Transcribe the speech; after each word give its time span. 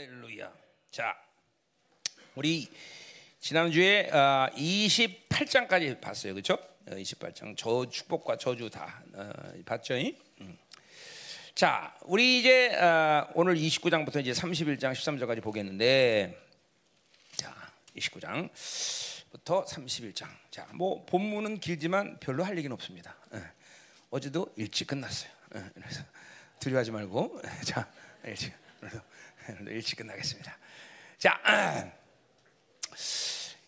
할렐루야. 0.00 0.50
자, 0.90 1.14
우리 2.34 2.66
지난주에 3.38 4.08
어, 4.08 4.48
28장까지 4.54 6.00
봤어요. 6.00 6.32
그렇죠? 6.32 6.56
28장 6.86 7.54
저 7.54 7.84
축복과 7.86 8.38
저주 8.38 8.70
다 8.70 9.02
어, 9.12 9.30
봤죠? 9.66 9.92
음. 10.40 10.58
자, 11.54 11.94
우리 12.06 12.38
이제 12.38 12.74
어, 12.76 13.28
오늘 13.34 13.56
29장부터 13.56 14.22
이제 14.22 14.32
31장 14.32 14.92
13절까지 14.92 15.42
보겠는데 15.42 16.34
자, 17.36 17.54
29장 17.94 18.48
부터 19.30 19.66
31장. 19.66 20.28
자, 20.50 20.66
뭐 20.72 21.04
본문은 21.04 21.60
길지만 21.60 22.16
별로 22.20 22.42
할 22.42 22.56
얘기는 22.56 22.72
없습니다. 22.72 23.14
예. 23.34 23.42
어제도 24.08 24.50
일찍 24.56 24.86
끝났어요. 24.86 25.30
예, 25.56 25.64
그래서 25.74 26.02
두려워하지 26.58 26.90
말고 26.90 27.42
자, 27.66 27.86
일찍 28.24 28.54
그래서 28.80 29.02
일찍 29.68 29.96
끝나겠습니다. 29.96 30.58
자, 31.18 31.40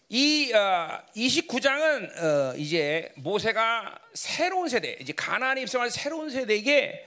이 0.08 0.52
어, 0.52 1.02
29장은 1.16 2.22
어, 2.22 2.54
이제 2.56 3.10
모세가 3.16 3.98
새로운 4.14 4.68
세대, 4.68 4.96
이제 5.00 5.12
가나안에 5.14 5.62
입성한 5.62 5.90
새로운 5.90 6.28
세대에게 6.30 7.06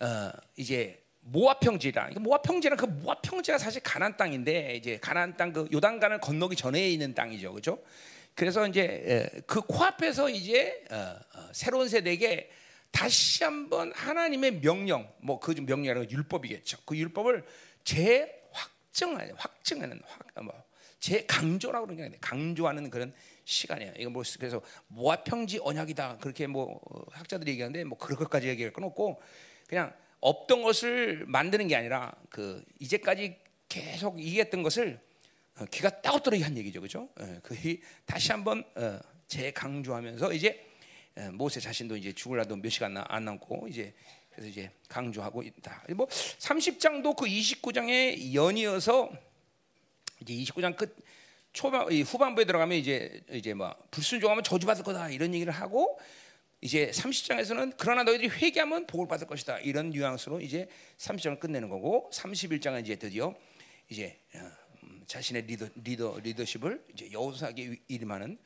어, 0.00 0.30
이제 0.56 1.02
모압 1.20 1.58
평지라. 1.60 2.10
모압 2.20 2.42
평지는 2.42 2.76
그 2.76 2.84
모압 2.84 3.22
평지가 3.22 3.58
사실 3.58 3.82
가나안 3.82 4.16
땅인데 4.16 4.76
이제 4.76 4.98
가나안 4.98 5.36
땅 5.36 5.52
그 5.52 5.68
요단강을 5.72 6.20
건너기 6.20 6.54
전에 6.54 6.88
있는 6.88 7.14
땅이죠, 7.14 7.50
그렇죠? 7.50 7.82
그래서 8.36 8.66
이제 8.68 9.28
그 9.46 9.60
코앞에서 9.62 10.28
이제 10.30 10.84
어, 10.90 11.16
어, 11.34 11.48
새로운 11.52 11.88
세대에게 11.88 12.50
다시 12.92 13.42
한번 13.42 13.92
하나님의 13.94 14.60
명령, 14.60 15.10
뭐 15.18 15.40
그 15.40 15.52
명령이라는 15.52 16.10
율법이겠죠. 16.10 16.78
그 16.84 16.96
율법을 16.96 17.44
재확정하는, 17.86 19.34
확증하는, 19.36 20.00
확, 20.04 20.44
뭐 20.44 20.52
재강조라고 20.98 21.86
그러는 21.86 21.96
게 21.96 22.02
아니에요. 22.06 22.18
강조하는 22.20 22.90
그런 22.90 23.14
시간이에요. 23.44 23.92
이거 23.98 24.10
뭐 24.10 24.22
그래서 24.38 24.60
모아평지 24.88 25.60
언약이다 25.62 26.18
그렇게 26.18 26.46
뭐 26.48 26.80
학자들이 27.12 27.52
얘기하는데 27.52 27.84
뭐 27.84 27.96
그런 27.96 28.18
것까지 28.18 28.48
얘기할 28.48 28.72
건 28.72 28.84
없고 28.84 29.22
그냥 29.68 29.94
없던 30.20 30.62
것을 30.62 31.24
만드는 31.28 31.68
게 31.68 31.76
아니라 31.76 32.12
그 32.28 32.64
이제까지 32.80 33.36
계속 33.68 34.20
이겼던 34.20 34.62
것을 34.64 35.00
귀가 35.70 36.00
따갑도록 36.00 36.42
한 36.42 36.56
얘기죠, 36.56 36.80
그죠? 36.80 37.08
그 37.42 37.54
다시 38.04 38.32
한번 38.32 38.64
재강조하면서 39.28 40.32
이제 40.32 40.66
모세 41.32 41.60
자신도 41.60 41.96
이제 41.96 42.12
죽을라도 42.12 42.56
몇 42.56 42.68
시간 42.70 42.96
안 42.96 43.24
남고 43.24 43.68
이제 43.68 43.94
그래서 44.36 44.50
이제 44.50 44.70
강조하고 44.88 45.42
있다. 45.42 45.82
뭐 45.96 46.06
30장도 46.06 47.16
그 47.16 47.24
29장에 47.24 48.34
연이어서 48.34 49.10
이제 50.20 50.34
29장 50.34 50.76
끝 50.76 50.94
초반 51.54 51.90
후반부에 51.90 52.44
들어가면 52.44 52.76
이제 52.76 53.22
이제 53.32 53.54
뭐 53.54 53.74
불순종하면 53.90 54.44
저주받을 54.44 54.84
거다 54.84 55.08
이런 55.08 55.32
얘기를 55.32 55.50
하고 55.50 55.98
이제 56.60 56.90
30장에서는 56.90 57.76
그러나 57.78 58.02
너희들이 58.02 58.28
회개하면 58.28 58.86
복을 58.86 59.08
받을 59.08 59.26
것이다 59.26 59.60
이런 59.60 59.88
뉘앙스로 59.88 60.42
이제 60.42 60.68
30장을 60.98 61.40
끝내는 61.40 61.70
거고 61.70 62.10
31장은 62.12 62.82
이제 62.82 62.96
드디어 62.96 63.34
이제 63.88 64.18
음, 64.34 65.02
자신의 65.06 65.46
리더 65.46 65.66
리더 65.76 66.18
리더십을 66.22 66.84
이제 66.92 67.10
여호사에게 67.10 67.80
이름하는 67.88 68.36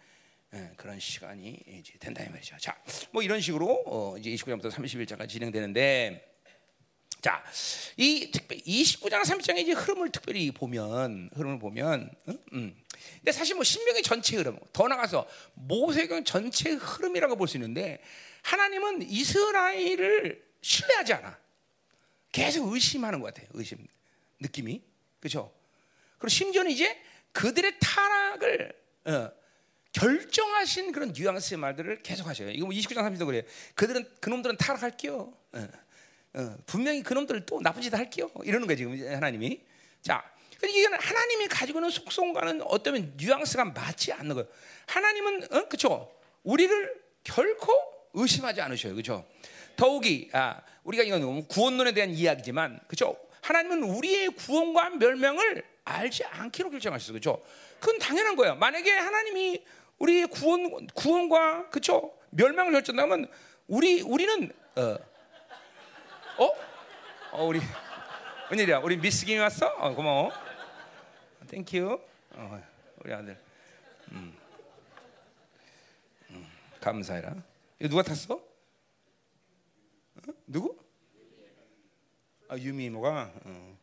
그런 0.76 0.98
시간이 0.98 1.62
이제 1.66 1.92
된다 1.98 2.24
이 2.24 2.28
말이죠. 2.28 2.56
자, 2.58 2.76
뭐 3.12 3.22
이런 3.22 3.40
식으로 3.40 3.84
어 3.86 4.16
이제 4.18 4.30
29장부터 4.30 4.70
31장까지 4.70 5.28
진행되는데, 5.28 6.28
자, 7.20 7.44
이 7.96 8.30
특별 8.32 8.58
29장 8.58 9.22
30장의 9.22 9.58
이제 9.58 9.72
흐름을 9.72 10.10
특별히 10.10 10.50
보면 10.50 11.30
흐름을 11.34 11.58
보면, 11.58 12.10
음, 12.28 12.38
음. 12.52 12.82
근데 13.16 13.32
사실 13.32 13.54
뭐 13.54 13.62
신명의 13.62 14.02
전체 14.02 14.36
흐름, 14.36 14.58
더 14.72 14.88
나가서 14.88 15.28
모세경 15.54 16.24
전체 16.24 16.70
흐름이라고 16.70 17.36
볼 17.36 17.46
수 17.46 17.56
있는데, 17.56 18.02
하나님은 18.42 19.02
이스라엘을 19.02 20.42
신뢰하지 20.62 21.12
않아. 21.14 21.38
계속 22.32 22.72
의심하는 22.72 23.20
것 23.20 23.26
같아요. 23.34 23.48
의심 23.52 23.86
느낌이 24.40 24.82
그렇죠. 25.20 25.52
그리고 26.18 26.28
심지어는 26.28 26.70
이제 26.70 26.96
그들의 27.32 27.78
타락을 27.80 28.72
어, 29.04 29.30
결정하신 29.92 30.92
그런 30.92 31.12
뉘앙스의 31.12 31.58
말들을 31.58 32.02
계속 32.02 32.26
하셔요. 32.26 32.50
이거 32.50 32.66
뭐 32.66 32.74
29장 32.74 32.98
30도 32.98 33.26
그래요. 33.26 33.42
그들은 33.74 34.06
그놈들은 34.20 34.56
타락할게요. 34.56 35.32
어, 35.52 35.68
어, 36.34 36.56
분명히 36.66 37.02
그놈들 37.02 37.44
또 37.46 37.60
나쁜 37.60 37.82
짓 37.82 37.92
할게요. 37.92 38.30
이러는 38.44 38.66
거예요 38.66 38.76
지금 38.76 39.14
하나님이. 39.14 39.60
자, 40.02 40.22
이건 40.62 40.94
하나님이 40.94 41.48
가지고 41.48 41.78
있는 41.78 41.90
속성과는 41.90 42.62
어떤 42.62 43.14
뉘앙스가 43.16 43.64
맞지 43.66 44.12
않는 44.12 44.34
거예요. 44.34 44.48
하나님은 44.86 45.44
어? 45.52 45.68
그렇죠. 45.68 46.12
우리를 46.44 47.00
결코 47.24 47.72
의심하지 48.14 48.60
않으셔요. 48.60 48.94
그렇죠. 48.94 49.26
더욱이 49.76 50.30
아, 50.32 50.60
우리가 50.84 51.02
이건 51.02 51.46
구원론에 51.48 51.92
대한 51.92 52.10
이야기지만 52.10 52.80
그렇죠. 52.86 53.16
하나님은 53.42 53.82
우리의 53.82 54.28
구원과 54.28 54.90
멸망을 54.90 55.64
알지 55.84 56.24
않기로 56.24 56.70
결정하셨어요. 56.70 57.12
그렇죠. 57.14 57.42
그건 57.80 57.98
당연한 57.98 58.36
거예요. 58.36 58.54
만약에 58.56 58.90
하나님이 58.90 59.64
우리의 60.00 60.26
구원 60.28 60.86
구원과 60.88 61.70
그쵸 61.70 62.12
멸망을 62.30 62.72
결정하면 62.72 63.30
우리 63.68 64.02
우리는 64.02 64.50
어, 64.76 64.82
어, 66.42 66.52
어 67.32 67.44
우리 67.44 67.60
웬일이야? 68.50 68.78
우리 68.78 68.96
미스 68.96 69.24
김이 69.24 69.38
왔어? 69.38 69.66
어, 69.78 69.94
고마워. 69.94 70.32
Thank 71.46 71.76
you. 71.76 72.00
어, 72.32 72.62
우리 72.98 73.12
아들. 73.12 73.38
음. 74.10 74.36
음, 76.30 76.46
감사해라. 76.80 77.36
이거 77.78 77.88
누가 77.88 78.02
탔어? 78.02 78.34
어? 78.34 80.32
누구? 80.48 80.76
아 82.48 82.56
유미 82.56 82.86
이모가. 82.86 83.32
어. 83.44 83.78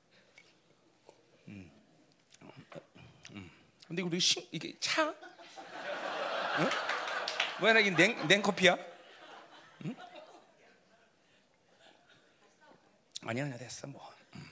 음. 1.47 1.71
음. 3.31 3.51
근데 3.87 4.01
우리 4.01 4.19
신, 4.19 4.45
이게 4.51 4.75
차? 4.81 5.15
응? 6.59 6.69
뭐야 7.59 7.79
이게 7.79 7.91
냉, 7.91 8.27
냉커피야? 8.27 8.77
응? 9.85 9.95
아니야 13.25 13.45
아니야 13.45 13.57
됐어 13.57 13.87
뭐. 13.87 14.13
음. 14.35 14.51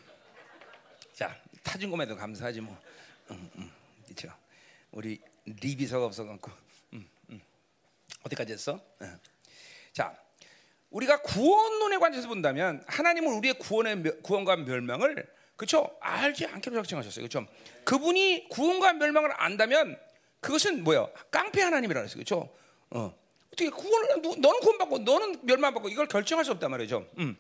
자 1.13 1.35
타준 1.63 1.89
것만도 1.89 2.15
감사하지 2.15 2.61
뭐. 2.61 2.77
응, 3.31 3.49
응. 3.57 3.71
그렇죠. 4.05 4.33
우리 4.91 5.19
리비서가 5.45 6.05
없어갖고. 6.05 6.51
응, 6.93 7.07
응. 7.31 7.41
어디까지 8.23 8.53
했어? 8.53 8.79
응. 9.01 9.19
자 9.93 10.15
우리가 10.89 11.21
구원론의 11.21 11.99
관점에서 11.99 12.27
본다면 12.27 12.83
하나님은 12.87 13.33
우리의 13.33 13.55
구원의 13.55 14.21
구원과 14.23 14.57
멸망을 14.57 15.27
그렇죠 15.55 15.97
알지 16.01 16.45
않기로 16.45 16.75
작정하셨어요. 16.77 17.27
그렇죠. 17.27 17.47
그분이 17.83 18.49
구원과 18.49 18.93
멸망을 18.93 19.31
안다면 19.35 19.99
그것은 20.45 20.83
뭐야? 20.83 21.07
깡패 21.31 21.63
하나님이라 21.63 22.01
그랬어요. 22.01 22.17
그렇죠? 22.17 22.53
어. 22.91 23.11
어떻게 23.47 23.67
구원을 23.71 24.21
너는 24.21 24.59
구원받고 24.59 24.99
너는 24.99 25.39
멸망받고 25.43 25.89
이걸 25.89 26.07
결정할 26.07 26.45
수 26.45 26.51
없단 26.51 26.69
말이죠. 26.69 27.09
음. 27.17 27.35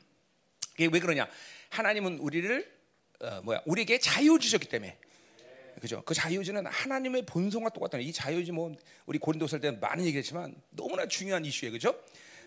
이게 0.73 0.89
왜 0.91 0.99
그러냐? 0.99 1.27
하나님은 1.69 2.17
우리를 2.17 2.73
어, 3.21 3.41
뭐야? 3.43 3.61
우리에게 3.65 3.99
자유 3.99 4.39
주셨기 4.39 4.67
때문에. 4.69 4.97
그죠? 5.79 6.01
그 6.03 6.15
자유주는 6.15 6.65
하나님의 6.65 7.27
본성과 7.27 7.69
똑같다는 7.69 8.03
이 8.03 8.11
자유주 8.11 8.53
뭐 8.53 8.73
우리 9.05 9.19
고린도설 9.19 9.59
때 9.59 9.69
많은 9.69 10.03
얘기했지만 10.05 10.55
너무나 10.71 11.05
중요한 11.07 11.45
이슈예요. 11.45 11.73
그죠? 11.73 11.89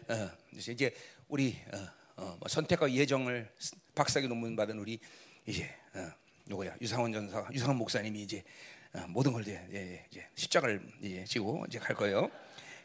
어, 0.08 0.30
이제 0.56 0.92
우리 1.28 1.56
어, 1.72 1.78
어, 2.16 2.36
뭐 2.40 2.48
선택과 2.48 2.92
예정을 2.92 3.48
박사기 3.94 4.26
논문 4.26 4.56
받은 4.56 4.76
우리 4.76 4.98
이제 5.46 5.72
어, 5.94 6.10
누구야? 6.46 6.74
유상원 6.80 7.12
전사, 7.12 7.46
유상원 7.52 7.76
목사님이 7.76 8.22
이제 8.22 8.38
어, 8.38 8.42
모든 9.06 9.32
걸 9.32 9.42
이제, 9.42 9.66
예, 9.72 10.06
이제 10.10 10.26
십자가를 10.34 10.80
이제 11.02 11.24
지고 11.24 11.64
이제 11.68 11.78
갈 11.78 11.94
거예요. 11.96 12.30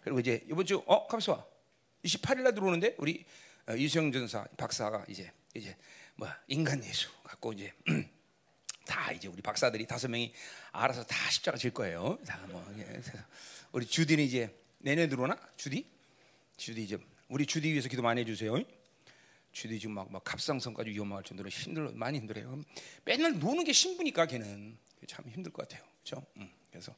그리고 0.04 0.20
이제 0.20 0.44
이번 0.50 0.66
주 0.66 0.84
어, 0.86 1.08
가만있어 1.08 1.36
봐. 1.38 1.46
28일 2.04 2.42
날 2.42 2.54
들어오는데 2.54 2.96
우리 2.98 3.26
어, 3.68 3.74
이수영 3.74 4.12
전사 4.12 4.46
박사가 4.58 5.06
이제 5.08 5.32
이제 5.54 5.76
뭐 6.16 6.28
인간 6.48 6.84
예수 6.84 7.10
갖고 7.24 7.54
이제 7.54 7.72
다 8.86 9.12
이제 9.14 9.28
우리 9.28 9.42
박사들이 9.42 9.88
다섯 9.88 10.10
명이 10.10 10.34
알아서 10.72 11.06
다 11.06 11.30
십자가 11.30 11.58
질 11.58 11.72
거예요. 11.72 12.20
다뭐 12.26 12.76
예, 12.78 13.02
우리 13.72 13.86
주디는 13.86 14.24
이제 14.24 14.54
내년 14.80 15.08
들어오나? 15.08 15.38
주디? 15.56 15.88
주디 16.58 16.84
이제 16.84 16.98
우리 17.30 17.46
주디 17.46 17.72
위해서 17.72 17.88
기도 17.88 18.02
많이 18.02 18.22
해주세요. 18.22 18.62
주디 19.54 19.80
지금 19.80 19.96
막, 19.96 20.12
막 20.12 20.24
갑상선까지 20.24 20.90
위험할 20.90 21.24
정도로 21.24 21.50
힘들어 21.50 21.92
많이 21.94 22.18
힘들어요. 22.18 22.62
맨날 23.06 23.40
노는 23.40 23.64
게 23.64 23.72
신부니까 23.72 24.26
걔는 24.26 24.78
참 25.08 25.26
힘들 25.30 25.52
것 25.52 25.68
같아요. 25.68 25.86
그렇죠? 26.04 26.26
음, 26.38 26.50
그래서 26.70 26.96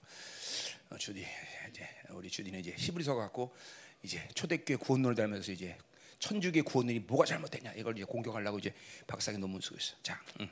어, 0.90 0.98
주디 0.98 1.25
이제 1.69 1.88
우리 2.10 2.30
주디는 2.30 2.60
이제 2.60 2.74
히브리서 2.78 3.16
갖고 3.16 3.56
이제 4.04 4.28
초대교회 4.34 4.78
구원론을 4.78 5.16
달면서 5.16 5.52
이제 5.52 5.78
천주교 6.19 6.63
구원론이 6.63 7.00
뭐가 7.00 7.25
잘못됐냐 7.25 7.74
이걸 7.74 7.96
이제 7.98 8.06
공격하려고 8.06 8.60
이제 8.60 8.74
박사기 9.07 9.38
논문 9.38 9.62
쓰고 9.62 9.78
있어. 9.78 9.96
자, 10.02 10.22
음. 10.40 10.50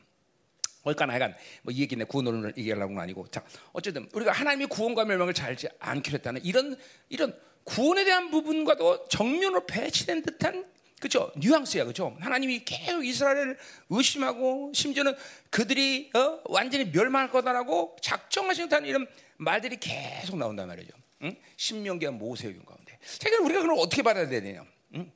어디까나 0.84 1.14
하여간 1.14 1.36
뭐이 1.64 1.80
얘기네 1.80 2.04
구원론을 2.06 2.54
얘기하려고는 2.58 3.02
아니고 3.02 3.28
자 3.30 3.44
어쨌든 3.72 4.10
우리가 4.14 4.32
하나님이 4.32 4.66
구원과 4.66 5.06
멸망을 5.06 5.34
잘 5.34 5.56
않기로 5.80 6.18
했다는 6.18 6.44
이런 6.44 6.78
이런 7.10 7.40
구원에 7.64 8.04
대한 8.04 8.30
부분과도 8.30 9.08
정면으로 9.08 9.66
배치된 9.66 10.24
듯한 10.24 10.66
그죠 11.04 11.30
뉘앙스야 11.36 11.84
그죠 11.84 12.16
하나님이 12.22 12.64
계속 12.64 13.06
이스라엘을 13.06 13.58
의심하고 13.90 14.72
심지어는 14.74 15.14
그들이 15.50 16.10
어? 16.16 16.40
완전히 16.46 16.86
멸망할 16.86 17.30
거다라고 17.30 17.98
작정하신 18.02 18.70
듯한 18.70 18.86
이런 18.86 19.06
말들이 19.36 19.76
계속 19.76 20.38
나온단 20.38 20.66
말이죠. 20.70 20.94
응? 21.24 21.36
신명기와 21.58 22.14
모세의 22.14 22.58
가운데. 22.66 22.98
자 23.20 23.30
우리가 23.42 23.62
그럼 23.62 23.80
어떻게 23.80 24.02
받아야 24.02 24.30
되냐? 24.30 24.64
응? 24.96 25.12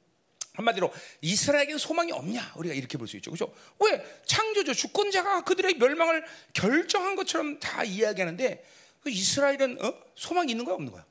한마디로 0.56 0.92
이스라엘에게는 1.22 1.78
소망이 1.80 2.12
없냐? 2.12 2.52
우리가 2.58 2.76
이렇게 2.76 2.98
볼 2.98 3.08
수 3.08 3.16
있죠. 3.16 3.32
그죠 3.32 3.54
왜? 3.80 4.04
창조주 4.26 4.76
주권자가 4.76 5.46
그들의 5.46 5.76
멸망을 5.76 6.26
결정한 6.54 7.16
것처럼 7.16 7.60
다 7.62 7.86
이야기하는데 7.86 8.62
그 9.04 9.10
이스라엘은 9.10 9.86
어? 9.86 9.94
소망이 10.16 10.52
있는 10.52 10.66
거야? 10.66 10.76
없는 10.76 10.92
거야 10.92 11.06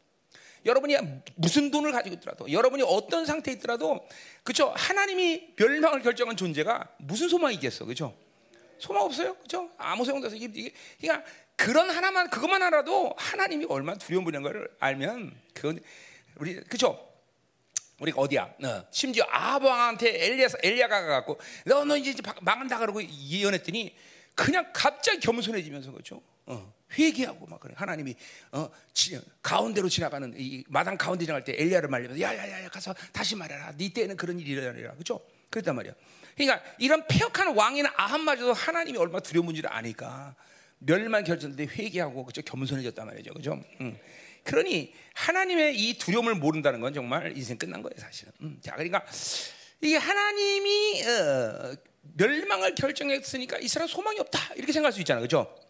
여러분이 0.67 0.97
무슨 1.37 1.71
돈을 1.71 1.93
가지고 1.93 2.17
있더라도 2.17 2.51
여러분이 2.51 2.83
어떤 2.87 3.25
상태에 3.25 3.55
있더라도 3.55 4.07
그죠 4.43 4.73
하나님이 4.77 5.55
멸망을 5.57 6.03
결정한 6.03 6.37
존재가 6.37 6.97
무슨 6.99 7.29
소망이 7.29 7.55
있겠어 7.55 7.85
그죠 7.85 8.15
소망 8.79 9.05
없어요 9.05 9.35
그죠 9.37 9.71
아무 9.79 10.05
소용도 10.05 10.27
없어 10.27 10.37
이게, 10.37 10.73
그러니까 11.01 11.25
그런 11.57 11.89
하나만 11.89 12.29
그것만 12.29 12.63
알아도 12.63 13.15
하나님이 13.17 13.67
얼마나 13.69 13.97
두려운 13.97 14.25
분인 14.25 14.43
걸 14.43 14.69
알면 14.81 15.35
그건 15.55 15.81
우리 16.37 16.57
그죠 16.57 17.07
우리가 18.01 18.21
어디야? 18.21 18.55
어. 18.63 18.85
심지어 18.91 19.25
아방한테 19.31 20.27
엘리야 20.27 20.49
엘리야가 20.63 21.01
가갖고 21.01 21.41
너너 21.65 21.97
이제 21.97 22.15
망한다 22.43 22.79
그러고 22.79 23.03
예언했더니 23.03 23.97
그냥 24.35 24.71
갑자기 24.75 25.19
겸손해지면서 25.21 25.93
그죠? 25.93 26.21
어. 26.47 26.77
회개하고 26.97 27.47
막 27.47 27.61
그래. 27.61 27.75
하나님이 27.77 28.15
어, 28.53 28.71
지, 28.93 29.21
가운데로 29.43 29.89
지나가는 29.89 30.33
이 30.37 30.65
마당 30.69 30.97
가운데 30.97 31.25
지나갈 31.25 31.45
때 31.45 31.55
엘리야를 31.59 31.89
말리면서 31.89 32.21
야야야야 32.21 32.69
가서 32.69 32.95
다시 33.13 33.35
말해라. 33.35 33.73
네 33.77 33.93
때는 33.93 34.17
그런 34.17 34.39
일이 34.39 34.53
일어나리라. 34.53 34.95
그죠? 34.95 35.21
그랬단 35.51 35.75
말이야. 35.75 35.93
그러니까 36.37 36.63
이런 36.79 37.07
폐역한 37.07 37.55
왕이나 37.57 37.93
아합마저도 37.97 38.53
하나님이 38.53 38.99
얼마나 38.99 39.21
두려운 39.21 39.47
분지를 39.47 39.73
아니까 39.73 40.35
멸만 40.79 41.25
결정돼 41.25 41.67
회개하고 41.67 42.25
그죠? 42.25 42.43
겸손해졌단 42.43 43.07
말이죠. 43.07 43.35
그죠? 43.35 43.61
음. 43.81 43.99
그러니 44.45 44.95
하나님의 45.15 45.77
이 45.77 45.99
두려움을 45.99 46.37
모른다는 46.37 46.81
건 46.81 46.95
정말 46.95 47.37
인생 47.37 47.59
끝난 47.59 47.83
거예요, 47.83 47.99
사실은. 47.99 48.33
음. 48.43 48.59
자, 48.63 48.73
그러니까 48.75 49.05
이게 49.81 49.97
하나님이 49.97 51.03
어, 51.05 51.77
멸망을 52.17 52.75
결정했으니까 52.77 53.59
이스라엘 53.59 53.89
소망이 53.89 54.21
없다 54.21 54.55
이렇게 54.55 54.73
생각할 54.73 54.93
수 54.93 55.01
있잖아요, 55.01 55.23
그죠? 55.23 55.66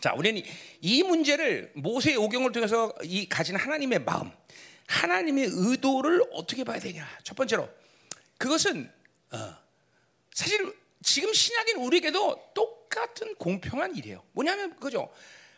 자, 0.00 0.12
우리는 0.14 0.40
이 0.80 1.02
문제를 1.02 1.72
모세의 1.74 2.16
오경을 2.16 2.52
통해서 2.52 2.92
이 3.02 3.28
가진 3.28 3.56
하나님의 3.56 4.00
마음, 4.00 4.30
하나님의 4.86 5.48
의도를 5.50 6.22
어떻게 6.32 6.62
봐야 6.62 6.78
되냐? 6.78 7.06
첫 7.24 7.36
번째로 7.36 7.68
그것은 8.38 8.90
어, 9.32 9.56
사실 10.32 10.72
지금 11.02 11.32
신약인 11.32 11.78
우리에게도 11.78 12.52
똑같은 12.54 13.34
공평한 13.34 13.96
일이에요. 13.96 14.22
뭐냐면 14.32 14.78
그죠? 14.78 15.12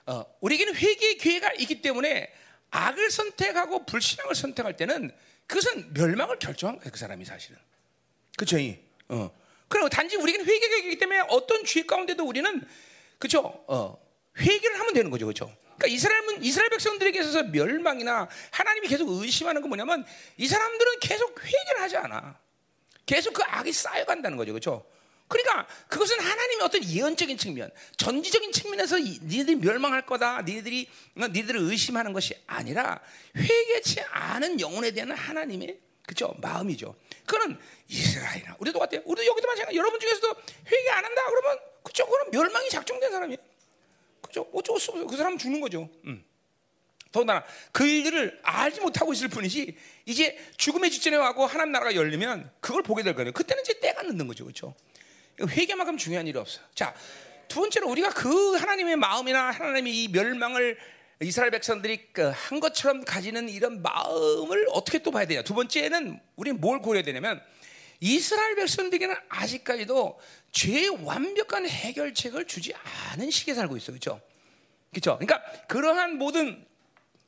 어, 0.06 0.24
우리에게는 0.40 0.74
회개의 0.74 1.18
기회가 1.18 1.52
있기 1.52 1.82
때문에 1.82 2.32
악을 2.70 3.10
선택하고 3.10 3.84
불신앙을 3.84 4.34
선택할 4.34 4.76
때는 4.76 5.10
그것은 5.46 5.92
멸망을 5.92 6.38
결정한 6.38 6.78
거예요. 6.78 6.90
그 6.90 6.98
사람이 6.98 7.24
사실은. 7.24 7.58
그죠? 8.38 8.56
어. 9.08 9.30
그리고 9.68 9.88
단지 9.88 10.16
우리에게는 10.16 10.46
회개가 10.46 10.76
있기 10.76 10.98
때문에 10.98 11.20
어떤 11.28 11.64
죄 11.64 11.82
가운데도 11.82 12.24
우리는 12.24 12.66
그죠? 13.18 13.64
어. 13.68 14.09
회개를 14.38 14.78
하면 14.80 14.94
되는 14.94 15.10
거죠, 15.10 15.26
그렇죠? 15.26 15.54
그러니까 15.76 15.86
이스라엘은 15.88 16.44
이스라엘 16.44 16.70
백성들에게 16.70 17.20
있어서 17.20 17.42
멸망이나 17.44 18.28
하나님이 18.50 18.88
계속 18.88 19.08
의심하는 19.08 19.62
건 19.62 19.70
뭐냐면 19.70 20.04
이 20.36 20.46
사람들은 20.46 21.00
계속 21.00 21.42
회개를 21.42 21.80
하지 21.80 21.96
않아. 21.96 22.38
계속 23.06 23.32
그 23.32 23.42
악이 23.42 23.72
쌓여간다는 23.72 24.36
거죠, 24.36 24.52
그렇죠? 24.52 24.86
그러니까 25.26 25.66
그것은 25.88 26.18
하나님의 26.18 26.64
어떤 26.64 26.84
예언적인 26.84 27.38
측면, 27.38 27.70
전지적인 27.96 28.52
측면에서 28.52 28.98
니들이 28.98 29.56
멸망할 29.56 30.04
거다, 30.04 30.42
니들이 30.42 30.88
어, 31.18 31.28
니들을 31.28 31.60
의심하는 31.60 32.12
것이 32.12 32.34
아니라 32.46 33.00
회개치 33.36 34.00
않은 34.10 34.60
영혼에 34.60 34.90
대한 34.90 35.12
하나님의 35.12 35.78
그죠 36.06 36.34
마음이죠. 36.40 36.96
그거는 37.24 37.56
이스라엘이나 37.86 38.56
우리도 38.58 38.78
똑같아요. 38.78 39.02
우리도 39.04 39.24
여기도 39.24 39.46
마찬가지. 39.46 39.76
여러분 39.76 40.00
중에서도 40.00 40.34
회개 40.66 40.90
안 40.90 41.04
한다 41.04 41.22
그러면 41.28 41.58
그쪽 41.84 42.10
그럼 42.10 42.30
멸망이 42.32 42.68
작정된 42.68 43.12
사람이에요. 43.12 43.38
어쩔 44.38 44.78
수 44.78 44.92
없어. 44.92 45.06
그 45.06 45.16
사람 45.16 45.36
죽는 45.38 45.60
거죠. 45.60 45.88
음. 46.04 46.24
더군다나 47.12 47.44
그 47.72 47.86
일들을 47.86 48.40
알지 48.42 48.80
못하고 48.80 49.12
있을 49.12 49.28
뿐이지 49.28 49.76
이제 50.06 50.38
죽음의 50.56 50.90
직전에 50.90 51.16
와고 51.16 51.44
하나님 51.44 51.72
나라가 51.72 51.94
열리면 51.94 52.50
그걸 52.60 52.82
보게 52.82 53.02
될 53.02 53.14
거예요. 53.14 53.32
그때는 53.32 53.62
이제 53.62 53.80
때가 53.80 54.02
늦는 54.02 54.26
거죠. 54.28 54.44
그렇죠? 54.44 54.74
회개만큼 55.40 55.96
중요한 55.96 56.26
일이 56.26 56.38
없어요. 56.38 56.64
자, 56.74 56.94
두 57.48 57.60
번째로 57.60 57.88
우리가 57.88 58.10
그 58.10 58.54
하나님의 58.54 58.96
마음이나 58.96 59.50
하나님의 59.50 60.04
이 60.04 60.08
멸망을 60.08 60.78
이스라엘 61.22 61.50
백성들이 61.50 62.12
그한 62.12 62.60
것처럼 62.60 63.04
가지는 63.04 63.48
이런 63.48 63.82
마음을 63.82 64.66
어떻게 64.70 65.00
또 65.00 65.10
봐야 65.10 65.26
되냐. 65.26 65.42
두 65.42 65.54
번째는 65.54 66.20
우리는 66.36 66.60
뭘 66.60 66.80
고려해야 66.80 67.02
되냐면 67.02 67.42
이스라엘 68.00 68.56
백성들에게는 68.56 69.14
아직까지도 69.28 70.18
죄의 70.52 71.04
완벽한 71.04 71.68
해결책을 71.68 72.46
주지 72.46 72.74
않은 73.12 73.30
시기에 73.30 73.54
살고 73.54 73.76
있어, 73.76 73.92
그렇죠? 73.92 74.20
그렇죠? 74.90 75.18
그러니까 75.18 75.42
그러한 75.66 76.16
모든 76.16 76.66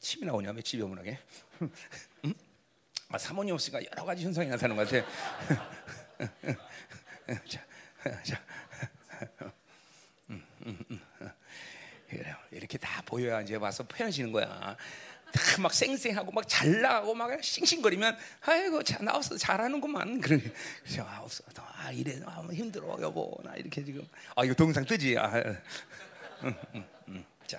침이 0.00 0.26
나오냐, 0.26 0.50
왜 0.50 0.62
집에 0.62 0.82
오문하게? 0.82 1.19
음? 2.24 2.34
아, 3.08 3.19
사모님 3.19 3.54
없으니까 3.54 3.84
여러 3.92 4.04
가지 4.04 4.24
현상이 4.24 4.48
나타나는 4.48 4.84
것 4.84 4.88
같아. 4.88 5.06
자, 7.48 7.64
자, 8.24 8.42
음, 10.30 10.44
음, 10.66 10.78
음. 10.90 11.00
이렇게 12.50 12.78
다 12.78 13.02
보여야 13.06 13.40
이제 13.42 13.56
와서 13.56 13.82
표현하시는 13.84 14.32
거야. 14.32 14.76
다막 15.32 15.73
쌩쌩하고 15.73 16.31
막 16.32 16.46
잘 16.49 16.81
나가고 16.82 17.14
막 17.14 17.43
싱싱거리면 17.43 18.17
아이고 18.43 18.82
자 18.82 18.99
나왔어 19.02 19.37
잘하는구만. 19.37 20.20
그래 20.20 20.40
그래서 20.84 21.02
아 21.02 21.20
없어. 21.23 21.43
아 21.56 21.90
이래 21.90 22.20
아 22.26 22.46
힘들어. 22.52 22.96
여보 23.00 23.38
나 23.44 23.55
이렇게 23.56 23.84
지금. 23.84 24.06
아 24.37 24.44
이거 24.44 24.55
동상 24.55 24.84
뜨지? 24.84 25.17
아 25.19 25.32
음, 26.44 26.55
음, 26.75 26.84
음. 27.08 27.25
자 27.46 27.58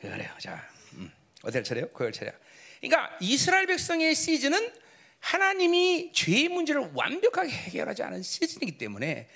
그래요. 0.00 0.30
자 0.38 0.62
음. 0.94 1.10
어디 1.42 1.58
할 1.58 1.64
차례요? 1.64 1.88
그할 1.90 2.12
차례 2.12 2.32
그러니까 2.80 3.16
이스라엘 3.20 3.66
백성의 3.66 4.14
시즌은 4.14 4.72
하나님이 5.20 6.12
죄의 6.12 6.48
문제를 6.48 6.90
완벽하게 6.94 7.50
해결하지 7.50 8.02
않은 8.04 8.22
시즌이기 8.22 8.78
때문에 8.78 9.28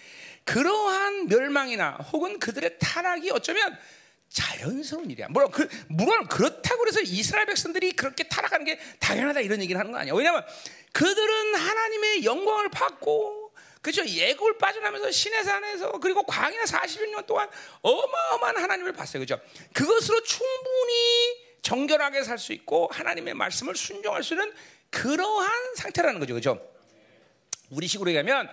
그러한 0.44 1.26
멸망이나 1.26 1.96
혹은 2.12 2.38
그들의 2.38 2.78
타락이 2.78 3.30
어쩌면 3.30 3.76
자연스러운 4.30 5.10
일이야. 5.10 5.26
물론 5.30 5.50
그 5.50 5.68
물론 5.88 6.26
그렇다고 6.26 6.86
해서 6.86 7.00
이스라엘 7.00 7.46
백성들이 7.46 7.92
그렇게 7.92 8.24
타락하는 8.24 8.64
게 8.64 8.78
당연하다 9.00 9.40
이런 9.40 9.60
얘기를 9.60 9.78
하는 9.78 9.92
거 9.92 9.98
아니야. 9.98 10.14
왜냐하면 10.14 10.44
그들은 10.92 11.54
하나님의 11.56 12.24
영광을 12.24 12.68
받고 12.70 13.52
그죠 13.82 14.06
예고를 14.06 14.58
빠져나면서 14.58 15.10
신의 15.10 15.42
산에서 15.42 15.92
그리고 16.00 16.22
광야 16.22 16.62
40년 16.64 17.26
동안 17.26 17.48
어마어마한 17.82 18.58
하나님을 18.58 18.92
봤어요. 18.92 19.20
그죠? 19.20 19.40
그것으로 19.72 20.22
충분히 20.22 21.50
정결하게 21.62 22.22
살 22.22 22.38
수 22.38 22.52
있고 22.52 22.88
하나님의 22.92 23.34
말씀을 23.34 23.74
순종할 23.74 24.22
수 24.22 24.34
있는 24.34 24.52
그러한 24.90 25.74
상태라는 25.76 26.20
거죠. 26.20 26.34
그죠? 26.34 26.70
우리 27.70 27.86
식으로 27.86 28.10
얘기하면 28.10 28.48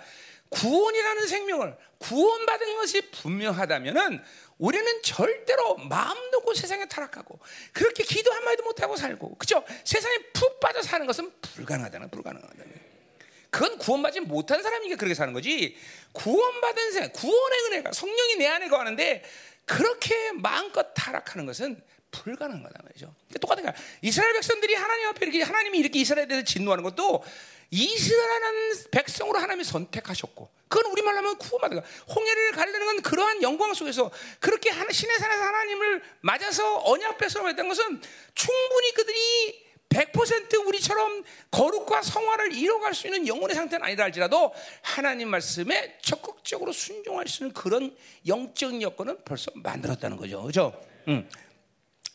구원이라는 0.50 1.28
생명을 1.28 1.78
구원받은 2.00 2.76
것이 2.78 3.02
분명하다면은 3.12 4.24
우리는 4.58 5.02
절대로 5.04 5.76
마음 5.78 6.32
놓고 6.32 6.54
세상에 6.54 6.88
타락하고 6.88 7.40
그렇게 7.74 8.04
기도 8.04 8.32
한마디도 8.32 8.64
못하고 8.64 8.96
살고 8.96 9.36
그죠? 9.36 9.64
세상에 9.84 10.18
푹 10.34 10.60
빠져 10.60 10.82
사는 10.82 11.06
것은 11.06 11.32
불가능하다는 11.42 12.10
불가능하다는 12.10 12.88
그건 13.50 13.78
구원받지 13.78 14.22
못한 14.22 14.62
사람이니까 14.62 14.98
그렇게 14.98 15.14
사는 15.14 15.32
거지 15.34 15.78
구원받은 16.12 16.92
생 16.92 17.12
구원의 17.12 17.60
은혜가 17.66 17.92
성령이 17.94 18.36
내 18.36 18.48
안에 18.48 18.68
거하는데 18.68 19.24
그렇게 19.66 20.32
마음껏 20.32 20.94
타락하는 20.94 21.46
것은 21.46 21.82
불가능한 22.12 22.64
거다 22.64 22.82
말이죠. 22.84 23.14
똑같은 23.42 23.64
거야. 23.64 23.74
이스라엘 24.02 24.34
백성들이 24.34 24.74
하나님 24.76 25.08
앞에 25.08 25.26
이렇게 25.26 25.44
하나님이 25.44 25.80
이렇게 25.80 26.00
이스라엘에 26.00 26.28
대해서 26.28 26.46
진노하는 26.46 26.84
것도 26.84 27.24
이스라엘하는 27.70 28.92
백성으로 28.92 29.40
하나님이 29.40 29.64
선택하셨고 29.64 30.50
그건 30.68 30.92
우리말로 30.92 31.18
하면 31.18 31.38
구원받은 31.38 31.82
거야. 31.82 31.90
홍해를 32.14 32.52
가르는 32.52 32.86
건 32.86 33.02
그러한 33.02 33.42
영광 33.42 33.74
속에서 33.74 34.12
그렇게 34.40 34.72
신의 34.72 35.18
산에서 35.18 35.44
하나님을 35.44 36.04
맞아서 36.22 36.82
언약 36.86 37.18
백성을 37.18 37.50
했던 37.50 37.68
것은 37.68 38.02
충분히 38.36 38.94
그들이 38.94 39.68
100% 39.90 40.68
우리처럼 40.68 41.24
거룩과 41.50 42.02
성화를 42.02 42.54
이뤄갈 42.54 42.94
수 42.94 43.08
있는 43.08 43.26
영혼의 43.26 43.56
상태는 43.56 43.86
아니다 43.86 44.04
할지라도 44.04 44.54
하나님 44.82 45.30
말씀에 45.30 45.98
적극적으로 46.02 46.74
순종할 46.74 47.28
수 47.28 47.44
있는 47.44 47.54
그런 47.54 47.96
영적 48.28 48.82
여건은 48.82 49.24
벌써 49.24 49.50
만들었다는 49.56 50.18
거죠. 50.18 50.44
그죠? 50.44 50.82
음. 51.08 51.30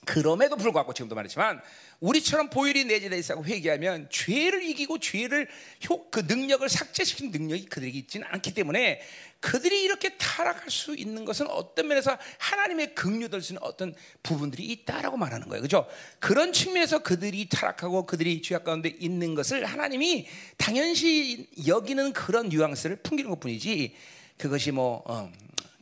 그럼에도 0.05 0.57
불구하고 0.57 0.93
지금도 0.93 1.15
말했지만 1.15 1.61
우리처럼 2.01 2.51
보혈이 2.51 2.85
내재되어 2.87 3.19
있고 3.19 3.45
회개하면 3.45 4.09
죄를 4.11 4.65
이기고 4.65 4.99
죄를 4.99 5.49
효, 5.89 6.11
그 6.11 6.21
능력을 6.27 6.69
삭제시키는 6.69 7.31
능력이 7.31 7.67
그들에게 7.67 7.97
있지는 8.01 8.27
않기 8.31 8.53
때문에 8.55 9.01
그들이 9.39 9.83
이렇게 9.83 10.17
타락할 10.17 10.71
수 10.71 10.97
있는 10.97 11.25
것은 11.25 11.49
어떤 11.49 11.87
면에서 11.87 12.19
하나님의 12.39 12.95
긍휼될 12.95 13.43
수 13.43 13.53
있는 13.53 13.63
어떤 13.63 13.95
부분들이 14.23 14.65
있다라고 14.65 15.17
말하는 15.17 15.49
거예요. 15.49 15.63
그죠? 15.63 15.87
그런 16.19 16.53
측면에서 16.53 17.01
그들이 17.01 17.49
타락하고 17.49 18.07
그들이 18.07 18.43
죄악 18.43 18.65
가운데 18.65 18.89
있는 18.89 19.37
것을 19.37 19.65
하나님이 19.65 20.27
당연시 20.57 21.49
여기는 21.67 22.13
그런 22.13 22.49
뉘앙스를 22.49 22.97
풍기는 22.97 23.31
것 23.31 23.39
뿐이지 23.39 23.95
그것이 24.39 24.73
뭐, 24.73 25.03
어, 25.07 25.31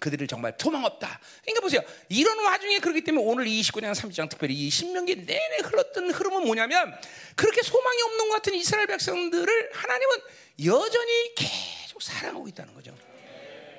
그들을 0.00 0.26
정말 0.26 0.54
소망 0.59 0.85
없다. 0.85 1.21
그러니까 1.42 1.61
보세요. 1.61 1.80
이런 2.09 2.42
와중에 2.45 2.80
그렇기 2.80 3.04
때문에 3.04 3.25
오늘 3.25 3.47
이 3.47 3.61
29장 3.61 3.92
30장 3.92 4.28
특별히 4.28 4.54
이 4.54 4.71
신명기 4.71 5.26
내내 5.26 5.59
흘렀던 5.62 6.11
흐름은 6.11 6.47
뭐냐면 6.47 6.92
그렇게 7.37 7.62
소망이 7.62 8.02
없는 8.02 8.28
것 8.28 8.35
같은 8.37 8.54
이스라엘 8.54 8.87
백성들을 8.87 9.71
하나님은 9.73 10.16
여전히 10.64 11.35
계속 11.35 12.02
사랑하고 12.02 12.49
있다는 12.49 12.75
거죠. 12.75 12.97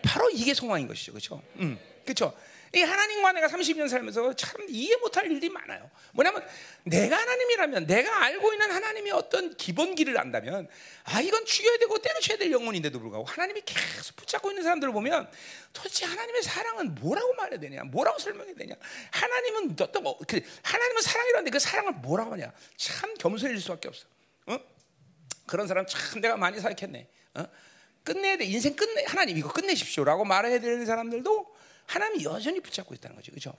바로 0.04 0.30
이게 0.30 0.54
소망인 0.54 0.88
것이죠. 0.88 1.12
그렇죠? 1.12 1.42
음. 1.58 1.80
그렇죠? 2.06 2.34
이 2.74 2.82
하나님과 2.82 3.34
내가 3.34 3.48
30년 3.48 3.90
살면서 3.90 4.34
참 4.36 4.62
이해 4.70 4.96
못할 4.96 5.30
일들이 5.30 5.50
많아요. 5.50 5.90
뭐냐면 6.13 6.46
내가 6.84 7.18
하나님이라면 7.18 7.86
내가 7.86 8.24
알고 8.24 8.54
있는 8.54 8.72
하나님의 8.72 9.12
어떤 9.12 9.54
기본기를 9.56 10.18
안다면 10.18 10.70
아 11.04 11.20
이건 11.20 11.46
죽여야 11.46 11.78
되고 11.80 11.98
때려쳐야 12.00 12.38
될 12.38 12.51
영혼인데도 12.51 13.00
불구하고 13.00 13.25
하나님이 13.25 13.62
계속 13.66 14.16
붙잡고 14.16 14.51
있는 14.51 14.63
사람들을 14.63 14.94
보면 14.94 15.30
도대체 15.74 16.06
하나님의 16.06 16.44
사랑은 16.44 16.96
뭐라고 16.96 17.34
말해야 17.34 17.60
되냐? 17.60 17.84
뭐라고 17.84 18.20
설명해야 18.20 18.56
되냐? 18.56 18.75
하나님은 19.12 19.75
어떤 19.82 20.04
뭐, 20.04 20.18
그 20.25 20.40
하나님은 20.63 21.01
사랑이라는데 21.01 21.51
그 21.51 21.60
사랑을 21.60 21.92
뭐라고 21.94 22.34
하냐? 22.34 22.54
참 22.78 23.13
겸손해질 23.16 23.62
수밖에 23.62 23.90
없어. 23.90 24.06
어? 24.46 24.58
그런 25.46 25.68
사람 25.68 25.86
참 25.86 26.22
내가 26.22 26.38
많이 26.38 26.58
사역했네. 26.62 27.08
어? 27.36 27.46
끝내야 28.06 28.38
돼. 28.38 28.46
인생 28.46 28.75
끝내 28.75 29.04
하나님 29.06 29.38
이거 29.38 29.51
끝내십시오라고 29.51 30.24
말해야 30.24 30.60
되는 30.62 30.86
사람들도 30.86 31.61
하나님이 31.86 32.24
여전히 32.24 32.60
붙잡고 32.60 32.94
있다는 32.94 33.16
거죠. 33.16 33.32
그죠? 33.32 33.54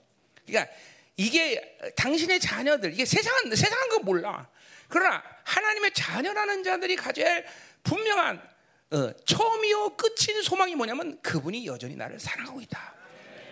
그러니까 0.45 0.71
이게 1.15 1.77
당신의 1.95 2.39
자녀들, 2.39 2.93
이게 2.93 3.05
세상은, 3.05 3.55
세상은 3.55 3.89
거 3.89 3.99
몰라. 3.99 4.49
그러나 4.87 5.23
하나님의 5.43 5.93
자녀라는 5.93 6.63
자들이 6.63 6.95
가져야 6.95 7.31
할 7.31 7.45
분명한 7.83 8.53
어, 8.91 9.11
처음이요 9.25 9.95
끝인 9.95 10.41
소망이 10.43 10.75
뭐냐면 10.75 11.19
그분이 11.21 11.65
여전히 11.65 11.95
나를 11.95 12.19
사랑하고 12.19 12.61
있다. 12.61 12.93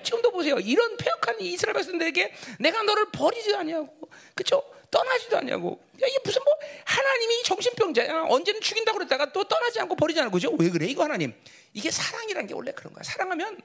지금도 0.04 0.32
보세요. 0.32 0.58
이런 0.60 0.98
폐역한 0.98 1.42
이스라엘 1.42 1.75
백성들에게 1.75 2.34
내가 2.60 2.84
너를 2.84 3.12
버리지 3.12 3.54
않냐고, 3.56 4.10
그렇죠? 4.36 4.63
떠나지도 4.90 5.38
않냐고. 5.38 5.82
야, 6.04 6.08
이게 6.08 6.20
무슨 6.24 6.44
뭐 6.44 6.54
하나님이 6.86 7.44
정신병자야. 7.44 8.25
언제는 8.30 8.62
죽인다고 8.62 8.98
그랬다가 8.98 9.32
또 9.32 9.44
떠나지 9.46 9.80
않고 9.80 9.96
버리지 9.96 10.20
않고 10.20 10.34
그죠? 10.34 10.51
왜 10.60 10.70
그래 10.70 10.86
이거 10.88 11.04
하나님? 11.04 11.34
이게 11.74 11.90
사랑이란 11.90 12.48
게 12.48 12.54
원래 12.54 12.72
그런 12.74 12.94
거야. 12.94 13.04
사랑하면 13.04 13.62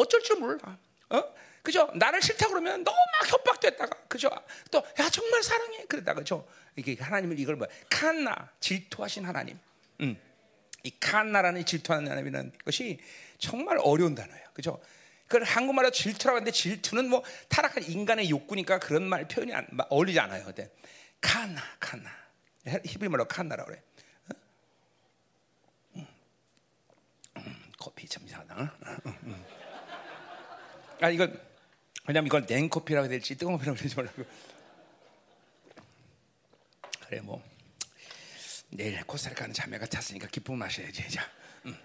어쩔 0.00 0.22
줄 0.22 0.36
몰라. 0.38 0.78
어? 1.10 1.22
그죠? 1.62 1.90
나를 1.94 2.22
싫다 2.22 2.48
그러면 2.48 2.82
너무 2.84 2.96
막 2.96 3.30
협박됐다가 3.32 3.96
그죠? 4.08 4.30
또 4.70 4.82
야 4.98 5.10
정말 5.10 5.42
사랑해 5.42 5.84
그랬다가 5.86 6.20
그죠? 6.20 6.46
이게 6.76 6.96
하나님을 6.98 7.38
이걸 7.38 7.56
뭐 7.56 7.66
칸나 7.90 8.50
질투하신 8.60 9.24
하나님. 9.24 9.58
음. 10.00 10.16
이 10.84 10.92
칸나라는 11.00 11.64
질투하는 11.66 12.06
하나님이라는 12.08 12.52
것이 12.64 12.98
정말 13.38 13.78
어려운 13.82 14.14
단어예요. 14.14 14.48
그죠? 14.54 14.80
그걸 15.26 15.44
한국말로 15.44 15.90
질투라고 15.90 16.36
하는데 16.36 16.50
질투는 16.50 17.10
뭐 17.10 17.22
타락한 17.48 17.82
인간의 17.84 18.30
욕구니까 18.30 18.78
그런 18.78 19.02
말 19.02 19.28
표현이 19.28 19.52
안, 19.52 19.66
어울리지 19.90 20.18
않아요. 20.20 20.44
근데 20.46 20.70
칸나, 21.20 21.60
칸나. 21.80 22.10
히브리 22.84 23.08
말로 23.10 23.26
칸나라고 23.26 23.70
그래. 23.70 23.82
어? 24.28 24.36
음. 25.96 26.06
음, 27.38 27.62
커피 27.78 28.08
참 28.08 28.24
이상하다. 28.26 28.54
어? 28.64 28.98
음, 29.24 29.44
아 31.00 31.10
이건 31.10 31.40
왜냐면 32.06 32.26
이걸 32.26 32.46
냉커피라고 32.48 33.08
될지 33.08 33.36
뜨거운 33.36 33.56
커피라고 33.56 33.78
될지 33.78 33.94
몰라고 33.94 34.24
그래 37.06 37.20
뭐 37.20 37.42
내일 38.70 39.02
코스타리카 39.04 39.46
는 39.46 39.54
자매가 39.54 39.86
탔으니까 39.86 40.28
기쁨 40.28 40.58
마셔야지 40.58 41.08
자, 41.10 41.30
음. 41.66 41.76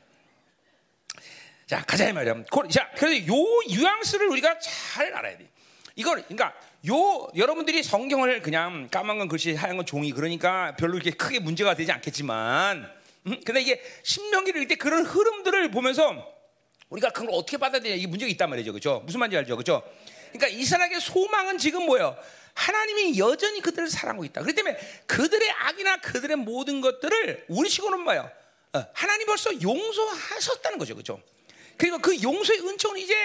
자 1.65 1.83
가자 1.83 2.09
이 2.09 2.13
말이야 2.13 2.43
자 2.71 2.91
그래서 2.95 3.27
요 3.27 3.33
유앙스를 3.69 4.27
우리가 4.27 4.59
잘 4.59 5.13
알아야 5.13 5.37
돼 5.37 5.49
이걸 5.95 6.23
그러니까 6.23 6.53
요 6.87 7.29
여러분들이 7.35 7.83
성경을 7.83 8.41
그냥 8.41 8.89
까만 8.89 9.17
건 9.19 9.27
글씨 9.27 9.53
하얀 9.53 9.77
건 9.77 9.85
종이 9.85 10.11
그러니까 10.11 10.75
별로 10.75 10.95
이렇게 10.95 11.11
크게 11.11 11.39
문제가 11.39 11.75
되지 11.75 11.91
않겠지만 11.91 12.91
음? 13.27 13.41
근데 13.45 13.61
이게 13.61 13.81
신명기를 14.03 14.61
읽을 14.63 14.67
때 14.67 14.75
그런 14.75 15.05
흐름들을 15.05 15.71
보면서 15.71 16.32
우리가 16.93 17.09
그걸 17.09 17.29
어떻게 17.33 17.57
받아들이냐 17.57 17.95
이 17.95 18.05
문제가 18.05 18.29
있단 18.31 18.49
말이죠. 18.49 18.71
그죠? 18.71 19.01
무슨 19.05 19.19
말인지 19.19 19.37
알죠? 19.37 19.57
그죠? 19.57 19.81
그러니까 20.31 20.47
이스라엘의 20.59 21.01
소망은 21.01 21.57
지금 21.57 21.85
뭐예요? 21.85 22.15
하나님이 22.53 23.17
여전히 23.17 23.61
그들을 23.61 23.89
사랑하고 23.89 24.25
있다. 24.25 24.41
그렇기 24.41 24.55
때문에 24.55 24.77
그들의 25.07 25.49
악이나 25.49 25.97
그들의 26.01 26.37
모든 26.37 26.81
것들을 26.81 27.45
우리 27.49 27.69
식으로는 27.69 28.03
뭐예요? 28.03 28.29
어, 28.73 28.85
하나님 28.93 29.25
벌써 29.25 29.49
용서하셨다는 29.59 30.77
거죠. 30.77 30.95
그죠? 30.95 31.21
그리고 31.77 31.97
그 31.97 32.21
용서의 32.21 32.59
은총은 32.59 32.99
이제 32.99 33.15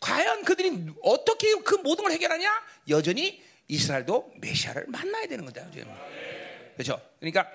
과연 0.00 0.44
그들이 0.44 0.86
어떻게 1.02 1.54
그 1.62 1.76
모든 1.76 2.04
걸 2.04 2.12
해결하냐? 2.12 2.62
여전히 2.90 3.42
이스라엘도 3.68 4.34
메시아를 4.36 4.84
만나야 4.88 5.26
되는 5.26 5.46
거다. 5.46 5.66
그렇죠? 6.74 7.00
그러니까 7.20 7.50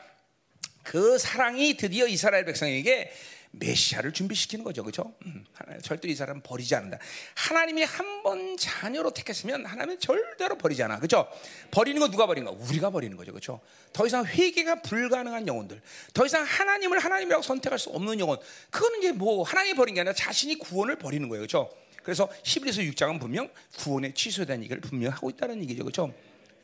그 0.81 1.19
사랑이 1.19 1.77
드디어 1.77 2.07
이스라엘 2.07 2.45
백성에게 2.45 3.11
메시아를 3.51 4.13
준비시키는 4.13 4.63
거죠, 4.63 4.83
그렇죠? 4.83 5.13
음, 5.25 5.43
절대 5.81 6.07
이 6.07 6.15
사람 6.15 6.39
버리지 6.41 6.75
않는다. 6.75 6.99
하나님이 7.35 7.83
한 7.83 8.19
번 8.21 8.57
자녀로 8.57 9.11
택했으면 9.11 9.65
하나님은 9.65 9.97
절대로 9.99 10.57
버리지 10.57 10.83
않아, 10.83 10.97
그렇죠? 10.97 11.25
버리는 11.71 11.97
거 12.01 12.09
누가 12.11 12.27
버리는 12.27 12.45
거? 12.45 12.51
우리가 12.65 12.89
버리는 12.89 13.15
거죠, 13.15 13.31
그렇죠? 13.31 13.61
더 13.93 14.05
이상 14.05 14.25
회개가 14.25 14.81
불가능한 14.81 15.47
영혼들, 15.47 15.81
더 16.13 16.25
이상 16.25 16.43
하나님을 16.43 16.99
하나님이라고 16.99 17.41
선택할 17.41 17.79
수 17.79 17.91
없는 17.91 18.19
영혼, 18.19 18.37
그거는 18.71 18.99
이제 18.99 19.11
뭐 19.13 19.43
하나님이 19.43 19.75
버린 19.75 19.95
게 19.95 20.01
아니라 20.01 20.13
자신이 20.13 20.59
구원을 20.59 20.97
버리는 20.97 21.27
거예요, 21.29 21.39
그렇죠? 21.41 21.69
그래서 22.03 22.29
히브리서 22.43 22.81
6장은 22.81 23.21
분명 23.21 23.49
구원에 23.77 24.13
취소된 24.13 24.63
얘기를 24.63 24.81
분명 24.81 25.13
하고 25.13 25.29
있다는 25.29 25.61
얘기죠, 25.63 25.83
그렇죠? 25.85 26.13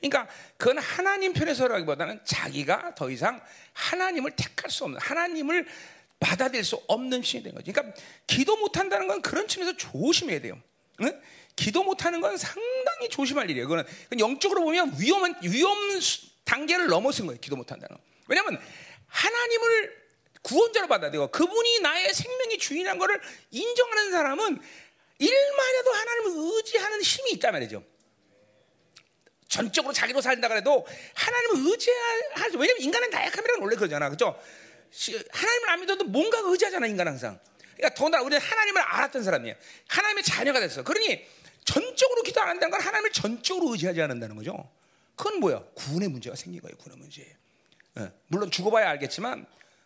그러니까 0.01 0.27
그건 0.57 0.77
하나님 0.79 1.31
편에서라기보다는 1.31 2.19
자기가 2.25 2.95
더 2.95 3.09
이상 3.09 3.41
하나님을 3.73 4.31
택할 4.31 4.69
수 4.69 4.83
없는 4.83 4.99
하나님을 4.99 5.65
받아들일 6.25 6.65
수 6.65 6.81
없는 6.87 7.21
신이 7.21 7.43
된 7.43 7.53
거죠. 7.53 7.71
그러니까 7.71 7.95
기도 8.25 8.57
못한다는 8.57 9.07
건 9.07 9.21
그런 9.21 9.47
측면에서 9.47 9.77
조심해야 9.77 10.41
돼요. 10.41 10.59
응? 11.01 11.21
기도 11.55 11.83
못하는 11.83 12.19
건 12.19 12.35
상당히 12.35 13.09
조심할 13.09 13.49
일이에요. 13.49 13.67
그거는 13.67 13.85
영적으로 14.19 14.63
보면 14.63 14.95
위험한 14.99 15.35
위험 15.43 15.77
단계를 16.43 16.87
넘어선 16.87 17.27
거예요. 17.27 17.39
기도 17.39 17.55
못한다는 17.55 17.95
건. 17.95 18.03
왜냐하면 18.27 18.59
하나님을 19.07 20.05
구원자로 20.41 20.87
받아들이고 20.87 21.27
그분이 21.29 21.79
나의 21.81 22.13
생명의 22.13 22.57
주인한 22.57 22.97
것을 22.97 23.21
인정하는 23.51 24.11
사람은 24.11 24.59
일만 25.19 25.75
해도 25.75 25.91
하나님을 25.93 26.55
의지하는 26.57 27.01
힘이 27.01 27.31
있단 27.33 27.51
말이죠. 27.51 27.83
전적으로 29.47 29.93
자기로 29.93 30.21
살다 30.21 30.47
그래도 30.47 30.85
하나님을 31.13 31.71
의지할 31.71 32.49
왜냐면 32.57 32.81
인간은 32.81 33.09
나약함이라는 33.11 33.61
원래 33.61 33.75
그러잖아. 33.75 34.09
그죠? 34.09 34.37
하나님을 35.31 35.69
안 35.69 35.79
믿어도 35.81 36.05
뭔가 36.05 36.39
의지하잖아 36.43 36.87
인간 36.87 37.07
항상. 37.07 37.39
그러니까 37.75 37.93
더나 37.95 38.21
우리는 38.21 38.39
하나님을 38.39 38.81
알았던 38.81 39.23
사람이에요. 39.23 39.55
하나님의 39.87 40.23
자녀가 40.23 40.59
됐어. 40.59 40.83
그러니 40.83 41.25
전적으로 41.65 42.21
기도 42.23 42.41
안 42.41 42.49
한다는 42.49 42.71
건 42.71 42.81
하나님을 42.81 43.11
전적으로 43.11 43.71
의지하지 43.73 44.01
않는다는 44.01 44.35
거죠. 44.35 44.69
그건 45.15 45.39
뭐야? 45.39 45.63
구원의 45.73 46.09
문제가 46.09 46.35
생긴 46.35 46.61
거예요. 46.61 46.77
구원의 46.77 46.99
문제. 46.99 47.35
예. 47.97 48.11
물론 48.27 48.51
죽어봐야 48.51 48.89
알겠지만 48.91 49.45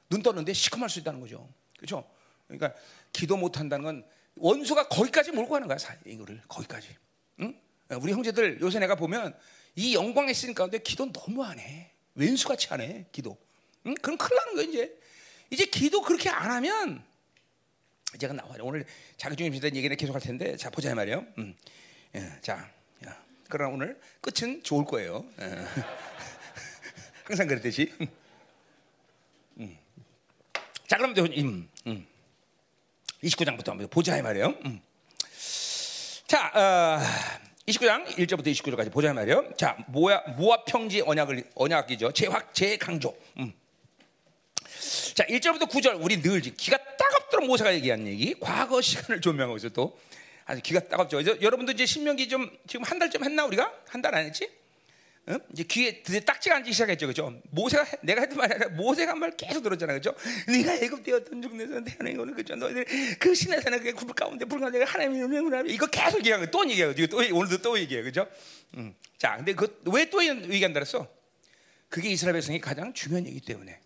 눈 0.09 0.21
떴는데 0.21 0.53
시커멀 0.53 0.89
수 0.89 0.99
있다는 0.99 1.19
거죠. 1.19 1.47
그렇죠? 1.77 2.09
그러니까 2.47 2.73
기도 3.13 3.37
못 3.37 3.59
한다는 3.59 3.85
건 3.85 4.05
원수가 4.35 4.87
거기까지 4.87 5.31
몰고 5.31 5.51
가는 5.51 5.67
거야. 5.67 5.77
이거를 6.05 6.41
거기까지. 6.47 6.95
응? 7.41 7.59
예, 7.91 7.95
우리 7.95 8.11
형제들 8.11 8.59
요새 8.61 8.79
내가 8.79 8.95
보면 8.95 9.37
이 9.75 9.95
영광에 9.95 10.31
있으니 10.31 10.53
가운데 10.53 10.79
기도 10.79 11.11
너무 11.11 11.43
안 11.43 11.59
해. 11.59 11.91
왼수같이 12.15 12.67
안 12.71 12.81
해. 12.81 13.05
기도. 13.11 13.37
응? 13.85 13.95
그럼 13.95 14.17
큰일 14.17 14.35
나는 14.37 14.55
거야 14.55 14.65
이제. 14.65 14.98
이제 15.49 15.65
기도 15.65 16.01
그렇게 16.01 16.29
안 16.29 16.51
하면 16.51 17.03
제가 18.17 18.33
나와요. 18.33 18.61
오늘 18.63 18.85
자기 19.17 19.35
중심 19.35 19.61
된 19.61 19.75
얘기는 19.75 19.95
계속 19.95 20.13
할 20.13 20.21
텐데 20.21 20.55
자 20.57 20.69
보자 20.69 20.93
말이에요. 20.95 21.25
음. 21.37 21.55
예, 22.15 22.31
자, 22.41 22.69
야. 23.05 23.23
그러나 23.47 23.73
오늘 23.73 23.99
끝은 24.21 24.63
좋을 24.63 24.85
거예요. 24.85 25.25
예. 25.39 25.45
항상 27.25 27.47
그랬듯이. 27.47 27.93
음. 29.59 29.77
자, 30.87 30.97
그럼 30.97 31.13
음, 31.17 31.69
음. 31.85 32.07
29장부터 33.23 33.67
한번 33.67 33.87
보자 33.89 34.17
이 34.17 34.21
말이에요. 34.23 34.55
음. 34.65 34.81
자, 36.25 36.47
어, 36.55 36.99
29장 37.67 38.07
1절부터 38.07 38.47
29절까지 38.47 38.91
보자 38.91 39.11
이 39.11 39.13
말이에요. 39.13 39.53
자, 39.55 39.77
모압 39.87 40.65
평지 40.65 41.01
언약을 41.01 41.51
언약이죠. 41.53 42.11
재확 42.13 42.55
재강조. 42.55 43.15
음. 44.79 45.13
자, 45.15 45.25
1절부터 45.25 45.69
9절 45.69 46.01
우리 46.03 46.21
늘 46.21 46.41
기가 46.41 46.77
따갑도록 46.77 47.47
모세가 47.47 47.73
얘기한 47.75 48.07
얘기, 48.07 48.35
과거 48.39 48.81
시간을 48.81 49.21
조명하고 49.21 49.57
있어 49.57 49.69
또 49.69 49.99
아주 50.45 50.61
기가 50.61 50.79
따갑죠. 50.79 51.41
여러분도 51.41 51.73
이제 51.73 51.85
신명기 51.85 52.27
좀 52.29 52.49
지금 52.67 52.83
한 52.85 52.97
달쯤 52.99 53.23
했나 53.23 53.45
우리가 53.45 53.71
한 53.87 54.01
달 54.01 54.15
안 54.15 54.25
했지? 54.25 54.49
응? 55.27 55.37
이제 55.53 55.61
귀에 55.63 56.01
드디어 56.01 56.21
딱지가 56.21 56.55
앉기 56.55 56.71
시작했죠, 56.73 57.05
그죠? 57.05 57.39
모세가 57.51 57.85
내가 58.01 58.21
했던 58.21 58.37
말이 58.39 58.51
아니라 58.53 58.69
모세가 58.69 59.13
말 59.13 59.35
계속 59.37 59.61
들었잖아, 59.61 59.93
그죠? 59.93 60.15
네가 60.47 60.73
애굽되었던 60.75 61.41
중에서 61.43 61.83
태어난 61.83 62.17
거는 62.17 62.33
그죠? 62.33 62.55
너희들 62.55 62.85
그 63.19 63.35
신의 63.35 63.61
산에 63.61 63.77
그굴 63.79 64.07
가운데 64.15 64.45
불가운데 64.45 64.81
하나님의 64.81 65.27
명령을 65.27 65.69
이거 65.69 65.85
계속 65.87 66.17
얘기하고 66.19 66.49
또 66.49 66.67
얘기해요. 66.67 66.95
또 67.07 67.17
오늘도 67.17 67.57
또 67.61 67.77
얘기해요, 67.77 68.03
그죠? 68.05 68.27
응. 68.77 68.95
자, 69.19 69.35
근데 69.37 69.53
그 69.53 69.67
왜 69.85 70.05
또 70.09 70.25
얘기한다 70.25 70.79
그랬어? 70.79 71.07
그게 71.89 72.09
이스라엘 72.09 72.33
백성이 72.33 72.59
가장 72.59 72.91
중요한 72.93 73.27
얘기 73.27 73.39
때문에. 73.39 73.79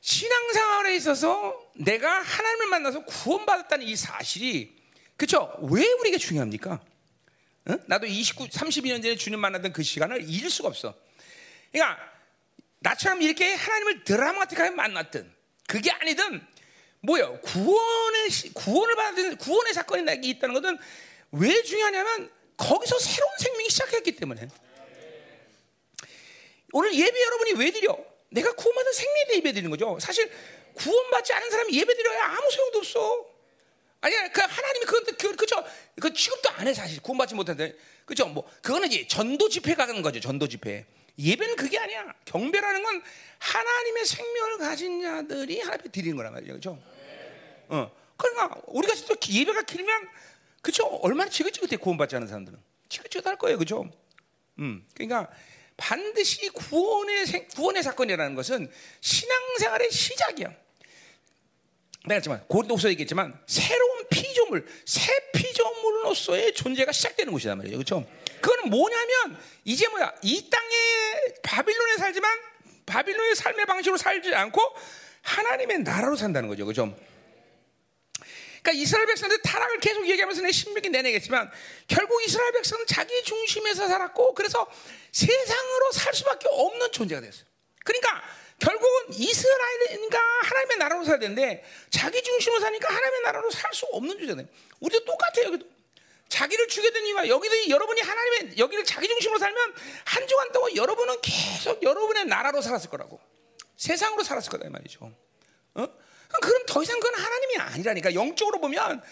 신앙생활에 0.00 0.94
있어서 0.96 1.70
내가 1.74 2.20
하나님을 2.20 2.66
만나서 2.68 3.04
구원받았다는 3.04 3.86
이 3.86 3.96
사실이 3.96 4.76
그렇죠? 5.16 5.52
왜 5.70 5.86
우리에게 5.86 6.16
중요합니까? 6.18 6.80
응? 7.68 7.78
나도 7.86 8.06
29, 8.06 8.48
32년 8.48 9.02
전에 9.02 9.16
주님 9.16 9.38
만났던 9.38 9.72
그 9.72 9.82
시간을 9.82 10.24
잊을 10.26 10.48
수가 10.48 10.68
없어. 10.68 10.94
그러니까 11.70 11.98
나처럼 12.78 13.20
이렇게 13.20 13.52
하나님을 13.52 14.04
드라마틱하게 14.04 14.70
만났든 14.70 15.30
그게 15.66 15.90
아니든 15.90 16.46
뭐요? 17.00 17.40
구원의 17.42 18.30
구원을 18.54 18.96
받은 18.96 19.36
구원의 19.36 19.74
사건이 19.74 20.26
있다는 20.26 20.54
것은 20.54 20.78
왜 21.32 21.62
중요하냐면 21.62 22.30
거기서 22.56 22.98
새로운 22.98 23.32
생명이 23.38 23.68
시작했기 23.70 24.16
때문에. 24.16 24.48
오늘 26.72 26.94
예배 26.94 27.22
여러분이 27.22 27.52
왜 27.54 27.70
드려? 27.70 28.09
내가 28.30 28.52
구원받은 28.52 28.92
생명에 28.92 29.36
예배 29.36 29.52
드리는 29.52 29.70
거죠. 29.70 29.98
사실 30.00 30.30
구원받지 30.74 31.32
않은 31.32 31.50
사람이 31.50 31.76
예배 31.76 31.94
드려야 31.94 32.24
아무 32.24 32.50
소용도 32.50 32.78
없어. 32.78 33.26
아니야, 34.02 34.28
그 34.30 34.40
하나님이 34.40 34.86
그건 34.86 35.04
그 35.16 35.36
그죠? 35.36 35.62
그 36.00 36.12
취급도 36.12 36.48
안 36.50 36.66
해 36.66 36.72
사실 36.72 37.02
구원받지 37.02 37.34
못한데 37.34 37.76
그죠? 38.06 38.26
뭐 38.26 38.48
그거는 38.62 38.88
이제 38.90 39.06
전도 39.06 39.48
집회 39.48 39.74
가는 39.74 40.00
거죠. 40.02 40.20
전도 40.20 40.48
집회. 40.48 40.86
예배는 41.18 41.56
그게 41.56 41.78
아니야. 41.78 42.06
경배라는 42.24 42.82
건 42.82 43.02
하나님의 43.38 44.06
생명을 44.06 44.58
가진 44.58 45.02
자들이 45.02 45.60
하나님께 45.60 45.90
드리는 45.90 46.16
거란 46.16 46.32
말이죠, 46.32 46.54
그죠? 46.54 46.78
어, 47.68 47.90
그러니까 48.16 48.60
우리가 48.68 48.94
또 49.06 49.16
예배가 49.28 49.62
길면 49.62 50.08
그죠? 50.62 50.86
얼마나 50.86 51.28
지긋지긋해 51.28 51.76
구원받지 51.76 52.16
않은 52.16 52.26
사람들은 52.28 52.58
지긋지긋할 52.88 53.36
거예요, 53.36 53.58
그죠? 53.58 53.90
음, 54.60 54.86
그러니까. 54.94 55.30
반드시 55.80 56.48
구원의 56.50 57.48
구원의 57.56 57.82
사건이라는 57.82 58.34
것은 58.34 58.70
신앙생활의 59.00 59.90
시작이야. 59.90 60.48
내가 62.04 62.14
했지만 62.14 62.44
고린도서 62.46 62.90
얘기했지만 62.90 63.38
새로운 63.46 64.06
피조물, 64.10 64.66
새 64.84 65.10
피조물로서의 65.32 66.54
존재가 66.54 66.92
시작되는 66.92 67.32
곳이란 67.32 67.58
말이에요. 67.58 67.78
그렇죠? 67.78 68.06
그거는 68.40 68.70
뭐냐면 68.70 69.38
이제 69.64 69.88
뭐야? 69.88 70.12
이 70.22 70.48
땅에 70.50 70.76
바빌론에 71.42 71.96
살지만 71.96 72.38
바빌론의 72.84 73.34
삶의 73.34 73.66
방식으로 73.66 73.96
살지 73.96 74.34
않고 74.34 74.60
하나님의 75.22 75.80
나라로 75.80 76.16
산다는 76.16 76.48
거죠. 76.48 76.64
그렇죠? 76.64 76.94
그러니까 78.62 78.72
이스라엘 78.82 79.06
백성들 79.06 79.42
타락을 79.42 79.80
계속 79.80 80.06
얘기하면서 80.06 80.42
내 80.42 80.52
신명기 80.52 80.90
내내겠지만 80.90 81.50
결국 81.88 82.22
이스라엘 82.24 82.52
백성은 82.52 82.86
자기 82.86 83.22
중심에서 83.22 83.88
살았고 83.88 84.34
그래서 84.34 84.70
세상으로 85.12 85.92
살 85.92 86.14
수밖에 86.14 86.48
없는 86.50 86.92
존재가 86.92 87.20
됐어요. 87.20 87.44
그러니까 87.84 88.22
결국은 88.58 89.14
이스라엘인가 89.14 90.18
하나님의 90.42 90.76
나라로 90.76 91.04
살아야 91.04 91.18
되는데 91.20 91.64
자기 91.88 92.22
중심으로 92.22 92.60
사니까 92.60 92.94
하나님의 92.94 93.22
나라로 93.22 93.50
살 93.50 93.70
수 93.72 93.86
없는 93.92 94.18
존재네. 94.18 94.46
우리도 94.80 95.04
똑같아요. 95.04 95.46
여기도. 95.46 95.66
자기를 96.28 96.66
된 96.68 97.06
이유가 97.06 97.26
여기도 97.26 97.68
여러분이 97.70 98.00
하나님의 98.02 98.58
여기를 98.58 98.84
자기 98.84 99.08
중심으로 99.08 99.38
살면 99.38 99.74
한 100.04 100.28
주간 100.28 100.52
동안 100.52 100.76
여러분은 100.76 101.20
계속 101.22 101.82
여러분의 101.82 102.26
나라로 102.26 102.60
살았을 102.60 102.90
거라고. 102.90 103.20
세상으로 103.76 104.22
살았을 104.22 104.50
거다 104.50 104.66
이 104.66 104.70
말이죠. 104.70 105.12
어? 105.74 105.88
그럼 106.42 106.62
더 106.66 106.82
이상 106.82 106.98
그건 107.00 107.20
하나님이 107.20 107.56
아니라니까. 107.58 108.14
영적으로 108.14 108.60
보면 108.60 109.02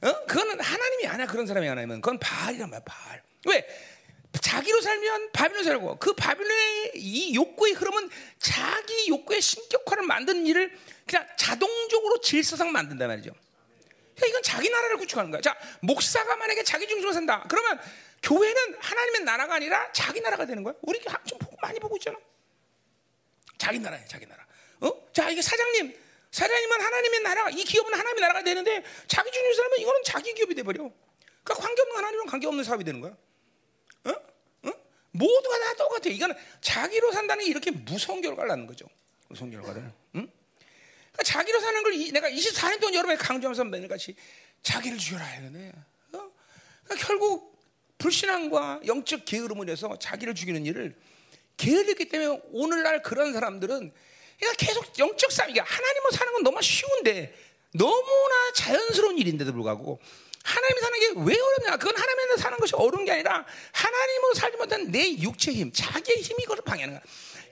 어? 0.00 0.24
그거는 0.26 0.60
하나님이 0.60 1.06
아니야. 1.06 1.26
그런 1.26 1.46
사람이 1.46 1.66
하나님은 1.66 2.00
그건 2.00 2.18
바알이란 2.18 2.70
말이야. 2.70 2.84
바알. 2.84 3.22
왜? 3.46 3.66
자기로 4.40 4.80
살면 4.80 5.32
바빌론 5.32 5.64
살고 5.64 5.98
그 5.98 6.12
바빌론의 6.12 6.92
이 6.96 7.34
욕구의 7.34 7.72
흐름은 7.72 8.10
자기 8.38 9.08
욕구의 9.08 9.40
신격화를 9.40 10.04
만드는 10.04 10.46
일을 10.46 10.76
그냥 11.06 11.26
자동적으로 11.36 12.20
질서상 12.20 12.70
만든단 12.70 13.08
말이죠. 13.08 13.32
그러니까 14.14 14.26
이건 14.26 14.42
자기 14.42 14.68
나라를 14.68 14.98
구축하는 14.98 15.30
거야. 15.30 15.40
자, 15.40 15.56
목사가 15.80 16.36
만약에 16.36 16.62
자기 16.62 16.86
중심으로 16.86 17.12
산다. 17.12 17.44
그러면 17.48 17.80
교회는 18.22 18.76
하나님의 18.80 19.20
나라가 19.22 19.54
아니라 19.54 19.90
자기 19.92 20.20
나라가 20.20 20.44
되는 20.44 20.62
거야. 20.62 20.74
우리 20.82 21.00
좀 21.24 21.38
많이 21.62 21.78
보고 21.78 21.96
있잖아. 21.96 22.18
자기 23.56 23.78
나라야, 23.78 24.04
자기 24.06 24.26
나라. 24.26 24.44
어? 24.80 24.92
자, 25.12 25.30
이게 25.30 25.40
사장님 25.40 25.96
사장님은 26.38 26.80
하나님의 26.80 27.20
나라, 27.22 27.50
이 27.50 27.64
기업은 27.64 27.92
하나님의 27.92 28.20
나라가 28.20 28.44
되는데 28.44 28.84
자기 29.08 29.28
중심 29.32 29.54
사람은 29.54 29.78
이거는 29.80 30.02
자기 30.04 30.32
기업이 30.34 30.54
돼 30.54 30.62
버려. 30.62 30.88
그러니까 31.42 31.54
관계 31.54 31.82
없는 31.82 31.96
하나님은 31.96 32.26
관계 32.26 32.46
없는 32.46 32.62
사업이 32.62 32.84
되는 32.84 33.00
거야. 33.00 33.16
어? 34.04 34.10
어? 34.10 34.72
모두가 35.10 35.58
다 35.58 35.74
똑같아. 35.74 36.08
이거는 36.08 36.36
자기로 36.60 37.10
산다는 37.10 37.44
게 37.44 37.50
이렇게 37.50 37.72
무서운 37.72 38.20
결과를 38.20 38.50
낳는 38.50 38.68
거죠. 38.68 38.86
무서운 39.26 39.50
결과를. 39.50 39.82
응? 39.82 39.92
그러니까 40.14 41.22
자기로 41.24 41.58
사는 41.58 41.82
걸 41.82 41.94
이, 41.94 42.12
내가 42.12 42.30
24년 42.30 42.78
동안 42.78 42.94
여러분에 42.94 43.16
강조하면서 43.16 43.64
매일같이 43.64 44.14
자기를 44.62 44.96
죽여라 44.96 45.38
이러네. 45.40 45.72
어? 46.12 46.30
그러니까 46.84 47.06
결국 47.06 47.58
불신앙과 47.98 48.82
영적 48.86 49.24
게으름을 49.24 49.68
해서 49.70 49.98
자기를 49.98 50.36
죽이는 50.36 50.64
일을 50.66 50.94
게을렸기 51.56 52.08
때문에 52.10 52.40
오늘날 52.52 53.02
그런 53.02 53.32
사람들은 53.32 53.92
그러니까 54.38 54.64
계속 54.66 54.98
영적 54.98 55.32
싸움. 55.32 55.50
이게 55.50 55.60
하나님으로 55.60 56.10
사는 56.12 56.32
건 56.32 56.42
너무 56.42 56.62
쉬운데 56.62 57.34
너무나 57.74 58.52
자연스러운 58.54 59.18
일인데도 59.18 59.52
불구하고 59.52 60.00
하나님이 60.44 60.80
사는 60.80 61.00
게 61.00 61.06
왜 61.20 61.38
어렵냐? 61.38 61.76
그건 61.76 61.96
하나님으로 61.96 62.36
사는 62.38 62.56
것이 62.58 62.74
어려운 62.76 63.04
게 63.04 63.12
아니라 63.12 63.44
하나님으로 63.72 64.34
살지 64.34 64.56
못한 64.56 64.90
내 64.90 65.10
육체 65.18 65.52
힘, 65.52 65.72
자기의 65.72 66.22
힘이 66.22 66.44
그걸 66.44 66.58
방해하는 66.64 66.94
거야. 66.94 67.02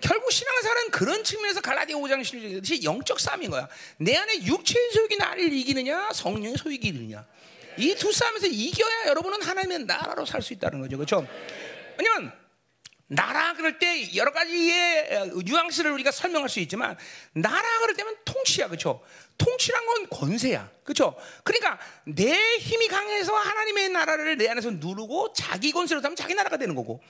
결국 0.00 0.30
신앙생활은 0.30 0.90
그런 0.90 1.24
측면에서 1.24 1.60
갈라디아 1.60 1.96
5장 1.96 2.20
16절듯이 2.20 2.84
영적 2.84 3.18
싸움인 3.18 3.50
거야. 3.50 3.68
내 3.98 4.14
안에 4.16 4.44
육체의 4.44 4.90
소욕이 4.92 5.16
나를 5.16 5.52
이기느냐, 5.52 6.10
성령의 6.12 6.56
소욕이 6.58 6.76
이기느냐. 6.76 7.26
이 7.78 7.94
두 7.94 8.10
싸움에서 8.12 8.46
이겨야 8.46 9.06
여러분은 9.08 9.42
하나님의 9.42 9.80
나라로 9.80 10.24
살 10.24 10.40
수 10.40 10.52
있다는 10.54 10.80
거죠. 10.80 10.96
그렇죠? 10.96 11.26
왜냐면 11.98 12.32
나라 13.08 13.54
그럴 13.54 13.78
때 13.78 14.14
여러 14.16 14.32
가지의 14.32 15.30
뉘앙스를 15.44 15.92
우리가 15.92 16.10
설명할 16.10 16.48
수 16.48 16.58
있지만 16.60 16.96
나라 17.32 17.78
그럴 17.80 17.94
때면 17.94 18.16
통치야 18.24 18.66
그렇죠? 18.66 19.00
통치란 19.38 19.86
건 19.86 20.08
권세야 20.08 20.68
그렇죠? 20.82 21.14
그러니까 21.44 21.78
내 22.04 22.36
힘이 22.58 22.88
강해서 22.88 23.32
하나님의 23.32 23.90
나라를 23.90 24.36
내 24.36 24.48
안에서 24.48 24.70
누르고 24.70 25.34
자기 25.34 25.70
권세로 25.70 26.00
하면 26.02 26.16
자기 26.16 26.34
나라가 26.34 26.56
되는 26.56 26.74
거고 26.74 27.00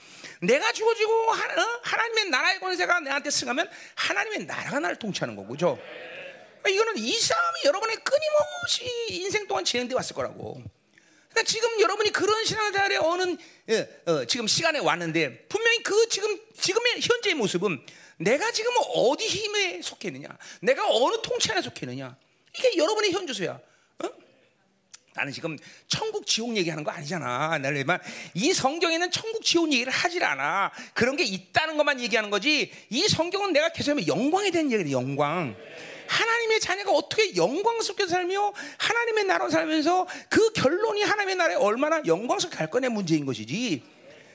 내가 0.42 0.70
주어지고 0.72 1.30
어? 1.30 1.80
하나님의 1.82 2.30
나라의 2.30 2.60
권세가 2.60 3.00
내한테 3.00 3.30
승하면 3.30 3.70
하나님의 3.94 4.44
나라가 4.44 4.80
나를 4.80 4.96
통치하는 4.96 5.34
거고 5.34 5.48
그렇죠? 5.48 5.78
이거는 6.68 6.98
이 6.98 7.12
싸움이 7.12 7.60
여러분의 7.64 7.96
끊임없이 7.96 9.14
인생 9.14 9.46
동안 9.46 9.64
진행돼 9.64 9.94
왔을 9.94 10.14
거라고 10.14 10.60
그러니까 11.30 11.42
지금 11.44 11.80
여러분이 11.80 12.10
그런 12.10 12.44
신앙생활에 12.44 12.96
어느 12.96 13.22
예, 13.22 13.36
어, 14.06 14.24
지금 14.26 14.46
시간에 14.46 14.78
왔는데 14.78 15.46
분명히 15.48 15.82
그 15.82 16.08
지금 16.08 16.38
지금의 16.58 17.00
현재의 17.00 17.34
모습은 17.34 17.80
내가 18.18 18.52
지금 18.52 18.72
어디 18.94 19.26
힘에 19.26 19.82
속해 19.82 20.08
있느냐, 20.08 20.28
내가 20.60 20.88
어느 20.88 21.20
통치 21.22 21.50
안에 21.50 21.60
속해 21.60 21.80
있느냐 21.82 22.16
이게 22.56 22.76
여러분의 22.76 23.12
현주소야. 23.12 23.58
어? 23.98 24.08
나는 25.14 25.32
지금 25.32 25.58
천국 25.88 26.26
지옥 26.26 26.56
얘기하는 26.56 26.84
거 26.84 26.90
아니잖아. 26.90 27.58
나는 27.58 27.84
이 28.34 28.52
성경에는 28.52 29.10
천국 29.10 29.44
지옥 29.44 29.72
얘기를 29.72 29.92
하질 29.92 30.22
않아. 30.24 30.72
그런 30.94 31.16
게 31.16 31.24
있다는 31.24 31.76
것만 31.76 32.00
얘기하는 32.00 32.30
거지. 32.30 32.72
이 32.90 33.08
성경은 33.08 33.52
내가 33.52 33.70
계속하면 33.70 34.06
영광에 34.06 34.50
대한 34.50 34.70
얘기를 34.70 34.90
영광. 34.92 35.56
하나님의 36.08 36.60
자녀가 36.60 36.92
어떻게 36.92 37.36
영광스럽게 37.36 38.06
살며 38.06 38.52
하나님의 38.78 39.24
나라로 39.24 39.50
살면서 39.50 40.06
그 40.28 40.52
결론이 40.52 41.02
하나님의 41.02 41.36
나라에 41.36 41.56
얼마나 41.56 42.02
영광스럽게 42.04 42.56
갈 42.56 42.70
거냐 42.70 42.88
문제인 42.90 43.26
것이지. 43.26 43.82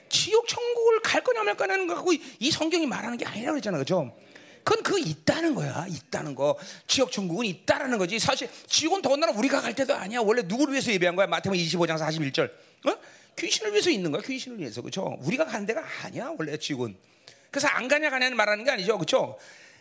지옥 0.09 0.47
천국을 0.47 1.01
갈 1.01 1.23
거냐 1.23 1.43
말 1.43 1.55
거냐는 1.55 1.87
거 1.87 1.95
갖고 1.95 2.11
이 2.13 2.51
성경이 2.51 2.85
말하는 2.85 3.17
게 3.17 3.25
아니라고 3.25 3.53
그랬잖아, 3.53 3.77
그죠? 3.77 4.15
그건 4.63 4.83
그 4.83 4.99
있다는 4.99 5.55
거야, 5.55 5.85
있다는 5.89 6.35
거. 6.35 6.57
지옥 6.87 7.11
천국은 7.11 7.45
있다라는 7.45 7.97
거지. 7.97 8.19
사실 8.19 8.49
지옥은 8.67 9.01
더군다나 9.01 9.33
우리가 9.33 9.61
갈 9.61 9.73
때도 9.73 9.95
아니야. 9.95 10.19
원래 10.21 10.43
누구를 10.43 10.73
위해서 10.73 10.91
예배한 10.91 11.15
거야? 11.15 11.27
마태복음 11.27 11.57
25장 11.57 11.97
41절. 11.97 12.51
어? 12.87 12.97
귀신을 13.37 13.71
위해서 13.71 13.89
있는 13.89 14.11
거야, 14.11 14.21
귀신을 14.21 14.59
위해서, 14.59 14.81
그죠? 14.81 15.17
우리가 15.21 15.45
가는 15.45 15.65
데가 15.65 15.83
아니야, 16.03 16.33
원래 16.37 16.57
지옥은. 16.57 16.95
그래서 17.49 17.67
안 17.69 17.87
가냐 17.87 18.09
가냐는 18.09 18.37
말하는 18.37 18.63
게 18.63 18.71
아니죠, 18.71 18.97
그죠? 18.97 19.37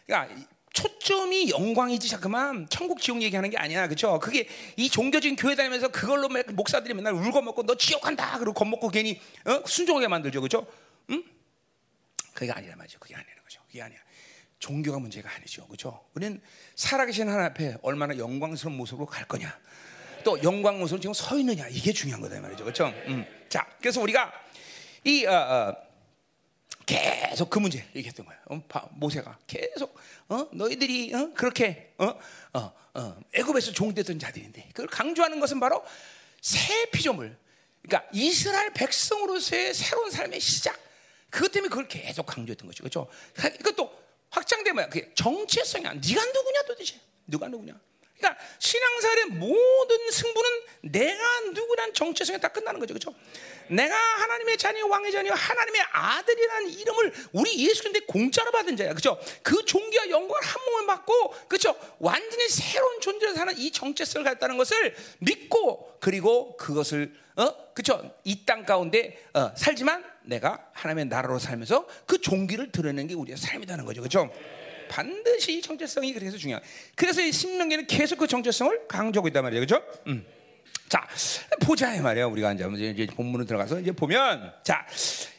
그러니까 0.07 0.35
초점이 0.73 1.51
영광이지 1.51 2.09
자꾸만. 2.09 2.69
천국 2.69 3.01
지옥 3.01 3.23
얘기하는 3.23 3.51
게 3.51 3.57
아니야. 3.57 3.87
그렇죠 3.87 4.19
그게 4.21 4.49
이 4.77 4.89
종교적인 4.89 5.37
교회 5.37 5.55
다니면서 5.55 5.89
그걸로 5.89 6.29
목사들이 6.29 6.95
맨날 6.95 7.13
울고 7.15 7.43
먹고 7.43 7.65
너 7.65 7.75
지옥 7.77 8.03
간다. 8.03 8.39
그러고 8.39 8.53
겁먹고 8.59 8.89
괜히 8.89 9.21
어? 9.45 9.63
순종하게 9.67 10.09
만들죠. 10.09 10.41
그렇죠 10.41 10.67
응? 11.11 11.23
그게 12.35 12.53
아니란 12.53 12.79
말이죠. 12.79 12.99
그게 13.01 13.15
아니라는 13.15 13.43
거죠. 13.43 13.61
그게 13.67 13.83
아니야. 13.83 13.99
종교가 14.61 14.99
문제가 14.99 15.31
아니죠. 15.35 15.67
그렇죠 15.67 16.05
우리는 16.15 16.41
살아계신 16.77 17.29
하나님 17.29 17.47
앞에 17.47 17.77
얼마나 17.83 18.17
영광스러운 18.17 18.77
모습으로 18.77 19.07
갈 19.07 19.27
거냐. 19.27 19.59
또 20.23 20.41
영광 20.43 20.79
모습으로 20.79 21.01
지금 21.01 21.15
서 21.15 21.37
있느냐. 21.39 21.67
이게 21.69 21.93
중요한 21.93 22.21
거다 22.21 22.41
말이죠. 22.41 22.63
그렇죠 22.65 22.93
음. 23.07 23.27
자 23.49 23.67
그래서 23.81 24.01
우리가 24.01 24.33
이 25.03 25.27
어, 25.27 25.33
어, 25.33 25.90
계속 26.87 27.51
그 27.51 27.59
문제 27.59 27.85
얘기했던 27.95 28.27
거예요. 28.27 28.41
어, 28.47 28.63
모세가 28.93 29.39
계속 29.47 29.97
어? 30.29 30.49
너희들이 30.53 31.15
어? 31.15 31.31
그렇게 31.35 31.95
어? 31.99 32.19
어, 32.55 32.73
어, 32.95 33.17
애굽에서 33.33 33.73
종됐던 33.73 34.19
자들인데 34.19 34.69
그걸 34.69 34.87
강조하는 34.89 35.41
것은 35.41 35.61
바로 35.61 35.85
새 36.41 36.91
피조물. 36.91 37.37
그러니까 37.83 38.09
이스라엘 38.13 38.73
백성으로서의 38.73 39.75
새로운 39.75 40.11
삶의 40.11 40.41
시작. 40.41 40.79
그것 41.31 41.53
때문에 41.53 41.69
그걸 41.69 41.89
계속 41.89 42.27
강조했던 42.27 42.67
거죠. 42.67 42.83
그렇죠? 42.83 43.09
이것도 43.61 43.91
확장되면 44.31 44.91
정체성이야. 45.15 45.95
네가 45.95 46.25
누구냐 46.25 46.63
도대체? 46.67 46.99
누가 47.27 47.49
누구냐? 47.49 47.79
그러니까 48.21 48.37
신앙생활의 48.59 49.25
모든 49.27 50.11
승부는 50.11 50.51
내가 50.83 51.41
누구란 51.55 51.95
정체성에 51.95 52.39
다 52.39 52.49
끝나는 52.49 52.79
거죠. 52.79 52.93
그렇죠? 52.95 53.15
내가 53.69 53.95
하나님의 53.95 54.59
자녀, 54.59 54.87
왕의 54.87 55.13
자녀, 55.13 55.33
하나님의 55.33 55.81
아들이라는 55.93 56.71
이름을 56.71 57.13
우리 57.33 57.67
예수 57.67 57.83
그리스도의 57.83 58.07
공짜로 58.07 58.51
받은 58.51 58.77
자야. 58.77 58.91
그렇죠? 58.91 59.19
그 59.43 59.65
종기와 59.65 60.11
영광을 60.11 60.43
한 60.43 60.65
몸을 60.65 60.87
받고 60.87 61.35
그렇죠? 61.49 61.75
완전히 61.99 62.49
새로운 62.49 63.01
존재로 63.01 63.35
사는 63.35 63.57
이 63.57 63.71
정체성을 63.71 64.25
갖다는 64.25 64.57
것을 64.59 64.95
믿고 65.21 65.99
그리고 66.01 66.57
그것을 66.57 67.15
어? 67.37 67.73
그렇죠? 67.73 68.15
이 68.25 68.45
땅 68.45 68.67
가운데 68.67 69.25
어, 69.33 69.53
살지만 69.57 70.05
내가 70.25 70.69
하나님의 70.73 71.07
나라로 71.07 71.39
살면서 71.39 71.87
그 72.07 72.21
종기를 72.21 72.73
드러내는 72.73 73.07
게 73.07 73.15
우리의 73.15 73.39
삶이라는 73.39 73.85
거죠. 73.85 74.01
그렇죠? 74.03 74.31
반드시 74.91 75.63
정체성이 75.63 76.13
그래서 76.13 76.37
중요해. 76.37 76.61
그래서 76.97 77.23
이 77.23 77.31
신명기는 77.31 77.87
계속 77.87 78.19
그 78.19 78.27
정체성을 78.27 78.89
강조하고 78.89 79.29
있단 79.29 79.45
말이에요. 79.45 79.65
그렇죠? 79.65 79.85
음. 80.09 80.27
자, 80.89 81.07
보자 81.61 81.95
이 81.95 82.01
말이야. 82.01 82.27
우리가 82.27 82.53
이제 82.53 82.67
이제 82.67 83.07
본문으로 83.15 83.45
들어가서 83.47 83.79
이제 83.79 83.93
보면 83.93 84.53
자, 84.65 84.85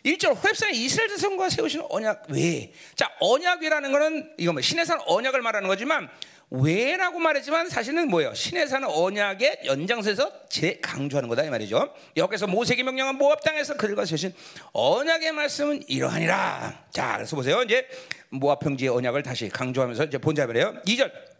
1절 0.05 0.41
호렙산에 0.41 0.71
이스라엘 0.71 1.09
자손과 1.09 1.49
세우신 1.49 1.81
언약 1.89 2.27
외. 2.29 2.71
자, 2.95 3.11
언약이라는 3.19 3.91
거는 3.91 4.33
이거 4.37 4.53
뭐 4.53 4.61
신의 4.61 4.85
산 4.85 4.99
언약을 5.05 5.41
말하는 5.41 5.67
거지만 5.67 6.09
왜라고 6.51 7.17
말했지만 7.17 7.69
사실은 7.69 8.09
뭐예요? 8.09 8.33
신의 8.33 8.67
산 8.67 8.83
언약의 8.83 9.61
연장선에서 9.63 10.49
재 10.49 10.79
강조하는 10.81 11.29
거다 11.29 11.43
이 11.45 11.49
말이죠. 11.49 11.93
여기서 12.17 12.47
모세기 12.47 12.83
명령한 12.83 13.15
모압 13.15 13.41
땅에서 13.41 13.77
그들과 13.77 14.03
세신 14.03 14.33
언약의 14.73 15.31
말씀은 15.31 15.83
이러하니라. 15.87 16.87
자, 16.91 17.13
그래서 17.15 17.37
보세요. 17.37 17.63
이제 17.63 17.87
모압 18.29 18.59
평지의 18.59 18.89
언약을 18.89 19.23
다시 19.23 19.47
강조하면서 19.47 20.05
이제 20.05 20.17
본자 20.17 20.45
말이에요. 20.45 20.81
2절. 20.85 21.30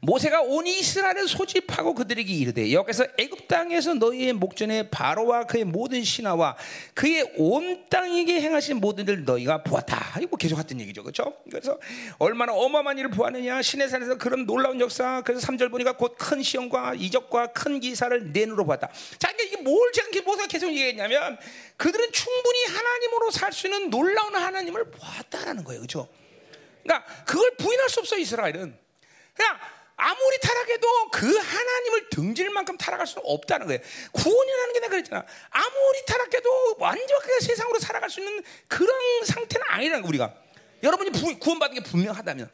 모세가 0.00 0.42
온 0.42 0.66
이스라엘을 0.66 1.28
소집하고 1.28 1.94
그들에게 1.94 2.32
이르되 2.32 2.72
여기서 2.72 3.06
애굽 3.18 3.48
땅에서 3.48 3.94
너희의 3.94 4.34
목전에 4.34 4.90
바로와 4.90 5.44
그의 5.44 5.64
모든 5.64 6.04
신하와 6.04 6.56
그의 6.94 7.32
온 7.36 7.86
땅에게 7.88 8.40
행하신 8.40 8.78
모든 8.78 9.06
일 9.08 9.24
너희가 9.24 9.62
보았다. 9.62 10.18
이거 10.18 10.28
뭐 10.30 10.36
계속 10.36 10.58
했던 10.58 10.80
얘기죠. 10.80 11.02
그렇죠? 11.02 11.36
그래서 11.50 11.78
얼마나 12.18 12.52
어마어마한 12.52 12.98
일을 12.98 13.10
보았느냐. 13.10 13.62
신의 13.62 13.88
산에서 13.88 14.18
그런 14.18 14.46
놀라운 14.46 14.80
역사. 14.80 15.22
그래서 15.22 15.46
3절 15.46 15.70
보니까 15.70 15.96
곧 15.96 16.16
큰 16.16 16.42
시험과 16.42 16.94
이적과 16.94 17.48
큰 17.48 17.78
기사를 17.78 18.32
내 18.32 18.46
눈으로 18.46 18.64
보았다. 18.64 18.88
자, 19.18 19.30
이게 19.40 19.56
뭘 19.58 19.92
제가 19.92 20.08
모세가 20.24 20.48
계속 20.48 20.70
얘기했냐면 20.70 21.38
그들은 21.76 22.10
충분히 22.12 22.64
하나님으로 22.64 23.30
살 23.30 23.52
수 23.52 23.66
있는 23.68 23.90
놀라운 23.90 24.34
하나님을 24.34 24.90
보았다라는 24.90 25.64
거예요. 25.64 25.80
그렇죠? 25.80 26.08
그러니까 26.82 27.06
그걸 27.24 27.56
부인할 27.56 27.88
수 27.88 28.00
없어 28.00 28.18
이스라엘은. 28.18 28.76
그냥 29.34 29.58
아무리 29.96 30.38
타락해도 30.40 31.10
그 31.10 31.36
하나님을 31.36 32.10
등질 32.10 32.50
만큼 32.50 32.76
타락할 32.76 33.06
수는 33.06 33.22
없다는 33.26 33.66
거예요. 33.66 33.80
구원이라는 34.12 34.72
게 34.74 34.80
내가 34.80 34.90
그랬잖아. 34.90 35.24
아무리 35.50 36.04
타락해도 36.06 36.76
완벽하게 36.78 37.40
세상으로 37.40 37.78
살아갈 37.78 38.10
수 38.10 38.20
있는 38.20 38.42
그런 38.68 38.94
상태는 39.24 39.66
아니라는 39.68 40.02
거 40.02 40.08
우리가. 40.08 40.34
여러분이 40.82 41.38
구원받은 41.38 41.74
게 41.74 41.82
분명하다면. 41.82 42.50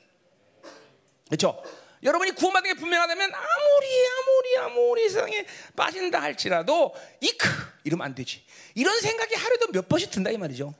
그렇죠? 1.26 1.62
여러분이 2.05 2.33
구원받은 2.33 2.74
게 2.74 2.78
분명하다면 2.78 3.33
아무리 3.35 4.09
아무리 4.09 4.59
아무리 4.59 5.09
세상에 5.09 5.46
빠진다 5.76 6.22
할지라도 6.22 6.94
이크 7.20 7.48
이러면 7.85 8.07
안 8.07 8.14
되지. 8.14 8.44
이런 8.74 9.00
생각이 9.00 9.35
하루에도 9.35 9.66
몇 9.72 9.88
번씩 9.88 10.11
든다 10.12 10.31
이 10.31 10.38
말이죠. 10.38 10.74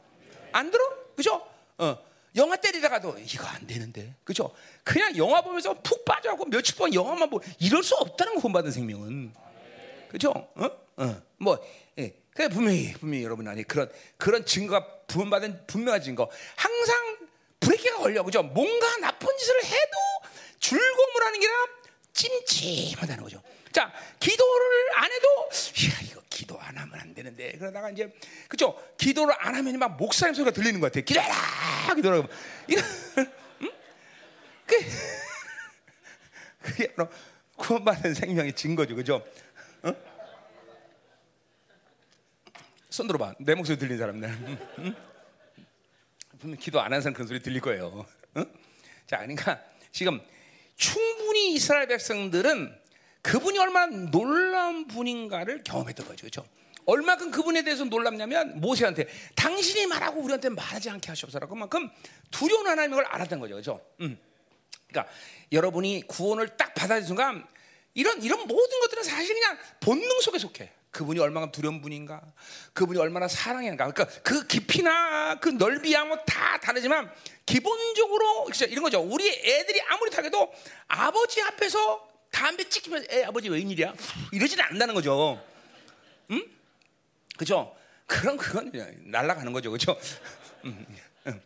안 0.53 0.71
들어? 0.71 0.85
그죠? 1.17 1.45
어. 1.79 2.12
영화 2.37 2.57
때리다가도 2.57 3.19
이거 3.19 3.47
안 3.47 3.67
되는데, 3.67 4.15
그죠? 4.25 4.55
그냥 4.85 5.17
영화 5.17 5.41
보면서 5.43 5.75
푹 5.83 6.05
빠져갖고 6.05 6.47
며칠 6.47 6.75
동안 6.77 6.95
영화만 6.95 7.29
보, 7.29 7.41
이럴 7.59 7.83
수 7.83 7.95
없다는 7.97 8.35
거 8.37 8.41
본받은 8.41 8.71
생명은, 8.71 9.33
그죠? 10.09 10.31
어? 10.31 10.71
어. 10.97 11.23
뭐, 11.39 11.59
예. 11.99 12.15
그 12.35 12.49
분명히 12.49 12.93
분명히 12.95 13.25
여러분 13.25 13.47
안에 13.47 13.63
그런 13.65 13.91
그런 14.17 14.47
증거가 14.47 14.87
부분받은 15.07 15.67
분명한 15.67 16.03
증거. 16.03 16.31
항상 16.57 17.19
브레이크가 17.61 17.99
걸려, 17.99 18.23
그죠? 18.23 18.43
뭔가 18.43 18.97
나쁜 18.99 19.37
짓을 19.37 19.65
해도 19.65 19.99
즐거움을 20.59 21.23
하는 21.25 21.41
게 21.41 21.47
아니라 21.47 21.67
찜찜하다는 22.15 23.25
거죠. 23.25 23.43
자, 23.73 23.93
기도를 24.21 24.97
안 24.97 25.11
해도 25.11 25.29
야, 25.49 26.01
이거 26.03 26.23
기도 26.29 26.61
안 26.61 26.77
하면 26.77 27.01
안 27.01 27.15
되는데 27.15 27.53
그러다가 27.53 27.91
이제 27.91 28.13
그죠? 28.49 28.79
기도를 28.99 29.35
안 29.39 29.55
하면 29.55 29.79
막 29.79 29.97
목사님 29.97 30.35
소리가 30.35 30.51
들리는 30.51 30.79
것 30.79 30.93
같아. 30.93 31.01
기도해라, 31.05 31.95
기도라. 31.95 32.29
이거, 32.69 32.83
응? 33.63 33.73
그, 34.67 34.77
그게 36.61 36.95
바로 36.95 37.09
구원받은 37.57 38.15
생명의 38.15 38.53
증거죠, 38.53 38.95
그죠? 38.95 39.27
어? 39.83 39.95
손 42.91 43.07
들어봐. 43.07 43.35
내 43.41 43.55
목소리 43.55 43.79
들린 43.79 43.97
사람들. 43.97 44.29
응? 44.79 44.95
분명 46.39 46.59
기도 46.59 46.81
안 46.81 46.87
하는 46.87 47.01
사람 47.01 47.15
그 47.15 47.27
소리 47.27 47.41
들릴 47.41 47.61
거예요. 47.61 48.05
응? 48.37 48.45
자, 49.07 49.19
그러니까 49.19 49.63
지금 49.93 50.21
충분히 50.77 51.55
이스라엘 51.55 51.87
백성들은 51.87 52.82
그분이 53.23 53.59
얼마나 53.59 53.87
놀라운 54.11 54.87
분인가를 54.87 55.63
경험했던 55.65 56.07
거죠. 56.07 56.23
그렇죠? 56.23 56.45
얼마큼 56.85 57.31
그분에 57.31 57.63
대해서 57.63 57.85
놀랍냐면 57.85 58.61
모세한테 58.61 59.07
당신이 59.37 59.87
말하고 59.87 60.21
우리한테 60.21 60.49
말하지 60.49 60.91
않게 60.91 61.09
하시옵소서 61.09 61.47
그만큼 61.47 61.89
두려운 62.31 62.67
하나님을 62.67 62.97
걸 62.97 63.07
알았던 63.07 63.39
거죠. 63.39 63.55
그렇죠? 63.55 63.81
음. 64.01 64.19
그러니까 64.89 65.13
여러분이 65.53 66.05
구원을 66.09 66.57
딱 66.57 66.75
받아들인 66.75 67.07
순간 67.07 67.47
이런 67.95 68.21
이런 68.23 68.47
모든 68.47 68.81
것들은 68.81 69.05
사실 69.05 69.35
그냥 69.35 69.59
본능 69.81 70.21
속에 70.21 70.39
속해. 70.39 70.73
그분이 70.91 71.19
얼마나 71.21 71.51
두려운 71.51 71.81
분인가, 71.81 72.21
그분이 72.75 72.99
얼마나 72.99 73.27
사랑인가. 73.27 73.91
그러니까 73.91 74.21
그 74.23 74.47
깊이나 74.47 75.39
그 75.41 75.49
넓이야 75.49 76.05
뭐 76.05 76.19
다 76.27 76.59
다르지만 76.59 77.11
기본적으로 77.47 78.49
이런 78.69 78.83
거죠. 78.83 79.01
우리 79.01 79.27
애들이 79.29 79.81
아무리 79.89 80.11
타게도 80.11 80.53
아버지 80.89 81.41
앞에서 81.41 82.12
담배 82.33 82.69
찍히면 82.69 83.07
애 83.11 83.23
아버지 83.25 83.49
웬일이야? 83.49 83.95
이러지는 84.33 84.65
않는다는 84.65 84.95
거죠. 84.95 85.41
응? 86.31 86.45
그죠? 87.37 87.77
그럼 88.07 88.37
그건 88.37 88.73
날아가는 89.05 89.53
거죠. 89.53 89.71
그죠? 89.71 89.97
음, 90.65 90.85
음. 91.27 91.41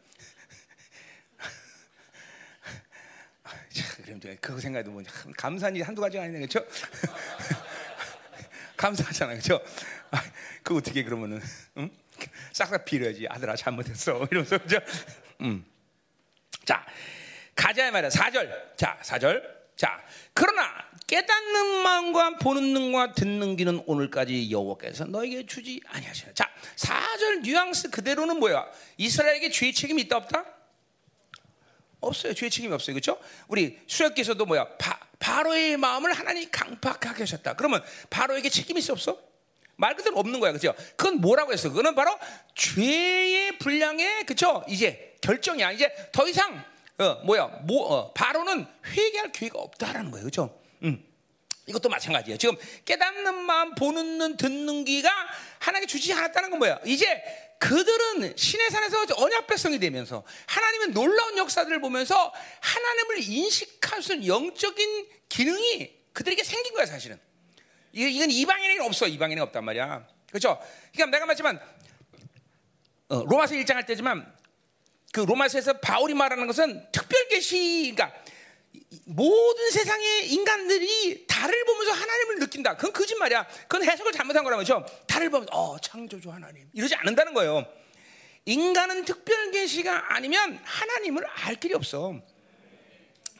자, 3.70 3.96
그럼 4.04 4.20
그거 4.40 4.58
생각해도 4.58 4.90
뭐 4.90 5.02
감사한 5.36 5.76
일 5.76 5.82
한두 5.82 6.00
가지가 6.00 6.22
아니네. 6.22 6.40
그죠? 6.40 6.64
감사하잖아. 8.78 9.34
그죠? 9.34 9.60
아, 10.10 10.22
그 10.62 10.76
어떻게 10.76 11.02
그러면은 11.02 11.42
응? 11.76 11.90
싹싹 12.52 12.84
빌어야지. 12.84 13.26
아들아 13.28 13.56
잘못했어. 13.56 14.26
이러면서 14.30 14.58
그죠? 14.58 14.78
음. 15.42 15.64
자, 16.64 16.86
가자 17.54 17.90
말이야. 17.90 18.10
4절. 18.10 18.76
자, 18.76 18.98
4절. 19.02 19.55
자, 19.76 20.02
그러나 20.32 20.86
깨닫는 21.06 21.82
마음과 21.82 22.38
보는 22.38 22.72
눈과 22.72 23.12
듣는 23.12 23.56
귀는 23.56 23.82
오늘까지 23.86 24.50
여호와께서 24.50 25.04
너에게 25.04 25.46
주지 25.46 25.80
아니하시라. 25.86 26.32
자, 26.34 26.50
사절 26.74 27.42
뉘앙스 27.42 27.90
그대로는 27.90 28.38
뭐야? 28.38 28.66
이스라엘에게 28.96 29.50
죄 29.50 29.70
책임이 29.70 30.02
있다 30.02 30.16
없다? 30.16 30.44
없어요. 32.00 32.34
죄 32.34 32.48
책임이 32.48 32.72
없어요. 32.72 32.94
그렇죠? 32.94 33.20
우리 33.48 33.78
수역기에서도 33.86 34.44
뭐야? 34.46 34.66
바, 34.78 34.98
바로의 35.18 35.76
마음을 35.76 36.12
하나님이 36.12 36.48
강팍하게 36.50 37.22
하셨다. 37.22 37.54
그러면 37.54 37.84
바로에게 38.10 38.48
책임이 38.48 38.80
있어 38.80 38.94
없어? 38.94 39.18
말 39.76 39.94
그대로 39.94 40.18
없는 40.18 40.40
거야. 40.40 40.52
그죠? 40.52 40.74
그건 40.96 41.20
뭐라고 41.20 41.52
했어? 41.52 41.68
그거는 41.68 41.94
바로 41.94 42.18
죄의 42.54 43.58
분량의 43.58 44.24
그죠? 44.24 44.64
이제 44.68 45.14
결정이야. 45.20 45.72
이제 45.72 45.92
더 46.12 46.26
이상 46.26 46.64
어, 46.98 47.14
뭐야? 47.24 47.46
뭐 47.64 47.92
어, 47.92 48.12
바로는 48.12 48.66
회개할 48.86 49.32
기회가 49.32 49.58
없다라는 49.58 50.10
거예요. 50.10 50.24
그죠? 50.24 50.60
음. 50.82 51.04
이것도 51.66 51.88
마찬가지예요. 51.88 52.38
지금 52.38 52.56
깨닫는 52.84 53.34
마음, 53.34 53.74
보는 53.74 54.18
눈, 54.18 54.36
듣는 54.36 54.84
귀가 54.84 55.10
하나님께 55.58 55.90
주지 55.90 56.12
않았다는 56.12 56.50
건 56.50 56.58
뭐야? 56.60 56.80
이제 56.86 57.06
그들은 57.58 58.36
신의 58.36 58.70
산에서 58.70 59.04
언약 59.16 59.46
백성이 59.46 59.78
되면서 59.78 60.24
하나님의 60.46 60.88
놀라운 60.88 61.36
역사들을 61.38 61.80
보면서 61.80 62.32
하나님을 62.60 63.18
인식할 63.22 64.02
수 64.02 64.14
있는 64.14 64.28
영적인 64.28 65.08
기능이 65.28 65.96
그들에게 66.12 66.44
생긴 66.44 66.72
거야, 66.74 66.86
사실은. 66.86 67.18
이건 67.92 68.30
이방인에게 68.30 68.80
없어. 68.82 69.06
이방인에게 69.06 69.40
없단 69.42 69.64
말이야. 69.64 70.06
그렇죠? 70.28 70.60
그러니까 70.92 71.16
내가 71.16 71.26
말했지만 71.26 71.60
어, 73.08 73.24
로마서 73.24 73.54
1장 73.54 73.74
할 73.74 73.86
때지만 73.86 74.34
그 75.16 75.22
로마서에서 75.22 75.78
바울이 75.78 76.12
말하는 76.12 76.46
것은 76.46 76.88
특별 76.92 77.26
계시 77.28 77.94
그러니까 77.96 78.12
모든 79.06 79.70
세상의 79.70 80.30
인간들이 80.30 81.26
달을 81.26 81.64
보면서 81.64 81.92
하나님을 81.92 82.38
느낀다. 82.40 82.76
그건 82.76 82.92
거짓말이야. 82.92 83.46
그건 83.62 83.88
해석을 83.88 84.12
잘못한 84.12 84.44
거라고 84.44 84.62
죠 84.62 84.84
달을 85.06 85.30
보면서 85.30 85.50
어 85.54 85.78
창조주 85.78 86.30
하나님 86.30 86.68
이러지 86.74 86.94
않는다는 86.96 87.32
거예요. 87.32 87.64
인간은 88.44 89.06
특별 89.06 89.50
계시가 89.52 90.14
아니면 90.14 90.60
하나님을 90.62 91.26
알 91.26 91.54
길이 91.54 91.72
없어. 91.72 92.20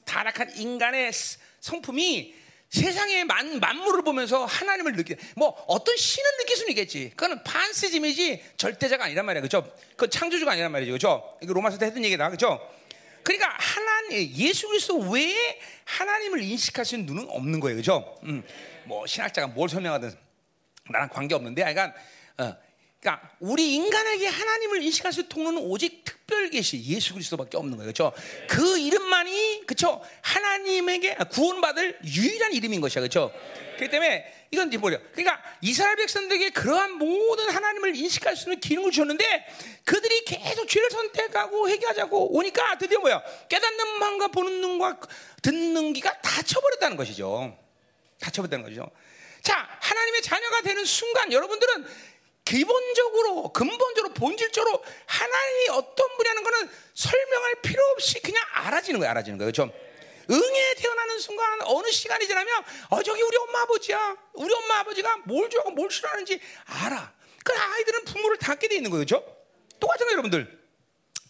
타락한 0.07 0.57
인간의 0.57 1.12
성품이 1.61 2.35
세상의 2.70 3.24
만, 3.24 3.61
만물을 3.61 4.02
보면서 4.02 4.44
하나님을 4.44 4.92
느끼. 4.92 5.16
뭐 5.37 5.57
어떤 5.66 5.96
신을 5.96 6.31
느낄 6.38 6.57
수는 6.57 6.70
있겠지. 6.70 7.11
그거는 7.11 7.42
판세즘이지 7.44 8.42
절대자가 8.57 9.05
아니란 9.05 9.24
말이야, 9.24 9.42
그죠? 9.42 9.70
그 9.96 10.11
창조주가 10.11 10.52
아니란 10.52 10.72
말이죠, 10.72 10.92
그죠? 10.92 11.38
이거 11.42 11.52
로마서 11.52 11.79
때 11.79 11.87
했던 11.87 12.05
얘기다, 12.05 12.31
그죠? 12.31 12.61
그러니까 13.22 13.57
하나님 13.59 14.31
예수 14.37 14.68
그리스도 14.68 14.98
외에 15.11 15.61
하나님을 15.85 16.42
인식할 16.42 16.85
수 16.85 16.96
있는 16.96 17.14
눈은 17.14 17.29
없는 17.31 17.61
거예요, 17.61 17.76
그죠? 17.76 18.18
음, 18.24 18.42
뭐 18.85 19.07
신학자가 19.07 19.48
뭘 19.48 19.68
설명하든 19.68 20.12
나랑 20.90 21.09
관계 21.09 21.35
없는데, 21.35 21.62
그러니까 21.62 21.94
어, 22.38 22.57
그러니까 23.07 23.31
우리 23.38 23.77
인간에게 23.77 24.27
하나님을 24.27 24.83
인식할 24.83 25.12
수 25.12 25.21
있는 25.21 25.29
통로는 25.29 25.62
오직 25.62 26.03
특별 26.03 26.51
계시 26.51 26.83
예수 26.87 27.12
그리스도밖에 27.12 27.57
없는 27.57 27.77
거예요. 27.77 27.92
그렇죠? 27.92 28.12
그 28.49 28.79
이름만이 28.79 29.62
그렇죠? 29.64 30.03
하나님에게 30.23 31.16
구원받을 31.31 32.01
유일한 32.05 32.53
이름인 32.53 32.81
것이야. 32.81 33.01
그렇죠? 33.03 33.33
그렇기 33.77 33.92
때문에 33.92 34.49
이건 34.51 34.69
이제 34.69 34.77
뭐냐? 34.77 34.99
그러니까 35.12 35.40
이스라엘 35.61 35.95
백성들에게 35.95 36.51
그러한 36.51 36.95
모든 36.95 37.49
하나님을 37.49 37.95
인식할 37.95 38.37
수 38.37 38.49
있는 38.49 38.59
기능을 38.59 38.90
주었는데 38.90 39.47
그들이 39.85 40.25
계속 40.25 40.66
죄를 40.66 40.90
선택하고 40.90 41.69
회개하자고 41.69 42.37
오니까 42.37 42.77
드디어 42.79 42.99
뭐야? 42.99 43.23
깨닫는 43.49 43.99
마음과 44.01 44.29
보는 44.29 44.61
눈과 44.61 44.99
듣는 45.42 45.92
귀가 45.92 46.21
닫혀버렸다는 46.23 46.97
것이죠. 46.97 47.57
닫혀버렸다는 48.19 48.64
거죠. 48.64 48.90
자, 49.42 49.69
하나님의 49.81 50.23
자녀가 50.23 50.61
되는 50.62 50.85
순간 50.85 51.31
여러분들은 51.31 51.87
기본적으로 52.47 53.53
근본적으로 53.53 54.15
본질적으로 54.15 54.83
하나님이 55.05 55.69
어떤 55.71 56.17
분이라는 56.17 56.43
거는 56.45 56.71
설명할 56.95 57.55
필요 57.61 57.83
없이 57.93 58.23
그냥 58.23 58.43
알아지는 58.53 59.01
거예요. 59.01 59.11
알아지는 59.11 59.37
거예요. 59.37 59.53
그렇죠? 59.53 59.73
응에 60.31 60.75
태어나는 60.77 61.19
순간 61.19 61.61
어느 61.65 61.91
시간이 61.91 62.27
지나면 62.27 62.65
어 62.91 63.03
저기 63.03 63.21
우리 63.21 63.37
엄마 63.37 63.63
아버지야. 63.63 64.17
우리 64.35 64.55
엄마 64.55 64.79
아버지가 64.79 65.19
뭘 65.25 65.51
좋아하고 65.51 65.73
뭘 65.73 65.91
싫어하는지 65.91 66.41
알아. 66.65 67.13
그 67.45 67.53
아이들은 67.53 68.05
부모를 68.05 68.37
닮게 68.39 68.69
돼 68.69 68.77
있는 68.77 68.91
거예요. 68.91 69.05
그렇죠? 69.05 69.27
똑같은 69.81 70.07
거예요, 70.07 70.13
여러분들. 70.19 70.67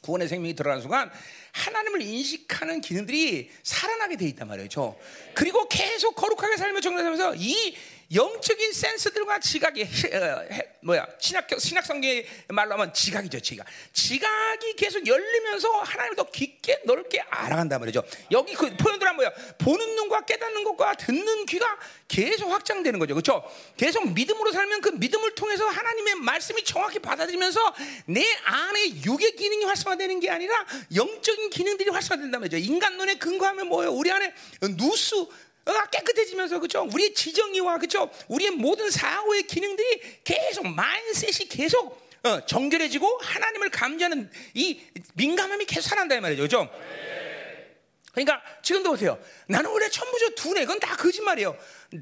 구원의 0.03 0.29
생명이 0.29 0.55
들어가는 0.55 0.83
순간 0.83 1.11
하나님을 1.53 2.03
인식하는 2.03 2.83
기능들이 2.83 3.51
살아나게 3.63 4.17
돼 4.17 4.27
있단 4.27 4.47
말이에요. 4.47 4.69
죠 4.69 4.99
그리고 5.35 5.67
계속 5.69 6.15
거룩하게 6.15 6.59
살며 6.59 6.81
정리하면서 6.81 7.35
이 7.37 7.75
영적인 8.15 8.73
센스들과 8.73 9.41
지각이 9.41 9.83
어, 9.83 10.67
뭐야 10.83 11.07
신학 11.19 11.47
신학 11.59 11.85
성경의 11.85 12.27
말로 12.49 12.75
하면 12.75 12.93
지각이죠 12.95 13.41
지각. 13.41 13.67
지각이 13.93 14.75
계속 14.77 15.05
열리면서 15.07 15.69
하나님을 15.81 16.17
더 16.17 16.31
깊게 16.31 16.83
넓게 16.85 17.21
알아간단 17.29 17.81
말이죠. 17.81 18.05
여기 18.31 18.55
그 18.55 18.77
표현들은 18.77 19.17
뭐야? 19.17 19.31
보는 19.59 19.97
눈과 19.97 20.25
깨닫는 20.25 20.63
것과 20.65 20.95
듣는 20.95 21.47
귀가 21.47 21.67
계속 22.07 22.51
확장되는 22.51 22.99
거죠. 23.01 23.15
그렇죠? 23.15 23.43
계속 23.77 24.13
믿음으로 24.13 24.53
살면 24.53 24.81
그 24.81 24.91
믿음을 24.91 25.35
통해서 25.35 25.67
하나님의 25.67 26.15
말씀이 26.17 26.63
정확히 26.65 27.01
받아들이면서 27.01 27.75
내 28.07 28.25
안에 28.45 29.03
육의 29.05 29.35
기능이 29.35 29.65
활성화되는 29.65 30.21
게 30.21 30.31
아니라 30.31 30.65
영적인 30.95 31.51
기능들이 31.51 31.91
활성화된단 31.91 32.41
말이죠. 32.41 32.59
인간 32.59 32.97
눈에 32.97 33.17
근거하면 33.17 33.67
뭐예요? 33.67 33.91
우리 33.93 34.13
안에 34.13 34.33
누수 34.77 35.29
깨끗해지면서 35.91 36.61
그죠? 36.61 36.89
우리의 36.93 37.15
지정이와 37.15 37.79
그죠? 37.79 38.11
우리의 38.29 38.53
모든 38.53 38.91
사고의 38.91 39.45
기능들이 39.45 40.01
계속 40.25 40.67
마인셋이 40.67 41.49
계속 41.49 42.07
어, 42.23 42.45
정결해지고 42.47 43.19
하나님을 43.23 43.71
감지하는 43.71 44.31
이 44.55 44.81
민감함이 45.15 45.65
계속 45.67 45.89
살아난다 45.89 46.17
이 46.17 46.21
말이죠, 46.21 46.43
그죠? 46.43 46.71
그러니까 48.13 48.43
지금도 48.63 48.91
보세요. 48.91 49.23
나는 49.47 49.71
원래 49.71 49.91
천부조 49.91 50.35
두뇌 50.37 50.63
그건 50.63 50.81
다 50.81 50.97
거짓말이에요. 50.97 51.57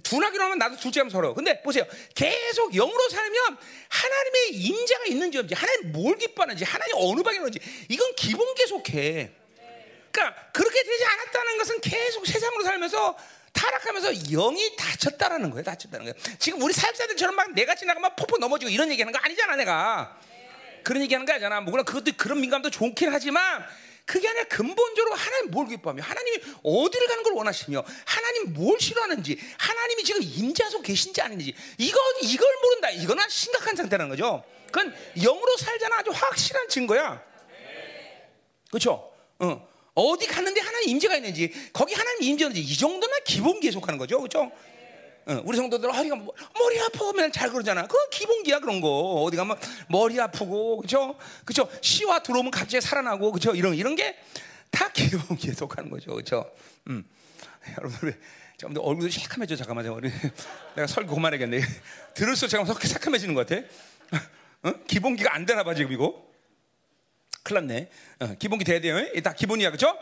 둔하기로 0.04 0.44
하면 0.44 0.58
나도 0.58 0.76
둘째 0.76 1.00
하면 1.00 1.10
서로. 1.10 1.34
근데 1.34 1.60
보세요. 1.60 1.84
계속 2.14 2.72
영으로 2.72 3.08
살면 3.08 3.58
하나님의 3.88 4.50
임재가 4.50 5.06
있는지 5.06 5.38
없는지, 5.38 5.54
하나님 5.54 5.90
뭘 5.90 6.16
기뻐하는지, 6.16 6.64
하나님 6.64 6.94
어느 6.98 7.20
있는지 7.34 7.58
이건 7.88 8.14
기본 8.14 8.54
계속해. 8.54 9.32
그러니까 10.12 10.50
그렇게 10.52 10.82
되지 10.84 11.04
않았다는 11.04 11.58
것은 11.58 11.80
계속 11.80 12.24
세상으로 12.24 12.62
살면서 12.62 13.18
타락하면서 13.54 14.12
영이 14.30 14.76
다쳤다라는 14.76 15.50
거예요. 15.50 15.64
다쳤다는 15.64 16.04
거예요. 16.04 16.36
지금 16.38 16.60
우리 16.62 16.74
사역자들처럼 16.74 17.34
막 17.34 17.52
내가 17.52 17.74
지나가면 17.74 18.16
폭포 18.16 18.36
넘어지고 18.36 18.70
이런 18.70 18.90
얘기하는 18.90 19.12
거 19.12 19.18
아니잖아, 19.22 19.56
내가. 19.56 20.18
그런 20.82 21.02
얘기하는 21.02 21.24
거 21.24 21.32
아니잖아. 21.32 21.60
뭐 21.62 21.70
물론 21.70 21.84
그것도 21.86 22.12
그런 22.16 22.40
민감도 22.40 22.70
좋긴 22.70 23.10
하지만 23.12 23.64
그게 24.04 24.28
아니라 24.28 24.44
근본적으로 24.44 25.14
하나님 25.14 25.50
뭘 25.50 25.66
기뻐하며 25.66 26.02
하나님이 26.02 26.42
어디를 26.62 27.06
가는 27.06 27.22
걸 27.22 27.32
원하시며 27.32 27.82
하나님 28.04 28.52
뭘 28.52 28.78
싫어하는지 28.78 29.40
하나님이 29.56 30.04
지금 30.04 30.20
임자소 30.22 30.82
계신지 30.82 31.22
아닌지 31.22 31.54
이거 31.78 31.98
이걸 32.20 32.54
모른다. 32.62 32.90
이거는 32.90 33.24
심각한 33.30 33.74
상태라는 33.76 34.10
거죠. 34.10 34.44
그건 34.66 34.94
영으로 35.16 35.56
살자는 35.56 35.96
아주 35.96 36.10
확실한 36.10 36.68
증거야. 36.68 37.22
그렇죠? 38.68 39.10
어. 39.38 39.73
어디 39.94 40.26
갔는데 40.26 40.60
하나님 40.60 40.88
임재가 40.90 41.16
있는지 41.16 41.52
거기 41.72 41.94
하나님 41.94 42.22
임재는지 42.22 42.60
이 42.60 42.76
정도는 42.76 43.18
기본 43.24 43.60
계속하는 43.60 43.98
거죠, 43.98 44.18
그렇죠? 44.18 44.50
어, 45.26 45.40
우리 45.44 45.56
성도들 45.56 45.94
허리가 45.94 46.16
뭐, 46.16 46.34
머리 46.58 46.78
아프면 46.80 47.32
잘 47.32 47.50
그러잖아. 47.50 47.86
그 47.86 47.96
기본기야 48.10 48.58
그런 48.60 48.80
거. 48.80 48.88
어디 49.22 49.36
가면 49.36 49.56
머리 49.88 50.20
아프고 50.20 50.78
그렇죠, 50.78 51.16
그렇죠. 51.44 51.70
시와 51.80 52.22
들어오면 52.22 52.50
갑자기 52.50 52.80
살아나고 52.84 53.32
그렇죠. 53.32 53.54
이런 53.54 53.74
이런 53.74 53.96
게 53.96 54.16
다 54.74 54.88
기본 54.92 55.36
계속하는 55.36 55.88
거죠, 55.88 56.10
그렇죠. 56.12 56.50
음. 56.88 57.04
여러분들 57.78 58.20
좀 58.58 58.74
얼굴이 58.76 59.10
새카매져 59.10 59.54
잠깐만 59.56 59.86
우리 59.86 60.10
내가 60.74 60.86
설교 60.88 61.14
그만하겠네. 61.14 61.60
들을수록 62.14 62.50
잠깐 62.50 62.74
새카매지는 62.76 63.34
것 63.34 63.46
같아. 63.46 63.62
어? 64.64 64.72
기본기가 64.88 65.32
안 65.34 65.46
되나 65.46 65.62
봐 65.62 65.74
지금 65.74 65.92
이거. 65.92 66.33
큰일 67.44 67.66
났네. 67.66 67.90
어, 68.20 68.34
기본기 68.38 68.64
돼야 68.64 68.80
돼요. 68.80 68.96
다 69.22 69.34
기본이야. 69.34 69.70
그죠? 69.70 69.96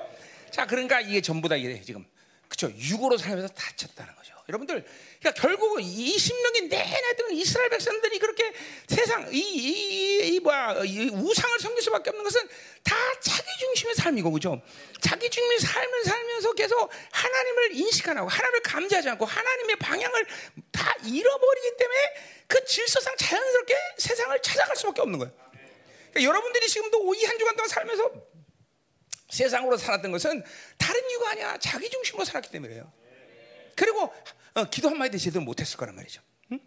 자, 0.51 0.65
그러니까 0.65 1.01
이게 1.01 1.21
전부 1.21 1.49
다 1.49 1.57
이게 1.57 1.83
지금. 1.83 2.07
그죠? 2.49 2.73
육으로 2.77 3.19
살면서 3.19 3.53
다쳤다는 3.53 4.15
거죠. 4.15 4.33
여러분들, 4.49 4.85
그러니까 5.19 5.41
결국은 5.41 5.83
20년이 5.83 6.69
내내 6.69 7.17
던 7.17 7.33
이스라엘 7.33 7.71
백성들이 7.71 8.19
그렇게 8.19 8.53
세상, 8.87 9.29
이, 9.33 9.39
이, 9.39 10.35
이, 10.35 10.41
뭐야, 10.41 10.83
이 10.85 11.09
우상을 11.09 11.59
섬길 11.59 11.83
수밖에 11.83 12.11
없는 12.11 12.23
것은 12.23 12.49
다 12.85 12.95
자기 13.21 13.49
중심의 13.59 13.95
삶이고, 13.97 14.31
그죠? 14.31 14.61
자기 15.01 15.29
중심의 15.31 15.59
삶을 15.61 16.05
살면서 16.05 16.53
계속 16.53 16.91
하나님을 17.11 17.77
인식 17.77 18.09
안 18.09 18.19
하고, 18.19 18.29
하나님을 18.29 18.61
감지하지 18.63 19.09
않고, 19.11 19.25
하나님의 19.25 19.77
방향을 19.77 20.27
다 20.71 20.95
잃어버리기 21.05 21.77
때문에 21.77 21.99
그 22.47 22.65
질서상 22.67 23.17
자연스럽게 23.17 23.75
세상을 23.99 24.43
찾아갈 24.43 24.77
수밖에 24.77 25.01
없는 25.01 25.19
거예요. 25.19 25.52
그러니까 26.13 26.23
여러분들이 26.23 26.69
지금도 26.69 27.15
이 27.15 27.25
한 27.25 27.39
주간 27.39 27.57
동안 27.57 27.69
살면서 27.69 28.13
세상으로 29.31 29.77
살았던 29.79 30.13
것은 30.13 30.45
다른 30.77 31.09
이유가 31.11 31.31
아니야. 31.31 31.59
자기 31.59 31.89
중심으로 31.89 32.25
살았기 32.25 32.51
때문에요. 32.51 32.93
그리고 33.77 34.13
어, 34.55 34.65
기도 34.65 34.91
한마디 34.91 35.19
제대로 35.19 35.43
못했을 35.43 35.79
거란 35.79 35.95
말이죠. 35.97 36.21
응? 36.53 36.61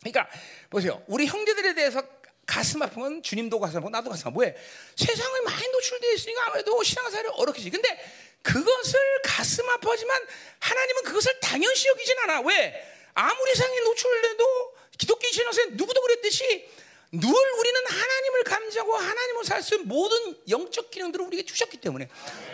그러니까 0.00 0.28
보세요. 0.70 1.02
우리 1.06 1.26
형제들에 1.26 1.74
대해서 1.74 2.02
가슴 2.46 2.80
아프면 2.80 3.22
주님도 3.22 3.60
가슴 3.60 3.78
아프고 3.78 3.90
나도 3.90 4.08
가슴 4.08 4.28
아프고 4.28 4.40
왜? 4.42 4.56
세상에 4.96 5.40
많이 5.44 5.68
노출되어 5.68 6.12
있으니까 6.12 6.46
아무래도 6.46 6.82
신앙생활이 6.82 7.28
어렵겠지. 7.34 7.68
근데 7.70 7.88
그것을 8.42 8.98
가슴 9.24 9.68
아파하지만 9.68 10.22
하나님은 10.60 11.02
그것을 11.02 11.38
당연시 11.40 11.88
여기진 11.88 12.18
않아. 12.20 12.40
왜? 12.42 12.94
아무리 13.12 13.54
세상에 13.54 13.80
노출돼도 13.80 14.76
기독교 14.96 15.28
신앙생활 15.28 15.72
누구도 15.76 16.00
그랬듯이 16.00 16.70
늘 17.12 17.28
우리는 17.28 17.80
하나님을 17.86 18.42
감지하고 18.44 18.94
하나님을 18.96 19.44
살 19.44 19.62
수 19.62 19.74
있는 19.74 19.88
모든 19.88 20.36
영적 20.48 20.90
기능들을 20.90 21.24
우리에게 21.26 21.46
주셨기 21.46 21.78
때문에 21.78 22.08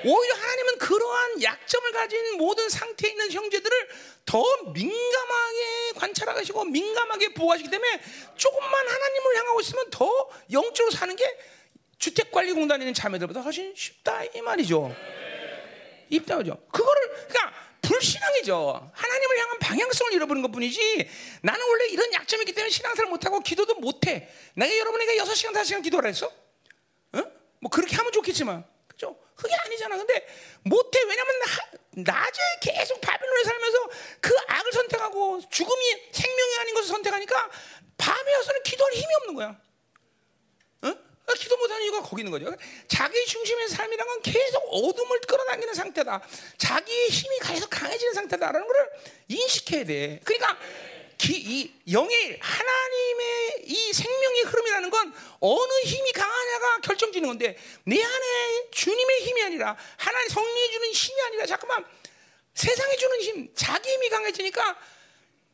오히려 0.05 0.35
하나님은 0.35 0.79
그러한 0.79 1.43
약점을 1.43 1.93
가진 1.93 2.37
모든 2.37 2.69
상태에 2.69 3.11
있는 3.11 3.31
형제들을 3.33 3.88
더 4.25 4.43
민감하게 4.73 5.93
관찰하시고 5.97 6.65
민감하게 6.67 7.35
보호하시기 7.35 7.71
때문에 7.71 8.01
조금만 8.37 8.88
하나님을 8.88 9.37
향하고 9.37 9.61
있으면 9.61 9.91
더 9.91 10.31
영적으로 10.53 10.91
사는 10.91 11.15
게 11.17 11.38
주택관리공단에 11.99 12.83
있는 12.83 12.95
자매들보다 12.95 13.41
훨씬 13.41 13.75
쉽다 13.77 14.25
이 14.25 14.41
말이죠. 14.41 14.95
입다죠. 16.09 16.59
그거를 16.71 17.27
그러니까 17.29 17.53
불신앙이죠. 17.83 18.90
하나님을 18.95 19.38
향한 19.38 19.59
방향성을 19.59 20.12
잃어버린 20.14 20.42
것 20.42 20.51
뿐이지. 20.51 21.09
나는 21.42 21.61
원래 21.68 21.87
이런 21.88 22.12
약점이 22.12 22.42
있기 22.42 22.53
때문에 22.53 22.71
신앙생활 22.71 23.11
못하고 23.11 23.40
기도도 23.40 23.75
못해. 23.75 24.29
내가 24.55 24.77
여러분에게 24.79 25.16
6시간, 25.18 25.53
5시간 25.53 25.83
기도하라 25.83 26.09
했어? 26.09 26.27
어? 26.27 27.23
뭐 27.61 27.71
그렇게 27.71 27.97
하면 27.97 28.12
좋겠지만. 28.12 28.64
그죠? 28.87 29.18
그게 29.35 29.55
아니잖아. 29.55 29.97
근데 29.97 30.27
못해. 30.62 31.01
왜냐면 31.03 31.35
낮에 31.90 32.40
계속 32.62 33.01
바빌론에 33.01 33.45
살면서 33.45 33.79
그 34.21 34.35
악을 34.47 34.73
선택하고 34.73 35.40
죽음이 35.51 35.85
생명이 36.12 36.57
아닌 36.61 36.75
것을 36.75 36.88
선택하니까 36.88 37.51
밤에 37.99 38.35
와서는 38.35 38.62
기도할 38.62 38.92
힘이 38.92 39.14
없는 39.21 39.35
거야. 39.35 39.61
그러니까 41.24 41.42
기도 41.42 41.56
못하는 41.56 41.85
이유가 41.85 42.02
거기 42.02 42.22
있는 42.22 42.32
거죠. 42.32 42.54
자기 42.88 43.24
중심의 43.26 43.68
삶이란 43.68 44.06
건 44.06 44.22
계속 44.22 44.58
어둠을 44.70 45.20
끌어당기는 45.20 45.74
상태다. 45.74 46.20
자기의 46.58 47.08
힘이 47.08 47.38
계속 47.42 47.70
강해지는 47.70 48.14
상태다라는 48.14 48.66
것을 48.66 48.90
인식해야 49.28 49.85
돼. 49.85 50.20
그러니까 50.24 50.58
기, 51.18 51.35
이 51.37 51.92
영의 51.92 52.38
하나님의 52.40 53.62
이 53.66 53.92
생명의 53.92 54.42
흐름이라는 54.42 54.90
건 54.90 55.14
어느 55.38 55.72
힘이 55.85 56.12
강하냐가 56.12 56.80
결정짓는 56.80 57.28
건데 57.28 57.56
내 57.85 58.02
안에 58.02 58.70
주님의 58.72 59.20
힘이 59.20 59.42
아니라 59.44 59.76
하나님 59.96 60.28
성령이 60.28 60.70
주는 60.72 60.90
힘이 60.90 61.22
아니라 61.22 61.46
잠깐만 61.46 61.85
세상이 62.54 62.96
주는 62.96 63.20
힘, 63.20 63.54
자기 63.54 63.88
힘이 63.90 64.08
강해지니까 64.08 64.76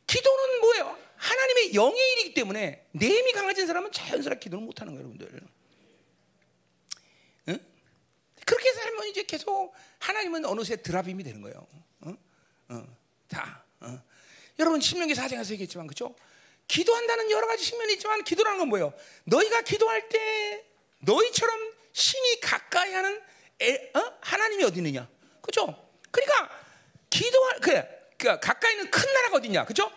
기도는 0.07 0.61
뭐예요? 0.61 0.99
하나님의 1.17 1.75
영의 1.75 2.13
일이기 2.13 2.35
때문에 2.35 2.87
내 2.93 3.07
힘이 3.07 3.33
강해진 3.33 3.67
사람은 3.67 3.93
자연스럽게 3.93 4.45
기도를 4.45 4.65
못하는 4.65 4.95
거예요, 4.95 5.09
여러분들. 5.09 5.58
그렇게 8.99 8.99
살면 8.99 9.09
이제 9.09 9.23
계속 9.23 9.73
하나님은 10.01 10.45
어느새 10.45 10.77
드랍임이 10.77 11.23
되는 11.23 11.41
거예요. 11.41 11.67
어? 12.01 12.13
어. 12.71 12.97
다. 13.29 13.65
어. 13.81 14.03
여러분 14.59 14.81
신명기 14.81 15.15
사장에서 15.15 15.53
얘기했지만 15.53 15.87
그죠? 15.87 16.15
기도한다는 16.67 17.31
여러 17.31 17.47
가지 17.47 17.65
측면이 17.65 17.95
있지만 17.95 18.25
기도라는 18.25 18.59
건 18.59 18.69
뭐예요? 18.69 18.93
너희가 19.25 19.63
기도할 19.63 20.09
때 20.09 20.65
너희처럼 20.99 21.57
신이 21.93 22.41
가까이 22.41 22.93
하는 22.93 23.23
에, 23.63 23.91
어? 23.95 24.19
하나님이 24.21 24.65
어디 24.65 24.79
있느냐? 24.79 25.09
그죠? 25.41 25.91
그러니까 26.11 26.51
기도할 27.09 27.61
그래. 27.61 27.89
그러니까 28.19 28.41
가까이 28.41 28.73
있는 28.73 28.91
큰 28.91 29.13
나라가 29.15 29.37
어디냐? 29.37 29.65
그죠? 29.65 29.91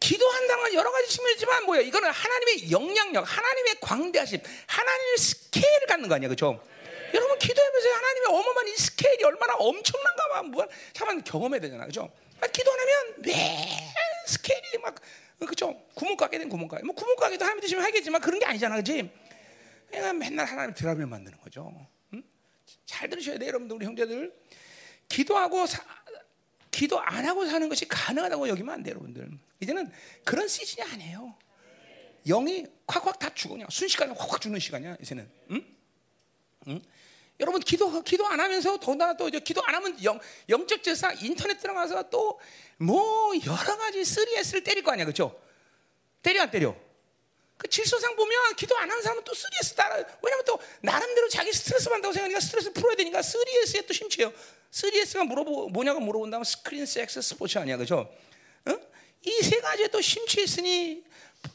기도한다는 0.00 0.62
건 0.64 0.74
여러 0.74 0.90
가지 0.90 1.08
측면이지만 1.08 1.64
뭐예요? 1.64 1.86
이거는 1.86 2.10
하나님의 2.10 2.70
영향력, 2.70 3.24
하나님의 3.26 3.76
광대하심, 3.80 4.40
하나님의 4.66 5.16
스케일을 5.16 5.86
갖는 5.86 6.08
거 6.08 6.16
아니야, 6.16 6.28
그죠? 6.28 6.62
여러분 7.14 7.38
기도하면서 7.38 7.88
하나님의 7.88 8.28
어마어마한 8.28 8.68
이 8.68 8.76
스케일이 8.76 9.24
얼마나 9.24 9.54
엄청난가 9.54 10.28
봐. 10.28 10.42
뭐 10.42 10.66
잠깐 10.92 11.22
경험해야 11.22 11.60
되잖아. 11.60 11.86
그죠? 11.86 12.12
기도 12.52 12.72
안 12.72 12.78
하면 12.80 13.14
왜 13.24 13.34
스케일이 14.26 14.78
막 14.82 14.94
그죠? 15.46 15.76
구멍 15.94 16.16
가게 16.16 16.38
된 16.38 16.48
구멍 16.48 16.68
가게. 16.68 16.82
뭐 16.84 16.94
구멍 16.94 17.16
가게도 17.16 17.44
하나님 17.44 17.60
드시면 17.60 17.84
하겠지만 17.84 18.20
그런 18.20 18.38
게 18.38 18.46
아니잖아. 18.46 18.76
그지? 18.76 19.10
그러니까 19.88 20.12
맨날 20.14 20.46
하나님 20.46 20.74
드라마 20.74 21.06
만드는 21.06 21.38
거죠. 21.38 21.86
응? 22.14 22.22
잘 22.84 23.08
들으셔야 23.08 23.38
돼요, 23.38 23.48
여러분들 23.48 23.76
우리 23.76 23.86
형제들. 23.86 24.34
기도하고 25.08 25.66
사, 25.66 25.84
기도 26.70 26.98
안 27.00 27.24
하고 27.24 27.46
사는 27.46 27.68
것이 27.68 27.86
가능하다고 27.86 28.48
여기면 28.48 28.74
안 28.74 28.82
돼요, 28.82 28.92
여러분들. 28.94 29.30
이제는 29.60 29.90
그런 30.24 30.48
시즌이 30.48 30.86
아니에요. 30.90 31.34
영이 32.26 32.66
확확 32.88 33.18
다 33.18 33.32
죽어 33.32 33.54
그냥 33.54 33.68
순식간에 33.70 34.12
확확 34.16 34.40
죽는 34.40 34.58
시간이야, 34.58 34.96
이제는. 35.00 35.30
응? 35.52 35.75
응? 36.68 36.80
여러분 37.38 37.60
기도 37.60 38.02
기도 38.02 38.26
안 38.26 38.40
하면서 38.40 38.78
더나 38.78 39.16
또 39.16 39.28
이제 39.28 39.38
기도 39.40 39.62
안 39.64 39.74
하면 39.74 40.02
영 40.04 40.18
영적 40.48 40.82
제사 40.82 41.12
인터넷 41.12 41.58
들어가서 41.58 42.08
또 42.10 42.38
뭐 42.78 43.32
여러 43.46 43.76
가지 43.76 44.00
3S를 44.00 44.64
때릴 44.64 44.82
거 44.82 44.92
아니야, 44.92 45.04
그렇죠? 45.04 45.38
때려 46.22 46.42
안 46.42 46.50
때려? 46.50 46.76
그 47.56 47.68
질서상 47.68 48.16
보면 48.16 48.54
기도 48.56 48.76
안 48.76 48.90
하는 48.90 49.02
사람은 49.02 49.24
또 49.24 49.32
3S 49.32 49.76
따라 49.76 49.96
왜냐면 50.22 50.44
또 50.44 50.58
나름대로 50.82 51.28
자기 51.28 51.52
스트레스 51.52 51.84
받는다고 51.88 52.12
생각하니까 52.12 52.40
스트레스 52.40 52.72
풀어야 52.72 52.96
되니까 52.96 53.20
3S에 53.20 53.86
또 53.86 53.94
심취해요. 53.94 54.32
3S가 54.72 55.26
물어보 55.26 55.70
뭐냐고 55.70 56.00
물어본다면 56.00 56.44
스크린, 56.44 56.84
섹스, 56.84 57.22
스포츠 57.22 57.56
아니야, 57.56 57.76
그렇죠? 57.78 58.12
어? 58.66 58.78
이세 59.24 59.60
가지에 59.60 59.88
또 59.88 60.02
심취했으니 60.02 61.02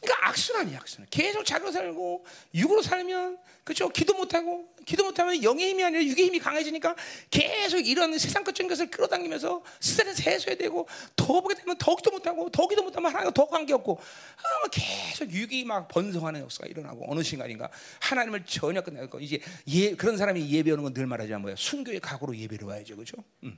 그러니까 0.01 0.29
악순환이야, 0.29 0.79
악순환. 0.79 1.07
계속 1.11 1.45
자기로 1.45 1.71
살고 1.71 2.25
육으로 2.55 2.81
살면 2.81 3.37
그렇죠? 3.63 3.89
기도 3.89 4.15
못 4.15 4.33
하고 4.33 4.70
기도 4.85 5.03
못하면 5.03 5.43
영의 5.43 5.69
힘이 5.69 5.83
아니라 5.83 6.03
육의 6.03 6.25
힘이 6.25 6.39
강해지니까 6.39 6.95
계속 7.29 7.79
이런 7.79 8.17
세상 8.17 8.43
것적인 8.43 8.69
것을 8.69 8.89
끌어당기면서 8.91 9.63
스트레스 9.79 10.21
해소해야 10.21 10.57
되고 10.57 10.87
더 11.15 11.41
보게 11.41 11.55
되면 11.55 11.75
더 11.77 11.95
기도 11.95 12.11
못하고 12.11 12.49
더 12.49 12.67
기도 12.67 12.83
못하면 12.83 13.11
하나님과 13.11 13.33
더 13.33 13.47
관계 13.47 13.73
없고 13.73 13.99
아, 14.37 14.67
계속 14.71 15.29
육이 15.31 15.65
막 15.65 15.87
번성하는 15.87 16.41
역사가 16.41 16.67
일어나고 16.67 17.11
어느 17.11 17.23
순간인가 17.23 17.69
하나님을 17.99 18.45
전혀 18.45 18.81
끝내고 18.81 19.19
이제 19.19 19.39
예, 19.67 19.95
그런 19.95 20.17
사람이 20.17 20.49
예배 20.49 20.71
오는 20.71 20.83
건 20.83 20.91
늘 20.93 21.07
말하자면 21.07 21.41
뭐야 21.41 21.55
순교의 21.57 22.01
각오로 22.01 22.35
예배를 22.35 22.67
와야죠, 22.67 22.95
그렇죠? 22.95 23.15
음. 23.43 23.57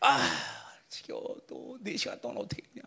아, 0.00 0.18
지겨워 0.90 1.36
또네 1.48 1.96
시간 1.96 2.20
동안 2.20 2.36
어떻게 2.38 2.62
그냥. 2.72 2.84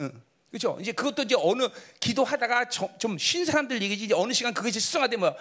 응. 0.00 0.22
그렇죠? 0.50 0.76
이제 0.80 0.92
그것도 0.92 1.22
이제 1.22 1.36
어느 1.38 1.68
기도하다가 2.00 2.68
좀 2.68 3.16
쉰 3.18 3.46
사람들 3.46 3.80
얘기지 3.80 4.04
이제 4.04 4.14
어느 4.14 4.32
시간 4.32 4.52
그것이 4.52 4.80
습성화되면 4.80 5.34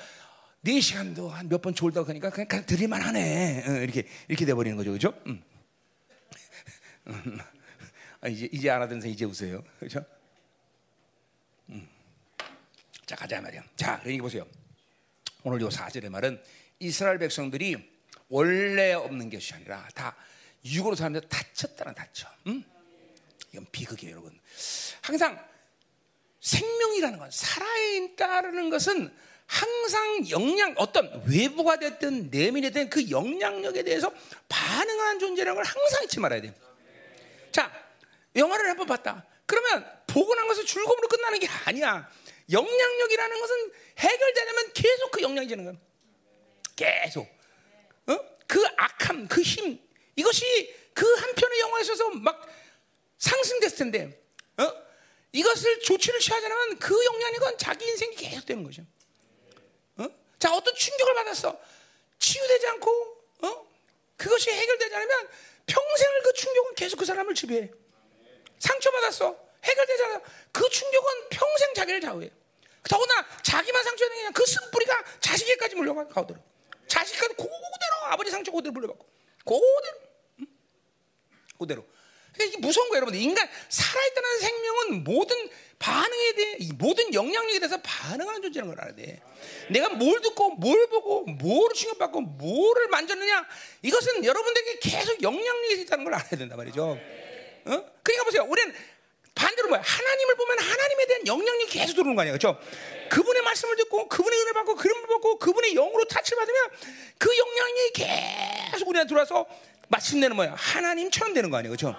네 0.61 0.81
시간도 0.81 1.29
한 1.29 1.47
몇 1.47 1.61
번 1.61 1.73
졸다 1.73 2.03
가니까 2.03 2.29
그냥, 2.29 2.47
그냥 2.47 2.65
들릴만 2.65 3.01
하네. 3.01 3.63
어, 3.67 3.71
이렇게 3.81 4.05
이렇게 4.27 4.45
돼 4.45 4.53
버리는 4.53 4.75
거죠. 4.77 4.91
그렇죠? 4.91 5.13
음. 5.27 5.41
아, 8.21 8.27
이제 8.27 8.49
이제 8.51 8.69
알아듣는 8.69 9.01
사 9.01 9.07
이제 9.07 9.25
웃어요. 9.25 9.63
그렇죠? 9.79 10.05
음. 11.69 11.87
자, 13.05 13.15
가자 13.15 13.39
말이야. 13.41 13.63
자, 13.77 13.99
그러니까 14.01 14.23
보세요. 14.23 14.45
오늘 15.43 15.61
요 15.61 15.69
4절의 15.69 16.09
말은 16.09 16.41
이스라엘 16.79 17.17
백성들이 17.17 17.77
원래 18.27 18.93
없는 18.93 19.29
것이 19.29 19.53
아니라 19.53 19.87
다 19.95 20.15
육으로 20.65 20.95
사는데 20.95 21.25
다쳤다는 21.27 21.93
다쳐. 21.95 22.27
음? 22.47 22.63
이건 23.53 23.65
비극이에요, 23.71 24.11
여러분. 24.11 24.37
항상 25.01 25.41
생명이라는 26.41 27.17
건 27.17 27.29
살아있다는 27.31 28.69
것은 28.69 29.11
항상 29.49 30.29
영향 30.29 30.75
어떤 30.77 31.23
외부가 31.25 31.75
됐든 31.77 32.29
내면이 32.29 32.69
됐든 32.69 32.89
그 32.91 33.09
영향력에 33.09 33.81
대해서 33.81 34.13
반응하는 34.47 35.17
존재라는 35.17 35.55
걸 35.55 35.63
항상 35.65 36.03
잊지 36.03 36.19
말아야 36.19 36.39
돼요. 36.39 36.53
자, 37.51 37.71
영화를 38.35 38.69
한번 38.69 38.85
봤다. 38.85 39.25
그러면 39.47 39.83
보고 40.05 40.35
난 40.35 40.47
것은 40.47 40.67
즐거움으로 40.67 41.07
끝나는 41.07 41.39
게 41.39 41.47
아니야. 41.65 42.07
영향력이라는 42.51 43.39
것은 43.39 43.71
해결되려면 43.97 44.73
계속 44.73 45.11
그 45.11 45.21
영향이 45.23 45.47
되는 45.47 45.65
거야. 45.65 45.75
계속. 46.75 47.27
어? 48.05 48.19
그 48.45 48.63
악함, 48.77 49.27
그 49.27 49.41
힘, 49.41 49.79
이것이 50.15 50.75
그 50.93 51.11
한편의 51.11 51.59
영화에 51.59 51.81
있어서 51.81 52.07
막 52.11 52.47
상승됐을 53.17 53.77
텐데, 53.77 54.23
어? 54.57 54.73
이것을 55.31 55.79
조치를 55.81 56.19
취하지 56.19 56.45
않으면 56.45 56.77
그 56.77 56.93
영향력은 57.03 57.57
자기 57.57 57.87
인생이 57.87 58.15
계속되는 58.15 58.63
거죠. 58.63 58.83
어? 60.39 60.47
자, 60.47 60.55
어떤 60.55 60.73
충격을 60.73 61.13
받았어. 61.15 61.59
치유되지 62.17 62.67
않고, 62.67 63.17
어? 63.43 63.67
그것이 64.15 64.51
해결되지 64.51 64.95
않으면 64.95 65.29
평생을 65.67 66.21
그 66.23 66.33
충격은 66.33 66.75
계속 66.75 66.97
그 66.97 67.05
사람을 67.05 67.35
지배해. 67.35 67.69
상처받았어. 68.59 69.37
해결되지 69.63 70.03
않아. 70.03 70.21
그 70.51 70.69
충격은 70.69 71.29
평생 71.29 71.73
자기를 71.73 72.01
좌우해. 72.01 72.31
더구나 72.89 73.25
자기만 73.43 73.83
상처되는 73.83 74.15
게 74.15 74.19
아니라 74.21 74.31
그 74.31 74.45
쓴뿌리가 74.45 75.03
자식에까지 75.19 75.75
물려가, 75.75 76.07
가오대로. 76.07 76.39
자식까지 76.87 77.35
그대로 77.35 77.95
아버지 78.05 78.31
상처 78.31 78.51
그대로 78.51 78.71
물려받고. 78.71 79.05
그대로. 79.45 79.97
응? 80.39 80.47
그대로. 81.59 81.85
그러니까 82.39 82.45
이게 82.45 82.57
무서운 82.57 82.87
거예요, 82.89 83.01
여러분들. 83.01 83.21
인간 83.21 83.47
살아있다는 83.67 84.39
생명은 84.39 85.03
모든 85.03 85.49
반응에 85.77 86.33
대해 86.33 86.55
이 86.59 86.71
모든 86.77 87.13
영향력에 87.13 87.59
대해서 87.59 87.77
반응하는 87.83 88.41
존재라는 88.41 88.73
걸 88.73 88.83
알아야 88.83 88.95
돼. 88.95 89.21
내가 89.69 89.89
뭘 89.89 90.21
듣고 90.21 90.51
뭘 90.55 90.87
보고 90.87 91.25
뭐를 91.25 91.75
충격받고 91.75 92.21
뭐를 92.21 92.87
만졌느냐 92.87 93.45
이것은 93.81 94.25
여러분들에게 94.25 94.79
계속 94.79 95.21
영향력이 95.21 95.81
있다는 95.81 96.05
걸 96.05 96.13
알아야 96.15 96.29
된단 96.29 96.57
말이죠. 96.57 96.83
어? 97.65 97.85
그러니까 98.03 98.23
보세요. 98.23 98.45
우리는 98.47 98.73
반대로 99.35 99.69
뭐야? 99.69 99.81
하나님을 99.81 100.35
보면 100.35 100.59
하나님에 100.59 101.05
대한 101.07 101.27
영향력이 101.27 101.71
계속 101.71 101.93
들어오는 101.93 102.15
거 102.15 102.21
아니야, 102.21 102.33
그렇죠? 102.33 102.59
그분의 103.09 103.41
말씀을 103.41 103.75
듣고 103.77 104.07
그분의 104.09 104.39
은혜 104.41 104.51
받고 104.51 104.75
그림을 104.75 105.07
받고 105.07 105.39
그분의 105.39 105.73
영으로 105.73 106.05
타치를 106.05 106.37
받으면 106.37 106.61
그 107.17 107.37
영향력이 107.37 107.91
계속 108.71 108.87
우리한테 108.89 109.09
들어와서 109.09 109.45
마침내는 109.87 110.35
뭐야? 110.35 110.55
하나님처럼 110.57 111.33
되는 111.33 111.49
거 111.49 111.57
아니에요, 111.57 111.75
그렇죠? 111.75 111.95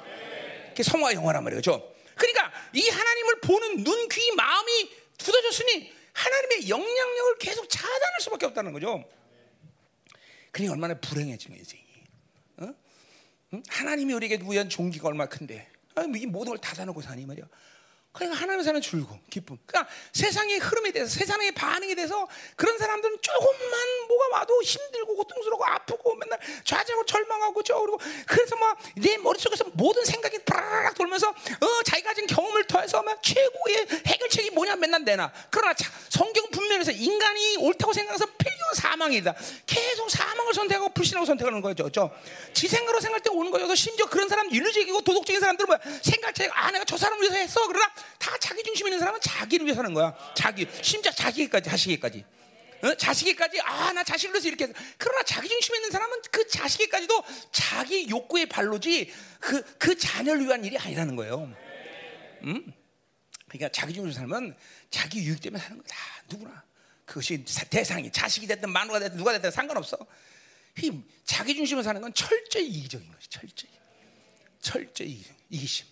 성화 0.83 1.15
영화란 1.15 1.45
말이에요, 1.45 1.61
그렇죠? 1.61 1.95
그러니까 2.15 2.53
이 2.73 2.89
하나님을 2.89 3.41
보는 3.41 3.85
눈, 3.85 4.09
귀, 4.09 4.33
마음이 4.33 4.91
굳어졌으니 5.19 5.93
하나님의 6.13 6.69
영향력을 6.69 7.39
계속 7.39 7.69
차단할 7.69 8.21
수밖에 8.21 8.47
없다는 8.47 8.73
거죠. 8.73 9.05
그러니 10.51 10.71
얼마나 10.71 10.95
불행해지는 10.95 11.57
인생이. 11.57 11.85
어? 12.59 12.75
응? 13.55 13.63
하나님이 13.69 14.13
우리에게 14.15 14.41
위한 14.49 14.69
종기가 14.69 15.09
얼마나 15.09 15.29
큰데 15.29 15.69
아, 15.95 16.03
이 16.03 16.27
모든 16.27 16.51
걸 16.51 16.59
닫아놓고 16.59 17.03
사니 17.03 17.27
말이야. 17.27 17.47
그러니까 18.13 18.41
하나님 18.41 18.63
사는 18.65 18.81
즐거움, 18.81 19.21
기쁨. 19.31 19.57
그러니까 19.67 19.93
세상의 20.13 20.59
흐름에 20.59 20.91
대해서, 20.91 21.17
세상의 21.17 21.53
반응에 21.53 21.95
대해서 21.95 22.27
그런 22.57 22.77
사람들은 22.77 23.19
조금만 23.21 24.09
뭐가 24.09 24.39
와도 24.39 24.61
힘들고 24.63 25.15
고통스럽고 25.17 25.65
아프고 25.65 26.17
맨날 26.17 26.39
좌절하고 26.65 27.07
절망하고 27.07 27.63
저 27.63 27.79
그리고 27.81 27.99
그래서 28.27 28.57
막 28.57 28.71
내 28.97 29.17
머릿속에서 29.19 29.65
모든 29.75 30.05
생각이 30.05 30.39
바라락 30.41 30.95
돌면서 30.95 31.29
어 31.29 31.83
자기가 31.85 32.11
가진 32.11 32.27
경험을 32.27 32.67
더해서 32.67 33.03
막 33.03 33.23
최고의 33.23 33.87
해결책이 34.07 34.51
뭐냐 34.51 34.77
맨날 34.77 35.05
내놔. 35.05 35.31
그러나 35.51 35.75
자, 35.75 35.91
성경 36.09 36.49
분명해서 36.51 36.91
인간이 36.91 37.57
옳다고 37.59 37.93
생각해서 37.93 38.27
필요한 38.37 38.75
사망이다. 38.75 39.35
계속 39.67 40.11
사망을 40.11 40.55
선택하고 40.55 40.89
불신하고 40.91 41.25
선택하는 41.27 41.61
거죠. 41.61 41.85
그렇죠? 41.85 42.11
지 42.53 42.69
생각으로 42.69 43.01
생각할 43.01 43.23
때 43.23 43.31
오는 43.31 43.51
거죠. 43.51 43.73
심지어 43.75 44.07
그런 44.07 44.29
사람 44.29 44.51
윤리적이고 44.51 45.03
도덕적인 45.03 45.41
사람들은 45.41 45.67
뭐야? 45.67 46.01
생각체가 46.03 46.67
아 46.67 46.71
내가 46.73 46.85
저 46.85 46.97
사람을 46.97 47.23
위해서 47.23 47.37
했어. 47.37 47.67
그러나 47.69 47.93
다 48.19 48.37
자기 48.39 48.63
중심 48.63 48.87
있는 48.87 48.99
사람은 48.99 49.21
자기를 49.21 49.67
위해서 49.67 49.81
하는 49.81 49.95
거야. 49.95 50.17
자기 50.35 50.67
심지어 50.83 51.13
자기까지 51.13 51.69
자식에까지. 51.69 52.25
어? 52.83 52.95
자식에까지 52.95 53.61
아 53.61 53.93
나 53.93 54.03
자식을 54.05 54.35
위해서 54.35 54.49
이렇게 54.49 54.65
해서. 54.65 54.75
그러나 54.97 55.23
자기 55.25 55.49
중심 55.49 55.75
있는 55.75 55.91
사람은 55.91 56.23
그 56.31 56.47
자식에까지도 56.49 57.23
자기 57.53 58.09
욕구의 58.09 58.47
발로지 58.47 59.13
그, 59.41 59.63
그 59.79 59.97
자녀를 59.97 60.47
위한 60.47 60.65
일이 60.65 60.79
아니라는 60.79 61.17
거예요. 61.17 61.53
음? 62.45 62.73
그러니까 63.49 63.69
자기 63.73 63.93
중심 63.93 64.13
살면 64.13 64.57
자기 64.91 65.25
유익 65.25 65.41
때문에 65.41 65.63
사는 65.63 65.77
거다. 65.77 65.97
누구나. 66.31 66.65
그것이 67.05 67.45
대상이 67.69 68.11
자식이 68.13 68.47
됐든 68.47 68.71
마누가 68.71 69.01
됐든 69.01 69.17
누가 69.19 69.33
됐든 69.33 69.51
상관없어. 69.51 69.99
이 70.79 71.03
자기 71.25 71.57
중심으로 71.57 71.83
사는 71.83 72.01
건 72.01 72.15
철저히 72.15 72.69
이기적인 72.69 73.11
것이 73.13 73.29
철저히. 73.29 73.71
철저히 74.61 75.25
이기심. 75.51 75.87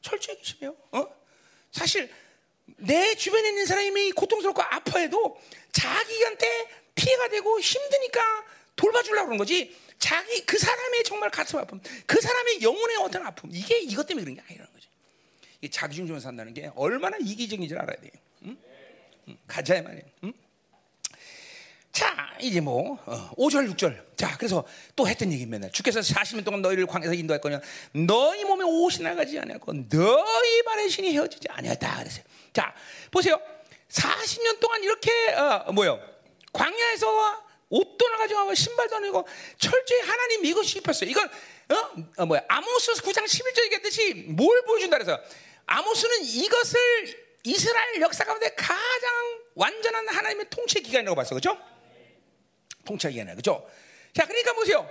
철저히 0.00 0.36
이기심이에요. 0.36 0.76
어? 0.92 1.06
사실 1.72 2.10
내 2.76 3.14
주변에 3.14 3.48
있는 3.48 3.66
사람이 3.66 4.12
고통스럽고 4.12 4.62
아파해도 4.62 5.40
자기한테 5.72 6.46
피해가 6.94 7.28
되고 7.28 7.60
힘드니까 7.60 8.20
돌봐주려고 8.76 9.26
그런 9.26 9.38
거지. 9.38 9.76
자기 9.98 10.44
그 10.46 10.58
사람의 10.58 11.04
정말 11.04 11.30
가슴 11.30 11.58
아픔, 11.58 11.80
그 12.06 12.20
사람의 12.20 12.62
영혼의 12.62 12.96
어떤 12.96 13.26
아픔, 13.26 13.50
이게 13.52 13.78
이것 13.80 14.06
때문에 14.06 14.24
그런 14.24 14.36
게 14.36 14.42
아니라는. 14.48 14.80
이 15.62 15.68
자기 15.68 15.96
중심으로 15.96 16.20
산다는 16.20 16.54
게 16.54 16.70
얼마나 16.74 17.16
이기적인지 17.20 17.74
알아야 17.74 17.96
돼요. 18.00 18.12
응? 18.44 18.56
응, 19.28 19.38
가자야 19.46 19.82
말이에요. 19.82 20.04
응? 20.24 20.32
자, 22.00 22.34
이제 22.40 22.62
뭐 22.62 22.98
어, 23.04 23.30
5절 23.36 23.70
6절. 23.74 24.16
자, 24.16 24.34
그래서 24.38 24.64
또 24.96 25.06
했던 25.06 25.30
얘기 25.34 25.44
맨날 25.44 25.70
주께서 25.70 26.00
40년 26.00 26.42
동안 26.46 26.62
너희를 26.62 26.86
광야에서 26.86 27.12
인도할 27.12 27.42
거냐? 27.42 27.60
너희 27.92 28.42
몸에 28.42 28.64
옷이 28.64 29.02
나가지 29.02 29.38
아니하고 29.38 29.86
너희 29.90 30.62
발의 30.62 30.88
신이 30.88 31.12
헤어지지 31.12 31.48
아니하다 31.50 31.98
그랬어요. 31.98 32.24
자, 32.54 32.74
보세요. 33.10 33.38
40년 33.90 34.60
동안 34.60 34.82
이렇게 34.82 35.10
어, 35.34 35.72
뭐요? 35.72 36.00
광야에서 36.54 37.44
옷도 37.68 38.08
나가지 38.08 38.34
않고 38.34 38.54
신발도 38.54 38.96
안 38.96 39.04
입고 39.04 39.28
철저히 39.58 40.00
하나님 40.00 40.46
이것이 40.46 40.78
입혔어요. 40.78 41.10
이건 41.10 41.28
어? 41.28 42.22
어 42.22 42.24
뭐야? 42.24 42.40
아모스 42.48 42.94
9장 42.94 43.24
11절 43.24 43.64
얘기했듯이 43.64 44.14
뭘 44.28 44.62
보여준다 44.64 44.96
그래서 44.96 45.20
아모스는 45.66 46.24
이것을 46.24 46.80
이스라엘 47.44 48.00
역사 48.00 48.24
가운데 48.24 48.48
가장 48.54 49.10
완전한 49.54 50.08
하나님의 50.08 50.46
통치 50.48 50.80
기간이라고 50.80 51.14
봤어, 51.14 51.34
그렇죠? 51.34 51.58
통치 52.84 53.08
기간이야, 53.08 53.34
그렇죠? 53.34 53.68
자, 54.14 54.26
그러니까 54.26 54.52
보세요. 54.54 54.88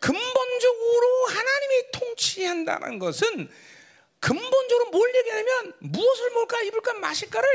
근본적으로 0.00 1.26
하나님이 1.26 1.90
통치한다는 1.92 2.98
것은 2.98 3.50
근본적으로 4.20 4.90
뭘 4.90 5.14
얘기하냐면 5.14 5.72
무엇을 5.78 6.30
먹을까, 6.30 6.62
입을까, 6.62 6.94
마실까를 6.94 7.48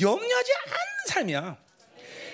염려하지 0.00 0.52
않는 0.52 1.06
삶이야. 1.06 1.58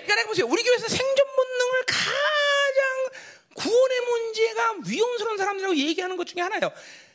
그러니까 0.05 0.27
보세요. 0.27 0.45
우리 0.47 0.63
교회에서 0.63 0.87
생존 0.87 1.27
본능을 1.35 1.83
가장 1.87 3.09
구원의 3.55 4.01
문제가 4.01 4.75
위험스러운 4.87 5.37
사람들이라고 5.37 5.75
얘기하는 5.77 6.17
것 6.17 6.27
중에 6.27 6.41
하나예요. 6.41 6.71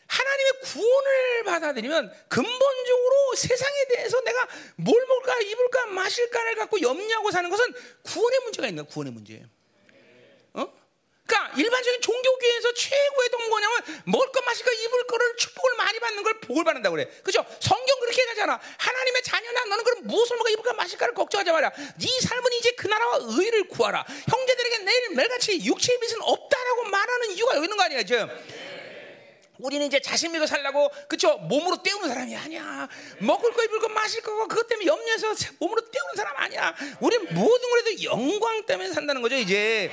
하나님의 0.06 0.52
구원을 0.64 1.44
받아들이면 1.44 2.12
근본적으로 2.28 3.34
세상에 3.36 3.84
대해서 3.94 4.20
내가 4.22 4.48
뭘 4.76 5.06
먹을까, 5.06 5.40
입을까, 5.40 5.86
마실까를 5.86 6.56
갖고 6.56 6.80
염려하고 6.80 7.30
사는 7.30 7.48
것은 7.48 7.72
구원의 8.02 8.40
문제가 8.40 8.68
있는 8.68 8.84
거야, 8.84 8.92
구원의 8.92 9.12
문제. 9.12 9.44
어? 10.54 10.80
그러니까 11.26 11.56
일반적인 11.56 12.00
종교교회에서 12.00 12.74
최고의 12.74 13.28
동 13.30 13.48
뭐냐면 13.48 14.02
먹을 14.04 14.32
것, 14.32 14.44
마실 14.44 14.64
것, 14.64 14.72
입을 14.72 15.06
거를 15.06 15.36
축복을 15.36 15.76
많이 15.76 15.98
받는 16.00 16.22
걸 16.24 16.40
복을 16.40 16.64
받는다고 16.64 16.96
그래. 16.96 17.08
그죠? 17.22 17.44
성경 17.60 18.00
그렇게 18.00 18.20
얘기하잖아. 18.22 18.60
하나님의 18.78 19.22
자녀나 19.22 19.64
너는 19.66 19.84
그럼 19.84 20.06
무엇을 20.08 20.36
먹어 20.36 20.48
입을 20.50 20.64
까, 20.64 20.72
마실까를 20.72 21.14
걱정하지 21.14 21.52
마라. 21.52 21.70
네 21.70 22.20
삶은 22.20 22.52
이제 22.54 22.72
그 22.72 22.88
나라와 22.88 23.18
의를 23.20 23.68
구하라. 23.68 24.04
형제들에게 24.28 24.78
내일 24.78 25.10
매일같이 25.10 25.64
육체의 25.64 26.00
빚은 26.00 26.20
없다라고 26.22 26.84
말하는 26.84 27.30
이유가 27.30 27.56
여기 27.56 27.66
있는 27.66 27.76
거 27.76 27.84
아니야, 27.84 28.02
지금. 28.02 28.28
우리는 29.62 29.86
이제 29.86 30.00
자신 30.00 30.32
믿고 30.32 30.46
살라고 30.46 30.90
그쵸? 31.08 31.36
몸으로 31.38 31.82
때우는 31.82 32.08
사람이 32.08 32.36
아니야. 32.36 32.88
먹을 33.18 33.52
거 33.52 33.64
입을 33.64 33.78
거 33.80 33.88
마실 33.88 34.22
거 34.22 34.46
그것 34.46 34.66
때문에 34.66 34.86
염려해서 34.86 35.34
몸으로 35.58 35.82
때우는 35.82 36.14
사람 36.16 36.36
아니야. 36.36 36.74
우리 37.00 37.18
모든 37.18 37.70
걸해도 37.70 38.02
영광 38.04 38.64
때문에 38.64 38.92
산다는 38.92 39.22
거죠 39.22 39.36
이제. 39.36 39.90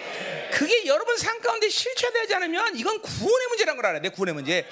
그게 0.54 0.86
여러분 0.86 1.18
삶 1.18 1.40
가운데 1.42 1.70
실체되지 1.70 2.34
않으면 2.36 2.78
이건 2.78 3.02
구원의 3.02 3.48
문제라는 3.50 3.76
걸 3.78 3.86
알아야 3.88 4.02
돼 4.02 4.10
구원의 4.10 4.34
문제. 4.36 4.66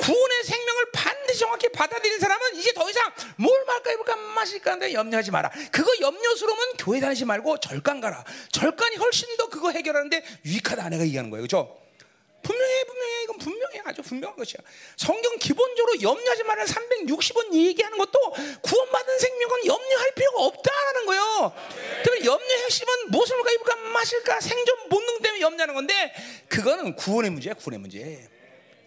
구원의 0.00 0.44
생명을 0.44 0.90
반드시 0.92 1.40
정확히 1.40 1.68
받아들인 1.70 2.18
사람은 2.18 2.56
이제 2.56 2.72
더 2.72 2.88
이상 2.88 3.10
뭘 3.36 3.64
말까 3.64 3.92
입을까 3.92 4.16
마실까 4.16 4.72
하는데 4.72 4.92
염려하지 4.92 5.30
마라. 5.30 5.50
그거 5.70 5.90
염려스러우면 6.00 6.72
교회 6.78 7.00
다니지 7.00 7.24
말고 7.24 7.58
절간 7.58 8.00
가라. 8.00 8.24
절간이 8.52 8.96
훨씬 8.96 9.36
더 9.36 9.48
그거 9.48 9.70
해결하는데 9.70 10.22
유익하다 10.44 10.88
내가 10.90 11.04
얘기하는 11.04 11.30
거예요. 11.30 11.42
그렇죠 11.42 11.81
분명해, 12.42 12.84
분명해. 12.84 13.22
이건 13.24 13.38
분명해. 13.38 13.82
아주 13.84 14.02
분명한 14.02 14.36
것이야. 14.36 14.60
성경 14.96 15.38
기본적으로 15.38 16.00
염려하지 16.02 16.42
말라 16.44 16.64
360원 16.64 17.52
얘기하는 17.54 17.98
것도 17.98 18.18
구원받은 18.62 19.18
생명은 19.18 19.66
염려할 19.66 20.14
필요가 20.14 20.44
없다는 20.44 21.06
거예요. 21.06 21.54
그러면 22.04 22.24
염려의 22.24 22.62
핵심은 22.64 23.10
무엇을 23.10 23.36
먹을까, 23.36 23.52
입을까, 23.52 23.76
마실까, 23.90 24.40
생존 24.40 24.88
본능 24.88 25.22
때문에 25.22 25.40
염려하는 25.40 25.74
건데, 25.74 26.14
그거는 26.48 26.96
구원의 26.96 27.30
문제야, 27.30 27.54
구원의 27.54 27.80
문제. 27.80 28.28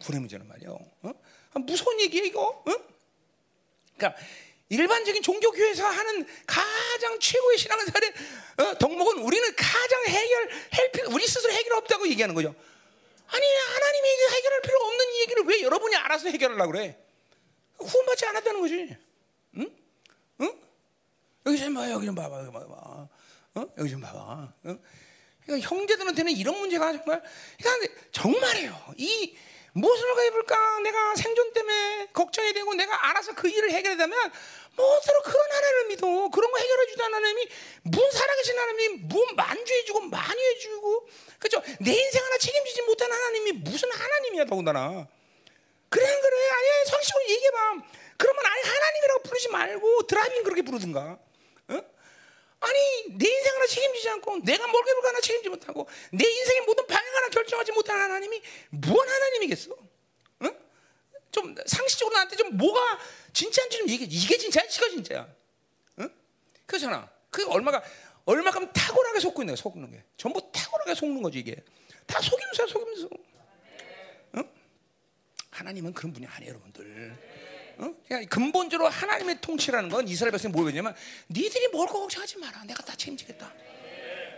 구원의 0.01 0.19
문제는 0.19 0.47
말이야. 0.47 0.69
어? 0.69 1.13
아, 1.53 1.59
무서운 1.59 1.99
얘기야, 2.01 2.23
이거. 2.23 2.41
어? 2.41 2.75
그러니까, 3.97 4.19
일반적인 4.69 5.21
종교교회에서 5.21 5.85
하는 5.85 6.25
가장 6.45 7.19
최고의 7.19 7.57
신앙생활의 7.57 8.13
어, 8.57 8.77
덕목은 8.77 9.19
우리는 9.19 9.55
가장 9.55 10.05
해결, 10.07 10.49
헬, 10.75 10.91
우리 11.13 11.27
스스로 11.27 11.53
해결 11.53 11.73
없다고 11.77 12.07
얘기하는 12.09 12.33
거죠. 12.33 12.55
아니 13.27 13.45
하나님이 13.55 14.09
해결할 14.35 14.61
필요 14.61 14.79
없는 14.79 15.05
이 15.13 15.21
얘기를 15.21 15.43
왜 15.45 15.61
여러분이 15.61 15.95
알아서 15.95 16.29
해결하려고 16.29 16.71
그래? 16.71 16.99
구원받지 17.77 18.25
않았다는 18.25 18.61
거지. 18.61 18.97
응? 19.57 19.75
응? 20.41 20.61
여기 21.45 21.57
좀 21.57 21.73
봐, 21.73 21.89
여기 21.91 22.05
좀 22.05 22.15
봐봐, 22.15 22.39
여기 22.39 22.51
봐봐. 22.51 23.07
어? 23.55 23.67
여기 23.77 23.89
좀 23.89 24.01
봐봐. 24.01 24.19
어? 24.63 24.77
그러니까 25.45 25.69
형제들한테는 25.69 26.31
이런 26.33 26.57
문제가 26.57 26.91
정말, 26.91 27.21
그러니까 27.57 28.01
정말이에요. 28.11 28.93
이 28.97 29.37
무엇을 29.73 30.27
입을까? 30.27 30.79
내가 30.79 31.15
생존 31.15 31.51
때문에 31.51 32.07
걱정이 32.13 32.53
되고 32.53 32.73
내가 32.75 33.09
알아서 33.09 33.35
그 33.35 33.49
일을 33.49 33.71
해결하면 33.71 34.31
뭐서로 34.75 35.21
그런 35.23 35.51
하나님을 35.51 35.85
믿어. 35.87 36.29
그런 36.29 36.51
거 36.51 36.57
해결해 36.57 36.85
주는 36.87 37.05
하나님이 37.05 37.49
무슨 37.83 38.11
살아계신 38.11 38.59
하나님이 38.59 38.87
뭐 39.03 39.25
만주해 39.35 39.85
주고 39.85 40.01
많이 40.01 40.41
해 40.41 40.57
주고 40.59 41.07
그죠? 41.39 41.61
내 41.79 41.91
인생 41.91 42.23
하나 42.23 42.37
책임지지 42.37 42.81
못한 42.83 43.11
하나님이 43.11 43.51
무슨 43.53 43.91
하나님이야 43.91 44.45
더군다나. 44.45 45.07
그래 45.89 46.05
그래 46.05 46.49
아니 46.49 46.89
상식으로 46.89 47.23
얘기해 47.29 47.51
봐. 47.51 47.57
그러면 48.17 48.45
아예 48.45 48.61
하나님이라고 48.61 49.23
부르지 49.23 49.49
말고 49.49 50.07
driving 50.07 50.43
그렇게 50.43 50.61
부르든가. 50.61 51.19
어? 51.69 51.81
아니 52.59 53.03
내 53.17 53.29
인생 53.29 53.55
하나 53.55 53.67
책임지지 53.67 54.09
않고 54.09 54.39
내가 54.43 54.67
뭘 54.67 54.87
해볼까 54.87 55.09
하나 55.09 55.21
책임지 55.21 55.49
못하고 55.49 55.87
내 56.11 56.27
인생의 56.27 56.61
모든 56.61 56.85
방향 56.87 57.15
하나 57.15 57.29
결정하지 57.29 57.71
못한 57.71 57.99
하나님이 57.99 58.41
무슨 58.71 59.07
하나님이겠어? 59.07 59.71
어? 59.71 59.84
좀 61.35 61.53
상식적으로 61.65 62.13
나한테 62.13 62.37
좀 62.37 62.55
뭐가 62.55 62.97
진짜인지 63.33 63.77
좀 63.79 63.89
얘기해. 63.89 64.09
이게 64.09 64.37
진짜야, 64.37 64.65
지가 64.69 64.87
진짜야. 64.87 65.27
어? 65.97 66.09
그렇잖아. 66.65 67.09
그 67.29 67.45
얼마가 67.49 67.83
얼마큼 68.23 68.71
탁월하게 68.71 69.19
속고 69.19 69.41
있는 69.41 69.53
거야, 69.53 69.61
속는 69.61 69.91
게. 69.91 70.01
전부 70.15 70.39
탁월하게 70.53 70.95
속는 70.95 71.21
거지 71.21 71.39
이게. 71.39 71.57
다 72.07 72.21
속임수야, 72.21 72.67
속임수. 72.67 73.09
어? 74.37 74.43
하나님은 75.51 75.93
그런 75.93 76.13
분이 76.13 76.25
아니에요, 76.25 76.51
여러분들. 76.51 77.17
어? 77.79 77.93
그냥 78.07 78.25
근본적으로 78.27 78.87
하나님의 78.87 79.41
통치라는 79.41 79.89
건 79.89 80.07
이스라엘 80.07 80.31
백성이 80.31 80.53
뭘 80.53 80.67
배냐면 80.67 80.95
니들이 81.29 81.67
뭘 81.67 81.85
걱정하지 81.89 82.37
마라. 82.37 82.63
내가 82.63 82.81
다 82.81 82.95
책임지겠다. 82.95 83.53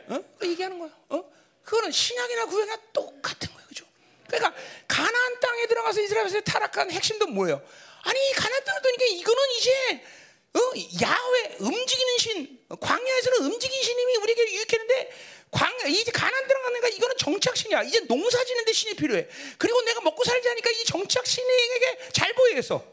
어? 0.07 0.23
그 0.39 0.47
얘기하는 0.49 0.79
거야. 0.79 0.89
어? 1.09 1.31
그거는 1.61 1.91
신약이나 1.91 2.45
구약이나 2.47 2.77
똑같은 2.91 3.53
거예요. 3.53 3.67
그죠? 3.67 3.85
그러니까 4.27 4.53
가나안 4.87 5.39
땅에 5.39 5.67
들어가서 5.67 6.01
이스라엘 6.01 6.25
백성이 6.25 6.43
타락한 6.43 6.91
핵심도 6.91 7.27
뭐예요? 7.27 7.61
아니 8.03 8.31
가나안 8.33 8.63
땅을 8.63 8.81
떠니까 8.81 9.05
이거는 9.05 9.43
이제 9.59 10.03
어? 10.53 10.59
야외 11.01 11.55
움직이는 11.59 12.17
신 12.17 12.59
광야에서는 12.79 13.45
움직이는 13.45 13.83
신님이 13.83 14.17
우리에게 14.17 14.53
유익했는데 14.53 15.11
광야 15.51 15.85
이제 15.87 16.11
가난 16.11 16.47
들어가니까 16.47 16.87
이거는 16.89 17.15
정착 17.17 17.55
신이야. 17.55 17.83
이제 17.83 18.01
농사 18.01 18.43
짓는데 18.43 18.73
신이 18.73 18.95
필요해. 18.95 19.27
그리고 19.57 19.81
내가 19.81 20.01
먹고 20.01 20.23
살지 20.23 20.47
하니까 20.47 20.69
이 20.71 20.83
정착 20.85 21.25
신에게 21.25 22.09
잘 22.11 22.33
보이겠어. 22.33 22.83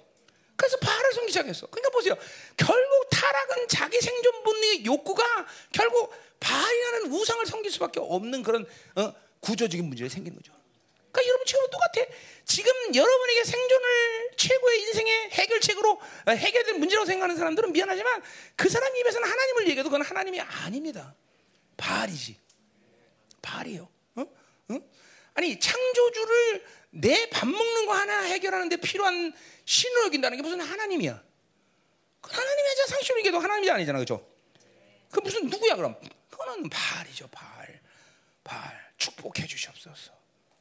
그래서 0.56 0.76
바알을 0.78 1.12
섬기 1.14 1.32
시작했어. 1.32 1.66
그러니까 1.66 1.90
보세요. 1.90 2.16
결국 2.56 3.08
타락은 3.10 3.68
자기 3.68 4.00
생존 4.00 4.42
본능의 4.44 4.84
욕구가 4.84 5.46
결국 5.72 6.14
바알이라는 6.38 7.12
우상을 7.12 7.44
섬길 7.46 7.72
수밖에 7.72 7.98
없는 8.00 8.42
그런 8.42 8.66
어, 8.94 9.12
구조적인 9.40 9.84
문제가 9.86 10.08
생긴 10.08 10.36
거죠. 10.36 10.52
그러니까 11.14 11.28
여러분 11.28 11.46
지금 11.46 11.70
똑같아. 11.70 12.06
지금 12.44 12.72
여러분에게 12.94 13.44
생존을 13.44 14.30
최고의 14.36 14.80
인생의 14.82 15.30
해결책으로 15.30 15.92
어, 16.26 16.30
해결된 16.30 16.78
문제라고 16.80 17.06
생각하는 17.06 17.36
사람들은 17.36 17.72
미안하지만 17.72 18.22
그 18.56 18.68
사람 18.68 18.94
입에서는 18.96 19.26
하나님을 19.28 19.68
얘기해도 19.68 19.88
그건 19.88 20.02
하나님이 20.02 20.40
아닙니다. 20.40 21.14
바알이지. 21.76 22.36
바알이에요. 23.40 23.88
어? 24.16 24.20
어? 24.22 24.78
아니 25.34 25.58
창조주를 25.58 26.66
내 26.90 27.28
밥 27.30 27.48
먹는 27.48 27.86
거 27.86 27.92
하나 27.92 28.22
해결하는데 28.22 28.76
필요한 28.78 29.32
신으로 29.64 30.06
여긴다는 30.06 30.36
게 30.36 30.42
무슨 30.42 30.60
하나님이야? 30.60 31.22
그 32.20 32.30
하나님이 32.30 32.68
아니라 32.68 32.86
상식으로 32.86 33.18
얘기해도 33.18 33.38
하나님이 33.38 33.70
아니잖아, 33.70 33.98
그죠? 33.98 34.26
그 35.10 35.20
무슨 35.20 35.46
누구야 35.48 35.76
그럼? 35.76 35.98
그거는 36.30 36.68
바알이죠, 36.68 37.28
바알. 37.28 37.80
바알 38.42 38.92
축복해 38.98 39.46
주시옵소서. 39.46 40.12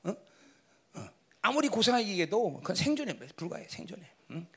어? 0.03 0.15
어. 1.43 1.49
아무리 1.49 1.67
고생하게 1.67 2.07
얘기해도 2.07 2.53
그건 2.61 2.75
생존에 2.75 3.13
불과해, 3.35 3.67
생존에. 3.69 4.01
응? 4.31 4.47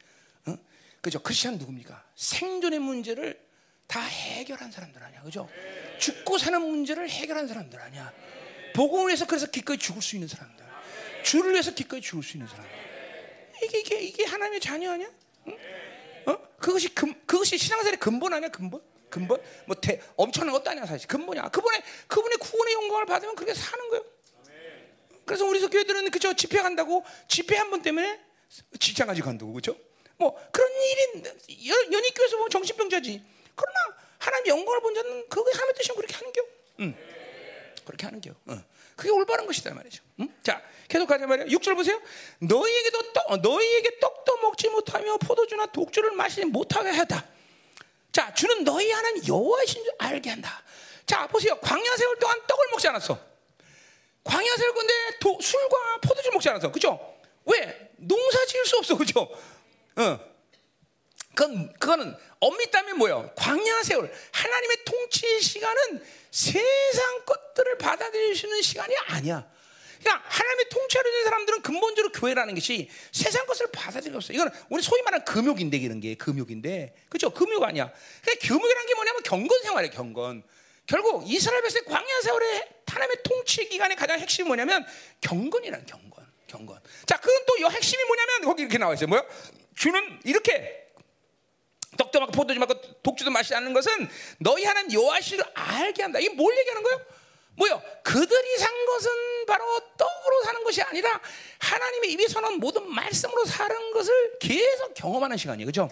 어? 0.47 0.57
그죠? 1.01 1.21
크리스천 1.23 1.59
누굽니까? 1.59 2.05
생존의 2.15 2.79
문제를 2.79 3.45
다 3.87 4.01
해결한 4.01 4.71
사람들 4.71 5.03
아니야, 5.03 5.23
그죠? 5.23 5.49
죽고 5.99 6.39
사는 6.39 6.61
문제를 6.61 7.09
해결한 7.09 7.47
사람들 7.47 7.81
아니야. 7.81 8.13
복음을 8.75 9.09
위해서 9.09 9.27
그래서 9.27 9.47
기꺼이 9.47 9.79
죽을 9.79 10.03
수 10.03 10.17
있는 10.17 10.29
사람들. 10.29 10.65
주를 11.23 11.53
위해서 11.53 11.73
기꺼이 11.73 12.01
죽을 12.01 12.23
수 12.23 12.37
있는 12.37 12.49
사람들. 12.49 12.71
이게 13.65 13.81
이게 13.81 14.01
이게 14.03 14.25
하나님의 14.25 14.61
자녀 14.61 14.93
아니야? 14.93 15.11
응? 15.49 15.57
어? 16.27 16.39
그것이 16.59 16.95
근, 16.95 17.15
그것이 17.27 17.59
신앙생활의 17.59 17.99
근본 17.99 18.33
아니야? 18.33 18.49
근본? 18.51 18.81
근본? 19.09 19.41
뭐 19.67 19.77
대, 19.77 20.01
엄청난 20.17 20.53
것도 20.53 20.71
아니야 20.71 20.85
사실. 20.87 21.09
근본이야. 21.09 21.49
그분의 21.49 21.83
그분의 22.07 22.39
구원의 22.39 22.75
영광을 22.75 23.07
받으면 23.07 23.35
그렇게 23.35 23.55
사는 23.55 23.89
거예요. 23.89 24.05
그래서 25.27 25.45
우리 25.45 25.61
교회들은 25.61 26.11
그죠 26.11 26.33
집회 26.35 26.63
간다고 26.63 27.05
집회 27.29 27.57
한 27.57 27.71
번 27.71 27.83
때문에 27.83 28.21
직장까지 28.79 29.21
간다고 29.23 29.53
그죠? 29.53 29.77
뭐 30.17 30.35
그런 30.53 30.71
일이 30.73 31.23
연희교에서 31.93 32.37
보면 32.37 32.51
정신병자지. 32.51 33.23
그러나 33.55 33.79
하나님 34.19 34.47
영광을 34.49 34.81
본 34.81 34.95
자는 34.95 35.29
그게 35.29 35.51
하나님의 35.53 35.75
뜻이면 35.75 35.97
그렇게 35.97 36.15
하는 36.15 36.33
겨. 36.33 36.43
응. 36.81 36.97
그렇게 37.85 38.07
하는 38.07 38.21
겨. 38.21 38.31
응. 38.49 38.65
그게 38.95 39.11
올바른 39.11 39.47
것이다 39.47 39.75
말이죠. 39.75 40.03
응? 40.21 40.29
자, 40.43 40.63
계속 40.89 41.07
가자 41.07 41.27
말이야. 41.27 41.47
6절 41.47 41.75
보세요. 41.75 42.01
너희에게도 42.39 43.13
떡, 43.13 43.41
너희에게 43.43 43.99
떡도 44.01 44.37
먹지 44.39 44.69
못하며 44.71 45.19
포도주나 45.19 45.67
독주를 45.67 46.13
마시지 46.13 46.47
못하게 46.47 46.91
하다. 46.91 47.27
자, 48.13 48.33
주는 48.33 48.65
너희 48.65 48.91
하나님 48.91 49.27
여호와이신 49.27 49.83
줄 49.85 49.93
알게 49.99 50.31
한다. 50.31 50.63
자, 51.05 51.27
보세요. 51.27 51.59
광야 51.61 51.97
세월 51.97 52.17
동안 52.19 52.41
떡을 52.47 52.69
먹지 52.71 52.89
않았어. 52.89 53.19
광야 54.27 54.57
세월 54.57 54.75
건데 54.75 54.93
도, 55.21 55.39
술과 55.41 56.01
포도주 56.03 56.31
먹지 56.33 56.49
않았어. 56.49 56.71
그죠? 56.73 57.17
왜? 57.45 57.91
농사 57.97 58.45
지을 58.47 58.67
수 58.67 58.77
없어. 58.79 58.97
그죠? 58.97 59.21
어. 59.97 60.21
그건, 61.35 61.73
그거는 61.75 62.17
엄밀히 62.41 62.71
따면 62.71 62.99
뭐예요? 62.99 63.31
광야 63.37 63.83
세월. 63.83 64.13
하나님의 64.33 64.85
통치 64.85 65.41
시간은 65.41 66.05
세상 66.31 67.25
것들을 67.25 67.79
받아들이시는 67.79 68.63
시간이 68.63 68.95
아니야. 69.07 69.49
그러니까 70.01 70.25
하나님의 70.29 70.69
통치하려 70.69 71.09
있는 71.09 71.25
사람들은 71.25 71.63
근본적으로 71.63 72.13
교회라는 72.13 72.55
것이 72.55 72.91
세상 73.13 73.47
것을 73.47 73.69
받아들이고 73.73 74.19
없어. 74.19 74.33
이거는 74.33 74.53
우리 74.69 74.83
소위 74.83 75.03
말하는 75.03 75.25
금욕인데 75.25 75.77
이런 75.79 76.01
게 76.01 76.15
금욕인데, 76.15 76.95
그렇죠? 77.09 77.31
금욕 77.31 77.63
아니야. 77.63 77.93
그러니까 78.23 78.47
금욕이라는 78.47 78.87
게 78.87 78.95
뭐냐면 78.95 79.23
경건 79.23 79.63
생활이야, 79.63 79.91
경건. 79.91 80.43
결국 80.87 81.29
이스라엘 81.29 81.63
백성 81.63 81.85
광야 81.85 82.21
세월의 82.23 82.69
하나님의 82.87 83.17
통치 83.23 83.69
기간의 83.69 83.97
가장 83.97 84.19
핵심이 84.19 84.47
뭐냐면 84.47 84.87
경건이라는 85.21 85.87
경건, 85.87 86.27
경건. 86.47 86.81
자, 87.05 87.19
그건 87.19 87.45
또 87.47 87.71
핵심이 87.71 88.03
뭐냐면 88.05 88.43
거기 88.43 88.63
이렇게 88.63 88.79
나와 88.79 88.95
있어요. 88.95 89.09
뭐요? 89.09 89.27
주는 89.75 90.21
이렇게 90.25 90.87
떡도 91.99 92.21
먹고 92.21 92.33
포도주 92.33 92.59
먹고 92.59 92.75
독주도 93.03 93.31
마시지 93.31 93.55
않는 93.55 93.73
것은 93.73 94.09
너희 94.39 94.65
하나님 94.65 94.93
여호와시를 94.93 95.45
알게 95.55 96.03
한다. 96.03 96.19
이게 96.19 96.31
뭘 96.31 96.57
얘기하는 96.59 96.83
거예요? 96.83 97.01
뭐요? 97.57 97.83
그들이 98.03 98.59
산 98.59 98.87
것은 98.87 99.11
바로 99.47 99.65
떡으로 99.97 100.43
사는 100.45 100.63
것이 100.65 100.83
아니라 100.83 101.21
하나님의 101.59 102.13
입에 102.13 102.29
서는 102.29 102.61
모든 102.61 102.91
말씀으로 102.91 103.45
사는 103.45 103.91
것을 103.93 104.39
계속 104.39 104.95
경험하는 104.95 105.37
시간이에요. 105.37 105.67
그죠? 105.67 105.89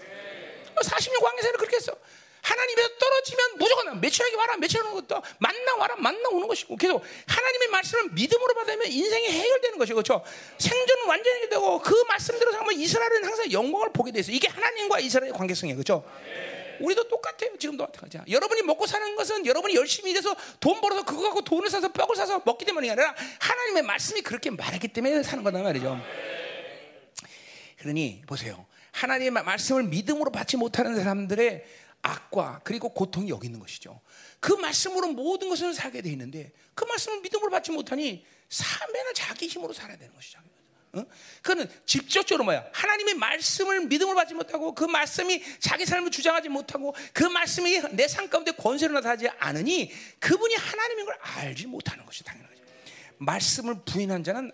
40년 0.77 1.21
광야생활을 1.23 1.59
그렇게 1.59 1.77
했어. 1.77 1.97
하나님에서 2.45 2.89
떨어지면 2.99 3.59
무조건 3.59 4.01
며칠하게 4.01 4.37
와라 4.37 4.57
며칠하는 4.59 4.93
것도 4.93 5.23
만나 5.39 5.77
와라 5.77 5.97
만나 5.99 6.29
오는 6.29 6.47
것이고 6.47 6.77
계속 6.77 7.03
하나님의 7.27 7.69
말씀을 7.69 8.11
믿음으로 8.11 8.55
받으면 8.55 8.87
인생이 8.87 9.29
해결되는 9.29 9.79
것이고 9.79 9.97
그렇죠 9.97 10.23
생존은 10.59 11.07
완전히 11.09 11.49
되고 11.49 11.81
그 11.81 11.95
말씀대로 12.09 12.53
살면 12.53 12.75
이스라엘은 12.75 13.25
항상 13.25 13.51
영광을 13.51 13.93
보게 13.93 14.13
돼 14.13 14.21
있어 14.21 14.31
이게 14.31 14.49
하나님과 14.49 15.01
이스라엘의 15.01 15.33
관계성이에요 15.33 15.77
그렇죠 15.77 16.05
우리도 16.81 17.09
똑같아요. 17.09 17.57
지금도 17.57 17.85
마찬가지야. 17.85 18.25
여러분이 18.29 18.63
먹고 18.63 18.85
사는 18.85 19.15
것은 19.15 19.47
여러분이 19.47 19.77
열심히 19.77 20.11
일해서 20.11 20.35
돈 20.59 20.81
벌어서 20.81 21.05
그거 21.05 21.23
갖고 21.23 21.43
돈을 21.43 21.71
사서 21.71 21.93
떡을 21.93 22.17
사서 22.17 22.43
먹기 22.45 22.65
때문이 22.65 22.91
아니라 22.91 23.15
하나님의 23.39 23.85
말씀이 23.85 24.23
그렇게 24.23 24.51
말했기 24.51 24.89
때문에 24.89 25.23
사는 25.23 25.45
거다 25.45 25.63
말이죠. 25.63 26.01
그러니 27.79 28.23
보세요. 28.27 28.67
하나님의 28.91 29.45
말씀을 29.45 29.85
믿음으로 29.85 30.31
받지 30.31 30.57
못하는 30.57 30.97
사람들의 30.97 31.65
악과 32.05 32.61
그리고 32.65 32.91
고통이 32.91 33.31
여기 33.31 33.47
있는 33.47 33.59
것이죠. 33.59 34.01
그 34.39 34.53
말씀으로 34.53 35.09
모든 35.09 35.49
것을 35.49 35.73
살게 35.73 36.03
돼 36.03 36.11
있는데 36.11 36.53
그 36.75 36.85
말씀을 36.85 37.21
믿음으로 37.23 37.51
받지 37.51 37.73
못하니 37.73 38.25
삶에는 38.51 39.15
자기 39.15 39.47
힘으로 39.49 39.73
살아야 39.73 39.97
되는 39.97 40.15
것이죠. 40.15 40.39
어? 40.93 41.05
그거는 41.43 41.69
직접적으로 41.87 42.45
뭐야? 42.45 42.67
하나님의 42.73 43.15
말씀을 43.15 43.87
믿음으로 43.87 44.15
받지 44.15 44.33
못하고 44.35 44.75
그 44.75 44.85
말씀이 44.85 45.43
자기 45.59 45.85
삶을 45.87 46.11
주장하지 46.11 46.49
못하고 46.51 46.95
그 47.13 47.25
말씀이 47.25 47.81
내 47.93 48.07
삶 48.07 48.29
가운데 48.31 48.53
권세로 48.53 48.93
나타나지 48.95 49.29
않으니 49.39 49.91
그분이 50.21 50.55
하나님인 50.55 51.07
걸 51.07 51.19
알지 51.21 51.67
못하는 51.67 52.05
것이 52.07 52.23
당연한 52.23 52.49
거죠. 52.51 52.63
말씀을 53.19 53.81
부인한 53.85 54.23
자는 54.23 54.53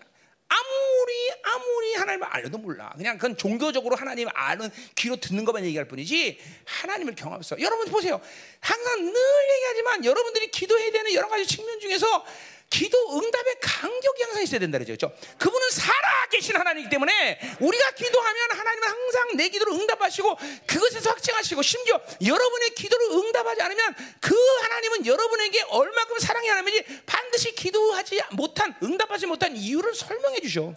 아무리 0.51 1.31
아무리 1.43 1.93
하나님을 1.95 2.27
알려도 2.27 2.57
몰라. 2.57 2.93
그냥 2.97 3.17
그건 3.17 3.37
종교적으로 3.37 3.95
하나님 3.95 4.27
아는 4.33 4.69
귀로 4.95 5.15
듣는 5.15 5.45
것만 5.45 5.63
얘기할 5.65 5.87
뿐이지 5.87 6.39
하나님을 6.65 7.15
경험했어. 7.15 7.59
여러분 7.61 7.87
보세요. 7.87 8.19
항상 8.59 9.05
늘 9.05 9.13
얘기하지만 9.53 10.03
여러분들이 10.03 10.51
기도해야 10.51 10.91
되는 10.91 11.13
여러 11.13 11.29
가지 11.29 11.47
측면 11.47 11.79
중에서 11.79 12.25
기도 12.71 12.97
응답의 13.19 13.55
간격이 13.61 14.23
항상 14.23 14.41
있어야 14.43 14.59
된다 14.59 14.79
그랬죠. 14.79 15.11
그분은 15.37 15.69
살아 15.71 16.27
계신 16.31 16.55
하나님이기 16.55 16.89
때문에 16.89 17.57
우리가 17.59 17.91
기도하면 17.91 18.51
하나님은 18.51 18.87
항상 18.87 19.35
내 19.35 19.49
기도를 19.49 19.73
응답하시고 19.73 20.37
그것에서 20.65 21.09
확증하시고 21.09 21.61
심지어 21.61 22.01
여러분의 22.25 22.69
기도를 22.69 23.11
응답하지 23.11 23.61
않으면 23.61 23.93
그 24.21 24.33
하나님은 24.61 25.05
여러분에게 25.05 25.63
얼마큼 25.63 26.17
사랑이 26.19 26.47
하나님인지 26.47 27.01
반드시 27.05 27.53
기도하지 27.53 28.21
못한 28.31 28.73
응답하지 28.81 29.25
못한 29.25 29.55
이유를 29.55 29.93
설명해 29.93 30.39
주셔. 30.39 30.73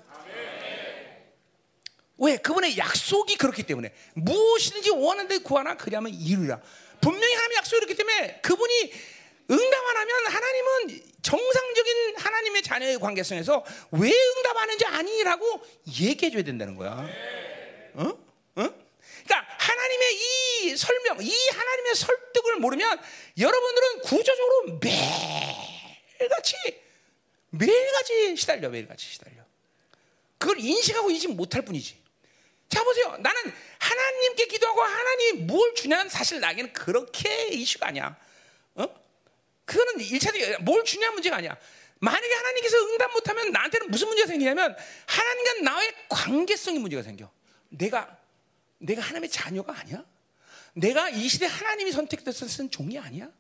왜? 2.17 2.37
그분의 2.39 2.77
약속이 2.77 3.37
그렇기 3.37 3.63
때문에 3.63 3.93
무엇이든지 4.15 4.91
원하는데 4.91 5.39
구하나 5.39 5.77
그리하면 5.77 6.13
이루라. 6.13 6.61
분명히 7.01 7.35
하나님 7.35 7.57
약속이 7.59 7.87
그렇기 7.87 7.95
때문에 7.95 8.41
그분이 8.41 8.93
응답 9.51 9.85
안 9.91 9.97
하면 9.97 10.27
하나님은 10.27 11.14
정상적인 11.25 12.17
하나님의 12.19 12.63
자녀의 12.63 12.99
관계성에서 12.99 13.65
왜 13.93 14.13
응답 14.13 14.57
안 14.59 14.63
하는지 14.65 14.85
아니라고 14.85 15.67
얘기해 15.89 16.31
줘야 16.31 16.43
된다는 16.43 16.77
거야. 16.77 16.91
어? 17.95 18.03
어? 18.03 18.15
그러니까 18.55 19.57
하나님의 19.59 20.15
이 20.15 20.77
설명, 20.77 21.19
이 21.23 21.49
하나님의 21.49 21.95
설득을 21.95 22.57
모르면 22.57 23.01
여러분들은 23.39 24.01
구조적으로 24.03 24.79
매일같이 24.83 26.55
매일같이 27.51 28.37
시달려, 28.37 28.69
매일같이 28.69 29.07
시달려. 29.07 29.43
그걸 30.37 30.61
인식하고 30.61 31.11
인식 31.11 31.31
못할 31.33 31.63
뿐이지. 31.63 32.03
자 32.69 32.85
보세요. 32.85 33.17
나는 33.19 33.53
하나님께 33.79 34.47
기도하고 34.47 34.83
하나님이 34.83 35.45
뭘 35.45 35.75
주냐는 35.75 36.11
사실 36.11 36.41
나에게는 36.41 36.75
그렇게 36.75 37.49
이슈가 37.49 37.89
아니야. 37.89 38.15
어? 39.65 39.67
그거는 39.67 40.01
일차적인 40.01 40.65
뭘 40.65 40.85
주냐 40.85 41.11
문제가 41.11 41.37
아니야. 41.37 41.57
만약에 42.01 42.35
하나님께서 42.35 42.77
응답 42.87 43.13
못하면 43.13 43.51
나한테는 43.51 43.91
무슨 43.91 44.09
문제가 44.09 44.27
생기냐면 44.29 44.77
하나님과 45.07 45.71
나의 45.73 45.95
관계성이 46.09 46.79
문제가 46.79 47.03
생겨. 47.03 47.31
내가 47.71 48.19
내가 48.79 49.01
하나님의 49.01 49.31
자녀가 49.31 49.75
아니야? 49.79 50.05
내가 50.75 51.09
이 51.09 51.29
시대 51.29 51.47
하나님이 51.47 51.93
선택돼서 51.93 52.47
쓴 52.47 52.71
종이 52.71 52.99
아니야? 52.99 53.31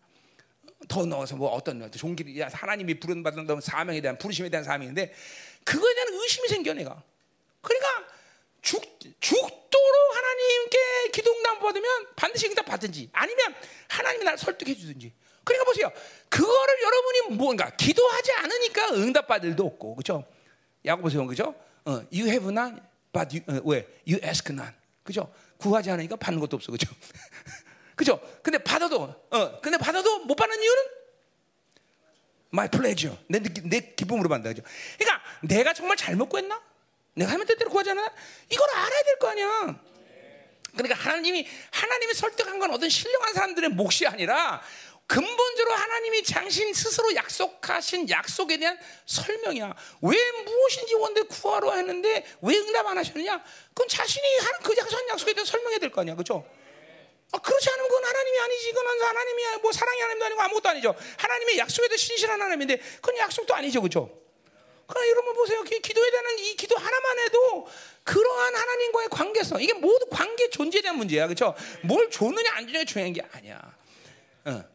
더 0.88 1.04
넣어서 1.04 1.36
뭐 1.36 1.50
어떤 1.50 1.90
종기 1.92 2.40
하나님이 2.40 3.00
부른 3.00 3.22
받은 3.22 3.60
사명에 3.60 4.00
대한 4.00 4.18
부르심에 4.18 4.48
대한 4.48 4.64
사명인데 4.64 5.12
그거에 5.64 5.94
대한 5.94 6.08
의심이 6.12 6.48
생겨 6.48 6.74
내가. 6.74 7.02
그러니까 7.60 8.06
죽, 8.62 8.82
죽도록 9.20 10.16
하나님께 10.16 10.78
기도응답 11.12 11.60
받으면 11.60 12.06
반드시 12.16 12.46
응답 12.48 12.66
받든지 12.66 13.10
아니면 13.12 13.54
하나님이 13.88 14.24
나를 14.24 14.38
설득해 14.38 14.74
주든지. 14.74 15.12
그러니까 15.44 15.64
보세요. 15.64 15.92
그거를 16.28 16.82
여러분이 16.82 17.36
뭔가 17.36 17.70
기도하지 17.76 18.32
않으니까 18.32 18.94
응답 18.94 19.26
받을 19.26 19.50
일도 19.50 19.64
없고 19.66 19.94
그죠? 19.96 20.24
야고보세요 20.84 21.26
그죠? 21.26 21.54
어, 21.84 21.92
you 22.12 22.26
have 22.28 22.48
none, 22.48 22.80
but 23.12 23.28
you, 23.36 23.42
어, 23.48 23.62
왜? 23.64 23.86
You 24.06 24.20
ask 24.24 24.52
none. 24.52 24.72
그죠? 25.02 25.32
구하지 25.58 25.90
않으니까 25.90 26.16
받는 26.16 26.40
것도 26.40 26.56
없어 26.56 26.72
그죠? 26.72 26.90
그죠? 27.94 28.20
근데 28.42 28.58
받아도 28.58 29.02
어, 29.30 29.60
근데 29.60 29.78
받아도 29.78 30.20
못 30.20 30.34
받는 30.34 30.60
이유는 30.62 30.82
my 32.52 32.68
pleasure. 32.68 33.18
내, 33.28 33.38
내 33.40 33.80
기쁨으로 33.94 34.28
받는다 34.28 34.54
그죠? 34.54 34.62
그러니까 34.98 35.22
내가 35.42 35.72
정말 35.74 35.96
잘못 35.96 36.28
구했나? 36.28 36.60
내가 37.14 37.32
하면 37.32 37.46
뜻대로 37.46 37.70
구하잖아. 37.70 38.12
이걸 38.50 38.68
알아야 38.70 39.02
될 39.04 39.18
거 39.18 39.28
아니야. 39.28 39.80
그러니까 40.72 40.96
하나님이 40.96 41.46
하나님이 41.70 42.14
설득한 42.14 42.58
건 42.58 42.72
어떤 42.72 42.88
신령한 42.88 43.32
사람들의 43.34 43.70
몫이 43.70 44.06
아니라 44.08 44.60
근본적으로 45.06 45.74
하나님이 45.74 46.22
당신 46.22 46.72
스스로 46.72 47.14
약속하신 47.14 48.08
약속에 48.08 48.56
대한 48.56 48.78
설명이야. 49.06 49.74
왜 50.02 50.16
무엇인지 50.44 50.94
원대 50.94 51.22
구하러 51.22 51.72
했는데 51.72 52.24
왜 52.40 52.56
응답 52.56 52.86
안 52.86 52.96
하셨느냐? 52.98 53.42
그건 53.68 53.88
자신이 53.88 54.26
하는 54.38 54.60
그 54.62 54.74
약속한 54.76 55.08
약속에 55.08 55.34
대해 55.34 55.44
설명해야 55.44 55.78
될 55.78 55.90
거 55.90 56.00
아니야, 56.00 56.14
그렇죠? 56.14 56.44
아, 57.32 57.38
그렇지 57.38 57.68
않으면 57.70 57.88
그건 57.88 58.04
하나님이 58.04 58.38
아니지. 58.38 58.72
그건 58.72 59.02
하나님이 59.02 59.42
뭐 59.60 59.72
사랑의 59.72 60.00
하나님도 60.00 60.24
아니고 60.26 60.42
아무것도 60.42 60.68
아니죠. 60.70 60.94
하나님의 61.18 61.58
약속에 61.58 61.88
대해 61.88 61.96
신실한 61.98 62.40
하나님인데 62.40 62.76
그건 62.96 63.16
약속도 63.18 63.54
아니죠, 63.54 63.80
그렇죠? 63.82 64.10
그러나 64.86 65.08
여러분 65.08 65.34
보세요. 65.34 65.62
기도에 65.62 66.10
대한 66.10 66.38
이 66.38 66.56
기도 66.56 66.76
하나만 66.76 67.18
해도 67.20 67.66
그러한 68.04 68.54
하나님과의 68.54 69.08
관계성 69.10 69.62
이게 69.62 69.72
모두 69.74 70.06
관계 70.10 70.48
존재에 70.50 70.80
대한 70.82 70.96
문제야, 70.96 71.26
그렇죠? 71.26 71.54
뭘 71.82 72.10
줬느냐 72.10 72.52
안 72.54 72.66
주느냐 72.66 72.84
중요한 72.84 73.12
게 73.12 73.22
아니야. 73.32 73.60
어. 74.46 74.73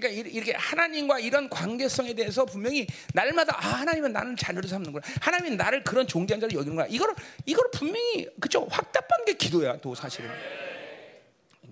그러니까 0.00 0.28
이렇게 0.30 0.52
하나님과 0.54 1.20
이런 1.20 1.48
관계성에 1.48 2.14
대해서 2.14 2.44
분명히 2.44 2.86
날마다 3.12 3.56
아 3.56 3.80
하나님은 3.80 4.12
나는 4.12 4.36
자녀로 4.36 4.66
삼는구나. 4.68 5.06
하나님은 5.20 5.56
나를 5.56 5.84
그런 5.84 6.06
존재한 6.06 6.40
자로 6.40 6.52
여기는구나. 6.52 6.86
이걸 6.88 7.14
이걸 7.46 7.70
분명히 7.72 8.28
그죠 8.40 8.66
확답한 8.70 9.24
게 9.24 9.34
기도야. 9.34 9.78
또 9.80 9.94
사실은 9.94 10.30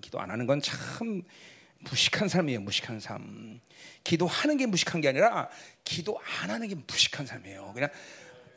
기도 0.01 0.19
안 0.19 0.31
하는 0.31 0.45
건 0.45 0.59
참 0.61 1.23
무식한 1.89 2.27
삶이에요. 2.27 2.61
무식한 2.61 2.99
삶. 2.99 3.59
기도하는 4.03 4.57
게 4.57 4.65
무식한 4.65 5.01
게 5.01 5.09
아니라 5.09 5.49
기도 5.83 6.19
안 6.41 6.49
하는 6.49 6.67
게 6.67 6.75
무식한 6.75 7.25
삶이에요. 7.25 7.71
그냥 7.73 7.89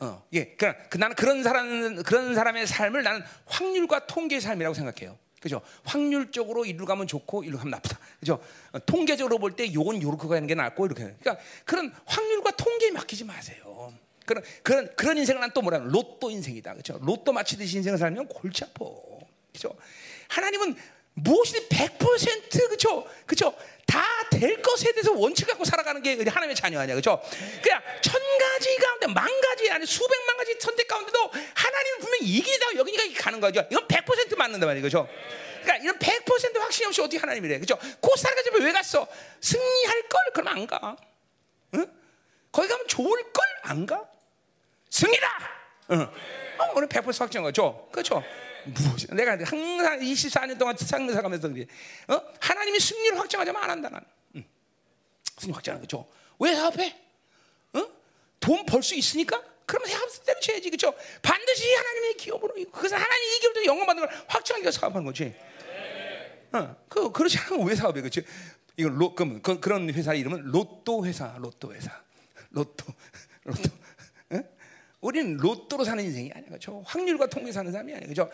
어, 0.01 0.23
예, 0.33 0.45
그냥 0.57 0.77
그 0.91 0.99
나는 0.99 1.17
그런 1.17 1.43
사람 1.43 2.03
그런 2.03 2.35
사람의 2.35 2.67
삶을 2.67 3.03
나는 3.03 3.23
확률과 3.47 4.07
통계의 4.07 4.41
삶이라고 4.41 4.75
생각해요. 4.75 5.19
그죠? 5.47 5.61
확률적으로 5.85 6.65
이리로 6.65 6.87
가면 6.87 7.07
좋고 7.07 7.45
이리로 7.45 7.59
가면 7.59 7.71
나쁘다. 7.71 8.01
그죠? 8.19 8.41
어, 8.73 8.79
통계적으로 8.85 9.39
볼 9.39 9.55
때 9.55 9.73
요건 9.73 10.03
요렇게 10.03 10.27
가는 10.27 10.45
게 10.49 10.57
낫고 10.57 10.87
이렇게. 10.87 11.15
그러니까 11.21 11.39
그런 11.65 11.93
확률과 12.05 12.51
통계에 12.57 12.91
맡기지 12.91 13.23
마세요. 13.25 13.93
그런 14.27 14.43
그런 14.65 14.97
그런 14.97 15.17
인생을 15.19 15.41
난 15.41 15.53
또 15.55 15.63
뭐라면 15.63 15.89
로또 15.93 16.31
인생이다. 16.31 16.75
그죠? 16.75 16.99
로또 17.01 17.33
맞히듯이 17.33 17.77
인생을 17.77 17.97
살면 17.97 18.27
골치 18.27 18.65
아파. 18.65 18.85
그죠? 19.53 19.73
하나님은 20.29 20.75
무엇이든 21.17 21.69
100% 21.69 22.69
그죠? 22.69 23.07
그죠? 23.27 23.55
다 23.87 24.05
될 24.31 24.61
것에 24.61 24.93
대해서 24.93 25.13
원칙 25.13 25.47
갖고 25.47 25.65
살아가는 25.65 26.03
게 26.03 26.11
하나님의 26.23 26.55
자녀 26.55 26.79
아니야, 26.79 26.95
그죠? 26.95 27.23
그냥 27.63 27.81
천 28.03 28.21
가지 28.39 28.77
가운데 28.77 29.07
만 29.07 29.27
가지 29.41 29.71
아니 29.71 29.87
수백만 29.87 30.37
가지 30.37 30.55
선택 30.61 30.87
가운데도 30.89 31.19
하나님은 31.55 31.99
분명히 32.01 32.25
이기다 32.27 32.77
여기니까 32.77 33.23
가는 33.23 33.41
거죠. 33.41 33.67
이건 33.71 33.87
100% 33.89 34.37
맞는다 34.37 34.67
말이에요, 34.67 34.83
그죠? 34.83 35.09
그러니까 35.63 35.77
이런 35.83 35.99
100% 35.99 36.59
확신이 36.59 36.87
없이 36.87 37.01
어떻게 37.01 37.17
하나님이래, 37.17 37.59
그죠? 37.61 37.79
코스타리카 38.01 38.43
왜 38.63 38.73
갔어? 38.73 39.07
승리할 39.41 40.03
걸 40.09 40.21
그러면 40.35 40.53
안 40.53 40.67
가. 40.67 40.97
응? 41.75 41.87
거기 42.53 42.69
가면 42.69 42.87
좋을 42.89 43.33
걸 43.33 43.47
안 43.63 43.87
가? 43.87 44.05
승리다. 44.91 45.29
응. 45.93 46.03
어, 46.59 46.73
오늘 46.75 46.89
100% 46.89 47.19
확정 47.19 47.43
거죠, 47.43 47.89
그렇죠? 47.91 48.23
무엇이 48.67 49.07
내가 49.09 49.33
항상 49.45 50.01
24년 50.01 50.59
동안 50.59 50.77
상명사 50.77 51.23
가면서 51.23 51.49
그래. 51.49 51.67
어? 52.09 52.21
하나님이 52.41 52.81
승리를 52.81 53.19
확정하자면 53.19 53.63
안 53.63 53.71
한다 53.71 53.89
나는. 53.89 54.07
응. 54.37 54.45
승리 55.39 55.53
확정하는 55.53 55.83
거죠. 55.83 56.07
왜 56.39 56.55
사업해? 56.55 56.97
어? 57.75 57.87
돈벌 58.41 58.83
수 58.83 58.95
있으니까? 58.95 59.43
그러면 59.67 59.89
사업 59.91 60.25
때려쳐야지, 60.25 60.71
그렇죠? 60.71 60.95
반드시 61.23 61.75
하나님의 61.75 62.17
기업으로 62.17 62.55
그래서 62.73 62.97
하나님 62.97 63.37
이 63.37 63.41
기업도 63.41 63.65
영광 63.65 63.87
받는 63.87 64.07
걸 64.07 64.25
확정하게 64.29 64.71
사업하는 64.71 65.05
거지. 65.05 65.35
어, 66.53 66.77
그 66.89 67.11
그렇지 67.11 67.39
않으면 67.39 67.67
왜 67.67 67.75
사업해, 67.75 68.01
그렇지? 68.01 68.25
이건 68.77 68.97
로, 68.97 69.15
그럼 69.15 69.43
그, 69.43 69.59
그런 69.59 69.91
회사 69.93 70.15
이름은 70.15 70.43
로또 70.45 71.05
회사, 71.05 71.35
로또 71.39 71.75
회사, 71.75 71.91
로또, 72.51 72.85
로또. 73.45 73.71
우리는 75.07 75.37
로또로 75.37 75.85
사는 75.85 76.03
인생이 76.03 76.33
아니야. 76.35 76.51
그죠? 76.51 76.83
확률과 76.85 77.29
통계 77.29 77.53
사는 77.53 77.71
사람이 77.71 77.95
아니야. 77.95 78.09
그죠? 78.09 78.29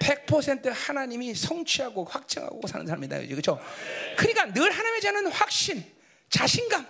100% 0.00 0.72
하나님이 0.74 1.36
성취하고 1.36 2.04
확정하고 2.04 2.66
사는 2.66 2.84
사람이다. 2.84 3.20
그죠? 3.28 3.60
그러니까 4.16 4.52
늘 4.52 4.72
하나님의 4.72 5.00
자는 5.00 5.26
확신, 5.28 5.84
자신감. 6.28 6.84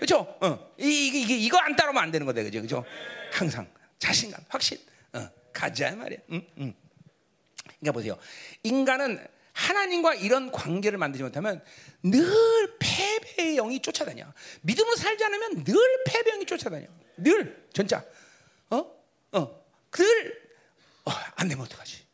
그죠? 0.00 0.38
어. 0.40 0.72
이게, 0.78 1.20
이게, 1.20 1.36
이거 1.36 1.58
안 1.58 1.76
따르면 1.76 2.02
안 2.02 2.10
되는 2.10 2.24
거다. 2.24 2.42
그죠? 2.44 2.62
그죠? 2.62 2.84
항상 3.30 3.68
자신감, 3.98 4.40
확신. 4.48 4.78
어. 5.12 5.28
가자 5.52 5.94
말이야. 5.94 6.18
응? 6.32 6.46
응. 6.58 6.74
그러니까 7.78 7.92
보세요. 7.92 8.16
인간은 8.62 9.22
하나님과 9.52 10.14
이런 10.14 10.50
관계를 10.50 10.98
만들지 10.98 11.22
못하면 11.22 11.62
늘 12.02 12.26
패배의 12.78 13.56
영이 13.56 13.80
쫓아다녀. 13.80 14.24
믿음으로 14.62 14.96
살지 14.96 15.24
않으면 15.24 15.64
늘 15.64 15.76
패배의 16.06 16.36
영이 16.36 16.46
쫓아다녀. 16.46 16.86
늘 17.18 17.66
진짜. 17.74 18.02
어? 19.32 19.38
어. 19.40 19.66
늘 19.92 20.50
어, 21.04 21.10
안 21.36 21.48
되면 21.48 21.64
어떡하지? 21.64 22.04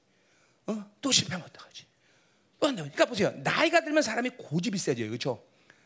어? 0.67 0.91
또 1.01 1.11
실패하면 1.13 1.47
어떡하지? 1.49 1.87
또 2.61 2.69
안 2.69 2.77
되면. 2.77 2.91
그러니까 2.93 3.07
보세요. 3.07 3.31
나이가 3.39 3.81
들면 3.81 4.03
사람이 4.03 4.31
고집이 4.31 4.79
세져요. 4.79 5.09
그렇죠? 5.09 5.45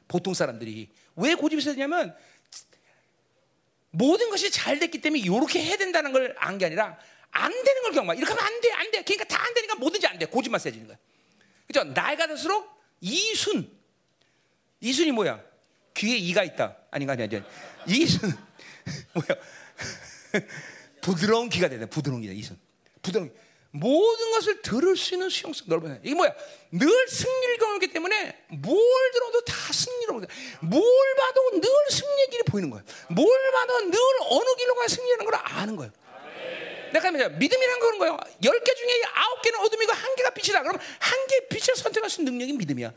보통 0.08 0.34
사람들이 0.34 0.90
왜 1.16 1.34
고집이 1.34 1.62
세지냐면 1.62 2.14
모든 3.90 4.28
것이 4.30 4.50
잘 4.50 4.78
됐기 4.78 5.00
때문에 5.00 5.22
이렇게 5.22 5.62
해야 5.62 5.76
된다는 5.76 6.12
걸 6.12 6.34
안 6.38 6.58
게 6.58 6.66
아니라 6.66 6.98
안 7.30 7.50
되는 7.50 7.82
걸 7.82 7.92
경험하. 7.92 8.14
이렇게 8.14 8.32
하면 8.32 8.44
안 8.44 8.60
돼, 8.60 8.72
안 8.72 8.90
돼. 8.90 9.02
그러니까 9.02 9.24
다 9.24 9.42
안 9.46 9.54
되니까 9.54 9.74
뭐든지 9.76 10.06
안 10.06 10.18
돼. 10.18 10.26
고집만 10.26 10.58
세지는 10.60 10.86
거야. 10.86 10.98
그죠? 11.66 11.84
나이가 11.84 12.26
들수록 12.26 12.68
이순. 13.00 13.70
이순이 14.80 15.12
뭐야? 15.12 15.42
귀에 15.94 16.16
이가 16.16 16.44
있다. 16.44 16.76
아닌가 16.90 17.14
아니야. 17.14 17.28
이순 17.86 18.30
뭐야? 19.14 19.40
부드러운 21.06 21.48
귀가 21.48 21.68
되다. 21.68 21.86
부드러운 21.86 22.20
귀다. 22.22 22.32
이순. 22.34 22.58
부드러운 23.00 23.28
귀. 23.32 23.34
모든 23.70 24.30
것을 24.32 24.60
들을 24.62 24.96
수 24.96 25.14
있는 25.14 25.28
수용성 25.28 25.66
넓은 25.68 26.00
이게 26.02 26.14
뭐야? 26.14 26.34
늘 26.72 26.88
승리를 27.08 27.58
경험했기 27.58 27.92
때문에 27.92 28.44
뭘 28.48 29.10
들어도 29.12 29.40
다 29.44 29.54
승리로 29.72 30.14
뭘 30.62 31.14
봐도 31.16 31.50
늘 31.60 31.68
승리의 31.90 32.26
길이 32.30 32.42
보이는 32.44 32.70
거야. 32.70 32.82
뭘 33.10 33.28
봐도 33.52 33.80
늘 33.90 33.98
어느 34.30 34.54
길로 34.56 34.74
가야 34.74 34.88
승리하는 34.88 35.24
걸 35.26 35.34
아는 35.36 35.76
거야. 35.76 35.90
내가 36.92 37.10
뭐냐 37.12 37.28
믿음이란 37.28 37.78
그런 37.80 37.98
거예요. 37.98 38.16
열 38.44 38.64
개 38.64 38.74
중에 38.74 39.02
아홉 39.14 39.42
개는 39.42 39.60
어둠이고 39.60 39.92
한 39.92 40.14
개가 40.16 40.30
빛이다. 40.30 40.62
그럼 40.62 40.78
한개 40.98 41.46
빛을 41.48 41.76
선택할 41.76 42.08
수 42.10 42.20
있는 42.22 42.32
능력이 42.32 42.54
믿음이야. 42.54 42.92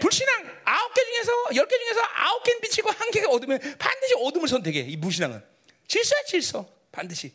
불신앙 0.00 0.50
아홉 0.64 0.94
개 0.94 1.04
중에서 1.04 1.32
열 1.56 1.68
개 1.68 1.78
중에서 1.78 2.00
아홉 2.14 2.42
개는 2.42 2.60
빛이고 2.62 2.90
한 2.90 3.10
개가 3.10 3.28
어둠이면 3.30 3.76
반드시 3.78 4.14
어둠을 4.16 4.48
선택해. 4.48 4.80
이 4.80 4.96
무신앙은 4.96 5.44
질서야 5.88 6.22
질서 6.24 6.66
반드시. 6.96 7.32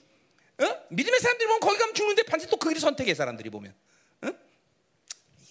어? 0.57 0.65
믿음의 0.89 1.19
사람들이 1.19 1.47
보면 1.47 1.59
거기 1.59 1.77
가면 1.77 1.93
죽는데 1.93 2.23
반드시 2.23 2.49
또 2.49 2.57
그 2.57 2.69
길을 2.69 2.81
선택해 2.81 3.13
사람들이 3.13 3.49
보면. 3.51 3.73
어? 4.23 4.27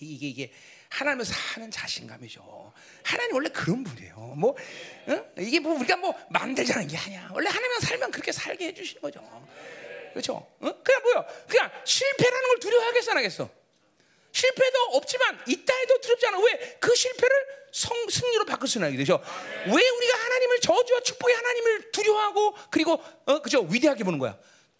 이게 0.00 0.28
이게 0.28 0.52
하나님을 0.88 1.24
사는 1.24 1.70
자신감이죠. 1.70 2.72
하나님 3.04 3.34
원래 3.34 3.48
그런 3.50 3.84
분이에요. 3.84 4.16
뭐 4.36 4.56
어? 5.06 5.24
이게 5.38 5.60
뭐 5.60 5.74
우리가 5.78 5.96
뭐 5.96 6.12
만들자는 6.30 6.88
게 6.88 6.96
아니야. 6.96 7.30
원래 7.32 7.48
하나님은 7.48 7.80
살면 7.80 8.10
그렇게 8.10 8.32
살게 8.32 8.66
해주시는 8.68 9.00
거죠. 9.00 9.20
그렇죠? 10.12 10.34
어? 10.34 10.82
그냥 10.82 11.02
뭐요? 11.02 11.24
그냥 11.48 11.70
실패라는 11.84 12.48
걸 12.48 12.58
두려워하겠어, 12.58 13.10
안 13.12 13.16
하겠어? 13.18 13.50
실패도 14.32 14.78
없지만 14.92 15.40
있다 15.46 15.74
해도 15.74 16.00
두렵지 16.00 16.26
않아. 16.26 16.38
왜? 16.38 16.76
그 16.80 16.94
실패를 16.94 17.36
성, 17.72 17.96
승리로 18.08 18.44
바꿀 18.44 18.68
수는 18.68 18.88
있게 18.88 18.98
되죠. 18.98 19.22
왜 19.66 19.72
우리가 19.72 20.18
하나님을 20.18 20.60
저주와 20.60 21.00
축복의 21.00 21.36
하나님을 21.36 21.90
두려워하고 21.92 22.54
그리고 22.70 23.02
어, 23.26 23.40
그죠? 23.40 23.60
위대하게 23.62 24.04
보는 24.04 24.18
거야. 24.18 24.36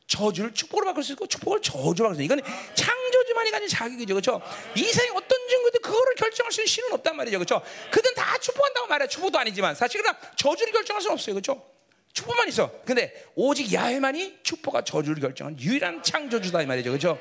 저주를 0.07 0.53
축복으로 0.55 0.87
바꿀 0.87 1.05
수 1.05 1.13
있고 1.13 1.27
축복을 1.27 1.63
저주로 1.63 2.09
바꿀 2.09 2.17
수 2.17 2.23
있고 2.23 2.35
이건 2.35 2.75
창조주만이 2.75 3.51
가진 3.53 3.69
자격이죠. 3.69 4.15
그렇죠? 4.15 4.43
이 4.75 4.83
세상에 4.83 5.11
어떤 5.11 5.49
증거도 5.49 5.79
그거를 5.79 6.15
결정할 6.17 6.51
수 6.51 6.61
있는 6.61 6.67
신은 6.67 6.93
없단 6.95 7.17
말이죠. 7.17 7.39
그렇죠? 7.39 7.63
그든 7.93 8.15
다 8.15 8.37
축복한다고 8.39 8.89
말해. 8.89 9.07
축복도 9.07 9.39
아니지만 9.39 9.75
사실 9.77 10.03
그러 10.03 10.15
저주를 10.37 10.73
결정할 10.73 11.01
수는 11.01 11.15
없어요. 11.15 11.35
그렇죠? 11.35 11.65
축복만 12.13 12.49
있어. 12.49 12.73
근데 12.85 13.25
오직 13.37 13.73
야훼만이 13.73 14.41
축복과 14.43 14.83
저주를 14.83 15.21
결정한 15.21 15.59
유일한 15.61 16.03
창조주다 16.03 16.63
이 16.63 16.67
말이죠. 16.67 16.91
그렇죠? 16.91 17.17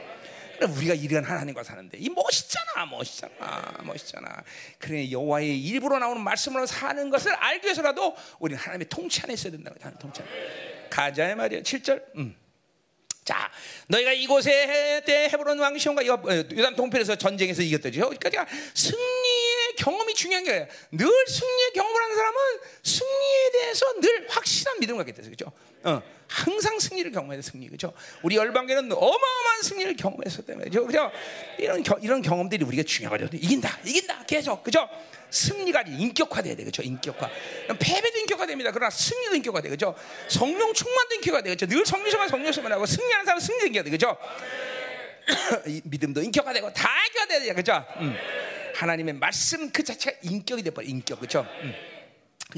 우리가 0.65 0.93
이런 0.93 1.23
하나님과 1.23 1.63
사는데 1.63 1.97
이 1.97 2.09
멋있잖아, 2.09 2.85
멋있잖아, 2.85 3.81
멋있잖아. 3.83 4.43
그래 4.77 5.09
여호와의 5.11 5.61
일부러 5.61 5.99
나오는 5.99 6.21
말씀으로 6.21 6.65
사는 6.65 7.09
것을 7.09 7.33
알기 7.33 7.65
위해서라도 7.65 8.15
우리는 8.39 8.61
하나님의 8.61 8.87
통치 8.89 9.21
안에 9.23 9.33
있어야 9.33 9.51
된다고 9.51 9.75
하나님 9.79 9.99
통치. 9.99 10.21
가자의 10.89 11.35
말이야. 11.35 11.61
7절. 11.61 12.03
음. 12.15 12.35
자, 13.23 13.51
너희가 13.87 14.11
이곳에 14.13 15.03
때 15.05 15.29
헤브론 15.31 15.59
왕 15.59 15.77
시온과 15.77 16.03
요단 16.03 16.75
동편에서 16.75 17.15
전쟁에서 17.15 17.61
이겼더죠. 17.61 18.09
그러니까 18.19 18.47
승리의 18.73 19.75
경험이 19.77 20.15
중요한 20.15 20.43
거예요. 20.43 20.65
늘 20.91 21.07
승리의 21.27 21.73
경험을 21.75 22.03
하는 22.03 22.15
사람은 22.15 22.37
승리에 22.83 23.51
대해서 23.53 23.99
늘 24.01 24.27
확실한 24.29 24.79
믿음을 24.79 25.05
갖게 25.05 25.13
되죠. 25.13 25.29
그죠? 25.29 25.51
어, 25.83 26.01
항상 26.27 26.79
승리를 26.79 27.11
경험해야 27.11 27.41
승리. 27.41 27.67
그죠? 27.67 27.91
우리 28.21 28.35
열방계는 28.37 28.91
어마어마한 28.91 29.61
승리를 29.63 29.95
경험했었기 29.95 30.45
때문에. 30.45 30.69
그죠? 30.69 31.11
이런, 31.57 31.83
겨, 31.83 31.97
이런 32.01 32.21
경험들이 32.21 32.63
우리가 32.63 32.83
중요하거든요. 32.83 33.29
이긴다, 33.33 33.79
이긴다, 33.83 34.25
계속. 34.25 34.63
그죠? 34.63 34.87
승리가 35.31 35.83
인격화돼야 35.83 36.55
돼, 36.55 36.63
그렇죠? 36.63 36.81
인격화. 36.81 37.29
패배도 37.79 38.17
인격화됩니다. 38.19 38.71
그러나 38.71 38.89
승리도 38.89 39.35
인격화돼, 39.35 39.69
그렇죠? 39.69 39.95
성령 40.27 40.73
충만도 40.73 41.15
인격화돼, 41.15 41.49
그렇죠? 41.49 41.65
늘 41.65 41.85
성령 41.85 42.09
충만, 42.09 42.29
성령 42.29 42.51
충만하고 42.51 42.85
승리하는 42.85 43.25
사람은 43.25 43.39
승리 43.39 43.67
인격화돼, 43.67 43.89
그렇죠? 43.89 44.17
믿음도 45.83 46.21
인격화되고 46.21 46.73
다 46.73 46.89
인격화돼야 47.07 47.39
돼, 47.39 47.53
그렇죠? 47.53 47.85
음. 48.01 48.15
하나님의 48.75 49.15
말씀 49.15 49.71
그 49.71 49.83
자체가 49.83 50.17
인격이 50.23 50.63
돼버려, 50.63 50.87
인격, 50.87 51.19
그렇죠? 51.19 51.45
음. 51.61 51.88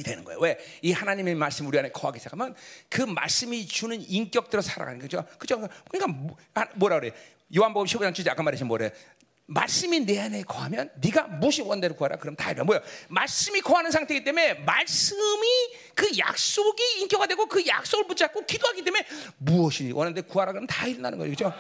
되는 0.04 0.24
거예요. 0.24 0.40
왜? 0.40 0.58
이 0.82 0.94
하나님의 0.94 1.36
말씀 1.36 1.68
우리 1.68 1.78
안에 1.78 1.90
거하기 1.92 2.20
시작하면 2.20 2.56
그 2.90 3.02
말씀이 3.02 3.68
주는 3.68 4.00
인격대로 4.02 4.62
살아가는 4.62 5.00
거죠. 5.00 5.26
그죠? 5.38 5.68
그러니까 5.90 6.08
뭐, 6.08 6.38
아, 6.54 6.66
뭐라 6.76 7.00
그래? 7.00 7.12
요한복음 7.56 7.86
15장 7.86 8.14
주제 8.16 8.30
아까 8.30 8.42
말하신 8.42 8.68
뭐래? 8.68 8.92
말씀이 9.48 10.00
내 10.02 10.20
안에 10.20 10.44
거하면 10.44 10.90
네가 10.96 11.28
무엇이 11.28 11.62
원대로 11.62 11.94
구하라 11.96 12.16
그럼 12.18 12.38
다 12.38 12.52
이래 12.52 12.64
뭐야 12.64 12.82
말씀이 13.10 13.60
거하는 13.60 13.92
상태이기 13.92 14.24
때문에 14.24 14.54
말씀이 14.54 15.46
그 15.94 16.18
약속이 16.18 17.02
인격화 17.02 17.28
되고 17.28 17.46
그 17.48 17.66
약속을 17.68 18.08
붙잡고 18.08 18.46
기도하기 18.46 18.82
때문에 18.86 19.06
무엇이 19.40 19.92
원하는데 19.92 20.22
구하라 20.22 20.54
그러면 20.54 20.68
다 20.68 20.88
일어나는 20.88 21.18
거죠 21.18 21.36
그렇죠? 21.36 21.54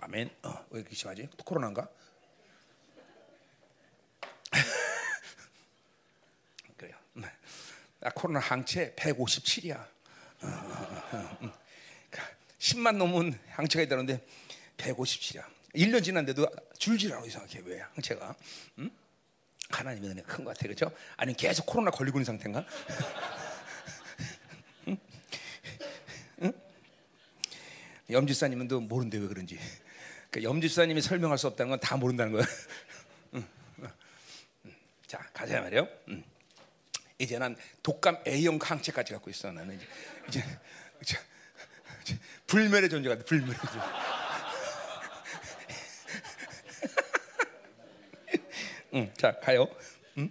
아멘 0.00 0.30
어, 0.44 0.64
왜 0.70 0.80
이렇게 0.80 0.94
심하지? 0.94 1.28
코로나인가? 1.44 1.86
그래요 6.78 6.96
나 7.12 7.26
네. 7.26 7.32
코로나 8.10 8.40
항체 8.40 8.94
157이야 8.96 9.76
어, 9.76 10.46
어, 10.46 11.08
어, 11.12 11.38
어. 11.46 11.52
10만 12.58 12.96
넘은 12.96 13.38
항체가 13.50 13.82
있다는데 13.84 14.24
157이야. 14.76 15.44
1년 15.74 16.02
지났는데도 16.04 16.46
않아 16.46 17.26
이상하게 17.26 17.62
왜 17.64 17.80
항체가? 17.94 18.34
응? 18.78 18.90
하나님의 19.70 20.10
은혜 20.10 20.22
큰것 20.22 20.54
같아 20.54 20.62
그렇죠? 20.68 20.92
아니 21.16 21.34
계속 21.34 21.64
코로나 21.66 21.90
걸리고 21.90 22.18
있는 22.18 22.24
상태인가? 22.24 22.64
응? 24.88 24.96
응? 26.42 26.52
염지사님은 28.10 28.68
또 28.68 28.80
모른대 28.80 29.18
왜 29.18 29.26
그런지. 29.26 29.58
그 30.30 30.42
염지사님이 30.42 31.00
설명할 31.00 31.38
수 31.38 31.46
없다는 31.46 31.70
건 31.70 31.80
다 31.80 31.96
모른다는 31.96 32.32
거야. 32.32 32.44
응. 33.34 33.46
자 35.06 35.18
가자 35.32 35.60
말이요. 35.60 35.88
응. 36.08 36.22
이제 37.18 37.38
난 37.38 37.56
독감 37.82 38.22
A형 38.26 38.58
항체까지 38.60 39.12
갖고 39.12 39.30
있어 39.30 39.52
나는 39.52 39.76
이제 39.76 39.86
이제, 40.28 40.44
이제, 41.00 41.18
이제 42.02 42.18
불멸의 42.46 42.90
존재가 42.90 43.18
돼 43.18 43.24
불멸의 43.24 43.54
존재. 43.54 43.78
응, 48.94 49.12
자 49.16 49.38
가요. 49.40 49.66
응? 50.18 50.30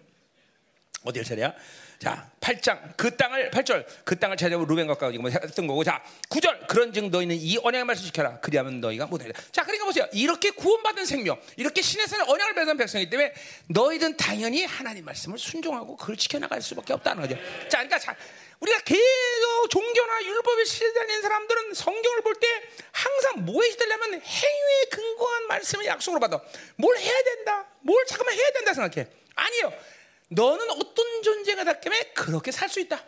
어디 1.03 1.19
할 1.19 1.25
차례야? 1.25 1.53
자, 2.01 2.27
8장 2.39 2.97
그 2.97 3.15
땅을 3.15 3.51
8절 3.51 3.85
그 4.03 4.17
땅을 4.17 4.35
찾아오 4.35 4.65
루벤과 4.65 4.95
가까이 4.95 5.19
뭐 5.19 5.29
했던 5.29 5.67
거고 5.67 5.83
자, 5.83 6.03
9절 6.29 6.65
그런 6.65 6.91
즉 6.91 7.11
너희는 7.11 7.35
이 7.35 7.59
언약의 7.61 7.85
말씀 7.85 8.05
지켜라. 8.05 8.39
그리하면 8.39 8.81
너희가 8.81 9.05
못하리라. 9.05 9.39
자, 9.51 9.61
그러니까 9.61 9.85
보세요. 9.85 10.07
이렇게 10.11 10.49
구원받은 10.49 11.05
생명, 11.05 11.39
이렇게 11.57 11.83
신의 11.83 12.07
산에 12.07 12.23
언약을 12.27 12.55
맺은 12.55 12.77
백성이기 12.77 13.11
때문에 13.11 13.33
너희든 13.67 14.17
당연히 14.17 14.65
하나님 14.65 15.05
말씀을 15.05 15.37
순종하고 15.37 15.95
그걸 15.95 16.17
지켜나갈 16.17 16.59
수밖에 16.63 16.93
없다는 16.93 17.21
거죠. 17.21 17.35
자, 17.69 17.77
그러니까 17.77 17.99
자, 17.99 18.15
우리가 18.59 18.79
계속 18.79 19.69
종교나 19.69 20.23
율법에 20.25 20.65
시달리는 20.65 21.21
사람들은 21.21 21.73
성경을 21.75 22.21
볼 22.21 22.33
때 22.41 22.47
항상 22.91 23.45
뭐에 23.45 23.69
시달려면 23.69 24.13
행위에 24.13 24.83
근거한 24.89 25.47
말씀을 25.47 25.85
약속으로 25.85 26.19
받아. 26.19 26.41
뭘 26.77 26.97
해야 26.97 27.23
된다. 27.23 27.67
뭘 27.81 28.03
잠깐만 28.07 28.33
해야 28.35 28.49
된다 28.53 28.73
생각해. 28.73 29.07
아니요. 29.35 29.71
너는 30.31 30.71
어떤 30.71 31.23
존재가 31.23 31.63
다 31.65 31.79
때문에 31.79 32.11
그렇게 32.13 32.51
살 32.51 32.69
수 32.69 32.79
있다. 32.79 33.03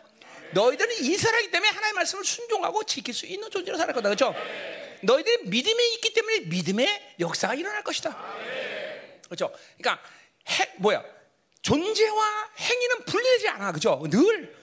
너희들은 0.52 0.94
이스라엘이기 1.00 1.50
때문에 1.50 1.68
하나님의 1.70 1.92
말씀을 1.94 2.24
순종하고 2.24 2.84
지킬 2.84 3.12
수 3.14 3.26
있는 3.26 3.50
존재로 3.50 3.76
살 3.78 3.86
거다. 3.88 4.08
그렇죠? 4.10 4.34
너희들이 5.02 5.48
믿음에 5.48 5.86
있기 5.94 6.12
때문에 6.12 6.40
믿음의 6.40 7.16
역사가 7.20 7.54
일어날 7.54 7.82
것이다. 7.82 8.10
그렇죠? 9.24 9.52
그러니까 9.78 10.02
해, 10.50 10.72
뭐야? 10.76 11.02
존재와 11.62 12.50
행위는 12.58 13.04
분리되지 13.06 13.48
않아. 13.48 13.72
그렇죠? 13.72 14.02
늘 14.10 14.54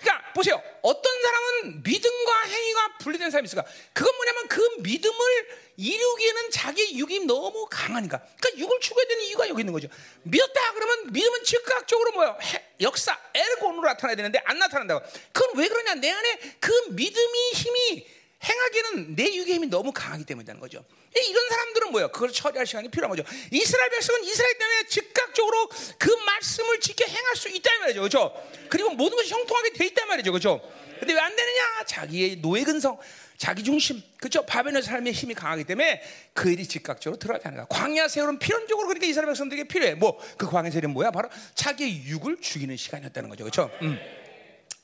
그러니까 0.00 0.32
보세요. 0.32 0.62
어떤 0.82 1.22
사람은 1.22 1.82
믿음과 1.82 2.42
행위가 2.44 2.98
분리된 2.98 3.30
사람이 3.30 3.46
있을까? 3.46 3.64
그건 3.92 4.14
뭐냐면 4.16 4.48
그 4.48 4.60
믿음을 4.80 5.60
이루기에는 5.76 6.50
자기 6.50 6.98
육이 6.98 7.26
너무 7.26 7.66
강하니까. 7.70 8.18
그러니까 8.18 8.58
육을 8.58 8.80
추구해야 8.80 9.08
되는 9.08 9.24
이유가 9.24 9.48
여기 9.48 9.60
있는 9.60 9.72
거죠. 9.72 9.88
믿었다 10.22 10.72
그러면 10.74 11.12
믿음은 11.12 11.44
즉각적으로 11.44 12.12
뭐야? 12.12 12.38
역사 12.80 13.18
에르곤으로 13.34 13.82
나타나야 13.82 14.16
되는데 14.16 14.40
안 14.44 14.58
나타난다고. 14.58 15.06
그건 15.32 15.58
왜 15.58 15.68
그러냐? 15.68 15.94
내 15.94 16.10
안에 16.10 16.38
그 16.60 16.72
믿음이 16.90 17.50
힘이 17.52 18.06
행하기에는 18.42 19.16
내 19.16 19.34
육의 19.34 19.54
힘이 19.54 19.66
너무 19.66 19.92
강하기 19.92 20.24
때문이라는 20.24 20.60
거죠. 20.60 20.84
이런 21.14 21.48
사람들은 21.48 21.90
뭐예요? 21.92 22.08
그걸 22.12 22.32
처리할 22.32 22.66
시간이 22.66 22.88
필요한 22.88 23.14
거죠. 23.16 23.28
이스라엘 23.50 23.90
백성은 23.90 24.24
이스라엘 24.24 24.56
때문에 24.58 24.86
즉각적으로 24.86 25.68
그 25.98 26.10
말씀을 26.10 26.80
지켜 26.80 27.04
행할 27.06 27.36
수 27.36 27.48
있다 27.48 27.70
말이죠. 27.80 28.00
그렇죠? 28.00 28.32
그리고 28.68 28.90
모든 28.90 29.16
것이 29.16 29.32
형통하게 29.32 29.72
돼 29.72 29.86
있단 29.86 30.06
말이죠. 30.08 30.30
그렇죠? 30.30 30.60
근데 31.00 31.14
왜 31.14 31.18
안 31.20 31.34
되느냐? 31.34 31.84
자기의 31.86 32.36
노예 32.36 32.62
근성, 32.62 32.98
자기 33.38 33.64
중심, 33.64 34.02
그렇죠? 34.18 34.44
바벨론 34.44 34.82
삶의 34.82 35.14
힘이 35.14 35.34
강하기 35.34 35.64
때문에 35.64 36.02
그 36.34 36.50
일이 36.50 36.66
즉각적으로 36.68 37.18
들어가지 37.18 37.48
않는 37.48 37.56
거야. 37.56 37.66
광야 37.68 38.06
세월은 38.06 38.38
필연적으로 38.38 38.86
그러니까 38.86 39.06
이스라엘 39.06 39.26
백성들에게 39.28 39.64
필요해. 39.68 39.94
뭐 39.94 40.18
그 40.36 40.46
광야 40.46 40.70
세월은 40.70 40.90
뭐야? 40.90 41.10
바로 41.10 41.28
자기의 41.54 42.04
육을 42.04 42.40
죽이는 42.40 42.76
시간이었다는 42.76 43.30
거죠. 43.30 43.44
그렇죠? 43.44 43.70
음. 43.82 43.98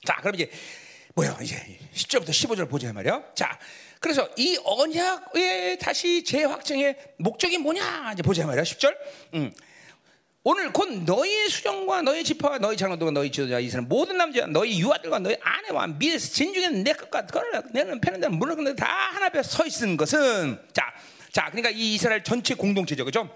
자, 0.06 0.16
그럼 0.20 0.34
이제 0.36 0.50
뭐야? 1.14 1.38
이제 1.42 1.56
10절부터 1.94 2.30
15절 2.30 2.68
보자 2.70 2.92
말이야. 2.92 3.22
자, 3.34 3.58
그래서 4.06 4.28
이 4.36 4.56
언약의 4.62 5.80
다시 5.80 6.22
재확정의 6.22 6.96
목적이 7.16 7.58
뭐냐 7.58 8.12
이제 8.12 8.22
보자 8.22 8.46
말이야. 8.46 8.62
10절. 8.62 8.96
음. 9.34 9.52
오늘 10.44 10.72
곧 10.72 11.02
너희의 11.02 11.48
수령과 11.48 12.02
너희 12.02 12.22
지파와 12.22 12.58
너희 12.58 12.76
장로들과 12.76 13.10
너희 13.10 13.32
지도자 13.32 13.58
이스라엘 13.58 13.88
모든 13.88 14.16
남자 14.16 14.46
너희 14.46 14.80
유아들과 14.80 15.18
너희 15.18 15.36
아내와 15.42 15.88
미 15.88 16.16
진중에 16.16 16.68
내 16.84 16.92
것과 16.92 17.26
그를 17.26 17.64
내는 17.72 18.00
패는 18.00 18.20
데는 18.20 18.38
물론 18.38 18.58
근데 18.58 18.76
다 18.76 18.86
하나 18.86 19.26
앞에 19.26 19.42
서 19.42 19.66
있는 19.66 19.96
것은 19.96 20.56
자, 20.72 20.94
자 21.32 21.46
그러니까 21.46 21.70
이 21.70 21.94
이스라엘 21.94 22.22
전체 22.22 22.54
공동체죠, 22.54 23.04
그죠? 23.04 23.28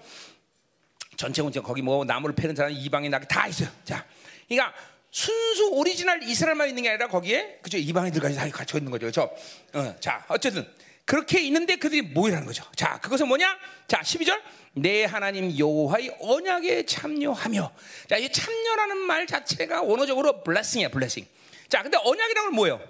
전체 1.17 1.41
공동체 1.41 1.59
거기 1.59 1.81
뭐 1.81 2.05
나무를 2.05 2.33
패는 2.33 2.55
사람 2.55 2.71
이방인 2.71 3.11
나게 3.11 3.27
다 3.27 3.45
있어요. 3.45 3.67
자, 3.83 4.05
그러니까 4.47 4.73
순수 5.11 5.69
오리지널 5.71 6.23
이스라엘만 6.23 6.69
있는 6.69 6.83
게 6.83 6.89
아니라 6.89 7.07
거기에 7.07 7.59
그죠 7.61 7.77
이방인들까지 7.77 8.35
다 8.35 8.49
같이 8.49 8.77
있는 8.77 8.91
거죠, 8.91 9.01
그렇죠? 9.01 9.35
어, 9.73 9.95
자, 9.99 10.25
어쨌든 10.29 10.65
그렇게 11.03 11.41
있는데 11.41 11.75
그들이 11.75 12.01
모이라는 12.01 12.45
거죠. 12.45 12.63
자, 12.75 12.97
그것은 13.01 13.27
뭐냐? 13.27 13.57
자, 13.87 13.99
12절. 13.99 14.41
내 14.73 15.03
하나님 15.03 15.57
여호와의 15.57 16.15
언약에 16.21 16.85
참여하며. 16.85 17.73
자, 18.09 18.15
이 18.15 18.31
참여라는 18.31 18.97
말 18.97 19.27
자체가 19.27 19.81
원어적으로 19.81 20.43
blessing이야, 20.43 20.87
blessing. 20.89 21.27
자, 21.67 21.83
근데 21.83 21.97
언약이라는 21.97 22.49
건 22.51 22.55
뭐예요? 22.55 22.81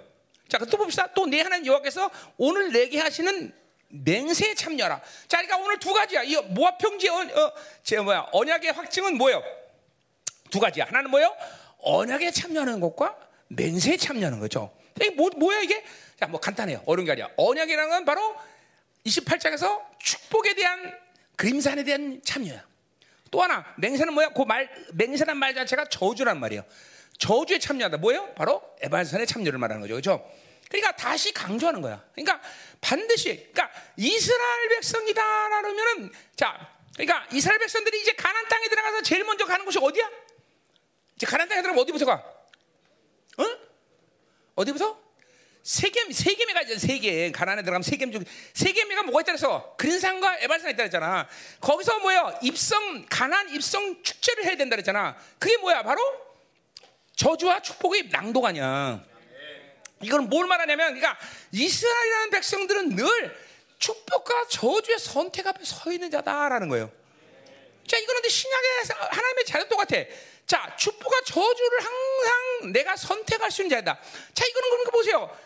자, 0.48 0.58
또 0.58 0.76
봅시다. 0.76 1.08
또 1.14 1.26
내 1.26 1.40
하나님 1.40 1.66
여호와께서 1.66 2.08
오늘 2.36 2.70
내게 2.70 3.00
하시는 3.00 3.52
맹세에 3.88 4.54
참여라. 4.54 5.00
자, 5.26 5.38
그러니까 5.38 5.56
오늘 5.56 5.78
두 5.80 5.92
가지야. 5.92 6.22
이 6.22 6.36
모압 6.36 6.78
평지 6.78 7.08
어, 7.08 7.14
어, 7.16 7.52
제 7.82 7.98
뭐야? 7.98 8.28
언약의 8.32 8.70
확증은 8.72 9.16
뭐예요? 9.18 9.42
두 10.50 10.60
가지야. 10.60 10.84
하나는 10.84 11.10
뭐예요? 11.10 11.34
언약에 11.82 12.30
참여하는 12.30 12.80
것과 12.80 13.16
맹세에 13.48 13.96
참여하는 13.96 14.40
거죠. 14.40 14.74
이게 14.96 15.10
뭐, 15.10 15.30
뭐야 15.36 15.60
이게? 15.60 15.84
자, 16.18 16.26
뭐 16.26 16.40
간단해요. 16.40 16.82
어려운 16.86 17.04
게 17.06 17.12
아니야. 17.12 17.28
언약이라는 17.36 17.90
건 17.90 18.04
바로 18.04 18.36
28장에서 19.06 19.82
축복에 19.98 20.54
대한 20.54 20.96
그림산에 21.36 21.84
대한 21.84 22.20
참여야. 22.24 22.64
또 23.30 23.42
하나, 23.42 23.64
맹세는 23.78 24.12
뭐야? 24.12 24.28
그 24.30 24.42
말, 24.42 24.70
맹세란 24.92 25.36
말 25.36 25.54
자체가 25.54 25.86
저주란 25.86 26.38
말이에요. 26.38 26.64
저주에 27.18 27.58
참여한다. 27.58 27.98
뭐예요? 27.98 28.32
바로 28.34 28.62
에반산의 28.80 29.26
참여를 29.26 29.58
말하는 29.58 29.80
거죠. 29.80 29.94
그렇죠? 29.94 30.30
그러니까 30.68 30.92
다시 30.92 31.32
강조하는 31.32 31.80
거야. 31.80 32.02
그러니까 32.14 32.40
반드시, 32.80 33.48
그러니까 33.52 33.70
이스라엘 33.96 34.68
백성이다라면은 34.70 36.12
자, 36.36 36.68
그러니까 36.94 37.26
이스라엘 37.32 37.58
백성들이 37.58 38.00
이제 38.00 38.12
가난 38.12 38.46
땅에 38.48 38.68
들어가서 38.68 39.02
제일 39.02 39.24
먼저 39.24 39.44
가는 39.46 39.64
곳이 39.64 39.78
어디야? 39.80 40.10
이제 41.16 41.26
가난 41.26 41.48
땅에 41.48 41.62
들어가면 41.62 41.82
어디부터 41.82 42.06
가? 42.06 42.14
어? 43.38 43.44
어디부터? 44.56 45.00
세겜 45.62 46.10
세겜에 46.10 46.52
가죠. 46.54 46.78
세겜 46.78 47.32
가난에 47.32 47.62
들어가면 47.62 47.82
세겜 47.82 48.10
중 48.10 48.24
세겜이가 48.54 49.04
뭐가 49.04 49.20
있다 49.20 49.32
그래서 49.32 49.76
그린산과 49.76 50.38
에발산 50.40 50.70
있다 50.70 50.78
그랬잖아. 50.78 51.28
거기서 51.60 52.00
뭐야? 52.00 52.38
입성 52.42 53.06
가난 53.08 53.48
입성 53.50 54.02
축제를 54.02 54.44
해야 54.44 54.56
된다 54.56 54.74
그랬잖아. 54.74 55.16
그게 55.38 55.56
뭐야? 55.58 55.82
바로 55.82 56.00
저주와 57.14 57.62
축복의 57.62 58.08
낭독 58.10 58.44
아니야. 58.44 59.04
이건 60.02 60.28
뭘 60.28 60.46
말하냐면, 60.46 60.94
그러니까 60.94 61.16
이스라엘이라는 61.52 62.30
백성들은 62.30 62.96
늘 62.96 63.36
축복과 63.78 64.48
저주의 64.48 64.98
선택 64.98 65.46
앞에 65.46 65.64
서 65.64 65.92
있는 65.92 66.10
자다라는 66.10 66.68
거예요. 66.68 66.90
자, 67.86 67.96
이거는 67.98 68.28
신약의 68.28 68.70
하나님의 69.10 69.44
자녀 69.44 69.64
똑같아. 69.64 70.04
자, 70.46 70.74
축복과 70.76 71.22
저주를 71.26 71.78
항상 71.80 72.72
내가 72.72 72.96
선택할 72.96 73.50
수 73.50 73.62
있는 73.62 73.76
자다. 73.78 73.98
자, 74.34 74.46
이거는 74.46 74.68
그러니까 74.70 74.90
보세요. 74.90 75.38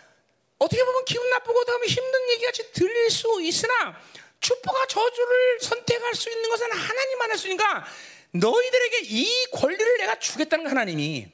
어떻게 0.58 0.82
보면 0.84 1.04
기분 1.04 1.28
나쁘고 1.30 1.64
다음에 1.64 1.86
힘든 1.86 2.30
얘기같이 2.30 2.72
들릴 2.72 3.10
수 3.10 3.40
있으나 3.42 4.00
축복과 4.40 4.86
저주를 4.86 5.60
선택할 5.60 6.14
수 6.14 6.30
있는 6.30 6.48
것은 6.48 6.70
하나님만 6.72 7.30
할 7.30 7.38
수 7.38 7.46
있으니까 7.46 7.84
너희들에게 8.32 9.00
이 9.04 9.46
권리를 9.52 9.98
내가 9.98 10.18
주겠다는 10.18 10.64
거 10.64 10.70
하나님이. 10.70 11.28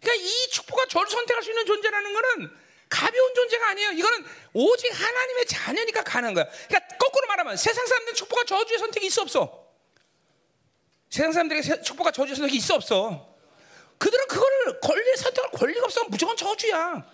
그러니까 0.00 0.22
이 0.22 0.50
축복과 0.50 0.86
저를 0.86 1.08
선택할 1.10 1.42
수 1.42 1.50
있는 1.50 1.64
존재라는 1.66 2.12
것은 2.14 2.50
가벼운 2.88 3.34
존재가 3.34 3.68
아니에요. 3.70 3.90
이거는 3.92 4.24
오직 4.52 4.88
하나님의 4.92 5.46
자녀니까 5.46 6.02
가는 6.02 6.34
거야. 6.34 6.46
그러니까 6.68 6.96
거꾸로 6.96 7.26
말하면 7.26 7.56
세상 7.56 7.86
사람들은 7.86 8.14
축복과 8.14 8.44
저주의 8.44 8.78
선택이 8.78 9.06
있어 9.06 9.22
없어? 9.22 9.63
세상 11.14 11.30
사람들에게 11.30 11.82
축복과 11.82 12.10
저주의 12.10 12.34
선택이 12.34 12.56
있어 12.56 12.74
없어? 12.74 13.32
그들은 13.98 14.26
그거를 14.26 14.80
권리 14.80 15.16
선택할 15.16 15.52
권리가 15.52 15.84
없어. 15.84 16.02
무조건 16.08 16.36
저주야. 16.36 17.06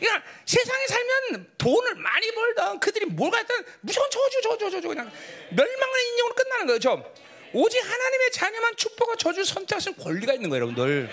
그러니까 0.00 0.24
세상에 0.46 0.86
살면 0.86 1.50
돈을 1.58 1.96
많이 1.96 2.30
벌던 2.32 2.80
그들이 2.80 3.04
뭘 3.04 3.30
갖든 3.30 3.54
무조건 3.82 4.10
저주 4.10 4.40
저주 4.40 4.70
저주 4.70 4.88
그냥 4.88 5.12
멸망의 5.50 6.08
인형으로 6.12 6.34
끝나는 6.34 6.66
거죠. 6.66 7.12
오직 7.52 7.78
하나님의 7.78 8.32
자녀만 8.32 8.74
축복과 8.76 9.16
저주 9.16 9.44
선택할 9.44 9.82
수 9.82 9.90
있는 9.90 10.02
권리가 10.02 10.32
있는 10.32 10.48
거예요, 10.48 10.62
여러분들. 10.64 11.10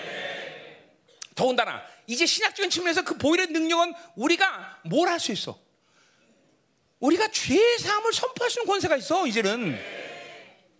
더군다나 1.34 1.82
이제 2.06 2.24
신학적인 2.24 2.70
측면에서 2.70 3.04
그 3.04 3.18
보이는 3.18 3.52
능력은 3.52 3.92
우리가 4.16 4.80
뭘 4.86 5.10
할 5.10 5.20
수 5.20 5.30
있어? 5.32 5.60
우리가 7.00 7.28
죄의 7.28 7.78
사함을 7.80 8.14
선포할 8.14 8.50
수 8.50 8.60
있는 8.60 8.72
권세가 8.72 8.96
있어 8.96 9.26
이제는 9.26 9.78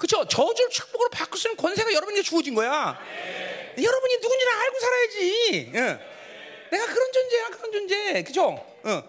그렇죠? 0.00 0.26
저주를 0.26 0.70
축복으로 0.70 1.10
바꿀 1.10 1.38
수 1.38 1.48
있는 1.48 1.56
권세가 1.58 1.92
여러분에게 1.92 2.22
주어진 2.22 2.54
거야. 2.54 2.98
여러분이 3.76 4.16
누군지를 4.16 4.52
알고 4.52 4.80
살아야지. 4.80 5.72
응. 5.74 6.00
내가 6.72 6.86
그런 6.86 7.12
존재야, 7.12 7.48
그런 7.50 7.72
존재, 7.72 8.22
그죠? 8.22 8.80
응. 8.86 9.02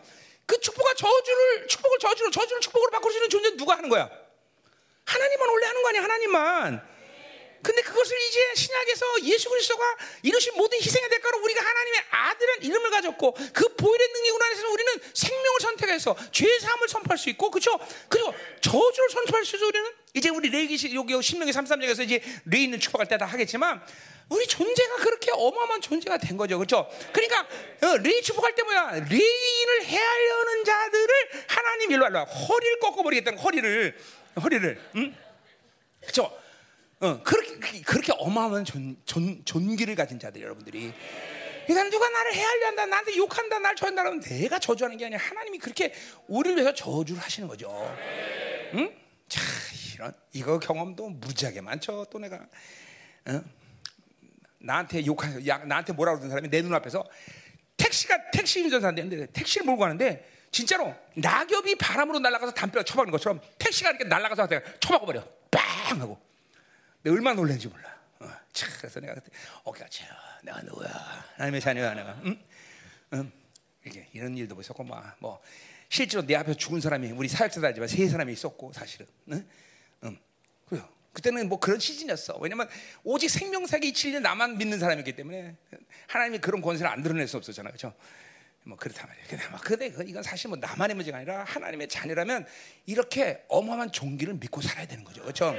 그 0.45 0.59
축복과 0.59 0.93
저주를 0.95 1.67
축복을 1.69 1.97
저주로 1.97 2.29
저주를 2.29 2.59
축복으로 2.59 2.91
바꿀 2.91 3.11
수 3.13 3.17
있는 3.19 3.29
존재는 3.29 3.57
누가 3.57 3.77
하는 3.77 3.87
거야? 3.87 4.09
하나님만 5.05 5.49
원래 5.49 5.65
하는 5.65 5.81
거 5.81 5.89
아니야, 5.89 6.03
하나님만. 6.03 6.90
근데 7.64 7.82
그것을 7.82 8.18
이제 8.30 8.55
신약에서 8.55 9.05
예수 9.24 9.49
그리스도가 9.49 9.84
이루신 10.24 10.53
모든 10.55 10.80
희생의 10.80 11.09
대가로 11.09 11.39
우리가 11.43 11.62
하나님의 11.64 12.01
아들은 12.09 12.64
이름을 12.64 12.89
가졌고 12.89 13.34
그 13.53 13.76
보혈의 13.76 14.07
능력으로 14.07 14.45
안에서 14.45 14.70
우리는 14.70 14.93
생명을 15.14 15.59
선택해서 15.62 16.16
죄의 16.32 16.59
사함을 16.59 16.88
선포할 16.89 17.18
수 17.18 17.30
있고 17.30 17.51
그렇죠? 17.51 17.80
그리고 18.09 18.34
저주를 18.62 19.09
선포할 19.12 19.45
수 19.45 19.55
있어 19.55 19.68
우리는 19.68 19.91
이제 20.14 20.30
우리 20.30 20.49
레위기 20.49 20.95
여기 20.95 21.22
신명기 21.22 21.53
33장에서 21.53 22.03
이제 22.03 22.22
레위는 22.45 22.79
축복할 22.80 23.07
때 23.07 23.18
다 23.18 23.26
하겠지만 23.28 23.82
우리 24.30 24.47
존재가 24.47 24.95
그렇게 24.95 25.30
어마어마한 25.32 25.82
존재가 25.82 26.18
된 26.18 26.38
거죠. 26.38 26.57
그렇죠? 26.57 26.89
그러니까 27.12 27.41
어, 27.84 27.97
레위 27.97 28.21
축복할 28.22 28.55
때 28.55 28.64
뭐야? 28.64 28.91
레위인을 28.91 29.84
해하려는 29.84 30.64
자들을 30.66 31.14
하나님 31.47 31.91
일로 31.91 32.03
와라. 32.03 32.24
허리를 32.24 32.80
꺾어 32.80 33.03
버리겠다는 33.03 33.38
허리를 33.38 33.97
허리를 34.41 34.82
응? 34.95 35.16
그렇죠? 35.99 36.36
어, 37.01 37.21
그렇게 37.23 37.81
그렇게 37.81 38.13
어마어마한 38.17 38.63
존, 38.65 38.95
존, 39.05 39.41
존귀를 39.43 39.95
가진 39.95 40.19
자들 40.19 40.41
여러분들이. 40.41 40.93
그러니까 41.65 41.89
누가 41.89 42.09
나를 42.09 42.33
해하려 42.33 42.67
한다, 42.67 42.85
나한테 42.85 43.15
욕한다, 43.17 43.59
날 43.59 43.75
저한다 43.75 44.03
그러면 44.03 44.21
내가 44.21 44.59
저주하는 44.59 44.97
게 44.97 45.05
아니라 45.05 45.21
하나님이 45.21 45.57
그렇게 45.59 45.93
우리를 46.27 46.57
위해서 46.57 46.73
저주를 46.73 47.21
하시는 47.21 47.47
거죠. 47.47 47.69
응? 48.73 48.91
자, 49.27 49.41
이런 49.95 50.13
이거 50.33 50.59
경험도 50.59 51.09
무지하게 51.09 51.61
많죠. 51.61 52.05
또 52.11 52.19
내가 52.19 52.39
어? 53.27 53.41
나한테 54.59 55.05
욕하, 55.05 55.27
야, 55.47 55.57
나한테 55.59 55.93
뭐라 55.93 56.13
그러는 56.13 56.29
사람이 56.29 56.49
내 56.49 56.61
눈 56.61 56.73
앞에서 56.75 57.03
택시가 57.77 58.29
택시 58.31 58.61
운전사인데 58.61 59.27
택시를 59.27 59.65
몰고 59.65 59.81
가는데 59.81 60.27
진짜로 60.51 60.93
낙엽이 61.15 61.75
바람으로 61.75 62.19
날아가서 62.19 62.53
담벼락 62.53 62.85
쳐박는 62.85 63.11
것처럼 63.11 63.39
택시가 63.57 63.89
이렇게 63.89 64.03
날아가서 64.05 64.47
내가 64.47 64.61
쳐박아버려. 64.79 65.23
빵 65.49 66.01
하고. 66.01 66.19
내가 67.03 67.15
얼마나 67.15 67.35
놀랐는지 67.35 67.67
몰라. 67.67 67.99
어, 68.19 68.29
차, 68.53 68.67
그래서 68.77 68.99
내가 68.99 69.15
그때 69.15 69.29
어깨가 69.63 69.87
차, 69.89 70.05
내가 70.43 70.61
누구야? 70.61 70.89
하나님의 71.35 71.61
자녀야 71.61 71.93
내가. 71.93 72.21
응? 72.25 72.39
응? 73.13 73.31
이게 73.85 74.07
이런 74.13 74.37
일도 74.37 74.59
있었고 74.59 74.83
뭐, 74.83 75.01
뭐 75.19 75.41
실제로 75.89 76.25
내 76.25 76.35
앞에 76.35 76.53
죽은 76.53 76.79
사람이 76.79 77.11
우리 77.11 77.27
사역자들지만 77.27 77.87
세 77.87 78.07
사람이 78.07 78.31
있었고 78.33 78.71
사실은. 78.73 79.07
응? 79.31 79.47
응. 80.03 80.19
그요. 80.69 80.87
그때는 81.13 81.49
뭐 81.49 81.59
그런 81.59 81.79
시즌이었어. 81.79 82.37
왜냐면 82.37 82.69
오직 83.03 83.29
생명사기 83.29 83.93
진리 83.93 84.19
나만 84.19 84.57
믿는 84.57 84.79
사람이기 84.79 85.13
때문에 85.15 85.55
하나님이 86.07 86.39
그런 86.39 86.61
권세를 86.61 86.89
안 86.89 87.01
드러낼 87.01 87.27
수 87.27 87.37
없었잖아, 87.37 87.69
그렇죠? 87.69 87.93
뭐 88.63 88.77
그렇단 88.77 89.07
말이에요. 89.07 89.27
근데 89.27 89.47
막 89.49 89.61
근데 89.61 89.87
이건 90.07 90.23
사실 90.23 90.47
뭐 90.47 90.57
나만의 90.57 90.95
문제가 90.95 91.17
아니라 91.17 91.43
하나님의 91.43 91.89
자녀라면 91.89 92.45
이렇게 92.85 93.43
어마어마한 93.49 93.91
종기를 93.91 94.35
믿고 94.35 94.61
살아야 94.61 94.85
되는 94.87 95.03
거죠, 95.03 95.21
그렇죠? 95.23 95.55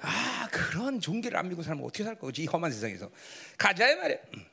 아 0.00 0.48
그런 0.50 1.00
종기를 1.00 1.36
안 1.36 1.48
믿고 1.48 1.62
살면 1.62 1.84
어떻게 1.84 2.04
살 2.04 2.18
거지 2.18 2.42
이 2.42 2.46
험한 2.46 2.72
세상에서 2.72 3.10
가자 3.56 3.88
이 3.88 3.96
말이야. 3.96 4.18
음. 4.34 4.50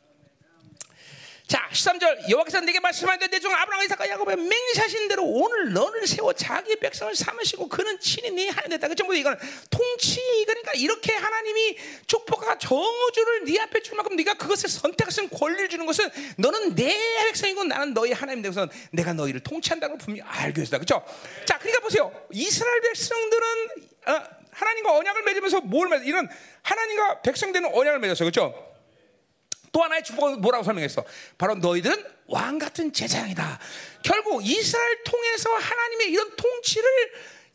자, 1.48 1.66
13절 1.72 2.30
여호와께서 2.30 2.60
내게 2.60 2.78
말씀하는데 2.82 3.28
내중 3.28 3.54
아브라함 3.54 3.86
이삭과 3.86 4.10
야곱의 4.10 4.36
맹세하신 4.36 5.08
대로 5.08 5.24
오늘 5.24 5.72
너를 5.72 6.06
세워 6.06 6.34
자기 6.34 6.76
백성을 6.76 7.16
삼으시고 7.16 7.70
그는 7.70 7.98
친히 8.02 8.32
네 8.32 8.50
하나님 8.50 8.72
됐다. 8.72 8.90
그죠? 8.90 9.06
뭐 9.06 9.16
이거는 9.16 9.38
통치 9.70 10.20
그러니까 10.46 10.74
이렇게 10.74 11.14
하나님이 11.14 11.78
축복과 12.06 12.58
정우주를 12.58 13.46
네 13.46 13.62
앞에 13.62 13.82
줄 13.82 13.96
만큼 13.96 14.18
네가 14.18 14.34
그것을 14.34 14.70
있는 15.28 15.30
권리를 15.30 15.70
주는 15.70 15.86
것은 15.86 16.10
너는 16.38 16.76
내 16.76 16.98
백성이고 17.28 17.64
나는 17.64 17.94
너희 17.94 18.12
하나님 18.12 18.42
되고서 18.42 18.68
내가 18.92 19.14
너희를 19.14 19.40
통치한다는 19.40 19.98
걸 19.98 20.06
분명히 20.06 20.30
알고 20.30 20.62
있다. 20.62 20.80
그죠? 20.80 21.02
자, 21.46 21.58
그러니까 21.60 21.82
보세요. 21.82 22.12
이스라엘 22.32 22.82
백성들은 22.82 23.46
어, 24.08 24.24
하나님과 24.58 24.98
언약을 24.98 25.24
맺으면서 25.24 25.62
뭘 25.62 25.88
맺? 25.88 26.06
이런 26.06 26.28
하나님과 26.64 27.22
백성 27.22 27.52
되는 27.52 27.70
언약을 27.72 28.00
맺었어요, 28.00 28.30
그렇죠? 28.32 28.74
또 29.72 29.84
하나의 29.84 30.04
축복은 30.04 30.42
뭐라고 30.42 30.64
설명했어? 30.64 31.06
바로 31.38 31.56
너희들은 31.56 32.04
왕 32.28 32.58
같은 32.58 32.92
제사장이다. 32.92 33.60
결국 34.04 34.44
이스라엘 34.44 35.04
통해서 35.04 35.54
하나님의 35.54 36.10
이런 36.10 36.36
통치를 36.36 36.90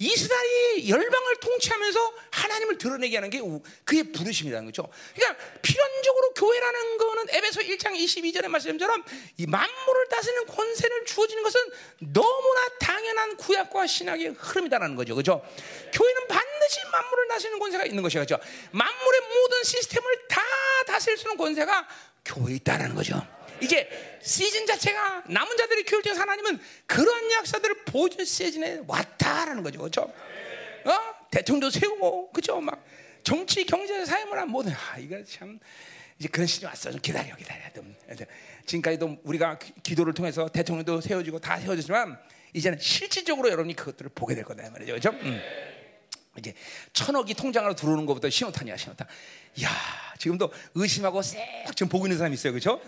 이스라엘이 0.03 0.91
열방을 0.91 1.37
통치하면서 1.37 2.15
하나님을 2.33 2.79
드러내게 2.79 3.17
하는 3.17 3.31
게 3.31 3.41
그의 3.85 4.11
부르심이라는 4.13 4.67
거죠. 4.67 4.89
그러니까 5.15 5.45
필연적으로 5.63 6.35
교회라는 6.35 6.99
거는 6.99 7.25
에베소 7.31 7.61
1장 7.61 7.95
22절의 7.95 8.49
말씀처럼 8.49 9.05
이 9.37 9.47
만물을 9.47 10.09
다스리는 10.09 10.47
권세를 10.47 11.05
주어지는 11.05 11.43
것은 11.45 11.61
너무나 12.01 12.69
당연한 12.81 13.37
구약과 13.37 13.87
신약의 13.87 14.35
흐름이다라는 14.39 14.97
거죠. 14.97 15.15
그죠? 15.15 15.41
교회는 15.93 16.27
반드시 16.27 16.81
만물을 16.91 17.29
다스리는 17.29 17.59
권세가 17.61 17.85
있는 17.87 18.03
것이죠. 18.03 18.21
그죠? 18.21 18.39
만물의 18.73 19.21
모든 19.21 19.63
시스템을 19.63 20.29
다 20.29 20.43
다스릴 20.87 21.17
수 21.17 21.25
있는 21.25 21.37
권세가 21.37 21.89
교회에 22.25 22.57
있다라는 22.57 22.97
거죠. 22.97 23.25
이제 23.63 23.89
시즌 24.21 24.67
자체가 24.67 25.25
남은 25.29 25.57
자들의 25.57 25.85
통해서 25.85 26.19
하나님은 26.19 26.61
그런 26.87 27.33
약사들을 27.33 27.85
보여준 27.85 28.25
시즌에 28.25 28.83
왔다라는 28.87 29.63
거죠. 29.63 29.79
그렇죠? 29.79 30.03
어? 30.03 31.29
대통령도 31.31 31.71
세우고 31.71 32.33
그죠? 32.33 32.61
막 32.61 32.85
정치, 33.23 33.65
경제, 33.65 34.05
사회문화 34.05 34.47
모든 34.47 34.73
아 34.73 34.99
이거 34.99 35.23
참 35.25 35.59
이제 36.19 36.29
그런 36.29 36.47
시즌이 36.47 36.67
왔어. 36.69 36.91
좀 36.91 37.01
기다려, 37.01 37.35
기다려. 37.37 37.63
좀. 37.73 37.95
지금까지도 38.67 39.19
우리가 39.25 39.59
기도를 39.83 40.13
통해서 40.13 40.49
대통령도 40.49 41.01
세워지고 41.01 41.39
다 41.39 41.59
세워졌지만 41.59 42.19
이제는 42.53 42.79
실질적으로 42.79 43.49
여러분이 43.49 43.75
그것들을 43.75 44.11
보게 44.15 44.35
될 44.35 44.45
거다 44.45 44.69
말이죠. 44.71 44.93
그렇죠? 44.93 45.11
음. 45.11 45.41
이제 46.39 46.55
천억이 46.93 47.35
통장으로 47.35 47.75
들어오는 47.75 48.07
것부터 48.07 48.31
신호탄이야, 48.31 48.77
신호탄. 48.77 49.07
야, 49.63 49.69
지금도 50.19 50.53
의심하고 50.75 51.21
쎄 51.21 51.65
지금 51.75 51.89
보고 51.89 52.07
있는 52.07 52.17
사람 52.17 52.33
있어요, 52.33 52.53
그렇죠? 52.53 52.81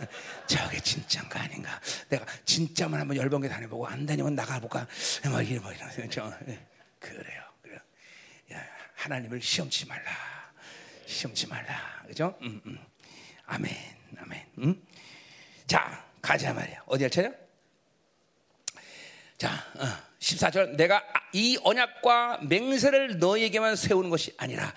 저게 0.47 0.80
진짜인가 0.80 1.42
아닌가? 1.42 1.80
내가 2.09 2.24
진짜만 2.45 3.01
한번 3.01 3.16
열번개 3.16 3.49
다녀보고 3.49 3.86
안 3.86 4.07
다니면 4.07 4.34
나가볼까? 4.34 4.86
뭐 5.28 5.42
이런 5.42 5.62
뭐 5.62 5.72
이런 5.72 5.90
그렇죠? 5.90 6.32
그래요, 6.99 7.42
그래요. 7.61 7.78
야, 8.55 8.64
하나님을 8.95 9.42
시험치 9.42 9.86
말라, 9.86 10.11
시험치 11.07 11.47
말라, 11.49 12.03
그렇죠? 12.05 12.38
음, 12.40 12.61
음. 12.64 12.78
아멘, 13.47 13.74
아멘. 14.16 14.47
음? 14.59 14.82
자, 15.66 16.03
가자 16.22 16.55
말이야. 16.55 16.82
어디 16.86 17.05
할 17.05 17.11
차례? 17.11 17.30
자, 19.36 19.53
어, 19.76 20.13
14절 20.24 20.76
내가 20.76 21.02
이 21.32 21.58
언약과 21.62 22.40
맹세를 22.48 23.18
너에게만 23.18 23.76
세우는 23.76 24.10
것이 24.10 24.32
아니라 24.38 24.72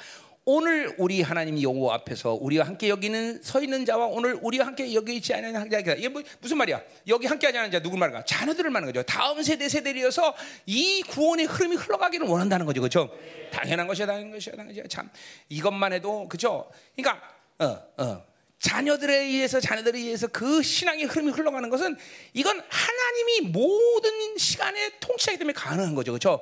오늘 0.50 0.96
우리 0.98 1.22
하나님 1.22 1.62
여호와 1.62 1.96
앞에서 1.96 2.34
우리와 2.34 2.66
함께 2.66 2.88
여기는 2.88 3.42
서 3.44 3.62
있는 3.62 3.86
자와 3.86 4.06
오늘 4.06 4.40
우리와 4.42 4.68
함께 4.68 4.94
여기 4.94 5.18
있지 5.18 5.34
않은 5.34 5.54
자가 5.70 5.94
이게 5.94 6.08
뭐, 6.08 6.24
무슨 6.40 6.58
말이야? 6.58 6.82
여기 7.10 7.28
함께 7.28 7.48
하지 7.48 7.58
않은 7.58 7.72
자 7.72 7.82
누구 7.82 7.98
말인가? 7.98 8.24
자녀들을 8.24 8.70
말하는 8.70 8.94
거죠. 8.94 9.04
다음 9.04 9.44
세대 9.44 9.68
세대이어서 9.68 10.34
이 10.66 11.04
구원의 11.04 11.48
흐름이 11.48 11.76
흘러가기를 11.76 12.28
원한다는 12.28 12.66
거죠. 12.66 12.80
그렇죠? 12.80 13.10
당연한 13.52 13.88
것이야, 13.88 14.06
당연한 14.06 14.32
것이야, 14.32 14.54
당연한 14.54 14.74
것이야. 14.74 14.84
참 14.88 15.10
이것만 15.50 15.92
해도 15.92 16.30
그렇죠? 16.30 16.70
그러니까 16.96 17.22
어, 17.60 17.78
어. 17.98 18.27
자녀들에 18.60 19.16
의해서 19.18 19.60
자녀들에 19.60 20.00
의해서 20.00 20.28
그 20.28 20.64
신앙의 20.64 21.06
흐름이 21.06 21.32
흘러가는 21.32 21.70
것은 21.70 21.96
이건 22.34 22.62
하나님이 22.68 23.52
모든 23.52 24.38
시간에 24.38 24.92
통치하기 25.00 25.38
때문에 25.38 25.54
가능한 25.54 25.94
거죠. 25.94 26.12
그렇죠? 26.12 26.42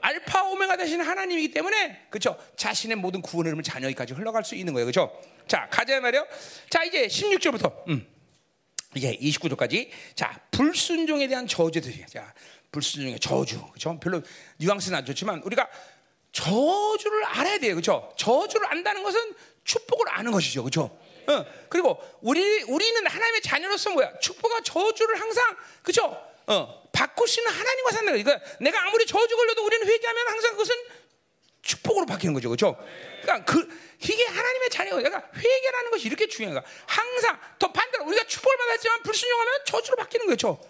알파 0.00 0.44
오메가 0.44 0.76
되신 0.76 1.00
하나님이기 1.00 1.52
때문에 1.52 2.06
그렇죠? 2.10 2.36
자신의 2.56 2.96
모든 2.98 3.22
구원의 3.22 3.50
흐름을 3.50 3.64
자녀에까지 3.64 4.14
흘러갈 4.14 4.44
수 4.44 4.54
있는 4.54 4.72
거예요. 4.74 4.86
그렇죠? 4.86 5.10
자, 5.48 5.66
가자 5.70 5.98
말이요. 6.00 6.26
자, 6.68 6.84
이제 6.84 7.06
16절부터 7.06 7.88
음. 7.88 8.06
이제 8.94 9.16
29절까지 9.20 9.90
자, 10.14 10.38
불순종에 10.50 11.26
대한 11.26 11.46
저주들이 11.46 12.04
자, 12.06 12.32
불순종의 12.70 13.18
저주. 13.18 13.60
그렇죠? 13.68 13.98
별로 13.98 14.22
뉘앙스는 14.58 14.98
안 14.98 15.04
좋지만 15.04 15.40
우리가 15.42 15.68
저주를 16.32 17.24
알아야 17.24 17.58
돼요. 17.58 17.74
그렇죠? 17.74 18.12
저주를 18.16 18.70
안다는 18.70 19.02
것은 19.02 19.34
축복을 19.64 20.10
아는 20.10 20.32
것이죠. 20.32 20.62
그렇죠? 20.62 20.98
어, 21.28 21.44
그리고 21.68 22.00
우리 22.20 22.62
우리는 22.62 23.06
하나님의 23.06 23.40
자녀로서 23.42 23.90
뭐야? 23.90 24.18
축복과 24.18 24.60
저주를 24.62 25.20
항상 25.20 25.56
그죠? 25.82 26.04
어, 26.46 26.86
있는 27.38 27.52
하나님과 27.52 27.90
거야. 28.12 28.22
그러니까 28.22 28.56
내가 28.60 28.86
아무리 28.86 29.06
저주 29.06 29.36
걸려도 29.36 29.64
우리는 29.64 29.86
회개하면 29.86 30.28
항상 30.28 30.52
그것은 30.52 30.74
축복으로 31.62 32.06
바뀌는 32.06 32.34
거죠, 32.34 32.48
그렇죠? 32.48 32.76
그러니까 33.22 33.44
그 33.44 33.68
이게 34.00 34.24
하나님의 34.24 34.70
자녀가 34.70 34.96
그러니까 34.96 35.28
회개라는 35.34 35.90
것이 35.90 36.06
이렇게 36.06 36.28
중요한 36.28 36.54
거야. 36.54 36.72
항상 36.86 37.40
더 37.58 37.72
반대로 37.72 38.04
우리가 38.04 38.24
축복을 38.24 38.56
받았지만 38.56 39.02
불순종하면 39.02 39.64
저주로 39.66 39.96
바뀌는 39.96 40.26
거죠. 40.26 40.60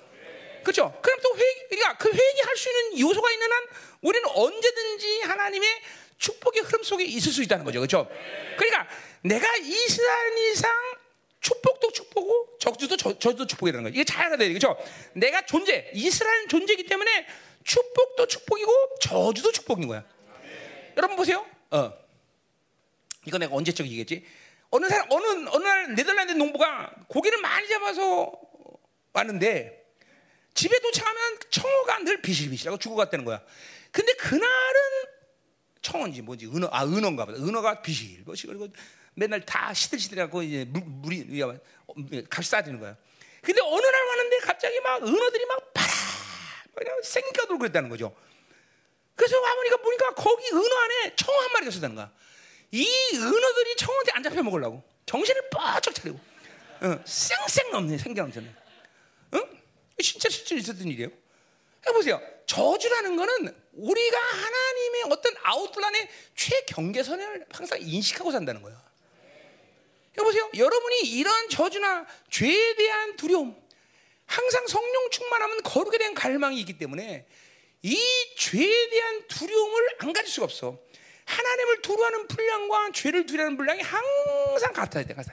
그렇죠? 0.62 0.98
그럼 1.02 1.20
또 1.22 1.36
회개, 1.36 1.66
그러니까 1.68 1.96
그 1.98 2.08
회개할 2.10 2.56
수 2.56 2.68
있는 2.68 3.00
요소가 3.00 3.30
있는 3.30 3.52
한 3.52 3.66
우리는 4.00 4.28
언제든지 4.28 5.20
하나님의 5.22 5.82
축복의 6.18 6.62
흐름 6.62 6.82
속에 6.82 7.04
있을 7.04 7.32
수 7.32 7.42
있다는 7.42 7.64
거죠, 7.64 7.80
그렇죠? 7.80 8.08
그러니까 8.56 8.88
내가 9.22 9.56
이스라엘 9.56 10.38
이상 10.50 10.72
축복도 11.40 11.92
축복고 11.92 12.56
저주도 12.58 12.96
저, 12.96 13.18
저주도 13.18 13.46
축복이라는 13.46 13.84
거예요. 13.84 13.94
이게 13.94 14.04
잘 14.04 14.26
알아야 14.26 14.36
돼요. 14.38 14.48
그렇죠? 14.48 14.76
내가 15.12 15.44
존재, 15.46 15.90
이스라엘 15.94 16.48
존재이기 16.48 16.86
때문에 16.86 17.26
축복도 17.62 18.26
축복이고 18.26 18.96
저주도 19.00 19.52
축복인 19.52 19.86
거야. 19.88 20.04
네. 20.42 20.92
여러분 20.96 21.16
보세요. 21.16 21.46
어. 21.70 21.92
이거 23.26 23.38
내가 23.38 23.54
언제적 23.54 23.86
얘기겠지? 23.86 24.24
어느 24.70 24.88
사람 24.88 25.06
어느 25.10 25.48
어느 25.48 25.64
날 25.64 25.94
네덜란드 25.94 26.32
농부가 26.32 26.92
고기를 27.08 27.40
많이 27.40 27.68
잡아서 27.68 28.32
왔는데 29.12 29.84
집에 30.54 30.78
도착하면 30.80 31.38
청어가 31.50 31.98
늘 32.00 32.22
비실비실하고 32.22 32.78
죽어갔다는 32.78 33.24
거야. 33.24 33.42
근데 33.90 34.12
그날은 34.14 34.85
청어인지 35.86 36.22
뭔지 36.22 36.46
은어 36.46 36.68
아 36.72 36.84
은어인가 36.84 37.24
보다. 37.24 37.38
은어가 37.38 37.80
비실비실 37.80 38.48
그리고 38.48 38.68
맨날 39.14 39.40
다 39.46 39.72
시들시들하고 39.72 40.42
이제 40.42 40.64
물, 40.64 40.82
물이 40.84 42.26
값이 42.28 42.50
싸지는 42.50 42.80
거야. 42.80 42.96
근데 43.40 43.60
어느 43.62 43.86
날 43.86 44.06
왔는데 44.08 44.38
갑자기 44.38 44.80
막 44.80 45.00
은어들이 45.02 45.46
막 45.46 45.72
파라 45.72 45.88
그냥 46.74 47.00
생겨돌고 47.02 47.58
그랬다는 47.58 47.88
거죠. 47.88 48.14
그래서 49.14 49.36
아버니가 49.36 49.76
보니까 49.76 50.14
거기 50.14 50.48
은어 50.52 50.76
안에 50.76 51.14
청어 51.14 51.38
한 51.40 51.52
마리가 51.52 51.70
있었다는 51.70 51.94
거야. 51.94 52.12
이 52.72 52.86
은어들이 53.14 53.76
청어한테 53.76 54.12
안 54.12 54.22
잡혀 54.24 54.42
먹으려고 54.42 54.82
정신을 55.06 55.50
빡쩍 55.50 55.94
차리고 55.94 56.18
어, 56.80 57.00
쌩쌩 57.04 57.70
넘네 57.70 57.96
생겨 57.96 58.22
넘쳤네. 58.22 58.52
응? 59.34 59.60
진짜 60.02 60.28
실제 60.28 60.56
있었던 60.56 60.86
일이에요. 60.88 61.10
해보세요. 61.86 62.20
저주라는 62.46 63.16
거는 63.16 63.54
우리가 63.72 64.18
하나님의 64.18 65.02
어떤 65.10 65.34
아웃플란의 65.42 66.08
최경계선을 66.34 67.46
항상 67.50 67.78
인식하고 67.80 68.30
산다는 68.30 68.62
거예요. 68.62 68.80
여보세요. 70.18 70.50
여러분이 70.56 71.00
이런 71.00 71.48
저주나 71.48 72.06
죄에 72.30 72.74
대한 72.76 73.16
두려움, 73.16 73.54
항상 74.26 74.66
성령 74.66 75.10
충만하면 75.10 75.62
거룩에 75.62 75.98
대한 75.98 76.14
갈망이 76.14 76.58
있기 76.60 76.78
때문에 76.78 77.26
이 77.82 77.98
죄에 78.36 78.88
대한 78.90 79.26
두려움을 79.28 79.88
안 79.98 80.12
가질 80.12 80.32
수가 80.32 80.44
없어. 80.44 80.78
하나님을 81.26 81.82
두려워하는 81.82 82.28
분량과 82.28 82.90
죄를 82.94 83.26
두려워하는 83.26 83.56
분량이 83.56 83.82
항상 83.82 84.72
같아야 84.72 85.04
돼. 85.04 85.14
같아. 85.14 85.32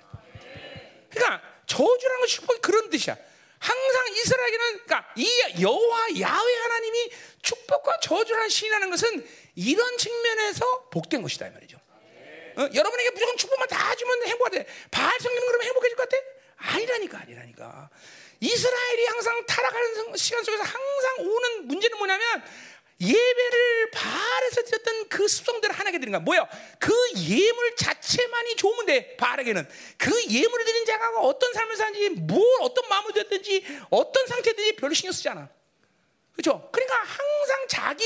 그러니까 1.09 1.41
저주라는 1.65 2.19
건 2.19 2.27
축복이 2.27 2.59
그런 2.61 2.89
뜻이야. 2.89 3.15
항상 3.64 4.07
이스라엘에는 4.09 4.80
그러니까 4.84 5.14
이 5.16 5.26
여호와 5.61 6.07
야훼 6.20 6.55
하나님이 6.57 7.11
축복과 7.41 7.99
저주라는 8.01 8.49
신이라는 8.49 8.89
것은 8.89 9.26
이런 9.55 9.97
측면에서 9.97 10.89
복된 10.89 11.22
것이다 11.22 11.47
이 11.47 11.51
말이죠. 11.51 11.78
어? 12.57 12.70
여러분에게 12.74 13.11
무조건 13.11 13.38
축복만 13.38 13.70
다 13.70 13.95
주면 13.95 14.28
행복하대. 14.28 14.66
바알 14.91 15.18
성경 15.22 15.45
그러면 15.45 15.68
행복해질 15.68 15.95
것 15.95 16.09
같아? 16.09 16.24
아니라니까, 16.57 17.20
아니라니까. 17.20 17.89
이스라엘이 18.41 19.05
항상 19.05 19.45
타락하는 19.45 20.18
시간 20.18 20.43
속에서 20.43 20.64
항상 20.64 21.16
오는 21.20 21.68
문제는 21.68 21.97
뭐냐면 21.97 22.43
예배를 23.01 23.91
바알에서 23.91 24.63
드렸던 24.63 25.09
그 25.09 25.27
습성대로 25.27 25.73
하나게 25.73 25.99
드린 25.99 26.11
거야. 26.11 26.19
뭐야? 26.19 26.47
그 26.79 26.93
예물 27.17 27.75
자체만이 27.75 28.55
좋으면 28.55 28.85
돼. 28.85 29.15
바알에게는 29.17 29.67
그 29.97 30.11
예물을 30.29 30.65
드린 30.65 30.85
자가 30.85 31.19
어떤 31.21 31.53
삶을 31.53 31.75
사는지, 31.75 32.09
뭘 32.11 32.41
어떤 32.61 32.87
마음을 32.87 33.13
되든지, 33.13 33.65
어떤 33.89 34.27
상태든지 34.27 34.75
별로 34.77 34.93
신경 34.93 35.11
쓰지 35.11 35.29
않아. 35.29 35.49
그렇죠? 36.33 36.69
그러니까 36.71 36.95
항상 36.97 37.67
자기 37.67 38.03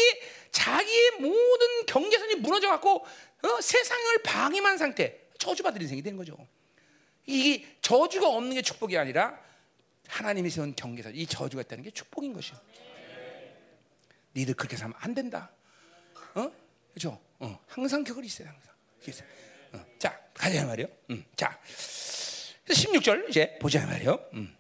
자기의 0.52 1.12
모든 1.20 1.86
경계선이 1.86 2.36
무너져 2.36 2.70
갖고 2.70 3.06
어? 3.44 3.62
세상을 3.62 4.24
방임한 4.24 4.78
상태, 4.78 5.20
저주받을 5.38 5.82
인생이 5.82 6.02
되는 6.02 6.18
거죠. 6.18 6.36
이게 7.26 7.66
저주가 7.82 8.28
없는 8.28 8.56
게 8.56 8.62
축복이 8.62 8.98
아니라 8.98 9.40
하나님이 10.08 10.50
세운 10.50 10.76
경계선, 10.76 11.16
이 11.16 11.26
저주가 11.26 11.62
있다는 11.62 11.84
게 11.84 11.92
축복인 11.92 12.34
것이요. 12.34 12.58
니들 14.38 14.54
그렇게 14.54 14.78
살면 14.78 14.96
안 15.00 15.14
된다. 15.16 15.50
어? 16.36 16.52
그렇죠? 16.94 17.20
어, 17.40 17.60
항상 17.68 18.04
그걸 18.04 18.24
있어요. 18.24 18.48
항상. 18.48 19.26
어, 19.74 19.86
자, 19.98 20.20
가자 20.34 20.66
말이요. 20.66 20.88
음, 21.10 21.26
자, 21.36 21.60
16절 22.68 23.30
이제 23.30 23.58
보자 23.60 23.86
말이요. 23.86 24.20
음. 24.34 24.56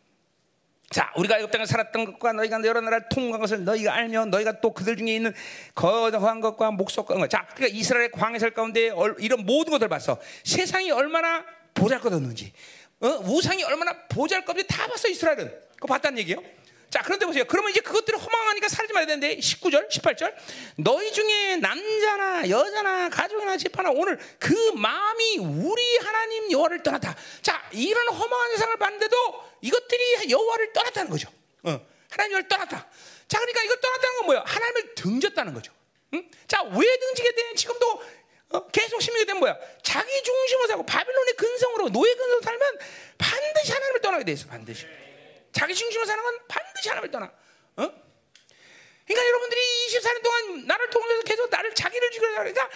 자, 0.89 1.11
우리가 1.17 1.37
애굽 1.37 1.51
땅에 1.51 1.65
살았던 1.65 2.05
것과 2.05 2.33
너희가 2.33 2.63
여러 2.63 2.79
나라를 2.79 3.09
통과한 3.09 3.41
것을 3.41 3.65
너희가 3.65 3.93
알며 3.93 4.25
너희가 4.25 4.61
또 4.61 4.73
그들 4.73 4.95
중에 4.95 5.15
있는 5.15 5.33
거한 5.75 6.39
것과 6.39 6.71
목속과 6.71 7.27
자, 7.27 7.45
그러니까 7.53 7.77
이스라엘 7.77 8.09
광해설 8.09 8.51
가운데 8.51 8.91
이런 9.19 9.45
모든 9.45 9.71
것을 9.71 9.89
봤어. 9.89 10.19
세상이 10.43 10.89
얼마나 10.91 11.45
보잘것없는지, 11.73 12.53
어? 13.01 13.07
우상이 13.25 13.63
얼마나 13.63 14.07
보잘것없는지 14.07 14.67
다 14.67 14.87
봤어 14.87 15.09
이스라엘은. 15.09 15.67
그거 15.75 15.87
봤다는 15.87 16.17
얘기예요. 16.19 16.41
자, 16.97 17.03
그런데 17.03 17.27
보세요. 17.27 17.45
그러면 17.45 17.69
이제 17.69 17.79
그것들이 17.79 18.17
허망하니까 18.17 18.69
살지 18.69 18.91
말아야 18.91 19.05
되는데 19.05 19.37
19절, 19.37 19.87
18절. 19.87 20.33
너희 20.77 21.13
중에 21.13 21.57
남자나 21.57 22.49
여자나 22.49 23.09
가족이나 23.09 23.55
집하나 23.55 23.91
오늘 23.91 24.17
그 24.39 24.71
마음이 24.71 25.37
우리 25.37 25.97
하나님 25.97 26.51
여호와를 26.51 26.81
떠났다. 26.81 27.15
자, 27.43 27.69
이런 27.71 28.07
허망한 28.09 28.49
세상을 28.49 28.77
봤는데도 28.77 29.15
이것들이 29.61 30.31
여호와를 30.31 30.73
떠났다는 30.73 31.11
거죠. 31.11 31.29
어, 31.61 31.79
하나님을 32.09 32.47
떠났다. 32.47 32.87
자, 33.27 33.39
그러니까 33.41 33.61
이거 33.61 33.75
떠났다는 33.75 34.17
건 34.17 34.25
뭐예요? 34.25 34.43
하나님을 34.47 34.95
등졌다는 34.95 35.53
거죠. 35.53 35.71
응? 36.15 36.27
자, 36.47 36.63
왜 36.63 36.97
등지게 36.97 37.35
돼? 37.35 37.53
지금도 37.53 38.01
어, 38.53 38.67
계속 38.69 38.99
심리게 39.03 39.25
된 39.25 39.37
뭐야? 39.37 39.55
자기 39.83 40.23
중심으로 40.23 40.67
살고 40.67 40.85
바빌론의 40.87 41.33
근성으로 41.35 41.89
노예 41.89 42.11
근성으로 42.11 42.41
살면 42.41 42.77
반드시 43.19 43.71
하나님을 43.71 44.01
떠나게 44.01 44.23
돼 44.23 44.31
있어. 44.31 44.47
반드시. 44.47 44.87
자기 45.57 45.73
중심으로 45.73 46.05
사는 46.05 46.23
건 46.23 46.39
반드시 46.47 46.89
하나님을 46.89 47.09
떠나. 47.09 47.25
어? 47.25 47.91
그러니까 49.07 49.27
여러분들이 49.27 49.61
24년 49.87 50.23
동안 50.23 50.67
나를 50.67 50.89
통해서 50.91 51.21
계속 51.23 51.49
나를 51.49 51.73
자기를 51.73 52.11
죽이려 52.11 52.31
그러니까 52.33 52.69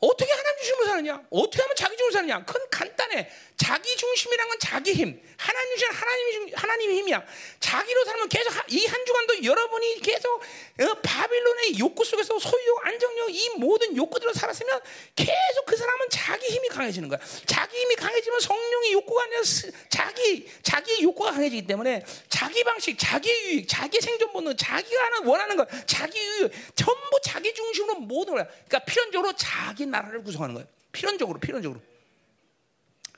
어떻게 0.00 0.30
하나님 0.32 0.56
중심으로 0.58 0.86
사느냐? 0.86 1.22
어떻게 1.30 1.62
하면 1.62 1.76
자기 1.76 1.96
중심으로 1.96 2.12
사느냐? 2.12 2.44
그건 2.44 2.66
간단해. 2.70 3.30
자기 3.56 3.94
중심이란 3.96 4.48
건 4.48 4.58
자기 4.58 4.92
힘. 4.94 5.20
하나님 5.36 5.76
중심 5.76 5.94
하나님이 5.94 6.52
하나님의 6.54 6.96
힘이야. 6.96 7.22
자기로 7.60 8.04
살면 8.06 8.28
계속 8.30 8.52
이 8.68 8.86
한 8.86 9.04
주간도 9.06 9.44
여러분이 9.44 10.00
계속 10.00 10.40
어, 10.40 10.94
바빌론의 11.02 11.78
욕구 11.78 12.04
속에서 12.04 12.38
소유욕, 12.38 12.86
안정욕 12.86 13.34
이 13.34 13.50
모든 13.58 13.96
욕구들로 13.96 14.32
살았으면 14.32 14.80
계속 15.14 15.66
그 15.66 15.76
사람은 15.76 16.08
자기 16.10 16.46
힘이 16.46 16.68
강해지는 16.68 17.08
거야. 17.08 17.20
자기 17.46 17.76
힘이 17.78 17.94
강해지면 17.96 18.40
성령의 18.40 18.92
욕구가 18.94 19.24
아니라 19.24 19.42
자기 19.90 20.50
자기의 20.62 21.02
욕구가 21.02 21.32
강해지기 21.32 21.66
때문에 21.66 22.04
자기 22.28 22.64
방식, 22.64 22.98
자기 22.98 23.30
유익, 23.30 23.68
자기 23.68 24.00
생존 24.00 24.32
본능, 24.32 24.56
자기가 24.56 25.04
하는 25.04 25.26
원하는 25.26 25.56
것, 25.56 25.68
자기 25.86 26.18
유익 26.18 26.52
전부 26.74 27.20
자기 27.22 27.52
중심으로 27.54 27.96
모든 28.00 28.34
거야. 28.34 28.44
그러니까 28.46 28.78
필연적으로 28.80 29.32
자기 29.36 29.86
나라를 29.90 30.22
구성하는 30.22 30.54
거예요. 30.54 30.68
필연적으로, 30.92 31.38
필연적으로. 31.38 31.80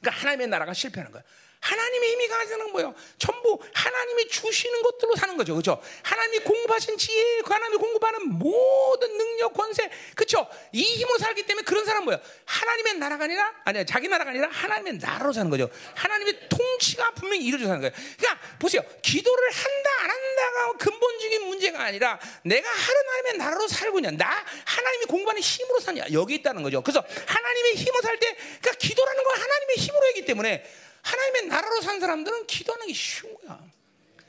그러니까 0.01 0.21
하나님의 0.21 0.49
나라가 0.49 0.73
실패하는 0.73 1.13
거야. 1.13 1.23
하나님의 1.63 2.11
힘이 2.11 2.29
건 2.29 2.73
뭐예요? 2.73 2.95
전부 3.19 3.59
하나님이 3.73 4.29
주시는 4.29 4.83
것들로 4.83 5.15
사는 5.15 5.37
거죠. 5.37 5.55
그렇죠? 5.55 5.81
하나님이 6.03 6.41
공급하신 6.41 6.99
지혜, 6.99 7.41
그 7.43 7.53
하나님이 7.53 7.79
공급하는 7.79 8.39
모든 8.39 9.17
능력, 9.17 9.55
권세. 9.55 9.89
그렇죠? 10.15 10.49
이 10.73 10.83
힘으로 10.83 11.19
살기 11.19 11.45
때문에 11.47 11.65
그런 11.65 11.85
사람 11.85 12.05
뭐예요? 12.05 12.21
하나님의 12.45 12.95
나라가 12.95 13.25
아니라 13.25 13.53
아니야. 13.65 13.85
자기 13.85 14.09
나라가 14.09 14.31
아니라 14.31 14.49
하나님의 14.51 14.95
나라로 14.95 15.33
사는 15.33 15.51
거죠. 15.51 15.71
하나님의 15.95 16.49
통치가 16.49 17.11
분명히 17.13 17.45
이루어져 17.45 17.67
사는 17.67 17.81
거예요. 17.81 17.93
그러니까 18.19 18.41
보세요. 18.59 18.83
기도를 19.03 19.51
한다 19.51 19.91
안 20.03 20.11
한다가 20.11 20.73
근본적인 20.79 21.47
문제가 21.47 21.85
아니라 21.85 22.19
내가 22.43 22.69
하나님의 22.69 23.39
나라로 23.39 23.69
살고 23.69 23.99
있냐. 24.01 24.11
나 24.13 24.45
하나님이 24.65 25.05
공급하는 25.07 25.41
힘으로 25.41 25.81
사냐. 25.81 26.05
여기 26.13 26.35
있다는 26.37 26.63
거죠. 26.63 26.83
그래서 26.83 27.05
하나님의 27.27 27.75
힘으로 27.77 28.03
살 28.03 28.13
때 28.23 28.37
그러니까 28.61 28.73
기도라는 28.79 29.25
건 29.25 29.35
하나님의 29.35 29.77
힘으로 29.77 30.07
하기 30.09 30.25
때문에 30.27 30.65
하나님의 31.03 31.47
나라로 31.47 31.81
산 31.81 32.01
사람들은 32.01 32.47
기도하는 32.47 32.87
게 32.87 32.93
쉬운 32.93 33.35
거야. 33.35 33.63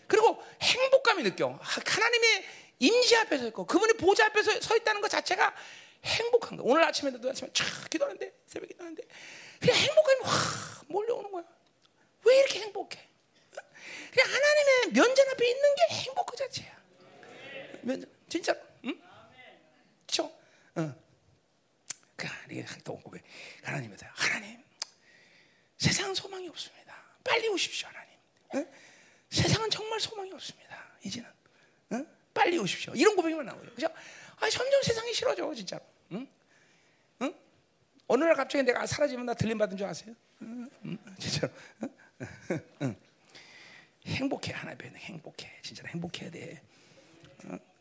그리고 0.08 0.44
행복감이 0.62 1.24
느껴. 1.24 1.58
하나님의 1.62 2.46
임재 2.80 3.16
앞에 3.18 3.38
서 3.38 3.48
있고 3.48 3.66
그분이 3.66 3.94
보좌 3.94 4.26
앞에 4.26 4.42
서 4.44 4.76
있다는 4.76 5.02
것 5.02 5.10
자체가 5.10 5.56
행복한 6.04 6.58
거야. 6.58 6.66
오늘 6.70 6.84
아침에도 6.84 7.30
아침에 7.30 7.50
촥 7.52 7.90
기도하는데 7.90 8.34
새벽에 8.48 8.74
기도하는데 8.74 9.04
그냥 9.60 9.76
행복감이 9.78 10.20
확 10.24 10.86
몰려오는 10.88 11.32
거야. 11.32 11.44
왜 12.26 12.40
이렇게 12.40 12.60
행복해? 12.62 13.00
그냥 14.12 14.34
하나님의 14.34 14.94
면전 14.94 15.30
앞에 15.30 15.48
있는 15.48 15.76
게 15.76 15.96
행복 15.96 16.26
그 16.26 16.36
자체야. 16.36 16.72
면전 17.82 18.10
진짜 18.30 18.56
응? 18.86 19.02
그렇죠? 20.06 20.32
응. 20.78 20.96
그 22.16 22.28
이게 22.50 22.66
또 22.84 22.98
고백. 23.00 23.24
하나님이다. 23.64 24.12
하나님 24.16 24.63
세상은 25.84 26.16
소망이 26.16 26.48
없습니다. 26.48 26.96
빨리 27.26 27.50
오십시오, 27.50 27.90
하나님. 27.90 28.10
응? 28.56 28.72
세상은 29.30 29.70
정말 29.70 30.00
소망이 30.00 30.32
없습니다. 30.32 30.82
이제는 31.04 31.30
응? 31.92 32.08
빨리 32.34 32.58
오십시오. 32.58 32.94
이런 32.96 33.18
고백만 33.18 33.46
나오죠. 33.46 33.70
그죠? 33.76 33.88
아, 34.40 34.50
점점 34.50 34.82
세상이 34.82 35.14
싫어져, 35.14 35.54
진짜로. 35.54 35.84
응? 36.14 36.26
응? 37.22 37.36
어느 38.08 38.24
날 38.24 38.34
갑자기 38.34 38.64
내가 38.64 38.86
사라지면 38.86 39.26
나 39.26 39.34
들림 39.34 39.58
받은 39.58 39.76
줄 39.76 39.86
아세요? 39.86 40.16
응? 40.44 40.70
응? 40.86 40.98
진짜로. 41.20 41.52
응? 42.82 42.96
행복해 44.06 44.54
하나 44.54 44.72
앞에 44.72 44.88
행복해. 44.88 45.52
진짜로 45.62 45.90
행복해야 45.90 46.32
돼. 46.32 46.62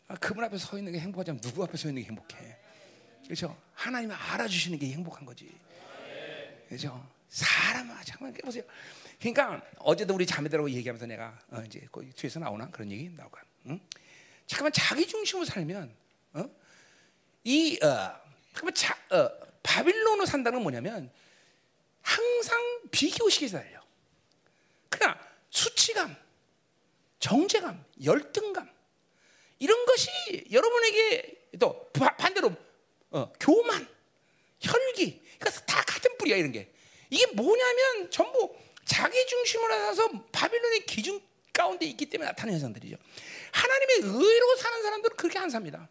아, 0.09 0.17
그분 0.17 0.43
앞에 0.43 0.59
서 0.59 0.77
있는 0.77 0.93
게 0.93 0.99
행복하지 0.99 1.41
누구 1.41 1.63
앞에 1.63 1.77
서 1.77 1.87
있는 1.87 2.03
게 2.03 2.09
행복해. 2.09 2.59
그렇죠? 3.25 3.57
하나님을 3.75 4.17
알아주시는 4.17 4.81
게 4.81 4.89
행복한 4.89 5.25
거지. 5.25 5.57
그렇죠? 6.69 7.22
사람아 7.33 8.05
잠깐만 8.05 8.35
보세요. 8.45 8.63
그러니까 9.19 9.65
어제도 9.79 10.15
우리 10.15 10.27
자매들하고 10.27 10.71
얘기하면서 10.71 11.07
내가 11.07 11.39
어, 11.51 11.63
이제 11.67 11.87
그 11.91 12.09
뒤에서 12.15 12.39
나오나 12.39 12.69
그런 12.71 12.91
얘기 12.91 13.09
나오고. 13.09 13.39
응? 13.69 13.81
잠깐만 14.47 14.73
자기 14.73 15.07
중심으로 15.07 15.47
살면 15.47 15.95
어? 16.35 16.45
이 17.45 17.79
어, 17.83 18.21
잠깐만 18.53 18.75
자, 18.75 18.95
어, 19.11 19.31
바빌론으로 19.63 20.27
산다는 20.27 20.57
건 20.57 20.63
뭐냐면 20.63 21.11
항상 22.03 22.61
비교식에 22.91 23.49
살려. 23.49 23.81
그러나 24.91 25.19
수치감, 25.49 26.15
정제감, 27.19 27.83
열등감 28.05 28.71
이런 29.59 29.87
것이 29.87 30.49
여러분에게 30.51 31.49
또 31.59 31.91
반대로 31.93 32.55
어, 33.11 33.33
교만, 33.41 33.89
혈기, 34.61 35.23
그러니까 35.39 35.65
다 35.65 35.83
같은 35.83 36.19
뿌리야 36.19 36.37
이런 36.37 36.53
게. 36.53 36.71
이게 37.13 37.27
뭐냐면 37.35 38.11
전부 38.11 38.57
자기 38.87 39.27
중심으로 39.27 39.75
살아서 39.75 40.09
바빌론의 40.33 40.87
기준 40.87 41.21
가운데 41.53 41.85
있기 41.85 42.07
때문에 42.07 42.31
나타나는 42.31 42.55
현상들이죠. 42.55 42.97
하나님의 43.53 43.97
의로 44.19 44.57
사는 44.57 44.83
사람들은 44.83 45.17
그렇게 45.19 45.39
안 45.39 45.51
삽니다. 45.51 45.91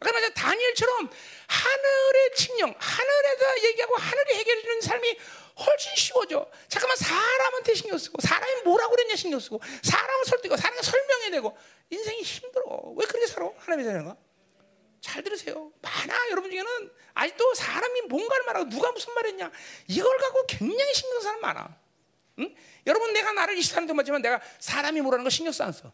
아까 0.00 0.12
말한 0.12 0.32
다니엘처럼 0.32 1.10
하늘의 1.46 2.34
칙령, 2.34 2.74
하늘에다 2.76 3.62
얘기하고 3.64 3.96
하늘이 3.96 4.34
해결해 4.34 4.62
주는 4.62 4.80
삶이 4.80 5.18
훨씬 5.58 5.94
쉬워져. 5.94 6.50
잠깐만 6.68 6.96
사람한테 6.96 7.74
신경 7.74 7.98
쓰고 7.98 8.22
사람이 8.22 8.62
뭐라고 8.62 8.96
그랬냐 8.96 9.14
신경 9.14 9.38
쓰고 9.40 9.60
사람을 9.82 10.24
설득하고 10.24 10.58
사람을 10.58 10.82
설명해내고 10.82 11.58
인생이 11.90 12.22
힘들어. 12.22 12.94
왜 12.96 13.04
그렇게 13.04 13.26
살아? 13.26 13.50
하나님의 13.58 13.92
자녀가? 13.92 14.16
잘 15.02 15.22
들으세요. 15.22 15.70
많아 15.82 16.30
여러분 16.30 16.50
중에는 16.50 16.90
아직도 17.14 17.54
사람이 17.54 18.02
뭔가를 18.02 18.46
말하고 18.46 18.70
누가 18.70 18.90
무슨 18.92 19.12
말했냐 19.12 19.50
이걸 19.88 20.16
갖고 20.16 20.46
굉장히 20.46 20.94
신경 20.94 21.20
쓰는 21.20 21.22
사람 21.22 21.40
많아. 21.40 21.76
응? 22.38 22.54
여러분 22.86 23.12
내가 23.12 23.32
나를 23.32 23.56
24년 23.56 23.88
동안 23.88 23.96
봤지만 23.96 24.22
내가 24.22 24.40
사람이 24.60 25.00
뭐라는 25.02 25.24
거 25.24 25.28
신경 25.28 25.52
써안 25.52 25.72
써? 25.72 25.92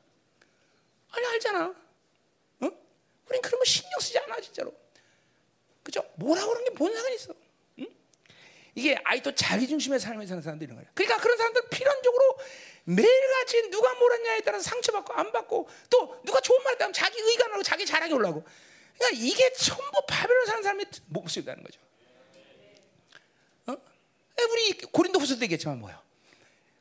아니 1.11 1.27
알잖아. 1.27 1.75
응? 2.63 2.79
우린 3.29 3.43
그런 3.43 3.59
거 3.59 3.65
신경 3.65 3.99
쓰지 3.99 4.19
않아 4.19 4.41
진짜로. 4.43 4.75
그죠? 5.83 6.05
뭐라고 6.17 6.51
그러는 6.51 6.71
게뭔 6.71 6.95
상관이 6.95 7.15
있어? 7.17 7.35
응? 7.79 7.87
이게 8.75 9.01
아이도 9.05 9.35
자기 9.35 9.67
중심의 9.67 10.01
삶을 10.01 10.27
사는 10.27 10.43
사람들이 10.43 10.71
있는 10.71 10.83
거야. 10.83 10.93
그러니까 10.95 11.19
그런 11.19 11.39
사람들 11.39 11.71
필연적으로 11.71 12.39
매일같이 12.85 13.71
누가 13.71 13.95
뭐랬냐에 13.95 14.43
따라 14.43 14.61
상처받고 14.61 15.15
안 15.15 15.33
받고 15.33 15.67
또 15.89 16.21
누가 16.25 16.41
좋은 16.43 16.63
말 16.63 16.75
했다면 16.75 16.93
자기 16.93 17.19
의가 17.19 17.49
나고 17.49 17.63
자기 17.63 17.87
자랑이 17.87 18.13
올라고 18.13 18.45
그러니까 18.99 19.25
이게 19.25 19.53
전부 19.53 20.01
바벨론 20.07 20.47
사는 20.47 20.63
사람의 20.63 20.87
모습이라는 21.07 21.63
거죠. 21.63 21.81
어? 23.67 23.77
우리 24.51 24.73
고린도 24.75 25.19
후서도 25.21 25.43
얘기했지만 25.43 25.79
뭐야? 25.79 26.03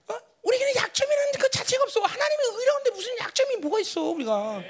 어? 0.08 0.14
우리 0.44 0.58
그냥 0.58 0.74
약점이라는 0.78 1.32
그 1.40 1.50
자체가 1.52 1.84
없어. 1.84 2.02
하나님의 2.02 2.46
의라운데 2.60 2.90
무슨 2.92 3.18
약점이 3.20 3.58
뭐가 3.58 3.80
있어 3.80 4.02
우리가? 4.02 4.62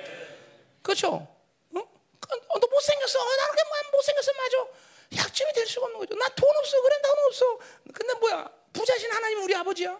그렇죠? 0.81 1.09
어? 1.13 1.79
어 1.79 2.59
너 2.59 2.67
못생겼어. 2.67 3.19
어, 3.19 3.35
나는 3.35 3.55
그냥 3.55 3.91
못생겼어 3.93 4.31
맞아. 4.33 4.67
약점이 5.23 5.53
될 5.53 5.65
수가 5.67 5.85
없는 5.85 5.99
거죠. 5.99 6.15
나 6.15 6.27
돈 6.29 6.49
없어. 6.57 6.81
그래 6.81 6.95
돈 7.01 7.15
없어. 7.27 7.59
근데 7.93 8.13
뭐야? 8.19 8.51
부자신 8.73 9.09
하나님 9.11 9.41
우리 9.43 9.55
아버지야. 9.55 9.97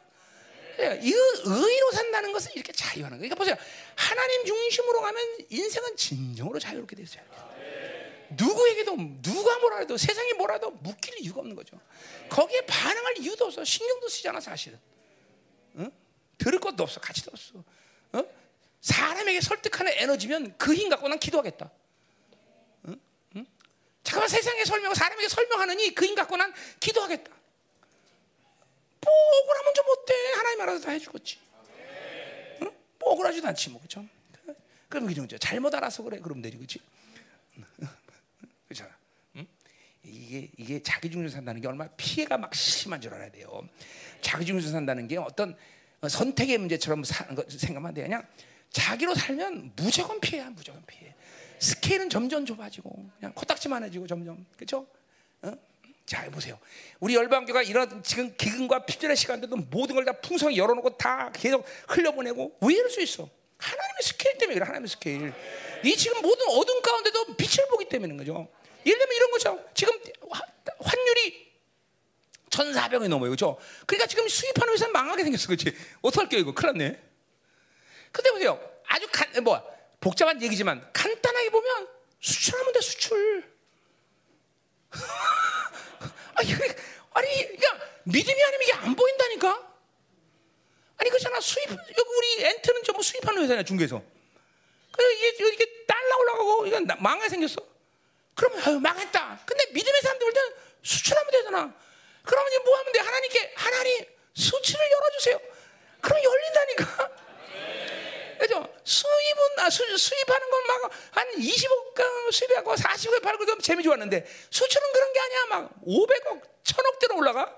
이 0.80 1.12
의로 1.12 1.92
산다는 1.92 2.32
것은 2.32 2.52
이렇게 2.56 2.72
자유하는 2.72 3.18
거예요. 3.18 3.34
그러니까 3.34 3.36
보세요. 3.36 3.56
하나님 3.96 4.46
중심으로 4.46 5.02
가면 5.02 5.38
인생은 5.50 5.96
진정으로 5.96 6.60
자유롭게 6.60 6.96
되어요. 6.96 7.48
누구에게도 8.32 8.96
누가 9.22 9.58
뭐라 9.60 9.78
해도 9.80 9.96
세상이 9.98 10.34
뭐라도 10.34 10.72
묶일 10.72 11.16
이유가 11.20 11.40
없는 11.40 11.56
거죠. 11.56 11.80
거기에 12.30 12.62
반응할 12.66 13.18
이유도 13.20 13.46
없어. 13.46 13.64
신경도 13.64 14.10
쓰지 14.10 14.28
않아 14.30 14.40
사실은. 14.42 14.78
응? 15.78 15.92
들을 16.38 16.60
것도 16.60 16.84
없어. 16.84 17.00
가치도 17.00 17.32
없어. 17.34 17.64
어? 18.14 18.24
사람에게 18.82 19.42
설득하는 19.42 19.94
에너지면 19.96 20.58
그 20.58 20.76
힘 20.76 20.90
갖고 20.90 21.08
난 21.08 21.20
기도하겠다. 21.20 21.72
응? 22.90 23.00
응? 23.38 23.46
잠깐만 24.04 24.28
세상에 24.30 24.66
설명, 24.66 24.94
사람에게 24.94 25.30
설명하느니 25.30 25.96
그 25.96 26.06
힘 26.06 26.16
갖고 26.16 26.36
난 26.38 26.54
기도하겠다. 26.80 27.32
뭐 29.02 29.14
억울하면 29.44 29.74
좀 29.74 29.86
어때? 29.90 30.14
하나님 30.36 30.62
알아서 30.62 30.80
다 30.86 30.92
해주겠지. 30.92 31.38
응? 32.62 32.72
뭐 33.00 33.12
억울하지도 33.12 33.48
않지 33.48 33.70
뭐 33.70 33.82
그죠? 33.82 34.06
그럼 34.90 35.08
그죠? 35.08 35.38
잘못 35.38 35.74
알아서 35.76 36.04
그래. 36.04 36.20
그럼 36.20 36.42
되지 36.42 36.58
그렇지? 36.58 36.80
그렇잖아. 38.68 38.96
응? 39.36 39.48
이게 40.04 40.50
이게 40.58 40.82
자기 40.82 41.10
중심 41.12 41.30
산다는 41.30 41.62
게 41.62 41.68
얼마나 41.68 41.90
피해가 41.98 42.38
막 42.38 42.54
심한 42.56 43.02
줄 43.02 43.14
알아야 43.14 43.30
돼요. 43.32 43.68
자기 44.22 44.46
중심 44.46 44.72
산다는 44.72 45.08
게 45.08 45.18
어떤 45.18 45.58
선택의 46.08 46.58
문제처럼 46.60 47.04
사는 47.04 47.36
거 47.36 47.44
생각만 47.50 47.94
돼. 47.94 48.04
그냥 48.04 48.26
자기로 48.72 49.16
살면 49.16 49.74
무조건 49.76 50.20
피해야 50.20 50.50
무조건 50.50 50.84
피해. 50.86 51.14
스케일은 51.60 52.10
점점 52.10 52.46
좁아지고 52.46 53.10
그냥 53.20 53.34
코딱지만 53.34 53.84
해지고 53.84 54.08
점점 54.08 54.46
그렇죠? 54.56 54.88
어? 55.42 55.52
자 56.08 56.28
보세요. 56.32 56.58
우리 57.02 57.16
열방교회가 57.16 57.64
이런 57.64 58.02
지금 58.02 58.34
기근과 58.38 58.86
핍절의 58.86 59.16
시간들도 59.18 59.56
모든 59.70 59.94
걸 59.94 60.06
다 60.06 60.14
풍성히 60.14 60.58
열어놓고 60.58 60.96
다 60.98 61.30
계속 61.34 61.66
흘려보내고 61.90 62.58
왜 62.62 62.74
이럴 62.76 62.90
수 62.90 63.02
있어? 63.02 63.30
하나님의 63.58 64.02
스케일 64.02 64.38
때문에 64.38 64.54
그래. 64.56 64.66
하나님의 64.66 64.88
스케일. 64.88 65.34
이 65.84 65.98
지금 65.98 66.22
모든 66.22 66.48
어둠 66.48 66.82
가운데도 66.82 67.36
빛을 67.36 67.68
보기 67.70 67.90
때문인 67.90 68.16
거죠. 68.16 68.48
예를 68.86 68.98
들면 69.00 69.16
이런 69.18 69.32
거죠. 69.32 69.66
지금 69.74 69.94
환율이 70.80 71.48
1,400원이 72.50 73.10
넘어요. 73.10 73.30
그죠? 73.32 73.58
그러니까 73.86 74.08
지금 74.08 74.30
수입하는 74.30 74.74
회사 74.74 74.88
망하게 74.88 75.24
생겼어. 75.26 75.48
그렇지? 75.48 75.76
어떡할게요, 76.02 76.40
이거? 76.40 76.54
큰일 76.54 76.72
났네. 76.78 77.02
근데 78.14 78.32
보세요. 78.32 78.58
아주 78.88 79.06
간, 79.12 79.44
뭐, 79.44 79.62
복잡한 80.00 80.42
얘기지만 80.42 80.90
간단하게 80.94 81.50
보면 81.50 81.88
수출하면 82.22 82.72
돼, 82.72 82.80
수출. 82.80 83.44
아니, 86.38 86.54
아니, 87.14 87.58
그러니까 87.58 87.86
믿음이 88.04 88.44
아니면 88.44 88.62
이게 88.64 88.74
안 88.74 88.96
보인다니까? 88.96 89.68
아니, 90.98 91.10
그잖아. 91.10 91.40
수입, 91.40 91.70
여기 91.70 92.10
우리 92.18 92.44
엔트는 92.46 92.84
전부 92.84 93.04
수입하는 93.04 93.44
회사냐, 93.44 93.64
중개에서. 93.64 94.02
그래, 94.92 95.14
이게, 95.14 95.48
이게 95.54 95.86
달러 95.86 96.18
올라가고, 96.18 96.66
이건 96.68 96.88
망하게 97.00 97.30
생겼어. 97.30 97.56
그러면, 98.36 98.62
아유, 98.64 98.80
망했다. 98.80 99.44
근데 99.46 99.66
믿음의 99.72 100.02
사람들 100.02 100.26
볼 100.26 100.34
때는 100.34 100.50
수출하면 100.84 101.32
되잖아. 101.32 101.74
그러면 102.24 102.52
이제 102.52 102.60
뭐 102.60 102.78
하면 102.78 102.94
돼? 102.94 103.00
하나님께, 103.00 103.54
하나님, 103.56 104.06
수출을 104.34 104.92
열어주세요. 104.92 105.40
그럼 106.02 106.24
열린다니까? 106.24 107.27
그죠? 108.38 108.68
수입은 108.84 109.60
아, 109.60 109.70
수, 109.70 109.98
수입하는 109.98 110.50
건 110.50 110.68
막 110.68 110.92
한 111.12 111.28
20억 111.36 112.32
수입하고 112.32 112.76
40억 112.76 113.22
팔고 113.22 113.46
좀 113.46 113.60
재미 113.60 113.84
좋았는데 113.84 114.26
수출은 114.50 114.88
그런 114.94 115.14
게 115.14 115.20
아니야. 115.20 115.46
막 115.50 115.72
500억, 115.86 116.42
1000억대로 116.64 117.18
올라가. 117.18 117.56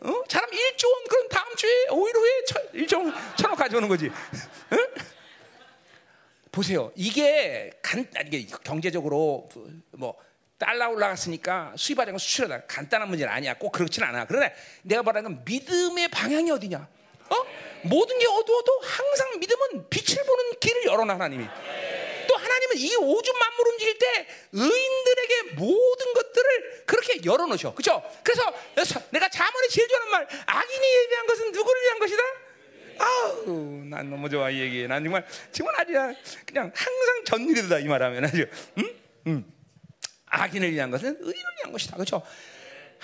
어? 0.00 0.22
사람 0.28 0.50
1조 0.50 0.92
원 0.92 1.04
그럼 1.08 1.28
다음 1.28 1.54
주에 1.56 1.86
5일 1.86 2.14
후에 2.16 2.84
1조 2.84 2.98
원, 2.98 3.14
1000억 3.36 3.56
가져오는 3.56 3.88
거지. 3.88 4.10
응? 4.72 4.86
보세요. 6.52 6.92
이게 6.94 7.70
간 7.82 8.06
이게 8.26 8.46
경제적으로 8.62 9.48
뭐 9.92 10.14
달러 10.58 10.88
올라갔으니까 10.90 11.74
수입하자는 11.76 12.18
수출하다 12.18 12.66
간단한 12.66 13.08
문제는 13.08 13.32
아니야. 13.32 13.54
꼭 13.54 13.72
그렇지는 13.72 14.08
않아. 14.08 14.26
그러나 14.26 14.50
내가 14.82 15.02
말하는 15.02 15.30
건 15.36 15.42
믿음의 15.44 16.08
방향이 16.08 16.50
어디냐? 16.50 16.88
어? 17.30 17.46
모든 17.84 18.18
게 18.18 18.26
어두워도 18.26 18.80
항상 18.82 19.38
믿음은 19.38 19.88
빛을 19.90 20.24
보는 20.24 20.58
길을 20.60 20.84
열어놔 20.86 21.14
하나님이. 21.14 21.46
또 22.26 22.36
하나님은 22.36 22.76
이 22.78 22.94
오주 22.96 23.32
만물 23.32 23.68
움직일 23.68 23.98
때 23.98 24.26
의인들에게 24.52 25.42
모든 25.56 26.14
것들을 26.14 26.84
그렇게 26.86 27.20
열어놓으셔. 27.24 27.74
그죠? 27.74 28.02
그래서 28.22 28.52
내가 29.10 29.28
자문에 29.28 29.68
제일 29.68 29.88
좋아하는 29.88 30.10
말, 30.10 30.28
악인이 30.46 30.94
예비한 30.96 31.26
것은 31.26 31.52
누구를 31.52 31.82
위한 31.82 31.98
것이다? 31.98 32.22
아우, 32.98 33.82
난 33.90 34.08
너무 34.08 34.28
좋아 34.28 34.50
이 34.50 34.60
얘기. 34.60 34.86
난 34.86 35.02
정말 35.02 35.26
정말 35.52 35.74
아주 35.80 35.92
그냥 36.46 36.72
항상 36.74 37.24
전일이다 37.26 37.80
이 37.80 37.84
말하면 37.84 38.24
아주. 38.24 38.46
응? 38.78 38.94
응. 39.26 39.44
악인을 40.26 40.72
위한 40.72 40.90
것은 40.90 41.16
의인을 41.20 41.50
위한 41.58 41.72
것이다. 41.72 41.96
그렇죠? 41.96 42.22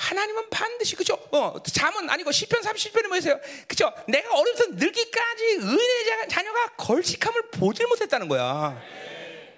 하나님은 0.01 0.49
반드시 0.49 0.97
그죠? 0.97 1.15
어, 1.31 1.63
잠은 1.63 2.09
아니고 2.09 2.33
시편 2.33 2.63
30편에 2.63 3.07
뭐였어요? 3.09 3.39
그죠? 3.69 3.93
내가 4.09 4.35
어려서 4.35 4.65
늙기까지 4.71 5.45
의인의 5.45 6.29
자녀가 6.31 6.69
걸식함을 6.77 7.51
보질 7.51 7.87
못했다는 7.87 8.27
거야. 8.29 8.83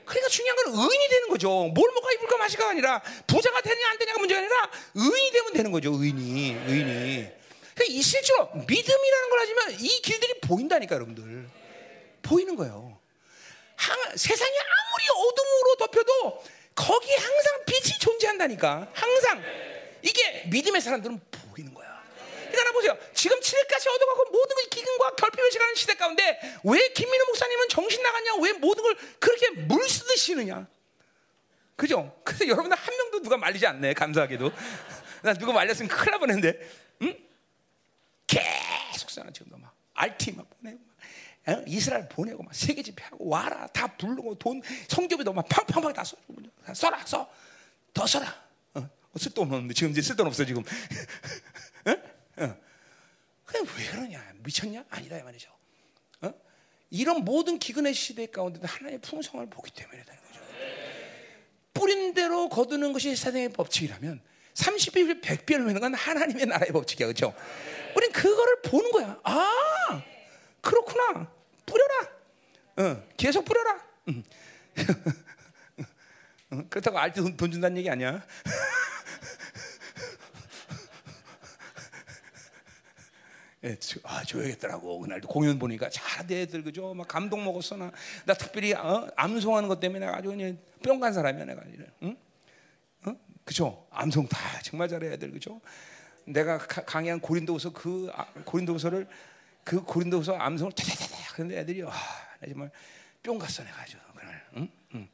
그러니까 0.05 0.28
중요한 0.28 0.56
건 0.56 0.74
의인이 0.74 1.09
되는 1.09 1.28
거죠. 1.28 1.48
뭘 1.48 1.93
먹어 1.94 2.12
입을까 2.12 2.36
마실까 2.39 2.70
아니라 2.70 3.01
부자가 3.28 3.60
되느냐 3.60 3.89
안 3.90 3.98
되냐가 3.98 4.19
문제가 4.19 4.40
아니라 4.40 4.70
의인이 4.94 5.31
되면 5.31 5.52
되는 5.52 5.70
거죠. 5.70 5.93
의인이, 5.93 6.56
의인이. 6.66 7.28
그러니까 7.74 7.85
이 7.89 8.02
실제로 8.02 8.51
믿음이라는 8.66 9.31
걸 9.31 9.39
하지만 9.39 9.70
이 9.78 9.89
길들이 10.02 10.40
보인다니까 10.40 10.97
여러분들. 10.97 11.48
보이는 12.23 12.56
거예요. 12.56 12.98
항, 13.77 13.97
세상이 14.16 14.52
아무리 14.59 15.28
어둠으로 15.28 15.77
덮여도 15.78 16.44
거기에 16.74 17.16
항상 17.16 17.64
빛이 17.64 17.98
존재한다니까. 18.01 18.89
항상. 18.93 19.43
이게 20.03 20.45
믿음의 20.47 20.81
사람들은 20.81 21.20
보이는 21.31 21.73
거야. 21.73 22.03
그러니까 22.51 22.73
보세요. 22.73 22.99
지금 23.15 23.41
칠흑까지 23.41 23.89
얻어가고 23.89 24.24
모든 24.31 24.57
걸 24.57 24.65
기근과 24.70 25.15
결핍을 25.15 25.51
시간는 25.53 25.74
시대 25.74 25.95
가운데 25.95 26.39
왜 26.65 26.89
김민호 26.93 27.27
목사님은 27.27 27.69
정신 27.70 28.03
나갔냐? 28.03 28.35
왜 28.43 28.53
모든 28.53 28.83
걸 28.83 28.95
그렇게 29.19 29.51
물 29.51 29.89
쓰듯이 29.89 30.35
느냐? 30.35 30.66
그죠? 31.77 32.20
그래서 32.24 32.47
여러분들 32.47 32.77
한 32.77 32.97
명도 32.97 33.23
누가 33.23 33.37
말리지 33.37 33.66
않네. 33.66 33.95
감사하게도. 33.95 34.53
나 35.23 35.33
누가 35.35 35.53
말렸으면 35.53 35.89
큰일 35.89 36.11
날 36.11 36.20
뻔했는데. 36.20 36.70
응? 37.03 37.16
계속 38.27 39.09
잖아 39.09 39.31
지금도 39.31 39.57
막 39.59 39.74
알티 39.95 40.33
막 40.33 40.47
보내고 40.51 40.79
막 40.79 40.93
어? 41.59 41.65
이스라엘 41.66 42.09
보내고 42.09 42.43
막 42.43 42.55
세계 42.55 42.83
집회하고 42.83 43.29
와라 43.29 43.66
다 43.69 43.87
부르고 43.97 44.37
돈 44.37 44.62
성교비도 44.89 45.33
막 45.33 45.45
팡팡팡 45.49 45.93
다 45.93 46.05
써. 46.05 46.16
써라 46.74 47.05
써. 47.05 47.31
더 47.93 48.07
써라. 48.07 48.41
어, 49.15 49.19
쓸돈 49.19 49.53
없는데 49.53 49.75
지금 49.75 49.91
이제 49.91 50.01
쓸돈 50.03 50.27
없어 50.27 50.45
지금. 50.45 50.63
어? 50.63 51.91
어. 51.91 52.57
그냥 53.45 53.67
왜 53.77 53.87
그러냐? 53.91 54.33
미쳤냐? 54.43 54.85
아니다 54.89 55.19
이 55.19 55.23
말이죠. 55.23 55.51
어? 56.23 56.33
이런 56.91 57.25
모든 57.25 57.59
기근의 57.59 57.93
시대 57.95 58.27
가운데도 58.27 58.67
하나님의 58.67 59.01
풍성을 59.01 59.45
보기 59.51 59.71
때문에 59.73 60.03
되는 60.03 60.21
거죠. 60.23 60.41
뿌린 61.75 62.15
대로 62.15 62.49
거두는 62.49 62.93
것이 62.93 63.15
세상의 63.15 63.51
법칙이라면 63.51 64.21
30배, 64.55 65.23
100배를 65.23 65.67
하는 65.67 65.81
건 65.81 65.95
하나님의 65.95 66.47
나라의 66.47 66.73
법칙이야. 66.73 67.07
그렇죠? 67.07 67.35
우린 67.97 68.13
그거를 68.13 68.63
보는 68.63 68.91
거야. 68.93 69.21
아, 69.25 70.03
그렇구나. 70.61 71.31
뿌려라. 71.67 72.09
어, 72.77 73.07
계속 73.17 73.45
뿌려라. 73.45 73.85
응. 74.09 74.23
그렇다고 76.69 76.99
알때 76.99 77.21
돈, 77.21 77.37
돈 77.37 77.51
준다는 77.51 77.77
얘기 77.79 77.89
아니야. 77.89 78.25
예, 83.65 83.77
아, 84.03 84.25
줘야겠더라고. 84.25 84.99
그날도 85.01 85.29
공연 85.29 85.59
보니까 85.59 85.89
잘돼 85.89 86.43
애들 86.43 86.65
그죠? 86.65 86.95
막 86.95 87.07
감동 87.07 87.45
먹었어 87.45 87.77
나. 87.77 87.93
나 88.25 88.35
특별히 88.35 88.73
어? 88.75 89.09
암송하는 89.17 89.69
것 89.69 89.79
때문에 89.79 90.07
아주 90.07 90.29
그냥 90.31 90.59
뿅간 90.83 91.13
사람이야 91.13 91.45
내가. 91.45 91.63
응? 92.03 92.17
어? 93.07 93.15
그죠? 93.45 93.87
암송 93.91 94.27
다 94.29 94.39
정말 94.63 94.89
잘해 94.89 95.13
애들 95.13 95.31
그죠? 95.31 95.61
내가 96.25 96.59
가, 96.59 96.85
강의한 96.85 97.21
고린도후서 97.21 97.73
그 97.73 98.11
아, 98.15 98.27
고린도후서를 98.45 99.07
그 99.63 99.83
고린도후서 99.83 100.35
암송을 100.37 100.73
타타타타 100.73 101.35
그런데 101.35 101.59
애들이 101.59 101.83
와, 101.83 101.93
정말 102.45 102.71
뿅 103.23 103.39
갔어 103.39 103.63
내가 103.63 103.81
아주 103.83 103.97
그날. 104.19 104.45
응? 104.57 104.69
응. 104.95 105.09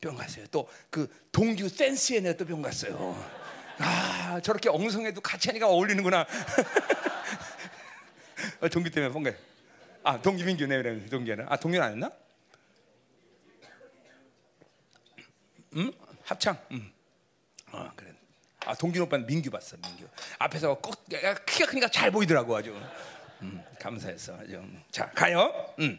뿅 0.00 0.14
갔어요. 0.16 0.46
또 0.52 0.68
그 0.90 1.08
동규 1.32 1.68
댄스에 1.68 2.20
내가 2.20 2.36
또뿅 2.36 2.62
갔어요. 2.62 3.16
아, 3.78 4.40
저렇게 4.42 4.68
엉성해도 4.68 5.20
같이 5.20 5.48
하니까 5.48 5.66
어울리는구나. 5.68 6.26
어, 8.60 8.68
동기 8.68 8.90
때문에 8.90 9.12
본 9.12 9.22
거예요. 9.22 9.36
아, 10.04 10.20
동기 10.20 10.44
민규네 10.44 10.76
그래. 10.82 11.06
동기는. 11.06 11.46
아, 11.48 11.56
동기는 11.56 11.84
아니었나? 11.84 12.10
음? 15.76 15.92
합창. 16.24 16.58
음. 16.70 16.92
아, 17.72 17.92
그래. 17.94 18.12
아, 18.64 18.74
동기 18.74 18.98
오빠는 19.00 19.26
민규 19.26 19.50
봤어. 19.50 19.76
민규. 19.76 20.06
앞에서 20.38 20.74
꼭 20.78 21.04
키가 21.46 21.66
크니까 21.66 21.88
잘 21.88 22.10
보이더라고 22.10 22.56
아주. 22.56 22.74
음, 23.42 23.62
감사했어. 23.80 24.36
아주. 24.38 24.62
자, 24.90 25.10
가요. 25.10 25.74
음. 25.78 25.98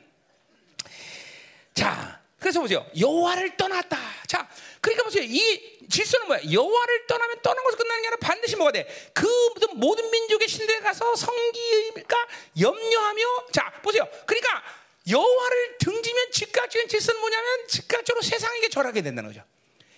자, 1.74 2.19
그래서 2.40 2.61
보세요. 2.61 2.86
여호와를 2.98 3.57
떠났다. 3.57 3.98
자, 4.28 4.49
그러니까 4.80 5.03
보세요. 5.03 5.24
이 5.24 5.88
질서는 5.90 6.28
뭐야? 6.28 6.40
여호와를 6.52 7.07
떠나면 7.07 7.41
떠난 7.41 7.64
것으로 7.64 7.78
끝나는 7.80 8.02
게 8.02 8.07
아니라 8.07 8.18
반드시 8.22 8.56
뭐가 8.56 8.72
돼? 8.72 9.11
그 9.14 9.28
모든 9.74 10.10
민족의 10.10 10.48
신들에 10.48 10.80
가서 10.80 11.16
성기가 11.16 12.28
염려하며 12.60 13.24
자, 13.52 13.72
보세요. 13.84 14.07
그러니까 14.26 14.64
여호와를 15.10 15.78
등지면 15.80 16.32
즉각적인 16.32 16.88
질서는 16.88 17.20
뭐냐면 17.20 17.68
즉각적으로 17.68 18.22
세상에게 18.22 18.70
절하게 18.70 19.02
된다는 19.02 19.32
거죠. 19.32 19.44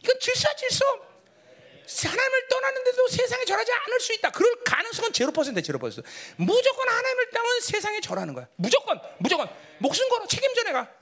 이건 0.03 0.19
질서야 0.19 0.55
질서. 0.55 0.85
하나님을 1.93 2.47
떠났는데도 2.47 3.07
세상에 3.09 3.43
절하지 3.43 3.71
않을 3.71 3.99
수 3.99 4.13
있다. 4.13 4.31
그럴 4.31 4.63
가능성은 4.63 5.11
제로 5.11 5.31
퍼센트 5.31 5.61
제로 5.61 5.77
퍼센트. 5.77 6.07
무조건 6.37 6.87
하나님을 6.87 7.29
떠나면 7.31 7.59
세상에 7.59 7.99
절하는 7.99 8.33
거야. 8.33 8.47
무조건, 8.55 9.01
무조건 9.17 9.49
목숨 9.79 10.07
걸어 10.07 10.25
책임져 10.25 10.63
내가. 10.63 11.00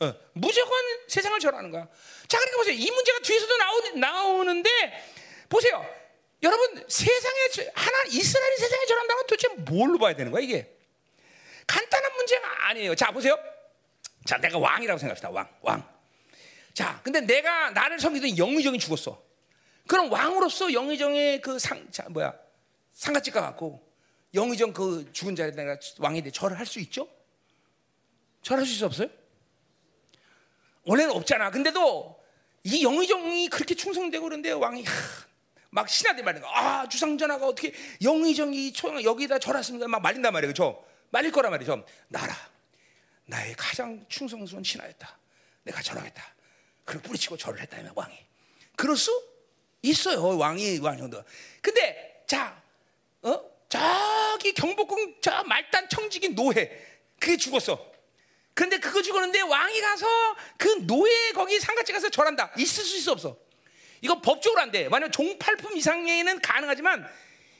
어, 0.00 0.06
어. 0.06 0.14
무조건 0.32 0.72
세상을 1.08 1.38
절하는 1.40 1.70
거야. 1.70 1.86
자, 2.26 2.38
그러니까 2.38 2.56
보세요. 2.58 2.74
이 2.74 2.90
문제가 2.90 3.18
뒤에서도 3.20 3.56
나오, 3.56 3.80
나오는데 3.96 4.70
보세요. 5.48 5.84
여러분 6.42 6.84
세상에 6.88 7.36
하나 7.74 8.04
이스라엘이 8.10 8.56
세상에 8.56 8.86
절한다면 8.86 9.26
도대체 9.26 9.48
뭘로 9.56 9.98
봐야 9.98 10.16
되는 10.16 10.32
거야 10.32 10.42
이게? 10.42 10.74
간단한 11.66 12.14
문제가 12.16 12.68
아니에요. 12.68 12.94
자, 12.94 13.10
보세요. 13.10 13.38
자, 14.24 14.38
내가 14.38 14.58
왕이라고 14.58 14.98
생각합시다. 14.98 15.30
왕, 15.30 15.48
왕. 15.60 15.86
자, 16.72 17.00
근데 17.02 17.20
내가 17.20 17.70
나를 17.70 18.00
섬기던 18.00 18.38
영의정이 18.38 18.78
죽었어. 18.78 19.22
그럼 19.86 20.10
왕으로서 20.10 20.72
영의정의 20.72 21.40
그 21.42 21.58
상, 21.58 21.90
자, 21.90 22.08
뭐야, 22.08 22.32
상가집가 22.94 23.40
갖고 23.42 23.86
영의정 24.32 24.72
그 24.72 25.10
죽은 25.12 25.36
자리에 25.36 25.52
내가 25.54 25.76
왕이 25.98 26.22
돼 26.22 26.30
절을 26.30 26.58
할 26.58 26.64
수 26.64 26.78
있죠? 26.80 27.08
절할 28.42 28.64
수 28.64 28.72
있어 28.74 28.86
없어요? 28.86 29.08
원래는 30.84 31.14
없잖아. 31.14 31.50
근데도 31.50 32.20
이 32.64 32.82
영의정이 32.84 33.48
그렇게 33.48 33.74
충성되고 33.74 34.24
그런데 34.24 34.50
왕이 34.50 34.84
하, 34.84 34.92
막 35.70 35.88
신하들 35.88 36.24
말이야. 36.24 36.42
아 36.46 36.88
주상전하가 36.88 37.46
어떻게 37.46 37.72
영의정이 38.02 38.72
여기다 39.04 39.38
절했습니까? 39.38 39.88
막 39.88 40.02
말린단 40.02 40.32
말이에요. 40.32 40.50
그죠? 40.50 40.84
말릴 41.10 41.32
거란 41.32 41.50
말이죠. 41.50 41.84
나라 42.08 42.34
나의 43.26 43.54
가장 43.56 44.04
충성스러운 44.08 44.64
신하였다. 44.64 45.18
내가 45.62 45.82
절하겠다. 45.82 46.34
그걸 46.84 47.02
뿌리치고 47.02 47.36
절을 47.36 47.60
했다면 47.60 47.92
왕이. 47.94 48.14
그럴 48.76 48.96
수 48.96 49.10
있어요. 49.82 50.36
왕이 50.36 50.78
왕정도. 50.78 51.22
근데 51.62 52.24
자, 52.26 52.60
어? 53.22 53.50
저기 53.68 54.52
경복궁 54.52 55.16
저 55.20 55.44
말단 55.44 55.88
청직인 55.88 56.34
노예 56.34 56.86
그게 57.18 57.36
죽었어. 57.36 57.89
그런데 58.54 58.78
그거 58.78 59.00
죽었는데 59.02 59.40
왕이 59.42 59.80
가서 59.80 60.06
그 60.58 60.86
노예 60.86 61.32
거기 61.32 61.58
상가집 61.60 61.94
가서 61.94 62.10
절한다. 62.10 62.52
있을 62.58 62.84
수 62.84 62.96
있어 62.98 63.12
없어? 63.12 63.36
이거 64.02 64.20
법적으로 64.20 64.60
안 64.60 64.70
돼. 64.70 64.88
만약 64.88 65.10
종팔품 65.12 65.76
이상에는 65.76 66.40
가능하지만 66.40 67.06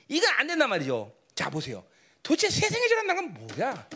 이건 0.09 0.33
안 0.35 0.47
된단 0.47 0.69
말이죠. 0.69 1.15
자 1.35 1.49
보세요. 1.51 1.85
도대체 2.23 2.51
세상에 2.51 2.87
절한다는 2.89 3.35
건 3.35 3.47
뭐야? 3.57 3.89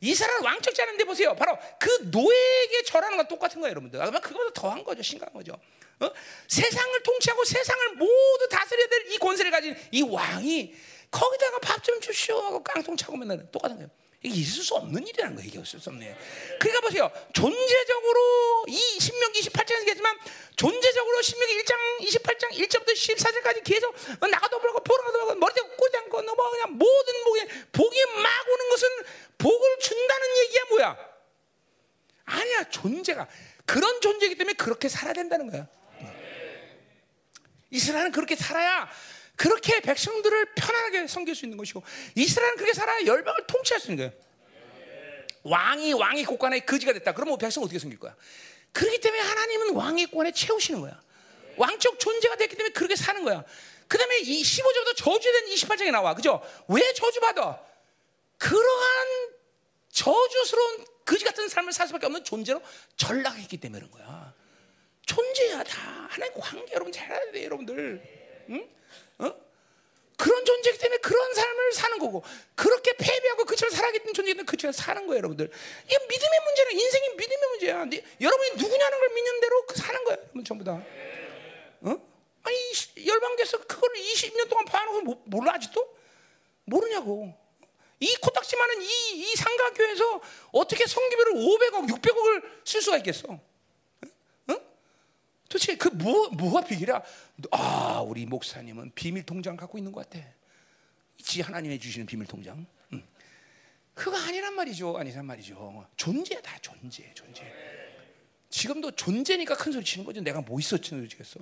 이 0.00 0.14
사람은 0.14 0.44
왕척지 0.44 0.82
않은데 0.82 1.04
보세요. 1.04 1.34
바로 1.36 1.56
그 1.78 1.88
노예에게 2.10 2.82
절하는 2.84 3.16
건 3.16 3.28
똑같은 3.28 3.60
거예요, 3.60 3.70
여러분들. 3.70 4.02
아마 4.02 4.18
그거보다 4.18 4.50
더한 4.52 4.82
거죠, 4.82 5.00
심각한 5.02 5.32
거죠. 5.32 5.52
어? 6.00 6.10
세상을 6.48 7.02
통치하고 7.04 7.44
세상을 7.44 7.88
모두 7.94 8.48
다스려야 8.50 8.88
될 8.88 9.02
이 9.12 9.18
권세를 9.18 9.50
가진 9.52 9.76
이 9.92 10.02
왕이 10.02 10.74
거기다가 11.10 11.58
밥 11.60 11.82
좀 11.82 12.00
주시오 12.00 12.38
하고 12.40 12.62
깡통 12.62 12.96
차고 12.96 13.16
맨날 13.16 13.46
똑같은 13.52 13.76
거예요. 13.76 13.90
이게 14.22 14.40
있을 14.40 14.62
수 14.62 14.74
없는 14.76 15.04
일이라는 15.06 15.34
거예요. 15.34 15.48
이게 15.48 15.60
있을 15.60 15.80
수 15.80 15.90
없네. 15.90 16.16
그러니까 16.60 16.80
보세요. 16.80 17.10
존재적으로 17.32 18.64
이 18.68 18.78
신명기 19.00 19.40
28장에서 19.40 19.80
얘기했지만 19.80 20.16
존재적으로 20.54 21.22
신명기 21.22 21.62
1장 21.62 21.74
28장 22.00 22.50
1절부터 22.52 22.92
14절까지 22.92 23.64
계속 23.64 23.94
나가도 24.20 24.60
보고 24.60 24.80
보라도 24.80 25.12
보고 25.12 25.76
꽂지 25.76 25.96
않고 25.96 26.22
뭐 26.22 26.50
그냥 26.50 26.78
모든 26.78 27.24
복이 27.24 27.46
복이 27.72 28.04
막 28.22 28.48
오는 28.48 28.68
것은 28.70 28.88
복을 29.38 29.78
준다는 29.80 30.26
얘기야 30.44 30.64
뭐야? 30.68 31.12
아니야 32.24 32.70
존재가 32.70 33.28
그런 33.66 34.00
존재이기 34.00 34.36
때문에 34.36 34.54
그렇게 34.54 34.88
살아야 34.88 35.14
된다는 35.14 35.50
거야. 35.50 35.66
이스라엘은 37.70 38.12
그렇게 38.12 38.36
살아야 38.36 38.88
그렇게 39.36 39.80
백성들을 39.80 40.54
편안하게 40.54 41.06
섬길 41.06 41.34
수 41.34 41.44
있는 41.44 41.58
것이고 41.58 41.82
이스라엘은 42.14 42.56
그렇게 42.56 42.74
살아야 42.74 43.04
열방을 43.04 43.46
통치할 43.46 43.80
수 43.80 43.90
있는 43.90 44.10
거예요. 44.10 44.22
왕이 45.44 45.92
왕의 45.94 46.24
곳간에 46.24 46.60
거지가 46.60 46.92
됐다. 46.92 47.12
그러면 47.12 47.38
백성 47.38 47.62
어떻게 47.62 47.78
섬길 47.78 47.98
거야? 47.98 48.14
그렇기 48.72 49.00
때문에 49.00 49.22
하나님은 49.22 49.74
왕의 49.74 50.06
권에 50.06 50.32
채우시는 50.32 50.80
거야. 50.80 51.00
왕적 51.56 51.98
존재가 51.98 52.36
됐기 52.36 52.56
때문에 52.56 52.72
그렇게 52.72 52.96
사는 52.96 53.22
거야. 53.24 53.44
그 53.88 53.98
다음에 53.98 54.18
이 54.20 54.42
15절부터 54.42 54.96
저주된 54.96 55.46
28장에 55.46 55.90
나와. 55.90 56.14
그죠? 56.14 56.42
왜 56.68 56.92
저주받아? 56.94 57.60
그러한 58.38 59.06
저주스러운 59.90 60.84
거지 61.04 61.24
같은 61.24 61.48
삶을 61.48 61.72
살 61.72 61.86
수밖에 61.88 62.06
없는 62.06 62.24
존재로 62.24 62.62
전락했기 62.96 63.58
때문에 63.58 63.80
그런 63.80 63.90
거야. 63.90 64.34
존재야 65.04 65.62
다 65.64 66.06
하나님 66.08 66.40
관계 66.40 66.72
여러분 66.72 66.92
잘 66.92 67.12
알아야 67.12 67.32
돼 67.32 67.44
여러분들. 67.44 68.46
응? 68.50 68.68
어? 70.22 70.24
그런 70.24 70.44
존재이기 70.44 70.78
때문에 70.78 70.98
그런 70.98 71.34
삶을 71.34 71.72
사는 71.72 71.98
거고 71.98 72.22
그렇게 72.54 72.92
패배하고 72.92 73.44
그처럼 73.44 73.74
살아있는 73.74 74.12
때문에 74.12 74.44
그처럼 74.44 74.72
사는 74.72 75.04
거예요 75.06 75.18
여러분들 75.18 75.50
이게 75.84 75.98
믿음의 75.98 76.40
문제는 76.44 76.72
인생이 76.72 77.08
믿음의 77.16 77.48
문제야 77.50 77.84
네, 77.84 78.04
여러분이 78.20 78.50
누구냐는 78.56 78.98
걸 78.98 79.08
믿는 79.08 79.40
대로 79.40 79.66
그 79.66 79.76
사는 79.76 80.04
거예요 80.04 80.18
여러분 80.22 80.44
전부 80.44 80.64
다 80.64 80.72
어? 80.72 82.12
아니 82.44 82.56
열방에서 83.06 83.58
그걸 83.66 83.90
20년 83.94 84.48
동안 84.48 84.64
봐놓고 84.64 85.22
몰라 85.24 85.54
아직도? 85.54 85.96
모르냐고 86.64 87.34
이 87.98 88.14
코딱지 88.16 88.56
많은 88.56 88.82
이, 88.82 88.86
이 89.14 89.36
상가교에서 89.36 90.20
어떻게 90.52 90.86
성기비를 90.86 91.32
500억 91.34 91.88
600억을 91.88 92.42
쓸 92.64 92.82
수가 92.82 92.98
있겠어 92.98 93.40
도대체 95.52 95.76
그 95.76 95.88
뭐, 95.88 96.30
뭐가 96.30 96.64
비결이야? 96.64 97.02
아, 97.50 98.02
우리 98.06 98.24
목사님은 98.24 98.92
비밀 98.94 99.22
통장 99.26 99.54
갖고 99.54 99.76
있는 99.76 99.92
것 99.92 100.08
같아. 100.08 100.24
지 101.18 101.42
하나님이 101.42 101.78
주시는 101.78 102.06
비밀 102.06 102.26
통장. 102.26 102.66
응. 102.94 103.02
그거 103.92 104.16
아니란 104.16 104.54
말이죠. 104.54 104.96
아니란 104.96 105.26
말이죠. 105.26 105.86
존재다, 105.96 106.58
존재, 106.60 107.12
존재. 107.12 107.44
지금도 108.48 108.92
존재니까 108.92 109.54
큰 109.54 109.72
소리 109.72 109.84
치는 109.84 110.06
거죠. 110.06 110.22
내가 110.22 110.40
뭐 110.40 110.58
있었지, 110.58 110.88
지겠어? 111.06 111.40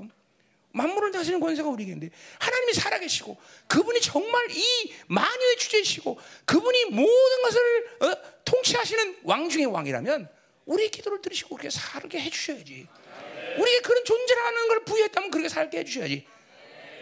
만물을 0.73 1.13
다스리는 1.13 1.39
권세가 1.39 1.69
우리에게인데 1.69 2.11
하나님이 2.41 2.73
살아계시고 2.75 3.37
그분이 3.69 4.01
정말 4.01 4.45
이 4.51 4.93
만유의 5.07 5.57
주제이시고 5.59 6.19
그분이 6.47 6.85
모든 6.87 7.43
것을 7.43 7.87
어, 8.03 8.43
통치하시는 8.45 9.21
왕 9.23 9.49
중의 9.49 9.67
왕이라면 9.67 10.29
우리의 10.67 10.91
기도를 10.91 11.23
들으시고 11.23 11.57
그렇게 11.57 11.71
살게 11.71 12.21
해주셔야지. 12.21 12.89
우리에게 13.59 13.81
그런 13.81 14.05
존재라는 14.05 14.69
걸 14.69 14.85
부여했다면 14.85 15.31
그렇게 15.31 15.49
살게 15.49 15.79
해주셔야지. 15.79 16.27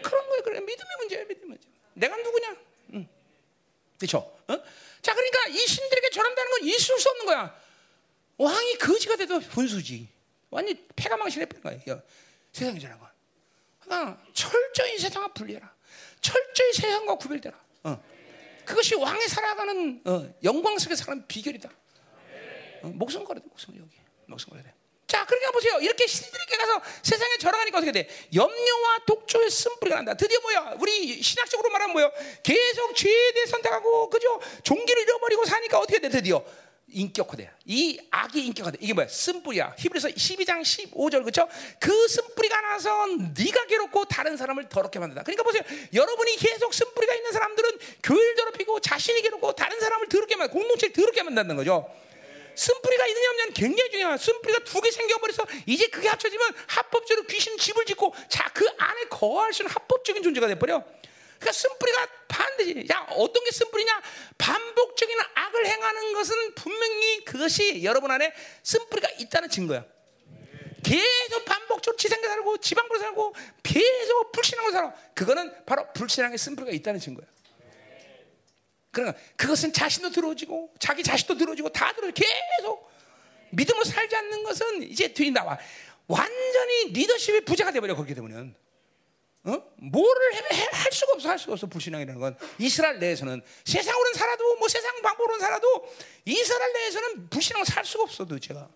그런 0.03 0.27
거예요. 0.29 0.43
그래 0.43 0.59
믿음의 0.59 0.91
문제야, 0.99 1.23
믿음의 1.25 1.47
문제. 1.47 1.67
내가 1.93 2.15
누구냐? 2.17 2.57
응. 2.93 3.07
그렇죠? 3.97 4.17
어? 4.17 4.63
자, 5.01 5.13
그러니까 5.13 5.47
이 5.49 5.57
신들에게 5.57 6.09
절한다는 6.09 6.51
건 6.51 6.63
있을 6.63 6.97
수 6.97 7.09
없는 7.09 7.25
거야. 7.25 7.61
왕이 8.37 8.77
거지가 8.77 9.17
돼도 9.17 9.39
분수지. 9.41 10.07
완전 10.49 10.75
폐가 10.95 11.17
망신해버린 11.17 11.61
거야. 11.61 12.01
세상에 12.51 12.79
절한 12.79 12.99
건. 12.99 13.09
그러니까 13.81 14.23
철저히 14.33 14.97
세상과 14.97 15.33
분리해라. 15.33 15.73
철저히 16.21 16.73
세상과 16.73 17.15
구별되라. 17.15 17.59
어. 17.83 18.03
그것이 18.65 18.95
왕이 18.95 19.27
살아가는 19.27 20.01
어, 20.05 20.33
영광스럽게 20.43 20.95
살아가는 20.95 21.27
비결이다. 21.27 21.69
어, 22.83 22.87
목숨 22.87 23.23
걸어야 23.23 23.41
돼, 23.41 23.49
목숨 23.49 23.75
여기. 23.77 23.95
목숨 24.27 24.49
걸어야 24.49 24.63
돼. 24.63 24.73
자, 25.09 25.25
그러니까 25.25 25.51
보세요. 25.51 25.79
이렇게 25.81 26.05
신들에게 26.05 26.55
가서 26.55 26.81
세상에 27.01 27.37
절하니까 27.39 27.79
어떻게 27.79 27.91
돼? 27.91 28.07
염려와 28.33 28.99
독조의 29.07 29.49
쓴뿌리가 29.49 29.95
난다. 29.95 30.13
드디어 30.13 30.39
뭐야? 30.39 30.75
우리 30.79 31.21
신학적으로 31.23 31.71
말하면 31.71 31.93
뭐야? 31.93 32.11
계속 32.43 32.95
죄에 32.95 33.31
대해 33.33 33.45
선택하고, 33.47 34.07
그죠? 34.11 34.39
종기를 34.61 35.01
잃어버리고 35.01 35.45
사니까 35.45 35.79
어떻게 35.79 35.97
돼? 35.97 36.09
드디어. 36.09 36.45
인격화돼. 36.91 37.49
이 37.65 37.99
악이 38.11 38.45
인격화돼. 38.47 38.77
이게 38.81 38.93
뭐야? 38.93 39.07
쓴뿌리야. 39.07 39.75
히브리서 39.79 40.09
12장 40.09 40.61
15절 40.61 41.23
그렇죠? 41.23 41.47
그 41.79 42.07
쓴뿌리가 42.07 42.61
나서 42.61 43.07
네가 43.07 43.65
괴롭고 43.65 44.05
다른 44.05 44.37
사람을 44.37 44.69
더럽게 44.69 44.99
만든다. 44.99 45.23
그러니까 45.23 45.43
보세요. 45.43 45.63
여러분이 45.91 46.35
계속 46.37 46.71
쓴뿌리가 46.71 47.15
있는 47.15 47.31
사람들은 47.31 47.79
교회를 48.03 48.35
더럽히고 48.35 48.79
자신이 48.79 49.23
괴롭고 49.23 49.53
다른 49.53 49.79
사람을 49.79 50.07
더럽게 50.07 50.35
만 50.35 50.49
공동체를 50.51 50.93
더럽게 50.93 51.23
만든다는 51.23 51.55
거죠. 51.55 51.89
쓴뿌리가 52.59 53.07
있느냐 53.07 53.29
없느냐는 53.29 53.53
굉장히 53.53 53.89
중요해. 53.91 54.17
쓴뿌리가 54.17 54.59
두 54.65 54.81
개 54.81 54.91
생겨버려서 54.91 55.45
이제 55.65 55.87
그게 55.87 56.09
합쳐지면 56.09 56.53
합법적으로 56.67 57.25
귀신 57.27 57.57
집을 57.57 57.85
짓고 57.85 58.13
자 58.27 58.49
그 58.53 58.67
안에 58.77 59.05
거할 59.05 59.53
수 59.53 59.61
있는 59.61 59.73
합법적인 59.73 60.21
존재가 60.21 60.47
돼버려. 60.47 60.83
그러니까 61.39 61.51
쓴뿌리가 61.53 62.07
반드시 62.27 62.85
야 62.91 63.07
어떤 63.11 63.43
게 63.45 63.51
쓴뿌리냐? 63.51 64.01
반복적인 64.37 65.17
악을 65.35 65.65
행하는 65.65 66.13
것은 66.13 66.55
분명히 66.55 67.23
그것이 67.23 67.83
여러분 67.85 68.11
안에 68.11 68.33
쓴뿌리가 68.63 69.09
있다는 69.19 69.49
증거야. 69.49 69.85
계속 70.83 71.45
반복적으로 71.45 71.95
지상에 71.95 72.27
살고 72.27 72.57
지방으로 72.57 72.99
살고 72.99 73.35
계속 73.63 74.31
불신앙으로 74.33 74.73
살아. 74.73 74.93
그거는 75.13 75.65
바로 75.65 75.85
불신앙의 75.93 76.37
쓴뿌리가 76.37 76.71
있다는 76.71 76.99
증거야. 76.99 77.25
그러니까 78.91 79.19
그것은 79.35 79.71
자신도 79.71 80.09
들어지고 80.11 80.73
자기 80.79 81.03
자식도 81.03 81.37
들어지고 81.37 81.69
다 81.69 81.93
들어지고 81.93 82.13
계속 82.13 82.89
믿음으로 83.51 83.83
살지 83.83 84.15
않는 84.15 84.43
것은 84.43 84.83
이제 84.83 85.13
뒤에 85.13 85.31
나와. 85.31 85.57
완전히 86.07 86.91
리더십의 86.91 87.41
부자가 87.41 87.71
돼버려 87.71 87.95
거기에 87.95 88.15
되면. 88.15 88.55
어? 89.43 89.63
뭐를 89.77 90.33
해, 90.33 90.37
해, 90.37 90.67
할 90.71 90.91
수가 90.91 91.13
없어 91.13 91.29
할 91.29 91.39
수가 91.39 91.53
없어 91.53 91.65
불신앙이라는 91.67 92.19
건 92.19 92.37
이스라엘 92.57 92.99
내에서는 92.99 93.41
세상으로는 93.63 94.13
살아도 94.13 94.57
뭐 94.57 94.67
세상 94.67 95.01
방법으로는 95.01 95.39
살아도 95.39 95.95
이스라엘 96.25 96.73
내에서는 96.73 97.29
불신앙을 97.29 97.65
살 97.65 97.85
수가 97.85 98.03
없어 98.03 98.25
도대체가 98.25 98.69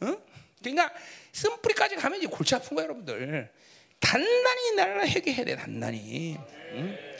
어? 0.00 0.16
그러니까 0.62 0.92
쓴뿌리까지 1.32 1.96
가면 1.96 2.18
이제 2.18 2.26
골치 2.26 2.54
아픈 2.54 2.74
거야 2.74 2.84
여러분들 2.84 3.52
단단히 4.00 4.74
나를 4.76 5.08
회개해야 5.10 5.44
돼 5.44 5.56
단단히 5.56 6.38
응? 6.72 7.15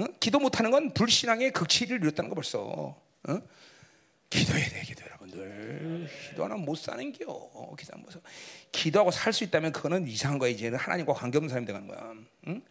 어? 0.00 0.06
기도 0.18 0.38
못하는 0.38 0.70
건 0.70 0.92
불신앙의 0.94 1.52
극치를 1.52 1.98
이뤘다는 1.98 2.28
거 2.30 2.34
벌써. 2.34 2.60
어? 2.60 3.42
기도해야 4.30 4.68
돼 4.68 4.82
기도 4.82 5.04
여러분들. 5.04 6.08
기도 6.30 6.44
하나 6.44 6.54
못 6.56 6.76
사는 6.76 7.12
겨 7.12 7.74
기도 7.78 7.92
안 7.94 8.02
보서. 8.02 8.20
기도하고 8.72 9.10
살 9.10 9.32
수 9.32 9.44
있다면 9.44 9.72
그거는 9.72 10.06
이상한 10.06 10.38
거야. 10.38 10.50
이제 10.50 10.68
하나님과 10.68 11.12
관계 11.12 11.38
없는 11.38 11.48
사람이 11.48 11.66
되는 11.66 11.86
거야. 11.86 12.12
응? 12.46 12.62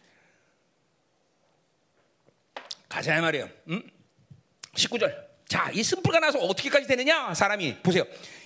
가자 2.88 3.20
말이에요. 3.20 3.48
응? 3.68 3.82
19절. 4.74 5.30
자 5.48 5.70
이 5.72 5.82
쓴뿌리가 5.82 6.20
나서 6.20 6.38
어떻게까지 6.38 6.86
되느냐? 6.86 7.34
사람이. 7.34 7.82
보세요 7.82 8.04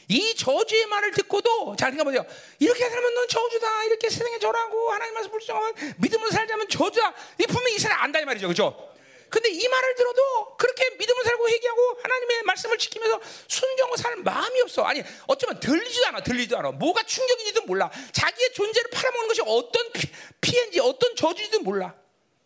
이 0.09 0.35
저주의 0.35 0.87
말을 0.87 1.13
듣고도 1.13 1.77
잘 1.77 1.91
생각해보세요. 1.91 2.25
이렇게 2.59 2.89
살면 2.89 3.15
넌 3.15 3.29
저주다. 3.29 3.85
이렇게 3.85 4.11
세상에 4.11 4.39
절하고 4.39 4.93
하나님 4.93 5.15
말씀 5.15 5.31
불쌍하고 5.31 5.75
믿음으로 5.99 6.31
살자면 6.31 6.69
저주다. 6.69 7.15
이 7.41 7.47
분명히 7.47 7.77
이스라엘 7.77 8.01
안다 8.01 8.21
이 8.21 8.25
말이죠. 8.25 8.49
그죠? 8.49 8.91
근데 9.31 9.51
이 9.51 9.67
말을 9.67 9.95
들어도 9.97 10.57
그렇게 10.57 10.91
믿음을 10.91 11.25
살고 11.25 11.49
회개하고 11.49 11.99
하나님의 12.03 12.43
말씀을 12.45 12.79
지키면서 12.79 13.21
순종을 13.49 13.99
살 13.99 14.17
마음이 14.17 14.61
없어. 14.61 14.85
아니 14.85 15.03
어쩌면 15.27 15.59
들리지도 15.59 16.07
않아. 16.07 16.23
들리지도 16.23 16.59
않아. 16.59 16.71
뭐가 16.73 17.03
충격인지도 17.03 17.63
몰라. 17.63 17.91
자기의 18.13 18.53
존재를 18.53 18.91
팔아먹는 18.91 19.29
것이 19.29 19.43
어떤 19.45 19.91
피, 19.93 20.09
피해인지 20.41 20.81
어떤 20.81 21.17
저주인지도 21.17 21.61
몰라. 21.63 21.95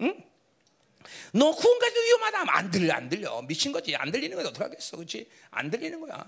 응? 0.00 0.28
너 1.32 1.52
구원까지도 1.52 2.00
위험하다 2.00 2.38
하면 2.40 2.54
안 2.54 2.70
들려 2.70 2.94
안 2.94 3.08
들려 3.08 3.42
미친 3.42 3.72
거지 3.72 3.94
안 3.94 4.10
들리는 4.10 4.34
거야 4.36 4.48
어떻게 4.48 4.64
하겠어 4.64 4.96
그렇지 4.96 5.28
안 5.50 5.70
들리는 5.70 6.00
거야 6.00 6.24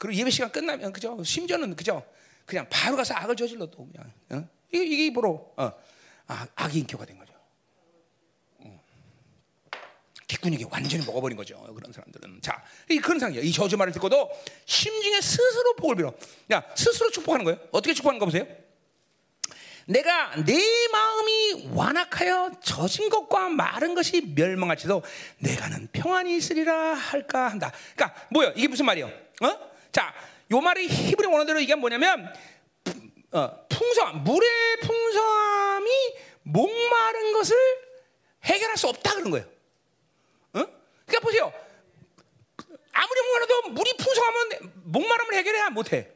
그리고 0.00 0.18
예배 0.18 0.30
시간 0.30 0.50
끝나면 0.50 0.94
그죠? 0.94 1.22
심지어는 1.22 1.76
그죠? 1.76 2.02
그냥 2.46 2.66
바로 2.70 2.96
가서 2.96 3.12
악을 3.14 3.36
저질러도 3.36 3.86
그냥 3.92 4.12
어? 4.30 4.48
이게 4.72 4.82
이게 4.82 5.12
바로 5.12 5.52
어, 5.58 5.70
아, 6.26 6.46
악의 6.54 6.78
인격화 6.80 7.04
된 7.04 7.18
거죠. 7.18 7.34
어. 8.60 8.82
기꾼에게 10.26 10.64
완전히 10.70 11.04
먹어버린 11.04 11.36
거죠. 11.36 11.60
그런 11.74 11.92
사람들은 11.92 12.40
자, 12.40 12.64
이 12.88 12.96
그런 12.98 13.18
상이야. 13.18 13.42
이 13.42 13.52
저주 13.52 13.76
말을 13.76 13.92
듣고도 13.92 14.30
심중에 14.64 15.20
스스로 15.20 15.76
복을 15.76 15.96
빌어. 15.96 16.14
야, 16.52 16.64
스스로 16.74 17.10
축복하는 17.10 17.44
거예요. 17.44 17.60
어떻게 17.70 17.92
축복하는 17.92 18.18
거 18.18 18.24
보세요. 18.24 18.46
내가 19.84 20.34
내 20.46 20.58
마음이 20.92 21.68
완악하여 21.74 22.52
젖은 22.62 23.10
것과 23.10 23.50
마른 23.50 23.94
것이 23.94 24.22
멸망할지도 24.34 25.02
내가는 25.40 25.88
평안이 25.92 26.34
있으리라 26.38 26.94
할까 26.94 27.48
한다. 27.48 27.70
그러니까 27.94 28.28
뭐야? 28.30 28.54
이게 28.56 28.66
무슨 28.66 28.86
말이에요? 28.86 29.08
어? 29.42 29.69
자, 29.92 30.14
요 30.50 30.60
말이 30.60 30.86
히브리 30.88 31.26
원어대로 31.26 31.60
이게 31.60 31.74
뭐냐면 31.74 32.32
어, 33.32 33.66
풍성함, 33.68 34.24
물의 34.24 34.80
풍성함이 34.82 35.90
목마른 36.42 37.32
것을 37.32 37.56
해결할 38.44 38.76
수 38.76 38.88
없다 38.88 39.14
그런 39.14 39.30
거예요. 39.30 39.46
어? 40.54 40.64
그러니까 41.06 41.20
보세요. 41.22 41.52
아무리 42.92 43.20
목마르도 43.22 43.68
물이 43.70 43.96
풍성하면 43.96 44.72
목마름을 44.84 45.34
해결해야 45.34 45.70
못해. 45.70 46.10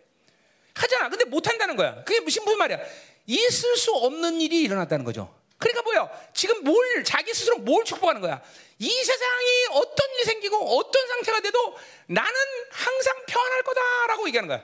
하잖아. 0.75 1.09
근데 1.09 1.25
못한다는 1.25 1.77
거야. 1.77 2.03
그게 2.05 2.21
무슨 2.21 2.45
무슨 2.45 2.59
말이야? 2.59 2.79
있을 3.27 3.77
수 3.77 3.93
없는 3.93 4.41
일이 4.41 4.63
일어났다는 4.63 5.05
거죠. 5.05 5.33
그러니까 5.65 5.83
뭐야? 5.83 6.31
지금 6.35 6.63
뭘 6.63 7.05
자기 7.05 7.33
스스로 7.33 7.57
뭘 7.57 7.87
축복하는 7.87 8.21
거야? 8.21 8.43
이 8.79 8.91
세상이 8.91 9.67
어떤 9.71 10.11
일이 10.15 10.25
생기고 10.25 10.79
어떤 10.79 11.09
상태가 11.09 11.41
돼도 11.41 11.79
나는 12.07 12.35
항상 12.71 13.15
평안할 13.27 13.63
거다라고 13.63 14.29
얘기하는 14.29 14.49
거야. 14.49 14.63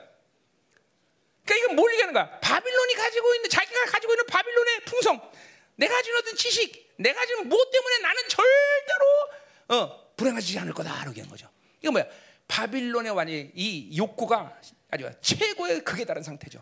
그러니까 1.43 1.55
이건 1.65 1.75
뭘 1.75 1.91
얘기하는 1.93 2.13
거야? 2.13 2.39
바빌론이 2.39 2.93
가지고 2.93 3.33
있는 3.33 3.49
자기가 3.49 3.85
가지고 3.85 4.13
있는 4.13 4.25
바빌론의 4.27 4.79
풍성, 4.85 5.31
내가 5.75 5.95
가지고 5.95 6.19
있는 6.19 6.35
지식, 6.35 6.93
내가 6.97 7.19
가지고 7.19 7.43
뭐 7.45 7.57
때문에 7.71 7.97
나는 7.97 8.21
절대로 8.29 9.29
어, 9.69 10.13
불행하지 10.15 10.59
않을 10.59 10.73
거다라고 10.73 11.09
얘기하는 11.09 11.31
거죠. 11.31 11.49
이거 11.81 11.91
뭐야? 11.93 12.05
바빌론의 12.47 13.11
완이 13.13 13.51
이 13.55 13.97
욕구가 13.97 14.55
아주 14.91 15.09
최고의 15.21 15.83
극에 15.83 16.05
달한 16.05 16.21
상태죠. 16.21 16.61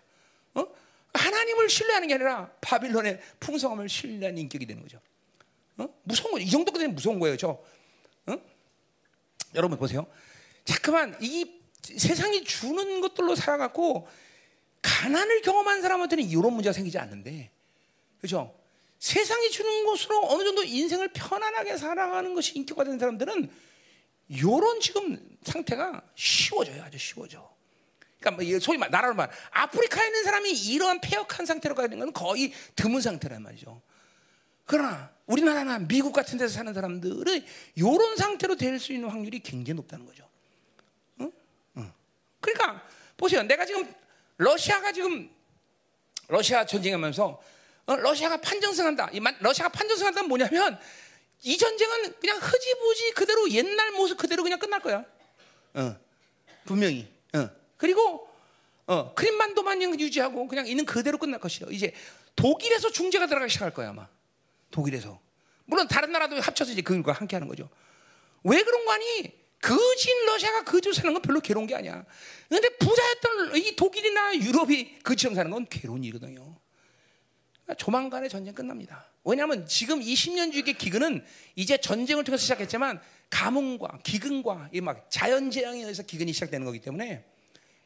어? 0.54 0.66
하나님을 1.14 1.70
신뢰하는 1.70 2.08
게 2.08 2.14
아니라 2.16 2.52
바빌론의 2.62 3.20
풍성함을 3.40 3.90
신뢰하는 3.90 4.38
인격이 4.38 4.66
되는 4.66 4.82
거죠. 4.82 5.00
어? 5.78 5.88
무서운 6.04 6.32
거죠. 6.32 6.44
이 6.44 6.50
정도까지는 6.50 6.94
무서운 6.94 7.20
거예요, 7.20 7.38
저. 7.38 7.62
어? 8.28 8.38
여러분 9.56 9.78
보세요. 9.78 10.06
자꾸만 10.66 11.18
이 11.22 11.60
세상이 11.82 12.44
주는 12.44 13.02
것들로 13.02 13.36
살아갖고 13.36 14.08
가난을 14.82 15.42
경험한 15.42 15.82
사람한테는 15.82 16.26
이런 16.26 16.54
문제가 16.54 16.74
생기지 16.74 16.98
않는데, 16.98 17.50
그렇죠? 18.20 18.56
세상이 19.00 19.50
주는 19.50 19.86
것으로 19.86 20.30
어느 20.30 20.44
정도 20.44 20.64
인생을 20.64 21.10
편안하게 21.14 21.78
살아가는 21.78 22.34
것이 22.34 22.58
인격화된 22.58 23.00
사람들은 23.00 23.50
이런 24.28 24.80
지금 24.80 25.38
상태가 25.44 26.02
쉬워져요, 26.16 26.84
아주 26.84 26.98
쉬워져. 26.98 27.50
그러니까 28.20 28.44
뭐 28.44 28.60
소위 28.60 28.78
말 28.78 28.90
나라로 28.90 29.16
말 29.16 29.30
아프리카에 29.52 30.08
있는 30.08 30.24
사람이 30.24 30.52
이러한 30.52 31.00
폐역한 31.02 31.46
상태로 31.46 31.76
가는 31.76 31.98
건 32.00 32.14
거의 32.14 32.54
드문 32.76 33.02
상태란 33.02 33.42
말이죠. 33.42 33.82
그러나 34.66 35.12
우리나라나 35.26 35.80
미국 35.80 36.12
같은 36.14 36.38
데서 36.38 36.54
사는 36.54 36.74
사람들은 36.74 37.46
이런 37.76 38.16
상태로 38.18 38.56
될 38.56 38.78
수 38.80 38.94
있는 38.94 39.10
확률이 39.10 39.40
굉장히 39.40 39.76
높다는 39.78 40.06
거죠. 40.06 40.28
응? 41.22 41.32
응. 41.78 41.92
그러니까 42.40 42.84
보세요. 43.18 43.42
내가 43.44 43.66
지금 43.66 43.92
러시아가 44.38 44.92
지금 44.92 45.30
러시아 46.28 46.66
전쟁하면서 46.66 47.42
어, 47.88 47.96
러시아가 47.96 48.38
판정승한다. 48.38 49.10
이 49.14 49.20
러시아가 49.40 49.70
판정승한다는 49.70 50.30
뭐냐면 50.30 50.80
이 51.42 51.58
전쟁은 51.58 52.20
그냥 52.20 52.38
흐지부지 52.38 53.12
그대로 53.16 53.50
옛날 53.52 53.92
모습 53.92 54.18
그대로 54.18 54.44
그냥 54.44 54.60
끝날 54.60 54.80
거야. 54.82 55.04
어, 55.74 55.96
분명히. 56.66 57.19
어. 57.80 57.86
그리고 57.90 58.28
어, 58.88 59.14
크림반도만 59.14 59.82
유지하고 60.00 60.48
그냥 60.48 60.68
있는 60.68 60.86
그대로 60.86 61.18
끝날 61.18 61.40
것이요. 61.40 61.70
이제 61.72 61.94
독일에서 62.36 62.92
중재가 62.92 63.28
들어가기 63.28 63.52
시작할 63.52 63.74
거야 63.74 63.90
아마. 63.90 64.08
독일에서. 64.72 65.20
물론 65.66 65.88
다른 65.88 66.12
나라도 66.12 66.40
합쳐서 66.40 66.72
이제 66.72 66.82
그들과 66.82 67.14
함께 67.14 67.36
하는 67.36 67.48
거죠. 67.48 67.70
왜 68.44 68.62
그런 68.64 68.86
거 68.86 68.92
아니? 68.92 69.40
그진 69.62 70.26
러시아가 70.26 70.64
그지로 70.64 70.94
사는 70.94 71.12
건 71.14 71.22
별로 71.22 71.40
괴로운 71.40 71.68
게 71.68 71.76
아니야. 71.76 72.06
근데 72.48 72.70
부자였던 72.78 73.58
이 73.58 73.76
독일이나 73.76 74.36
유럽이 74.36 75.00
그지로 75.00 75.36
사는 75.36 75.52
건 75.52 75.66
괴로운 75.70 76.04
일이거든요. 76.04 76.58
조만간에 77.78 78.28
전쟁 78.30 78.56
끝납니다. 78.56 79.06
왜냐하면 79.24 79.68
지금 79.68 80.02
이 80.02 80.16
10년 80.16 80.52
주기의 80.52 80.76
기근은 80.78 81.24
이제 81.56 81.78
전쟁을 81.78 82.24
통해서 82.24 82.42
시작했지만 82.42 83.00
가뭄과 83.30 84.00
기근과 84.04 84.70
이 84.74 84.82
막 84.82 85.06
자연 85.12 85.52
재앙에 85.52 85.82
의해서 85.82 86.02
기근이 86.02 86.34
시작되는 86.34 86.66
거기 86.66 86.80
때문에 86.80 87.26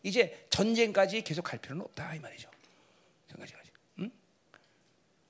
이제 0.03 0.45
전쟁까지 0.49 1.21
계속 1.23 1.43
갈 1.43 1.59
필요는 1.59 1.83
없다 1.85 2.13
이 2.13 2.19
말이죠. 2.19 2.49
전까지 3.29 3.53
응? 3.99 4.11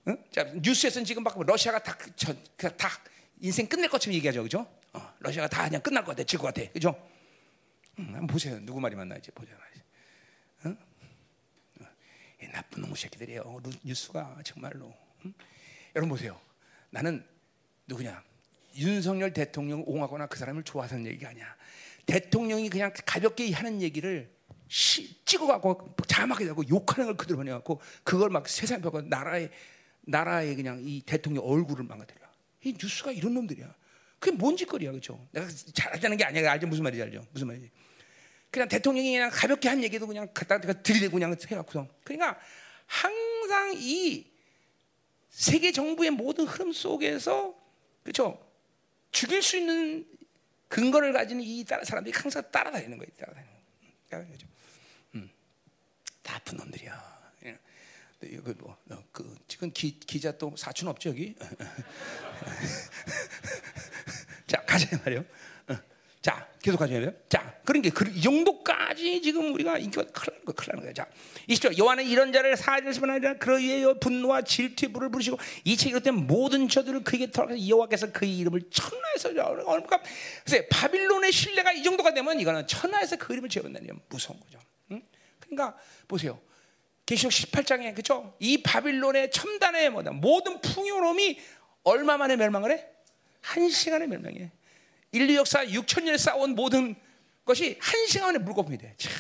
응? 0.08 0.24
자 0.32 0.44
뉴스에서는 0.44 1.06
지금 1.06 1.24
막 1.24 1.40
러시아가 1.40 1.82
다, 1.82 1.96
저, 2.16 2.34
다 2.58 2.90
인생 3.40 3.68
끝낼 3.68 3.90
것처럼 3.90 4.16
얘기하죠, 4.16 4.44
그죠? 4.44 4.68
어, 4.94 5.14
러시아가 5.20 5.48
다 5.48 5.66
그냥 5.66 5.82
끝날 5.82 6.04
것 6.04 6.12
같아, 6.12 6.24
질 6.24 6.40
것 6.40 6.54
같아, 6.54 6.70
그죠? 6.72 6.90
응, 8.00 8.06
한번 8.08 8.28
보세요. 8.28 8.60
누구 8.66 8.80
말이 8.80 8.96
맞나 8.96 9.16
이제 9.16 9.32
보자. 9.32 9.52
응? 10.66 10.78
어, 11.82 11.86
나쁜 12.52 12.82
놈의 12.82 12.96
새끼들이에요. 12.96 13.62
뉴스가 13.84 14.40
정말로. 14.44 14.94
응? 15.26 15.34
여러분 15.96 16.10
보세요. 16.10 16.40
나는 16.90 17.24
누구냐? 17.88 18.24
윤석열 18.76 19.34
대통령 19.34 19.84
옹하거나 19.86 20.26
그 20.28 20.40
사람을 20.40 20.64
좋아하는 20.64 21.06
얘기가 21.06 21.30
아니야. 21.30 21.56
대통령이 22.08 22.70
그냥 22.70 22.92
가볍게 23.06 23.52
하는 23.52 23.82
얘기를 23.82 24.32
찍어갖고 25.26 25.96
자막에 26.08 26.46
대고 26.46 26.68
욕하는 26.68 27.06
걸 27.06 27.18
그대로 27.18 27.38
보내갖고 27.38 27.80
그걸 28.04 28.32
막 28.32 28.48
세상에 28.48 28.82
펴고 28.82 29.02
나라의 29.02 29.52
나라의 30.02 30.56
그냥 30.56 30.82
이 30.84 31.02
대통령 31.06 31.48
얼굴을 31.48 31.86
망가뜨려. 31.86 32.20
이 32.64 32.76
뉴스가 32.82 33.12
이런 33.12 33.36
놈들이야. 33.36 33.74
그게 34.20 34.36
뭔 34.36 34.58
짓거리야, 34.58 34.92
그렇죠? 34.92 35.28
내가 35.32 35.48
잘하자는 35.74 36.18
게 36.18 36.24
아니야. 36.24 36.52
알죠? 36.52 36.66
무슨 36.66 36.84
말인지 36.84 37.04
알죠? 37.04 37.26
무슨 37.32 37.48
말인지. 37.48 37.70
그냥 38.50 38.68
대통령이 38.68 39.14
그냥 39.14 39.30
가볍게 39.32 39.70
한 39.70 39.84
얘기도 39.84 40.08
그냥 40.08 40.28
갖다 40.34 40.60
들이대고 40.60 41.14
그냥 41.14 41.36
해갖고서 41.48 41.88
그러니까 42.04 42.40
항상 42.86 43.74
이 43.76 44.32
세계 45.30 45.72
정부의 45.72 46.12
모든 46.12 46.46
흐름 46.46 46.72
속에서 46.72 47.56
그렇죠 48.04 48.40
죽일 49.12 49.42
수 49.42 49.58
있는 49.58 50.08
근거를 50.68 51.14
가진 51.14 51.42
이 51.42 51.64
사람들이 51.64 52.16
항상 52.16 52.44
따라다니는 52.52 52.98
거예요. 52.98 53.12
따라다니는 53.20 53.54
거. 54.10 54.32
그죠? 54.32 54.53
음, 56.24 56.24
다 56.24 56.36
아픈 56.36 56.58
놈들이야. 56.58 57.32
예. 57.46 57.58
이거 58.24 58.54
뭐, 58.60 58.78
어, 58.90 59.04
그 59.12 59.36
지금 59.48 59.72
기, 59.74 60.00
기자 60.00 60.32
또 60.38 60.56
사춘 60.56 60.88
없죠 60.88 61.10
여기? 61.10 61.36
자 64.48 64.64
가자 64.66 64.98
말이요. 65.04 65.26
자, 66.24 66.48
계속 66.62 66.78
가져야 66.78 67.02
돼요. 67.02 67.12
자, 67.28 67.54
그러니까 67.66 67.94
그, 67.94 68.10
이 68.10 68.22
정도까지 68.22 69.22
지금 69.22 69.54
우리가 69.54 69.78
인기가 69.78 70.06
큰일 70.06 70.46
거야, 70.46 70.56
큰일 70.56 70.82
거야. 70.82 70.94
자, 70.94 71.06
20절. 71.50 71.78
여호와는 71.78 72.06
이런 72.06 72.32
자를 72.32 72.56
사하시면 72.56 73.10
아니라 73.10 73.34
그러 73.34 73.58
위에 73.58 73.84
분노와 74.00 74.44
질투의 74.44 74.94
불을 74.94 75.10
부르시고 75.10 75.38
이체 75.66 75.90
이것 75.90 76.02
때 76.02 76.12
모든 76.12 76.70
저들을 76.70 77.04
그에게 77.04 77.30
털어서 77.30 77.68
여호와께서 77.68 78.14
그의 78.14 78.38
이름을 78.38 78.70
천하에서 78.72 79.34
그러니까 79.34 80.02
글쎄 80.46 80.66
바빌론의 80.70 81.34
신뢰가 81.34 81.74
이 81.74 81.84
정도가 81.84 82.14
되면 82.14 82.40
이거는 82.40 82.68
천하에서 82.68 83.18
그 83.18 83.34
이름을 83.34 83.50
지어본다는 83.50 84.00
무서운 84.08 84.40
거죠. 84.40 84.60
응? 84.92 85.02
그러니까 85.56 85.78
보세요. 86.08 86.40
계시록 87.06 87.32
18장에 87.32 87.94
그죠? 87.96 88.36
이 88.40 88.62
바빌론의 88.64 89.32
첨단의 89.32 89.90
모든 89.90 90.62
풍요로움이 90.62 91.40
얼마 91.84 92.18
만에 92.18 92.36
멸망을 92.36 92.72
해? 92.72 92.88
한 93.42 93.70
시간에 93.70 94.08
멸망해. 94.08 94.52
인류 95.12 95.36
역사 95.36 95.66
6천 95.66 96.04
년에 96.04 96.18
쌓아온 96.18 96.56
모든 96.56 96.96
것이 97.46 97.78
한 97.80 98.08
시간에 98.08 98.38
물거품이 98.40 98.78
돼. 98.78 98.96
참, 98.98 99.12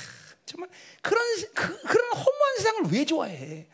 정말 0.45 0.69
그런 1.01 1.21
그, 1.53 1.81
그런 1.81 2.11
허무한 2.11 2.55
세상을 2.57 2.83
왜 2.91 3.05
좋아해? 3.05 3.67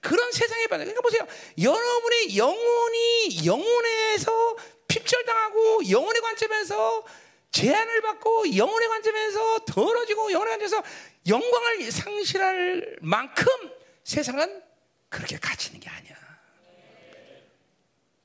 그런 0.00 0.32
세상에 0.32 0.66
받아. 0.66 0.84
그러니까 0.84 1.00
보세요. 1.00 1.26
여러분의 1.60 2.36
영혼이 2.36 3.46
영혼에서 3.46 4.56
핍절당하고 4.88 5.88
영혼의 5.88 6.20
관점에서 6.20 7.04
제한을 7.52 8.00
받고 8.00 8.56
영혼의 8.56 8.88
관점에서 8.88 9.58
더러지고 9.66 10.32
영혼의 10.32 10.58
관점에서 10.58 10.82
영광을 11.26 11.90
상실할 11.90 12.96
만큼 13.00 13.46
세상은 14.04 14.62
그렇게 15.08 15.36
갇히는 15.38 15.80
게 15.80 15.88
아니야. 15.88 16.16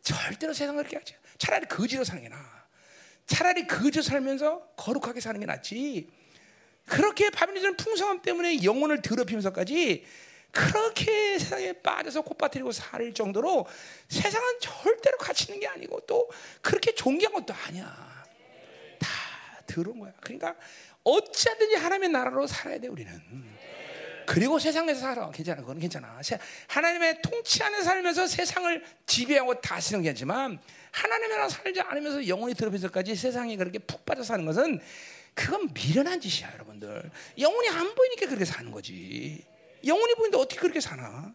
절대로 0.02 0.53
세상을 0.53 0.82
그렇게 0.84 0.98
하지. 0.98 1.15
차라리 1.38 1.68
거지로 1.68 2.03
사는 2.03 2.22
게 2.22 2.30
나아. 2.30 2.65
차라리 3.26 3.68
그저 3.68 4.02
살면서 4.02 4.74
거룩하게 4.78 5.19
사는 5.19 5.40
게 5.40 5.45
낫지. 5.45 6.10
그렇게 6.86 7.30
바빌론은 7.30 7.76
풍성함 7.76 8.22
때문에 8.22 8.64
영혼을 8.64 9.02
더럽히면서까지 9.02 10.06
그렇게 10.52 11.38
세상에 11.38 11.74
빠져서 11.74 12.22
콧바트리고 12.22 12.72
살 12.72 13.14
정도로 13.14 13.68
세상은 14.07 14.60
절대로 14.61 15.18
갇히는 15.18 15.60
게 15.60 15.68
아니고 15.68 15.99
또 16.07 16.30
그렇게 16.61 16.95
존귀한 16.95 17.34
것도 17.34 17.53
아니야. 17.53 18.26
다 18.98 19.10
들어온 19.68 19.99
거야. 19.99 20.14
그러니까 20.22 20.56
어찌하든지 21.08 21.76
하나님의 21.76 22.10
나라로 22.10 22.48
살아야 22.48 22.80
돼 22.80 22.88
우리는. 22.88 23.12
그리고 24.26 24.60
세상에서 24.60 25.00
살아. 25.00 25.32
괜찮아. 25.32 25.62
그건 25.62 25.80
괜찮아. 25.80 26.20
하나님의 26.68 27.22
통치 27.22 27.64
안에 27.64 27.82
살면서 27.82 28.28
세상을 28.28 28.84
지배하고 29.06 29.62
다스리는 29.62 30.04
게 30.04 30.10
아니지만 30.10 30.60
하나님의 30.92 31.30
나라 31.30 31.48
살지 31.48 31.80
않으면서 31.80 32.28
영혼이 32.28 32.54
더럽혀서까지 32.56 33.16
세상에 33.16 33.56
그렇게 33.56 33.80
푹 33.80 34.06
빠져 34.06 34.24
사는 34.24 34.46
것은 34.46 34.82
그건 35.34 35.72
미련한 35.74 36.20
짓이야, 36.20 36.52
여러분들. 36.54 37.10
영혼이 37.40 37.70
안 37.70 37.96
보이니까 37.96 38.26
그렇게 38.26 38.44
사는 38.44 38.70
거지. 38.70 39.46
영혼이 39.86 40.16
보이는데 40.16 40.38
어떻게 40.38 40.60
그렇게 40.60 40.82
사나? 40.82 41.34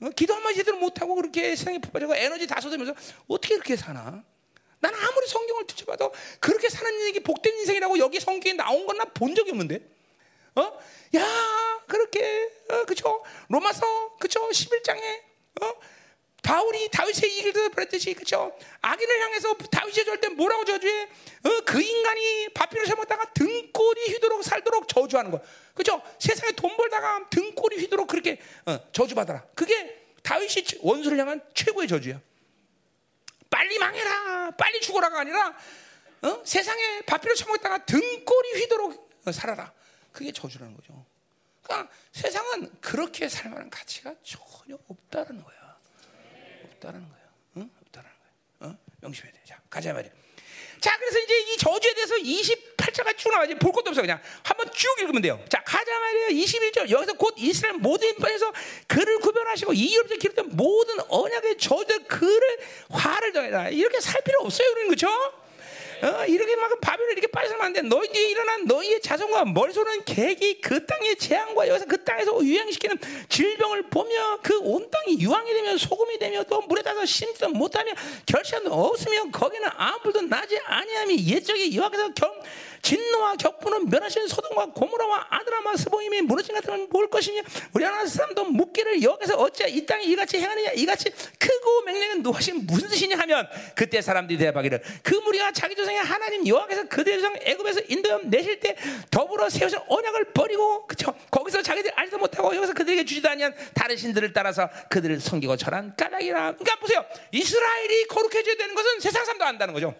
어? 0.00 0.10
기도 0.16 0.34
한마디 0.34 0.56
제대로 0.56 0.78
못하고 0.78 1.14
그렇게 1.16 1.54
세상에 1.54 1.80
푹 1.80 1.92
빠져고 1.92 2.14
에너지 2.14 2.46
다 2.46 2.60
쏟으면서 2.60 2.94
어떻게 3.28 3.56
그렇게 3.56 3.76
사나? 3.76 4.24
나는 4.82 4.98
아무리 4.98 5.26
성경을 5.28 5.66
뒤져봐도 5.68 6.12
그렇게 6.40 6.68
사는 6.68 6.92
인생이 6.92 7.20
복된 7.20 7.56
인생이라고 7.58 7.98
여기 7.98 8.18
성경에 8.18 8.54
나온 8.54 8.84
건나본 8.84 9.34
적이 9.36 9.52
없는데? 9.52 9.80
어? 10.56 10.78
야, 11.14 11.80
그렇게, 11.86 12.50
어, 12.68 12.84
그쵸? 12.84 13.22
로마서, 13.48 14.16
그쵸? 14.18 14.48
11장에, 14.48 15.22
어? 15.62 15.74
바울이 16.42 16.88
다윗의 16.90 17.38
이길도 17.38 17.70
그랬듯이 17.70 18.12
그죠? 18.14 18.52
악인을 18.80 19.20
향해서 19.22 19.54
다윗이 19.54 20.04
절때 20.04 20.28
뭐라고 20.30 20.64
저주해? 20.64 21.04
어, 21.04 21.60
그 21.64 21.80
인간이 21.80 22.48
바피를 22.52 22.84
잘못다가 22.84 23.32
등골이 23.32 24.06
휘도록 24.08 24.42
살도록 24.42 24.88
저주하는 24.88 25.30
거. 25.30 25.40
그죠? 25.74 26.02
세상에 26.18 26.50
돈 26.52 26.76
벌다가 26.76 27.28
등골이 27.30 27.76
휘도록 27.76 28.08
그렇게 28.08 28.40
어, 28.66 28.76
저주받아라. 28.90 29.46
그게 29.54 30.02
다윗이 30.24 30.64
원수를 30.80 31.18
향한 31.20 31.40
최고의 31.54 31.86
저주야. 31.86 32.20
빨리 33.52 33.78
망해라, 33.78 34.50
빨리 34.52 34.80
죽어라가 34.80 35.20
아니라 35.20 35.54
어? 36.22 36.42
세상에 36.42 37.02
바피를 37.02 37.36
처먹다가 37.36 37.84
등골이 37.84 38.52
휘도록 38.60 39.10
어, 39.26 39.32
살아라. 39.32 39.70
그게 40.10 40.32
저주라는 40.32 40.74
거죠. 40.74 41.04
그러니까 41.62 41.92
세상은 42.12 42.70
그렇게 42.80 43.28
살만한 43.28 43.68
가치가 43.68 44.14
전혀 44.22 44.78
없다는 44.88 45.42
거야. 45.44 45.78
없다는 46.64 47.08
거예요. 47.08 47.28
응? 47.58 47.70
없다는 47.82 48.10
거예요. 48.58 48.74
어? 48.74 48.78
명심해야 49.00 49.32
돼. 49.32 49.40
자, 49.44 49.60
가자 49.68 49.92
말이야. 49.92 50.10
자, 50.82 50.98
그래서 50.98 51.20
이제 51.20 51.38
이 51.38 51.56
저주에 51.56 51.94
대해서 51.94 52.16
28장까지 52.16 53.16
쭉 53.16 53.30
나와야지 53.30 53.54
볼 53.54 53.70
것도 53.70 53.90
없어 53.90 54.00
그냥 54.00 54.20
한번 54.42 54.68
쭉 54.72 54.88
읽으면 54.98 55.22
돼요. 55.22 55.40
자, 55.48 55.62
가자 55.64 55.98
말이야. 55.98 56.28
21절 56.30 56.90
여기서 56.90 57.12
곧 57.12 57.34
이스라엘 57.38 57.76
모든 57.76 58.12
인에서 58.18 58.52
그를 58.88 59.20
구별하시고 59.20 59.74
이유롭게 59.74 60.16
기록된 60.16 60.56
모든 60.56 60.96
언약의 61.08 61.58
저주들 61.58 62.04
그를 62.08 62.58
화를 62.90 63.32
더해라. 63.32 63.68
이렇게 63.68 64.00
살 64.00 64.20
필요 64.22 64.40
없어요, 64.40 64.68
우리는 64.72 64.88
그렇죠? 64.88 65.08
어, 66.02 66.24
이렇게 66.26 66.56
막 66.56 66.80
바벨론 66.80 67.12
이렇게 67.12 67.28
빠져서는 67.28 67.64
안 67.64 67.72
돼. 67.72 67.80
너희 67.82 68.08
뒤에 68.08 68.30
일어난 68.30 68.64
너희의 68.66 69.00
자손과 69.00 69.44
멀소는 69.46 70.04
객이 70.04 70.60
그 70.60 70.84
땅의 70.84 71.16
재앙과 71.16 71.68
여기서 71.68 71.86
그 71.86 72.02
땅에서 72.02 72.44
유행시키는 72.44 72.98
질병을 73.28 73.82
보며 73.84 74.38
그 74.42 74.58
온 74.62 74.88
땅이 74.90 75.20
유황이 75.20 75.52
되며 75.52 75.76
소금이 75.76 76.18
되며 76.18 76.42
또 76.44 76.60
물에 76.62 76.82
따서 76.82 77.04
심지도 77.04 77.48
못하며 77.48 77.92
결실도 78.26 78.72
없으며 78.72 79.30
거기는 79.30 79.68
아무도 79.76 80.22
나지 80.22 80.58
아니함이 80.64 81.26
옛적에 81.28 81.74
여호와께서 81.74 82.12
겸 82.14 82.32
진노와 82.82 83.36
격분은 83.36 83.88
면하신 83.88 84.26
소돔과 84.26 84.66
고모라와 84.72 85.26
아드라마 85.30 85.76
스보임이 85.76 86.22
무너진 86.22 86.54
같은 86.54 86.88
뭘 86.90 87.08
것이냐 87.08 87.42
우리 87.72 87.84
하나 87.84 88.04
사람도 88.04 88.44
묻기를 88.44 89.02
여기서 89.02 89.36
어찌 89.36 89.64
이 89.68 89.86
땅에 89.86 90.04
이같이 90.04 90.38
행하느냐 90.38 90.72
이같이 90.72 91.10
크고 91.38 91.82
맹렬한 91.82 92.22
노하신 92.22 92.66
무슨 92.66 92.88
뜻이냐 92.88 93.16
하면 93.18 93.48
그때 93.74 94.02
사람들이 94.02 94.38
대답하기를 94.38 94.82
그 95.02 95.14
무리가 95.14 95.52
자기 95.52 95.76
조상의 95.76 96.00
하나님 96.00 96.46
여호와께서 96.46 96.88
그들의 96.88 97.20
조상 97.20 97.36
애굽에서 97.40 97.80
인도여 97.88 98.20
내실 98.24 98.58
때 98.58 98.76
더불어 99.10 99.48
세우신 99.48 99.78
언약을 99.86 100.32
버리고 100.32 100.86
그쵸? 100.86 101.14
거기서 101.30 101.62
자기들 101.62 101.92
알지도 101.94 102.18
못하고 102.18 102.54
여기서 102.54 102.74
그들에게 102.74 103.04
주지도 103.04 103.30
아니한 103.30 103.54
다른 103.74 103.96
신들을 103.96 104.32
따라서 104.32 104.68
그들을 104.90 105.20
섬기고 105.20 105.56
절한 105.56 105.94
까닭이라. 105.96 106.56
그러니까 106.56 106.76
보세요. 106.80 107.04
이스라엘이 107.30 108.06
거룩해져야 108.08 108.56
되는 108.56 108.74
것은 108.74 109.00
세상 109.00 109.24
사람도 109.24 109.44
안다는 109.44 109.74
거죠 109.74 109.94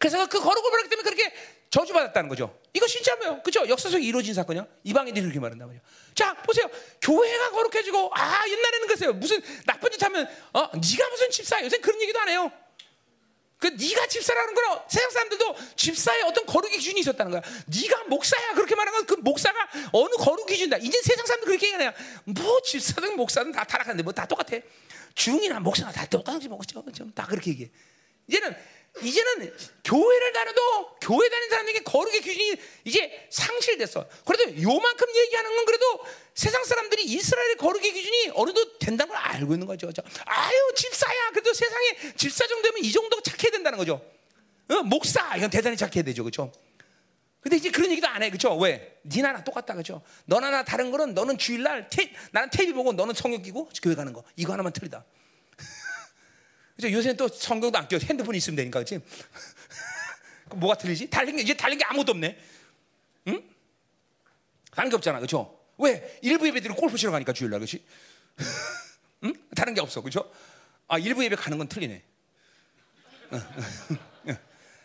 그래서 0.00 0.26
그 0.26 0.40
거룩을 0.40 0.70
버렸기 0.70 0.88
때문에 0.88 1.04
그렇게 1.10 1.32
저주받았다는 1.68 2.28
거죠. 2.30 2.58
이거 2.72 2.86
진짜로요. 2.86 3.42
그죠? 3.42 3.68
역사 3.68 3.90
속에 3.90 4.02
이루어진 4.02 4.32
사건이야. 4.34 4.66
이방인들이 4.82 5.22
그렇게 5.22 5.38
말한단 5.38 5.68
말이야. 5.68 5.82
자, 6.14 6.34
보세요. 6.42 6.66
교회가 7.02 7.50
거룩해지고, 7.50 8.10
아, 8.14 8.42
옛날에는 8.48 8.86
그랬어요. 8.88 9.12
무슨 9.12 9.40
나쁜 9.66 9.90
짓 9.92 10.02
하면, 10.02 10.26
어, 10.54 10.60
네가 10.72 11.08
무슨 11.10 11.30
집사야. 11.30 11.62
요새 11.62 11.76
그런 11.78 12.00
얘기도 12.00 12.18
안 12.18 12.28
해요. 12.30 12.50
그 13.58 13.66
네가 13.66 14.06
집사라는 14.06 14.54
건 14.54 14.80
세상 14.88 15.10
사람들도 15.10 15.56
집사의 15.76 16.22
어떤 16.22 16.46
거룩의 16.46 16.78
기준이 16.78 17.00
있었다는 17.00 17.30
거야. 17.30 17.42
네가 17.66 18.04
목사야 18.04 18.54
그렇게 18.54 18.74
말하는 18.74 19.04
건 19.04 19.06
그 19.06 19.20
목사가 19.20 19.68
어느 19.92 20.14
거룩 20.14 20.46
기준이다. 20.46 20.78
이제 20.78 20.98
세상 21.02 21.26
사람들 21.26 21.46
그렇게 21.46 21.66
얘기하냐. 21.66 21.92
뭐 22.24 22.62
집사든 22.62 23.16
목사든 23.16 23.52
다 23.52 23.64
타락하는데 23.64 24.02
뭐 24.02 24.14
다 24.14 24.24
똑같아. 24.26 24.56
중이나 25.14 25.60
목사나 25.60 25.92
다 25.92 26.06
똑같이 26.06 26.48
먹었죠. 26.48 26.82
다 27.14 27.26
그렇게 27.26 27.50
얘기해. 27.50 27.70
이제는 28.28 28.56
이제는 29.02 29.54
교회를 29.84 30.32
다녀도 30.32 30.96
교회 31.00 31.28
다니는 31.28 31.50
사람에게 31.50 31.80
거룩의 31.84 32.20
기준이 32.20 32.56
이제 32.84 33.26
상실됐어. 33.30 34.06
그래도 34.24 34.60
요만큼 34.60 35.06
얘기하는 35.16 35.56
건 35.56 35.64
그래도 35.64 36.04
세상 36.34 36.64
사람들이 36.64 37.04
이스라엘의 37.04 37.56
거룩의 37.56 37.92
기준이 37.92 38.32
어느 38.34 38.52
정도 38.52 38.78
된다는 38.78 39.14
걸 39.14 39.22
알고 39.22 39.54
있는 39.54 39.66
거죠. 39.66 39.86
그렇죠? 39.86 40.02
아유 40.26 40.54
집사야. 40.74 41.30
그래도 41.30 41.52
세상에 41.52 42.14
집사 42.16 42.46
정도면 42.46 42.82
이 42.84 42.92
정도 42.92 43.20
착해야 43.22 43.50
된다는 43.52 43.78
거죠. 43.78 44.04
어? 44.68 44.82
목사 44.82 45.36
이건 45.36 45.50
대단히 45.50 45.76
착해야 45.76 46.02
되죠. 46.02 46.22
그렇죠? 46.24 46.52
근데 47.40 47.56
이제 47.56 47.70
그런 47.70 47.90
얘기도 47.90 48.06
안 48.06 48.22
해. 48.22 48.28
그렇죠? 48.28 48.54
왜? 48.56 48.98
니나 49.04 49.32
나 49.32 49.42
똑같다. 49.42 49.72
그렇죠? 49.72 50.02
너나 50.26 50.50
나 50.50 50.62
다른 50.62 50.90
거는 50.90 51.14
너는 51.14 51.38
주일날 51.38 51.88
테, 51.88 52.12
나는 52.32 52.50
테이블 52.50 52.74
보고 52.74 52.92
너는 52.92 53.14
성경 53.14 53.40
끼고 53.40 53.70
교회 53.82 53.94
가는 53.94 54.12
거. 54.12 54.22
이거 54.36 54.52
하나만 54.52 54.72
틀리다. 54.72 55.04
그죠? 56.80 56.90
요새는 56.92 57.16
또 57.16 57.28
성경도 57.28 57.78
안 57.78 57.86
껴. 57.86 57.98
핸드폰이 57.98 58.38
있으면 58.38 58.56
되니까, 58.56 58.78
그치? 58.80 58.98
뭐가 60.56 60.76
틀리지? 60.78 61.10
달린 61.10 61.36
게, 61.36 61.42
이제 61.42 61.54
달린 61.54 61.78
게 61.78 61.84
아무것도 61.84 62.12
없네. 62.12 62.38
응? 63.28 63.42
다른 64.72 64.90
게 64.90 64.96
없잖아, 64.96 65.18
그렇죠? 65.18 65.58
왜 65.78 66.18
일부 66.22 66.46
예배들이 66.46 66.74
골프 66.74 66.96
치러 66.96 67.12
가니까 67.12 67.32
주일날, 67.32 67.60
그렇지? 67.60 67.84
응? 69.24 69.34
다른 69.54 69.74
게 69.74 69.80
없어, 69.80 70.00
그렇죠? 70.00 70.32
아 70.88 70.98
일부 70.98 71.22
예배 71.22 71.36
가는 71.36 71.56
건 71.58 71.68
틀리네. 71.68 72.02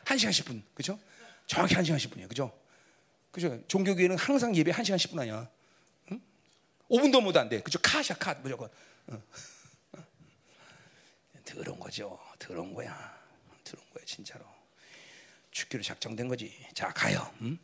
한 0.06 0.18
시간 0.20 0.32
10분, 0.32 0.62
그렇죠? 0.76 1.00
정확히 1.48 1.74
한 1.74 1.84
시간 1.84 1.98
10분이야, 1.98 2.26
그렇죠? 2.28 2.56
그죠? 3.32 3.60
종교교회는 3.68 4.18
항상 4.18 4.56
예배 4.56 4.72
1시간 4.72 4.98
10분 4.98 5.20
아니야. 5.20 5.50
응? 6.12 6.22
5분도 6.90 7.22
못 7.24 7.36
안 7.38 7.50
돼. 7.50 7.62
그죠? 7.62 7.80
카샤 7.82 8.14
카 8.16 8.34
무조건. 8.36 8.70
응. 9.12 9.22
더러운 11.46 11.80
거죠. 11.80 12.20
더러운 12.40 12.74
거야. 12.74 12.90
더러운 13.64 13.88
거야, 13.94 14.04
진짜로. 14.06 14.44
죽기로 15.52 15.82
작정된 15.84 16.28
거지. 16.28 16.54
자, 16.74 16.90
가요. 16.90 17.32
응? 17.42 17.58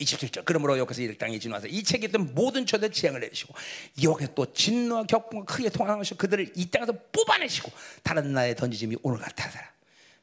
27절. 0.00 0.44
그러므로 0.44 0.78
여기서 0.78 1.02
이 1.02 1.16
땅에 1.16 1.38
진화해서 1.38 1.66
이 1.66 1.82
책에 1.82 2.06
있던 2.06 2.34
모든 2.34 2.66
처들 2.66 2.92
지향을 2.92 3.20
내리시고 3.20 3.54
여기서 4.02 4.34
또 4.34 4.52
진노와 4.52 5.04
격분과 5.04 5.46
크게 5.46 5.70
통하시고 5.70 6.16
그들을 6.18 6.52
이 6.54 6.70
땅에서 6.70 6.92
뽑아내시고 7.12 7.72
다른 8.02 8.32
나라에 8.32 8.54
던지짐이 8.54 8.98
오늘 9.02 9.18
같아서라. 9.18 9.72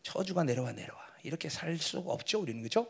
저주가 0.03 0.43
내려와 0.43 0.71
내려와. 0.71 1.05
이렇게 1.23 1.49
살 1.49 1.77
수가 1.77 2.11
없죠, 2.11 2.39
우리는 2.39 2.61
그렇죠? 2.61 2.87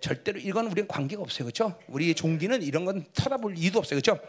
절대로 0.00 0.38
이건 0.40 0.66
우리는 0.66 0.88
관계가 0.88 1.22
없어요. 1.22 1.44
그렇죠? 1.44 1.78
우리의 1.88 2.14
종기는 2.14 2.62
이런 2.62 2.84
건 2.84 3.04
쳐다볼 3.12 3.56
이유도 3.56 3.78
없어요. 3.80 4.00
그렇죠? 4.00 4.20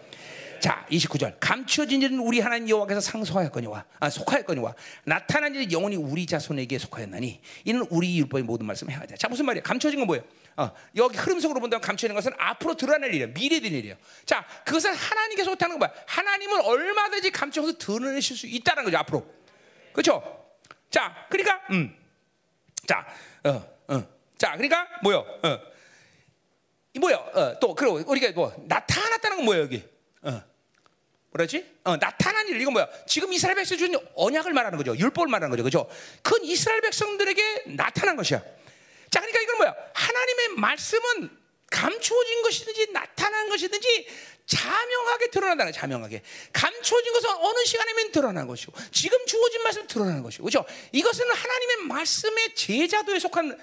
자, 0.60 0.86
29절. 0.92 1.38
감추어진 1.40 2.02
일은 2.02 2.20
우리 2.20 2.40
하나님 2.40 2.70
여호와께서 2.70 3.02
상소하였거니와 3.02 3.86
아, 4.00 4.10
속하였거니와 4.10 4.76
나타난 5.06 5.56
일은 5.56 5.72
영원히 5.72 5.96
우리 5.96 6.26
자손에게 6.26 6.78
속하였나니 6.78 7.42
이는 7.66 7.86
우리 7.90 8.18
율법의 8.20 8.44
모든 8.44 8.66
말씀을 8.68 8.94
행하자. 8.94 9.16
자, 9.16 9.28
무슨 9.28 9.46
말이야? 9.46 9.64
감춰진 9.64 10.00
건 10.00 10.08
뭐예요? 10.08 10.24
어, 10.58 10.72
여기 10.98 11.18
흐름 11.18 11.40
속으로 11.40 11.60
본다면 11.60 11.82
감춰진 11.82 12.14
것은 12.14 12.34
앞으로 12.38 12.76
드러날 12.76 13.10
일이에요. 13.10 13.28
미래된 13.28 13.74
일이에요. 13.74 13.96
자, 14.26 14.46
그것은 14.66 14.94
하나님께 14.94 15.44
속하는 15.44 15.78
건 15.78 15.80
뭐야? 15.80 16.04
하나님은 16.06 16.62
얼마든지 16.62 17.32
감춰서 17.32 17.78
드러내실 17.78 18.36
수 18.36 18.48
있다는 18.48 18.84
거죠. 18.84 18.98
앞으로. 18.98 19.26
그렇죠? 19.94 20.22
자, 20.90 21.28
그러니까 21.30 21.62
음. 21.72 21.96
자, 22.86 23.06
어, 23.44 23.66
어. 23.88 24.08
자, 24.38 24.52
그러니까 24.54 24.88
뭐요? 25.04 25.20
어. 25.44 25.60
이 26.94 27.00
뭐요? 27.00 27.16
어, 27.16 27.60
또 27.60 27.76
그리고 27.76 28.02
우리가 28.06 28.32
뭐 28.34 28.54
나타났다는 28.68 29.38
건 29.38 29.46
뭐예요, 29.46 29.64
여기? 29.64 29.99
어. 30.22 30.44
뭐라지? 31.32 31.66
어, 31.84 31.98
나타난 31.98 32.48
일 32.48 32.60
이건 32.60 32.74
뭐야? 32.74 32.88
지금 33.08 33.32
이스라엘 33.32 33.56
백성 33.56 33.78
준 33.78 33.94
언약을 34.16 34.52
말하는 34.54 34.78
거죠. 34.78 34.98
율법을 34.98 35.28
말하는 35.28 35.52
거죠. 35.52 35.64
그죠? 35.64 35.90
그건 36.24 36.44
이스라엘 36.44 36.82
백성들에게 36.82 37.76
나타난 37.76 38.16
것이야. 38.16 38.42
자, 39.12 39.20
그러니까 39.20 39.42
이건 39.42 39.58
뭐야? 39.58 39.76
하나님의 39.94 40.48
말씀은 40.58 41.30
감추어진 41.70 42.42
것이든지 42.42 42.92
나타난 42.94 43.48
것이든지 43.50 44.08
자명하게 44.48 45.30
드러난다는 45.30 45.72
자명하게. 45.72 46.24
감추어진 46.52 47.14
것은 47.14 47.30
어느 47.30 47.64
시간에면 47.64 48.12
드러난 48.12 48.48
것이고 48.48 48.74
지금 48.92 49.24
주어진 49.28 49.62
말씀은 49.62 49.88
드러나는 49.88 50.24
것이고. 50.24 50.46
그죠? 50.46 50.66
이것은 50.92 51.30
하나님의 51.30 51.78
말씀의 51.88 52.56
제자도에 52.56 53.20
속한 53.20 53.60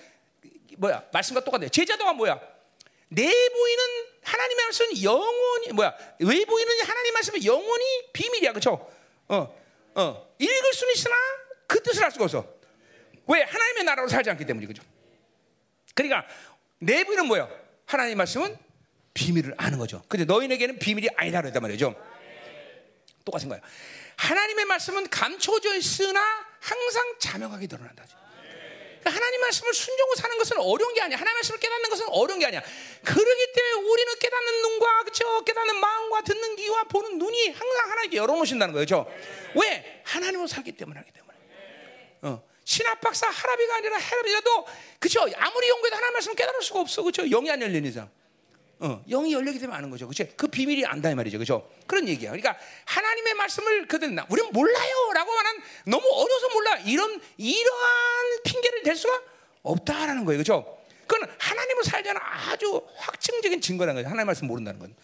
뭐야? 0.78 1.02
말씀과 1.12 1.42
똑같아요. 1.42 1.68
제자도가 1.68 2.12
뭐야? 2.12 2.40
내 3.08 3.22
보이는 3.24 3.84
하나님의 4.22 4.64
말씀은 4.64 5.02
영원히 5.02 5.72
뭐야? 5.72 5.94
외보이는 6.18 6.80
하나님 6.84 7.14
말씀은 7.14 7.44
영원히 7.44 7.84
비밀이야, 8.12 8.50
그렇죠? 8.52 8.90
어, 9.28 9.60
어, 9.94 10.34
읽을 10.38 10.72
수는 10.72 10.92
있으나 10.94 11.14
그 11.66 11.82
뜻을 11.82 12.04
알 12.04 12.10
수가 12.10 12.24
없어. 12.24 12.46
왜 13.28 13.42
하나님의 13.42 13.84
나라로 13.84 14.08
살지 14.08 14.30
않기 14.30 14.44
때문이 14.44 14.66
그죠? 14.66 14.82
그러니까 15.94 16.26
내부는 16.78 17.26
뭐예요? 17.26 17.48
하나님 17.86 18.18
말씀은 18.18 18.56
비밀을 19.14 19.54
아는 19.56 19.78
거죠. 19.78 20.02
근데 20.08 20.24
너희에게는 20.24 20.78
비밀이 20.78 21.08
아니다 21.16 21.40
그랬단 21.40 21.62
말이죠. 21.62 21.94
똑같은 23.24 23.48
거예요. 23.48 23.62
하나님의 24.16 24.64
말씀은 24.66 25.08
감춰져 25.08 25.74
있으나 25.76 26.20
항상 26.60 27.14
자명하게 27.18 27.66
드러난다. 27.66 28.04
그러니까 28.04 28.26
하나님 29.10 29.40
말씀을 29.40 29.74
순종으로 29.74 30.16
사는 30.16 30.38
것은 30.38 30.58
어려운 30.58 30.94
게 30.94 31.00
아니야. 31.00 31.18
하나님 31.18 31.36
말씀을 31.36 31.60
깨닫는 31.60 31.90
것은 31.90 32.08
어려운 32.08 32.38
게 32.38 32.46
아니야. 32.46 32.62
그러기 33.04 33.52
때문에 33.52 33.88
우리는 33.90 34.18
깨닫는 34.18 34.62
눈과 34.62 35.02
그렇죠? 35.04 35.44
깨닫는 35.44 35.76
마음과 35.76 36.22
듣는 36.22 36.56
귀와 36.56 36.84
보는 36.84 37.18
눈이 37.18 37.50
항상 37.50 37.90
하나님께 37.90 38.16
열어놓으신다는 38.16 38.74
거죠. 38.74 39.06
그렇죠? 39.06 39.60
왜? 39.60 40.02
하나님으로 40.04 40.46
살기 40.46 40.72
때문에 40.72 40.98
하기 41.00 41.12
때문에. 41.12 41.38
어. 42.22 42.42
신학 42.64 43.00
박사 43.00 43.28
하라비가 43.28 43.76
아니라 43.76 43.96
헤라비라도 43.96 44.66
그죠? 44.98 45.20
아무리 45.36 45.68
연구해도 45.68 45.96
하나님 45.96 46.14
말씀을 46.14 46.36
깨달을 46.36 46.62
수가 46.62 46.80
없어. 46.80 47.02
그죠? 47.02 47.22
영이 47.28 47.50
안 47.50 47.62
열린 47.62 47.84
이상. 47.84 48.10
어, 48.78 49.03
영이 49.09 49.32
열리게 49.32 49.59
되면 49.59 49.74
아는 49.74 49.89
거죠. 49.90 50.07
그렇죠? 50.07 50.31
그 50.36 50.48
비밀이 50.48 50.85
안다 50.85 51.11
이 51.11 51.15
말이죠. 51.15 51.39
그렇죠? 51.39 51.70
그런 51.86 52.07
얘기야. 52.09 52.31
그러니까 52.31 52.57
하나님의 52.85 53.35
말씀을 53.35 53.86
나 54.15 54.27
우리는 54.28 54.51
몰라요 54.53 55.12
라고 55.15 55.31
하는 55.32 55.62
너무 55.86 56.07
어려서 56.12 56.48
몰라. 56.51 56.77
이런 56.78 57.20
이러한 57.39 58.43
핑계를 58.44 58.82
댈 58.82 58.97
수가 58.97 59.19
없다라는 59.62 60.24
거예요. 60.24 60.43
그렇죠? 60.43 60.78
그건 61.07 61.28
하나님을 61.39 61.85
살자는 61.85 62.20
아주 62.20 62.82
확증적인 62.97 63.61
증거라는 63.61 64.03
거죠. 64.03 64.11
하나님 64.11 64.27
말씀 64.27 64.47
모른다는 64.47 64.78
건. 64.78 64.94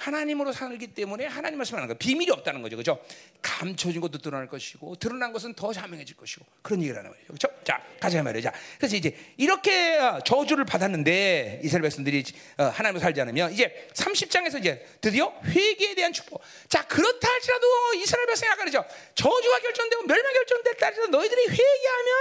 하나님으로 0.00 0.52
살기 0.52 0.88
때문에 0.88 1.26
하나님 1.26 1.58
말씀하는 1.58 1.86
거 1.86 1.94
비밀이 1.94 2.30
없다는 2.30 2.62
거죠, 2.62 2.76
그렇죠? 2.76 3.04
감춰진 3.42 4.00
것도 4.00 4.18
드러날 4.18 4.48
것이고 4.48 4.96
드러난 4.96 5.30
것은 5.30 5.52
더 5.52 5.74
자명해질 5.74 6.16
것이고 6.16 6.46
그런 6.62 6.80
얘기를 6.80 6.98
하는 6.98 7.10
거죠, 7.10 7.22
그렇죠? 7.26 7.48
자, 7.64 7.82
가자 8.00 8.22
말이죠. 8.22 8.48
자, 8.48 8.56
그래서 8.78 8.96
이제 8.96 9.14
이렇게 9.36 9.98
어, 9.98 10.20
저주를 10.24 10.64
받았는데 10.64 11.60
이스라엘 11.62 11.82
백성들이 11.82 12.24
어, 12.56 12.64
하나님으로 12.64 13.00
살지 13.00 13.20
않으면 13.20 13.52
이제 13.52 13.88
30장에서 13.92 14.60
이제 14.60 14.86
드디어 15.02 15.34
회개에 15.44 15.94
대한 15.94 16.14
축복. 16.14 16.40
자, 16.68 16.86
그렇다 16.86 17.28
할지라도 17.28 17.66
이스라엘 17.96 18.26
백성이 18.26 18.50
아까 18.52 18.64
그러죠. 18.64 18.82
저주가 19.14 19.58
결정되고 19.60 20.04
멸망 20.04 20.32
결정됐다 20.32 20.86
할지라도 20.86 21.10
너희들이 21.10 21.42
회개하면 21.42 22.16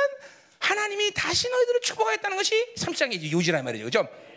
하나님이 0.60 1.12
다시 1.14 1.50
너희들을 1.50 1.80
축복하겠다는 1.82 2.36
것이 2.36 2.74
30장의 2.76 3.32
요지란 3.32 3.64
말이죠, 3.64 3.86
그렇죠? 3.86 4.29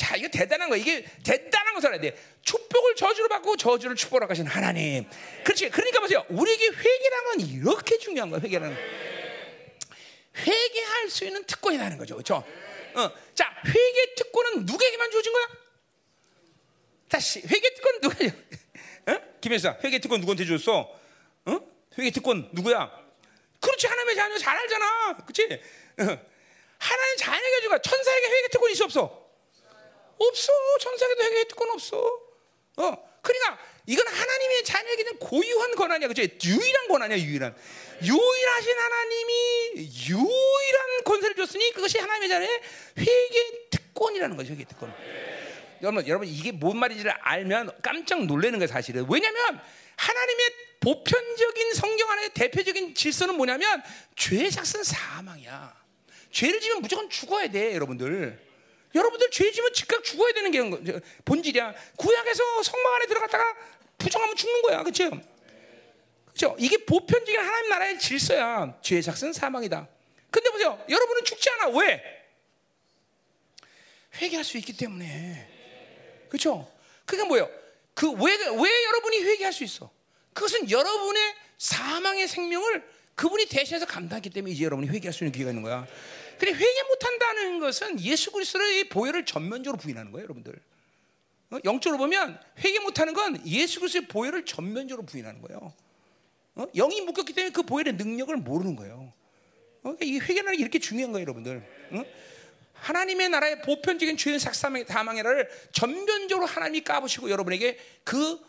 자, 0.00 0.16
이거 0.16 0.28
대단한 0.28 0.70
거. 0.70 0.76
이게 0.78 1.04
대단한 1.22 1.74
것을 1.74 1.88
알아야 1.88 2.00
돼. 2.00 2.16
축복을 2.40 2.96
저주로 2.96 3.28
받고 3.28 3.58
저주를 3.58 3.94
축복으로 3.96 4.26
하신 4.30 4.46
하나님. 4.46 5.04
그렇지. 5.44 5.68
그러니까 5.68 6.00
보세요. 6.00 6.24
우리에게 6.30 6.68
회개라는 6.68 7.24
건 7.26 7.40
이렇게 7.40 7.98
중요한 7.98 8.30
거야. 8.30 8.40
회개라는 8.40 8.74
건. 8.74 8.82
회개할 10.38 11.10
수 11.10 11.26
있는 11.26 11.44
특권이라는 11.44 11.98
거죠. 11.98 12.14
그렇죠? 12.14 12.36
어. 12.94 13.10
자, 13.34 13.54
회개 13.66 14.14
특권은 14.14 14.64
누구에게만 14.64 15.10
주어진 15.10 15.34
거야? 15.34 15.48
다시 17.10 17.40
회개 17.40 17.74
특권 17.74 18.00
누가 18.00 18.16
어? 19.12 19.20
김혜사 19.42 19.80
회개 19.84 19.98
특권 19.98 20.20
누구한테 20.20 20.46
줬어? 20.46 20.98
어? 21.44 21.60
회개 21.98 22.10
특권 22.10 22.48
누구야? 22.52 22.90
그렇지 23.60 23.86
하나님의 23.86 24.16
자녀 24.16 24.38
잘 24.38 24.56
알잖아. 24.56 25.16
그렇지? 25.26 25.60
어. 25.98 26.04
하나님 26.78 27.16
자녀에게 27.18 27.60
주가 27.60 27.78
천사에게 27.82 28.26
회개 28.28 28.48
특권이 28.48 28.72
있어 28.72 28.84
없어? 28.84 29.19
없어. 30.20 30.52
천사에게도 30.80 31.22
회개 31.24 31.48
특권 31.48 31.70
없어. 31.70 31.98
어. 32.76 33.10
그러니까 33.22 33.58
이건 33.86 34.06
하나님의 34.06 34.64
자녀에게는 34.64 35.18
고유한 35.18 35.74
권한이야. 35.74 36.08
그죠? 36.08 36.22
유일한 36.22 36.88
권한이야, 36.88 37.18
유일한. 37.18 37.54
유일하신 38.02 38.78
하나님이 38.78 39.90
유일한 40.08 41.04
권세를 41.04 41.36
줬으니 41.36 41.72
그것이 41.72 41.98
하나님의 41.98 42.28
자녀의 42.28 42.60
회개 42.98 43.68
특권이라는 43.70 44.36
거죠, 44.36 44.52
회개 44.52 44.64
특권. 44.64 44.94
여러분, 45.82 46.06
여러분 46.06 46.28
이게 46.28 46.52
뭔 46.52 46.78
말인지를 46.78 47.12
알면 47.20 47.78
깜짝 47.82 48.24
놀라는 48.24 48.58
거예요, 48.58 48.68
사실은. 48.68 49.06
왜냐면 49.08 49.60
하나님의 49.96 50.52
보편적인 50.80 51.74
성경 51.74 52.10
안에 52.10 52.28
대표적인 52.30 52.94
질서는 52.94 53.34
뭐냐면 53.34 53.82
죄의 54.16 54.50
삭은 54.50 54.84
사망이야. 54.84 55.78
죄를 56.30 56.60
지면 56.60 56.80
무조건 56.80 57.10
죽어야 57.10 57.50
돼, 57.50 57.74
여러분들. 57.74 58.49
여러분들 58.94 59.30
죄 59.30 59.50
지면 59.52 59.72
즉각 59.72 60.02
죽어야 60.02 60.32
되는 60.32 60.50
게 60.50 61.00
본질이야. 61.24 61.74
구약에서 61.96 62.62
성막 62.62 62.94
안에 62.96 63.06
들어갔다가 63.06 63.56
부정하면 63.98 64.36
죽는 64.36 64.62
거야. 64.62 64.82
그렇죠? 64.82 65.10
그렇죠? 66.26 66.56
이게 66.58 66.76
보편적인 66.84 67.38
하나님 67.38 67.68
나라의 67.70 67.98
질서야. 67.98 68.78
죄의 68.82 69.02
삭은 69.02 69.32
사망이다. 69.32 69.88
근데 70.30 70.50
보세요. 70.50 70.82
여러분은 70.88 71.24
죽지 71.24 71.50
않아. 71.50 71.68
왜? 71.78 72.02
회개할 74.20 74.44
수 74.44 74.56
있기 74.58 74.76
때문에. 74.76 75.48
그렇죠? 76.28 76.70
그게 77.04 77.22
뭐예요? 77.24 77.48
그 77.94 78.10
왜 78.12 78.32
왜 78.36 78.84
여러분이 78.84 79.18
회개할 79.22 79.52
수 79.52 79.64
있어? 79.64 79.90
그것은 80.32 80.70
여러분의 80.70 81.34
사망의 81.58 82.28
생명을 82.28 82.82
그분이 83.14 83.46
대신해서 83.46 83.84
감당했기 83.86 84.30
때문에 84.30 84.52
이제 84.54 84.64
여러분이 84.64 84.88
회개할 84.88 85.12
수 85.12 85.24
있는 85.24 85.32
기회가 85.32 85.50
있는 85.50 85.62
거야. 85.62 85.86
근데 86.40 86.54
회개 86.54 86.82
못한다는 86.84 87.58
것은 87.60 88.00
예수 88.00 88.30
그리스도의 88.32 88.88
보혈을 88.88 89.26
전면적으로 89.26 89.78
부인하는 89.78 90.10
거예요, 90.10 90.24
여러분들. 90.24 90.58
어? 91.50 91.58
영적으로 91.64 91.98
보면 91.98 92.40
회개 92.58 92.78
못하는 92.80 93.12
건 93.12 93.46
예수 93.46 93.78
그리스도의 93.78 94.08
보혈을 94.08 94.46
전면적으로 94.46 95.04
부인하는 95.04 95.42
거예요. 95.42 95.74
어? 96.54 96.66
영이 96.74 97.02
묶였기 97.02 97.34
때문에 97.34 97.52
그 97.52 97.62
보혈의 97.62 97.92
능력을 97.94 98.34
모르는 98.38 98.74
거예요. 98.74 99.12
어? 99.82 99.96
이 100.00 100.18
회개라는 100.18 100.56
게 100.56 100.62
이렇게 100.62 100.78
중요한 100.78 101.12
거예요, 101.12 101.24
여러분들. 101.24 101.62
응? 101.92 102.04
하나님의 102.72 103.28
나라의 103.28 103.60
보편적인 103.60 104.16
죄인 104.16 104.38
삭사망의 104.38 104.86
다망이라를 104.86 105.50
전면적으로 105.72 106.46
하나님이 106.46 106.84
까부시고 106.84 107.28
여러분에게 107.28 107.78
그 108.02 108.40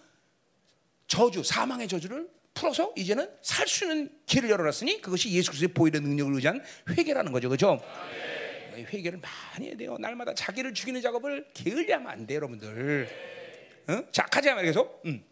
저주, 1.07 1.43
사망의 1.43 1.89
저주를 1.89 2.29
풀어서 2.61 2.93
이제는 2.95 3.27
살 3.41 3.67
수 3.67 3.85
있는 3.85 4.09
길을 4.27 4.49
열어놨으니 4.49 5.01
그것이 5.01 5.31
예수 5.31 5.49
그리스도의 5.49 5.73
보이는 5.73 6.03
능력을 6.03 6.35
의지한 6.35 6.61
회개라는 6.89 7.31
거죠, 7.31 7.49
그렇죠? 7.49 7.81
회개를 8.75 9.19
많이 9.19 9.67
해야 9.69 9.77
돼요. 9.77 9.97
날마다 9.99 10.33
자기를 10.33 10.73
죽이는 10.73 11.01
작업을 11.01 11.47
게을리하면 11.53 12.07
안 12.07 12.27
돼요, 12.27 12.37
여러분들. 12.37 13.09
어? 13.87 14.03
자, 14.11 14.23
가자 14.23 14.53
말이죠. 14.53 14.99
음. 15.05 15.23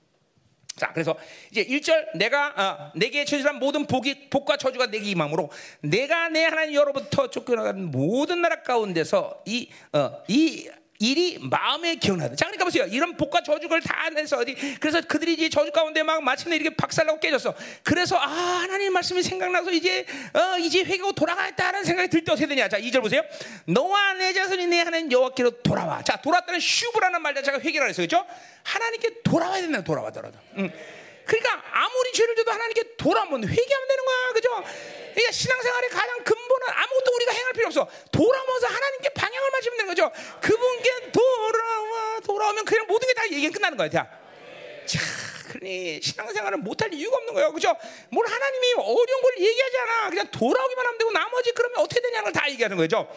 자, 0.75 0.91
그래서 0.93 1.17
이제 1.51 1.65
1절 1.65 2.17
내가 2.17 2.47
어, 2.55 2.91
내게 2.97 3.25
처지한 3.25 3.59
모든 3.59 3.85
복이 3.85 4.29
복과 4.29 4.55
저주가 4.57 4.87
내게 4.87 5.11
임함으로 5.11 5.51
내가 5.81 6.29
내 6.29 6.45
하나님 6.45 6.75
여로부터 6.75 7.29
쫓겨나간 7.29 7.91
모든 7.91 8.41
나라 8.41 8.63
가운데서 8.63 9.43
이 9.45 9.69
어, 9.91 10.23
이 10.29 10.69
일이 11.01 11.37
마음에 11.39 11.95
기억나다. 11.95 12.35
자, 12.35 12.45
그러니까 12.45 12.65
보세요. 12.65 12.85
이런 12.85 13.15
복과 13.15 13.41
저주를 13.41 13.81
다 13.81 14.09
내서 14.09 14.37
어디 14.37 14.53
그래서 14.81 14.99
그들이 15.01 15.33
이제 15.33 15.47
저주 15.49 15.71
가운데 15.71 16.03
막 16.03 16.21
마침내 16.21 16.57
이렇게 16.57 16.75
박살나고 16.75 17.21
깨졌어. 17.21 17.55
그래서 17.83 18.17
아 18.17 18.27
하나님 18.27 18.91
말씀이 18.91 19.23
생각나서 19.23 19.71
이제 19.71 20.05
어 20.33 20.57
이제 20.59 20.79
회개하고 20.83 21.13
돌아가겠다는 21.13 21.85
생각이 21.85 22.09
들 22.09 22.25
때 22.25 22.33
어떻게 22.33 22.47
되냐? 22.47 22.67
자, 22.67 22.77
2절 22.77 23.01
보세요. 23.01 23.21
너와 23.65 24.13
내 24.15 24.33
자손이 24.33 24.67
내 24.67 24.79
하나님 24.81 25.09
여호와께로 25.09 25.61
돌아와. 25.61 26.03
자, 26.03 26.17
돌아왔다는 26.21 26.59
슈브라는 26.59 27.21
말 27.21 27.33
자체가 27.33 27.61
회개라 27.61 27.85
했어요. 27.85 28.05
그렇죠? 28.05 28.25
하나님께 28.63 29.21
돌아와야 29.23 29.61
된다. 29.61 29.81
돌아와 29.81 30.11
돌아와. 30.11 30.33
응. 30.57 30.69
그러니까 31.29 31.61
아무리 31.71 32.11
죄를 32.11 32.35
져도 32.35 32.51
하나님께 32.51 32.95
돌아오면 32.97 33.47
회개하면 33.47 33.87
되는 33.87 34.05
거야. 34.05 34.31
그죠? 34.33 34.49
그러니까 35.13 35.31
신앙생활의 35.31 35.89
가장 35.91 36.23
근본은 36.23 36.67
아무것도 36.73 37.11
우리가 37.15 37.31
행할 37.33 37.53
필요 37.53 37.67
없어. 37.67 37.87
돌아오면서 38.11 38.67
하나님께 38.67 39.09
방향을 39.09 39.51
맞추면 39.51 39.77
되는 39.77 39.87
거죠. 39.93 40.11
그분께 40.41 41.11
돌아와, 41.11 42.19
돌아오면 42.21 42.65
그냥 42.65 42.87
모든 42.87 43.07
게 43.07 43.13
다 43.13 43.29
얘기 43.29 43.49
끝나는 43.51 43.77
거야. 43.77 43.89
자, 43.89 44.09
자, 44.87 44.99
그러니 45.49 45.99
신앙생활을 46.01 46.57
못할 46.59 46.91
이유가 46.93 47.17
없는 47.17 47.33
거예요. 47.35 47.51
그죠? 47.51 47.75
뭘 48.09 48.25
하나님이 48.25 48.73
어려운 48.77 49.21
걸 49.21 49.37
얘기하지 49.39 49.77
않아. 49.77 50.09
그냥 50.09 50.31
돌아오기만 50.31 50.85
하면 50.85 50.97
되고 50.97 51.11
나머지 51.11 51.51
그러면 51.51 51.79
어떻게 51.79 52.01
되냐는 52.01 52.31
걸 52.31 52.33
다 52.33 52.49
얘기하는 52.49 52.75
거죠. 52.77 53.07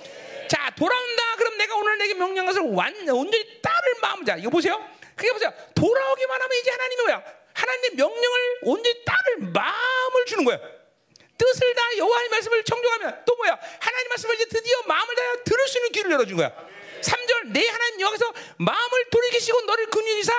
자, 0.49 0.71
돌아온다. 0.77 1.37
그럼 1.37 1.57
내가 1.57 1.77
오늘 1.77 1.97
내게 1.99 2.15
명령한 2.15 2.47
것을 2.53 2.63
완, 2.75 2.93
온전히 3.09 3.63
따를 3.63 3.95
마음. 4.03 4.25
자, 4.25 4.37
이거 4.37 4.51
보세요. 4.51 4.85
그게 5.17 5.33
보세요. 5.33 5.53
돌아오기만 5.75 6.43
하면 6.43 6.59
이제 6.61 6.71
하나님이 6.71 7.03
뭐야? 7.05 7.42
하나님의 7.55 7.91
명령을 7.97 8.59
온전히 8.63 9.05
따를 9.05 9.39
마음을 9.53 10.27
주는 10.27 10.45
거예요. 10.45 10.61
뜻을 11.39 11.75
다 11.75 11.83
여호와의 11.99 12.29
말씀을 12.29 12.65
청종하면 12.65 13.23
또 13.27 13.37
뭐야? 13.37 13.59
하나님 13.81 14.09
말씀을 14.11 14.35
이제 14.37 14.47
드디어 14.47 14.83
마음을 14.87 15.15
다해 15.15 15.43
들을 15.45 15.69
수 15.69 15.79
있는 15.79 15.93
귀를 15.93 16.11
열어준 16.13 16.37
거야. 16.37 16.51
3절 17.03 17.53
내 17.53 17.67
하나님 17.67 18.01
여기서 18.01 18.33
마음을 18.59 19.11
돌이키시고 19.11 19.63
너를 19.63 19.87
근육이사 19.87 20.33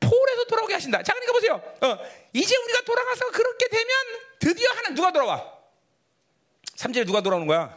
폴에서 0.00 0.44
돌아오게 0.44 0.74
하신다. 0.74 1.02
자, 1.02 1.12
그러니까 1.14 1.32
보세요. 1.32 1.54
어, 1.54 1.98
이제 2.32 2.56
우리가 2.56 2.82
돌아가서 2.82 3.30
그렇게 3.30 3.68
되면 3.68 3.88
드디어 4.38 4.70
하나 4.70 4.90
누가 4.90 5.12
돌아와? 5.12 5.52
3절에 6.76 7.06
누가 7.06 7.20
돌아오는 7.20 7.46
거야? 7.46 7.76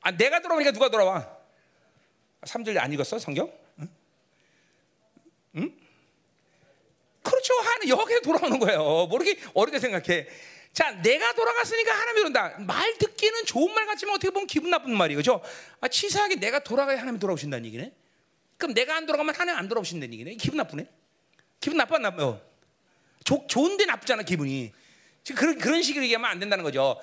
아, 0.00 0.10
내가 0.10 0.40
돌아오니까 0.40 0.72
누가 0.72 0.88
돌아와? 0.88 1.36
3절 2.42 2.76
안 2.78 2.92
읽었어, 2.92 3.18
성경? 3.18 3.52
응? 3.78 3.88
응? 5.56 5.80
그렇죠. 7.30 7.54
하는 7.54 7.88
여기에 7.88 8.20
돌아오는 8.20 8.58
거예요. 8.58 9.06
모르게 9.06 9.38
어렵게 9.54 9.78
생각해. 9.78 10.26
자, 10.72 10.90
내가 11.02 11.32
돌아갔으니까 11.32 11.92
하나님이 11.92 12.18
그런다. 12.18 12.56
말 12.60 12.94
듣기는 12.98 13.44
좋은 13.46 13.74
말 13.74 13.86
같지만 13.86 14.14
어떻게 14.14 14.30
보면 14.30 14.46
기분 14.46 14.70
나쁜 14.70 14.96
말이에요. 14.96 15.16
그죠? 15.18 15.42
아, 15.80 15.88
치사하게 15.88 16.36
내가 16.36 16.58
돌아가야 16.60 16.98
하나님이 16.98 17.18
돌아오신다는 17.18 17.64
얘기네. 17.66 17.92
그럼 18.58 18.74
내가 18.74 18.94
안 18.96 19.06
돌아가면 19.06 19.34
하나님 19.34 19.58
안 19.58 19.68
돌아오신다는 19.68 20.12
얘기네. 20.14 20.34
기분 20.36 20.58
나쁘네. 20.58 20.86
기분 21.60 21.78
나빠, 21.78 21.98
나빠. 21.98 22.24
어. 22.24 22.40
좋은데 23.48 23.86
나쁘잖아, 23.86 24.22
기분이. 24.22 24.72
지금 25.24 25.40
그런, 25.40 25.58
그런 25.58 25.82
식으로 25.82 26.04
얘기하면 26.04 26.30
안 26.30 26.38
된다는 26.38 26.62
거죠. 26.62 27.00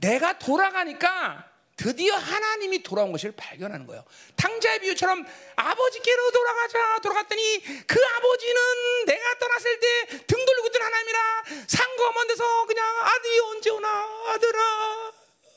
내가 0.00 0.38
돌아가니까 0.38 1.50
드디어 1.76 2.14
하나님이 2.14 2.82
돌아온 2.82 3.10
것을 3.12 3.32
발견하는 3.32 3.86
거예요. 3.86 4.04
탕자의 4.36 4.80
비유처럼 4.80 5.26
아버지께로 5.56 6.30
돌아가자 6.30 7.00
돌아갔더니 7.00 7.62
그 7.86 8.00
아버지는 8.16 8.60
내가 9.06 9.38
떠났을 9.38 9.80
때 9.80 10.04
등 10.26 10.44
돌리고 10.44 10.66
있던 10.68 10.82
하나님이라 10.82 11.44
상거 11.66 12.12
먼 12.12 12.26
데서 12.28 12.66
그냥 12.66 12.86
아들이 13.00 13.38
언제 13.40 13.70
오나 13.70 13.88
아들아 14.28 15.12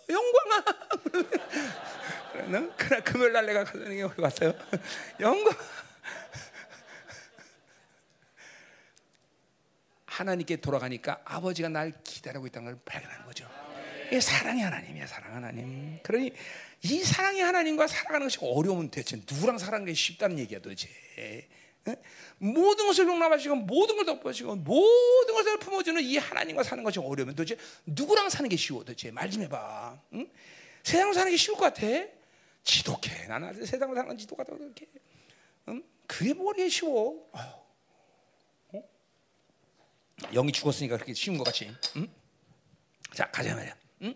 영광아 0.09 0.63
그래 2.77 3.01
금요일 3.01 3.33
날 3.33 3.45
내가 3.45 3.63
가는 3.63 3.89
게 3.89 4.21
왔어요. 4.21 4.53
영광 5.19 5.53
하나님께 10.05 10.55
돌아가니까 10.57 11.19
아버지가 11.25 11.69
날 11.69 11.93
기다리고 12.03 12.47
있다는 12.47 12.71
걸 12.71 12.79
발견하는 12.85 13.25
거죠. 13.25 13.47
이게 14.07 14.19
사랑의 14.21 14.63
하나님이야, 14.63 15.07
사랑 15.07 15.35
하나님. 15.35 15.99
그러니 16.03 16.31
이 16.83 16.99
사랑의 17.03 17.41
하나님과 17.41 17.87
살아가는 17.87 18.25
것이 18.25 18.37
어려우면 18.41 18.89
대체 18.89 19.17
누구랑 19.17 19.57
살아가는 19.57 19.85
게 19.85 19.93
쉽다는 19.93 20.39
얘기야, 20.39 20.59
도대체. 20.59 20.89
응? 21.87 21.95
모든 22.37 22.87
것을 22.87 23.07
용납하시고 23.07 23.55
모든 23.55 23.95
걸 23.95 24.05
덮어주시고 24.05 24.57
모든 24.57 25.33
것을 25.35 25.57
품어주는 25.59 26.01
이 26.03 26.17
하나님과 26.17 26.63
사는 26.63 26.83
것이 26.83 26.99
어려우면 26.99 27.35
도대체 27.35 27.57
누구랑 27.85 28.29
사는 28.29 28.49
게 28.49 28.57
쉬워 28.57 28.79
도대체 28.81 29.09
말 29.11 29.29
좀 29.31 29.43
해봐 29.43 29.97
응? 30.13 30.29
세상 30.83 31.13
사는 31.13 31.31
게 31.31 31.37
쉬울 31.37 31.55
것 31.55 31.73
같아 31.73 31.87
지독해 32.63 33.27
나는 33.27 33.65
세상을 33.65 33.95
사는 33.95 34.05
건 34.05 34.17
지독하다 34.17 34.57
그렇게 34.57 34.85
응? 35.69 35.81
그게 36.05 36.33
뭐리 36.33 36.69
쉬워 36.69 37.25
어? 37.31 38.83
영이 40.33 40.51
죽었으니까 40.51 40.95
그렇게 40.97 41.13
쉬운 41.13 41.37
것 41.37 41.45
같이 41.45 41.73
응? 41.95 42.07
자 43.13 43.31
가자 43.31 43.55
말이야 43.55 43.73
응? 44.03 44.15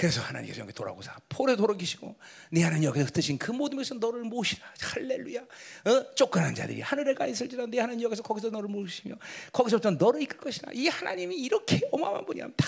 그래서 0.00 0.22
하나님께서 0.22 0.62
여기 0.62 0.72
돌아오사 0.72 1.14
폴에 1.28 1.56
돌아계시고 1.56 2.16
네 2.52 2.62
하나님 2.62 2.84
여기서 2.84 3.04
흩으신 3.04 3.36
그 3.36 3.50
모든 3.50 3.76
것에서 3.76 3.96
너를 3.96 4.22
모시라 4.22 4.66
할렐루야 4.80 5.40
어? 5.40 6.14
쫓겨난 6.14 6.54
자들이 6.54 6.80
하늘에 6.80 7.12
가 7.12 7.26
있을지라 7.26 7.66
네 7.66 7.80
하나님 7.80 8.04
여기서 8.04 8.22
거기서 8.22 8.48
너를 8.48 8.70
모시며 8.70 9.16
거기서부터 9.52 9.90
너를 9.90 10.22
이끌 10.22 10.38
것이라 10.38 10.72
이 10.72 10.88
하나님이 10.88 11.36
이렇게 11.36 11.80
어마어마한 11.92 12.24
분이야 12.24 12.48
다 12.56 12.66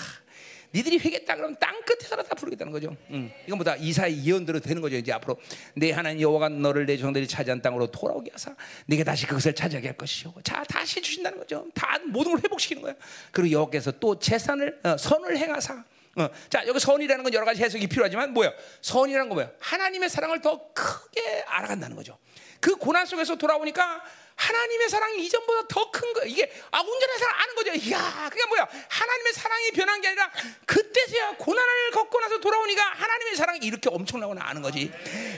니들이 0.75 0.99
회겠다 0.99 1.35
그러면 1.35 1.55
땅 1.59 1.81
끝에서라 1.85 2.23
다 2.23 2.35
부르겠다는 2.35 2.71
거죠. 2.71 2.95
응. 3.11 3.31
이건 3.45 3.57
뭐다 3.57 3.75
이사의 3.75 4.25
예언대로 4.25 4.59
되는 4.59 4.81
거죠. 4.81 4.95
이제 4.95 5.11
앞으로 5.11 5.39
내 5.75 5.91
하나님 5.91 6.21
여호와가 6.21 6.49
너를 6.49 6.85
내 6.85 6.97
종들이 6.97 7.27
차지한 7.27 7.61
땅으로 7.61 7.91
돌아오게 7.91 8.31
하사 8.33 8.55
네가 8.87 9.03
다시 9.03 9.27
그것을 9.27 9.53
차지하게 9.53 9.89
할 9.89 9.97
것이요. 9.97 10.33
자 10.43 10.63
다시 10.63 11.01
주신다는 11.01 11.37
거죠. 11.37 11.67
다 11.73 11.99
모든 12.07 12.33
걸 12.33 12.41
회복시키는 12.43 12.81
거야. 12.81 12.95
그리고 13.31 13.51
여호와께서 13.53 13.93
또 13.99 14.17
재산을 14.17 14.79
어, 14.83 14.97
선을 14.97 15.37
행하사 15.37 15.83
어, 16.15 16.29
자 16.49 16.65
여기 16.67 16.79
선이라는 16.79 17.23
건 17.23 17.33
여러 17.33 17.45
가지 17.45 17.63
해석이 17.63 17.87
필요하지만 17.87 18.33
뭐야? 18.33 18.51
선이라는 18.81 19.29
거 19.29 19.35
뭐야? 19.35 19.51
하나님의 19.59 20.09
사랑을 20.09 20.41
더 20.41 20.71
크게 20.73 21.43
알아간다는 21.47 21.95
거죠. 21.95 22.17
그 22.59 22.75
고난 22.75 23.05
속에서 23.05 23.35
돌아오니까 23.35 24.03
하나님의 24.35 24.89
사랑이 24.89 25.25
이전보다 25.25 25.67
더 25.67 25.91
큰 25.91 26.11
거. 26.13 26.23
이게 26.25 26.51
아 26.71 26.79
온전한 26.79 27.17
사랑 27.19 27.39
아는 27.39 27.55
거죠. 27.55 27.71
이야, 27.73 28.29
그게 28.31 28.45
뭐야? 28.47 28.67
하나님의 28.89 29.33
사랑이 29.33 29.71
변한 29.71 30.01
게 30.01 30.07
아니라 30.07 30.31
그때서야 30.65 31.35
고난을 31.37 31.91
겪고 31.91 32.19
나서 32.19 32.39
돌아오니까 32.39 32.83
하나님의 32.83 33.35
사랑이 33.35 33.59
이렇게 33.61 33.89
엄청나구나 33.89 34.41
아는 34.43 34.61
거지. 34.61 34.91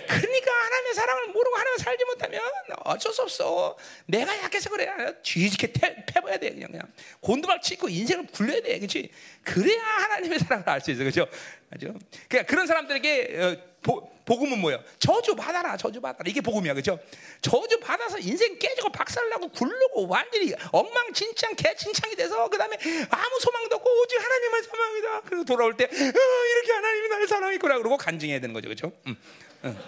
그러니까 0.07 0.51
하나님의 0.65 0.93
사랑을 0.93 1.27
모르고 1.27 1.57
하나님 1.57 1.77
살지 1.77 2.05
못하면 2.05 2.41
어쩔 2.85 3.11
수 3.13 3.21
없어. 3.23 3.77
내가 4.05 4.37
약해서 4.43 4.69
그래. 4.69 4.89
뒤집게 5.23 5.73
패버야 6.07 6.37
돼 6.37 6.51
그냥 6.51 6.71
그냥 6.71 6.91
곤두발 7.19 7.61
치고 7.61 7.89
인생을 7.89 8.27
굴려야 8.27 8.61
돼, 8.61 8.79
그렇지? 8.79 9.11
그래야 9.43 9.81
하나님의 9.83 10.39
사랑을 10.39 10.69
알 10.69 10.79
수 10.81 10.91
있어, 10.91 10.99
그렇죠? 10.99 11.27
그죠? 11.69 11.93
그러니까 12.29 12.49
그런 12.49 12.65
사람들에게 12.67 13.37
어, 13.41 13.57
보, 13.81 14.14
복음은 14.25 14.59
뭐예요? 14.59 14.83
저주 14.99 15.35
받아라, 15.35 15.77
저주 15.77 16.01
받아라. 16.01 16.23
이게 16.27 16.41
복음이야, 16.41 16.73
그렇죠? 16.73 16.99
저주 17.41 17.79
받아서 17.79 18.17
인생 18.19 18.57
깨지고 18.57 18.89
박살나고 18.89 19.49
굴르고 19.49 20.07
완전히 20.07 20.53
엉망진창 20.71 21.55
개진창이 21.55 22.15
돼서 22.15 22.49
그 22.49 22.57
다음에 22.57 22.75
아무 23.09 23.39
소망도 23.39 23.75
없고 23.75 24.01
오직 24.01 24.21
하나님만 24.21 24.63
소망이다. 24.63 25.21
그래서 25.21 25.43
돌아올 25.45 25.77
때 25.77 25.85
어, 25.85 25.87
이렇게 25.87 26.71
하나님이 26.71 27.07
나를 27.09 27.27
사랑했구나 27.27 27.77
그러고 27.77 27.97
간증해야 27.97 28.39
되는 28.39 28.53
거죠, 28.53 28.67
그렇죠? 28.67 28.91
음, 29.07 29.15
음. 29.63 29.79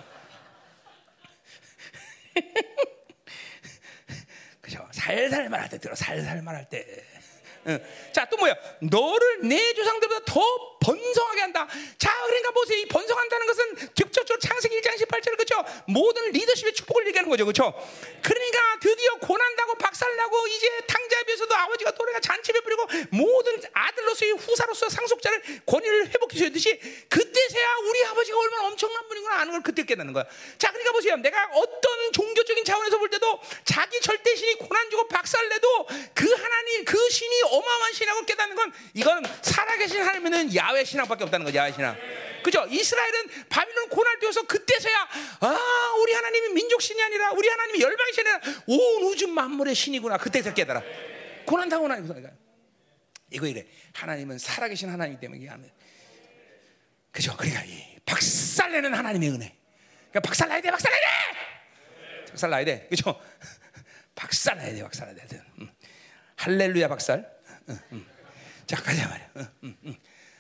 그죠? 4.62 4.88
살살 4.94 5.50
말할 5.50 5.70
때 5.70 5.80
들어, 5.80 5.96
살살 5.96 6.42
말할 6.44 6.70
때. 6.70 6.86
자, 8.14 8.26
또 8.30 8.38
뭐야? 8.38 8.56
너를 8.82 9.40
내 9.44 9.74
조상들보다 9.74 10.26
더 10.26 10.78
번성하게 10.80 11.42
한다. 11.42 11.68
자, 11.98 12.14
그러니까 12.26 12.52
보세요. 12.52 12.80
이 12.80 12.86
번성한다는 12.86 13.48
것은 13.48 13.76
직접적으로 13.94 14.40
창세기 14.40 14.80
1장 14.80 14.96
18절 14.96 15.38
그죠? 15.38 15.56
모든 15.88 16.32
리더십의 16.32 16.74
축복을 16.74 17.08
얘기하는 17.08 17.30
거죠. 17.30 17.44
그렇죠? 17.44 17.74
그러니까 18.24 18.80
드디어 18.80 19.16
고난다고 19.16 19.76
박살나고 19.76 20.48
이제 20.48 20.70
탕자에 20.88 21.24
비해서도 21.24 21.56
아버지가 21.56 21.92
또래가 21.92 22.20
잔치 22.22 22.54
베풀고 22.54 22.88
모든 23.12 23.62
아들로서의 23.74 24.32
후사로서 24.34 24.90
상속자를 24.90 25.42
권위를 25.66 26.08
회복해 26.08 26.38
주듯이 26.38 26.80
그때서야 27.10 27.76
우리 27.84 28.06
아버지가 28.06 28.37
아는 29.48 29.54
걸 29.54 29.62
그때 29.64 29.84
깨닫는 29.84 30.14
거야. 30.14 30.26
자, 30.58 30.70
그러니까 30.72 30.92
보세요. 30.92 31.16
내가 31.18 31.50
어떤 31.54 32.12
종교적인 32.12 32.66
차원에서 32.66 32.98
볼 32.98 33.10
때도 33.10 33.40
자기 33.64 34.00
절대신이 34.02 34.56
고난 34.56 34.90
주고 34.90 35.08
박살내도 35.08 35.88
그 36.14 36.32
하나님, 36.34 36.86
그 36.86 36.98
신이 37.10 37.42
어마어마한 37.44 37.94
신하고 37.94 38.26
깨닫는 38.26 38.56
건 38.56 38.74
이건 38.94 39.26
살아계신 39.42 40.02
하나님은 40.02 40.56
야외 40.56 40.84
신앙밖에 40.84 41.24
없다는 41.24 41.46
거죠. 41.46 41.58
야외 41.58 41.72
신앙. 41.72 41.98
그죠? 42.44 42.66
이스라엘은 42.70 43.48
바빌론 43.50 43.90
고날 43.90 44.20
되어서 44.20 44.44
그때서야 44.44 45.08
아 45.42 45.94
우리 46.02 46.14
하나님이 46.14 46.50
민족 46.50 46.82
신이 46.82 47.02
아니라 47.02 47.32
우리 47.32 47.48
하나님이 47.48 47.82
열방 47.82 48.12
신이 48.14 48.30
아니라 48.30 48.62
온 48.68 49.04
우주 49.04 49.28
만물의 49.28 49.76
신이구나. 49.76 50.18
그때서 50.18 50.54
깨달아. 50.54 50.82
고난 51.46 51.68
당고 51.70 51.88
나니까 51.88 52.30
이거 53.32 53.48
이래. 53.48 53.66
하나님은 53.94 54.38
살아계신 54.38 54.90
하나님이기 54.90 55.20
때문에. 55.20 55.48
그죠? 57.12 57.36
그러니까 57.36 57.64
이 57.66 57.97
박살내는 58.08 58.94
하나님의 58.94 59.30
은혜. 59.30 59.56
그러니까 60.10 60.22
박살나야 60.22 60.62
돼, 60.62 60.72
박살나야 60.72 61.00
돼. 61.00 62.26
박살나야 62.32 62.66
돼, 62.66 62.88
그죠? 62.90 63.22
박살나야 64.16 64.74
돼, 64.74 64.82
박살나야 64.84 65.28
돼. 65.28 65.42
음. 65.60 65.70
할렐루야 66.38 66.88
박살. 66.88 67.30
음, 67.70 67.80
음. 67.92 68.08
자 68.66 68.78
가자 68.78 69.08
말이야. 69.08 69.30
음, 69.36 69.48
음, 69.64 69.78
음. 69.86 69.96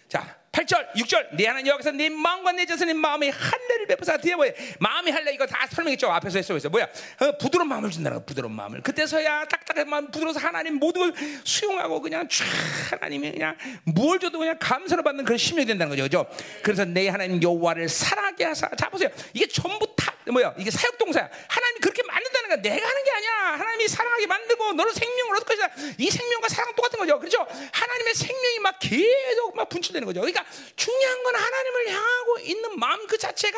자 0.07 0.39
8절, 0.57 0.91
6절 0.95 1.35
내 1.35 1.45
하나님 1.45 1.67
여기서 1.67 1.91
내 1.91 2.09
마음과 2.09 2.51
내 2.53 2.65
자손의 2.65 2.95
마음의 2.95 3.29
할례를 3.29 3.85
베푸사 3.87 4.17
뒤에 4.17 4.33
뭐야? 4.33 4.51
마음의 4.79 5.13
할례 5.13 5.31
이거 5.33 5.45
다 5.45 5.67
설명했죠. 5.69 6.09
앞에서 6.09 6.39
했어. 6.39 6.69
뭐야? 6.69 6.85
어, 7.19 7.37
부드러운 7.37 7.67
마음을 7.69 7.91
준다는 7.91 8.17
거. 8.17 8.25
부드러운 8.25 8.55
마음을. 8.55 8.81
그때서야 8.81 9.45
딱딱한 9.45 9.87
마음 9.87 10.07
부드러워서 10.07 10.39
하나님 10.39 10.75
모든 10.75 11.01
걸 11.01 11.41
수용하고 11.43 12.01
그냥 12.01 12.27
쫙 12.27 12.45
하나님이 12.91 13.33
그냥 13.33 13.55
뭘 13.83 14.19
줘도 14.19 14.39
그냥 14.39 14.57
감사를 14.59 15.03
받는 15.03 15.25
그런 15.25 15.37
심령이 15.37 15.67
된다는 15.67 15.91
거죠. 15.91 16.03
그죠? 16.03 16.25
그래서 16.63 16.85
내 16.85 17.07
하나님 17.07 17.41
여호와를 17.41 17.87
사랑하게 17.87 18.45
하사. 18.45 18.67
자 18.75 18.89
보세요. 18.89 19.09
이게 19.33 19.47
전부 19.47 19.85
다 19.95 19.96
뭐야? 20.31 20.53
이게 20.57 20.69
사역 20.69 20.97
동사야. 20.97 21.29
하나님이 21.47 21.79
그렇게 21.79 22.03
만든다는 22.03 22.49
거야. 22.49 22.61
내가 22.61 22.87
하는 22.87 23.03
게 23.03 23.11
아니야. 23.11 23.31
하나님이 23.59 23.87
사랑하게 23.87 24.27
만들고 24.27 24.73
너를 24.73 24.93
생명을 24.93 25.35
얻을 25.37 25.45
것이다. 25.45 25.93
이 25.97 26.09
생명과 26.09 26.49
사랑 26.49 26.75
똑같은 26.75 26.99
거죠. 26.99 27.19
그렇죠? 27.19 27.45
하나님의 27.71 28.13
생명이 28.13 28.59
막 28.59 28.77
계속 28.79 29.55
막 29.55 29.69
분출되는 29.69 30.05
거죠. 30.05 30.21
그러니까 30.21 30.45
중요한 30.75 31.23
건 31.23 31.35
하나님을 31.35 31.89
향하고 31.89 32.39
있는 32.39 32.79
마음 32.79 33.07
그 33.07 33.17
자체가 33.17 33.57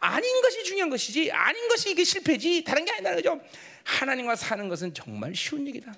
아닌 0.00 0.42
것이 0.42 0.64
중요한 0.64 0.90
것이지 0.90 1.30
아닌 1.32 1.68
것이 1.68 1.90
이게 1.90 2.04
실패지 2.04 2.64
다른 2.64 2.84
게 2.84 2.92
아니다 2.92 3.14
그죠? 3.14 3.40
하나님과 3.84 4.36
사는 4.36 4.68
것은 4.68 4.94
정말 4.94 5.34
쉬운 5.34 5.66
얘기다. 5.68 5.94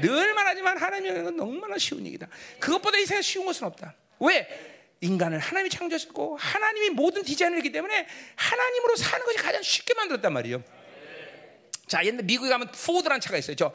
늘 0.00 0.34
말하지만 0.34 0.78
하나님과 0.78 1.22
건 1.24 1.36
너무나 1.36 1.76
쉬운 1.78 2.06
얘기다. 2.06 2.26
그것보다 2.58 2.98
이 2.98 3.06
세상 3.06 3.22
쉬운 3.22 3.44
것은 3.44 3.66
없다. 3.66 3.94
왜? 4.20 4.71
인간을 5.02 5.38
하나님이 5.38 5.68
창조하셨고 5.68 6.36
하나님이 6.38 6.90
모든 6.90 7.22
디자인을 7.22 7.58
했기 7.58 7.70
때문에 7.70 8.06
하나님으로 8.36 8.96
사는 8.96 9.24
것이 9.26 9.36
가장 9.36 9.62
쉽게 9.62 9.94
만들었단 9.94 10.32
말이에요. 10.32 10.62
자, 11.86 12.02
옛날 12.06 12.24
미국에 12.24 12.48
가면 12.48 12.72
포드라는 12.72 13.20
차가 13.20 13.36
있어요. 13.36 13.56
저 13.56 13.74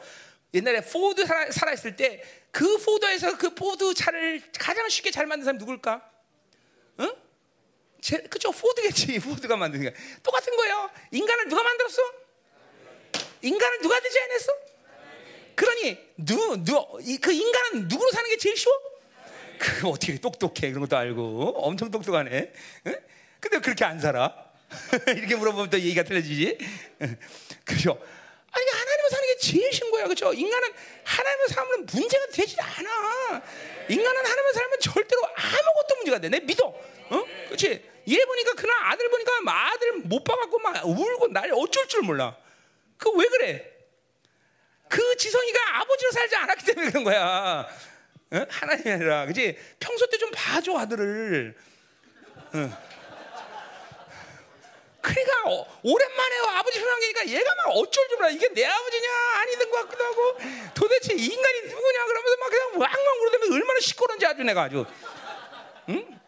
옛날에 0.54 0.80
포드 0.80 1.24
살아, 1.24 1.50
살아있을 1.50 1.94
때 1.94 2.22
그 2.50 2.78
포드에서 2.78 3.36
그 3.36 3.54
포드 3.54 3.94
차를 3.94 4.42
가장 4.58 4.88
쉽게 4.88 5.10
잘 5.10 5.26
만든 5.26 5.44
사람이 5.44 5.58
누굴까? 5.58 6.10
응? 7.00 7.12
제, 8.00 8.18
그죠? 8.22 8.50
포드겠지. 8.50 9.18
포드가 9.20 9.56
만든 9.56 9.80
게 9.82 9.94
똑같은 10.22 10.56
거예요. 10.56 10.90
인간을 11.10 11.48
누가 11.48 11.62
만들었어? 11.62 12.02
인간을 13.42 13.80
누가 13.80 14.00
디자인했어? 14.00 14.52
그러니 15.54 15.98
누, 16.16 16.64
누, 16.64 17.18
그 17.20 17.32
인간은 17.32 17.88
누구로 17.88 18.10
사는 18.10 18.28
게 18.30 18.36
제일 18.36 18.56
쉬워? 18.56 18.74
그 19.58 19.88
어떻게 19.88 20.18
똑똑해 20.18 20.70
그런 20.70 20.80
것도 20.80 20.96
알고 20.96 21.54
엄청 21.56 21.90
똑똑하네. 21.90 22.52
응? 22.86 23.00
근데 23.40 23.58
그렇게 23.60 23.84
안 23.84 24.00
살아? 24.00 24.34
이렇게 25.08 25.34
물어보면 25.36 25.70
또 25.70 25.78
얘기가 25.78 26.02
틀려지지. 26.02 26.58
그죠? 27.64 27.98
아니 28.50 28.66
하나님을 28.66 29.10
사는 29.10 29.26
게 29.26 29.36
제일 29.38 29.72
쉬운 29.72 29.90
거야, 29.90 30.04
그렇죠? 30.04 30.32
인간은 30.32 30.68
하나님을 31.04 31.48
살면 31.48 31.86
문제가 31.92 32.26
되지 32.32 32.56
않아. 32.60 33.42
인간은 33.88 34.16
하나님을 34.24 34.52
살면 34.52 34.80
절대로 34.80 35.22
아무것도 35.24 35.96
문제가 35.96 36.18
돼. 36.18 36.28
내 36.28 36.40
믿어, 36.40 36.66
어? 36.66 37.24
그렇지? 37.46 37.66
얘 38.08 38.24
보니까 38.24 38.54
그날 38.54 38.76
아들 38.84 39.08
보니까 39.10 39.32
아들 39.46 39.92
못 40.04 40.24
봐갖고 40.24 40.58
막 40.60 40.84
울고 40.86 41.28
날 41.28 41.50
어쩔 41.52 41.86
줄 41.88 42.02
몰라. 42.02 42.36
그 42.96 43.10
왜 43.10 43.26
그래? 43.28 43.70
그 44.88 45.16
지성이가 45.16 45.80
아버지로 45.80 46.10
살지 46.12 46.36
않았기 46.36 46.64
때문에 46.64 46.90
그런 46.90 47.04
거야. 47.04 47.68
어? 48.30 48.44
하나님이 48.48 48.90
아니라, 48.90 49.26
그지? 49.26 49.56
평소 49.80 50.06
때 50.06 50.18
좀 50.18 50.30
봐줘 50.32 50.76
아들을. 50.76 51.54
어. 52.54 52.88
그러니까 55.00 55.42
어, 55.48 55.80
오랜만에 55.82 56.36
아버지 56.58 56.78
생각하니까 56.80 57.28
얘가 57.28 57.54
막 57.54 57.68
어쩔 57.76 58.08
줄 58.08 58.18
몰라. 58.18 58.30
이게 58.30 58.48
내 58.48 58.64
아버지냐 58.66 59.08
아니든 59.40 59.70
것 59.70 59.82
같기도 59.88 60.04
하고 60.04 60.38
도대체 60.74 61.14
이 61.14 61.24
인간이 61.26 61.60
누구냐 61.62 62.04
그러면서 62.06 62.36
막 62.40 62.50
그냥 62.50 62.68
왕왕 62.80 63.18
그러다면 63.20 63.52
얼마나 63.54 63.80
시끄러운지 63.80 64.26
아주 64.26 64.42
내가 64.42 64.62
아주. 64.64 64.84
응? 65.88 66.18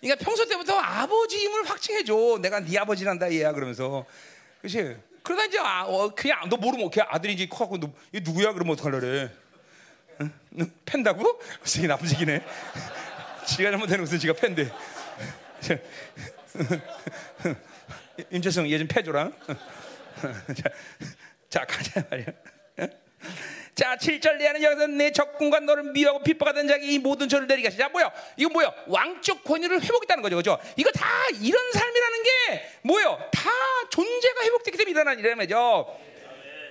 그러니까 0.00 0.24
평소 0.24 0.46
때부터 0.46 0.78
아버지임을 0.78 1.68
확증해줘. 1.68 2.38
내가 2.40 2.60
네 2.60 2.78
아버지란다 2.78 3.30
얘야 3.32 3.52
그러면서. 3.52 4.06
그렇지? 4.60 4.96
그러다 5.22 5.44
이제 5.46 5.58
아, 5.58 5.84
어, 5.86 6.14
그냥 6.14 6.48
너 6.48 6.56
모르면 6.56 6.88
걔 6.90 7.02
아들인지 7.02 7.48
커갖고 7.48 7.78
너, 7.80 7.92
얘 8.14 8.20
누구야 8.20 8.52
그러면 8.52 8.74
어떡하려 8.74 9.00
그래. 9.00 9.30
응? 10.20 10.32
응? 10.60 10.72
팬다고? 10.84 11.40
쓰기 11.64 11.86
나쁜 11.86 12.10
얘기네. 12.10 12.42
지가 13.46 13.70
잘못되는 13.70 14.04
것은 14.04 14.18
지가 14.18 14.32
팬데. 14.34 14.70
임재성 18.30 18.70
얘 18.70 18.78
좀 18.78 18.88
패줘라. 18.88 19.30
자, 20.56 20.70
자 21.50 21.64
가자 21.64 22.02
말이야. 22.10 22.26
자, 23.74 23.94
7절 23.96 24.36
내하는 24.38 24.62
여기서 24.62 24.86
내 24.86 25.12
적군과 25.12 25.60
너를 25.60 25.92
미워하고 25.92 26.24
핍박하던 26.24 26.66
자기 26.66 26.94
이 26.94 26.98
모든 26.98 27.28
죄를 27.28 27.46
내리게 27.46 27.68
하시자. 27.68 27.90
뭐요? 27.90 28.10
이거 28.38 28.48
뭐요? 28.48 28.72
왕적 28.86 29.44
권위를 29.44 29.82
회복했다는 29.82 30.22
거죠. 30.22 30.36
그죠? 30.36 30.58
이거 30.76 30.90
다 30.92 31.06
이런 31.42 31.72
삶이라는 31.72 32.22
게 32.22 32.70
뭐요? 32.82 33.18
다 33.30 33.50
존재가 33.90 34.44
회복됐기 34.44 34.78
때문에 34.78 34.90
일어난 34.92 35.18
일이라는 35.18 35.44
거죠. 35.46 35.94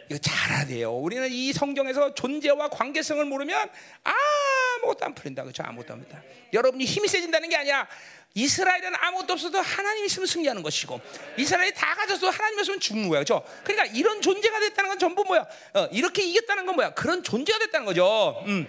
이거 0.09 0.19
잘 0.19 0.51
알아야 0.51 0.65
돼요. 0.67 0.93
우리는 0.93 1.27
이 1.31 1.51
성경에서 1.51 2.13
존재와 2.13 2.69
관계성을 2.69 3.23
모르면 3.25 3.69
아무것도 4.03 5.05
안 5.05 5.15
풀린다. 5.15 5.43
그렇죠? 5.43 5.63
아무것도 5.65 5.93
안 5.93 5.99
풀린다. 5.99 6.23
여러분이 6.53 6.85
힘이 6.85 7.07
세진다는 7.07 7.49
게 7.49 7.55
아니야. 7.55 7.87
이스라엘은 8.35 8.93
아무것도 8.99 9.33
없어도 9.33 9.59
하나님 9.59 10.05
있으면 10.05 10.27
승리하는 10.27 10.61
것이고 10.61 10.99
이스라엘이 11.37 11.73
다 11.73 11.95
가졌어도 11.95 12.29
하나님 12.29 12.59
없으면 12.59 12.79
죽는 12.81 13.07
거야. 13.07 13.23
그렇죠? 13.23 13.43
그러니까 13.63 13.85
이런 13.95 14.21
존재가 14.21 14.59
됐다는 14.59 14.89
건 14.89 14.99
전부 14.99 15.23
뭐야? 15.23 15.45
어, 15.73 15.87
이렇게 15.91 16.23
이겼다는 16.23 16.65
건 16.65 16.75
뭐야? 16.75 16.93
그런 16.93 17.23
존재가 17.23 17.59
됐다는 17.59 17.85
거죠. 17.85 18.43
음. 18.47 18.67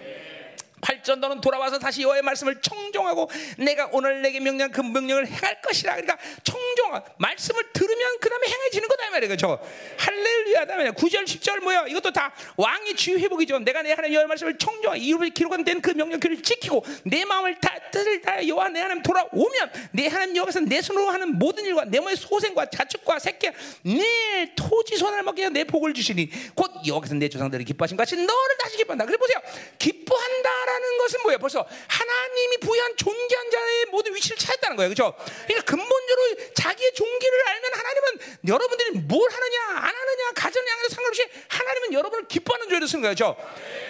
8전 0.81 1.19
너는 1.19 1.41
돌아와서 1.41 1.79
다시 1.79 2.03
여호와의 2.03 2.21
말씀을 2.21 2.61
청종하고 2.61 3.29
내가 3.57 3.89
오늘 3.91 4.21
내게 4.21 4.39
명령 4.39 4.71
그 4.71 4.81
명령을 4.81 5.27
행할 5.27 5.61
것이라. 5.61 5.95
그러니까 5.95 6.17
청종 6.43 7.01
말씀을 7.17 7.71
들으면 7.73 8.19
그 8.19 8.29
다음에 8.29 8.47
행해지는 8.47 8.87
거다 8.87 9.09
말이에요. 9.09 9.27
그렇죠? 9.29 9.59
할렐루야. 9.97 10.65
다음에 10.65 10.91
9절 10.91 11.25
10절 11.25 11.61
뭐야? 11.61 11.87
이것도 11.87 12.11
다 12.11 12.33
왕의 12.55 12.95
지휘 12.95 13.23
회복이죠. 13.23 13.59
내가 13.59 13.81
내 13.81 13.91
하나님 13.91 14.13
여호와의 14.13 14.27
말씀을 14.27 14.57
청종하고 14.57 15.01
이루어 15.01 15.27
기록된 15.29 15.81
그 15.81 15.91
명령 15.91 16.19
을 16.23 16.43
지키고 16.43 16.83
내 17.03 17.25
마음을 17.25 17.59
다 17.59 17.75
뜻을 17.91 18.21
다 18.21 18.45
여호와 18.45 18.69
내 18.69 18.81
하나님 18.81 19.01
돌아오면 19.03 19.89
내 19.91 20.07
하나님 20.07 20.35
여호와께서 20.35 20.59
내 20.61 20.81
손으로 20.81 21.09
하는 21.09 21.37
모든 21.37 21.63
일과 21.65 21.85
내 21.85 21.99
몸의 21.99 22.15
소생과 22.15 22.69
자축과 22.69 23.19
새끼 23.19 23.49
내 23.83 24.53
토지 24.55 24.97
손을 24.97 25.23
먹게 25.23 25.49
내 25.49 25.63
복을 25.63 25.93
주시니 25.93 26.29
곧 26.53 26.71
여호와께서 26.85 27.15
내 27.15 27.29
조상들을 27.29 27.65
기뻐하신 27.65 27.97
같이 27.97 28.15
너를 28.15 28.57
다시 28.59 28.77
기뻐한다. 28.77 29.05
그래 29.05 29.17
보세요. 29.17 29.39
기뻐한다. 29.79 30.66
라는 30.67 30.97
것은 30.97 31.21
뭐예요? 31.23 31.39
벌써 31.39 31.65
하나님이 31.87 32.57
부여한 32.57 32.97
존귀한 32.97 33.51
자의 33.51 33.85
모든 33.85 34.13
위치를 34.13 34.35
찾았다는 34.37 34.75
거예요. 34.75 34.89
그렇죠? 34.89 35.15
그러니까 35.45 35.63
근본적으로 35.63 36.53
자기의 36.53 36.93
종기를 36.93 37.47
알면 37.47 37.73
하나님은 37.73 38.19
여러분들이 38.47 38.91
뭘 38.99 39.31
하느냐 39.31 39.61
안 39.77 39.95
하느냐 39.95 40.25
향해서 40.35 40.95
상관없이 40.95 41.25
하나님은 41.47 41.93
여러분을 41.93 42.27
기뻐하는 42.27 42.67
죄를 42.69 42.85
쓰는 42.87 43.01
거예요. 43.01 43.15
그렇죠? 43.15 43.35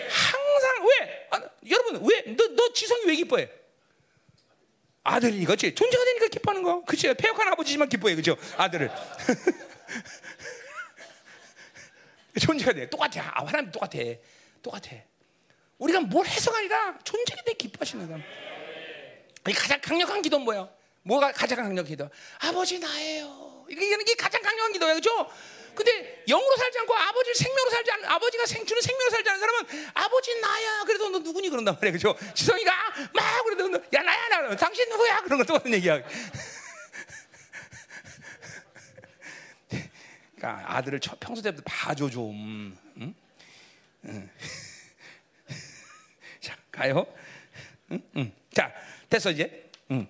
항상 0.10 0.86
왜? 0.86 1.28
아, 1.32 1.42
여러분 1.68 2.08
왜? 2.10 2.24
너, 2.36 2.48
너 2.50 2.72
지성이 2.74 3.06
왜 3.06 3.16
기뻐해? 3.16 3.50
아들이니까 5.04 5.56
그렇지? 5.56 5.74
존재가 5.74 6.06
되니까 6.06 6.28
기뻐하는 6.28 6.62
거. 6.64 6.84
그렇지? 6.84 7.12
폐역한 7.16 7.48
아버지지만 7.48 7.90
기뻐해. 7.90 8.14
그렇죠? 8.14 8.38
아들을. 8.58 8.92
존재가 12.40 12.74
돼. 12.74 12.88
똑같아. 12.90 13.32
아, 13.34 13.46
하나님 13.46 13.72
똑같아. 13.72 13.98
똑같아. 14.62 15.07
우리가 15.78 16.02
뭘 16.02 16.26
해서가 16.26 16.58
아니라 16.58 16.98
존재에 17.04 17.38
대해 17.46 17.56
기뻐하시는 17.56 18.08
거야. 18.08 18.20
가장 19.56 19.80
강력한 19.82 20.22
기도는 20.22 20.44
뭐예요? 20.46 20.70
뭐가 21.04 21.32
가장 21.32 21.58
강력한 21.58 21.86
기도? 21.86 22.10
아버지 22.40 22.80
나예요. 22.80 23.66
이게 23.70 24.16
가장 24.16 24.42
강력한 24.42 24.74
기도예요. 24.74 24.96
그죠? 24.96 25.30
근데 25.78 26.24
영으로 26.28 26.58
살지 26.58 26.80
않고 26.80 26.94
아버지를 26.96 27.36
생명으로 27.36 27.70
살지 27.70 27.92
않는 27.92 28.10
아버지가 28.10 28.48
생 28.48 28.66
주는 28.66 28.82
생명으로 28.82 29.12
살지 29.12 29.30
않는 29.30 29.40
사람은 29.40 29.66
아버지 29.94 30.42
나야 30.42 30.84
그래도 30.86 31.10
너 31.10 31.20
누구니 31.20 31.50
그런단 31.50 31.76
말이야 31.76 31.92
그죠 31.92 32.18
지성이가 32.34 32.72
막 33.14 33.44
그래도 33.44 33.72
야 33.94 34.02
나야 34.02 34.28
나 34.30 34.56
당신 34.56 34.90
누구야 34.90 35.22
그런 35.22 35.38
것도 35.38 35.54
같은 35.54 35.72
얘기야 35.76 36.02
그러니까 40.36 40.78
아들을 40.78 41.00
평소 41.20 41.44
때부터 41.44 41.62
봐줘 41.64 42.10
좀 42.10 42.76
응? 42.98 43.14
응. 44.06 44.32
자, 46.78 46.84
가요. 46.84 47.06
응? 47.92 48.02
응. 48.18 48.32
자, 48.54 48.72
됐어 49.10 49.32
이제. 49.32 49.70
응. 49.90 50.08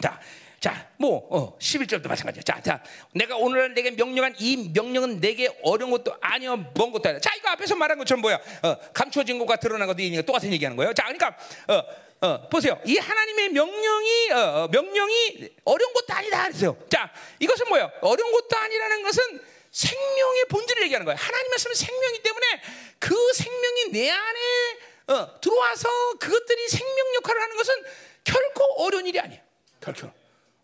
자, 0.00 0.20
자, 0.60 0.88
뭐, 0.96 1.26
어, 1.28 1.58
11절도 1.58 2.06
마찬가지야. 2.06 2.42
자, 2.44 2.62
자, 2.62 2.82
내가 3.12 3.36
오늘 3.36 3.74
내게 3.74 3.90
명령한 3.90 4.36
이 4.38 4.70
명령은 4.72 5.20
내게 5.20 5.48
어려운 5.64 5.90
것도 5.90 6.16
아니요, 6.20 6.56
먼 6.74 6.92
것도 6.92 7.08
아니야. 7.08 7.20
자, 7.20 7.34
이거 7.34 7.48
앞에서 7.50 7.74
말한 7.74 7.98
것처럼 7.98 8.20
뭐야? 8.22 8.36
어, 8.62 8.76
감추어진 8.94 9.40
것과 9.40 9.56
드러난 9.56 9.88
것도 9.88 10.00
이니까 10.02 10.22
똑같은 10.22 10.52
얘기하는 10.52 10.76
거예요. 10.76 10.94
자, 10.94 11.02
그러니까, 11.04 11.36
어, 11.66 12.26
어, 12.26 12.48
보세요. 12.48 12.80
이 12.86 12.96
하나님의 12.96 13.48
명령이, 13.48 14.30
어, 14.30 14.36
어, 14.36 14.68
명령이 14.68 15.48
어려운 15.64 15.92
것도 15.94 16.14
아니다. 16.14 16.44
그랬어요. 16.44 16.76
자, 16.88 17.12
이것은 17.40 17.66
뭐예요? 17.68 17.90
어려운 18.02 18.30
것도 18.30 18.56
아니라는 18.56 19.02
것은 19.02 19.40
생명의 19.72 20.44
본질을 20.48 20.82
얘기하는 20.84 21.06
거예요. 21.06 21.16
하나님 21.18 21.50
말씀은 21.50 21.74
생명이기 21.74 22.22
때문에 22.22 22.46
그 23.00 23.32
생명이 23.32 23.90
내 23.90 24.10
안에 24.10 24.91
어, 25.08 25.40
들어와서 25.40 25.88
그것들이 26.20 26.68
생명 26.68 27.14
역할을 27.16 27.42
하는 27.42 27.56
것은 27.56 27.74
결코 28.24 28.64
어려운 28.84 29.06
일이 29.06 29.18
아니에요. 29.18 29.40
결코. 29.80 30.06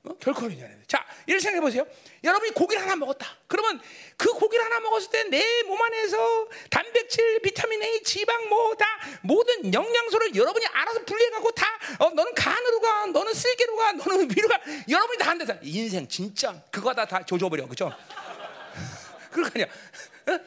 어? 0.05 0.15
결코 0.21 0.41
어려운 0.41 0.53
일이 0.53 0.65
아니에요. 0.65 0.81
자, 0.87 1.05
이를 1.27 1.41
생각해 1.41 1.61
보세요. 1.61 1.85
여러분이 2.25 2.53
고기를 2.53 2.83
하나 2.83 2.95
먹었다. 2.97 3.27
그러면 3.49 3.81
그 4.17 4.31
고기를 4.33 4.65
하나 4.65 4.81
먹었을 4.81 5.11
때 5.11 5.25
내 5.25 5.63
몸 5.65 5.81
안에서 5.83 6.49
단백질, 6.71 7.41
비타민 7.43 7.83
A, 7.83 8.03
지방 8.03 8.49
뭐 8.49 8.75
다 8.77 8.87
모든 9.23 9.73
영양소를 9.75 10.35
여러분이 10.35 10.67
알아서 10.67 11.05
분리해 11.05 11.31
갖고 11.31 11.51
다 11.53 11.67
어, 11.99 12.11
너는 12.11 12.35
간으로 12.35 12.81
가, 12.81 13.07
너는 13.07 13.35
쓸개로 13.35 13.77
가, 13.77 13.93
너는 13.93 14.31
위로 14.31 14.49
가. 14.49 14.61
여러분이 14.89 15.19
다 15.19 15.31
한대서 15.31 15.55
인생 15.63 16.07
진짜 16.09 16.63
그거 16.71 16.95
다다 16.95 17.25
조져 17.27 17.49
버려. 17.49 17.67
그죠? 17.67 17.93
그럴 19.31 19.51
거 19.51 19.61
아니야. 19.61 19.67
어? 20.29 20.39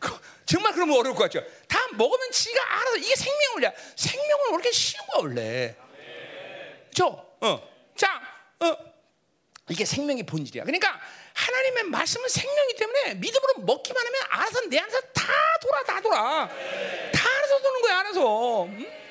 그- 0.00 0.25
정말 0.46 0.72
그러면 0.72 0.96
어려울 0.98 1.14
것 1.16 1.24
같죠. 1.24 1.44
다 1.68 1.78
먹으면 1.92 2.30
지가 2.30 2.80
알아서 2.80 2.96
이게 2.96 3.14
생명을야. 3.16 3.72
생명은 3.96 4.50
그렇게 4.52 4.70
쉬운 4.70 5.04
거야 5.06 5.22
원래. 5.22 5.76
그죠? 6.88 7.36
어. 7.40 7.68
자, 7.96 8.20
어. 8.60 8.76
이게 9.68 9.84
생명의 9.84 10.24
본질이야. 10.24 10.64
그러니까 10.64 11.00
하나님의 11.34 11.84
말씀은 11.84 12.28
생명이기 12.28 12.78
때문에 12.78 13.14
믿음으로 13.14 13.54
먹기만 13.58 14.06
하면 14.06 14.20
알아서 14.30 14.60
내 14.68 14.78
안에서 14.78 15.00
다 15.12 15.24
돌아, 15.60 15.82
다 15.82 16.00
돌아. 16.00 16.48
다 17.12 17.36
알아서 17.38 17.62
도는 17.62 17.82
거야, 17.82 17.98
알아서. 17.98 18.64
응? 18.66 19.05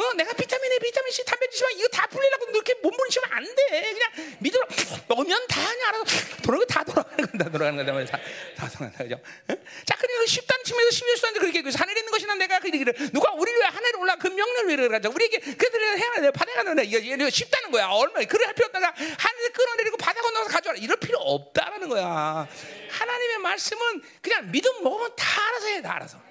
어, 0.00 0.12
내가 0.14 0.32
비타민 0.32 0.72
A, 0.72 0.78
비타민 0.78 1.12
C, 1.12 1.24
단백질만 1.24 1.72
이거 1.78 1.88
다 1.88 2.06
풀리려고 2.06 2.46
이렇게 2.50 2.74
몸부림치면 2.82 3.28
안 3.32 3.44
돼. 3.44 3.92
그냥 3.92 4.36
믿음으로 4.38 4.66
먹으면 5.08 5.46
당연히 5.46 5.82
알아서 5.84 6.04
돌아가 6.42 6.64
다 6.66 6.84
돌아가는 6.84 7.26
건다, 7.26 7.50
돌아가는 7.50 7.84
건다, 7.84 8.16
다, 8.16 8.18
다 8.56 8.68
돌아간다, 8.68 9.04
그죠? 9.04 9.20
응? 9.50 9.56
자, 9.84 9.96
그러니까 9.96 10.26
쉽다는 10.26 10.64
측면에서 10.64 10.90
십일 10.90 11.16
수한테 11.18 11.40
그렇게 11.40 11.58
얘기해서 11.58 11.78
하늘에 11.78 12.00
있는 12.00 12.10
것이나 12.12 12.34
내가 12.36 12.60
그 12.60 12.68
얘기를 12.72 12.94
누가 13.12 13.32
우리를 13.32 13.58
왜 13.60 13.66
하늘에 13.66 13.92
올라 13.98 14.16
그 14.16 14.28
명령을 14.28 14.78
왜 14.78 14.88
가자 14.88 15.08
우리에게 15.10 15.38
그들을 15.38 15.98
해야 15.98 16.14
돼 16.20 16.30
바다에 16.30 16.54
가는 16.54 16.84
이거 16.84 16.98
이거 16.98 17.28
쉽다는 17.30 17.70
거야. 17.70 17.88
얼마 17.88 18.20
그래. 18.24 18.46
할 18.46 18.54
필요 18.54 18.66
없다가 18.66 18.94
하늘에 18.96 19.48
끌어내리고 19.52 19.96
바다 19.98 20.20
건너서 20.22 20.48
가져와라. 20.48 20.78
이럴 20.80 20.96
필요 20.96 21.18
없다라는 21.18 21.88
거야. 21.88 22.48
하나님의 22.90 23.38
말씀은 23.38 24.02
그냥 24.22 24.50
믿음 24.50 24.82
먹으면 24.82 25.12
다 25.16 25.48
알아서 25.48 25.66
해 25.68 25.82
다 25.82 25.94
알아서 25.96 26.29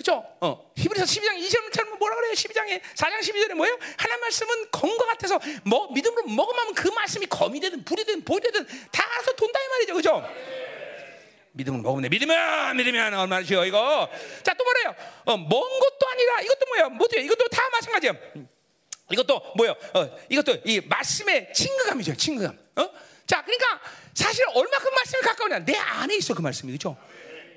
그죠? 0.00 0.24
어. 0.40 0.72
히브리서 0.78 1.04
12장 1.04 1.36
2절처럼 1.46 1.98
뭐라 1.98 2.16
그래요? 2.16 2.32
12장에 2.32 2.80
4장 2.94 3.20
12절에 3.20 3.52
뭐예요? 3.52 3.78
하나님 3.98 4.20
말씀은 4.22 4.70
검과 4.70 5.04
같아서 5.04 5.38
뭐 5.62 5.92
믿음으로 5.92 6.26
먹으면 6.26 6.72
그 6.72 6.88
말씀이 6.88 7.26
검이 7.26 7.60
되든 7.60 7.84
불이 7.84 8.04
되든 8.06 8.24
보이 8.24 8.40
되든 8.40 8.66
다 8.90 9.06
알아서 9.12 9.32
돈다 9.32 9.60
이 9.60 9.68
말이죠. 9.68 9.92
그죠? 9.92 10.26
믿음을 11.52 11.82
먹으면 11.82 12.04
돼. 12.04 12.08
믿으면 12.08 12.78
믿으면 12.78 13.12
얼마나 13.12 13.44
쉬워 13.44 13.66
이거. 13.66 14.08
자 14.42 14.54
또 14.54 14.64
뭐래요? 14.64 14.94
어, 15.26 15.36
먼 15.36 15.48
것도 15.50 16.08
아니라 16.10 16.40
이것도 16.40 16.66
뭐야? 16.68 16.88
뭐죠? 16.88 17.18
이것도 17.20 17.48
다 17.48 17.68
마찬가지야. 17.70 18.12
음. 18.36 18.48
이것도 19.12 19.52
뭐요? 19.56 19.72
어, 19.92 20.18
이것도 20.30 20.62
이 20.64 20.80
말씀의 20.80 21.52
친근감이죠. 21.52 22.16
친근감. 22.16 22.58
어? 22.76 22.90
자, 23.26 23.44
그러니까 23.44 23.80
사실 24.14 24.46
얼마큼 24.54 24.94
말씀이 24.94 25.20
가까우냐? 25.20 25.58
내 25.66 25.76
안에 25.76 26.16
있어 26.16 26.32
그 26.32 26.40
말씀이 26.40 26.72
그죠? 26.72 26.96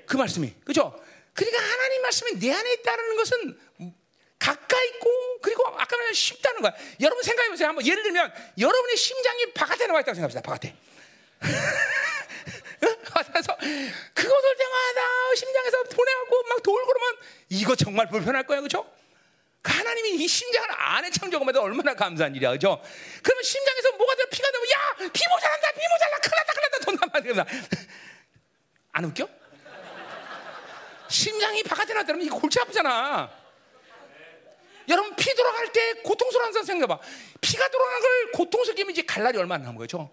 그 0.06 0.18
말씀이 0.18 0.52
그죠? 0.62 1.02
그러니까 1.34 1.62
하나님 1.62 2.02
말씀이 2.02 2.38
내 2.38 2.52
안에 2.52 2.72
있다는 2.74 3.16
것은 3.16 3.58
가까이 4.38 4.88
있고 4.88 5.40
그리고 5.42 5.66
아까 5.68 5.96
말한 5.96 6.14
쉽다는 6.14 6.62
거야. 6.62 6.72
여러분 7.00 7.22
생각해 7.22 7.48
보세요. 7.50 7.68
한번 7.68 7.86
예를 7.86 8.02
들면 8.02 8.32
여러분의 8.58 8.96
심장이 8.96 9.52
바깥에 9.52 9.86
나와 9.86 10.00
있다고 10.00 10.14
생각합시다. 10.14 10.42
바깥에. 10.42 10.76
그래서 13.32 13.56
그거 14.14 14.40
돌 14.40 14.56
때마다 14.56 15.00
심장에서 15.36 15.82
보내갖고 15.84 16.42
막 16.48 16.62
돌고 16.62 16.86
그러면 16.86 17.16
이거 17.48 17.74
정말 17.76 18.08
불편할 18.08 18.44
거야, 18.44 18.60
그렇죠? 18.60 18.90
하나님이 19.62 20.16
이 20.16 20.28
심장을 20.28 20.68
안에 20.70 21.10
창조하면 21.10 21.56
얼마나 21.56 21.94
감사한 21.94 22.34
일이야, 22.34 22.52
그죠? 22.52 22.82
그러면 23.22 23.42
심장에서 23.42 23.92
뭐가 23.92 24.14
돼? 24.16 24.24
피가 24.30 24.50
되면 24.50 24.66
야, 24.66 25.10
피 25.12 25.28
모자란다, 25.28 25.72
피 25.72 25.80
모자라, 25.88 26.18
큰일 26.18 26.36
났다, 26.36 26.52
큰일 26.52 26.62
났다, 26.70 26.78
돈 26.84 27.34
남아. 27.36 27.46
안 28.92 29.04
웃겨? 29.06 29.28
심장이 31.14 31.62
바깥에 31.62 31.94
나더면 31.94 32.22
이거 32.22 32.36
골치 32.40 32.58
아프잖아. 32.58 33.30
여러분 34.88 35.14
피 35.14 35.32
돌아갈 35.34 35.72
때 35.72 35.94
고통스러운 36.02 36.52
생각해봐. 36.52 36.98
피가 37.40 37.68
돌아가는 37.68 38.00
걸 38.00 38.32
고통스럽게 38.32 38.84
이제 38.90 39.02
갈 39.02 39.22
날이 39.22 39.38
얼마 39.38 39.54
안 39.54 39.62
남은 39.62 39.76
거죠. 39.76 40.10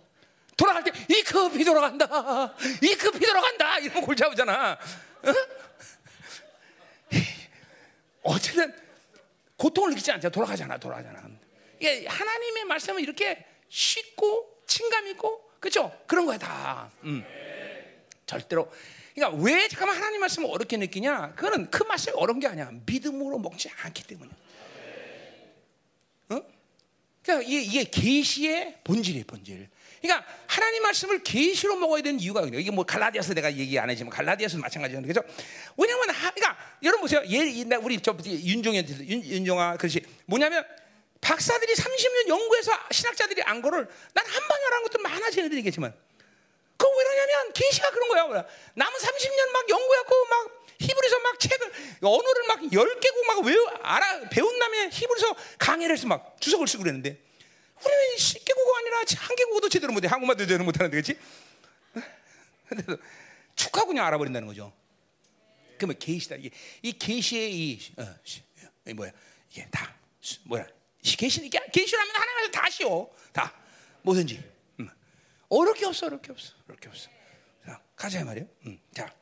돌아갈 0.56 0.84
때 0.84 0.92
이크 1.10 1.50
피 1.50 1.64
돌아간다, 1.64 2.56
이크 2.84 3.12
피 3.12 3.20
돌아간다 3.26 3.80
이러면 3.80 4.04
골치 4.04 4.24
아프잖아. 4.24 4.74
어? 4.74 5.34
어쨌든 8.22 8.72
고통을 9.58 9.90
느끼지 9.90 10.12
않잖아. 10.12 10.32
돌아가잖아, 10.32 10.78
돌아가잖아. 10.78 11.28
이게 11.80 12.06
하나님의 12.06 12.66
말씀은 12.66 13.02
이렇게 13.02 13.44
쉽고 13.70 14.64
친감 14.68 15.08
있고 15.08 15.50
그렇죠? 15.60 16.00
그런 16.06 16.28
거야 16.28 16.38
다. 16.38 16.92
음. 17.04 17.26
절대로. 18.28 18.72
그러니까 19.14 19.42
왜 19.44 19.68
잠깐만 19.68 19.98
하나님 19.98 20.20
말씀을 20.22 20.50
어렵게 20.50 20.78
느끼냐? 20.78 21.34
그거는 21.36 21.70
그 21.70 21.84
말씀이 21.84 22.16
어려운 22.16 22.40
게 22.40 22.48
아니야. 22.48 22.72
믿음으로 22.86 23.40
먹지 23.40 23.70
않기 23.84 24.04
때문에. 24.04 24.32
어? 26.30 26.42
그러니까 27.24 27.48
이게, 27.48 27.62
이게 27.62 27.84
계시의 27.84 28.80
본질이에요, 28.84 29.26
본질. 29.26 29.70
그러니까 30.02 30.28
하나님 30.48 30.82
말씀을 30.84 31.22
계시로 31.22 31.76
먹어야 31.76 32.02
되는 32.02 32.20
이유가 32.20 32.42
있어요. 32.42 32.60
이게 32.60 32.72
뭐 32.72 32.84
갈라디아서 32.84 33.34
내가 33.36 33.54
얘기 33.56 33.78
안 33.78 33.90
했지만 33.90 34.10
갈라디아서도 34.12 34.60
마찬가지잖아요. 34.62 35.08
그죠? 35.08 35.22
왜냐면 35.78 36.10
하, 36.10 36.32
그러니까 36.32 36.58
여러분 36.82 37.02
보세요. 37.02 37.22
예, 37.30 37.76
우리 37.76 38.02
저 38.02 38.18
윤종현한테 38.26 39.08
윤, 39.08 39.24
윤종아 39.24 39.74
그것이 39.74 40.02
뭐냐면 40.26 40.66
박사들이 41.22 41.74
30년 41.76 42.30
연구해서 42.30 42.72
신학자들이 42.90 43.44
안 43.44 43.62
거를 43.62 43.88
난 44.14 44.26
한 44.26 44.48
방에 44.48 44.64
하는 44.64 44.84
것도 44.84 45.00
많아지는 45.04 45.54
얘기지만 45.58 45.94
그거 46.82 46.98
왜 46.98 47.04
그러냐면 47.04 47.54
계시가 47.54 47.92
그런 47.92 48.10
거야. 48.10 48.46
남은 48.74 49.00
30년 49.00 49.50
막 49.52 49.70
연구했고 49.70 50.26
막 50.26 50.66
히브리서 50.80 51.20
막 51.20 51.40
책을 51.40 51.72
언어를 52.02 52.44
막 52.48 52.60
10개국 52.62 53.26
막 53.28 53.46
외우 53.46 53.68
알아 53.84 54.30
배운 54.30 54.58
다음에 54.58 54.90
히브리서 54.92 55.36
강의를 55.60 55.96
해서 55.96 56.08
막 56.08 56.36
주석을 56.40 56.68
쓰고 56.68 56.82
그랬는데 56.82 57.22
우리는 57.86 58.16
10개국어 58.18 58.78
아니라 58.80 58.98
한 59.16 59.36
개국어도 59.36 59.70
제대로 59.70 59.94
못해. 59.94 60.08
한국말도 60.08 60.44
제대로 60.44 60.64
못하는데 60.64 61.00
그렇지? 61.00 61.20
축하고 63.56 63.90
그냥 63.90 64.08
알아버린다는 64.08 64.48
거죠. 64.48 64.74
그러면 65.78 66.00
계시다. 66.00 66.36
이게 66.38 66.50
이 66.82 66.94
계시의 66.94 67.54
이, 67.54 67.94
어, 67.98 68.16
시, 68.24 68.42
이 68.88 68.94
뭐야? 68.94 69.12
이게 69.52 69.68
다 69.70 69.96
시, 70.20 70.40
뭐야? 70.46 70.66
계시 71.04 71.46
이게 71.46 71.60
계시라면 71.72 72.16
하나님께서 72.16 72.52
다 72.52 72.70
쉬워. 72.72 73.16
다 73.32 73.54
뭐든지. 74.02 74.61
음. 75.52 75.58
어렵 75.58 75.78
게 75.78 75.86
없어. 75.86 76.08
어렵 76.08 76.22
게 76.22 76.32
없어. 76.32 76.54
어렵 76.68 76.80
게 76.80 76.90
없어. 76.90 77.10
자, 77.66 77.82
가자 77.96 78.24
말이요. 78.24 78.46
음. 78.66 78.80
자. 78.96 79.14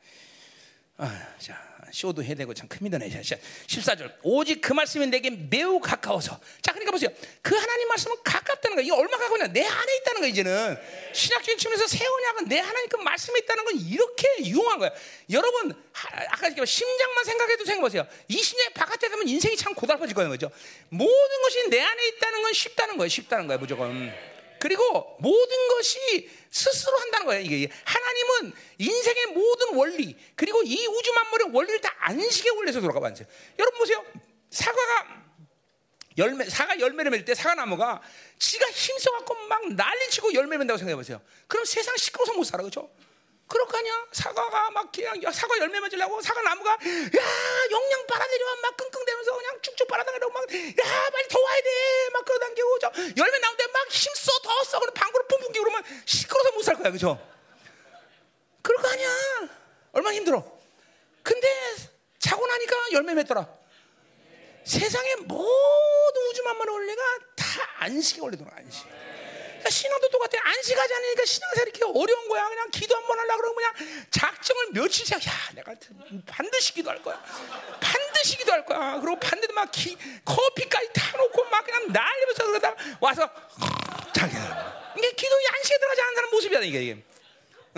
아, 1.02 1.34
자, 1.38 1.56
쇼도 1.90 2.22
해야 2.22 2.34
되고 2.34 2.52
참 2.52 2.68
큽니다. 2.68 2.98
네. 2.98 3.08
자, 3.08 3.36
14절. 3.66 4.18
오직 4.22 4.60
그 4.60 4.74
말씀이 4.74 5.06
내게 5.06 5.30
매우 5.30 5.80
가까워서. 5.80 6.38
자, 6.60 6.72
그러니까 6.72 6.92
보세요. 6.92 7.08
그 7.40 7.56
하나님 7.56 7.88
말씀은 7.88 8.16
가깝다는 8.22 8.76
거야. 8.76 8.84
이게 8.84 8.92
얼마 8.92 9.16
가까우냐? 9.16 9.46
내 9.46 9.64
안에 9.64 9.96
있다는 9.96 10.20
거야, 10.20 10.30
이제는. 10.30 10.78
신약적인 11.14 11.56
측면에서 11.58 11.86
새 11.86 12.04
언약은 12.04 12.48
내 12.48 12.58
하나님 12.58 12.88
그 12.90 12.96
말씀에 12.96 13.38
있다는 13.38 13.64
건 13.64 13.76
이렇게 13.76 14.26
유용한 14.44 14.78
거야. 14.78 14.90
여러분, 15.30 15.72
하, 15.92 16.22
아까 16.28 16.64
심장만 16.66 17.24
생각해도 17.24 17.64
생각해보세요. 17.64 18.06
이 18.28 18.36
심장이 18.42 18.74
바깥에 18.74 19.08
되면 19.08 19.26
인생이 19.26 19.56
참 19.56 19.74
고달퍼질 19.74 20.14
거는 20.14 20.28
거죠. 20.28 20.50
모든 20.90 21.42
것이 21.42 21.70
내 21.70 21.80
안에 21.80 22.08
있다는 22.08 22.42
건 22.42 22.52
쉽다는 22.52 22.98
거예요. 22.98 23.08
쉽다는 23.08 23.46
거예요, 23.46 23.58
무조건. 23.58 24.12
그리고 24.60 25.16
모든 25.20 25.68
것이 25.68 26.30
스스로 26.50 26.96
한다는 26.98 27.26
거예요. 27.26 27.42
이게 27.42 27.68
하나님은 27.84 28.52
인생의 28.78 29.26
모든 29.26 29.74
원리 29.74 30.16
그리고 30.36 30.62
이 30.62 30.86
우주 30.86 31.12
만물의 31.12 31.48
원리를 31.52 31.80
다 31.80 31.94
안식의 31.98 32.52
원리에서 32.52 32.80
돌아가 32.80 33.00
봤어요. 33.00 33.26
여러분 33.58 33.78
보세요. 33.78 34.04
사과가 34.50 35.20
열매 36.18 36.44
사과 36.48 36.78
열매를 36.78 37.10
맺을 37.10 37.24
때 37.24 37.34
사과나무가 37.34 38.02
지가 38.38 38.70
힘써 38.70 39.10
갖고 39.12 39.34
막 39.46 39.72
난리치고 39.72 40.34
열매 40.34 40.56
맺는다고 40.56 40.78
생각해 40.78 40.96
보세요. 40.96 41.20
그럼 41.46 41.64
세상 41.64 41.96
시끄러워서 41.96 42.34
못 42.34 42.44
살아 42.44 42.62
그렇죠? 42.62 42.90
그럴 43.50 43.66
거 43.66 43.78
아니야? 43.78 44.06
사과가 44.12 44.70
막 44.70 44.90
그냥 44.92 45.20
사과 45.32 45.58
열매 45.58 45.80
맺으려고 45.80 46.20
사과 46.22 46.40
나무가 46.42 46.70
야 46.72 47.68
영양 47.70 48.06
빨아들여 48.06 48.56
막 48.62 48.76
끙끙대면서 48.76 49.36
그냥 49.36 49.58
쭉쭉 49.62 49.88
빨아당기고 49.88 50.30
막야 50.30 50.46
빨리 51.10 51.28
더 51.28 51.40
와야 51.40 51.60
돼막 51.62 52.24
끌어당기고 52.24 52.78
저 52.78 52.92
열매 53.16 53.38
나오는데 53.38 53.66
막 53.72 53.88
힘써 53.90 54.32
더 54.42 54.64
써 54.64 54.78
그럼 54.78 54.94
방구를 54.94 55.26
뿜뿜 55.26 55.52
끼고 55.52 55.64
그러면 55.64 55.84
시끄러서 56.06 56.52
못 56.52 56.62
살 56.62 56.76
거야 56.76 56.90
그죠? 56.92 57.18
그럴 58.62 58.80
거 58.82 58.88
아니야? 58.88 59.08
얼마나 59.92 60.14
힘들어? 60.14 60.44
근데 61.22 61.48
자고 62.18 62.46
나니까 62.46 62.76
열매 62.92 63.14
맺더라. 63.14 63.48
세상의 64.64 65.16
모든 65.22 66.22
우주 66.30 66.42
만만의 66.44 66.72
원리가 66.74 67.02
다 67.34 67.44
안식의 67.78 68.22
원리더라 68.22 68.50
안식. 68.56 68.86
그러니까 69.70 69.78
신앙도 69.78 70.08
똑같아. 70.10 70.38
안식하지 70.42 70.94
않으니까 70.94 71.24
신앙생활이 71.24 71.70
이렇게 71.70 71.84
어려운 71.84 72.28
거야. 72.28 72.48
그냥 72.48 72.68
기도 72.70 72.96
한 72.96 73.06
번 73.06 73.18
하려고 73.18 73.42
그러면 73.42 73.54
그냥 73.56 74.06
작정을 74.10 74.66
며칠씩 74.72 75.26
야 75.26 75.32
내가 75.54 75.74
반드시 76.26 76.74
기도할 76.74 77.02
거야. 77.02 77.22
반드시 77.80 78.36
기도할 78.36 78.64
거야. 78.66 79.00
그리고 79.00 79.18
반드시 79.18 79.52
막 79.52 79.70
기, 79.72 79.96
커피까지 80.24 80.90
타놓고 80.92 81.44
막 81.44 81.64
그냥 81.64 81.86
날리면서 81.92 82.46
그러다 82.46 82.74
와서 83.00 83.28
자기야. 84.14 84.94
이게 84.98 85.10
기도에 85.12 85.44
안식에 85.56 85.78
들어가지 85.78 86.00
않는 86.02 86.14
사람 86.14 86.30
모습이야 86.30 86.60
이게. 86.60 86.82
이게. 86.82 87.04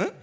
응? 0.01 0.23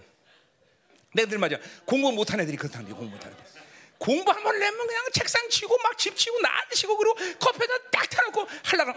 늘 1.16 1.38
맞아. 1.38 1.58
공부 1.86 2.12
못하는 2.12 2.44
애들이 2.44 2.58
그렇다는 2.58 2.90
거 2.90 2.96
공부 2.96 3.16
못하는 3.16 3.36
애들. 3.36 3.50
공부 3.98 4.32
한 4.32 4.44
번 4.44 4.58
내면 4.60 4.88
그냥 4.88 5.06
책상 5.14 5.50
치고 5.50 5.78
막 5.80 5.98
집 5.98 6.16
치고 6.16 6.40
난치고 6.40 6.96
그리고 6.98 7.16
커피에다 7.40 7.74
딱 7.91 8.10
타놓고 8.10 8.48
하려고 8.64 8.94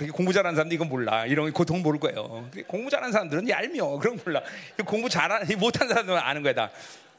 이렇게 0.00 0.16
공부 0.16 0.32
잘하는 0.32 0.56
사람들 0.56 0.74
이건 0.74 0.88
몰라. 0.88 1.26
이런 1.26 1.52
고통 1.52 1.82
모를 1.82 2.00
거예요. 2.00 2.50
공부 2.66 2.88
잘하는 2.90 3.12
사람들은 3.12 3.48
얄미워. 3.48 3.98
그런 3.98 4.16
거 4.16 4.22
몰라. 4.24 4.42
공부 4.86 5.08
잘하는 5.08 5.58
못하는 5.58 5.88
사람들은 5.90 6.18
아는 6.18 6.42
거야 6.42 6.54
다. 6.54 6.70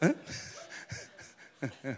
응? 0.04 0.16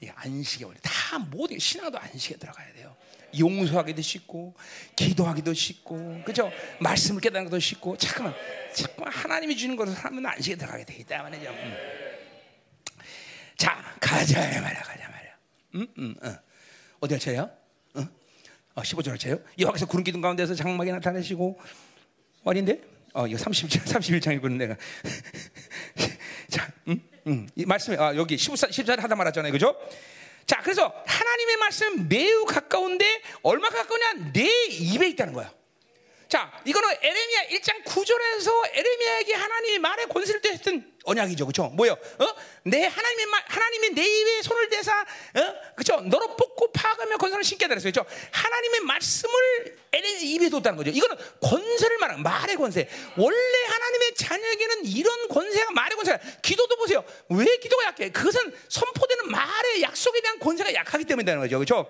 이 0.00 0.10
안식의 0.14 0.66
원리 0.66 0.80
다 0.82 1.18
모든 1.18 1.58
신앙도 1.58 1.98
안식에 1.98 2.36
들어가야 2.36 2.72
돼요. 2.72 2.96
용서하기도 3.38 4.02
쉽고 4.02 4.54
기도하기도 4.96 5.54
쉽고 5.54 6.22
그죠? 6.24 6.50
말씀을 6.80 7.20
깨닫는 7.20 7.50
것도 7.50 7.60
쉽고 7.60 7.96
잠깐만 7.96 8.34
잠깐만 8.74 9.12
하나님이 9.12 9.56
주는 9.56 9.76
것을 9.76 9.94
하면 9.94 10.26
안식에 10.26 10.56
들어가게 10.56 10.84
돼 10.84 10.94
있다 10.96 11.22
말이죠. 11.22 11.50
음. 11.50 11.76
자 13.56 13.96
가자 14.00 14.38
말이야 14.40 14.82
가자 14.82 15.08
말이야. 15.08 15.36
음, 15.76 15.86
음, 15.98 16.14
어. 16.22 16.38
어디 17.00 17.14
할 17.14 17.20
차예요? 17.20 17.61
어? 18.74 18.80
어, 18.80 18.82
15절 18.82 19.10
할 19.10 19.18
차예요? 19.18 19.38
여호와께서 19.58 19.86
구름 19.86 20.04
기둥 20.04 20.20
가운데서 20.20 20.54
장막에 20.54 20.90
나타내시고 20.92 21.58
아닌데? 22.44 22.80
어 23.14 23.26
이거 23.26 23.36
30장 23.38 23.84
31장 23.84 24.34
읽은 24.36 24.56
내가 24.56 24.76
자, 26.48 26.70
음, 26.88 27.00
음. 27.26 27.48
이 27.54 27.66
말씀에 27.66 27.96
아 27.98 28.16
여기 28.16 28.38
14, 28.38 28.68
14절 28.68 29.00
하다 29.00 29.14
말았잖아요, 29.14 29.52
그죠? 29.52 29.76
자, 30.46 30.60
그래서 30.62 30.92
하나님의 31.06 31.56
말씀 31.58 32.08
매우 32.08 32.44
가까운데 32.44 33.04
얼마 33.42 33.68
가까우냐? 33.68 34.32
내 34.32 34.48
입에 34.70 35.08
있다는 35.08 35.32
거야. 35.32 35.52
자, 36.28 36.50
이거는 36.64 36.88
에레미야 37.00 37.48
1장 37.50 37.84
9절에서 37.84 38.50
에레미야에게 38.72 39.34
하나님의 39.34 39.78
말에 39.78 40.04
권세를 40.06 40.40
떼었던 40.40 40.91
언약이죠, 41.04 41.46
그렇죠? 41.46 41.68
뭐요? 41.68 41.92
어? 41.92 42.34
내 42.64 42.86
하나님의 42.86 43.26
말, 43.26 43.42
하나님의 43.46 43.90
내 43.90 44.04
입에 44.04 44.42
손을 44.42 44.68
대사, 44.68 45.00
어? 45.00 45.54
그렇죠? 45.74 46.00
너로 46.00 46.36
뽑고 46.36 46.72
파가며 46.72 47.16
권세를 47.16 47.44
신게 47.44 47.66
되었어요, 47.68 47.92
그렇죠? 47.92 48.08
하나님의 48.30 48.80
말씀을 48.80 49.82
입에 50.22 50.48
뒀다는 50.48 50.76
거죠. 50.76 50.90
이거는 50.90 51.16
권세를 51.40 51.98
말하는 51.98 52.22
말의 52.22 52.56
권세. 52.56 52.88
원래 53.16 53.64
하나님의 53.66 54.14
자녀에게는 54.14 54.84
이런 54.86 55.28
권세가 55.28 55.72
말의 55.72 55.96
권세가. 55.96 56.18
기도도 56.40 56.76
보세요. 56.76 57.04
왜 57.28 57.44
기도가 57.58 57.86
약해? 57.86 58.10
그것은 58.10 58.54
선포되는 58.68 59.30
말의 59.30 59.82
약속에 59.82 60.20
대한 60.20 60.38
권세가 60.38 60.72
약하기 60.74 61.04
때문이라는 61.04 61.42
거죠, 61.42 61.58
그렇죠? 61.58 61.88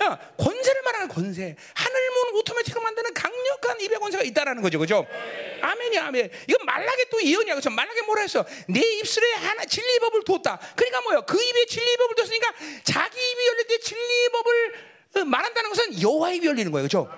어, 0.00 0.18
권세를 0.38 0.82
말하는 0.82 1.08
권세. 1.08 1.54
하늘 1.74 2.10
문 2.10 2.36
오토매틱을 2.36 2.80
만드는 2.82 3.12
강력한 3.12 3.80
입의 3.80 3.98
권세가 3.98 4.24
있다라는 4.24 4.62
거죠. 4.62 4.78
그죠? 4.78 5.06
아멘이 5.60 5.98
아멘. 5.98 6.30
이건 6.48 6.64
말락의 6.64 7.06
또 7.10 7.22
예언이야. 7.22 7.54
그죠? 7.56 7.68
말락에 7.70 8.02
뭐라 8.02 8.22
했어? 8.22 8.44
내 8.66 8.80
입술에 8.80 9.32
하나 9.34 9.64
진리 9.66 9.98
법을 9.98 10.24
뒀다. 10.24 10.58
그러니까 10.74 11.02
뭐예요? 11.02 11.22
그 11.26 11.40
입에 11.42 11.66
진리 11.66 11.96
법을 11.98 12.14
뒀으니까 12.14 12.54
자기 12.84 13.18
입이 13.18 13.46
열릴 13.46 13.66
때 13.66 13.78
진리 13.78 14.28
법을 14.30 14.74
어, 15.16 15.24
말한다는 15.24 15.70
것은 15.70 16.00
여호와 16.00 16.32
입이 16.32 16.46
열리는 16.46 16.72
거예요. 16.72 16.84
그죠? 16.84 17.10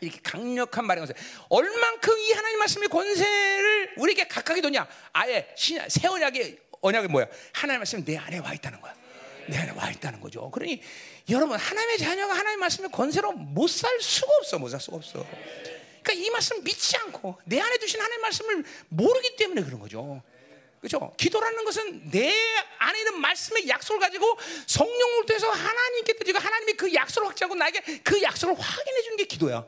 이렇게 0.00 0.18
강력한 0.22 0.86
말의 0.86 1.06
권세. 1.06 1.14
얼만큼 1.50 2.18
이 2.18 2.32
하나님 2.32 2.58
말씀의 2.58 2.88
권세를 2.88 3.94
우리에게 3.98 4.26
각각이 4.28 4.62
뒀냐? 4.62 4.88
아예 5.12 5.46
신약, 5.56 5.90
새 5.90 6.08
언약의 6.08 6.58
언약이 6.80 7.08
뭐야? 7.08 7.26
하나님 7.52 7.80
말씀이 7.80 8.02
내 8.04 8.16
안에 8.16 8.38
와 8.38 8.54
있다는 8.54 8.80
거야. 8.80 8.94
내 9.46 9.58
안에 9.58 9.72
와 9.72 9.90
있다는 9.90 10.20
거죠. 10.20 10.50
그러니 10.50 10.80
여러분 11.28 11.56
하나님의 11.58 11.98
자녀가 11.98 12.34
하나님 12.34 12.60
말씀의 12.60 12.90
권세로 12.90 13.32
못 13.32 13.68
살 13.70 14.00
수가 14.00 14.30
없어, 14.40 14.58
못 14.58 14.68
살 14.68 14.80
수가 14.80 14.96
없어. 14.96 15.24
그러니까 16.02 16.12
이 16.26 16.30
말씀 16.30 16.62
믿지 16.64 16.96
않고 16.96 17.38
내 17.44 17.60
안에 17.60 17.78
두신 17.78 18.00
하나님 18.00 18.20
말씀을 18.22 18.64
모르기 18.88 19.36
때문에 19.36 19.62
그런 19.62 19.78
거죠. 19.80 20.22
그렇죠? 20.80 21.14
기도라는 21.16 21.64
것은 21.64 22.10
내 22.10 22.34
안에 22.78 22.98
있는 22.98 23.20
말씀의 23.20 23.68
약속을 23.68 24.00
가지고 24.00 24.36
성령을 24.66 25.26
통해서 25.26 25.48
하나님께 25.48 26.14
드리고 26.14 26.40
하나님이 26.40 26.72
그 26.72 26.92
약속을 26.92 27.28
확증하고 27.28 27.54
나에게 27.54 28.00
그 28.02 28.20
약속을 28.20 28.56
확인해 28.58 29.02
주는 29.02 29.16
게 29.16 29.24
기도야. 29.24 29.64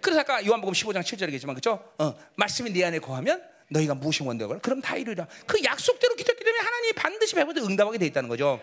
그래서 0.00 0.20
아까 0.20 0.44
요한복음 0.46 0.72
15장 0.72 1.02
7절에 1.02 1.30
계지만 1.30 1.54
그렇죠? 1.54 1.92
어, 1.98 2.14
말씀이 2.36 2.70
내 2.70 2.84
안에 2.84 3.00
거하면 3.00 3.42
너희가 3.68 3.94
무엇이 3.94 4.22
원되거나 4.22 4.60
그럼 4.60 4.80
다 4.80 4.96
이루리라. 4.96 5.26
그 5.46 5.62
약속대로 5.62 6.14
기도했기 6.14 6.42
때문에 6.42 6.62
하나님이 6.64 6.92
반드시 6.94 7.34
배부도 7.34 7.62
응답하게 7.66 7.98
돼 7.98 8.06
있다는 8.06 8.30
거죠. 8.30 8.60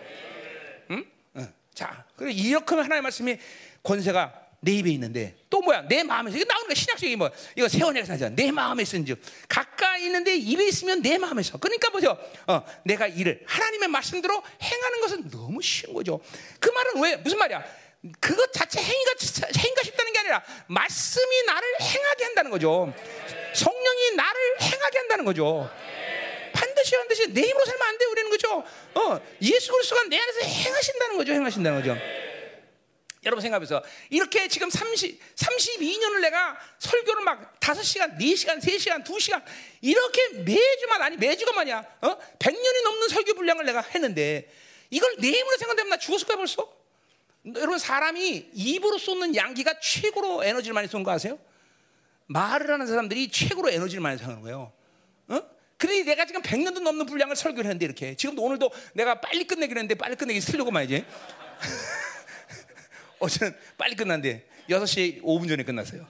자, 1.73 2.06
그래 2.15 2.31
이렇게 2.31 2.76
하나님의 2.76 3.02
말씀이 3.02 3.38
권세가 3.84 4.41
내 4.64 4.73
입에 4.73 4.91
있는데 4.91 5.35
또 5.49 5.61
뭐야? 5.61 5.81
내 5.88 6.03
마음에서 6.03 6.38
이거 6.38 6.45
나오는 6.48 6.68
거 6.68 6.73
신약적인 6.76 7.18
뭐 7.18 7.31
이거 7.56 7.68
세원에서 7.68 8.14
하잖아. 8.14 8.35
내 8.35 8.52
마음에 8.52 8.84
있은즉 8.84 9.19
가까이 9.48 10.06
있는데 10.06 10.35
입에 10.35 10.68
있으면 10.68 11.02
내 11.02 11.18
마음에서. 11.18 11.57
그러니까 11.57 11.89
보세요 11.89 12.18
어, 12.48 12.61
내가 12.85 13.07
이를 13.07 13.43
하나님의 13.48 13.88
말씀대로 13.89 14.43
행하는 14.61 15.02
것은 15.02 15.30
너무 15.31 15.61
쉬운 15.61 15.93
거죠. 15.93 16.22
그 16.60 16.69
말은 16.69 17.02
왜 17.02 17.15
무슨 17.18 17.39
말이야? 17.39 17.64
그것 18.19 18.52
자체 18.53 18.80
행위가 18.81 19.11
행위가 19.57 19.84
쉽다는 19.84 20.14
게 20.14 20.19
아니라 20.19 20.43
말씀이 20.68 21.43
나를 21.45 21.68
행하게 21.81 22.23
한다는 22.26 22.52
거죠. 22.52 22.93
성령이 23.53 24.15
나를 24.15 24.61
행하게 24.61 24.98
한다는 24.99 25.26
거죠 25.26 25.69
반드시 26.81 26.97
반드시 26.97 27.27
내 27.33 27.41
힘으로 27.41 27.65
살면 27.65 27.87
안 27.87 27.97
돼 27.97 28.05
우리는 28.05 28.29
그죠 28.31 28.63
어, 28.95 29.21
예수 29.41 29.71
그리스도가 29.71 30.03
내 30.05 30.17
안에서 30.19 30.39
행하신다는 30.41 31.17
거죠 31.17 31.33
행하신다는 31.33 31.79
거죠 31.81 31.97
여러분 33.23 33.43
생각해보세요. 33.43 33.83
이렇게 34.09 34.47
지금 34.47 34.67
30, 34.71 35.35
32년을 35.35 36.21
내가 36.21 36.57
설교를 36.79 37.23
막 37.23 37.59
5시간, 37.59 38.17
4시간, 38.17 38.59
3시간, 38.59 39.05
2시간, 39.05 39.43
이렇게 39.81 40.29
매주만, 40.39 41.03
아니 41.03 41.17
매주가 41.17 41.51
뭐냐, 41.53 41.85
어? 42.01 42.17
100년이 42.39 42.83
넘는 42.83 43.09
설교 43.09 43.35
분량을 43.35 43.63
내가 43.65 43.81
했는데, 43.81 44.51
이걸 44.89 45.15
내 45.19 45.27
힘으로 45.29 45.55
생각하면 45.55 45.89
나 45.91 45.97
죽었을 45.97 46.25
거야 46.25 46.37
벌써? 46.37 46.67
여러분, 47.57 47.77
사람이 47.77 48.49
입으로 48.55 48.97
쏟는 48.97 49.35
양기가 49.35 49.79
최고로 49.79 50.43
에너지를 50.43 50.73
많이 50.73 50.87
쏜 50.87 51.03
거 51.03 51.11
아세요? 51.11 51.37
말을 52.25 52.71
하는 52.71 52.87
사람들이 52.87 53.29
최고로 53.29 53.69
에너지를 53.69 54.01
많이 54.01 54.17
쏘는 54.17 54.41
거예요. 54.41 54.73
어? 55.81 55.81
그러니 55.81 56.03
내가 56.03 56.25
지금 56.25 56.43
100년도 56.43 56.81
넘는 56.81 57.07
분량을 57.07 57.35
설교를 57.35 57.63
했는데, 57.65 57.85
이렇게. 57.85 58.15
지금도 58.15 58.43
오늘도 58.43 58.71
내가 58.93 59.19
빨리 59.19 59.45
끝내기로 59.45 59.79
했는데, 59.79 59.95
빨리 59.95 60.15
끝내기 60.15 60.39
쓰려고 60.39 60.69
말이지. 60.69 61.03
어제는 63.19 63.55
빨리 63.77 63.95
끝났는데 63.95 64.47
6시 64.69 65.21
5분 65.23 65.47
전에 65.47 65.63
끝났어요. 65.63 66.07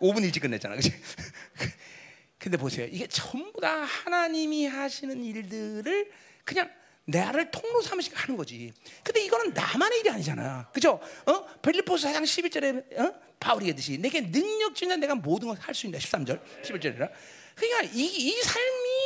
5분 0.00 0.22
일찍 0.24 0.40
끝냈잖아. 0.40 0.76
그치? 0.76 0.92
근데 2.38 2.56
보세요. 2.56 2.86
이게 2.90 3.06
전부 3.06 3.60
다 3.60 3.84
하나님이 3.84 4.66
하시는 4.66 5.22
일들을 5.24 6.10
그냥 6.44 6.70
나를 7.06 7.50
통로 7.50 7.80
삼으시 7.82 8.10
하는 8.14 8.36
거지. 8.36 8.72
근데 9.02 9.24
이거는 9.24 9.52
나만의 9.54 10.00
일이 10.00 10.10
아니잖아. 10.10 10.68
그죠? 10.72 11.00
어? 11.26 11.46
벨리포스 11.62 12.06
4장 12.08 12.22
11절에 12.22 12.98
어? 13.00 13.14
바울이 13.40 13.68
했듯이 13.68 13.98
내게 13.98 14.20
능력 14.30 14.74
주면 14.74 15.00
내가 15.00 15.14
모든 15.14 15.48
걸 15.48 15.56
할 15.58 15.74
수 15.74 15.86
있다. 15.86 15.98
13절, 15.98 16.40
11절이라. 16.62 17.10
그러니까 17.56 17.92
이, 17.94 18.04
이 18.04 18.40
삶 18.42 18.62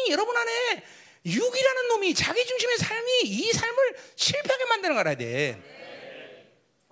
이 0.09 0.11
여러분 0.11 0.35
안에 0.37 0.83
육이라는 1.27 1.89
놈이 1.89 2.15
자기 2.15 2.45
중심의 2.45 2.79
삶이 2.79 3.21
이 3.25 3.53
삶을 3.53 3.97
실패하게 4.17 4.65
만드는 4.65 4.95
거 4.95 5.01
알아야 5.01 5.15
돼. 5.15 5.61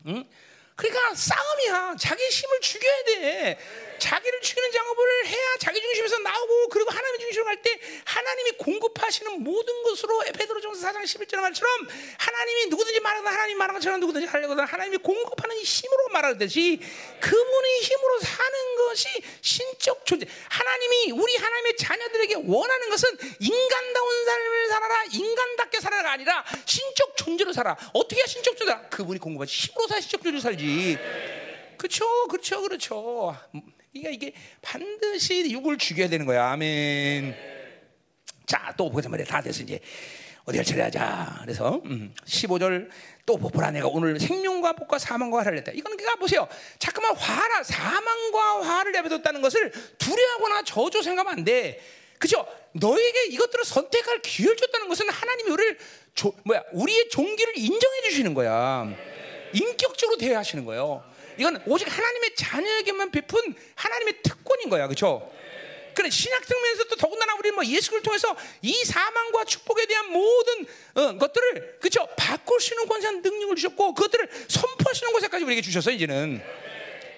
응? 0.07 0.25
그러니까 0.77 1.15
싸움이야. 1.15 1.97
자기 1.99 2.23
힘을 2.29 2.61
죽여야 2.61 3.05
돼. 3.05 3.59
자기를 3.99 4.41
죽이는 4.41 4.73
작업을 4.73 5.27
해야 5.27 5.57
자기 5.61 5.81
중심에서 5.81 6.19
나오고 6.19 6.69
그리고 6.69 6.91
하나님 6.91 7.21
중심으로 7.21 7.45
갈 7.47 7.57
때 7.63 7.79
하나님이 8.05 8.53
공급하시는 8.53 9.43
모든 9.43 9.83
것으로 9.83 10.21
베드로전서 10.21 10.87
4장 10.87 11.03
11절 11.03 11.37
말처럼 11.41 11.89
하나님이 12.19 12.67
누구든지 12.67 13.01
말하든 13.01 13.27
하나님 13.27 13.59
말하는 13.59 13.81
것처럼 13.81 14.01
누구든지 14.01 14.27
하려거든 14.27 14.65
하나님이 14.65 14.99
공급하는 14.99 15.57
힘으로 15.57 16.09
말하듯이 16.13 16.81
그분의 17.21 17.81
힘으로 17.81 18.21
사는 18.21 18.77
것이 18.77 19.09
신적 19.41 20.05
존재. 20.07 20.27
하나님이 20.49 21.13
우리 21.13 21.37
하나님의 21.37 21.77
자녀들에게 21.77 22.35
원하는 22.47 22.91
것은 22.91 23.09
인간다운 23.41 24.25
삶을 24.25 24.69
살아라, 24.69 25.05
인간답게 25.13 25.81
살아가 25.81 26.13
아니라 26.13 26.45
신적 26.65 27.17
존재로 27.17 27.53
살아. 27.53 27.77
어떻게 27.93 28.17
해야 28.17 28.27
신적 28.27 28.57
존재? 28.57 28.77
그분이 28.91 29.19
공급하시 29.19 29.69
힘으로 29.69 29.89
살 29.89 30.03
신적 30.03 30.23
존재로 30.23 30.41
살지. 30.41 30.99
그렇죠, 31.79 32.27
그렇죠, 32.29 32.63
그렇죠. 32.63 33.37
그러니까 34.01 34.11
이게 34.11 34.33
반드시 34.63 35.51
육을 35.51 35.79
죽여야 35.79 36.09
되는 36.09 36.27
거야. 36.27 36.51
아멘. 36.51 37.35
자, 38.47 38.73
또 38.77 38.91
보자 38.91 39.09
말이야. 39.09 39.27
다 39.27 39.41
됐어 39.41 39.63
이제. 39.63 39.81
어디 40.47 40.59
할 40.59 40.65
차례하자. 40.65 41.41
그래서 41.43 41.83
음, 41.87 42.15
15절 42.25 42.89
또 43.27 43.37
보라 43.37 43.73
내가 43.73 43.89
오늘 43.89 44.19
생명과 44.19 44.75
복과 44.75 44.99
사망과 44.99 45.41
화를 45.41 45.57
냈다. 45.57 45.73
이거는 45.73 45.97
그러니까 45.97 46.21
보세요. 46.21 46.47
잠깐만 46.79 47.17
화라 47.17 47.65
사망과 47.65 48.63
화를 48.63 48.93
내버렸다는 48.93 49.43
것을 49.43 49.73
두려워하거나 49.99 50.63
저주 50.63 51.03
생각하면 51.03 51.41
안 51.41 51.45
돼. 51.45 51.81
그죠? 52.19 52.47
너에게 52.73 53.27
이것들을 53.31 53.65
선택할 53.65 54.23
기회를 54.23 54.57
줬다는 54.57 54.89
것은 54.89 55.09
하나님이 55.11 55.51
우리를 55.51 55.79
조, 56.15 56.33
뭐야 56.45 56.63
우리의 56.73 57.09
종기를 57.11 57.59
인정해 57.59 58.01
주시는 58.03 58.33
거야. 58.33 58.89
인격적으로 59.53 60.17
대하시는 60.17 60.65
거예요. 60.65 61.03
이건 61.39 61.63
오직 61.67 61.87
하나님의 61.87 62.35
자녀에게만 62.35 63.11
베푼 63.11 63.55
하나님의 63.75 64.23
특권인 64.23 64.69
거야, 64.71 64.87
그렇죠? 64.87 65.31
그래 65.95 66.11
신약 66.11 66.47
측면에서 66.47 66.85
또 66.85 66.97
더군다나 66.97 67.35
우리 67.37 67.51
뭐 67.51 67.65
예수를 67.65 68.03
통해서 68.03 68.37
이 68.61 68.73
사망과 68.85 69.45
축복에 69.45 69.87
대한 69.87 70.13
모든 70.13 70.67
어, 70.95 71.17
것들을 71.17 71.79
그렇죠 71.81 72.07
바꿀 72.19 72.61
수 72.61 72.75
있는 72.75 72.87
권세한 72.87 73.23
능력을 73.23 73.57
주셨고 73.57 73.95
그것들을 73.95 74.29
선포할 74.47 74.95
수 74.95 75.05
있는 75.05 75.13
권세까지 75.15 75.45
우리에게 75.45 75.63
주셨어 75.63 75.91
이제는. 75.91 76.66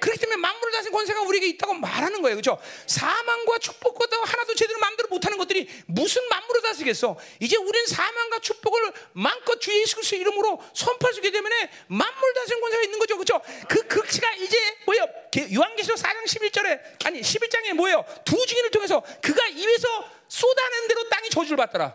그렇기 0.00 0.20
때문에 0.20 0.36
만물을 0.36 0.72
다스린 0.72 0.92
권세가 0.92 1.22
우리에게 1.22 1.48
있다고 1.48 1.74
말하는 1.74 2.22
거예요. 2.22 2.36
그렇죠? 2.36 2.58
사망과 2.86 3.58
축복과 3.58 4.06
하나도 4.24 4.54
제대로 4.54 4.78
마음대로 4.80 5.08
못하는 5.08 5.38
것들이 5.38 5.68
무슨 5.86 6.26
만물을 6.28 6.62
다스리겠어? 6.62 7.16
이제 7.40 7.56
우리는 7.56 7.86
사망과 7.86 8.38
축복을 8.40 8.92
마음껏 9.12 9.58
주 9.60 9.72
예수 9.80 9.96
그리스도 9.96 10.16
이름으로 10.16 10.62
선포할 10.74 11.12
수 11.12 11.20
있기 11.20 11.32
때문에 11.32 11.70
만물 11.88 12.34
다스린 12.34 12.60
권세가 12.60 12.82
있는 12.82 12.98
거죠. 12.98 13.16
그렇죠? 13.16 13.40
그 13.68 13.86
극치가 13.86 14.32
이제 14.34 14.56
뭐예요? 14.86 15.06
요한계시록 15.54 15.98
4장 15.98 16.24
11절에 16.24 17.06
아니 17.06 17.20
11장에 17.20 17.72
뭐예요? 17.74 18.04
두 18.24 18.44
증인을 18.46 18.70
통해서 18.70 19.02
그가 19.20 19.46
입에서 19.48 19.88
쏟아낸 20.28 20.88
대로 20.88 21.08
땅이 21.08 21.30
저주를 21.30 21.56
받더라. 21.56 21.94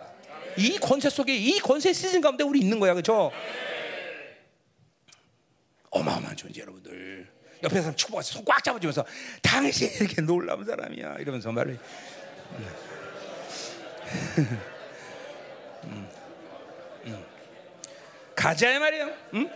이 0.57 0.77
권세 0.77 1.09
속에 1.09 1.35
이 1.35 1.59
권세 1.59 1.93
시즌 1.93 2.21
가운데 2.21 2.43
우리 2.43 2.59
있는 2.59 2.79
거야. 2.79 2.93
그렇죠? 2.93 3.31
어마어마한 5.89 6.35
존재 6.35 6.61
여러분들. 6.61 7.32
옆에 7.63 7.79
사람 7.81 7.95
축복해서 7.95 8.33
손꽉 8.33 8.63
잡아주면서 8.63 9.05
당신 9.41 9.89
이렇게 9.99 10.21
놀라운 10.21 10.63
사람이야 10.65 11.15
이러면서 11.19 11.51
말을 11.51 11.79
음. 15.85 16.09
음. 17.05 17.25
가자 18.35 18.79
말이에요. 18.79 19.09
응? 19.35 19.49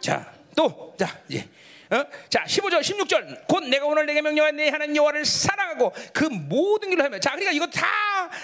자, 0.00 0.32
또, 0.54 0.94
자, 0.98 1.18
이제 1.28 1.48
어? 1.90 2.04
자, 2.28 2.44
15절, 2.44 2.80
16절. 2.80 3.46
곧 3.46 3.64
내가 3.64 3.86
오늘 3.86 4.06
내게 4.06 4.20
명령한 4.20 4.56
내 4.56 4.68
하나님 4.68 4.96
여호와를 4.96 5.24
사랑하고 5.24 5.92
그 6.12 6.24
모든 6.24 6.90
길을 6.90 7.04
하며. 7.04 7.20
자, 7.20 7.30
그러니까 7.30 7.52
이거 7.52 7.66
다 7.66 7.86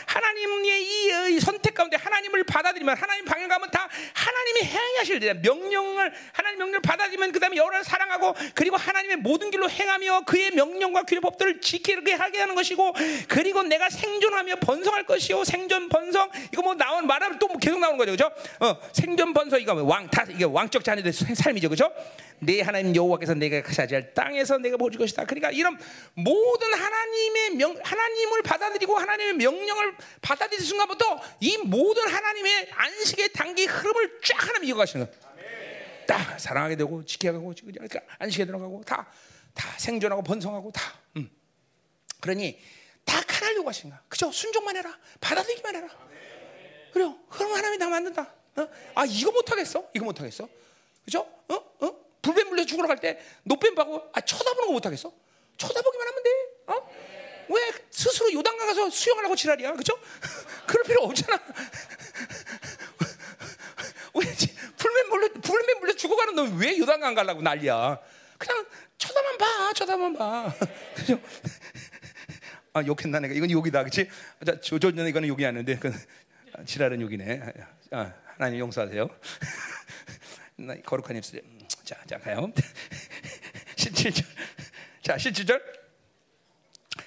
하나님의 0.06 0.82
이, 0.82 1.34
이 1.34 1.40
선택 1.40 1.74
가운데 1.74 1.96
하나님을 1.96 2.44
받아들이면 2.44 2.96
하나님 2.96 3.24
방향 3.24 3.48
가면 3.48 3.70
다 3.70 3.88
하나님이 4.14 4.64
행하실 4.64 5.20
때 5.20 5.34
명령을 5.34 6.12
하나님 6.32 6.58
명령을 6.58 6.80
받아들이면 6.82 7.32
그다음에 7.32 7.56
여호와를 7.56 7.84
사랑하고 7.84 8.34
그리고 8.54 8.76
하나님의 8.76 9.16
모든 9.16 9.50
길로 9.50 9.68
행하며 9.68 10.22
그의 10.22 10.52
명령과 10.52 11.02
규례 11.04 11.20
법들을 11.20 11.60
지키게 11.60 12.12
하게 12.12 12.40
하는 12.40 12.54
것이고 12.54 12.94
그리고 13.28 13.62
내가 13.62 13.90
생존하며 13.90 14.56
번성할 14.56 15.04
것이요 15.04 15.44
생존 15.44 15.88
번성 15.88 16.30
이거 16.52 16.62
뭐 16.62 16.74
나온 16.74 17.06
말하면 17.06 17.38
또 17.38 17.48
계속 17.58 17.80
나오는 17.80 17.98
거죠, 17.98 18.12
그죠? 18.12 18.30
어, 18.60 18.76
생존 18.92 19.32
번성 19.32 19.60
이거 19.60 19.74
뭐 19.74 19.84
왕다 19.84 20.26
이게 20.28 20.44
왕적 20.44 20.84
자녀들 20.84 21.12
삶이죠, 21.12 21.68
그죠? 21.68 21.92
내 22.42 22.60
하나님 22.60 22.94
여호와께서 22.94 23.34
내가 23.34 23.62
차지할 23.70 24.14
땅에서 24.14 24.58
내가 24.58 24.76
보여줄 24.76 24.98
것이다. 24.98 25.24
그러니까 25.24 25.50
이런 25.50 25.78
모든 26.14 26.74
하나님의 26.74 27.50
명, 27.50 27.78
하나님을 27.82 28.42
받아들이고 28.42 28.96
하나님의 28.96 29.34
명령을 29.34 29.94
받아들이는 30.20 30.66
순간부터 30.66 31.20
이 31.40 31.56
모든 31.58 32.08
하나님의 32.08 32.68
안식의 32.72 33.32
단기 33.32 33.64
흐름을 33.64 34.20
쫙 34.24 34.48
하나님 34.48 34.68
이어가시는 34.68 35.06
거예요. 35.06 35.32
딱 36.06 36.40
사랑하게 36.40 36.76
되고 36.76 37.04
지켜가고 37.04 37.54
그러니까 37.64 38.00
안식에 38.18 38.44
들어가고 38.44 38.82
다 38.84 39.06
다 39.54 39.78
생존하고 39.78 40.22
번성하고 40.22 40.70
다. 40.72 40.94
음. 41.16 41.30
그러니 42.20 42.58
다 43.04 43.20
하나님 43.28 43.64
거야. 43.64 44.02
그죠? 44.08 44.30
순종만 44.30 44.76
해라. 44.76 44.96
받아들이기만 45.20 45.76
해라. 45.76 45.88
그래요. 46.92 47.18
그럼 47.28 47.52
하나님이 47.52 47.78
다 47.78 47.88
만든다. 47.88 48.34
어? 48.56 48.68
아 48.94 49.04
이거 49.06 49.32
못하겠어? 49.32 49.90
이거 49.94 50.04
못하겠어? 50.04 50.48
그죠? 51.04 51.20
어? 51.48 51.54
어? 51.54 52.11
불뱀 52.22 52.48
물려 52.48 52.64
죽으러 52.64 52.86
갈 52.88 52.96
때 52.98 53.18
노뱀 53.42 53.74
봐고 53.74 54.10
아 54.12 54.20
쳐다보는 54.20 54.68
거 54.68 54.72
못하겠어? 54.72 55.12
쳐다보기만 55.58 56.06
하면 56.08 56.22
돼. 56.22 56.30
어? 56.68 56.90
왜 57.48 57.72
스스로 57.90 58.32
요단강 58.32 58.66
가서 58.68 58.88
수영하려고 58.90 59.34
지랄이야? 59.36 59.72
그죠? 59.74 59.98
그럴 60.66 60.84
필요 60.84 61.02
없잖아. 61.02 61.38
왜 64.14 65.28
불뱀 65.40 65.78
물려 65.80 65.94
죽어가는 65.94 66.34
너 66.34 66.42
왜 66.56 66.78
요단강 66.78 67.14
가려고 67.14 67.42
난리야? 67.42 67.98
그냥 68.38 68.66
쳐다만 68.98 69.38
봐, 69.38 69.72
쳐다만 69.72 70.14
봐. 70.14 70.54
그죠? 70.94 71.20
아 72.72 72.82
욕했나 72.84 73.20
내가 73.20 73.34
이건 73.34 73.50
욕이다, 73.50 73.80
그렇지? 73.80 74.08
자, 74.46 74.60
조조는 74.60 75.06
이거는 75.08 75.28
욕이 75.28 75.44
아닌데 75.44 75.76
그 75.78 75.92
지랄은 76.66 77.00
욕이네. 77.00 77.40
아, 77.92 78.12
하나님 78.36 78.60
용서하세요. 78.60 79.08
나 80.56 80.74
거룩한 80.84 81.16
입술. 81.16 81.42
자, 81.84 81.96
자 82.06 82.18
가요. 82.18 82.52
17절. 83.76 84.24
자, 85.02 85.16
17절. 85.16 85.81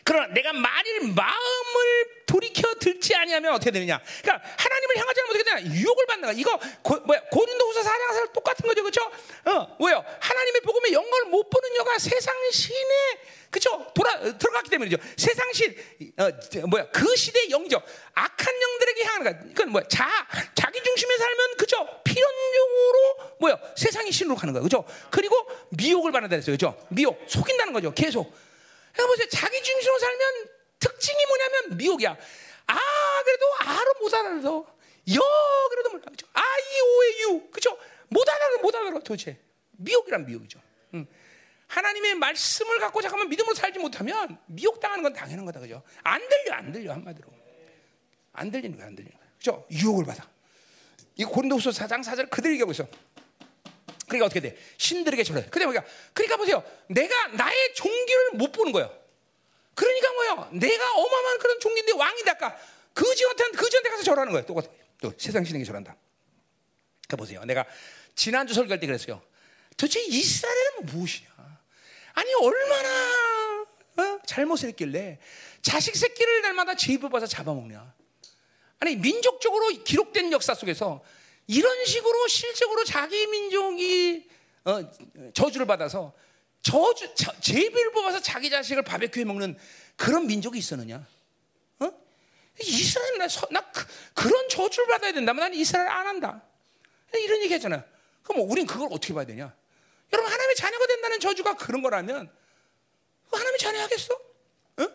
그러나 0.06 0.28
내가 0.28 0.54
만일 0.54 1.14
마음을 1.16 2.16
돌이켜 2.28 2.76
들지 2.76 3.16
아니하면 3.16 3.54
어떻게 3.54 3.72
되느냐? 3.72 4.00
그러니까 4.22 4.48
하나님을 4.56 4.98
향하지 4.98 5.22
않으면 5.22 5.36
어떻게 5.36 5.44
되냐? 5.44 5.76
유혹을 5.76 6.06
받는 6.06 6.28
거야. 6.28 6.38
이거 6.38 6.60
고, 6.84 7.00
뭐야? 7.08 7.22
고린도후서 7.32 7.82
4장 7.82 8.08
4절 8.12 8.34
똑같은 8.34 8.68
거죠, 8.68 8.84
그렇죠? 8.84 9.02
어, 9.46 9.76
뭐요? 9.80 10.06
하나님의 10.20 10.62
복음의 10.62 10.94
영광을 10.94 11.26
못 11.26 11.50
보는 11.50 11.76
여가 11.78 11.98
세상 11.98 12.36
신에 12.52 13.36
그렇죠? 13.50 13.92
돌아 13.96 14.20
들어갔기 14.38 14.70
때문이죠. 14.70 14.98
세상 15.18 15.52
신 15.54 15.76
어, 16.18 16.68
뭐야? 16.68 16.88
그 16.92 17.16
시대의 17.16 17.50
영적 17.50 17.84
악한 18.14 18.62
영들에게 18.62 19.04
향하는 19.06 19.24
거야. 19.32 19.52
이건 19.52 19.70
뭐야? 19.72 19.88
자 19.88 20.08
자기 20.54 20.84
중심에 20.84 21.18
살면 21.18 21.58
그죠? 21.58 21.78
필연적으로 22.04 23.36
뭐야? 23.40 23.60
세상의 23.76 24.12
신으로 24.12 24.36
가는 24.36 24.54
거야, 24.54 24.62
그렇죠? 24.62 24.86
그리고 25.10 25.36
미혹을 25.70 26.12
받는다 26.12 26.36
했어요, 26.36 26.58
그렇죠? 26.58 26.78
미혹 26.90 27.24
속인다는 27.28 27.74
거죠, 27.74 27.92
계속. 27.92 28.45
그러니까 28.96 29.08
보세요. 29.08 29.28
자기 29.30 29.62
중심으로 29.62 30.00
살면 30.00 30.50
특징이 30.80 31.26
뭐냐면 31.28 31.78
미혹이야. 31.78 32.18
아 32.68 32.80
그래도 33.24 33.46
아를 33.60 33.94
못 34.00 34.14
알아서 34.14 34.76
여 35.14 35.22
그래도 35.70 35.90
몰라 35.92 36.04
그죠? 36.10 36.28
아 36.34 36.42
이 36.42 36.82
오의 36.82 37.22
유 37.22 37.50
그죠? 37.52 37.78
못 38.10 38.28
알아도 38.28 38.60
못 38.60 38.76
알아 38.76 38.90
도대체 39.00 39.40
미혹이란 39.78 40.26
미혹이죠. 40.26 40.60
응. 40.96 41.08
하나님의 41.68 42.16
말씀을 42.16 42.80
갖고 42.80 43.02
잠깐만 43.02 43.30
믿음으로 43.30 43.54
살지 43.56 43.80
못하면 43.80 44.38
미혹당하는 44.48 45.04
건 45.04 45.14
당연한 45.14 45.46
거다 45.46 45.60
그죠? 45.60 45.84
안 46.04 46.28
들려 46.28 46.54
안 46.54 46.72
들려 46.72 46.92
한마디로 46.94 47.28
안 48.34 48.52
들리는 48.52 48.78
거야 48.78 48.88
안 48.88 48.96
들리는 48.96 49.16
거야 49.18 49.28
그죠? 49.38 49.66
유혹을 49.72 50.06
받아. 50.06 50.30
이 51.16 51.24
고린도후서 51.24 51.70
4장 51.72 52.04
4절 52.04 52.30
그대로 52.30 52.54
얘기하고 52.54 52.72
있어. 52.72 52.88
그러니까 54.08 54.26
어떻게 54.26 54.40
돼? 54.40 54.58
신들에게 54.78 55.24
절해. 55.24 55.48
그러니까 55.50 55.82
그러니까, 55.82 55.94
그러니까 56.14 56.38
보세요. 56.38 56.64
내가 56.88 57.28
나의 57.30 57.74
종기를 57.74 58.32
못 58.34 58.52
보는 58.52 58.72
거예요. 58.72 59.06
그러니까 59.74 60.14
뭐예요? 60.14 60.50
내가 60.54 60.92
어마어마한 60.94 61.40
그런 61.40 61.60
종기인데 61.60 61.94
왕이다까 61.94 62.58
그지한테 62.94 63.52
그지한테 63.52 63.90
가서 63.90 64.04
절하는 64.04 64.32
거예요. 64.32 64.46
똑같아. 64.46 64.68
또 65.02 65.14
세상 65.18 65.44
신에게 65.44 65.66
절한다. 65.66 65.96
그 67.08 67.16
보세요. 67.18 67.44
내가 67.46 67.66
지난주 68.16 68.54
설교할 68.54 68.80
때 68.80 68.88
그랬어요. 68.88 69.22
도대체 69.78 70.02
이스라엘은 70.02 70.86
무엇이냐? 70.86 71.30
아니 72.14 72.34
얼마나 72.34 73.66
어? 73.98 74.20
잘못을 74.26 74.70
했길래 74.70 75.20
자식 75.62 75.96
새끼를 75.96 76.42
날마다 76.42 76.76
제입을 76.76 77.10
봐서 77.10 77.28
잡아먹냐? 77.28 77.94
아니 78.80 78.96
민족적으로 78.96 79.68
기록된 79.84 80.32
역사 80.32 80.54
속에서 80.54 81.04
이런 81.48 81.86
식으로 81.86 82.28
실적으로 82.28 82.84
자기 82.84 83.28
민족이 83.28 84.30
어, 84.66 84.80
저주를 85.34 85.66
받아서 85.68 86.14
저주 86.62 87.14
저- 87.14 87.40
제비를 87.40 87.92
뽑아서 87.92 88.20
자기 88.20 88.50
자식을 88.50 88.84
바베큐에 88.84 89.24
먹는 89.26 89.58
그런 89.96 90.26
민족이 90.26 90.58
있었느냐? 90.58 91.06
어? 91.80 91.92
이스라엘 92.62 93.18
나, 93.20 93.28
서- 93.28 93.48
나 93.52 93.62
그, 93.72 93.86
그런 94.16 94.50
저주를 94.50 94.88
받아야 94.88 95.12
된다면 95.14 95.42
나는 95.42 95.58
이스라엘 95.58 95.88
안 95.88 96.08
한다. 96.08 96.42
이런 97.14 97.42
얘기 97.44 97.54
했잖아. 97.54 97.86
그럼 98.24 98.50
우린 98.50 98.66
그걸 98.66 98.88
어떻게 98.92 99.14
봐야 99.14 99.26
되냐? 99.26 99.56
여러분 100.12 100.32
하나님의 100.32 100.56
자녀가 100.56 100.88
된다는 100.88 101.20
저주가 101.20 101.56
그런 101.56 101.82
거라면 101.84 102.32
하나님의 103.32 103.60
자녀 103.60 103.82
하겠어? 103.82 104.20
응? 104.80 104.88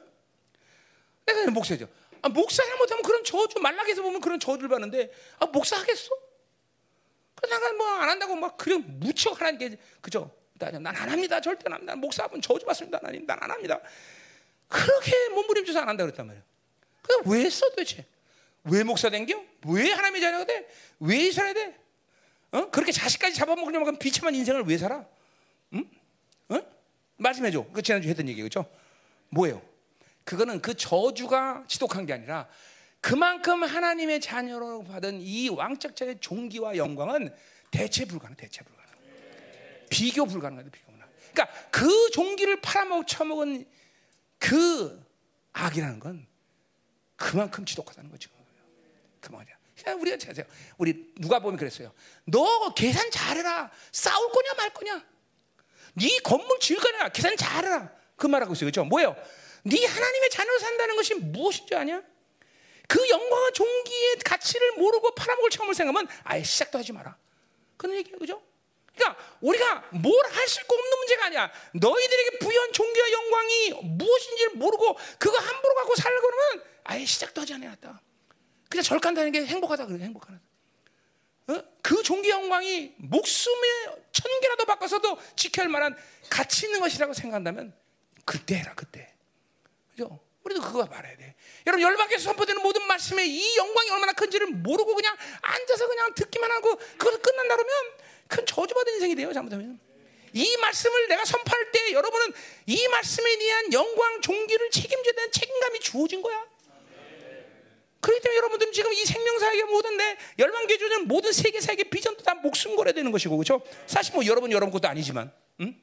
내가 1.26 1.50
목사죠. 1.52 1.88
아, 2.22 2.28
목사 2.28 2.64
잘못하면 2.64 3.02
그런 3.04 3.22
저주 3.24 3.60
말락에서 3.60 4.02
보면 4.02 4.20
그런 4.20 4.40
저주를 4.40 4.68
받는데 4.68 5.12
아, 5.38 5.46
목사 5.46 5.78
하겠어? 5.78 6.10
그래서 7.40 7.58
내가 7.58 7.72
뭐안 7.72 8.08
한다고 8.08 8.36
막 8.36 8.56
그냥 8.56 8.84
무척 8.86 9.40
하나님께 9.40 9.76
그죠? 10.00 10.30
난 10.58 10.86
안 10.86 10.94
합니다. 10.94 11.40
절대 11.40 11.62
안 11.66 11.72
합니다. 11.74 11.96
목사 11.96 12.24
한번 12.24 12.40
저주 12.42 12.66
받습니다. 12.66 12.98
하나님 12.98 13.26
난 13.26 13.38
안 13.42 13.50
합니다. 13.50 13.80
그렇게 14.68 15.28
몸부림쳐서 15.30 15.80
안 15.80 15.88
한다 15.88 16.04
그랬단 16.04 16.26
말이야. 16.26 16.42
그래 17.02 17.16
왜 17.26 17.44
했어 17.44 17.68
도대체? 17.70 18.04
왜 18.64 18.84
목사 18.84 19.08
된겨? 19.08 19.42
왜 19.66 19.90
하나님의 19.90 20.20
자녀가 20.20 20.44
돼? 20.44 20.68
왜 21.00 21.16
이스라엘 21.16 21.54
돼? 21.54 21.76
어? 22.52 22.68
그렇게 22.70 22.92
자식까지 22.92 23.34
잡아먹으려면 23.36 23.98
비참한 23.98 24.34
인생을 24.34 24.64
왜 24.64 24.76
살아? 24.76 25.04
응? 25.72 25.88
어? 26.50 26.60
말씀해줘. 27.16 27.66
그 27.72 27.80
지난주 27.80 28.08
에 28.08 28.10
했던 28.10 28.28
얘기 28.28 28.42
그죠? 28.42 28.66
뭐예요? 29.30 29.62
그거는 30.24 30.60
그 30.60 30.74
저주가 30.74 31.64
지독한 31.66 32.04
게 32.04 32.12
아니라 32.12 32.48
그만큼 33.00 33.62
하나님의 33.62 34.20
자녀로 34.20 34.84
받은 34.84 35.20
이 35.20 35.48
왕적 35.48 35.96
자의 35.96 36.18
종기와 36.20 36.76
영광은 36.76 37.34
대체 37.70 38.04
불가능, 38.04 38.36
대체 38.36 38.62
불가능. 38.62 38.90
비교 39.88 40.26
불가능하다, 40.26 40.70
비교 40.70 40.86
불가능. 40.86 41.12
그러니까 41.32 41.68
그 41.70 42.10
종기를 42.10 42.60
팔아먹 42.60 43.06
처먹은 43.06 43.66
그 44.38 45.04
악이라는 45.52 46.00
건 46.00 46.26
그만큼 47.16 47.64
지독하다는 47.64 48.10
거죠. 48.10 48.30
그만이야. 49.20 49.54
그냥 49.82 50.00
우리가 50.00 50.18
자세요. 50.18 50.44
우리 50.76 51.12
누가 51.16 51.38
보면 51.38 51.58
그랬어요. 51.58 51.92
너 52.24 52.74
계산 52.74 53.10
잘해라. 53.10 53.70
싸울 53.92 54.30
거냐 54.30 54.54
말 54.56 54.70
거냐. 54.72 55.04
네 55.94 56.18
건물 56.22 56.58
지을 56.60 56.78
거냐 56.78 57.08
계산 57.10 57.36
잘해라. 57.36 57.90
그 58.16 58.26
말하고 58.26 58.52
있어요. 58.52 58.70
그렇죠? 58.70 58.84
뭐예요? 58.84 59.16
네 59.62 59.86
하나님의 59.86 60.30
자녀로 60.30 60.58
산다는 60.58 60.96
것이 60.96 61.14
무엇인 61.14 61.66
줄 61.66 61.76
아냐? 61.76 62.02
그 62.90 63.08
영광과 63.08 63.52
종기의 63.52 64.16
가치를 64.24 64.72
모르고 64.72 65.14
팔아먹을 65.14 65.48
처음을 65.50 65.74
생각하면 65.74 66.08
아예 66.24 66.42
시작도 66.42 66.76
하지 66.76 66.92
마라. 66.92 67.16
그런 67.76 67.94
얘기예요. 67.96 68.18
그죠? 68.18 68.42
그러니까 68.96 69.24
우리가 69.40 69.84
뭘 69.92 70.12
할 70.32 70.48
수 70.48 70.60
있고 70.62 70.74
없는 70.74 70.98
문제가 70.98 71.26
아니야. 71.26 71.52
너희들에게 71.74 72.38
부여한 72.38 72.72
종기와 72.72 73.10
영광이 73.12 73.70
무엇인지를 73.84 74.52
모르고 74.54 74.98
그거 75.20 75.38
함부로 75.38 75.74
갖고 75.76 75.94
살고 75.94 76.20
그러면 76.20 76.64
아예 76.82 77.04
시작도 77.04 77.42
하지 77.42 77.54
않았다. 77.54 78.02
그냥 78.68 78.82
절 78.82 78.98
간다는 78.98 79.30
게 79.30 79.46
행복하다 79.46 79.86
그래 79.86 80.04
행복하다. 80.04 80.40
어? 81.50 81.62
그 81.82 82.02
종기 82.02 82.28
영광이 82.30 82.94
목숨의 82.98 83.70
천 84.10 84.40
개라도 84.40 84.64
바꿔서도 84.64 85.16
지켜야 85.36 85.64
할 85.66 85.70
만한 85.70 85.96
가치 86.28 86.66
있는 86.66 86.80
것이라고 86.80 87.12
생각한다면 87.12 87.72
그때 88.24 88.56
해라 88.56 88.74
그때. 88.74 89.14
그죠? 89.90 90.18
우리도 90.42 90.60
그거 90.62 90.84
말해야 90.86 91.16
돼. 91.16 91.36
여러분 91.66 91.82
열방에서 91.82 92.24
선포되는 92.24 92.62
모든 92.62 92.86
말씀에 92.86 93.26
이 93.26 93.56
영광이 93.56 93.90
얼마나 93.90 94.12
큰지를 94.12 94.46
모르고 94.48 94.94
그냥 94.94 95.16
앉아서 95.42 95.86
그냥 95.88 96.14
듣기만 96.14 96.50
하고 96.50 96.76
그것을 96.76 97.20
끝난다 97.20 97.56
그러면 97.56 97.74
큰 98.28 98.46
저주받은 98.46 98.94
인생이 98.94 99.14
돼요 99.14 99.32
잘못하면. 99.32 99.78
이 100.32 100.56
말씀을 100.58 101.08
내가 101.08 101.24
선포할 101.24 101.72
때 101.72 101.92
여러분은 101.92 102.32
이 102.66 102.88
말씀에 102.88 103.38
대한 103.38 103.72
영광 103.72 104.20
종기를 104.20 104.70
책임져야 104.70 105.12
되는 105.12 105.32
책임감이 105.32 105.80
주어진 105.80 106.22
거야. 106.22 106.46
그렇기 108.00 108.22
때문에 108.22 108.36
여러분들은 108.38 108.72
지금 108.72 108.92
이 108.92 109.04
생명사에게 109.04 109.64
모든 109.64 109.96
내 109.96 110.16
열방교 110.38 110.78
주는 110.78 111.06
모든 111.08 111.32
세계사에게 111.32 111.84
비전도 111.90 112.22
다 112.22 112.34
목숨 112.34 112.74
걸어야 112.76 112.94
되는 112.94 113.10
것이고 113.12 113.36
그렇죠? 113.36 113.62
사실 113.86 114.14
뭐 114.14 114.24
여러분 114.24 114.50
여러분 114.52 114.70
것도 114.72 114.88
아니지만, 114.88 115.30
응? 115.60 115.74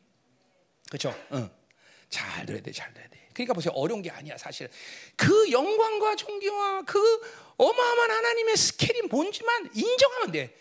그렇죠? 0.89 1.15
응. 1.33 1.49
잘 2.09 2.45
들어야 2.45 2.61
돼, 2.61 2.71
잘 2.71 2.91
들어야 2.93 3.07
돼. 3.09 3.16
그러니까 3.38 3.53
보세요, 3.53 3.72
어려운 3.76 4.01
게 4.01 4.09
아니야 4.09 4.38
사실. 4.38 4.69
그 5.15 5.51
영광과 5.51 6.15
존귀와 6.15 6.84
그 6.84 6.99
어마어마한 7.57 8.11
하나님의 8.11 8.57
스케일이 8.57 9.01
뭔지만 9.03 9.69
인정하면 9.73 10.31
돼. 10.31 10.57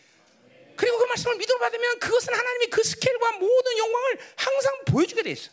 그리고 0.76 0.98
그 0.98 1.04
말씀을 1.04 1.36
믿어 1.36 1.58
받으면 1.58 1.98
그것은 1.98 2.34
하나님이 2.34 2.66
그 2.66 2.82
스케일과 2.82 3.32
모든 3.38 3.78
영광을 3.78 4.18
항상 4.36 4.84
보여주게 4.86 5.22
돼 5.22 5.30
있어. 5.30 5.50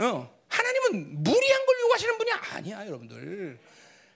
어. 0.00 0.36
하나님은 0.48 1.22
무리한 1.22 1.66
걸 1.66 1.80
요구하시는 1.80 2.18
분이 2.18 2.32
아니야, 2.32 2.86
여러분들. 2.86 3.58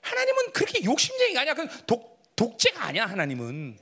하나님은 0.01 0.53
그렇게 0.53 0.83
욕심쟁이가 0.83 1.43
아니야. 1.43 1.55
그 1.55 1.69
독, 1.87 2.21
독재가 2.35 2.87
아니야, 2.87 3.07
하나님은. 3.07 3.79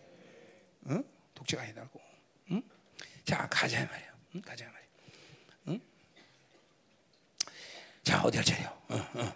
어? 0.91 1.05
독재가 1.35 1.63
아니라고. 1.63 2.01
응? 2.51 2.63
자, 3.25 3.49
가자 3.51 3.87
말이야. 3.87 4.15
응? 4.35 4.43
가자 4.43 4.65
말이야. 4.67 4.89
응? 5.69 5.81
자, 8.09 8.23
어디 8.23 8.39
할 8.39 8.45
차례요? 8.47 8.71
어, 8.89 9.07
어. 9.17 9.35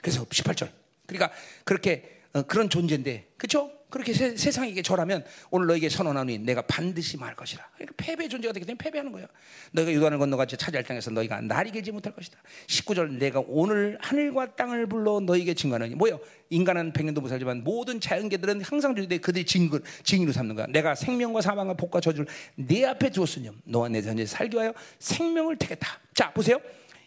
그래서 0.00 0.24
18절. 0.24 0.70
그러니까 1.04 1.30
그렇게 1.62 2.20
어, 2.32 2.40
그런 2.40 2.70
존재인데, 2.70 3.32
그렇죠? 3.36 3.70
그렇게 3.90 4.14
세, 4.14 4.34
세상에게 4.34 4.80
절하면 4.80 5.26
오늘 5.50 5.66
너에게 5.66 5.90
선언하니 5.90 6.38
내가 6.38 6.62
반드시 6.62 7.18
말할 7.18 7.36
것이라. 7.36 7.62
그러니까 7.74 7.94
패배의 7.98 8.30
존재가 8.30 8.54
되기 8.54 8.64
때문에 8.64 8.78
패배하는 8.78 9.12
거예요. 9.12 9.26
너희가 9.72 9.92
유다를 9.92 10.16
건너가지 10.16 10.56
차지할 10.56 10.84
땅에서 10.84 11.10
너희가 11.10 11.42
날이 11.42 11.70
길지 11.70 11.92
못할 11.92 12.14
것이다. 12.14 12.38
19절 12.66 13.18
내가 13.18 13.42
오늘 13.46 13.98
하늘과 14.00 14.56
땅을 14.56 14.86
불러 14.86 15.20
너희에게 15.20 15.52
증거하느니 15.52 15.94
뭐요? 15.94 16.18
인간은 16.48 16.94
백년도 16.94 17.20
못 17.20 17.28
살지만 17.28 17.62
모든 17.62 18.00
자연계들은 18.00 18.62
항상 18.62 18.96
주되 18.96 19.18
그들이 19.18 19.44
증거 19.44 19.78
증인으로 20.02 20.32
삼는 20.32 20.56
거야. 20.56 20.66
내가 20.70 20.94
생명과 20.94 21.42
사망과 21.42 21.74
복과 21.74 22.00
저주를 22.00 22.26
내 22.54 22.86
앞에 22.86 23.10
두었으니 23.10 23.50
너와 23.64 23.90
내 23.90 24.00
자녀 24.00 24.24
살기 24.24 24.56
위하여 24.56 24.72
생명을 24.98 25.58
택했다. 25.58 26.00
자 26.14 26.32
보세요. 26.32 26.58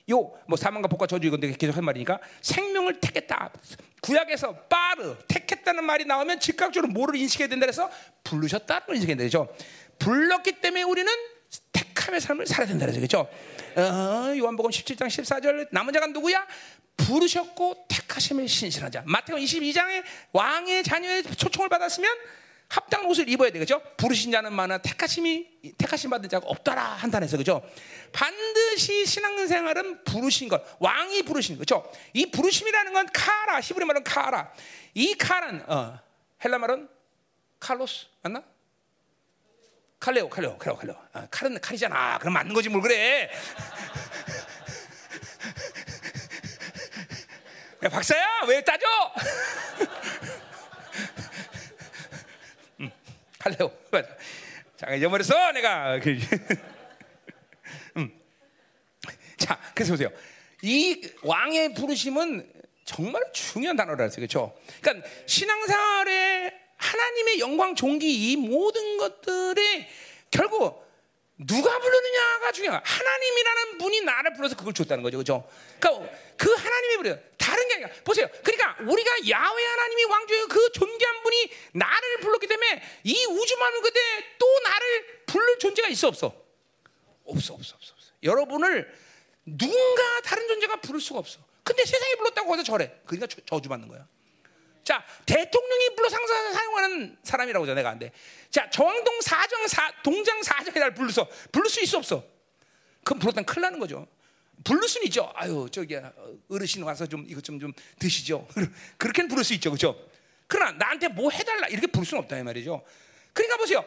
요뭐 0.10 0.56
사망과 0.58 0.88
복과 0.88 1.08
저주 1.08 1.28
이건데 1.28 1.52
계속 1.54 1.76
한 1.76 1.84
말이니까 1.84 2.20
생명을 2.42 3.00
택했다. 3.00 3.52
구약에서 4.02 4.54
빠르 4.70 5.18
택했다는 5.28 5.84
말이 5.84 6.06
나오면 6.06 6.40
즉각적으로 6.40 6.92
뭐를 6.92 7.20
인식해야 7.20 7.48
된다 7.48 7.66
그래서 7.66 7.90
부르셨다는 8.24 8.88
걸 8.88 8.96
인식해야 8.96 9.18
되죠. 9.18 9.54
불렀기 10.00 10.62
때문에 10.62 10.84
우리는 10.84 11.12
택함의 11.74 12.22
삶을 12.22 12.46
살아야 12.46 12.68
된다 12.68 12.86
그러죠. 12.86 13.28
어, 13.76 14.34
요한복음 14.38 14.72
17장 14.72 15.08
14절 15.08 15.68
남은 15.72 15.94
자가 15.94 16.08
누구야? 16.08 16.48
부르셨고 16.96 17.86
택하심에 17.88 18.48
신실한 18.48 18.92
자. 18.92 19.04
마태복음 19.06 19.44
22장에 19.44 20.04
왕의 20.32 20.84
자녀의 20.84 21.24
초청을 21.24 21.70
받았으면 21.70 22.10
합당한 22.70 23.10
옷을 23.10 23.30
입어야 23.30 23.50
되겠죠. 23.50 23.82
부르신 23.96 24.32
자는 24.32 24.52
많아 24.54 24.80
택하심이 24.80 25.48
택하심 25.78 26.10
받은 26.10 26.28
자가 26.30 26.46
없더라 26.48 26.84
한단에서 26.84 27.38
그죠. 27.38 27.62
반드시 28.12 29.06
신앙생활은 29.06 30.04
부르신 30.04 30.50
것, 30.50 30.62
왕이 30.80 31.24
부르신 31.24 31.58
거죠. 31.58 31.90
이 32.14 32.30
부르심이라는 32.30 32.92
건 32.94 33.08
카라, 33.14 33.62
히브리 33.62 33.86
말은 33.86 34.04
카라. 34.04 34.52
이 34.94 35.16
카는 35.16 35.64
어, 35.68 36.00
헬라 36.44 36.58
말은 36.58 36.90
칼로스 37.60 38.08
맞나? 38.22 38.44
칼레오, 40.00 40.30
칼레오, 40.30 40.58
칼레오, 40.58 40.78
칼레오. 40.78 40.96
아, 41.14 41.28
칼은 41.32 41.60
칼이잖아. 41.60 42.20
그럼 42.20 42.34
맞는 42.34 42.54
거지 42.54 42.70
뭘 42.70 42.82
그래? 42.84 43.30
야, 47.84 47.90
박사야, 47.90 48.42
왜 48.48 48.64
따져? 48.64 48.86
할래요. 53.48 53.72
자, 54.76 54.94
잊어버렸어, 54.94 55.52
내가. 55.54 56.00
그, 56.00 56.18
음. 57.98 58.20
자, 59.38 59.60
그래서 59.74 59.94
보세요. 59.94 60.10
이 60.62 61.10
왕의 61.24 61.74
부르심은 61.74 62.52
정말 62.86 63.22
중요한 63.34 63.76
단어라서 63.76 64.18
그렇죠. 64.18 64.58
그러니까 64.82 65.08
신앙생활에 65.26 66.54
하나님의 66.78 67.40
영광, 67.40 67.76
종기 67.76 68.32
이 68.32 68.36
모든 68.36 68.98
것들이 68.98 69.88
결국 70.30 70.87
누가 71.38 71.80
부르느냐가 71.80 72.52
중요해. 72.52 72.80
하나님이라는 72.84 73.78
분이 73.78 74.02
나를 74.02 74.34
불러서 74.34 74.56
그걸 74.56 74.74
줬다는 74.74 75.04
거죠, 75.04 75.18
그렇죠? 75.18 75.48
그러니까 75.80 76.12
그 76.36 76.52
하나님이 76.52 76.98
부려 76.98 77.18
다른 77.38 77.68
게 77.68 77.76
아니라 77.76 77.90
보세요. 78.04 78.28
그러니까 78.44 78.76
우리가 78.84 79.12
야훼 79.30 79.66
하나님이 79.66 80.04
왕조의 80.06 80.48
그 80.48 80.72
존귀한 80.72 81.24
분이 81.24 81.52
나를 81.74 82.18
불렀기 82.22 82.48
때문에 82.48 82.82
이 83.04 83.26
우주 83.26 83.58
만물 83.58 83.82
그때 83.84 84.00
또 84.40 84.60
나를 84.64 85.24
부를 85.28 85.60
존재가 85.60 85.88
있어 85.90 86.08
없어? 86.08 86.28
없어, 87.26 87.54
없어, 87.54 87.76
없어, 87.76 87.94
없어. 87.94 88.12
여러분을 88.24 88.92
누군가 89.46 90.22
다른 90.22 90.48
존재가 90.48 90.78
부를 90.78 91.00
수가 91.00 91.20
없어. 91.20 91.40
근데 91.64 91.86
세상이 91.86 92.16
불렀다고 92.16 92.54
해서 92.54 92.64
저래. 92.64 93.00
그러니까 93.06 93.28
저주 93.46 93.70
받는 93.70 93.88
거야. 93.88 94.08
자, 94.88 95.04
대통령이 95.26 95.96
불러 95.98 96.08
상사 96.08 96.54
사용하는 96.54 97.18
사람이라고 97.22 97.66
저 97.66 97.74
내가 97.74 97.90
안 97.90 98.00
돼. 98.00 98.10
자, 98.50 98.70
정동 98.70 99.20
사정 99.20 99.68
사 99.68 99.92
동장 100.02 100.42
사정이 100.42 100.80
날 100.80 100.94
불러서 100.94 101.28
부를 101.52 101.70
수 101.70 101.84
있어 101.84 101.98
없어? 101.98 102.24
그럼 103.04 103.20
불렀다면 103.20 103.46
큰일 103.46 103.64
나는 103.64 103.80
거죠. 103.80 104.08
부를 104.64 104.88
수는 104.88 105.08
있죠. 105.08 105.30
아유, 105.36 105.68
저기 105.70 105.98
어르신 106.50 106.84
와서 106.84 107.06
좀 107.06 107.26
이것 107.28 107.44
좀 107.44 107.60
좀 107.60 107.74
드시죠. 108.00 108.48
그렇게는 108.98 109.28
부를 109.28 109.44
수 109.44 109.54
있죠. 109.56 109.72
그렇죠? 109.72 110.10
그러나 110.48 110.72
나한테 110.72 111.10
뭐 111.10 111.30
해달라 111.32 111.68
이렇게 111.68 111.88
부를 111.88 112.06
수는 112.06 112.24
없다 112.24 112.38
이 112.38 112.44
말이죠. 112.44 112.82
그러니까 113.34 113.58
보세요. 113.58 113.84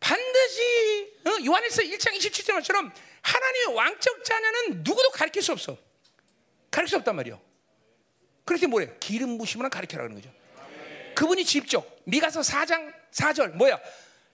반드시 0.00 1.14
어? 1.26 1.46
요한에서 1.46 1.82
1장 1.82 2.18
27절처럼 2.18 2.90
하나님의 3.22 3.76
왕적 3.76 4.24
자녀는 4.24 4.82
누구도 4.82 5.10
가르칠 5.10 5.42
수 5.42 5.52
없어. 5.52 5.78
가르칠 6.72 6.90
수 6.90 6.96
없단 6.96 7.14
말이요. 7.14 7.40
그렇게 8.44 8.66
뭐래? 8.66 8.96
기름 8.98 9.38
부심으로 9.38 9.70
가르쳐라 9.70 10.02
그러는 10.02 10.20
거죠. 10.20 10.39
그분이 11.20 11.44
직접 11.44 11.98
미가서 12.04 12.40
4장 12.40 12.94
4절 13.12 13.50
뭐야? 13.52 13.78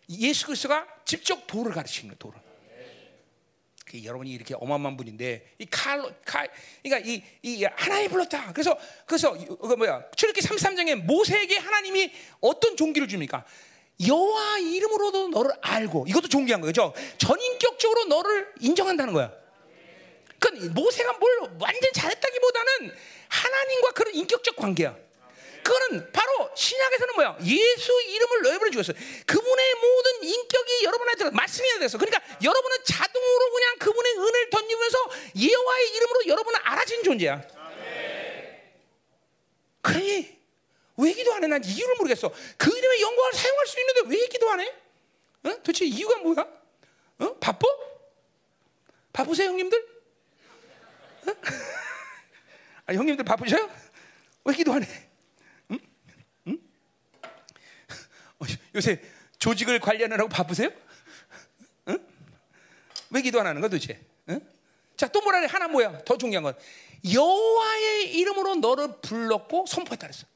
예수 0.08 0.46
그리스도가 0.46 0.86
직접 1.04 1.44
도를 1.48 1.72
가르치는. 1.72 2.14
도를. 2.16 2.38
그 3.84 4.04
여러분이 4.04 4.30
이렇게 4.30 4.54
어마어마한 4.54 4.96
분인데 4.96 5.54
이 5.58 5.66
칼로 5.68 6.08
칼 6.24 6.48
그러니까 6.84 7.10
이, 7.10 7.24
이 7.42 7.64
하나님 7.64 8.08
불렀다. 8.08 8.52
그래서 8.52 8.78
그래서 9.04 9.32
그 9.32 9.74
뭐야? 9.74 10.04
출애기 10.14 10.40
33장에 10.40 10.94
모세에게 10.94 11.58
하나님이 11.58 12.12
어떤 12.40 12.76
종기를 12.76 13.08
줍니까? 13.08 13.44
여호와 14.06 14.58
이름으로도 14.58 15.28
너를 15.30 15.50
알고 15.62 16.06
이것도 16.08 16.28
존귀한 16.28 16.60
거죠. 16.60 16.94
전인격적으로 17.18 18.04
너를 18.04 18.54
인정한다는 18.60 19.12
거야. 19.12 19.32
그 20.38 20.48
모세가 20.72 21.14
뭘 21.14 21.38
완전 21.58 21.92
잘했다기보다는 21.92 22.94
하나님과 23.28 23.90
그런 23.90 24.14
인격적 24.14 24.54
관계야. 24.54 25.05
그거는 25.66 26.12
바로 26.12 26.48
신약에서는 26.54 27.14
뭐야? 27.16 27.38
예수 27.42 28.02
이름을 28.02 28.42
너희들에 28.42 28.70
주었어요. 28.70 28.96
그분의 29.26 29.74
모든 29.74 30.22
인격이 30.22 30.84
여러분한테 30.84 31.30
말씀이 31.30 31.68
돼서 31.80 31.98
그러니까 31.98 32.22
여러분은 32.40 32.76
자동으로 32.84 33.50
그냥 33.50 33.78
그분의 33.78 34.12
은혜를 34.12 34.50
던지면서 34.50 34.98
예호와의 35.36 35.90
이름으로 35.90 36.26
여러분은 36.28 36.60
알아진 36.62 37.02
존재야. 37.02 37.42
그러니 39.82 40.36
왜 40.98 41.12
기도 41.12 41.34
안 41.34 41.42
해? 41.42 41.48
난 41.48 41.64
이유를 41.64 41.96
모르겠어. 41.96 42.32
그 42.56 42.76
이름의 42.76 43.00
영광을 43.00 43.32
사용할 43.32 43.66
수 43.66 43.80
있는데 43.80 44.16
왜 44.16 44.26
기도 44.28 44.48
안 44.48 44.60
해? 44.60 44.68
어? 44.68 45.50
도대체 45.62 45.84
이유가 45.84 46.16
뭐야? 46.18 46.46
어? 47.18 47.38
바빠? 47.40 47.66
바쁘세요, 49.12 49.48
형님들? 49.48 49.88
어? 51.26 51.34
아, 52.86 52.92
형님들 52.92 53.24
바쁘셔요? 53.24 53.68
왜 54.44 54.54
기도 54.54 54.72
안 54.72 54.84
해? 54.84 55.08
응? 55.70 55.78
응? 56.48 56.58
어, 58.38 58.44
요새 58.76 59.00
조직을 59.38 59.80
관리하느라고 59.80 60.28
바쁘세요? 60.28 60.70
응? 61.88 61.98
왜 63.10 63.22
기도 63.22 63.40
안 63.40 63.46
하는 63.46 63.60
거야 63.60 63.70
도대체? 63.70 64.00
응? 64.28 64.40
자, 64.96 65.08
또 65.08 65.20
뭐라 65.22 65.40
그래? 65.40 65.48
하나 65.50 65.68
뭐야? 65.68 65.98
더 66.04 66.16
중요한 66.16 66.42
건 66.42 66.56
여호와의 67.12 68.14
이름으로 68.14 68.56
너를 68.56 69.00
불렀고 69.00 69.66
선포했다 69.66 70.06
그랬어. 70.06 70.26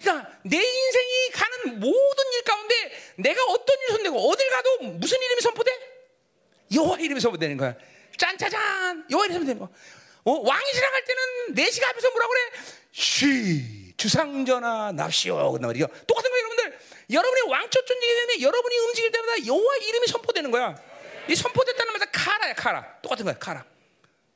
그러니까 0.00 0.30
내 0.42 0.56
인생이 0.56 1.30
가는 1.32 1.80
모든 1.80 2.32
일 2.34 2.42
가운데 2.44 2.74
내가 3.16 3.42
어떤 3.44 3.76
일을 3.78 3.88
손대고 3.96 4.30
어딜 4.30 4.50
가도 4.50 4.78
무슨 4.98 5.18
이름이 5.22 5.40
선포돼? 5.40 5.70
여호와 6.74 6.98
이름이 6.98 7.20
선포되는 7.20 7.56
거야. 7.56 7.74
짠짜잔 8.18 9.06
여호와 9.10 9.26
이름이 9.26 9.46
선포되는 9.46 9.58
거. 9.58 9.70
어, 10.24 10.32
왕이 10.40 10.72
지나갈 10.72 11.04
때는 11.04 11.22
내시가 11.54 11.88
앞에서 11.90 12.10
뭐라 12.10 12.26
그래? 12.28 12.40
쉬 12.92 13.94
주상전하 13.96 14.92
납시오 14.92 15.52
그단 15.52 15.68
말이죠. 15.68 15.86
똑같은 16.06 16.30
거예요, 16.30 16.44
여러분들. 16.44 16.63
여러분의 17.10 17.42
왕초 17.48 17.84
존재기 17.84 18.14
때문에 18.14 18.40
여러분이 18.40 18.78
움직일 18.78 19.10
때마다 19.12 19.46
여호와 19.46 19.76
이름이 19.76 20.06
선포되는 20.06 20.50
거야. 20.50 20.74
이 21.28 21.34
선포됐다는 21.34 21.92
말은 21.92 22.06
카라야 22.12 22.54
카라. 22.54 23.00
똑같은 23.02 23.24
거야 23.24 23.38
카라. 23.38 23.64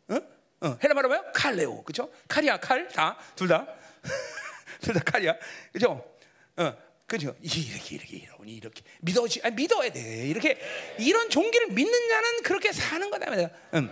어? 0.09 0.17
어, 0.61 0.79
헬라 0.83 0.95
말로 0.95 1.09
뭐요? 1.09 1.25
칼레오, 1.35 1.83
그렇죠? 1.85 2.11
칼이야 2.29 2.59
칼, 2.59 2.89
다, 2.89 3.17
둘 3.37 3.49
다. 3.49 3.67
둘 4.81 4.95
다 4.95 5.01
칼이야. 5.01 5.35
그죠? 5.73 6.17
어, 6.57 6.77
그죠? 7.07 7.35
이렇게, 7.41 7.95
이렇게, 7.95 8.25
여러분이 8.27 8.55
이렇게. 8.57 8.83
믿어지, 9.01 9.41
아니, 9.43 9.55
믿어야 9.55 9.91
돼. 9.91 10.27
이렇게, 10.27 10.59
이런 10.99 11.31
종기를 11.31 11.69
믿는 11.69 12.09
자는 12.09 12.43
그렇게 12.43 12.73
사는 12.73 13.09
거다. 13.11 13.27
응. 13.33 13.49
음. 13.75 13.91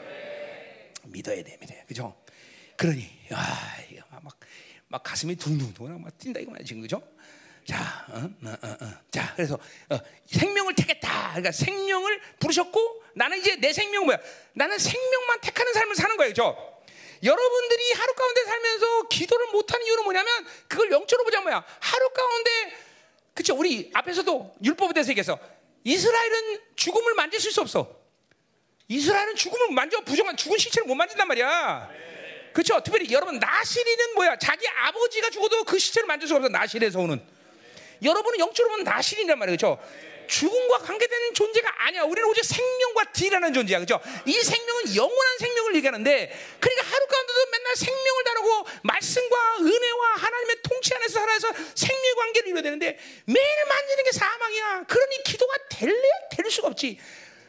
믿어야 1.04 1.36
돼, 1.36 1.56
믿어야 1.60 1.78
돼. 1.80 1.84
그죠? 1.86 2.16
그러니, 2.76 3.08
아, 3.32 3.76
이거 3.90 4.02
막, 4.20 4.38
막 4.88 5.02
가슴이 5.02 5.36
둥둥둥 5.36 6.00
막 6.02 6.18
뛴다, 6.18 6.40
이거 6.40 6.50
말이지, 6.50 6.74
그죠? 6.74 7.02
자, 7.66 8.06
어, 8.10 8.16
어, 8.16 8.56
어, 8.62 8.76
어. 8.80 8.92
자, 9.10 9.32
그래서 9.34 9.58
어, 9.90 9.98
생명을 10.26 10.74
택했다. 10.74 11.28
그러니까 11.30 11.50
생명을 11.50 12.20
부르셨고, 12.38 13.02
나는 13.14 13.38
이제 13.38 13.56
내 13.56 13.72
생명 13.72 14.04
뭐야? 14.04 14.18
나는 14.52 14.78
생명만 14.78 15.40
택하는 15.40 15.72
삶을 15.72 15.96
사는 15.96 16.16
거예요, 16.16 16.32
죠? 16.32 16.82
여러분들이 17.22 17.92
하루 17.92 18.14
가운데 18.14 18.44
살면서 18.44 19.08
기도를 19.08 19.46
못하는 19.48 19.84
이유는 19.86 20.04
뭐냐면 20.04 20.46
그걸 20.68 20.90
영적으로 20.92 21.24
보자 21.24 21.40
뭐야? 21.40 21.64
하루 21.80 22.10
가운데 22.10 22.76
그쵸? 23.34 23.54
우리 23.56 23.90
앞에서도 23.92 24.56
율법에 24.62 24.92
대해서 24.94 25.10
얘기해서 25.10 25.38
이스라엘은 25.82 26.60
죽음을 26.76 27.14
만질 27.14 27.40
수 27.40 27.60
없어. 27.60 27.96
이스라엘은 28.88 29.34
죽음을 29.34 29.72
만져 29.72 30.00
부정한 30.02 30.36
죽은 30.36 30.58
시체를 30.58 30.86
못 30.86 30.94
만진단 30.94 31.26
말이야. 31.26 31.90
그렇죠 32.52 32.80
특별히 32.82 33.10
여러분 33.12 33.38
나시리는 33.38 34.14
뭐야? 34.14 34.36
자기 34.38 34.66
아버지가 34.68 35.30
죽어도 35.30 35.64
그 35.64 35.78
시체를 35.78 36.06
만질 36.06 36.28
수 36.28 36.36
없어 36.36 36.48
나시리에서 36.48 37.00
오는 37.00 37.20
여러분은 38.02 38.38
영적으로 38.38 38.72
보면 38.72 38.84
나시리란 38.84 39.38
말이에요 39.38 39.56
그렇죠 39.56 39.78
죽음과 40.26 40.78
관계되는 40.78 41.34
존재가 41.34 41.86
아니야. 41.86 42.02
우리는 42.02 42.28
오직 42.28 42.44
생명과 42.44 43.12
딜하는 43.12 43.52
존재야. 43.52 43.78
그죠? 43.78 44.00
이 44.24 44.32
생명은 44.32 44.96
영원한 44.96 45.38
생명을 45.38 45.76
얘기하는데, 45.76 46.56
그러니까 46.60 46.86
하루 46.86 47.06
가운데도 47.06 47.46
맨날 47.52 47.76
생명을 47.76 48.24
다루고, 48.24 48.66
말씀과 48.82 49.56
은혜와 49.60 50.14
하나님의 50.16 50.56
통치 50.62 50.94
안에서 50.94 51.20
살아서 51.20 51.48
생명 51.74 52.14
관계를 52.16 52.48
이루어야 52.48 52.62
되는데, 52.62 52.98
매일 53.26 53.64
만지는 53.68 54.04
게 54.04 54.12
사망이야. 54.12 54.84
그러니 54.88 55.22
기도가 55.24 55.54
될래? 55.70 56.02
될 56.32 56.50
수가 56.50 56.68
없지. 56.68 56.98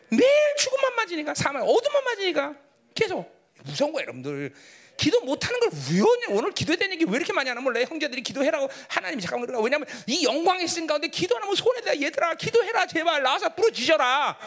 매일 0.10 0.56
죽음만 0.58 0.96
맞으니까, 0.96 1.34
사망, 1.34 1.64
어둠만 1.64 2.04
맞으니까, 2.04 2.56
계속. 2.96 3.36
무서운 3.64 3.92
거야, 3.92 4.04
여러분들. 4.04 4.54
기도 4.98 5.22
못하는 5.22 5.60
걸왜 5.60 6.02
오늘 6.30 6.52
기도해야 6.52 6.78
되는 6.78 6.94
얘기 6.96 7.06
왜 7.08 7.18
이렇게 7.18 7.32
많이 7.32 7.48
하나 7.48 7.62
몰라 7.62 7.80
형제들이 7.82 8.24
기도해라고 8.24 8.68
하나님이 8.90 9.22
잠깐만 9.22 9.46
그러가 9.48 9.64
왜냐면 9.64 9.88
이 10.08 10.24
영광의 10.26 10.66
있 10.66 10.88
가운데 10.88 11.08
기도 11.08 11.38
안 11.38 11.44
하면 11.44 11.56
손에다 11.56 12.02
얘들아 12.02 12.34
기도해라 12.36 12.88
제발 12.88 13.22
나와서 13.22 13.48
부러지셔라. 13.54 14.38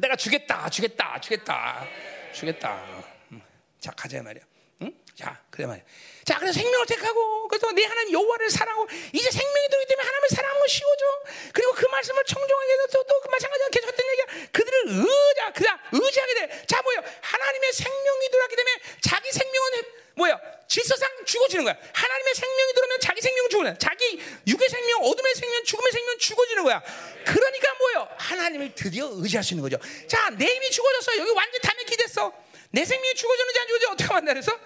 내가 0.00 0.16
주겠다 0.16 0.68
주겠다 0.68 1.20
주겠다 1.20 1.86
주겠다. 2.32 3.04
음. 3.32 3.40
자 3.80 3.90
가자 3.92 4.22
말이야 4.22 4.42
응? 4.82 4.92
자 5.16 5.42
그래 5.50 5.66
말이야. 5.66 5.84
자 6.24 6.38
그래서 6.38 6.60
생명을 6.60 6.86
택하고 6.86 7.48
그래서 7.48 7.72
내 7.72 7.84
하나님 7.84 8.12
여호와를 8.12 8.50
사랑하고 8.50 8.86
이제 9.12 9.30
생명이 9.30 9.68
들기 9.70 9.86
때문에 9.86 10.06
하나님을 10.06 10.28
사랑하는 10.28 10.60
건 10.60 10.68
쉬워져. 10.68 11.04
그리고 11.52 11.72
그 11.72 11.86
말씀을 11.86 12.24
청정하게 12.24 12.72
해서 12.72 13.02
또그 13.02 13.28
마찬가지로 13.28 13.70
계속 13.70 13.88
했던 13.88 14.06
얘기야. 14.10 14.48
그들을 14.52 14.82
의자 14.88 15.52
그냥 15.52 15.78
의지하게 15.92 16.34
돼 16.34 16.66
자 16.66 16.82
뭐야 16.82 17.02
하나님의 17.22 17.72
생명이 17.72 18.28
들어왔기 18.30 18.56
때문에 18.56 18.80
자기 19.00 19.32
생명은 19.32 19.84
뭐야 20.14 20.40
질서상 20.68 21.08
죽어지는 21.24 21.64
거야. 21.64 21.76
하나님의 21.94 22.34
생명이 22.34 22.72
들어오면 22.74 23.00
자기 23.00 23.20
생명은 23.22 23.50
죽는 23.50 23.78
자기 23.78 24.22
육의 24.46 24.68
생명 24.68 25.00
어둠의 25.02 25.34
생명 25.34 25.64
죽음의 25.64 25.92
생명 25.92 26.18
죽어지는 26.18 26.62
거야. 26.64 26.82
그러니까 27.24 27.74
뭐야 27.74 28.08
하나님을 28.18 28.74
드디어 28.74 29.08
의지할 29.12 29.42
수 29.42 29.54
있는 29.54 29.62
거죠. 29.68 29.78
자 30.06 30.28
내 30.30 30.44
힘이 30.44 30.70
죽어졌어. 30.70 31.16
여기 31.18 31.30
완전 31.30 31.60
담에 31.62 31.82
기댔어 31.84 32.32
내 32.70 32.84
생명이 32.84 33.14
죽어졌는지 33.14 33.60
안 33.60 33.66
죽어졌는지 33.66 34.04
어떻게 34.04 34.14
만나서 34.14 34.60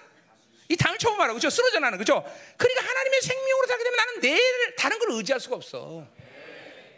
이 0.69 0.75
당을 0.75 0.97
처음 0.97 1.17
말하고 1.17 1.35
그죠? 1.35 1.49
쓰러져 1.49 1.79
나는 1.79 1.97
그죠? 1.97 2.23
그러니까 2.57 2.81
하나님의 2.81 3.21
생명으로 3.21 3.67
살게 3.67 3.83
되면 3.83 3.97
나는 3.97 4.19
내일 4.21 4.75
다른 4.75 4.99
걸 4.99 5.11
의지할 5.11 5.39
수가 5.39 5.55
없어. 5.55 6.07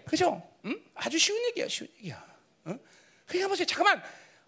그죠? 0.06 0.48
응? 0.66 0.80
아주 0.94 1.18
쉬운 1.18 1.44
얘기야, 1.48 1.68
쉬운 1.68 1.90
얘기야. 1.98 2.24
응? 2.68 2.80
그러니까 3.28 3.50
보세요. 3.50 3.66
잠깐만. 3.66 4.04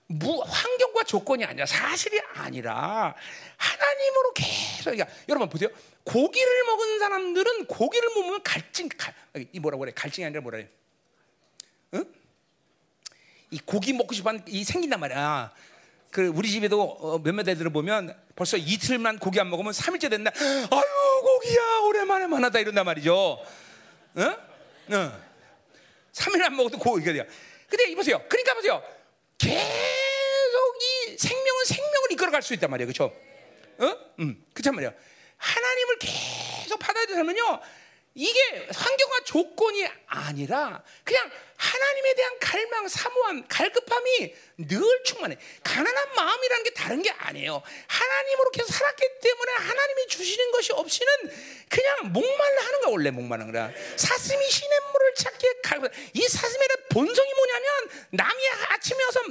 무, 0.09 0.41
환경과 0.41 1.03
조건이 1.03 1.43
아니라 1.43 1.65
사실이 1.65 2.21
아니라 2.35 3.13
하나님으로 3.57 4.33
계속 4.33 4.91
그러니까 4.91 5.07
여러분 5.27 5.49
보세요. 5.49 5.69
고기를 6.05 6.63
먹은 6.63 6.99
사람들은 6.99 7.65
고기를 7.65 8.09
먹으면 8.15 8.41
갈증 8.41 8.87
갈, 8.87 9.13
이 9.51 9.59
뭐라고 9.59 9.81
그래? 9.81 9.91
갈증이 9.93 10.25
아니라 10.25 10.41
뭐라 10.41 10.59
그래? 10.59 10.69
응? 11.95 12.13
이 13.51 13.59
고기 13.59 13.91
먹고 13.91 14.13
싶은 14.13 14.43
이 14.47 14.63
생긴단 14.63 14.97
말이야. 14.97 15.53
그 16.11 16.27
우리 16.27 16.49
집에도 16.49 16.81
어, 16.83 17.19
몇몇 17.19 17.47
애들을 17.47 17.71
보면 17.71 18.15
벌써 18.35 18.57
이틀만 18.57 19.19
고기 19.19 19.39
안 19.39 19.49
먹으면 19.49 19.73
3일째 19.73 20.09
됐나? 20.09 20.31
아유 20.31 21.21
고기야 21.21 21.79
오랜만에 21.85 22.27
만나다 22.27 22.59
이런단 22.59 22.85
말이죠. 22.85 23.39
응? 24.17 24.35
응. 24.91 25.11
3일 26.13 26.41
안 26.43 26.55
먹어도 26.55 26.79
고기가 26.79 27.13
돼요. 27.13 27.23
근데 27.69 27.89
이보세요. 27.91 28.21
그러니까 28.27 28.53
보세요. 28.55 28.81
계속 29.37 29.57
이 30.81 31.17
생명은 31.17 31.65
생명을 31.65 32.11
이끌어갈 32.11 32.41
수 32.41 32.53
있단 32.53 32.69
말이에요. 32.69 32.87
그렇죠? 32.87 33.13
응? 33.81 33.95
응. 34.19 34.43
그렇단 34.53 34.73
말이에요. 34.75 34.93
하나님을 35.37 35.97
계속 35.99 36.79
받아들이면요. 36.79 37.59
이게 38.17 38.67
환경과 38.73 39.23
조건이 39.25 39.87
아니라 40.07 40.83
그냥 41.03 41.29
하나님에 41.55 42.15
대한 42.15 42.39
갈망, 42.39 42.87
사모함, 42.87 43.47
갈급함이 43.47 44.35
늘 44.57 45.03
충만해. 45.05 45.37
가난한 45.63 46.15
마음이라는 46.15 46.63
게 46.63 46.69
다른 46.71 47.01
게 47.03 47.11
아니에요. 47.11 47.61
하나님으로 47.85 48.49
계속 48.49 48.73
살았기 48.73 49.07
때문에 49.21 49.51
하나님이 49.53 50.07
주시는 50.07 50.51
것이 50.51 50.71
없이는 50.73 51.13
그냥 51.69 52.11
목말라 52.11 52.65
하는 52.65 52.81
거야, 52.81 52.91
원래 52.91 53.11
목말라 53.11 53.45
거야. 53.51 53.71
사슴이 53.95 54.49
시냇물을 54.49 55.13
찾기에 55.15 55.53
갈급. 55.63 55.91
이 56.13 56.27
사슴의 56.27 56.67
본성이 56.89 57.33
뭐냐면 57.35 57.89
남이 58.11 58.49
아침에 58.69 59.03
와서 59.03 59.21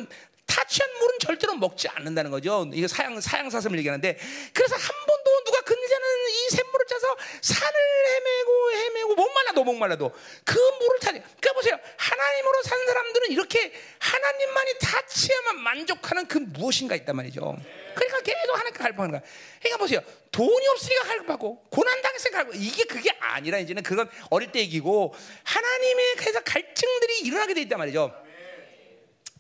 타치한 0.47 0.91
물은 0.99 1.19
절대로 1.21 1.55
먹지 1.55 1.89
않는다는 1.89 2.31
거죠. 2.31 2.69
이거 2.73 2.89
사양 2.89 3.21
사양 3.21 3.51
사슴을 3.51 3.79
얘기하는데 3.79 4.19
그래서 4.53 4.77
한 4.77 5.07
번도 5.07 5.45
누가 5.45 5.61
근자는 5.63 6.07
이 6.31 6.51
샘물을 6.51 6.87
짜서 6.87 7.17
산을 7.43 7.75
헤매고 8.09 8.73
헤매고 8.73 9.15
목말라도 9.15 9.65
목말라도 9.65 10.13
그 10.45 10.59
물을 10.81 10.99
타지. 11.01 11.21
그러니까 11.21 11.53
보세요. 11.55 11.79
하나님으로 11.97 12.63
산 12.63 12.87
사람들은 12.87 13.31
이렇게 13.33 13.73
하나님만이 13.99 14.79
타치야만 14.81 15.61
만족하는 15.61 16.29
그 16.29 16.39
무엇인가 16.39 16.95
있단 16.97 17.17
말이죠. 17.17 17.57
그러니까 17.95 18.21
계속 18.21 18.53
하나님께 18.53 18.79
갈급하는 18.79 19.11
거야. 19.13 19.21
그러니까 19.59 19.79
보세요. 19.79 20.01
돈이 20.31 20.69
없으니까 20.69 21.05
갈급하고 21.05 21.65
고난 21.71 22.01
당했으니까 22.03 22.45
갈급. 22.45 22.55
이게 22.61 22.85
그게 22.85 23.11
아니라 23.19 23.59
이제는 23.59 23.83
그건 23.83 24.09
어릴 24.31 24.53
때 24.53 24.61
얘기고 24.61 25.15
하나님의 25.45 26.15
그래서 26.17 26.41
갈증들이 26.41 27.21
일어나게 27.21 27.55
돼 27.55 27.63
있단 27.63 27.79
말이죠. 27.79 28.26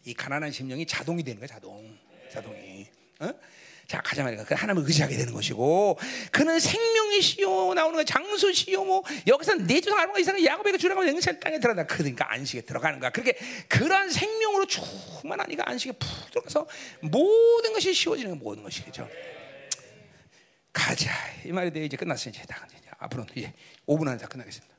이 0.06 0.14
가난한 0.14 0.52
심령이 0.52 0.86
자동이 0.86 1.22
되는 1.22 1.40
거야 1.40 1.48
자동. 1.48 1.98
자동이. 2.32 2.86
어? 3.18 3.30
자 3.88 4.00
가자 4.00 4.22
말이야. 4.22 4.44
그 4.44 4.54
하나님을 4.54 4.86
의지하게 4.86 5.16
되는 5.16 5.32
것이고 5.32 5.98
그는 6.30 6.60
생명의 6.60 7.20
시요 7.20 7.74
나오는 7.74 7.94
거야. 7.94 8.04
장수 8.04 8.52
시요 8.52 8.84
뭐 8.84 9.02
여기서 9.26 9.56
내 9.56 9.80
조상 9.80 9.98
알고 9.98 10.18
이사는 10.18 10.44
야곱에게 10.44 10.78
주라고 10.78 11.06
영생 11.06 11.40
땅에 11.40 11.58
들어간다. 11.58 11.92
그러니까 11.92 12.32
안식에 12.32 12.60
들어가는 12.62 13.00
거야. 13.00 13.10
그렇게 13.10 13.36
그런 13.68 14.08
생명으로 14.08 14.66
충만하니까 14.66 15.68
안식에 15.68 15.92
푹 15.92 16.30
들어가서 16.30 16.68
모든 17.00 17.72
것이 17.72 17.92
쉬워지는 17.92 18.30
거야 18.30 18.38
모든 18.40 18.62
것이 18.62 18.84
그죠? 18.84 19.08
가자. 20.72 21.10
이 21.44 21.50
말이 21.50 21.72
돼. 21.72 21.84
이제 21.84 21.96
끝났으니 21.96 22.36
이제 22.36 22.46
다 22.46 22.64
이제 22.70 22.78
앞으로는 22.98 23.32
이제 23.34 23.52
5분 23.86 24.06
안에 24.06 24.18
다 24.18 24.28
끝나겠습니다. 24.28 24.72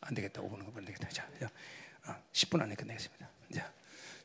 안 0.00 0.14
되겠다. 0.14 0.40
5분은 0.40 0.74
안 0.74 0.84
되겠다. 0.86 1.08
자, 1.10 1.28
자 1.38 1.50
어, 2.06 2.16
10분 2.32 2.62
안에 2.62 2.74
끝내겠습니다. 2.74 3.28
자 3.54 3.70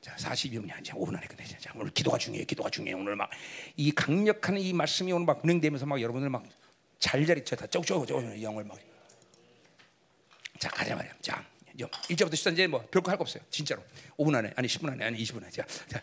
자, 0.01 0.15
40여분이 0.15 0.71
아니야. 0.71 0.93
5분 0.95 1.15
안에 1.15 1.27
끝내자. 1.27 1.57
자, 1.59 1.71
오늘 1.75 1.91
기도가 1.91 2.17
중요해. 2.17 2.45
기도가 2.45 2.69
중요해. 2.69 2.93
오늘 2.93 3.15
막 3.15 3.29
이 3.77 3.91
강력한 3.91 4.57
이 4.57 4.73
말씀이 4.73 5.11
오늘 5.11 5.25
막 5.25 5.43
운행되면서 5.43 5.85
막 5.85 6.01
여러분들 6.01 6.29
막 6.29 6.43
잘자리 6.99 7.43
쳐다 7.45 7.67
쪼쪼쪼 7.67 8.41
영을 8.41 8.63
막. 8.63 8.77
자, 10.59 10.69
가자 10.69 10.95
말이야. 10.95 11.13
자, 11.21 11.45
1절부터 11.77 12.33
14절 12.33 12.53
이제 12.53 12.67
뭐 12.67 12.85
별거 12.91 13.11
할 13.11 13.17
거 13.17 13.21
없어요. 13.23 13.43
진짜로. 13.49 13.83
5분 14.17 14.35
안에 14.35 14.53
아니 14.55 14.67
10분 14.67 14.91
안에 14.91 15.05
아니 15.05 15.23
20분 15.23 15.37
안에. 15.37 15.49
자. 15.51 15.65
자. 15.87 16.01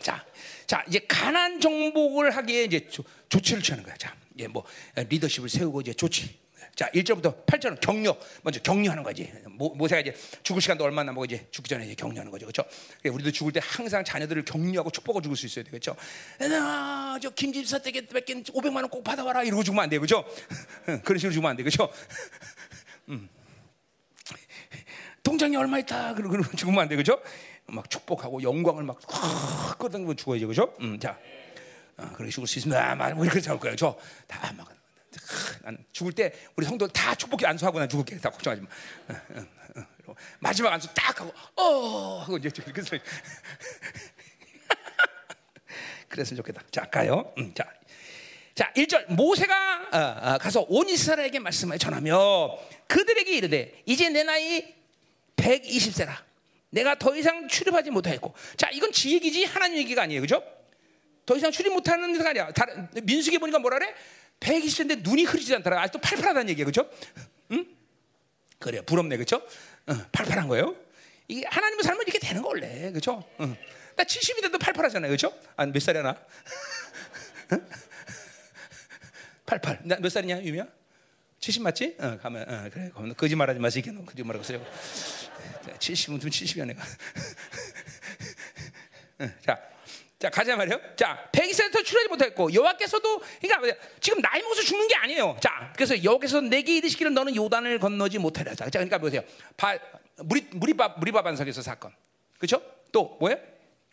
자, 0.00 0.26
자 0.66 0.84
이제 0.88 0.98
가난 1.08 1.60
정복을 1.60 2.30
하기에 2.36 2.64
이제 2.64 2.88
조, 2.88 3.04
조치를 3.28 3.62
취하는 3.62 3.84
거야. 3.84 3.94
자, 3.96 4.14
이제 4.34 4.48
뭐 4.48 4.64
리더십을 4.96 5.48
세우고 5.48 5.82
이제 5.82 5.94
조치. 5.94 6.38
자, 6.74 6.88
1절부터 6.90 7.46
8절은 7.46 7.80
격려. 7.80 8.16
먼저 8.42 8.60
격려하는 8.60 9.02
거지. 9.02 9.32
모, 9.50 9.86
세가 9.88 10.00
이제 10.00 10.14
죽을 10.42 10.60
시간도 10.60 10.84
얼마 10.84 11.02
남고 11.04 11.24
이제 11.24 11.46
죽기 11.50 11.68
전에 11.68 11.84
이제 11.86 11.94
격려하는 11.94 12.30
거죠. 12.30 12.46
그렇죠? 12.46 12.64
우리도 13.04 13.30
죽을 13.32 13.52
때 13.52 13.60
항상 13.62 14.04
자녀들을 14.04 14.44
격려하고 14.44 14.90
축복하고 14.90 15.22
죽을 15.22 15.36
수 15.36 15.46
있어야 15.46 15.64
되겠죠. 15.64 15.94
아, 16.40 17.18
저 17.22 17.30
김집사 17.30 17.78
댁에 17.78 18.06
뺏긴 18.06 18.42
500만 18.44 18.76
원 18.76 18.88
꼭 18.88 19.02
받아와라 19.04 19.42
이러고 19.44 19.62
죽으면 19.64 19.84
안 19.84 19.90
돼. 19.90 19.98
그렇죠? 19.98 20.24
그런 21.04 21.18
식으로 21.18 21.32
죽으면 21.32 21.50
안 21.50 21.56
돼. 21.56 21.62
그렇죠? 21.62 21.90
음. 23.08 23.28
통장에 25.22 25.56
얼마 25.56 25.78
있다. 25.78 26.14
그러고 26.14 26.42
죽으면 26.56 26.80
안 26.80 26.88
돼. 26.88 26.96
그렇죠? 26.96 27.20
막 27.66 27.88
축복하고 27.88 28.42
영광을 28.42 28.82
막 28.84 28.98
끄덕이고 29.78 30.14
죽어야죠. 30.14 30.46
그렇죠? 30.48 30.74
음, 30.80 30.98
자. 30.98 31.18
어, 31.96 32.10
그렇게 32.14 32.30
죽을 32.30 32.46
수 32.48 32.58
있으면 32.58 32.76
아, 32.76 32.94
막 32.94 33.16
이렇게 33.24 33.40
잡을 33.40 33.58
거예요. 33.60 33.76
저 33.76 33.96
다 34.26 34.52
막 34.56 34.68
난 35.62 35.78
죽을 35.92 36.12
때 36.12 36.32
우리 36.56 36.66
성도 36.66 36.86
다 36.88 37.14
축복해 37.14 37.46
안수하고 37.46 37.78
난 37.78 37.88
죽을게. 37.88 38.18
다 38.18 38.30
걱정하지 38.30 38.62
마. 38.62 38.68
어, 38.68 39.40
어, 39.76 39.86
어. 40.06 40.14
마지막 40.38 40.72
안수 40.72 40.88
딱 40.94 41.20
하고 41.20 41.32
어 41.56 42.20
하고 42.20 42.36
이제 42.36 42.50
그래서 42.72 42.96
그랬으면 46.08 46.36
좋겠다. 46.38 46.62
자 46.70 46.88
가요. 46.88 47.32
음, 47.38 47.52
자. 47.54 47.64
자, 48.54 48.72
1절 48.76 49.12
모세가 49.12 49.88
어, 49.92 50.34
어, 50.34 50.38
가서 50.38 50.64
온 50.68 50.88
이스라엘에게 50.88 51.40
말씀을 51.40 51.76
전하며 51.78 52.56
그들에게 52.86 53.36
이르되 53.36 53.82
이제 53.84 54.08
내 54.10 54.22
나이 54.22 54.74
120세라. 55.36 56.14
내가 56.70 56.96
더 56.96 57.16
이상 57.16 57.48
출입하지 57.48 57.90
못하겠고. 57.90 58.32
자, 58.56 58.70
이건 58.70 58.92
지 58.92 59.12
얘기지 59.12 59.44
하나님 59.44 59.78
얘기가 59.78 60.02
아니에요. 60.02 60.20
그죠? 60.20 60.42
더 61.26 61.36
이상 61.36 61.50
출입 61.50 61.72
못하는 61.72 62.12
데가 62.12 62.30
아니야. 62.30 62.50
민수기 63.02 63.38
보니까 63.38 63.58
뭐라 63.58 63.78
그래? 63.78 63.94
120세인데 64.40 65.02
눈이 65.02 65.24
흐리지 65.24 65.54
않더라. 65.56 65.80
아직도 65.82 66.00
팔팔하다는 66.00 66.48
얘기예요. 66.50 66.66
그죠? 66.66 66.90
응? 67.52 67.66
그래요. 68.58 68.82
부럽네. 68.82 69.16
그죠? 69.16 69.42
응, 69.88 70.04
팔팔한 70.12 70.48
거예요. 70.48 70.76
이게 71.28 71.46
하나님의 71.46 71.82
삶은 71.82 72.02
이렇게 72.02 72.18
되는 72.18 72.42
거 72.42 72.48
원래. 72.48 72.92
그죠? 72.92 73.24
응. 73.40 73.56
나 73.96 74.04
70인데도 74.04 74.60
팔팔하잖아요. 74.60 75.10
그죠? 75.10 75.32
아, 75.56 75.64
몇 75.66 75.80
살이야 75.80 76.02
나? 76.02 76.16
88. 79.46 79.80
나몇 79.84 80.10
살이냐, 80.10 80.42
유미야? 80.42 80.66
70 81.38 81.62
맞지? 81.62 81.96
어, 82.00 82.18
가면, 82.18 82.48
어, 82.48 82.70
그래. 82.72 82.90
그럼 82.94 83.14
거짓말 83.14 83.50
하지 83.50 83.60
마세요. 83.60 83.82
거짓말 84.04 84.36
하고 84.36 84.44
쓰려고. 84.44 84.64
70은 85.78 86.18
70이야 86.20 86.66
내가. 86.66 86.82
자, 89.44 89.60
자 90.24 90.30
가자 90.30 90.56
말이요. 90.56 90.80
자, 90.96 91.28
100세부터 91.32 91.84
출하지 91.84 92.08
못했고 92.08 92.54
여호와께서도 92.54 93.20
그러니까 93.42 93.76
지금 94.00 94.22
나이 94.22 94.40
먹어서 94.40 94.62
죽는 94.62 94.88
게 94.88 94.94
아니에요. 94.94 95.36
자, 95.38 95.70
그래서 95.76 96.02
여호와께서 96.02 96.40
내게 96.40 96.78
이르시기를 96.78 97.12
너는 97.12 97.36
요단을 97.36 97.78
건너지 97.78 98.16
못하리라. 98.16 98.54
자, 98.54 98.70
그러니까 98.70 98.96
보세요. 98.96 99.20
바, 99.58 99.78
무리 100.16 100.48
무리밥 100.52 100.98
무리밥 100.98 101.24
반석에서 101.24 101.60
사건. 101.60 101.92
그렇죠? 102.38 102.62
또 102.90 103.18
뭐예요? 103.20 103.38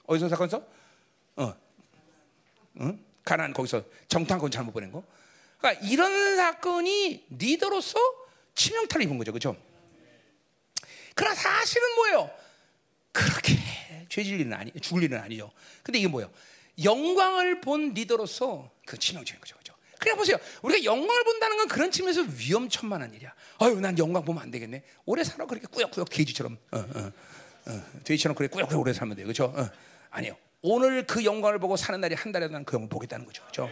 어디서 0.06 0.30
사건서? 0.30 0.66
어, 1.36 1.54
응? 2.80 3.06
가난 3.26 3.52
거기서 3.52 3.84
정탐권 4.08 4.52
잘못 4.52 4.72
보낸 4.72 4.90
거. 4.90 5.04
그러니까 5.58 5.86
이런 5.86 6.38
사건이 6.38 7.26
리더로서 7.30 8.00
치명타를 8.56 9.06
입은 9.06 9.18
거죠, 9.18 9.34
그렇죠? 9.34 9.58
그러나 11.14 11.36
사실은 11.36 11.94
뭐예요? 11.96 12.32
그렇게 13.12 13.58
죄질 14.12 14.42
일은 14.42 14.54
아니, 14.54 14.72
죽을 14.82 15.04
일은 15.04 15.18
아니죠. 15.18 15.50
근데 15.84 15.98
이게 15.98 16.08
뭐예요? 16.08 16.30
영광을 16.84 17.62
본 17.62 17.94
리더로서 17.94 18.70
그 18.86 18.98
치명적인 18.98 19.40
거죠. 19.40 19.56
그죠? 19.58 19.74
그래 20.00 20.16
보세요. 20.16 20.38
우리가 20.64 20.84
영광을 20.84 21.24
본다는 21.24 21.58
건 21.58 21.68
그런 21.70 21.92
측면에서 21.92 22.26
위험천만한 22.38 23.14
일이야. 23.14 23.34
아유, 23.60 23.80
난 23.80 23.98
영광 23.98 24.26
보면 24.26 24.44
안 24.44 24.52
되겠네. 24.52 24.84
오래 25.06 25.24
살아 25.24 25.46
그렇게 25.46 25.66
꾸역꾸역 25.68 26.10
돼지처럼, 26.10 26.58
어, 26.72 26.78
어, 26.78 27.12
어, 27.68 27.84
돼지처럼 28.04 28.36
그래 28.36 28.50
꾸역꾸역 28.50 28.82
오래 28.82 28.92
살면 28.92 29.16
돼. 29.16 29.24
그죠? 29.24 29.46
어. 29.56 29.70
아니요. 30.10 30.36
오늘 30.62 31.08
그 31.08 31.24
영광을 31.24 31.60
보고 31.60 31.78
사는 31.78 32.00
날이 32.02 32.14
한 32.14 32.34
달에 32.34 32.48
난그 32.48 32.74
영광을 32.74 32.90
보겠다는 32.90 33.26
거죠. 33.26 33.46
그죠? 33.46 33.70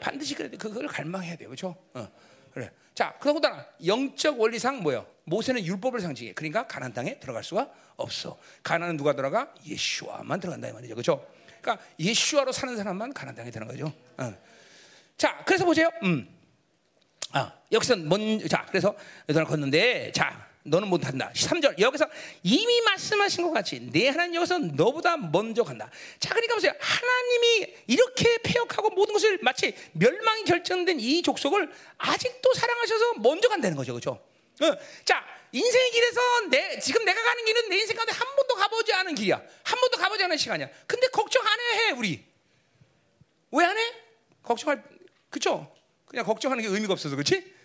반드시 0.00 0.34
그래 0.34 0.50
그걸 0.50 0.88
갈망해야 0.88 1.36
돼요. 1.36 1.48
그죠? 1.48 1.74
어. 1.94 2.06
그래. 2.52 2.70
자, 2.94 3.14
그러고다 3.18 3.66
영적 3.86 4.40
원리상 4.40 4.82
뭐요? 4.82 5.06
모세는 5.24 5.64
율법을 5.64 6.00
상징해. 6.00 6.32
그러니까 6.34 6.66
가나안 6.66 6.92
땅에 6.92 7.18
들어갈 7.18 7.44
수가 7.44 7.70
없어. 7.96 8.38
가나안은 8.62 8.96
누가 8.96 9.14
들어가? 9.14 9.52
예수와만 9.64 10.40
들어간다 10.40 10.68
이 10.68 10.72
말이죠. 10.72 10.94
그렇죠? 10.94 11.26
그러니까 11.60 11.84
예수와로 11.98 12.52
사는 12.52 12.76
사람만 12.76 13.12
가나안 13.12 13.36
땅에 13.36 13.50
들어간 13.50 13.76
거죠. 13.76 13.92
어. 14.18 14.34
자, 15.16 15.42
그래서 15.44 15.64
보세요. 15.64 15.90
음. 16.02 16.28
아, 17.32 17.52
여기서 17.70 17.96
먼 17.96 18.46
자, 18.48 18.66
그래서 18.68 18.94
여덟 19.28 19.44
걷는데 19.44 20.10
자, 20.12 20.49
너는 20.62 20.88
못한다. 20.88 21.30
3절 21.34 21.78
여기서 21.78 22.06
이미 22.42 22.80
말씀하신 22.82 23.44
것 23.44 23.50
같이 23.50 23.80
내 23.92 24.08
하나님 24.08 24.34
여기서 24.36 24.58
너보다 24.58 25.16
먼저 25.16 25.64
간다. 25.64 25.90
자, 26.18 26.30
그러니까 26.30 26.54
보세요. 26.54 26.72
하나님이 26.78 27.74
이렇게 27.86 28.38
폐역하고 28.42 28.90
모든 28.90 29.14
것을 29.14 29.38
마치 29.42 29.74
멸망이 29.92 30.44
결정된 30.44 31.00
이 31.00 31.22
족속을 31.22 31.70
아직도 31.98 32.52
사랑하셔서 32.54 33.14
먼저 33.20 33.48
간다는 33.48 33.76
거죠, 33.76 33.92
그렇죠? 33.94 34.22
어, 34.60 34.76
자, 35.04 35.24
인생의 35.52 35.90
길에서 35.90 36.20
내 36.50 36.78
지금 36.78 37.04
내가 37.04 37.22
가는 37.22 37.44
길은 37.44 37.68
내 37.70 37.78
인생 37.78 37.96
가운데 37.96 38.12
한 38.12 38.36
번도 38.36 38.54
가보지 38.54 38.92
않은 38.92 39.14
길이야. 39.14 39.40
한 39.62 39.80
번도 39.80 39.96
가보지 39.98 40.22
않은 40.24 40.36
시간이야. 40.36 40.68
근데 40.86 41.06
걱정 41.08 41.42
안 41.46 41.58
해, 41.60 41.90
우리. 41.92 42.22
왜 43.50 43.64
안 43.64 43.76
해? 43.76 43.82
걱정할 44.42 44.82
그쵸? 45.30 45.74
그냥 46.06 46.24
걱정하는 46.24 46.62
게 46.62 46.68
의미가 46.68 46.92
없어서 46.92 47.16
그렇지? 47.16 47.59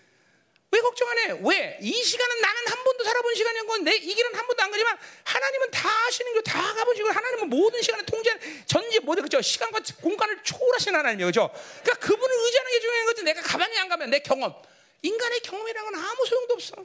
왜 0.76 0.82
걱정 0.82 1.08
안 1.10 1.18
해? 1.20 1.40
왜? 1.42 1.78
이 1.82 2.04
시간은 2.04 2.42
나는 2.42 2.68
한 2.68 2.84
번도 2.84 3.04
살아본 3.06 3.34
시간인 3.36 3.66
건 3.68 3.84
내 3.84 3.96
이 3.96 4.14
길은 4.14 4.36
한 4.36 4.46
번도 4.46 4.62
안 4.64 4.72
가지만 4.72 4.98
하나님은 5.24 5.72
다 5.72 5.88
하시는 5.90 6.34
거 6.34 6.42
다 6.42 6.74
가보시고 6.74 7.08
하나님은 7.10 7.50
모든 7.50 7.82
시간을 7.82 8.06
통제 8.06 8.38
전지 8.66 9.00
모든 9.00 9.24
그죠 9.24 9.42
시간과 9.42 9.80
공간을 10.02 10.44
초월하신 10.44 10.94
하나님이죠. 10.96 11.28
그죠? 11.28 11.50
그러니까 11.84 12.08
그분을 12.08 12.36
의지하는 12.46 12.72
게 12.72 12.80
중요한 12.82 13.06
거지. 13.06 13.24
내가 13.24 13.42
가만히 13.42 13.78
안 13.78 13.88
가면 13.90 14.10
내 14.10 14.20
경험 14.20 14.54
인간의 15.02 15.40
경험이라는 15.42 15.92
건 15.92 16.04
아무 16.04 16.26
소용도 16.26 16.54
없어. 16.56 16.76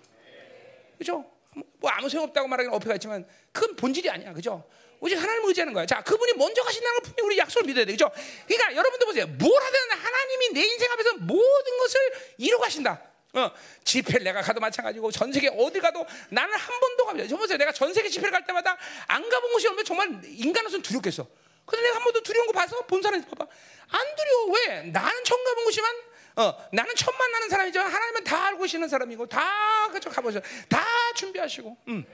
그죠? 0.99 1.25
뭐 1.55 1.91
아무 1.91 2.09
소용 2.09 2.25
없다고 2.25 2.47
말하기는 2.49 2.75
어폐가 2.77 2.95
있지만 2.95 3.27
그건 3.53 3.75
본질이 3.77 4.09
아니야. 4.09 4.33
그죠? 4.33 4.65
오직 5.01 5.17
하나님을 5.17 5.49
의지하는 5.49 5.73
거야. 5.73 5.87
자, 5.87 6.03
그분이 6.03 6.35
먼저 6.35 6.63
가신다는 6.63 6.97
걸 6.99 7.03
분명히 7.05 7.27
우리 7.29 7.39
약속을 7.39 7.67
믿어야 7.67 7.85
돼. 7.87 7.93
그죠? 7.93 8.11
그러니까 8.47 8.77
여러분도 8.77 9.07
보세요. 9.07 9.27
뭘 9.27 9.63
하든 9.63 9.91
하나님이 9.99 10.49
내 10.53 10.61
인생 10.63 10.93
앞에서 10.93 11.15
모든 11.15 11.79
것을 11.79 12.01
이루어 12.37 12.61
가신다. 12.61 13.10
어, 13.33 13.51
집회를 13.85 14.25
내가 14.25 14.43
가도 14.43 14.61
마찬가지고 14.61 15.11
전 15.13 15.33
세계 15.33 15.49
어디 15.49 15.79
가도 15.79 16.05
나는 16.31 16.53
한 16.55 16.81
번도 16.81 17.07
가보자. 17.07 17.29
저 17.29 17.37
보세요. 17.37 17.59
내가 17.59 17.73
전 17.73 17.93
세계 17.95 18.09
집회를 18.09 18.33
갈 18.33 18.45
때마다 18.45 18.77
안 19.07 19.29
가본 19.29 19.53
곳이 19.53 19.69
얼마나 19.69 19.85
정말 19.85 20.21
인간으로서는 20.25 20.83
두렵겠어. 20.83 21.27
근데 21.65 21.83
내가 21.83 21.97
한 21.97 22.05
번도 22.05 22.23
두려운 22.23 22.47
거 22.49 22.53
봐서 22.53 22.85
본 22.87 23.01
사람 23.03 23.23
봐봐. 23.23 23.47
안 23.89 24.01
두려워. 24.17 24.53
왜? 24.57 24.83
나는 24.91 25.25
처음 25.25 25.45
가본 25.45 25.65
곳이지만 25.65 25.95
어, 26.37 26.69
나는 26.73 26.95
처음 26.97 27.17
만나는 27.17 27.49
사람이지만 27.49 27.93
하나님은 27.93 28.25
다 28.25 28.47
알고 28.47 28.63
계시는 28.63 28.89
사람이고 28.89 29.27
다 29.27 29.89
그저 29.93 30.11
가보죠. 30.11 30.41
다 30.69 30.85
준비하시고. 31.15 31.77
음. 31.89 32.05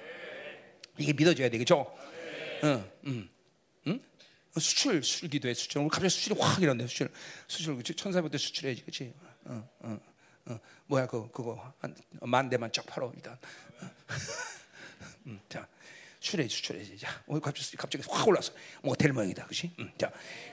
이게 0.99 1.13
믿어줘야 1.13 1.49
되겠죠. 1.49 1.97
응, 2.65 2.91
응, 3.07 3.29
응? 3.87 4.01
수출, 4.59 5.03
수출 5.03 5.29
기도해 5.29 5.55
수출. 5.55 5.79
오늘 5.79 5.91
갑자기 5.91 6.09
수출이 6.09 6.41
확 6.41 6.63
이런데 6.63 6.87
수출, 6.87 7.11
수출 7.47 7.95
천사부터 7.95 8.39
수출해야지, 8.39 8.83
그렇지? 8.83 9.15
어, 9.45 9.69
어, 9.81 9.99
어. 10.47 10.59
뭐야 10.87 11.07
그 11.07 11.31
그거. 11.31 11.73
만 12.21 12.49
대만 12.49 12.71
쫙 12.73 12.85
팔어 12.87 13.13
일단. 13.15 13.39
음, 15.27 15.41
자. 15.49 15.67
수출해 16.27 16.49
수출해 16.49 16.97
자 16.97 17.23
오늘 17.27 17.41
갑자기 17.41 17.77
갑자기 17.77 18.05
확 18.09 18.27
올라서 18.27 18.53
될 18.99 19.13
모양이다 19.13 19.45
그렇지 19.45 19.71
음, 19.79 19.93
자, 19.97 20.11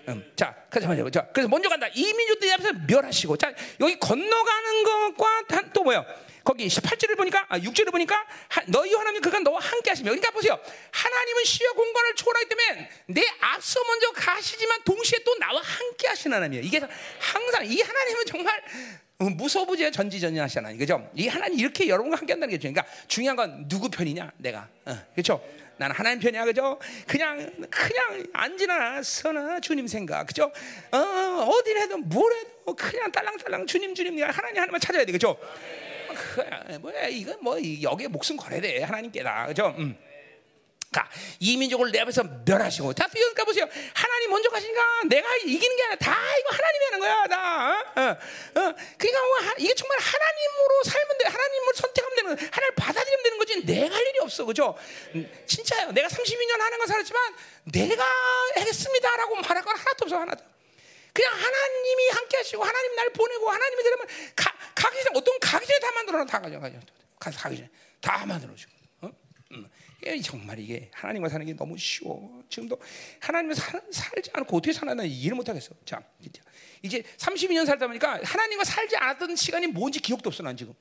음, 0.07 0.31
자 0.35 0.55
그래서 0.69 0.87
말이야. 0.87 1.09
자 1.09 1.27
그래서 1.33 1.49
먼저 1.49 1.67
간다. 1.67 1.87
이민족들 1.87 2.51
앞에서 2.53 2.73
멸하시고 2.87 3.37
자 3.37 3.51
여기 3.79 3.97
건너가는 3.97 4.83
것과 4.83 5.43
또 5.73 5.83
뭐야? 5.83 6.05
거기 6.43 6.67
18절을 6.67 7.17
보니까 7.17 7.45
아, 7.49 7.57
6절을 7.57 7.91
보니까 7.91 8.15
하, 8.49 8.61
너희 8.67 8.93
하나님 8.93 9.21
그가 9.21 9.39
너와 9.39 9.59
함께 9.59 9.91
하시며. 9.91 10.11
그러니까 10.11 10.29
보세요. 10.31 10.59
하나님은 10.91 11.43
시와 11.45 11.71
공간을 11.73 12.15
초월하기 12.15 12.49
때문에 12.49 12.91
내 13.07 13.25
앞서 13.39 13.79
먼저 13.85 14.11
가시지만 14.11 14.83
동시에 14.83 15.19
또 15.25 15.35
나와 15.39 15.61
함께 15.61 16.07
하시는 16.07 16.35
하나님이에요. 16.35 16.65
이게 16.65 16.79
항상 17.19 17.65
이 17.65 17.81
하나님은 17.81 18.25
정말 18.25 18.63
무소부재 19.29 19.91
전지전능하시잖아요 19.91 20.77
그죠? 20.77 21.09
이 21.15 21.27
하나님 21.27 21.59
이렇게 21.59 21.87
여러분과 21.87 22.17
함께 22.17 22.33
한다는 22.33 22.51
게 22.51 22.57
그러니까 22.57 22.85
중요한 23.07 23.35
건 23.35 23.67
누구 23.67 23.89
편이냐 23.89 24.31
내가 24.37 24.67
어, 24.85 24.97
그렇죠? 25.13 25.43
나는 25.77 25.95
하나님 25.95 26.19
편이야 26.19 26.45
그죠? 26.45 26.79
그냥 27.07 27.51
그냥 27.69 28.25
앉으나 28.33 29.01
서나 29.03 29.59
주님 29.59 29.87
생각 29.87 30.25
그죠? 30.27 30.51
어, 30.91 30.97
어디 30.97 31.71
해도 31.75 31.97
뭘 31.97 32.31
해도 32.33 32.75
그냥 32.75 33.11
딸랑딸랑 33.11 33.65
주님 33.65 33.95
주님 33.95 34.21
하나님 34.23 34.61
하나만 34.61 34.79
찾아야 34.79 35.03
돼 35.05 35.11
그죠? 35.11 35.37
그, 36.13 36.41
뭐야 36.77 37.07
이건 37.07 37.37
뭐 37.41 37.57
여기에 37.81 38.07
목숨 38.07 38.37
걸어야 38.37 38.61
돼 38.61 38.83
하나님께다 38.83 39.47
그죠? 39.47 39.73
음. 39.77 39.97
자, 40.93 41.09
이 41.39 41.57
민족을 41.57 41.91
내 41.91 41.99
앞에서 41.99 42.23
멸하시고. 42.45 42.93
자, 42.93 43.07
그러니까 43.11 43.43
보세요. 43.43 43.67
하나님 43.93 44.29
먼저 44.29 44.49
가시니까 44.49 44.81
내가 45.09 45.35
이기는 45.37 45.75
게 45.75 45.83
아니라 45.83 45.95
다 45.97 46.15
이거 46.39 46.49
하나님이 46.55 46.85
하는 46.85 46.99
거야. 46.99 47.27
다. 47.27 47.71
어? 47.71 48.01
어, 48.01 48.01
어. 48.11 48.75
그러니까 48.97 49.25
뭐 49.25 49.37
하, 49.39 49.53
이게 49.57 49.73
정말 49.73 49.97
하나님으로 49.99 50.83
살면 50.85 51.17
돼. 51.17 51.25
하나님을 51.25 51.73
선택하면 51.73 52.15
되는 52.15 52.35
거야. 52.35 52.49
하나님을 52.51 52.75
받아들이면 52.75 53.23
되는 53.23 53.37
거지. 53.39 53.65
내가 53.65 53.95
할 53.95 54.07
일이 54.07 54.19
없어. 54.19 54.45
그죠? 54.45 54.77
음, 55.15 55.43
진짜요. 55.47 55.91
내가 55.91 56.07
32년 56.07 56.59
하는 56.59 56.77
건 56.77 56.87
살았지만 56.87 57.35
내가 57.63 58.05
하겠습니다라고 58.55 59.35
말할 59.35 59.63
건 59.63 59.75
하나도 59.75 60.05
없어. 60.05 60.19
하나도. 60.19 60.43
그냥 61.11 61.31
하나님이 61.33 62.09
함께 62.09 62.37
하시고 62.37 62.63
하나님 62.63 62.95
날 62.95 63.09
보내고 63.11 63.49
하나님이 63.49 63.83
되려면 63.83 64.07
가, 64.35 64.53
가기 64.75 65.03
전에 65.03 65.17
어떤 65.19 65.39
가기 65.39 65.65
전에 65.65 65.79
다 65.79 65.91
만들어 65.91 66.25
다 66.25 66.39
가져 66.39 66.59
가져. 66.59 66.77
가기 67.19 67.57
전에 67.57 67.69
다 68.01 68.25
만들어 68.25 68.53
주고. 68.55 68.72
정말 70.21 70.59
이게 70.59 70.89
하나님과 70.93 71.29
사는 71.29 71.45
게 71.45 71.53
너무 71.55 71.77
쉬워. 71.77 72.43
지금도 72.49 72.79
하나님과 73.19 73.55
살, 73.55 73.81
살지 73.91 74.31
않고 74.33 74.57
어떻게 74.57 74.73
사나 74.73 75.03
이해를 75.03 75.35
못 75.35 75.47
하겠어. 75.47 75.73
자, 75.85 76.01
이제 76.81 77.01
32년 77.17 77.65
살다 77.65 77.87
보니까 77.87 78.19
하나님과 78.23 78.63
살지 78.63 78.97
않았던 78.97 79.35
시간이 79.35 79.67
뭔지 79.67 79.99
기억도 79.99 80.29
없어 80.29 80.43
난 80.43 80.55
지금. 80.55 80.73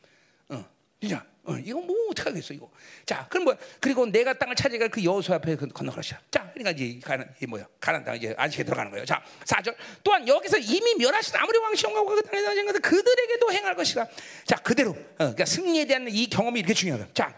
어, 0.49 0.65
진짜. 1.01 1.25
어, 1.45 1.57
이거 1.57 1.81
뭐 1.81 1.97
어떻게 2.11 2.31
하겠어 2.31 2.55
이거. 2.55 2.71
자, 3.05 3.27
그럼 3.29 3.45
뭐 3.45 3.57
그리고 3.81 4.07
내가 4.07 4.33
땅을 4.33 4.55
차지할 4.55 4.89
그 4.89 5.03
여호수 5.03 5.35
앞에 5.35 5.57
그 5.57 5.67
건너가시자. 5.67 6.21
자, 6.31 6.49
그러니까 6.53 6.71
이제 6.71 7.01
가는 7.03 7.29
이 7.43 7.47
뭐야? 7.47 7.67
가난 7.81 8.05
땅 8.05 8.15
이제 8.15 8.33
안식에 8.39 8.63
들어가는 8.63 8.91
거예요. 8.93 9.05
자, 9.05 9.21
4절. 9.45 9.75
또한 10.05 10.27
여기서 10.27 10.59
이미 10.59 10.95
멸하신 10.95 11.35
아무리 11.37 11.59
왕시험과 11.59 12.05
그 12.05 12.23
땅에 12.23 12.43
다니는 12.43 12.67
것들 12.67 12.81
그들에게도 12.81 13.53
행할 13.53 13.75
것이다. 13.75 14.07
자, 14.45 14.57
그대로. 14.57 14.91
어, 14.91 14.97
그러니까 15.17 15.45
승리에 15.45 15.85
대한 15.85 16.07
이 16.09 16.29
경험이 16.29 16.61
이렇게 16.61 16.75
중요하다. 16.75 17.09
자, 17.13 17.35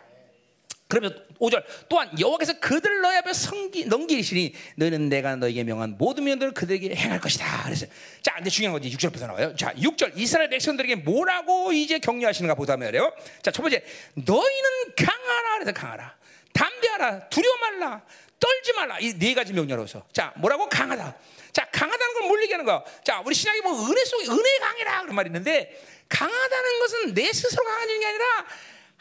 그러면 0.95 1.27
5절 1.41 1.65
또한 1.89 2.09
여호와께서 2.19 2.61
그들을 2.61 3.01
너희 3.01 3.16
앞에 3.16 3.33
성기, 3.33 3.87
넘기시니 3.87 4.55
너희는 4.77 5.09
내가 5.09 5.35
너에게 5.35 5.64
명한 5.64 5.97
모든 5.98 6.23
면들을 6.24 6.55
그들에게 6.55 6.95
행할 6.95 7.19
것이다. 7.21 7.63
그래서 7.64 7.87
자, 8.23 8.35
근데 8.37 8.48
중요한 8.48 8.81
거지 8.81 8.95
6절부터 8.97 9.27
나와요. 9.27 9.55
자, 9.56 9.73
6절 9.74 10.13
이스라엘 10.16 10.48
백성들에게 10.51 10.95
뭐라고 10.97 11.73
이제 11.73 11.98
격려하시는가 11.98 12.55
보다 12.55 12.77
말이에요. 12.77 13.13
자, 13.43 13.51
첫 13.51 13.63
번째 13.63 13.82
너희는 14.14 14.71
강하라 14.97 15.59
그래서 15.59 15.73
강하라. 15.73 16.16
담대하라. 16.53 17.29
두려워 17.29 17.56
말라. 17.59 18.03
떨지 18.39 18.73
말라. 18.74 18.98
이 19.01 19.19
네 19.19 19.35
가지 19.35 19.53
명령으로서. 19.53 20.05
자, 20.13 20.32
뭐라고 20.37 20.69
강하다. 20.69 21.16
자, 21.53 21.69
강하다는 21.73 22.14
걸 22.14 22.29
뭘 22.29 22.43
얘기하는 22.45 22.64
거야? 22.64 22.82
자, 23.05 23.21
우리 23.24 23.35
신약에 23.35 23.61
뭐 23.63 23.89
은혜 23.90 24.05
속에 24.05 24.27
은혜 24.29 24.59
강해라 24.61 25.03
그런 25.03 25.14
말이 25.16 25.29
있는데 25.29 25.79
강하다는 26.09 26.79
것은 26.81 27.14
내 27.14 27.32
스스로 27.32 27.64
강해지는 27.64 28.01
게 28.01 28.06
아니라 28.06 28.24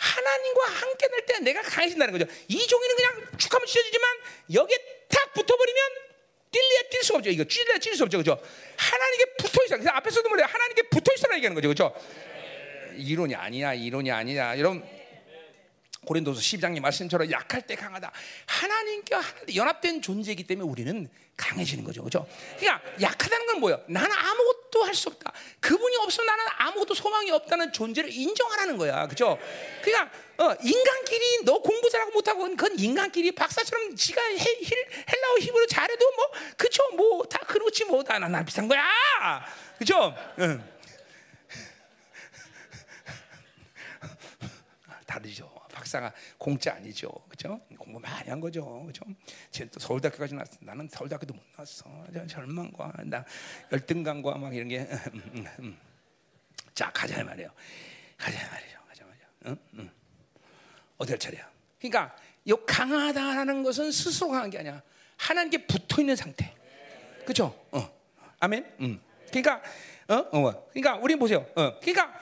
하나님과 0.03 0.65
함께 0.65 1.07
될때 1.07 1.39
내가 1.39 1.61
강해진다는 1.61 2.17
거죠. 2.17 2.31
이 2.49 2.67
종이는 2.67 2.95
그냥 2.95 3.37
축하면 3.37 3.65
찢어지지만 3.65 4.17
여기에 4.53 4.77
탁 5.07 5.33
붙어버리면 5.33 5.81
뛸래야 6.51 6.89
뛸수 6.91 7.15
없죠. 7.15 7.29
이거 7.29 7.45
찢을래야 7.45 7.79
찢을 7.79 7.95
수 7.95 8.03
없죠. 8.03 8.17
그죠? 8.17 8.41
하나님께 8.75 9.25
붙어 9.39 9.63
있어. 9.63 9.75
그래서 9.77 9.91
앞에서도 9.91 10.29
말해 10.29 10.43
하나님께 10.43 10.83
붙어 10.83 11.13
있어라 11.13 11.35
얘기하는 11.37 11.55
거죠. 11.55 11.69
그죠? 11.69 11.95
이론이 12.97 13.33
아니야. 13.33 13.73
이론이 13.73 14.11
아니야. 14.11 14.57
여러분 14.59 14.83
고린도서 16.05 16.41
12장의 16.41 16.81
말씀처럼 16.81 17.31
약할 17.31 17.61
때 17.61 17.75
강하다. 17.75 18.11
하나님과 18.45 19.21
연합된 19.55 20.01
존재이기 20.01 20.43
때문에 20.43 20.69
우리는 20.69 21.09
강해지는 21.37 21.85
거죠. 21.85 22.03
그죠? 22.03 22.27
그러니까 22.59 22.83
약하다는 23.01 23.45
건 23.47 23.59
뭐예요? 23.61 23.81
나는 23.87 24.11
아무것도 24.11 24.62
할 24.81 24.93
수 24.95 25.09
없다. 25.09 25.31
그분이 25.59 25.97
없으면 25.97 26.25
나는 26.27 26.45
아무것도 26.57 26.93
소망이 26.93 27.29
없다는 27.31 27.73
존재를 27.73 28.11
인정하라는 28.11 28.77
거야. 28.77 29.07
그죠? 29.07 29.37
그러니까 29.83 30.11
어, 30.37 30.55
인간끼리 30.63 31.43
너 31.45 31.59
공부 31.59 31.89
잘하고 31.89 32.11
못하고 32.11 32.47
그건 32.49 32.77
인간끼리 32.79 33.31
박사처럼 33.33 33.95
지가 33.95 34.21
헬, 34.21 34.39
헬라어 34.39 35.37
히브리 35.39 35.67
잘해도 35.67 36.11
뭐 36.15 36.31
그쵸 36.57 36.83
뭐 36.95 37.23
다 37.25 37.39
그렇지 37.39 37.85
뭐다나 37.85 38.43
비싼 38.43 38.67
거야. 38.67 38.83
그죠? 39.77 40.15
응. 40.39 40.63
다르죠. 45.05 45.52
박사가 45.83 46.13
공짜 46.37 46.73
아니죠. 46.75 47.11
그죠? 47.27 47.59
공부 47.77 47.99
많이 47.99 48.29
한 48.29 48.39
거죠. 48.39 48.83
그죠? 48.85 49.03
쟤 49.51 49.65
또 49.65 49.79
서울대학교까지 49.79 50.33
나왔어. 50.35 50.57
나는 50.61 50.87
서울대학교도 50.89 51.33
못 51.33 51.43
나왔어. 51.55 52.05
절망과 52.27 52.93
나 53.05 53.25
열등감과 53.71 54.37
막 54.37 54.55
이런 54.55 54.69
게. 54.69 54.79
음, 54.79 55.21
음, 55.35 55.45
음. 55.59 55.77
자, 56.73 56.89
가자 56.91 57.23
말이에요. 57.23 57.49
가자 58.17 58.49
말이죠. 58.49 58.77
가자 58.87 59.05
말이죠. 59.05 59.25
응? 59.47 59.57
응. 59.79 59.89
할 60.99 61.19
차례야? 61.19 61.51
그러니까 61.79 62.15
이 62.45 62.53
강하다라는 62.65 63.63
것은 63.63 63.91
스스로 63.91 64.29
강한 64.29 64.49
게 64.49 64.59
아니야. 64.59 64.81
하나님께 65.17 65.67
붙어 65.67 66.01
있는 66.01 66.15
상태. 66.15 66.55
그렇죠? 67.23 67.53
어. 67.71 67.89
아멘. 68.39 68.73
음. 68.79 69.01
그러니까 69.29 69.61
어, 70.07 70.15
어. 70.15 70.69
그러니까 70.71 70.95
우리 70.95 71.15
보세요. 71.17 71.45
어. 71.55 71.77
그러니까 71.79 72.13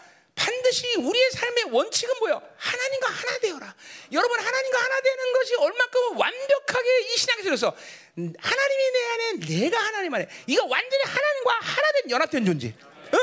반드시 0.42 0.96
우리의 0.96 1.32
삶의 1.32 1.64
원칙은 1.72 2.16
뭐예요? 2.20 2.42
하나님과 2.58 3.10
하나 3.10 3.38
되어라. 3.38 3.76
여러분 4.12 4.40
하나님과 4.40 4.84
하나 4.84 5.02
되는 5.02 5.34
것이 5.34 5.56
얼마큼 5.56 6.18
완벽하게 6.18 7.02
이 7.02 7.18
신약에 7.18 7.44
들어서 7.44 7.76
하나님이 8.16 8.92
내 8.92 9.04
안에 9.06 9.60
내가 9.60 9.78
하나님 9.78 10.14
안에 10.16 10.28
이거 10.48 10.66
완전히 10.66 11.04
하나님과 11.04 11.54
하나 11.60 11.92
된 11.92 12.10
연합된 12.10 12.46
존재. 12.46 12.70
어? 12.70 13.18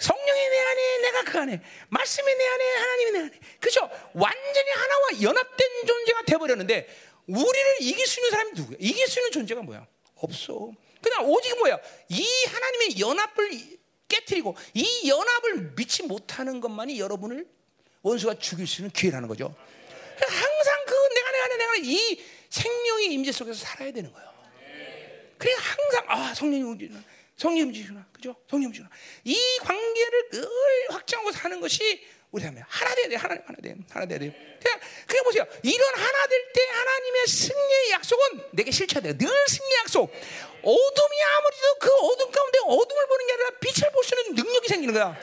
성령이 0.00 0.48
내 0.48 0.58
안에 0.60 0.98
내가 0.98 1.22
그 1.22 1.38
안에 1.38 1.60
말씀이 1.90 2.34
내 2.34 2.46
안에 2.46 2.74
하나님이 2.74 3.10
내 3.12 3.18
안에 3.20 3.30
그죠? 3.60 3.88
완전히 4.14 4.70
하나와 4.70 5.22
연합된 5.22 5.68
존재가 5.86 6.22
돼버렸는데 6.22 6.88
우리를 7.28 7.76
이길 7.80 8.04
수 8.06 8.18
있는 8.18 8.30
사람이 8.30 8.50
누구야? 8.56 8.76
이길 8.80 9.06
수 9.06 9.20
있는 9.20 9.30
존재가 9.30 9.62
뭐야? 9.62 9.86
없어. 10.16 10.72
그냥 11.00 11.24
오직 11.30 11.56
뭐야? 11.58 11.78
이 12.08 12.26
하나님의 12.46 12.98
연합을 12.98 13.78
깨뜨리고 14.14 14.56
이 14.74 15.08
연합을 15.08 15.72
믿지 15.76 16.02
못하는 16.04 16.60
것만이 16.60 16.98
여러분을 16.98 17.46
원수가 18.02 18.38
죽일 18.38 18.66
수 18.66 18.82
있는 18.82 18.90
기회라는 18.90 19.28
거죠. 19.28 19.54
항상 20.20 20.84
그 20.86 20.94
내가 21.14 21.30
내가 21.30 21.56
내가 21.56 21.76
이 21.82 22.22
생명의 22.50 23.12
임재 23.12 23.32
속에서 23.32 23.58
살아야 23.58 23.92
되는 23.92 24.12
거예요. 24.12 24.34
그래 25.38 25.52
항상 25.54 26.04
아 26.08 26.34
성령님 26.34 26.68
움직이나 26.68 27.02
성령님 27.36 27.68
움직이나 27.68 28.06
그죠? 28.12 28.34
성령님 28.48 28.68
움직이나 28.68 28.90
이 29.24 29.36
관계를 29.60 30.30
늘 30.30 30.48
확장하고 30.90 31.32
사는 31.32 31.60
것이 31.60 32.06
우리 32.34 32.42
하면 32.44 32.64
하나 32.68 32.94
돼야 32.96 33.08
돼, 33.08 33.14
하나님 33.14 33.42
하나 33.46 33.56
돼, 33.62 33.74
하나 33.90 34.06
돼야 34.06 34.18
돼. 34.18 34.58
그냥 34.60 34.80
그냥 35.06 35.24
보세요. 35.24 35.46
이런 35.62 35.94
하나 35.94 36.26
될 36.26 36.52
때 36.52 36.66
하나님의 36.68 37.26
승리의 37.28 37.90
약속은 37.92 38.48
내게 38.52 38.70
실체야 38.72 39.00
돼. 39.00 39.16
늘 39.16 39.28
승리 39.48 39.74
약속. 39.76 40.10
어둠이 40.62 41.22
아무리도 41.22 41.74
그 41.80 41.92
어둠 41.94 42.30
가운데 42.32 42.58
어둠을 42.64 43.06
보는 43.06 43.26
게 43.26 43.32
아니라 43.34 43.50
빛을 43.60 43.90
볼 43.92 44.02
수 44.04 44.14
있는 44.18 44.34
능력이 44.34 44.66
생기는 44.68 44.92
거야. 44.94 45.16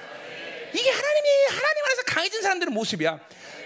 이게 0.74 0.90
하나님이 0.90 1.28
하나님 1.50 1.86
안에서 1.86 2.04
강해진 2.04 2.42
사람들의 2.42 2.74
모습이야. 2.74 3.20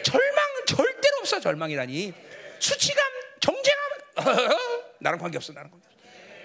절망 0.04 0.66
절대로 0.68 1.18
없어 1.20 1.40
절망이라니. 1.40 2.14
수치감, 2.60 3.04
정죄감 3.42 3.80
나랑 5.02 5.20
관계 5.20 5.38
없어. 5.38 5.54
나랑 5.54 5.70
관계 5.70 5.86
없어. 5.88 6.00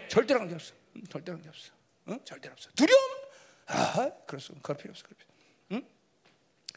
절대로 0.08 0.40
관계 0.40 0.54
없어. 0.54 0.74
응? 0.96 1.02
절대로 1.10 1.36
관계 1.38 1.48
없어. 1.48 1.70
응? 2.08 2.20
절대로 2.26 2.52
없어. 2.52 2.68
두려움? 2.76 3.00
아, 3.66 4.10
수, 4.38 4.52
그럴 4.62 4.76
필요 4.76 4.90
없어. 4.90 5.04
그럴 5.04 5.16
필요. 5.16 5.29
응? 5.29 5.29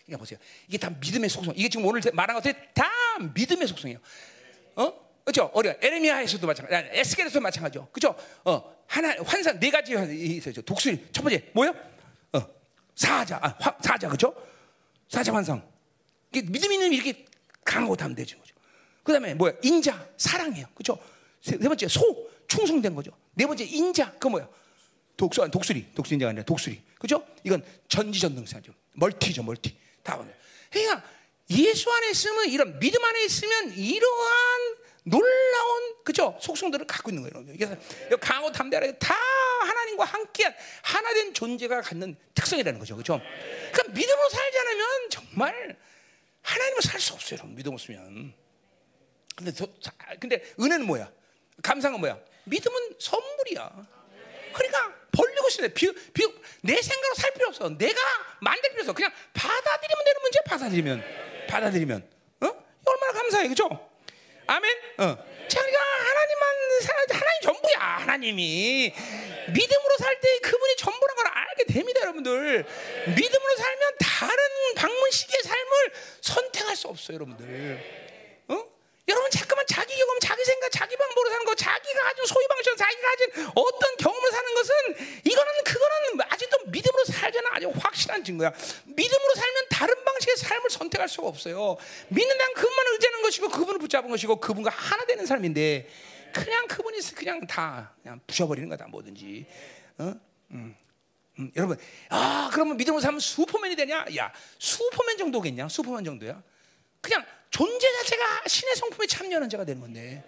그러니까 0.06 0.20
보세요. 0.20 0.40
이게 0.68 0.78
다 0.78 0.90
믿음의 0.90 1.30
속성. 1.30 1.54
이게 1.56 1.70
지금 1.70 1.86
오늘 1.86 2.02
말한 2.14 2.36
것들이 2.36 2.54
다 2.74 2.86
믿음의 3.34 3.68
속성이에요. 3.68 4.00
어? 4.76 4.94
그렇죠? 5.24 5.50
어려 5.54 5.74
에레미야에서도 5.82 6.46
마찬가지, 6.46 6.90
에스겔에서도 6.92 7.42
마찬가지죠. 7.42 7.88
그렇죠? 7.92 8.16
어, 8.44 8.76
하나 8.88 9.16
환상 9.24 9.60
네 9.60 9.72
가지 9.72 9.94
있어요. 9.94 10.62
독수리 10.62 11.08
첫 11.14 11.24
번째 11.24 11.50
뭐요? 11.54 11.74
어, 12.34 12.42
사자, 12.96 13.40
아, 13.42 13.56
화, 13.60 13.78
사자 13.82 14.08
그렇죠? 14.08 14.36
사자 15.08 15.34
환상. 15.34 15.66
이게 16.32 16.42
믿음 16.50 16.72
있는 16.72 16.92
이렇게 16.92 17.26
강하고 17.64 17.96
담대진 17.96 18.38
거죠. 18.38 18.54
그다음에 19.04 19.34
뭐야? 19.34 19.54
인자, 19.62 20.10
사랑이에요. 20.18 20.68
그렇죠? 20.74 21.00
세, 21.42 21.58
세 21.58 21.68
번째 21.68 21.88
소, 21.88 22.30
충성된 22.48 22.94
거죠. 22.94 23.12
네 23.36 23.46
번째 23.46 23.64
인자, 23.64 24.14
그 24.20 24.28
뭐야? 24.28 24.50
독수, 25.16 25.48
독수리, 25.50 25.94
독수리인자가 25.94 26.32
아니라 26.32 26.44
독수리. 26.44 26.82
그죠? 27.00 27.26
이건 27.44 27.64
전지전능사죠. 27.88 28.74
멀티죠, 28.94 29.44
멀티. 29.44 29.83
다 30.04 30.18
오늘. 30.18 30.36
그러니까 30.72 31.04
예수 31.50 31.92
안에 31.92 32.10
있으면 32.12 32.50
이런 32.50 32.80
믿음 32.80 33.04
안에 33.04 33.24
있으면 33.26 33.74
이러한 33.74 34.76
놀라운 35.06 36.04
그죠 36.04 36.38
속성들을 36.42 36.88
갖고 36.88 37.12
있는 37.12 37.30
거예요. 37.30 37.46
그래서 37.58 38.18
강호 38.20 38.52
담대하게 38.52 38.98
다 39.00 39.14
하나님과 39.14 40.06
함께한 40.06 40.56
하나된 40.82 41.34
존재가 41.34 41.82
갖는 41.82 42.16
특성이라는 42.36 42.80
거죠, 42.80 42.96
그죠? 42.96 43.20
그러니까 43.72 43.94
믿음으로 43.94 44.30
살지 44.30 44.60
않으면 44.60 45.10
정말 45.10 45.78
하나님을 46.42 46.82
살 46.82 47.00
수 47.00 47.14
없어요, 47.14 47.38
여러분. 47.38 47.56
믿음 47.56 47.74
없으면. 47.74 48.34
근데 49.36 49.52
저, 49.52 49.68
근데 50.20 50.44
은혜는 50.60 50.86
뭐야? 50.86 51.12
감상은 51.62 52.00
뭐야? 52.00 52.20
믿음은 52.46 52.96
선물이야. 53.00 53.88
그러니까 54.54 55.03
있어야 55.48 55.68
돼. 55.68 55.74
비, 55.74 55.92
비, 56.14 56.28
내 56.62 56.82
생각으로 56.82 57.16
살 57.16 57.32
필요 57.34 57.48
없어. 57.48 57.70
내가 57.70 58.02
만들 58.42 58.70
필요 58.72 58.82
없어. 58.82 58.94
그냥 58.94 59.12
받아들이면 59.34 60.04
되는 60.06 60.22
문제 60.22 60.40
받아들이면. 60.46 61.04
받아들이면. 61.48 62.10
어? 62.42 62.48
얼마나 62.86 63.14
감사해. 63.14 63.48
그죠? 63.48 63.68
아멘? 64.48 64.78
어. 65.00 65.18
자기가 65.48 65.80
하나님만, 65.80 66.56
하나님 67.12 67.42
전부야. 67.42 67.80
하나님이. 67.80 68.94
믿음으로 69.50 69.98
살 70.00 70.14
때 70.22 70.40
그분이 70.40 70.76
전부란 70.78 71.16
걸 71.18 71.28
알게 71.28 71.64
됩니다, 71.66 72.02
여러분들. 72.02 72.66
믿음으로 73.16 73.56
살면 73.58 73.92
다른 74.00 74.38
방문식의 74.76 75.42
삶을 75.44 75.94
선택할 76.22 76.76
수 76.78 76.88
없어요, 76.88 77.16
여러분들. 77.16 78.44
어? 78.48 78.64
여러분 79.08 79.30
자꾸만 79.32 79.66
자기 79.68 79.96
경험, 79.98 80.20
자기 80.20 80.46
생각, 80.46 80.72
자기 80.72 80.96
방법으로 80.96 81.30
사는 81.30 81.46
거, 81.46 81.56
자기가 81.56 82.04
가진 82.04 82.26
소유 82.26 82.48
방식, 82.48 82.78
자기가 82.78 83.02
가진 83.02 83.52
어떤 83.54 83.98
경험을 83.98 84.32
사는 84.32 84.54
것은 84.54 84.74
이거는 85.26 85.64
그거는 85.66 86.22
아직도 86.30 86.58
믿음으로 86.68 87.06
살자는 87.06 87.50
아주 87.52 87.74
확실한 87.76 88.24
증거야. 88.24 88.54
믿음으로 88.86 89.36
살면 89.36 89.66
다른 89.70 90.06
방식의 90.06 90.38
삶을 90.38 90.70
선택할 90.70 91.10
수가 91.10 91.28
없어요. 91.28 91.76
믿는다는 92.08 92.54
그분만 92.54 92.86
의지하는 92.94 93.22
것이고 93.24 93.50
그분을 93.50 93.80
붙잡은 93.80 94.10
것이고 94.10 94.40
그분과 94.40 94.70
하나 94.70 95.06
되는 95.06 95.26
삶인데 95.26 95.90
그냥 96.34 96.68
그분이 96.68 97.00
그냥 97.14 97.46
다 97.46 97.94
그냥 98.02 98.22
부셔버리는 98.26 98.70
거다 98.70 98.88
뭐든지. 98.88 99.46
어? 99.98 100.14
음. 100.52 100.76
음, 101.40 101.52
여러분, 101.56 101.78
아 102.10 102.50
그러면 102.54 102.78
믿음으로 102.78 103.02
살면 103.02 103.20
슈퍼맨이 103.20 103.76
되냐? 103.76 104.06
야 104.18 104.32
슈퍼맨 104.60 105.18
정도겠냐? 105.18 105.68
슈퍼맨 105.68 106.06
정도야? 106.06 106.42
그냥 107.02 107.26
존재 107.54 107.88
자체가 108.00 108.44
신의 108.48 108.76
성품에 108.76 109.06
참여하는 109.06 109.48
자가 109.48 109.64
되는 109.64 109.80
건데 109.80 110.24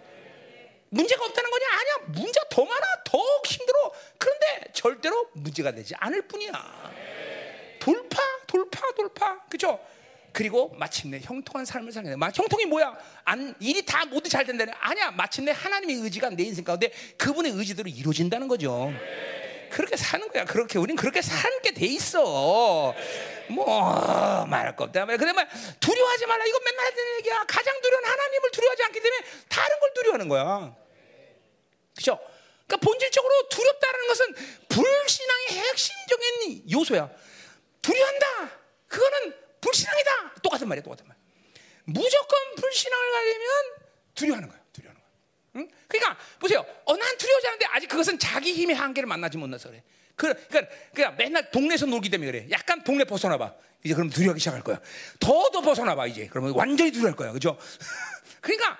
문제가 0.90 1.24
없다는 1.24 1.50
거냐? 1.50 1.66
아니야. 1.72 1.94
문제가 2.06 2.46
더 2.48 2.64
많아. 2.64 2.86
더 3.04 3.18
힘들어. 3.44 3.92
그런데 4.16 4.72
절대로 4.72 5.28
문제가 5.32 5.72
되지 5.72 5.94
않을 5.98 6.22
뿐이야. 6.28 6.92
돌파, 7.80 8.22
돌파, 8.46 8.92
돌파. 8.92 9.40
그죠? 9.46 9.80
그리고 10.30 10.68
마침내 10.78 11.18
형통한 11.20 11.64
삶을 11.66 11.90
살게 11.90 12.10
돼. 12.10 12.16
형통이 12.16 12.66
뭐야? 12.66 12.96
안, 13.24 13.56
일이 13.58 13.84
다 13.84 14.04
모두 14.04 14.28
잘 14.28 14.46
된다는 14.46 14.72
아니야. 14.78 15.10
마침내 15.10 15.50
하나님의 15.50 15.96
의지가 15.96 16.30
내 16.30 16.44
인생 16.44 16.64
가운데 16.64 16.92
그분의 17.18 17.52
의지대로 17.52 17.88
이루어진다는 17.88 18.46
거죠. 18.46 18.92
그렇게 19.70 19.96
사는 19.96 20.28
거야. 20.28 20.44
그렇게 20.44 20.78
우리는 20.78 20.94
그렇게 20.94 21.20
살게 21.22 21.74
돼 21.74 21.86
있어. 21.86 22.94
뭐 23.50 24.46
말할 24.46 24.76
거 24.76 24.84
없다. 24.84 25.06
그다음에 25.06 25.46
두려워하지 25.80 26.26
말라. 26.26 26.44
이거 26.44 26.60
맨날 26.64 26.86
하는 26.86 27.18
얘기야. 27.18 27.44
가장 27.46 27.80
두려운 27.80 28.04
하나님을 28.04 28.50
두려워하지 28.50 28.82
않기 28.84 29.00
때문에 29.00 29.24
다른 29.48 29.80
걸 29.80 29.94
두려워하는 29.94 30.28
거야. 30.28 30.76
그렇죠? 31.94 32.20
그러니까 32.66 32.76
본질적으로 32.84 33.48
두렵다는 33.48 34.06
것은 34.08 34.34
불신앙의 34.68 35.46
핵심적인 35.50 36.70
요소야. 36.70 37.10
두려한다. 37.82 38.50
그거는 38.88 39.34
불신앙이다. 39.60 40.34
똑같은 40.42 40.68
말이야. 40.68 40.82
똑같은 40.82 41.06
말. 41.06 41.16
무조건 41.84 42.54
불신앙을 42.56 43.12
가지면 43.12 43.50
두려워하는 44.14 44.48
거야. 44.48 44.60
두려워하는 44.72 45.00
거야. 45.00 45.10
응? 45.56 45.70
그러니까 45.88 46.18
보세요. 46.40 46.66
어, 46.84 46.96
난 46.96 47.16
두려워하지 47.16 47.46
않는데 47.46 47.66
아직 47.66 47.86
그것은 47.88 48.18
자기 48.18 48.52
힘의 48.52 48.74
한계를 48.76 49.06
만나지 49.06 49.38
못해서 49.38 49.68
그래. 49.68 49.82
그, 50.16 50.32
그러니까, 50.48 50.74
그러니까 50.94 51.16
맨날 51.22 51.50
동네에서 51.50 51.86
놀기 51.86 52.08
때문에 52.10 52.30
그래. 52.30 52.46
약간 52.50 52.82
동네 52.82 53.04
벗어나봐. 53.04 53.54
이제 53.84 53.94
그럼 53.94 54.10
두려워하기 54.10 54.40
시작할 54.40 54.62
거야. 54.62 54.80
더 55.20 55.50
더 55.50 55.60
벗어나봐 55.60 56.06
이제. 56.08 56.26
그러면 56.28 56.52
완전히 56.54 56.90
두려워할 56.90 57.14
거야. 57.16 57.32
그죠? 57.32 57.56
그러니까 58.40 58.78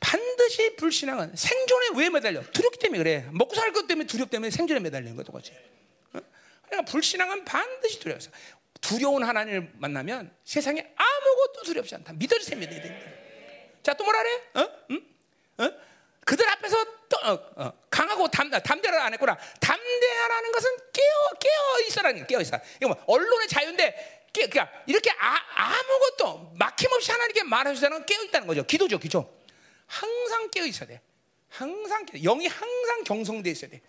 반드시 0.00 0.76
불신앙은 0.76 1.34
생존에 1.36 1.88
왜 1.96 2.08
매달려? 2.08 2.40
두렵기 2.42 2.78
때문에 2.78 2.98
그래. 3.02 3.26
먹고 3.32 3.54
살 3.54 3.72
것 3.72 3.86
때문에 3.86 4.06
두렵기 4.06 4.30
때문에 4.30 4.50
생존에 4.50 4.80
매달리는 4.80 5.14
거야 5.16 5.24
똑같이. 5.24 5.52
그러니까 6.66 6.90
불신앙은 6.90 7.44
반드시 7.44 7.98
두려워서 7.98 8.30
두려운 8.80 9.24
하나님을 9.24 9.72
만나면 9.74 10.32
세상에 10.44 10.80
아무것도 10.96 11.64
두렵지 11.64 11.94
않다. 11.96 12.12
믿어주세요, 12.12 12.58
믿어야 12.60 12.80
됩니다. 12.80 13.10
자, 13.82 13.94
또 13.94 14.04
뭐라 14.04 14.22
그래? 14.22 14.42
어? 14.54 14.70
응? 14.92 15.02
어? 15.58 15.72
그들 16.28 16.46
앞에서 16.46 16.84
또 17.08 17.16
어, 17.24 17.52
어, 17.56 17.72
강하고 17.88 18.28
담, 18.28 18.50
담대를 18.50 19.00
안 19.00 19.14
했구나. 19.14 19.38
담대하라는 19.60 20.52
것은 20.52 20.70
깨어 20.92 21.38
깨어 21.40 21.86
있어라는 21.86 22.26
깨어 22.26 22.42
있어. 22.42 22.60
이거 22.76 22.88
뭐 22.88 23.02
언론의 23.06 23.48
자유인데 23.48 24.28
깨, 24.34 24.46
그러니까 24.46 24.82
이렇게 24.86 25.10
아, 25.12 25.72
무것도 25.84 26.52
막힘없이 26.56 27.10
하나님께 27.12 27.44
말하시자는 27.44 28.04
깨어 28.04 28.24
있다는 28.24 28.46
거죠. 28.46 28.62
기도죠, 28.66 28.98
기도. 28.98 29.38
항상 29.86 30.50
깨어 30.50 30.66
있어야 30.66 30.86
돼. 30.86 31.00
항상 31.48 32.04
깨어. 32.04 32.20
영이 32.20 32.46
항상 32.46 33.04
경성돼 33.04 33.50
있어야 33.50 33.70
돼. 33.70 33.80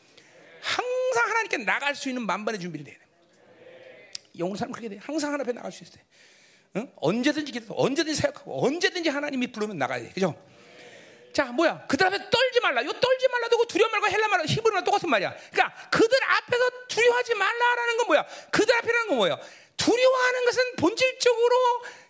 항상 0.61 1.29
하나님께 1.29 1.57
나갈 1.57 1.93
수 1.93 2.07
있는 2.07 2.25
만반의 2.25 2.61
준비를 2.61 2.87
해야 2.87 2.95
돼. 2.95 3.05
영으로 4.37 4.55
살면 4.57 4.71
그렇게 4.71 4.95
돼. 4.95 5.01
항상 5.03 5.33
하나님 5.33 5.41
앞에 5.41 5.51
나갈 5.51 5.73
수 5.73 5.83
있어야 5.83 5.97
돼. 5.97 6.03
응? 6.77 6.91
언제든지 6.95 7.51
기도, 7.51 7.73
언제든지 7.75 8.21
생각하고 8.21 8.65
언제든지 8.65 9.09
하나님이 9.09 9.47
부르면 9.47 9.77
나가야 9.77 10.03
돼. 10.03 10.09
그죠? 10.13 10.41
자, 11.39 11.45
뭐야? 11.53 11.85
그들 11.87 12.05
앞에 12.05 12.17
떨지 12.29 12.59
말라. 12.59 12.83
요 12.83 12.91
떨지 12.91 13.27
말라도 13.31 13.63
두려워 13.63 13.89
말고 13.91 14.07
헬라 14.09 14.27
말고 14.27 14.45
히브리말 14.45 14.83
똑같은 14.83 15.09
말이야. 15.09 15.33
그러니까 15.53 15.73
그들 15.89 16.19
앞에서 16.21 16.69
두려워하지 16.89 17.33
말라라는 17.33 17.95
건 17.95 18.07
뭐야? 18.07 18.25
그들 18.51 18.75
앞이라는 18.75 19.07
건 19.07 19.17
뭐야? 19.19 19.39
두려워하는 19.77 20.45
것은 20.45 20.75
본질적으로 20.75 21.55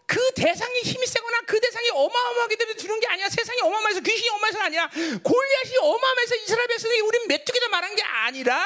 그 0.10 0.32
대상이 0.34 0.82
힘이 0.82 1.06
세거나 1.06 1.42
그 1.46 1.60
대상이 1.62 1.88
어마어마하기 1.92 2.56
때문에 2.58 2.76
두는 2.78 3.00
게 3.00 3.06
아니야. 3.10 3.30
세상이 3.30 3.62
어마어마해서 3.62 4.00
귀신이 4.00 4.28
어마해서 4.30 4.60
아니야. 4.60 4.90
골리앗이 5.22 5.78
어마어마해서 5.80 6.36
이스라엘 6.36 6.68
백성이 6.68 7.00
우린 7.02 7.28
메뚜기다 7.28 7.70
말한 7.70 7.96
게 7.96 8.02
아니라 8.02 8.66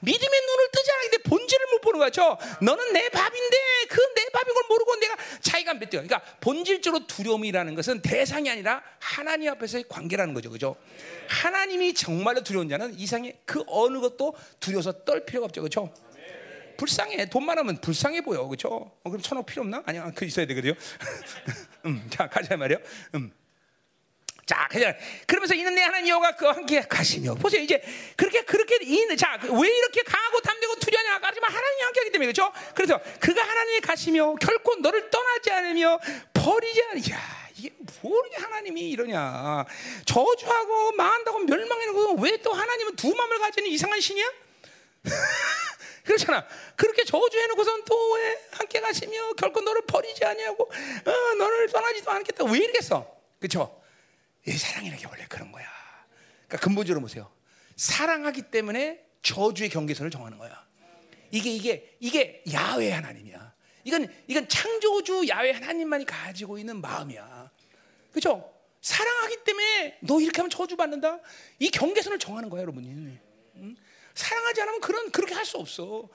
믿음의 0.00 0.40
눈을 0.40 0.68
뜨지 0.72 0.90
때문에 1.10 1.18
본질을 1.24 1.66
못 1.72 1.80
보는 1.82 2.00
거죠. 2.00 2.38
너는 2.62 2.92
내 2.94 3.06
밥인데 3.10 3.56
그 3.90 4.08
내 4.18 4.28
밥인 4.30 4.52
걸 4.54 4.62
모르고 4.68 4.96
내가 4.96 5.16
차이가 5.40 5.74
메뚜기. 5.74 6.08
그러니까 6.08 6.20
본질적으로 6.40 7.06
두려움이라는 7.06 7.74
것은 7.74 8.02
대상이 8.02 8.50
아니라 8.50 8.82
하나님 8.98 9.50
앞에서의 9.52 9.84
관계라는 9.88 10.34
거죠. 10.34 10.50
그죠? 10.50 10.76
하나님이 11.28 11.94
정말로 11.94 12.42
두려운 12.42 12.68
자는 12.68 12.98
이상의 12.98 13.38
그 13.44 13.62
어느 13.66 14.00
것도 14.00 14.34
두려워서 14.60 15.04
떨 15.04 15.24
필요가 15.24 15.46
없죠. 15.46 15.62
그죠? 15.62 15.92
불쌍해. 16.78 17.28
돈 17.28 17.44
많으면 17.44 17.80
불쌍해 17.80 18.22
보여. 18.22 18.46
그렇죠? 18.46 18.68
어, 18.70 19.10
그럼 19.10 19.20
천억 19.20 19.44
필요 19.44 19.62
없나? 19.62 19.82
아니야. 19.84 20.10
그 20.14 20.24
있어야 20.24 20.46
되거든요. 20.46 20.72
음, 21.84 22.08
자, 22.08 22.26
가자 22.28 22.56
말이요. 22.56 22.78
음. 23.16 23.30
자, 24.46 24.66
그냥 24.70 24.94
그러면서 25.26 25.54
이는 25.54 25.74
내 25.74 25.82
하나님 25.82 26.08
여호와 26.08 26.36
그와 26.36 26.54
함께 26.54 26.80
가시며 26.80 27.34
보세요. 27.34 27.60
이제 27.60 27.82
그렇게 28.16 28.42
그렇게 28.44 28.78
이 28.80 29.06
자, 29.16 29.38
왜 29.42 29.68
이렇게 29.68 30.02
강하고 30.02 30.40
담대고 30.40 30.76
두려냐? 30.76 31.18
하지만 31.20 31.52
하나님이 31.52 31.82
함께 31.82 32.00
하기 32.00 32.12
때문에 32.12 32.32
그렇죠? 32.32 32.52
그래서 32.74 32.98
그가 33.20 33.42
하나님이 33.42 33.80
가시며 33.80 34.36
결코 34.36 34.76
너를 34.76 35.10
떠나지 35.10 35.50
않으며 35.50 35.98
버리지 36.32 36.82
않으 36.84 37.00
야, 37.10 37.48
이게 37.56 37.70
뭘 38.00 38.22
하나님이 38.34 38.88
이러냐? 38.88 39.66
저주하고 40.06 40.92
망한다고 40.92 41.40
멸망해놓고 41.40 42.22
왜또 42.22 42.52
하나님은 42.54 42.96
두 42.96 43.14
마음을 43.14 43.38
가지는 43.40 43.68
이상한 43.68 44.00
신이야? 44.00 44.47
그렇잖아. 46.04 46.46
그렇게 46.76 47.04
저주해놓고선 47.04 47.84
또왜 47.84 48.48
함께 48.52 48.80
가시며 48.80 49.32
결코 49.34 49.60
너를 49.60 49.82
버리지 49.86 50.24
아니하고 50.24 50.64
어, 50.64 51.34
너를 51.34 51.68
떠나지도 51.68 52.10
않겠다. 52.10 52.44
왜 52.44 52.58
이러겠어? 52.58 53.06
그렇죠? 53.38 53.82
이 54.46 54.52
사랑이라는 54.52 54.98
게 54.98 55.06
원래 55.06 55.26
그런 55.28 55.52
거야. 55.52 55.66
그러니까 56.46 56.64
근본적으로 56.64 57.02
보세요. 57.02 57.30
사랑하기 57.76 58.50
때문에 58.50 59.04
저주의 59.22 59.68
경계선을 59.68 60.10
정하는 60.10 60.38
거야. 60.38 60.66
이게 61.30 61.50
이게 61.50 61.96
이게 62.00 62.42
야훼 62.50 62.90
하나님이야. 62.90 63.54
이건 63.84 64.12
이건 64.26 64.48
창조주 64.48 65.28
야훼 65.28 65.52
하나님만이 65.52 66.06
가지고 66.06 66.58
있는 66.58 66.80
마음이야. 66.80 67.50
그렇죠? 68.10 68.52
사랑하기 68.80 69.44
때문에 69.44 69.98
너 70.00 70.20
이렇게 70.20 70.40
하면 70.40 70.50
저주 70.50 70.76
받는다. 70.76 71.20
이 71.58 71.70
경계선을 71.70 72.18
정하는 72.18 72.48
거야, 72.48 72.62
여러분이. 72.62 73.18
응? 74.18 74.24
사랑하지 74.24 74.62
않으면 74.62 74.80
그런 74.80 75.10
그렇게 75.10 75.34
할 75.34 75.44
수 75.44 75.56
없어. 75.56 76.08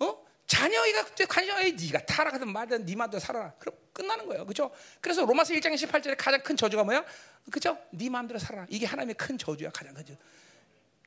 어? 0.00 0.26
자녀가 0.46 1.04
관심에 1.28 1.70
네가 1.72 2.04
타락하든 2.06 2.48
말든 2.52 2.84
네 2.84 2.96
마음대로 2.96 3.20
살아라. 3.20 3.52
그럼 3.58 3.76
끝나는 3.92 4.26
거예요. 4.26 4.44
그죠? 4.46 4.70
그래서 5.00 5.24
로마서 5.24 5.54
1장 5.54 5.72
18절에 5.74 6.16
가장 6.18 6.42
큰 6.42 6.56
저주가 6.56 6.82
뭐야? 6.82 7.04
그죠? 7.52 7.78
네 7.90 8.08
마음대로 8.10 8.38
살아라. 8.40 8.66
이게 8.68 8.84
하나님의 8.86 9.14
큰 9.14 9.38
저주야. 9.38 9.70
가장 9.70 9.94
큰 9.94 10.04
저주. 10.04 10.18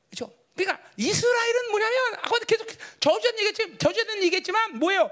그죠? 0.08 0.32
그러니까 0.56 0.82
이스라엘은 0.96 1.70
뭐냐면 1.70 2.14
아까 2.22 2.38
계속 2.46 2.66
저주한 3.00 3.34
얘기했지 3.40 3.76
저주한 3.76 4.22
얘기했지만 4.22 4.78
뭐예요? 4.78 5.10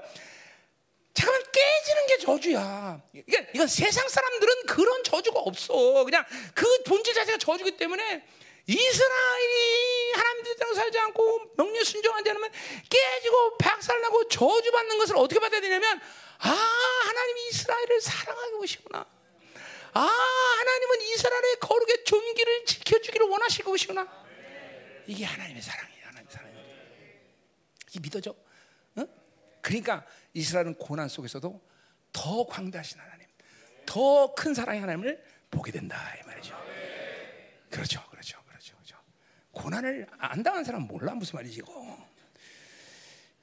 잠깐만 1.13 1.43
깨지는 1.51 2.07
게 2.07 2.17
저주야. 2.17 3.01
그러니까 3.11 3.51
이건 3.53 3.67
세상 3.67 4.07
사람들은 4.09 4.65
그런 4.65 5.03
저주가 5.03 5.39
없어. 5.41 6.03
그냥 6.05 6.25
그 6.55 6.83
본질 6.83 7.13
자체가 7.13 7.37
저주기 7.37 7.77
때문에 7.77 8.25
이스라엘이 8.65 10.11
하나님 10.15 10.43
뜻대로 10.43 10.73
살지 10.73 10.97
않고 10.99 11.53
명령 11.57 11.83
순종하지 11.83 12.29
않으면 12.29 12.51
깨지고 12.89 13.57
박살나고 13.57 14.27
저주받는 14.29 14.97
것을 14.99 15.17
어떻게 15.17 15.39
받아야 15.39 15.59
되냐면 15.61 15.99
아 16.39 16.49
하나님이 16.49 17.47
이스라엘을 17.49 18.01
사랑하고 18.01 18.61
계시구나. 18.61 19.05
아 19.95 19.99
하나님은 19.99 21.01
이스라엘의 21.01 21.55
거룩의 21.59 22.03
존귀를 22.05 22.65
지켜주기를 22.65 23.27
원하시고 23.27 23.71
계시구나. 23.73 24.07
이게 25.07 25.25
하나님의 25.25 25.61
사랑이에요 25.61 26.05
하나님의 26.07 26.31
사랑이에요 26.33 26.65
이게 27.89 27.99
믿어져? 27.99 28.31
어? 28.95 29.05
그러니까 29.61 30.05
이스라엘은 30.33 30.75
고난 30.75 31.09
속에서도 31.09 31.61
더 32.13 32.45
광대하신 32.47 32.99
하나님 32.99 33.27
더 33.85 34.33
큰 34.35 34.53
사랑의 34.53 34.79
하나님을 34.81 35.21
보게 35.51 35.71
된다 35.73 35.97
이 36.21 36.25
말이죠 36.25 36.57
그렇죠 37.69 38.01
고난을 39.53 40.07
안 40.17 40.43
당한 40.43 40.63
사람 40.63 40.81
몰라 40.83 41.13
무슨 41.13 41.37
말이지 41.37 41.59
이거. 41.59 41.71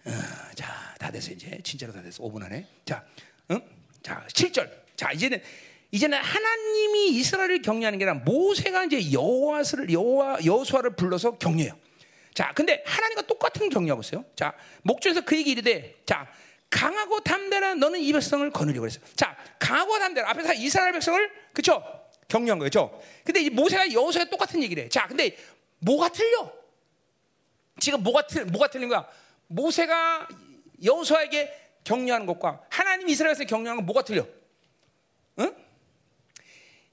어, 0.05 0.13
자, 0.55 0.95
다 0.99 1.11
됐어 1.11 1.33
이제 1.33 1.59
진짜로 1.63 1.93
다 1.93 2.03
됐어. 2.03 2.23
5분 2.23 2.43
안에. 2.45 2.67
자, 2.85 3.05
응? 3.51 3.61
자, 4.03 4.25
7절. 4.29 4.71
자, 4.97 5.13
이제는 5.13 5.43
이제는 5.93 6.19
하나님이 6.19 7.09
이스라엘을 7.11 7.63
격려하는 7.63 7.99
게 7.99 8.05
아니라 8.05 8.15
모세가 8.25 8.85
이제 8.85 9.13
여호와스를 9.13 9.93
여호와 9.93 10.45
여호수아를 10.45 10.97
불러서 10.97 11.39
격려해요. 11.39 11.77
자, 12.35 12.53
근데 12.55 12.83
하나님과 12.87 13.23
똑같은 13.23 13.69
격려하고 13.69 14.03
있어요. 14.03 14.25
자, 14.37 14.55
목전에서 14.83 15.23
그 15.23 15.37
얘기 15.37 15.51
이르되 15.53 15.97
자, 16.07 16.29
강하고 16.71 17.21
담대한 17.21 17.79
너는 17.81 17.99
이 18.01 18.13
백성을 18.13 18.49
거느리고 18.51 18.83
그랬어. 18.83 19.01
자, 19.17 19.37
강하고 19.59 19.99
담대한 19.99 20.31
앞에서 20.31 20.55
이스라엘 20.55 20.93
백성을 20.93 21.31
그쵸 21.53 21.83
격려한 22.29 22.61
거죠. 22.61 23.01
근데 23.25 23.43
이 23.43 23.51
모세가 23.51 23.93
여호수아 23.93 24.25
똑같은 24.27 24.63
얘기를 24.63 24.85
해. 24.85 24.89
자, 24.89 25.07
근데 25.09 25.37
뭐가 25.81 26.09
틀려? 26.10 26.52
지금 27.78 28.02
뭐가 28.02 28.26
틀 28.26 28.44
뭐가 28.47 28.68
틀린 28.68 28.89
거야? 28.89 29.09
모세가 29.49 30.28
여호수아에게 30.83 31.78
격려하는 31.84 32.26
것과 32.26 32.65
하나님 32.70 33.09
이스라엘에서 33.09 33.44
격려하는 33.44 33.76
건 33.76 33.86
뭐가 33.86 34.02
틀려? 34.02 34.26
응? 35.39 35.55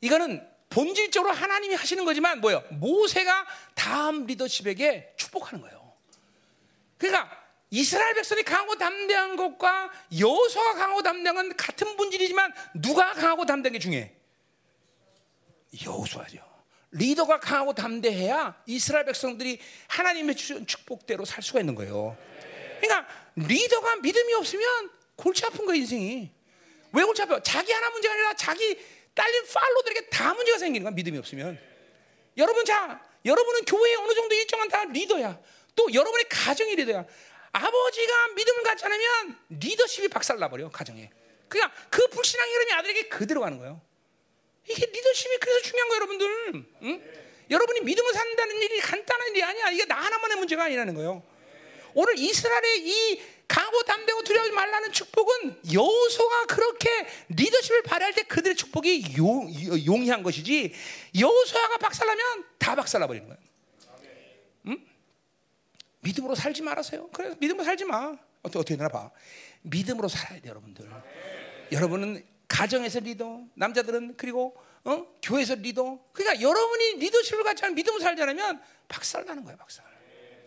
이거는 0.02 0.48
본질적으로 0.70 1.34
하나님이 1.34 1.76
하시는 1.76 2.04
거지만 2.06 2.42
뭐예요? 2.42 2.64
모세가 2.72 3.46
다음 3.74 4.26
리더십에게 4.26 5.14
축복하는 5.18 5.62
거예요. 5.62 5.94
그러니까 6.98 7.48
이스라엘 7.70 8.14
백성이 8.16 8.44
강하고 8.44 8.78
담대한 8.78 9.36
것과 9.36 9.92
여호수아가 10.18 10.74
강하고 10.76 11.04
담대한 11.04 11.36
건 11.36 11.58
같은 11.58 11.96
본질이지만 11.98 12.54
누가 12.76 13.14
강하고 13.14 13.46
담대한 13.46 13.74
게 13.74 13.80
중요해? 13.80 14.14
여호수아죠. 15.86 16.47
리더가 16.92 17.40
강하고 17.40 17.74
담대해야 17.74 18.62
이스라엘 18.66 19.06
백성들이 19.06 19.60
하나님의 19.88 20.36
축복대로 20.36 21.26
살 21.26 21.44
수가 21.44 21.60
있는 21.60 21.76
거예요. 21.76 22.18
그러니까 22.80 23.08
리더가 23.36 23.98
믿음이 23.98 24.34
없으면 24.36 24.90
골치 25.16 25.46
아픈 25.46 25.66
거예요 25.66 25.82
인생이. 25.82 26.32
왜 26.94 27.04
골치 27.04 27.22
아파? 27.22 27.42
자기 27.42 27.72
하나 27.72 27.90
문제가 27.90 28.14
아니라 28.14 28.34
자기 28.36 28.80
딸린 29.14 29.44
팔로들에게 29.54 30.10
다 30.10 30.34
문제가 30.34 30.58
생기는 30.58 30.86
거야 30.86 30.94
믿음이 30.94 31.18
없으면. 31.18 31.60
여러분 32.38 32.64
자, 32.66 33.04
여러분은 33.26 33.66
교회에 33.66 33.96
어느 33.96 34.14
정도 34.14 34.36
일정한 34.36 34.70
다 34.70 34.86
리더야. 34.86 35.40
또 35.76 35.94
여러분의 35.94 36.26
가정이 36.30 36.76
리더야. 36.76 37.06
아버지가 37.52 38.28
믿음을 38.36 38.64
갖지 38.64 38.86
않으면 38.86 39.40
리더십이 39.50 40.08
박살나버려 40.10 40.70
가정에. 40.70 41.10
그러니까 41.50 41.76
그 41.90 42.08
불신앙의 42.08 42.54
흐름이 42.54 42.72
아들에게 42.74 43.08
그대로 43.10 43.42
가는 43.42 43.58
거예요. 43.58 43.82
이게 44.70 44.86
리더십이 44.86 45.38
그래서 45.40 45.62
중요한 45.62 45.90
거예요, 45.90 45.98
여러분들. 46.02 46.66
응? 46.84 47.02
여러분이 47.50 47.82
믿음을 47.82 48.14
산다는 48.14 48.62
일이 48.62 48.80
간단한 48.80 49.30
일이 49.30 49.44
아니야. 49.44 49.70
이게 49.70 49.86
나 49.86 49.96
하나만의 49.96 50.38
문제가 50.38 50.66
아니라는 50.66 50.94
거예요. 50.96 51.24
오늘 51.94 52.18
이스라엘의 52.20 52.88
이 52.88 53.22
강하고 53.48 53.84
담대고 53.84 54.24
두려워하지 54.24 54.54
말라는 54.54 54.92
축복은 54.92 55.62
여호수가 55.72 56.46
그렇게 56.48 56.90
리더십을 57.30 57.82
발휘할 57.84 58.14
때 58.14 58.24
그들의 58.24 58.56
축복이 58.56 59.16
용, 59.18 59.50
용이한 59.86 60.22
것이지 60.22 60.74
여호수아가 61.18 61.78
박살나면 61.78 62.46
다 62.60 62.76
박살나 62.76 63.08
버리는 63.08 63.26
거예요. 63.28 63.42
응? 64.68 64.86
믿음으로 66.02 66.36
살지 66.36 66.62
말아세요. 66.62 67.10
그래 67.12 67.34
믿음으로 67.40 67.64
살지 67.64 67.86
마. 67.86 68.18
어떻게 68.44 68.60
어떻게 68.60 68.76
되나 68.76 68.90
봐. 68.90 69.10
믿음으로 69.62 70.10
살아야 70.10 70.42
돼, 70.42 70.50
여러분들. 70.50 70.90
여러분은 71.72 72.26
가정에서 72.48 73.00
리더, 73.00 73.42
남자들은 73.56 74.16
그리고 74.18 74.56
어? 74.84 75.06
교회에서 75.22 75.56
리더. 75.56 76.00
그러니까 76.14 76.42
여러분이 76.42 76.96
리더십을 77.00 77.44
갖지 77.44 77.66
않은 77.66 77.76
믿음을 77.76 78.00
살지 78.00 78.22
않으면 78.22 78.62
박살 78.88 79.26
나는 79.26 79.44
거예요, 79.44 79.58
박살. 79.58 79.84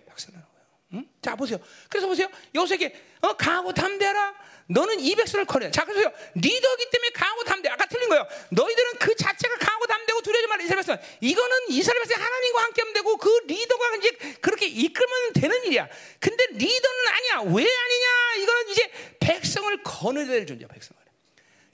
박살 0.08 0.32
나는 0.32 0.46
거예요. 0.46 0.60
응? 0.94 1.08
자 1.20 1.36
보세요. 1.36 1.58
그래서 1.88 2.06
보세요. 2.06 2.28
요셉에게 2.54 3.00
어, 3.20 3.36
강하고 3.36 3.72
담대하라. 3.74 4.34
너는 4.68 5.00
이 5.00 5.14
백성을 5.14 5.44
커내. 5.44 5.70
자 5.70 5.84
그래서 5.84 6.10
리더기 6.34 6.90
때문에 6.90 7.10
강하고 7.10 7.44
담대. 7.44 7.68
아까 7.68 7.84
틀린 7.86 8.08
거예요. 8.08 8.26
너희들은 8.50 8.92
그 8.98 9.14
자체가 9.14 9.56
강하고 9.58 9.86
담대고 9.86 10.22
두려워지 10.22 10.46
말라 10.46 10.64
백성. 10.74 10.98
이거는 11.20 11.56
이스라엘 11.68 12.02
백성 12.02 12.22
하나님과 12.22 12.62
함께 12.62 12.82
하면 12.82 12.94
되고 12.94 13.16
그 13.18 13.28
리더가 13.46 13.96
이제 13.96 14.10
그렇게 14.40 14.66
이끌면 14.66 15.32
되는 15.34 15.64
일이야. 15.66 15.88
근데 16.18 16.46
리더는 16.52 17.08
아니야. 17.08 17.52
왜 17.52 17.62
아니냐? 17.62 18.34
이거는 18.38 18.68
이제 18.70 18.90
백성을 19.20 19.82
거느려야 19.82 20.28
될 20.28 20.46
존재야. 20.46 20.68
백성. 20.68 20.96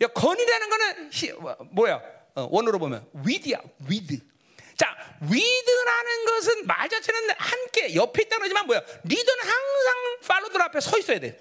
야, 0.02 0.06
건이라는 0.08 0.70
거는 0.70 1.10
히, 1.10 1.32
뭐야? 1.70 2.00
어, 2.34 2.48
원어로 2.50 2.78
보면 2.78 3.08
위드야, 3.24 3.58
위드. 3.88 4.18
자, 4.76 4.94
위드라는 5.22 6.24
것은 6.26 6.66
말 6.66 6.88
자체는 6.88 7.30
함께 7.38 7.94
옆에 7.94 8.22
있다는 8.22 8.42
거지만 8.42 8.66
뭐야? 8.66 8.82
리더는 9.04 9.42
항상 9.42 10.18
팔로들 10.28 10.60
앞에 10.62 10.80
서 10.80 10.98
있어야 10.98 11.18
돼. 11.18 11.38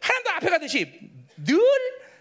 하나님도 0.00 0.30
앞에 0.30 0.50
가듯이 0.50 1.00
늘 1.36 1.60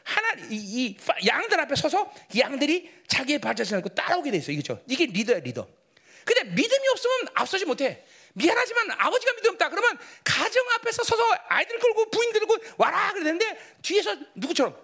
하나 0.04 0.34
이, 0.50 0.56
이 0.56 0.98
양들 1.26 1.60
앞에 1.62 1.76
서서 1.76 2.14
양들이 2.38 2.92
자기의 3.08 3.40
발자취를 3.40 3.82
고 3.82 3.90
따라오게 3.90 4.32
돼 4.32 4.38
있어. 4.38 4.52
이거죠. 4.52 4.84
이게 4.90 5.06
리더야, 5.06 5.40
리더. 5.40 5.66
근데 6.26 6.44
믿음이 6.44 6.88
없으면 6.90 7.28
앞서지 7.36 7.66
못해. 7.66 8.04
미안하지만 8.34 8.92
아버지가 8.92 9.34
믿음 9.34 9.52
없다. 9.52 9.70
그러면 9.70 9.98
가정 10.26 10.66
앞에서 10.76 11.04
서서 11.04 11.24
아이들 11.48 11.80
끌고 11.80 12.10
부인 12.10 12.34
들고 12.34 12.58
와라 12.78 13.12
그러는데 13.14 13.78
뒤에서 13.82 14.16
누구처럼 14.36 14.76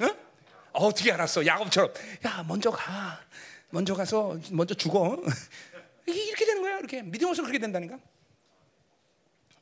어? 0.00 0.16
어떻게 0.72 1.12
알았어? 1.12 1.44
야곱처럼. 1.44 1.92
야, 2.26 2.44
먼저 2.46 2.70
가. 2.70 3.20
먼저 3.70 3.94
가서 3.94 4.38
먼저 4.52 4.74
죽어. 4.74 5.22
이렇게 6.06 6.44
되는 6.44 6.62
거야. 6.62 6.78
이렇게 6.78 7.02
믿음 7.02 7.28
없으면 7.28 7.46
그렇게 7.46 7.58
된다니까. 7.58 7.98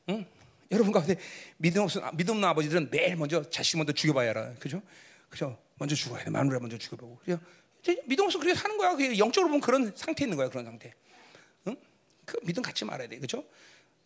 응? 0.09 0.25
여러분 0.71 0.91
가운데 0.91 1.15
믿음 1.57 1.83
없는 1.83 2.15
믿음 2.15 2.35
없는 2.35 2.49
아버지들은 2.49 2.89
매일 2.91 3.15
먼저 3.15 3.43
자식 3.49 3.77
먼저 3.77 3.93
죽여봐야 3.93 4.31
알아. 4.31 4.53
그죠? 4.59 4.81
그죠? 5.29 5.57
먼저 5.75 5.95
죽어야 5.95 6.23
돼. 6.23 6.29
마누라 6.29 6.59
먼저 6.59 6.77
죽여보고. 6.77 7.17
그죠? 7.17 7.39
믿음 8.05 8.25
없으면 8.25 8.41
그렇게 8.43 8.59
사는 8.59 8.77
거야. 8.77 8.95
그 8.95 9.17
영적으로 9.17 9.49
보면 9.49 9.61
그런 9.61 9.91
상태에 9.95 10.25
있는 10.25 10.37
거야. 10.37 10.49
그런 10.49 10.65
상태. 10.65 10.93
응? 11.67 11.75
그 12.25 12.37
믿음 12.43 12.61
갖지 12.61 12.85
말아야 12.85 13.07
돼. 13.07 13.19
그죠? 13.19 13.43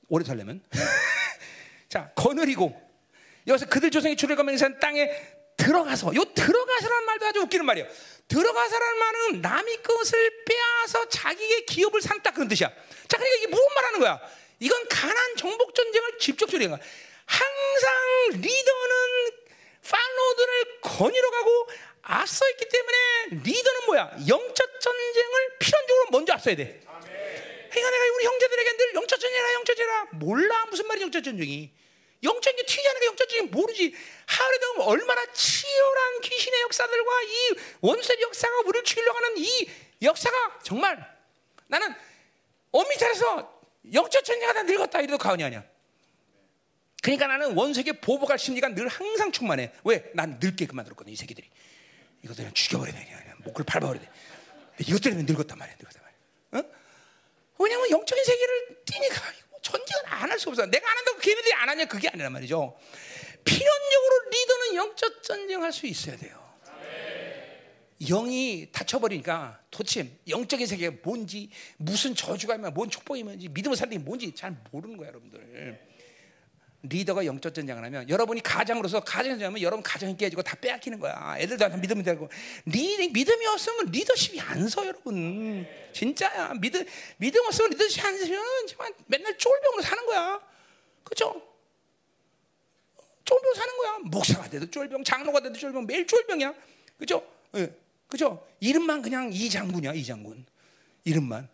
오래 0.08 0.24
살려면. 0.24 0.62
자, 1.90 2.12
거느리고. 2.16 2.90
여기서 3.48 3.68
그들 3.68 3.90
조상이 3.90 4.16
출애굽하면서 4.16 4.80
땅에 4.80 5.10
들어가서 5.60 6.16
요 6.16 6.24
들어가서라는 6.34 7.06
말도 7.06 7.26
아주 7.28 7.40
웃기는 7.42 7.66
말이에요. 7.66 7.88
들어가서라는 8.28 9.00
말은 9.00 9.42
남의 9.42 9.84
것을 9.84 10.44
빼앗아 10.46 11.10
자기의 11.10 11.66
기업을 11.66 12.02
삼다 12.02 12.32
그런 12.32 12.48
뜻이야. 12.48 12.70
자, 12.70 13.18
그러니까 13.18 13.36
이게 13.38 13.48
무슨 13.48 13.66
말하는 13.76 14.00
거야? 14.00 14.20
이건 14.60 14.88
가난 14.88 15.36
정복 15.36 15.76
전쟁을 15.76 16.14
얘기한 16.54 16.72
거야. 16.72 16.90
항상 17.26 18.42
리더는 18.42 19.32
팔로들을 19.84 20.82
거니러 20.82 21.32
가고 21.32 21.70
앞서 22.02 22.50
있기 22.52 22.66
때문에 22.70 22.98
리더는 23.44 23.86
뭐야? 23.86 24.12
영적 24.28 24.80
전쟁을 24.82 25.58
필연적으로 25.60 26.08
먼저 26.12 26.34
앞서야 26.34 26.56
돼. 26.56 26.82
그러니까 27.70 27.92
내가 27.92 28.16
우리 28.16 28.26
형제들에게 28.26 28.78
늘 28.78 28.94
영적 28.96 29.20
전쟁이라 29.20 29.54
영적 29.54 29.76
전쟁이라 29.76 30.08
몰라 30.14 30.66
무슨 30.70 30.88
말이 30.88 31.02
영적 31.02 31.24
전쟁이? 31.24 31.72
영적인 32.24 32.58
게 32.58 32.66
튀지 32.66 32.88
않으니까 32.88 33.06
영적 33.08 33.30
전쟁이 33.30 33.50
모르지. 33.50 33.96
하루에도 34.26 34.84
얼마나 34.84 35.26
치열한 35.32 36.22
귀신의 36.22 36.62
역사들과 36.62 37.22
이 37.24 37.56
원수의 37.82 38.22
역사가 38.22 38.60
우리를 38.66 38.84
죽이려고 38.84 39.18
하는 39.18 39.38
이 39.38 39.70
역사가 40.02 40.60
정말 40.64 41.18
나는 41.68 41.94
어미탈에서 42.72 43.62
영적 43.94 44.24
전쟁하다 44.24 44.64
늙었다 44.64 45.00
이래도 45.00 45.18
과언이 45.18 45.44
아니야. 45.44 45.64
그러니까 47.02 47.28
나는 47.28 47.56
원수에게 47.56 47.94
보복할 48.02 48.38
심리가 48.38 48.68
늘 48.70 48.88
항상 48.88 49.32
충만해. 49.32 49.72
왜? 49.86 50.12
난 50.14 50.38
늙게끔 50.42 50.76
만들었거든 50.76 51.12
이 51.12 51.16
새끼들이. 51.16 51.50
이것들은 52.24 52.54
죽여버려야 52.54 52.94
돼. 52.94 53.06
그냥 53.06 53.38
목을 53.46 53.64
밟아버려야 53.64 54.02
돼. 54.02 54.12
이것 54.86 55.02
때문에 55.02 55.24
늙었단 55.24 55.58
말이야. 55.58 55.76
늙었단 55.80 56.04
말이야. 56.04 56.68
어? 56.68 56.72
왜냐면 57.60 57.90
영적인 57.90 58.24
세계를 58.24 58.84
뛰니까 58.86 59.16
전쟁은 59.62 60.06
안 60.06 60.32
할수 60.32 60.50
없어. 60.50 60.66
내가 60.66 60.90
안 60.90 60.98
한다고 60.98 61.20
걔네들이 61.20 61.54
안 61.54 61.70
하냐 61.70 61.86
그게 61.86 62.10
아니란 62.10 62.32
말이죠. 62.34 62.78
필연적으로 63.44 64.30
리더는 64.32 64.76
영적 64.76 65.24
전쟁할 65.24 65.72
수 65.72 65.88
있어야 65.88 66.18
돼요. 66.18 66.40
영이 68.02 68.70
닫혀버리니까 68.72 69.62
도대체 69.70 70.10
영적인 70.28 70.66
세계가 70.66 70.98
뭔지 71.04 71.50
무슨 71.78 72.16
저주가 72.16 72.56
있면 72.56 72.74
뭔 72.74 72.90
축복이 72.90 73.24
뭔지 73.24 73.50
믿음을 73.50 73.76
게 73.76 73.98
뭔지 73.98 74.34
잘 74.34 74.56
모르는 74.72 74.96
거야 74.98 75.10
여러분들. 75.10 75.89
리더가 76.82 77.26
영적 77.26 77.54
전쟁을 77.54 77.84
하면 77.84 78.08
여러분이 78.08 78.42
가장으로서 78.42 79.02
가정 79.02 79.32
전쟁하면 79.34 79.62
여러분 79.62 79.84
가정이 79.84 80.16
깨지고 80.16 80.42
다 80.44 80.56
빼앗기는 80.56 81.00
거야. 81.00 81.36
애들도 81.38 81.66
한 81.66 81.82
믿음이 81.82 82.04
되고 82.04 82.30
리, 82.66 83.10
믿음이 83.10 83.46
없으면 83.48 83.88
리더십이 83.88 84.40
안 84.40 84.68
서 84.70 84.86
여러분. 84.88 85.68
진짜야. 85.94 86.54
믿음 86.62 86.86
믿음 87.18 87.46
없으면 87.46 87.72
리더십이 87.72 88.02
안 88.06 88.18
서면 88.18 88.68
정말 88.68 88.94
맨날 89.08 89.38
쫄병으로 89.38 89.82
사는 89.82 90.06
거야. 90.06 90.42
그죠? 91.04 91.42
쫄병 93.26 93.54
사는 93.54 93.78
거야. 93.78 93.98
목사가 94.06 94.50
돼도 94.50 94.72
쫄병, 94.72 95.04
장로가 95.04 95.42
돼도 95.42 95.56
쫄병, 95.60 95.86
매일 95.86 96.08
쫄병이야. 96.08 96.54
그죠? 96.98 97.26
예. 97.56 97.72
그죠? 98.08 98.48
이름만 98.60 99.02
그냥 99.02 99.30
이 99.32 99.50
장군이야, 99.50 99.94
이 99.94 100.04
장군. 100.04 100.46
이름만. 101.04 101.48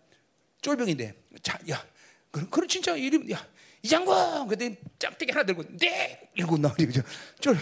쫄병인데. 0.61 1.13
자, 1.41 1.59
야. 1.69 1.85
그럼, 2.31 2.49
그럼 2.49 2.67
진짜 2.69 2.95
이름, 2.95 3.29
야. 3.31 3.45
이장군! 3.85 4.47
그때 4.47 4.75
짝대기 4.97 5.31
하나 5.31 5.45
들고, 5.45 5.63
네! 5.77 6.31
이러고 6.33 6.57
나오니, 6.57 6.87
그죠? 6.87 7.01
쫄. 7.39 7.55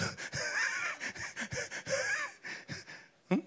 응? 3.34 3.45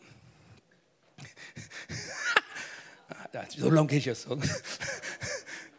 아, 3.09 3.25
놀라운 3.59 3.87
계시였어. 3.87 4.37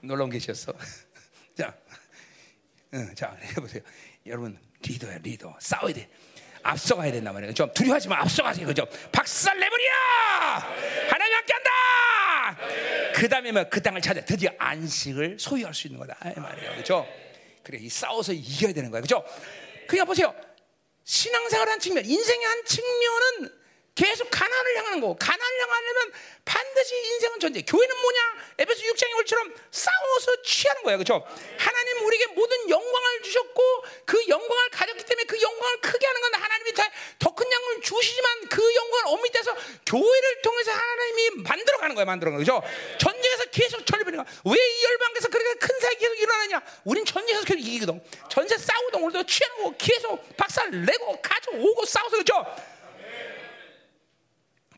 놀라운 0.01 0.31
계시였어. 0.31 0.73
자, 1.55 1.77
응, 2.95 3.13
자, 3.13 3.37
해보세요. 3.43 3.83
여러분, 4.25 4.57
리더야, 4.81 5.19
리더. 5.19 5.55
싸워야 5.59 5.93
돼. 5.93 6.09
앞서가야 6.63 7.11
된단 7.11 7.31
말이에요. 7.31 7.53
좀 7.53 7.71
두려워하지 7.73 8.07
마. 8.07 8.21
앞서가세요. 8.21 8.65
그죠? 8.65 8.87
박살 9.11 9.59
내버려! 9.59 9.85
하나님 11.11 11.35
함께 11.35 11.53
한다! 11.53 11.71
그 13.15 13.27
다음에 13.27 13.51
뭐 13.51 13.63
그 13.69 13.81
땅을 13.81 14.01
찾아 14.01 14.21
드디어 14.21 14.51
안식을 14.57 15.37
소유할 15.39 15.73
수 15.73 15.87
있는 15.87 15.99
거다. 15.99 16.17
이 16.35 16.39
말이에요. 16.39 16.75
그죠? 16.75 17.07
그래, 17.63 17.79
이 17.81 17.89
싸워서 17.89 18.33
이겨야 18.33 18.73
되는 18.73 18.89
거야. 18.91 19.01
그죠? 19.01 19.23
그냥 19.87 20.05
보세요. 20.05 20.33
신앙생활 21.03 21.67
한 21.69 21.79
측면, 21.79 22.05
인생의 22.05 22.45
한 22.45 22.65
측면은 22.65 23.57
계속 23.97 24.29
가난을 24.29 24.77
향하는 24.77 25.01
거고 25.01 25.17
가난을 25.17 25.61
향하려면 25.61 26.13
반드시 26.45 26.95
인생은 26.95 27.39
전쟁. 27.39 27.65
교회는 27.65 27.97
뭐냐? 27.99 28.19
에베소 28.59 28.81
6장의 28.83 29.17
올처럼 29.17 29.53
싸워서 29.71 30.41
취하는 30.43 30.83
거야. 30.83 30.97
그렇죠? 30.97 31.25
하나님 31.57 32.05
우리에게 32.05 32.27
모든 32.27 32.69
영광을 32.69 33.21
주셨고 33.23 33.83
그 34.05 34.23
영광을 34.27 34.69
가졌기 34.69 35.03
때문에 35.03 35.25
그 35.25 35.41
영광을 35.41 35.81
크게 35.81 36.05
하는 36.05 36.21
건 36.21 36.33
하나님이 36.35 36.73
더 37.19 37.37
큰 37.37 37.51
양을 37.51 37.81
주시지만 37.81 38.47
그 38.49 38.75
영광을 38.75 39.13
엄밀해서 39.13 39.55
교회를 39.85 40.41
통해서 40.41 40.71
하나님이 40.71 41.43
만들어 41.43 41.77
가는 41.77 41.93
거야. 41.95 42.03
만들어 42.05 42.31
가는 42.31 42.43
거죠. 42.43 42.63
전쟁에서 42.99 43.45
계속 43.51 43.85
전리버리는 43.85 44.23
거야. 44.23 44.33
왜이 44.43 44.83
열방에서 44.83 45.27
그렇게 45.29 45.53
큰 45.59 45.79
사역이 45.79 45.97
계속 45.99 46.19
일어나냐? 46.19 46.61
우린 46.85 47.05
전쟁에서 47.05 47.45
계속 47.45 47.59
이기거든. 47.59 48.01
전세 48.29 48.57
싸우던 48.57 49.01
우리도 49.03 49.23
취하고 49.27 49.75
계속 49.77 50.35
박살 50.35 50.71
내고 50.85 51.21
가져오고 51.21 51.85
싸워서 51.85 52.17
그렇죠? 52.17 52.45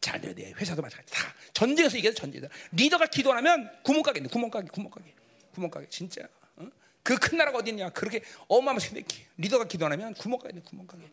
잘 0.02 0.20
돼야 0.22 0.34
돼. 0.34 0.54
회사도 0.54 0.82
마찬가지. 0.82 1.14
다 1.14 1.34
전쟁에서 1.54 1.98
이게 1.98 2.14
전쟁이다. 2.14 2.48
리더가 2.72 3.08
기도 3.08 3.34
하면 3.34 3.70
구멍가게, 3.84 4.22
구멍가게, 4.22 4.68
구멍가게, 4.70 5.14
구멍가게. 5.54 5.90
진짜. 5.90 6.22
어? 6.56 6.68
그큰 7.04 7.38
나라가 7.38 7.58
어디 7.58 7.72
있냐? 7.72 7.90
그렇게 7.90 8.22
어마어마한 8.48 8.80
생각. 8.80 9.06
리더가 9.38 9.66
기도 9.66 9.86
하면 9.86 10.14
구멍가게, 10.14 10.60
구멍가게. 10.62 11.04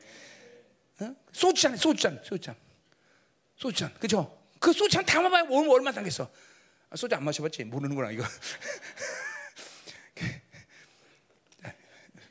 어? 1.00 1.14
소주잔, 1.32 1.76
소주잔, 1.76 2.20
소주잔, 2.24 2.56
소주잔. 3.56 3.92
그죠? 3.94 4.42
그 4.58 4.72
소주잔 4.72 5.04
담아봐야 5.04 5.44
얼마 5.68 5.92
당겠어. 5.92 6.30
아, 6.90 6.96
소주 6.96 7.14
안 7.14 7.24
마셔봤지? 7.24 7.64
모르는구나 7.64 8.12
이거. 8.12 8.24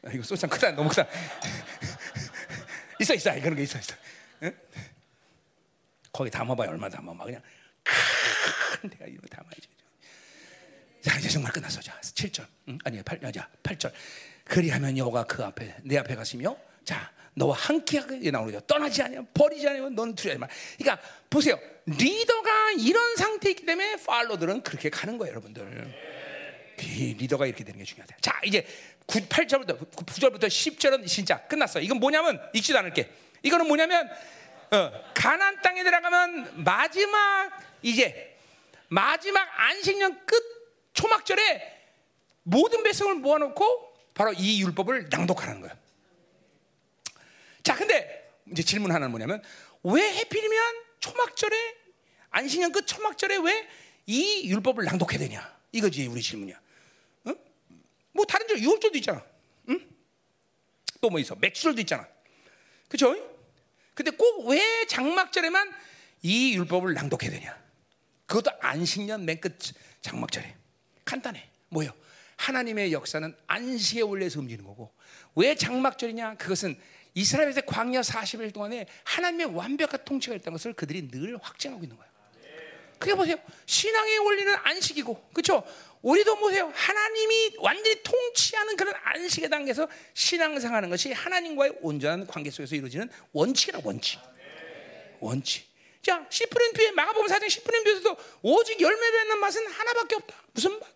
아, 0.03 0.11
이거 0.11 0.23
소주잔 0.23 0.49
크다, 0.49 0.71
너무 0.71 0.89
크다. 0.89 1.05
있어, 3.01 3.13
있어, 3.13 3.33
그런 3.41 3.55
게 3.55 3.63
있어, 3.63 3.77
있어. 3.77 3.95
응? 4.43 4.57
거기 6.15 6.31
담아봐야 6.31 6.69
얼마 6.69 6.87
담아봐 6.87 7.25
그냥 7.25 7.41
큰 7.83 8.89
데가 8.89 9.05
이거 9.05 9.27
담아야지. 9.27 9.67
자 11.01 11.19
이제 11.19 11.27
정말 11.27 11.51
끝났어. 11.51 11.81
자 11.81 11.99
7절 11.99 12.47
응? 12.69 12.77
아니 12.85 13.03
8, 13.03 13.19
자 13.33 13.49
8절 13.61 13.91
그리하면 14.45 14.97
여호가 14.97 15.25
그 15.25 15.43
앞에 15.43 15.75
내 15.83 15.97
앞에 15.97 16.15
가시며 16.15 16.55
자 16.85 17.11
너와 17.33 17.57
함께하게 17.57 18.31
나오죠. 18.31 18.61
떠나지 18.61 19.01
않으면 19.01 19.27
버리지 19.33 19.67
않으면 19.67 19.93
넌 19.93 20.15
두려워하지 20.15 20.39
마. 20.39 20.47
그러니까 20.77 21.05
보세요. 21.29 21.59
리더가 21.85 22.71
이런 22.79 23.17
상태이기 23.17 23.65
때문에 23.65 23.97
팔로들은 23.97 24.63
그렇게 24.63 24.89
가는 24.89 25.17
거예요, 25.17 25.31
여러분들. 25.31 25.93
리더가 26.77 27.45
이렇게 27.45 27.65
되는 27.65 27.77
게 27.77 27.83
중요하다. 27.83 28.15
자 28.21 28.39
이제 28.45 28.65
9, 29.07 29.19
8절부터 29.19 29.91
9절부터 29.91 30.47
10절은 30.47 31.05
진짜 31.07 31.45
끝났어. 31.45 31.81
이건 31.81 31.99
뭐냐면 31.99 32.41
읽지도 32.53 32.79
않을게. 32.79 33.11
이거는 33.43 33.67
뭐냐면 33.67 34.09
어, 34.71 35.11
가난 35.13 35.61
땅에 35.61 35.83
들어가면 35.83 36.63
마지막 36.63 37.51
이제 37.81 38.37
마지막 38.87 39.47
안식년 39.59 40.25
끝 40.25 40.43
초막절에 40.93 41.75
모든 42.43 42.83
백성을 42.83 43.13
모아놓고 43.15 43.93
바로 44.13 44.33
이 44.33 44.61
율법을 44.61 45.09
낭독하는 45.09 45.61
거야. 45.61 45.75
자, 47.63 47.75
근데 47.75 48.31
이제 48.51 48.63
질문 48.63 48.91
하나는 48.91 49.11
뭐냐면 49.11 49.41
왜 49.83 50.01
해필이면 50.01 50.83
초막절에 50.99 51.75
안식년 52.31 52.71
끝 52.71 52.85
초막절에 52.85 53.37
왜 53.37 53.67
이 54.07 54.47
율법을 54.49 54.85
낭독해야 54.85 55.17
되냐? 55.19 55.57
이거지 55.71 56.05
우리 56.07 56.21
질문이야. 56.21 56.59
어? 57.25 57.33
뭐 58.11 58.25
다른 58.25 58.47
절 58.47 58.59
유월절도 58.59 58.97
있잖아. 58.99 59.23
응? 59.69 59.79
또 61.01 61.09
뭐 61.09 61.19
있어? 61.19 61.35
맥주절도 61.35 61.81
있잖아. 61.81 62.07
그렇죠? 62.87 63.15
근데 63.95 64.11
꼭 64.11 64.45
왜 64.47 64.85
장막절에만 64.87 65.73
이 66.21 66.53
율법을 66.55 66.93
낭독해야 66.93 67.31
되냐? 67.31 67.57
그것도 68.27 68.51
안식년 68.61 69.25
맨 69.25 69.39
끝 69.41 69.57
장막절에. 70.01 70.55
간단해. 71.03 71.49
뭐요? 71.69 71.89
하나님의 72.37 72.91
역사는 72.93 73.35
안식의 73.47 74.03
원리에서 74.03 74.39
움직이는 74.39 74.65
거고 74.65 74.91
왜 75.35 75.55
장막절이냐? 75.55 76.35
그것은 76.35 76.77
이스라엘에서 77.13 77.61
광야 77.61 78.01
40일 78.01 78.53
동안에 78.53 78.85
하나님의 79.05 79.55
완벽한 79.55 80.03
통치가 80.03 80.35
있다는 80.35 80.53
것을 80.57 80.73
그들이 80.73 81.09
늘 81.09 81.37
확증하고 81.41 81.81
있는 81.83 81.95
거예요. 81.95 82.11
그게 82.99 83.13
보세요. 83.13 83.35
신앙의 83.65 84.19
원리는 84.19 84.53
안식이고, 84.63 85.29
그렇죠? 85.33 85.63
우리도 86.05 86.35
보세요. 86.35 86.71
하나님이 86.75 87.55
완전히 87.57 88.03
통치하는 88.03 88.75
그런 88.75 88.93
안식의 89.03 89.49
단계에서 89.49 89.87
신앙생활하는 90.13 90.91
것이 90.91 91.11
하나님과의 91.11 91.79
온전한 91.81 92.27
관계 92.27 92.51
속에서 92.51 92.75
이루어지는 92.75 93.09
원칙이라 93.33 93.79
원칙. 93.83 94.19
원칙. 95.19 95.67
자, 96.03 96.23
시프린피에 96.29 96.91
마가복음 96.91 97.27
사장 97.27 97.49
시프린피에서도 97.49 98.17
오직 98.43 98.79
열매 98.81 99.11
맺는 99.11 99.39
맛은 99.39 99.65
하나밖에 99.65 100.15
없다. 100.17 100.35
무슨 100.53 100.79
맛? 100.79 100.87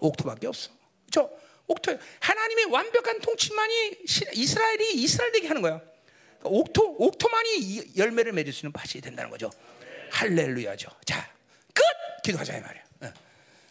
옥토밖에 0.00 0.48
없어. 0.48 0.72
그렇죠? 1.08 1.30
옥토 1.68 1.96
하나님의 2.18 2.64
완벽한 2.64 3.20
통치만이 3.20 3.98
이스라엘이 4.32 4.94
이스라엘 4.94 5.30
되게 5.30 5.46
하는 5.46 5.62
거야. 5.62 5.80
그러니까 6.40 6.48
옥토 6.48 6.96
옥토만이 6.98 7.92
열매를 7.96 8.32
맺을 8.32 8.52
수 8.52 8.66
있는 8.66 8.72
밭이 8.72 9.00
된다는 9.00 9.30
거죠. 9.30 9.48
할렐루야죠. 10.10 10.90
자, 11.04 11.32
끝 11.72 11.84
기도하자 12.24 12.56
이 12.56 12.60
말이야. 12.60 12.82
어. 13.02 13.12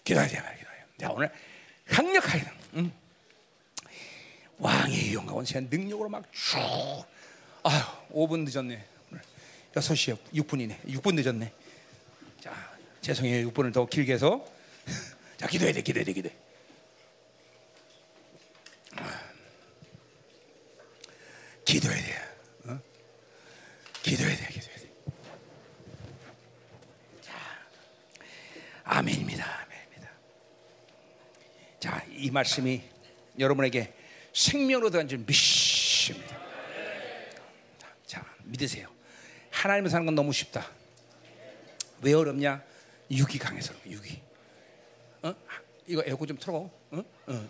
기도하자 0.06 0.42
말이야. 0.42 0.69
자, 1.00 1.10
오늘 1.12 1.32
강력하게 1.88 2.46
응? 2.76 2.92
왕의 4.58 5.14
영광은 5.14 5.46
제 5.46 5.62
능력으로 5.62 6.10
막 6.10 6.26
쭉. 6.34 6.58
아유, 7.64 7.82
5분 8.12 8.44
늦었네. 8.44 8.86
오늘 9.10 9.22
6시에 9.74 10.18
6분이네. 10.34 10.84
6분 10.88 11.16
늦었네. 11.16 11.54
자, 12.42 12.76
죄송해요. 13.00 13.50
6분을 13.50 13.74
더 13.74 13.86
길게 13.86 14.14
해서. 14.14 14.46
자, 15.38 15.48
기도해야 15.48 15.74
돼. 15.74 15.82
기도해야 15.82 16.06
돼. 16.06 16.14
기도해. 16.14 16.36
기도해야 21.64 22.02
돼. 22.02 22.16
어? 22.66 22.80
기도해야 24.04 24.36
돼. 24.36 24.48
기도해야 24.48 24.78
돼. 24.80 24.92
자. 27.22 27.34
아멘입니다. 28.84 29.59
자, 31.80 32.04
이 32.12 32.30
말씀이 32.30 32.82
여러분에게 33.38 33.94
생명으로 34.34 34.90
줄 35.08 35.20
믿습니다. 35.20 36.38
자, 37.78 37.96
자, 38.06 38.26
믿으세요. 38.44 38.90
하나님을 39.52 39.90
사는 39.90 40.06
건 40.06 40.14
너무 40.14 40.34
쉽다. 40.34 40.70
왜 42.02 42.14
어렵냐? 42.14 42.64
육이 43.10 43.40
강해서 43.40 43.74
육이. 43.86 44.22
어? 45.24 45.34
이거 45.88 46.04
에어컨 46.06 46.28
좀 46.28 46.38
틀어. 46.38 46.56
어? 46.58 46.72
어. 46.92 47.50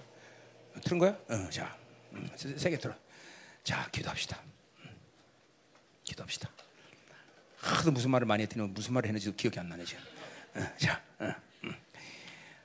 틀은 0.83 0.99
거야? 0.99 1.17
어, 1.27 1.49
자, 1.49 1.75
음, 2.13 2.29
세게 2.35 2.77
틀어. 2.77 2.95
자, 3.63 3.89
기도합시다. 3.91 4.41
음, 4.83 4.89
기도합시다. 6.03 6.49
하도 7.57 7.91
무슨 7.91 8.11
말을 8.11 8.25
많이 8.25 8.43
했더니 8.43 8.67
무슨 8.69 8.93
말을 8.93 9.07
했는지도 9.07 9.35
기억이 9.35 9.59
안 9.59 9.69
나네 9.69 9.83
지금. 9.83 10.03
어, 10.55 10.77
자, 10.77 11.01
어, 11.19 11.33
음. 11.63 11.75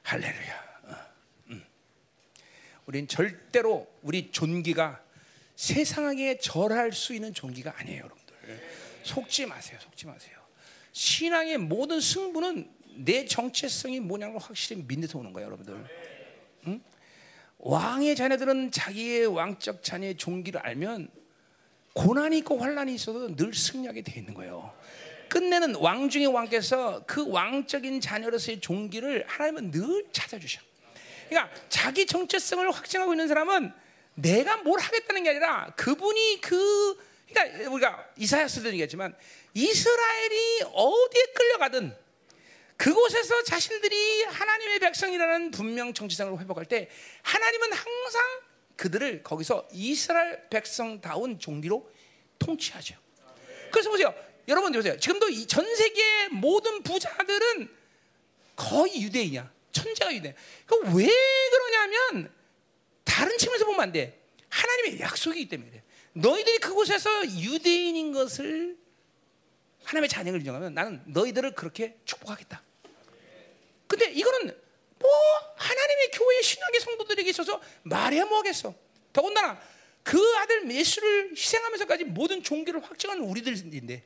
할렐루야. 0.03 0.74
우린 2.87 3.09
절대로 3.09 3.87
우리 4.03 4.31
존귀가 4.31 5.03
세상에 5.57 6.39
절할 6.39 6.93
수 6.93 7.15
있는 7.15 7.33
존귀가 7.33 7.75
아니에요, 7.79 8.05
여러분들. 8.05 8.35
속지 9.05 9.47
마세요, 9.47 9.79
속지 9.83 10.07
마세요. 10.07 10.37
신앙의 10.93 11.59
모든 11.59 12.01
승부는 12.01 12.71
내 12.97 13.25
정체성이 13.25 14.01
뭐냐를 14.01 14.39
확실히 14.39 14.83
믿는 14.87 15.09
오는 15.15 15.33
거예요, 15.33 15.47
여러분들. 15.47 15.87
응? 16.67 16.81
왕의 17.59 18.17
자녀들은 18.17 18.71
자기의 18.71 19.27
왕적 19.27 19.83
자녀의 19.83 20.17
종기를 20.17 20.61
알면 20.61 21.09
고난이 21.95 22.39
있고 22.39 22.59
환란이 22.59 22.95
있어도 22.95 23.35
늘 23.35 23.55
승리하게 23.55 24.03
돼 24.03 24.19
있는 24.19 24.35
거예요. 24.35 24.75
끝내는 25.29 25.77
왕 25.77 26.09
중의 26.09 26.27
왕께서 26.29 27.03
그 27.07 27.29
왕적인 27.29 28.01
자녀로서의 28.01 28.61
종기를 28.61 29.25
하나님은 29.27 29.71
늘 29.71 30.07
찾아주셔. 30.13 30.61
그러니까 31.29 31.51
자기 31.69 32.07
정체성을 32.07 32.71
확증하고 32.71 33.13
있는 33.13 33.29
사람은 33.29 33.73
내가 34.15 34.59
뭘 34.59 34.81
하겠다는 34.81 35.25
게 35.25 35.31
아니라 35.31 35.73
그분이 35.77 36.41
그 36.41 36.97
그러니까 37.29 37.71
우리가 37.71 38.09
이사야서도 38.17 38.69
얘기했지만 38.69 39.15
이스라엘이 39.55 40.63
어디에 40.73 41.23
끌려가든 41.35 41.97
그곳에서 42.77 43.43
자신들이 43.45 44.25
하나님의 44.25 44.79
백성이라는 44.81 45.51
분명 45.53 45.95
정체성을 45.95 46.39
회복할 46.41 46.67
때 46.67 46.89
하나님은 47.23 47.73
항상 47.73 48.23
그들을 48.77 49.23
거기서 49.23 49.69
이스라엘 49.73 50.49
백성다운 50.51 51.39
종기로 51.39 51.89
통치하죠. 52.39 52.97
그래서 53.71 53.91
보세요. 53.91 54.15
여러분들 54.49 54.81
보세요. 54.81 54.99
지금도 54.99 55.47
전 55.47 55.65
세계 55.77 56.29
모든 56.29 56.83
부자들은 56.83 57.69
거의 58.57 59.03
유대인이야. 59.03 59.51
천재가 59.75 60.15
유대. 60.15 60.35
그왜 60.67 61.07
그러냐면 61.51 62.35
다른 63.05 63.37
측면에서 63.37 63.67
보면 63.67 63.81
안 63.81 63.93
돼. 63.93 64.23
하나님의 64.49 65.01
약속이기 65.01 65.49
때문에 65.49 65.71
그래. 65.71 65.83
너희들이 66.15 66.59
그곳에서 66.59 67.27
유대인인 67.27 68.13
것을 68.13 68.79
하나님의 69.85 70.09
자녀를 70.09 70.41
인정하면 70.41 70.73
나는 70.73 71.03
너희들을 71.07 71.55
그렇게 71.55 71.99
축복하겠다. 72.07 72.63
근데 73.87 74.11
이거는 74.13 74.57
뭐 74.99 75.11
하나님의 75.57 76.11
교회 76.13 76.41
신학의 76.41 76.81
성도들에게 76.81 77.29
있어서 77.31 77.61
말해야 77.83 78.25
뭐하겠어. 78.25 78.75
더군다나 79.13 79.61
그 80.03 80.19
아들 80.39 80.63
메시를 80.65 81.33
희생하면서까지 81.33 82.05
모든 82.05 82.43
종교를 82.43 82.83
확증하는 82.83 83.25
우리들인데, 83.25 84.05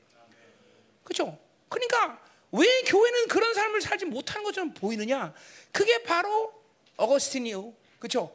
그렇죠? 1.05 1.38
그러니까 1.68 2.20
왜 2.52 2.67
교회는 2.86 3.28
그런 3.28 3.52
삶을 3.55 3.81
살지 3.81 4.07
못하는 4.07 4.43
것처럼 4.44 4.73
보이느냐? 4.75 5.35
그게 5.73 6.02
바로 6.02 6.52
어거스틴이요, 6.97 7.75
그렇죠? 7.99 8.35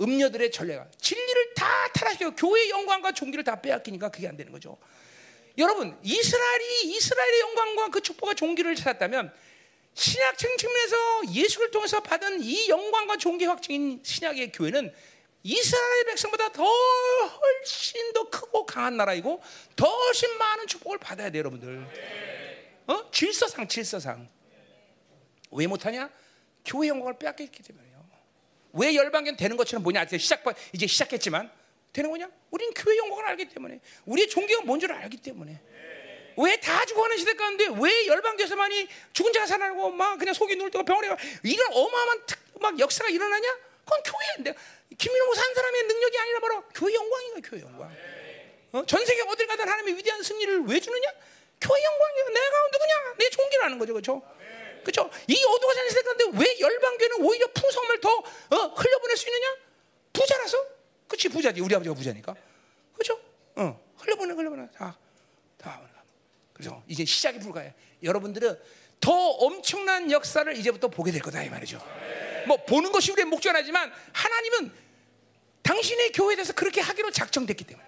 음녀들의 0.00 0.50
전례가 0.50 0.86
진리를 1.00 1.54
다 1.54 1.88
타락시키고 1.94 2.34
교회의 2.34 2.70
영광과 2.70 3.12
종기를 3.12 3.44
다 3.44 3.60
빼앗기니까 3.60 4.10
그게 4.10 4.28
안 4.28 4.36
되는 4.36 4.52
거죠. 4.52 4.76
여러분 5.56 5.96
이스라엘이 6.02 6.96
이스라엘의 6.96 7.40
영광과 7.40 7.88
그 7.88 8.00
축복과 8.00 8.34
종기를 8.34 8.74
찾았다면 8.74 9.32
신약적 9.94 10.58
측면에서 10.58 10.96
예수를 11.32 11.70
통해서 11.70 12.00
받은 12.00 12.42
이 12.42 12.68
영광과 12.68 13.16
종기 13.16 13.44
확증인 13.44 14.00
신약의 14.02 14.50
교회는 14.50 14.92
이스라엘 15.44 16.04
백성보다 16.06 16.50
더 16.52 16.64
훨씬 16.64 18.12
더 18.12 18.28
크고 18.28 18.66
강한 18.66 18.96
나라이고 18.96 19.40
더 19.76 19.86
훨씬 19.86 20.36
많은 20.36 20.66
축복을 20.66 20.98
받아야 20.98 21.30
돼요, 21.30 21.40
여러분들. 21.40 22.33
어? 22.86 23.10
질서상, 23.10 23.66
질서상. 23.68 24.28
왜 25.50 25.66
못하냐? 25.66 26.10
교회 26.64 26.88
영광을 26.88 27.18
빼앗겼기 27.18 27.62
때문에요. 27.62 28.04
왜 28.72 28.94
열방견 28.94 29.36
되는 29.36 29.56
것처럼 29.56 29.82
뭐냐? 29.82 30.06
시작 30.18 30.42
이제 30.72 30.86
시작했지만 30.86 31.50
되는 31.92 32.10
거냐? 32.10 32.28
우리는 32.50 32.72
교회 32.74 32.96
영광을 32.98 33.24
알기 33.26 33.48
때문에 33.48 33.80
우리의 34.04 34.28
종교가 34.28 34.64
뭔 34.64 34.80
줄 34.80 34.90
알기 34.92 35.18
때문에 35.18 35.60
왜 36.36 36.56
다 36.56 36.84
죽어가는 36.84 37.16
시대 37.16 37.34
가운데 37.34 37.68
왜 37.80 38.06
열방교에서만이 38.08 38.88
죽은 39.12 39.32
자가 39.32 39.46
살아나고 39.46 39.90
막 39.92 40.18
그냥 40.18 40.34
속이 40.34 40.56
누울 40.56 40.70
때가 40.72 40.82
병원에 40.84 41.06
가 41.08 41.16
이런 41.44 41.72
어마어마한 41.72 42.26
특, 42.26 42.38
막 42.60 42.76
역사가 42.80 43.08
일어나냐? 43.10 43.56
그건 43.84 44.02
교회인데 44.02 44.54
김민호 44.98 45.26
목산 45.26 45.54
사람의 45.54 45.82
능력이 45.84 46.18
아니라 46.18 46.40
바로 46.40 46.64
교회 46.74 46.94
영광인가 46.94 47.48
교회 47.48 47.60
영광. 47.60 47.96
어? 48.72 48.84
전 48.86 49.06
세계 49.06 49.22
어딜 49.22 49.46
가든 49.46 49.68
하나님의 49.68 49.96
위대한 49.98 50.20
승리를 50.20 50.64
왜 50.66 50.80
주느냐? 50.80 51.08
교회 51.64 51.82
영광이야. 51.82 52.24
내가 52.28 52.56
누구냐? 52.72 53.14
내 53.18 53.30
종기라는 53.30 53.78
거죠, 53.78 53.92
그렇죠? 53.94 54.22
그렇죠? 54.82 55.10
이 55.26 55.42
어두워 55.44 55.72
사는 55.72 55.88
시대 55.88 56.02
가운데 56.02 56.24
왜 56.34 56.60
열방교는 56.60 57.22
오히려 57.22 57.46
풍성함을 57.48 58.00
더 58.00 58.10
어, 58.10 58.56
흘려보낼 58.76 59.16
수 59.16 59.26
있느냐? 59.28 59.56
부자라서, 60.12 60.58
그렇지 61.08 61.28
부자지. 61.30 61.60
우리 61.62 61.74
아버지가 61.74 61.94
부자니까, 61.94 62.34
그렇죠? 62.92 63.18
어, 63.56 63.80
흘려보내, 63.96 64.34
흘려보내. 64.34 64.68
다, 64.76 64.98
다. 65.56 65.80
그래서 66.52 66.82
이제 66.86 67.04
시작이 67.04 67.38
불가해. 67.40 67.72
여러분들은 68.02 68.60
더 69.00 69.12
엄청난 69.12 70.10
역사를 70.10 70.54
이제부터 70.56 70.88
보게 70.88 71.10
될 71.10 71.20
거다 71.20 71.42
이 71.42 71.48
말이죠. 71.48 71.82
뭐 72.46 72.56
보는 72.64 72.92
것이 72.92 73.10
우리의 73.12 73.24
목적은 73.24 73.56
아니지만 73.56 73.92
하나님은 74.12 74.72
당신의 75.62 76.12
교회에 76.12 76.36
대해서 76.36 76.52
그렇게 76.52 76.80
하기로 76.80 77.10
작정됐기 77.10 77.64
때문에 77.64 77.86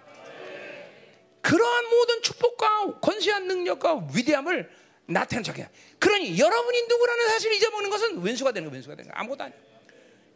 그러한 1.47 1.89
모든 1.91 2.23
축복과 2.23 2.99
권세한 3.01 3.47
능력과 3.47 4.09
위대함을 4.13 4.69
나타내는 5.07 5.45
자기야. 5.45 5.71
그러니 6.01 6.37
여러분이 6.37 6.83
누구라는 6.89 7.29
사실을 7.29 7.55
잊어버리는 7.55 7.89
것은 7.89 8.21
왼수가 8.21 8.51
되는 8.51 8.69
거, 8.69 8.75
왼수가 8.75 8.97
되는 8.97 9.09
거 9.09 9.17
아무것도 9.17 9.45
아니야. 9.45 9.57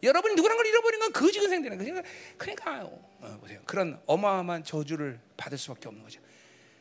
여러분이 0.03 0.35
누구라는 0.35 0.57
걸 0.57 0.67
잃어버리는 0.67 0.99
건 1.03 1.11
거지 1.11 1.39
근생 1.41 1.61
되는 1.61 1.77
거죠. 1.77 1.91
그러니까 2.37 2.89
어, 3.19 3.37
보세요. 3.41 3.59
그런 3.65 4.01
어마어마한 4.05 4.63
저주를 4.63 5.19
받을 5.35 5.57
수밖에 5.57 5.89
없는 5.89 6.01
거죠. 6.01 6.21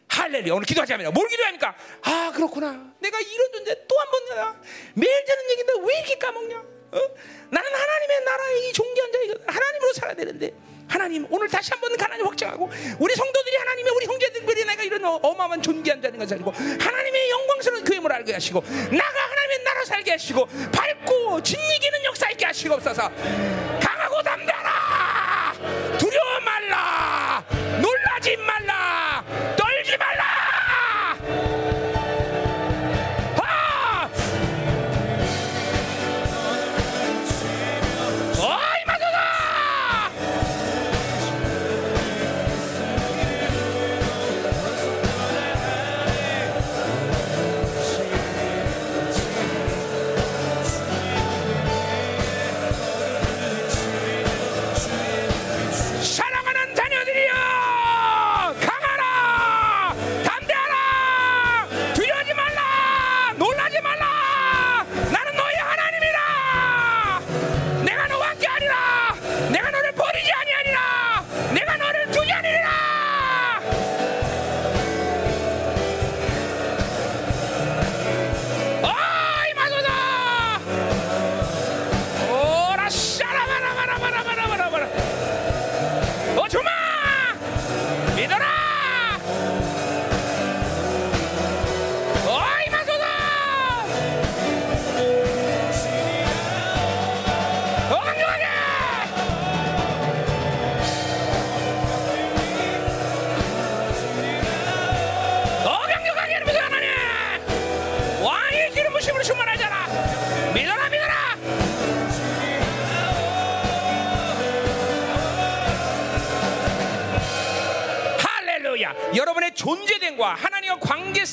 할렐루야. 0.07 0.55
오늘 0.55 0.65
기도하자면 0.65 1.13
뭘 1.13 1.27
기도합니까? 1.27 1.77
아 2.03 2.31
그렇구나. 2.33 2.95
내가 3.01 3.19
이런 3.19 3.53
존재 3.53 3.85
또 3.89 3.99
한번 3.99 4.25
내가 4.27 4.61
매일 4.95 5.25
되는 5.25 5.51
얘기인데 5.51 5.73
왜 5.89 5.99
이렇게 5.99 6.19
까먹냐? 6.19 6.57
어? 6.57 6.99
나는 7.51 7.75
하나님의 7.75 8.25
나라의 8.25 8.69
이 8.69 8.73
존귀한 8.75 9.13
자이거든. 9.13 9.49
하나님으로 9.49 9.93
살아야 9.93 10.15
되는데 10.15 10.55
하나님 10.91 11.25
오늘 11.31 11.49
다시 11.49 11.71
한번 11.71 11.97
가난을 11.97 12.27
확정하고 12.27 12.69
우리 12.99 13.15
성도들이 13.15 13.57
하나님의 13.57 13.93
우리 13.95 14.07
형제들이 14.07 14.65
내가 14.65 14.83
이런 14.83 15.05
어마어마한 15.05 15.63
존귀한 15.63 16.03
자인 16.03 16.19
것을 16.19 16.37
알고 16.39 16.51
하나님의 16.51 17.31
영광스러운 17.31 17.85
교회을 17.85 18.13
알게 18.13 18.33
하시고 18.33 18.61
나가 18.61 19.21
하나님의 19.31 19.65
나라 19.65 19.85
살게 19.85 20.11
하시고 20.11 20.47
밝고 20.73 21.41
진리기는 21.43 22.05
역사 22.05 22.29
있게 22.31 22.45
하시고 22.47 22.75
없어서. 22.75 23.09
강하고 23.81 24.23
담대하라. 24.23 25.53
두려워 25.97 26.41
말라. 26.41 27.45
놀라지 27.81 28.37
말라 28.39 28.70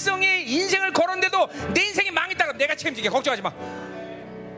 관계성의 0.08 0.50
인생을 0.50 0.94
걸었는데도 0.94 1.50
내 1.74 1.84
인생이 1.84 2.11
망했다 2.11 2.45
그러면 2.45 2.58
내가 2.58 2.76
책임지게 2.76 3.10
걱정하지 3.10 3.42
마. 3.42 3.52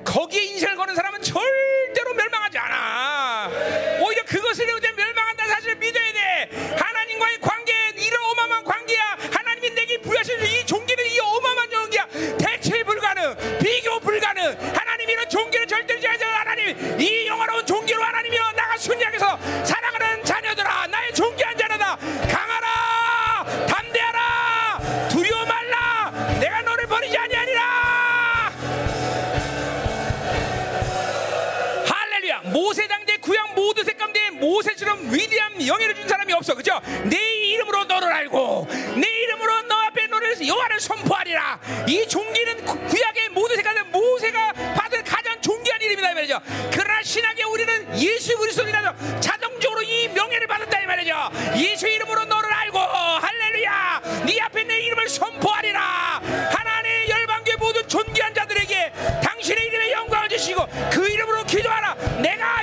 거기에 0.05 0.43
인생을 0.43 0.75
거는 0.75 0.95
사람은 0.95 1.21
절대로 1.21 2.13
멸망하지 2.13 2.57
않아. 2.57 3.49
오히려 4.01 4.23
그것을 4.25 4.67
이루되 4.67 4.91
멸망한다는 4.91 5.53
사실을 5.53 5.75
믿어야 5.75 6.13
돼. 6.13 6.75
하나님과의 6.77 7.41
관계 7.41 7.73
이런 7.97 8.23
어마어마한 8.23 8.63
관계야. 8.63 9.17
하나님이 9.31 9.71
내게 9.71 9.99
부여하신 10.01 10.39
이 10.45 10.65
종기는 10.65 11.05
이 11.05 11.19
어마어마한 11.19 11.69
종기야. 11.69 12.07
대체 12.37 12.83
불가능, 12.83 13.35
비교 13.59 13.99
불가능. 13.99 14.55
하나님이 14.75 15.13
이런 15.13 15.29
종기를 15.29 15.67
절대로 15.67 15.99
지하지 15.99 16.23
하나님 16.23 17.01
이 17.01 17.27
영화로운 17.27 17.65
종기로 17.65 18.01
하나님이여 18.01 18.51
나가 18.55 18.77
순리하게서 18.77 19.63
모세처럼 34.59 35.13
위대한 35.13 35.65
영예를 35.65 35.95
준 35.95 36.07
사람이 36.07 36.33
없어. 36.33 36.53
그죠? 36.53 36.81
내 37.05 37.15
이름으로 37.17 37.85
너를 37.85 38.11
알고 38.11 38.67
내 38.97 39.07
이름으로 39.07 39.61
너 39.63 39.75
앞에 39.87 40.07
너를 40.07 40.45
여호와를 40.45 40.79
선포하리라. 40.81 41.59
이 41.87 42.05
종기는 42.05 42.65
구- 42.65 42.77
구약의 42.87 43.29
모든 43.29 43.55
색 43.55 43.63
가운데 43.63 43.83
모세가 43.83 44.51
받은 44.75 45.03
가장 45.05 45.39
존귀한 45.41 45.81
이름이다 45.81 46.11
이 46.11 46.13
말이죠. 46.13 46.41
그러나 46.73 47.01
신학의 47.01 47.45
우리는 47.45 47.99
예수 48.01 48.37
그리스도이라서 48.37 49.19
자동적으로 49.21 49.81
이 49.81 50.09
명예를 50.09 50.47
받았다 50.47 50.81
이 50.81 50.85
말이죠. 50.85 51.15
예수 51.55 51.87
이름으로 51.87 52.25
너를 52.25 52.51
알고 52.51 52.77
할렐루야 52.79 54.01
네 54.25 54.39
앞에 54.41 54.63
내 54.65 54.77
이름을 54.81 55.07
선포하리라. 55.07 56.21
하나님의 56.51 57.09
열방교의 57.09 57.57
모든 57.57 57.87
존귀한 57.87 58.33
자들에게 58.33 58.91
당신의 59.23 59.65
이름에 59.67 59.91
영광을 59.93 60.27
주시고 60.27 60.67
그 60.91 61.07
이름으로 61.09 61.38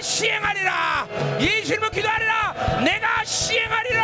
시행하리라. 0.06 1.08
예수 1.40 1.72
이름으로 1.72 1.90
기도하리라. 1.90 2.80
내가 2.84 3.24
시행하리라. 3.24 4.02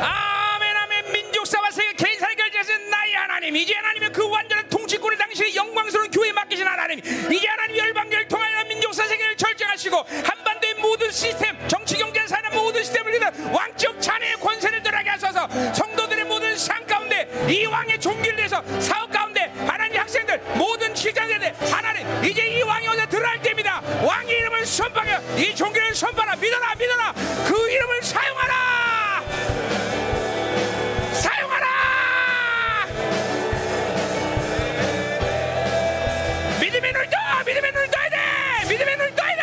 아멘 0.00 0.76
아멘. 0.76 1.12
민족사와 1.12 1.70
세계 1.70 1.92
개인사를 1.92 2.34
결정하신 2.34 2.88
나의 2.88 3.14
하나님. 3.14 3.54
이제 3.54 3.74
하나님의 3.74 4.12
그 4.12 4.26
완전한 4.28 4.66
통치권을 4.70 5.18
당신의 5.18 5.54
영광스러운 5.54 6.10
교회에 6.10 6.32
맡기신 6.32 6.66
하나님. 6.66 6.98
이제 7.00 7.46
하나님 7.46 7.76
열방교를 7.76 8.28
통하여 8.28 8.64
민족사 8.64 9.06
세계를 9.06 9.36
결정하시고 9.36 9.96
한반도의 10.24 10.74
모든 10.76 11.10
시스템 11.10 11.56
정치 11.68 11.98
경제 11.98 12.26
산업 12.26 12.54
모든 12.54 12.82
시스템을 12.82 13.14
이루는 13.14 13.52
왕적 13.52 14.00
자네의 14.00 14.36
권세를 14.36 14.82
들하게 14.82 15.10
하소서. 15.10 15.46
성도들의 15.74 16.24
모든 16.52 16.58
삶 16.58 16.86
가운데 16.86 17.26
이 17.48 17.64
왕의 17.64 17.98
종기를 17.98 18.36
위해서 18.36 18.62
사업 18.78 19.10
가운데 19.10 19.50
하나님 19.66 19.98
학생들 19.98 20.38
모든 20.56 20.94
직장인들 20.94 21.54
하나님 21.72 22.06
이제 22.22 22.46
이 22.46 22.60
왕이 22.60 22.88
오늘 22.88 23.08
드러날 23.08 23.40
때입니다. 23.40 23.80
왕의 24.02 24.36
이름을 24.38 24.66
선포하여 24.66 25.18
이 25.38 25.54
종기를 25.54 25.94
선포하라. 25.94 26.36
믿어라 26.36 26.74
믿어라. 26.74 27.14
그 27.46 27.70
이름을 27.70 28.02
사용하라. 28.02 29.22
사용하라. 31.14 31.66
믿음의 36.60 36.92
눈을 36.92 37.08
떠 37.08 37.16
믿음의 37.46 37.72
눈을 37.72 37.88
떠야 37.90 38.10
돼. 38.10 38.18
믿음의 38.68 38.96
눈을 38.96 39.14
떠야 39.14 39.36
돼. 39.36 39.42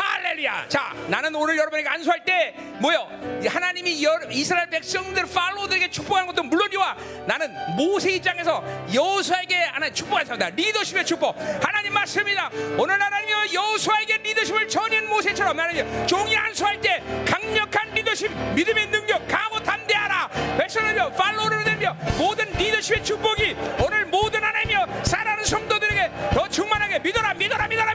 할렐루야. 0.00 0.66
자 0.68 0.94
나는 1.08 1.34
오늘 1.34 1.58
여러분에게 1.58 1.88
안수할 1.88 2.24
때 2.24 2.54
뭐요? 2.78 3.08
이 3.10 3.15
하나님이 3.46 4.02
여- 4.04 4.20
이스라엘 4.30 4.68
백성들 4.70 5.26
팔로우들에게 5.26 5.90
축복하는 5.90 6.26
것도 6.28 6.42
물론이와 6.44 6.96
나는 7.26 7.52
모세 7.76 8.12
입장에서 8.12 8.62
여호수아에게 8.92 9.56
하나님 9.64 9.94
축복하셨다. 9.94 10.50
리더십의 10.50 11.04
축복. 11.06 11.36
하나님 11.62 11.92
말씀입니다. 11.92 12.50
오늘 12.78 13.00
하나님이 13.00 13.54
여호수아에게 13.54 14.18
리더십을 14.18 14.68
전인 14.68 15.08
모세처럼 15.08 15.58
하나님 15.58 16.06
종이 16.06 16.36
안수할 16.36 16.80
때 16.80 17.02
강력한 17.28 17.90
리더십 17.94 18.30
믿음의 18.54 18.86
능력 18.90 19.26
강하고 19.28 19.62
담대하라. 19.62 20.28
백성들여 20.58 21.10
팔로우를 21.12 21.64
되며 21.64 21.96
모든 22.18 22.50
리더십의 22.52 23.04
축복이 23.04 23.56
오늘 23.84 24.06
모든 24.06 24.42
하나님이여 24.42 25.02
사랑하는 25.04 25.44
성도들에게 25.44 26.10
더 26.32 26.48
충만하게 26.48 26.98
믿어라 27.00 27.34
믿어라 27.34 27.68
믿어라 27.68 27.85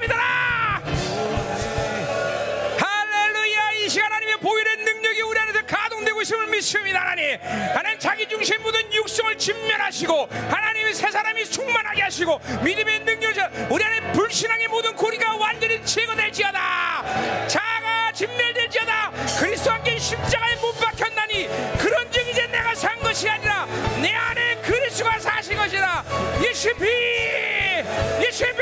진멸하시고 9.41 10.29
하나님의 10.51 10.93
새 10.93 11.09
사람이 11.09 11.43
충만하게 11.45 12.03
하시고 12.03 12.39
믿음의 12.63 12.99
능력을 12.99 13.67
우리 13.71 13.83
안에 13.83 14.11
불신앙의 14.13 14.67
모든 14.67 14.95
고리가 14.95 15.35
완전히 15.35 15.83
제거될지어다. 15.83 17.47
자가 17.47 18.11
진멸될지어다. 18.13 19.11
그리스도 19.39 19.71
함께 19.71 19.97
십자가에 19.97 20.55
못 20.57 20.73
박혔나니 20.79 21.47
그런 21.79 22.11
즉 22.11 22.27
이제 22.29 22.45
내가 22.45 22.75
산 22.75 22.99
것이 22.99 23.27
아니라 23.27 23.65
내 23.99 24.13
안에 24.13 24.57
그리스도가 24.61 25.17
사신 25.17 25.57
것이다 25.57 26.03
예수피 26.43 26.85
예수피 28.23 28.61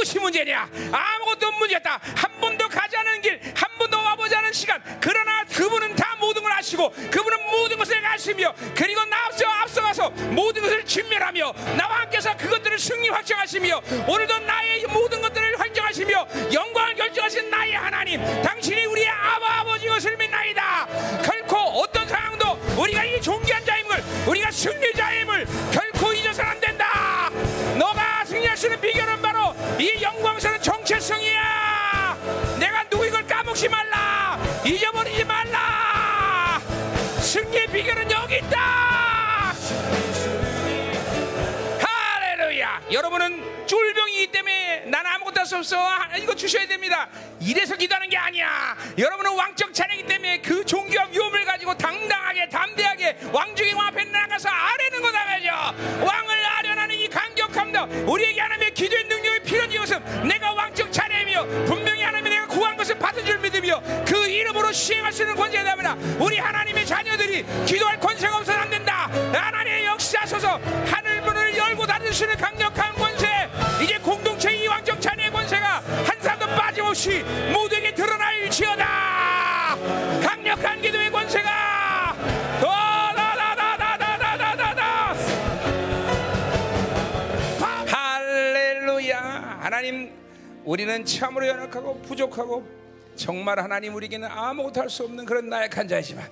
무엇이 0.00 0.18
문제냐? 0.18 0.66
아무것도 0.92 1.52
문제였다. 1.52 2.00
한 2.16 2.40
번도 2.40 2.68
가지 2.68 2.96
않은 2.96 3.20
길 3.20 3.38
한 3.54 3.68
번도 3.76 3.98
와보지 3.98 4.34
않은 4.34 4.52
시간. 4.52 4.82
그러나 5.00 5.44
그분은 5.44 5.94
다 5.94 6.16
모든 6.18 6.42
걸 6.42 6.52
아시고 6.52 6.90
그분은 7.10 7.50
모든 7.50 7.76
것을 7.76 8.04
아시며 8.04 8.54
그리고 8.74 9.04
나 9.04 9.26
앞서 9.26 9.46
앞서가서 9.46 10.10
모든 10.10 10.62
것을 10.62 10.84
진멸하며 10.84 11.52
나와 11.76 12.00
함께서 12.00 12.36
그것들을 12.36 12.78
승리 12.78 13.08
확정하시며 13.10 13.82
오늘도 14.08 14.38
나의 14.40 14.84
모든 14.88 15.20
것들을 15.20 15.60
확정하시며 15.60 16.26
영광을 16.52 16.94
결정하신 16.94 17.50
나의 17.50 17.74
하나님 17.74 18.42
당신이 18.42 18.86
우리의 18.86 19.08
아바 19.08 19.60
아버지 19.60 19.86
것을 19.86 20.16
믿나이다. 20.16 21.22
결코 21.22 21.56
어떤 21.56 22.08
상황도 22.08 22.58
우리가 22.78 23.04
이 23.04 23.20
존귀한 23.20 23.64
자임을 23.64 24.02
우리가 24.26 24.50
승리자임을 24.50 25.46
결코 25.72 26.12
잊어서는 26.14 26.50
안 26.50 26.60
된다. 26.60 27.30
너가 27.78 28.24
승리할 28.24 28.56
수 28.56 28.66
있는 28.66 28.80
바로 28.80 29.09
이 29.80 30.02
영광스러운 30.02 30.60
정체성이야. 30.60 32.16
내가 32.58 32.82
누구인 32.90 33.10
걸 33.12 33.26
까먹지 33.26 33.66
말라. 33.68 34.38
잊어버리지 34.62 35.24
말라. 35.24 36.60
승리의 37.20 37.66
비결은 37.68 38.10
여기 38.10 38.36
있다. 38.36 39.54
할렐루야. 41.80 42.82
여러분은 42.92 43.66
쫄병이기 43.66 44.26
때문에 44.32 44.80
나는 44.86 45.10
아무것도 45.12 45.40
할 45.40 45.46
수 45.46 45.56
없어. 45.56 45.78
아, 45.80 46.14
이거 46.18 46.34
주셔야 46.34 46.66
됩니다. 46.66 47.08
이래서 47.40 47.74
기도하는 47.74 48.10
게 48.10 48.16
아니야. 48.18 48.76
여러분은 48.98 49.34
왕적 49.34 49.72
차례이기 49.72 50.04
때문에 50.06 50.42
그 50.42 50.64
종교와 50.64 51.06
위험을 51.06 51.44
가지고 51.46 51.74
당당하게 51.78 52.48
담대하게 52.50 53.16
왕중의 53.32 53.72
왕 53.72 53.86
앞에 53.88 54.04
나가서 54.04 54.48
아뢰는 54.50 55.00
거다 55.00 55.24
말이죠. 55.24 55.50
왕을 56.04 56.44
아련하는 56.58 56.94
이 56.96 57.08
강격함도 57.08 58.10
우리에게 58.12 58.40
하나님의 58.40 58.74
기도의 58.74 59.04
능력이 59.04 59.29
필요한 59.50 59.72
이것은 59.72 60.28
내가 60.28 60.52
왕적 60.52 60.92
차례이며 60.92 61.44
분명히 61.66 62.02
하나님이 62.02 62.30
내가 62.30 62.46
구한 62.46 62.76
것을 62.76 62.96
받은 62.96 63.24
줄 63.24 63.38
믿으며 63.40 63.82
그 64.06 64.28
이름으로 64.28 64.70
시행할 64.70 65.12
수 65.12 65.22
있는 65.22 65.34
권세가 65.34 65.64
됩니다 65.64 65.96
우리 66.20 66.38
하나님의 66.38 66.86
자녀들이 66.86 67.44
기도할 67.66 67.98
권세가 67.98 68.36
없어서는 68.36 68.60
안 68.62 68.70
된다. 68.70 69.10
하나님의 69.32 69.86
역사하소서 69.86 70.60
하늘 70.86 71.20
문을 71.22 71.56
열고 71.56 71.84
닫을 71.84 72.12
수 72.12 72.22
있는 72.24 72.36
강력한 72.36 72.94
권세. 72.94 73.48
이제 73.82 73.98
공동체 73.98 74.52
이 74.52 74.68
왕적 74.68 75.00
찬의 75.00 75.32
권세가 75.32 75.82
한 76.06 76.20
사람도 76.20 76.46
빠짐없이 76.46 77.24
모두에게 77.52 77.92
드러날지어다. 77.92 79.76
강력한 80.22 80.80
기도의 80.80 81.10
권세가 81.10 82.16
더 82.60 82.68
다다다다다다다다 83.16 85.14
할렐루야 87.86 89.39
하나님 89.70 90.10
우리는 90.64 91.04
참으로 91.04 91.46
연약하고 91.46 92.02
부족하고 92.02 92.66
정말 93.14 93.60
하나님 93.60 93.94
우리에게는 93.94 94.26
아무것도 94.28 94.80
할 94.80 94.90
수 94.90 95.04
없는 95.04 95.24
그런 95.24 95.48
나약한 95.48 95.86
자이지만 95.86 96.28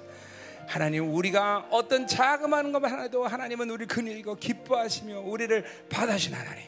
하나님 0.66 1.14
우리가 1.14 1.68
어떤 1.70 2.08
자그마한 2.08 2.72
것만 2.72 2.90
하나도 2.90 3.24
하나님은 3.28 3.70
우리 3.70 3.86
근육이고 3.86 4.34
기뻐하시며 4.38 5.20
우리를 5.20 5.64
받아신 5.88 6.34
하나님. 6.34 6.64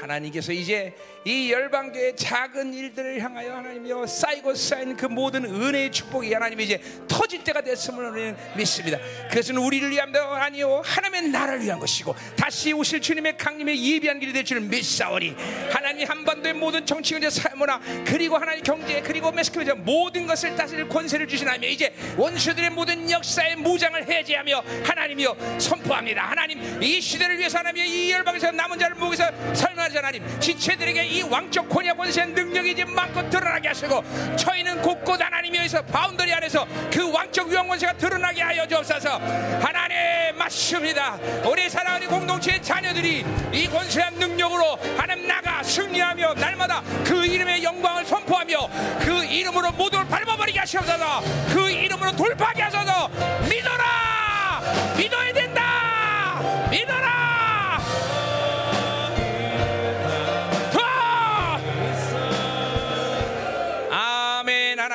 하나님께서 0.00 0.52
이제 0.52 0.94
이 1.26 1.50
열방교의 1.50 2.14
작은 2.14 2.72
일들을 2.72 3.20
향하여 3.20 3.56
하나님이여 3.56 4.06
쌓이고 4.06 4.54
쌓인 4.54 4.96
그 4.96 5.06
모든 5.06 5.44
은혜의 5.44 5.90
축복이 5.90 6.32
하나님이 6.32 6.62
이제 6.62 6.80
터질 7.08 7.42
때가 7.42 7.62
됐음을 7.62 8.10
우리는 8.10 8.36
믿습니다. 8.56 8.96
그것은 9.28 9.56
우리를 9.56 9.90
위함도 9.90 10.20
아니요 10.20 10.82
하나님의 10.84 11.30
나라를 11.30 11.64
위한 11.64 11.80
것이고 11.80 12.14
다시 12.36 12.72
오실 12.72 13.00
주님의 13.00 13.38
강림의 13.38 13.76
예비한 13.76 14.20
길이 14.20 14.32
될 14.32 14.44
줄을 14.44 14.62
믿사오니 14.62 15.34
하나님 15.68 16.08
한반도의 16.08 16.54
모든 16.54 16.86
정치 16.86 17.14
경제 17.14 17.28
사회문화 17.28 17.80
그리고 18.04 18.36
하나님 18.38 18.62
경제 18.62 19.00
그리고 19.00 19.32
매스컴에서 19.32 19.74
모든 19.74 20.28
것을 20.28 20.54
다스릴 20.54 20.88
권세를 20.88 21.26
주신 21.26 21.48
하나님 21.48 21.70
이제 21.70 21.92
원수들의 22.16 22.70
모든 22.70 23.10
역사의 23.10 23.56
무장을 23.56 24.08
해제하며 24.08 24.62
하나님이여 24.84 25.58
선포합니다. 25.58 26.22
하나님 26.22 26.80
이 26.80 27.00
시대를 27.00 27.36
위해서 27.36 27.58
하나님 27.58 27.84
이 27.84 28.12
열방에서 28.12 28.52
남은 28.52 28.78
자를 28.78 28.94
모여서 28.94 29.24
설명하자 29.52 29.98
하나님 29.98 30.22
지체들에게 30.38 31.15
이 31.16 31.22
왕적 31.22 31.66
권위와 31.70 31.94
권세의 31.94 32.28
능력이 32.28 32.72
이제 32.72 32.84
마음껏 32.84 33.26
드러나게 33.30 33.68
하시고 33.68 34.04
저희는 34.36 34.82
곳곳 34.82 35.18
하나님이여서 35.18 35.80
boundary 35.82 36.30
안에서 36.34 36.66
그 36.92 37.10
왕적 37.10 37.48
위엄 37.48 37.66
권세가 37.68 37.94
드러나게 37.94 38.42
하여 38.42 38.66
주옵소서. 38.66 39.18
하나님 39.62 40.36
맞습니다. 40.36 41.18
우리 41.46 41.70
사랑하는 41.70 42.08
공동체의 42.08 42.62
자녀들이 42.62 43.24
이 43.50 43.66
권세한 43.66 44.14
능력으로 44.16 44.78
하나님 44.98 45.26
나가 45.26 45.62
승리하며 45.62 46.34
날마다 46.34 46.82
그 47.02 47.24
이름의 47.24 47.64
영광을 47.64 48.04
선포하며 48.04 48.68
그 49.00 49.24
이름으로 49.24 49.72
모두를 49.72 50.06
밟아버리게 50.08 50.58
하시옵소서. 50.58 51.22
그 51.48 51.70
이름으로 51.70 52.12
돌파하게 52.12 52.62
하소서. 52.62 53.08
믿어라! 53.48 54.60
믿어야 54.98 55.32
된다! 55.32 56.40
믿어라 56.70 57.25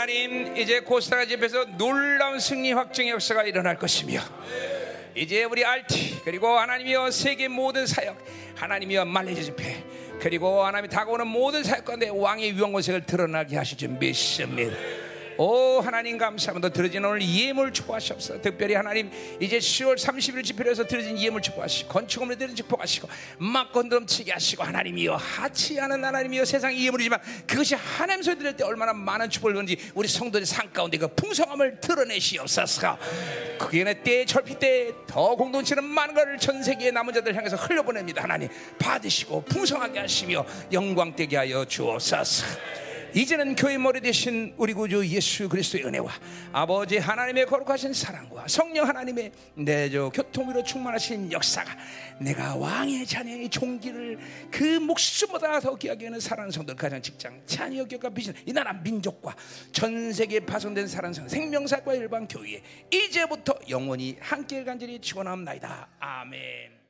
하나님 0.02 0.58
이제 0.58 0.80
코스타가 0.80 1.28
집에서 1.28 1.64
놀라운 1.78 2.40
승리 2.40 2.74
확정의 2.74 3.12
역사가 3.12 3.44
일어날 3.44 3.78
것이며 3.78 4.20
이제 5.14 5.44
우리 5.44 5.64
알티 5.64 6.22
그리고 6.26 6.48
하나님이여 6.48 7.12
세계 7.12 7.48
모든 7.48 7.86
사역 7.86 8.18
하나님이여 8.56 9.06
말레이시아 9.06 9.44
집회 9.44 9.84
그리고 10.20 10.66
하나님이 10.66 10.90
다가오는 10.90 11.28
모든 11.28 11.64
사역 11.64 11.86
가운데 11.86 12.10
왕의 12.10 12.56
위험권색을 12.56 13.06
드러나게 13.06 13.58
하실 13.58 13.78
줄 13.78 13.90
믿습니다 13.90 14.76
오 15.42 15.82
하나님 15.82 16.20
감사합니다 16.20 16.70
들어진 16.70 17.04
오늘 17.04 17.28
예물 17.28 17.74
축복하시옵소서. 17.74 18.42
특별히 18.42 18.76
하나님 18.76 19.10
이제 19.40 19.58
10월 19.58 19.98
30일 19.98 20.44
집회로 20.44 20.70
해서 20.70 20.86
들어진 20.86 21.18
예물 21.18 21.42
축복하시고 21.42 21.90
건축업을 21.90 22.38
들은 22.38 22.54
축복하시고 22.54 23.10
막건 23.40 23.90
넘치게 23.90 24.34
하시고 24.34 24.64
하나님이여 24.64 25.16
하치하는 25.16 26.06
하나님이여 26.06 26.46
세상 26.46 26.78
예물이지만 26.78 27.20
그것이 27.48 27.74
하나님 27.74 28.22
소리 28.22 28.38
들을 28.38 28.56
때 28.56 28.64
얼마나 28.64 28.94
많은 28.94 29.32
축복을 29.32 29.56
주는지 29.56 29.78
우리 29.96 30.08
성도의 30.08 30.46
상 30.46 30.72
가운데 30.72 31.00
그 31.00 31.08
풍성함을 31.08 31.80
드러내시옵소서. 31.82 33.00
그게 33.58 33.84
때 34.04 34.24
절피 34.26 34.60
때 34.60 34.92
더 35.08 35.36
공동체는 35.36 35.84
많은 35.84 36.14
것을 36.14 36.38
전 36.38 36.62
세계의 36.62 36.92
남은 36.92 37.16
자들 37.16 37.36
향해서 37.36 37.56
흘려보냅니다. 37.56 38.24
하나님 38.24 38.48
받으시고 38.78 39.42
풍성하게 39.46 40.00
하시며 40.00 40.46
영광되게 40.72 41.36
하여 41.36 41.66
주옵소서 41.66 42.91
이제는 43.14 43.56
교회 43.56 43.78
머리 43.78 44.00
대신 44.00 44.54
우리 44.58 44.74
구주 44.74 45.06
예수 45.08 45.50
그리스도의 45.50 45.86
은혜와 45.86 46.10
아버지 46.54 46.98
하나님의 46.98 47.46
거룩하신 47.46 47.94
사랑과 47.94 48.48
성령 48.48 48.88
하나님의 48.88 49.32
내저 49.56 50.10
교통위로 50.14 50.64
충만하신 50.64 51.32
역사가 51.32 51.76
내가 52.20 52.56
왕의 52.56 53.06
자녀의 53.06 53.50
종기를 53.50 54.18
그 54.50 54.64
목숨보다 54.80 55.60
더 55.60 55.76
귀하게 55.76 56.06
하는 56.06 56.20
사랑하는 56.20 56.52
성도 56.52 56.74
가장 56.74 57.02
직장 57.02 57.42
자녀 57.46 57.84
교과 57.86 58.10
비전 58.10 58.34
이 58.46 58.54
나라 58.54 58.72
민족과 58.74 59.36
전 59.74 60.14
세계에 60.14 60.40
파손된 60.42 60.88
사랑하는 60.88 61.14
성 61.14 61.28
생명사과 61.28 61.94
일반 61.96 62.28
교회 62.28 62.62
이제부터 62.90 63.56
영원히 63.70 64.16
함께 64.22 64.64
간절히 64.64 65.00
축원합니다 65.00 65.90
아멘. 66.00 66.81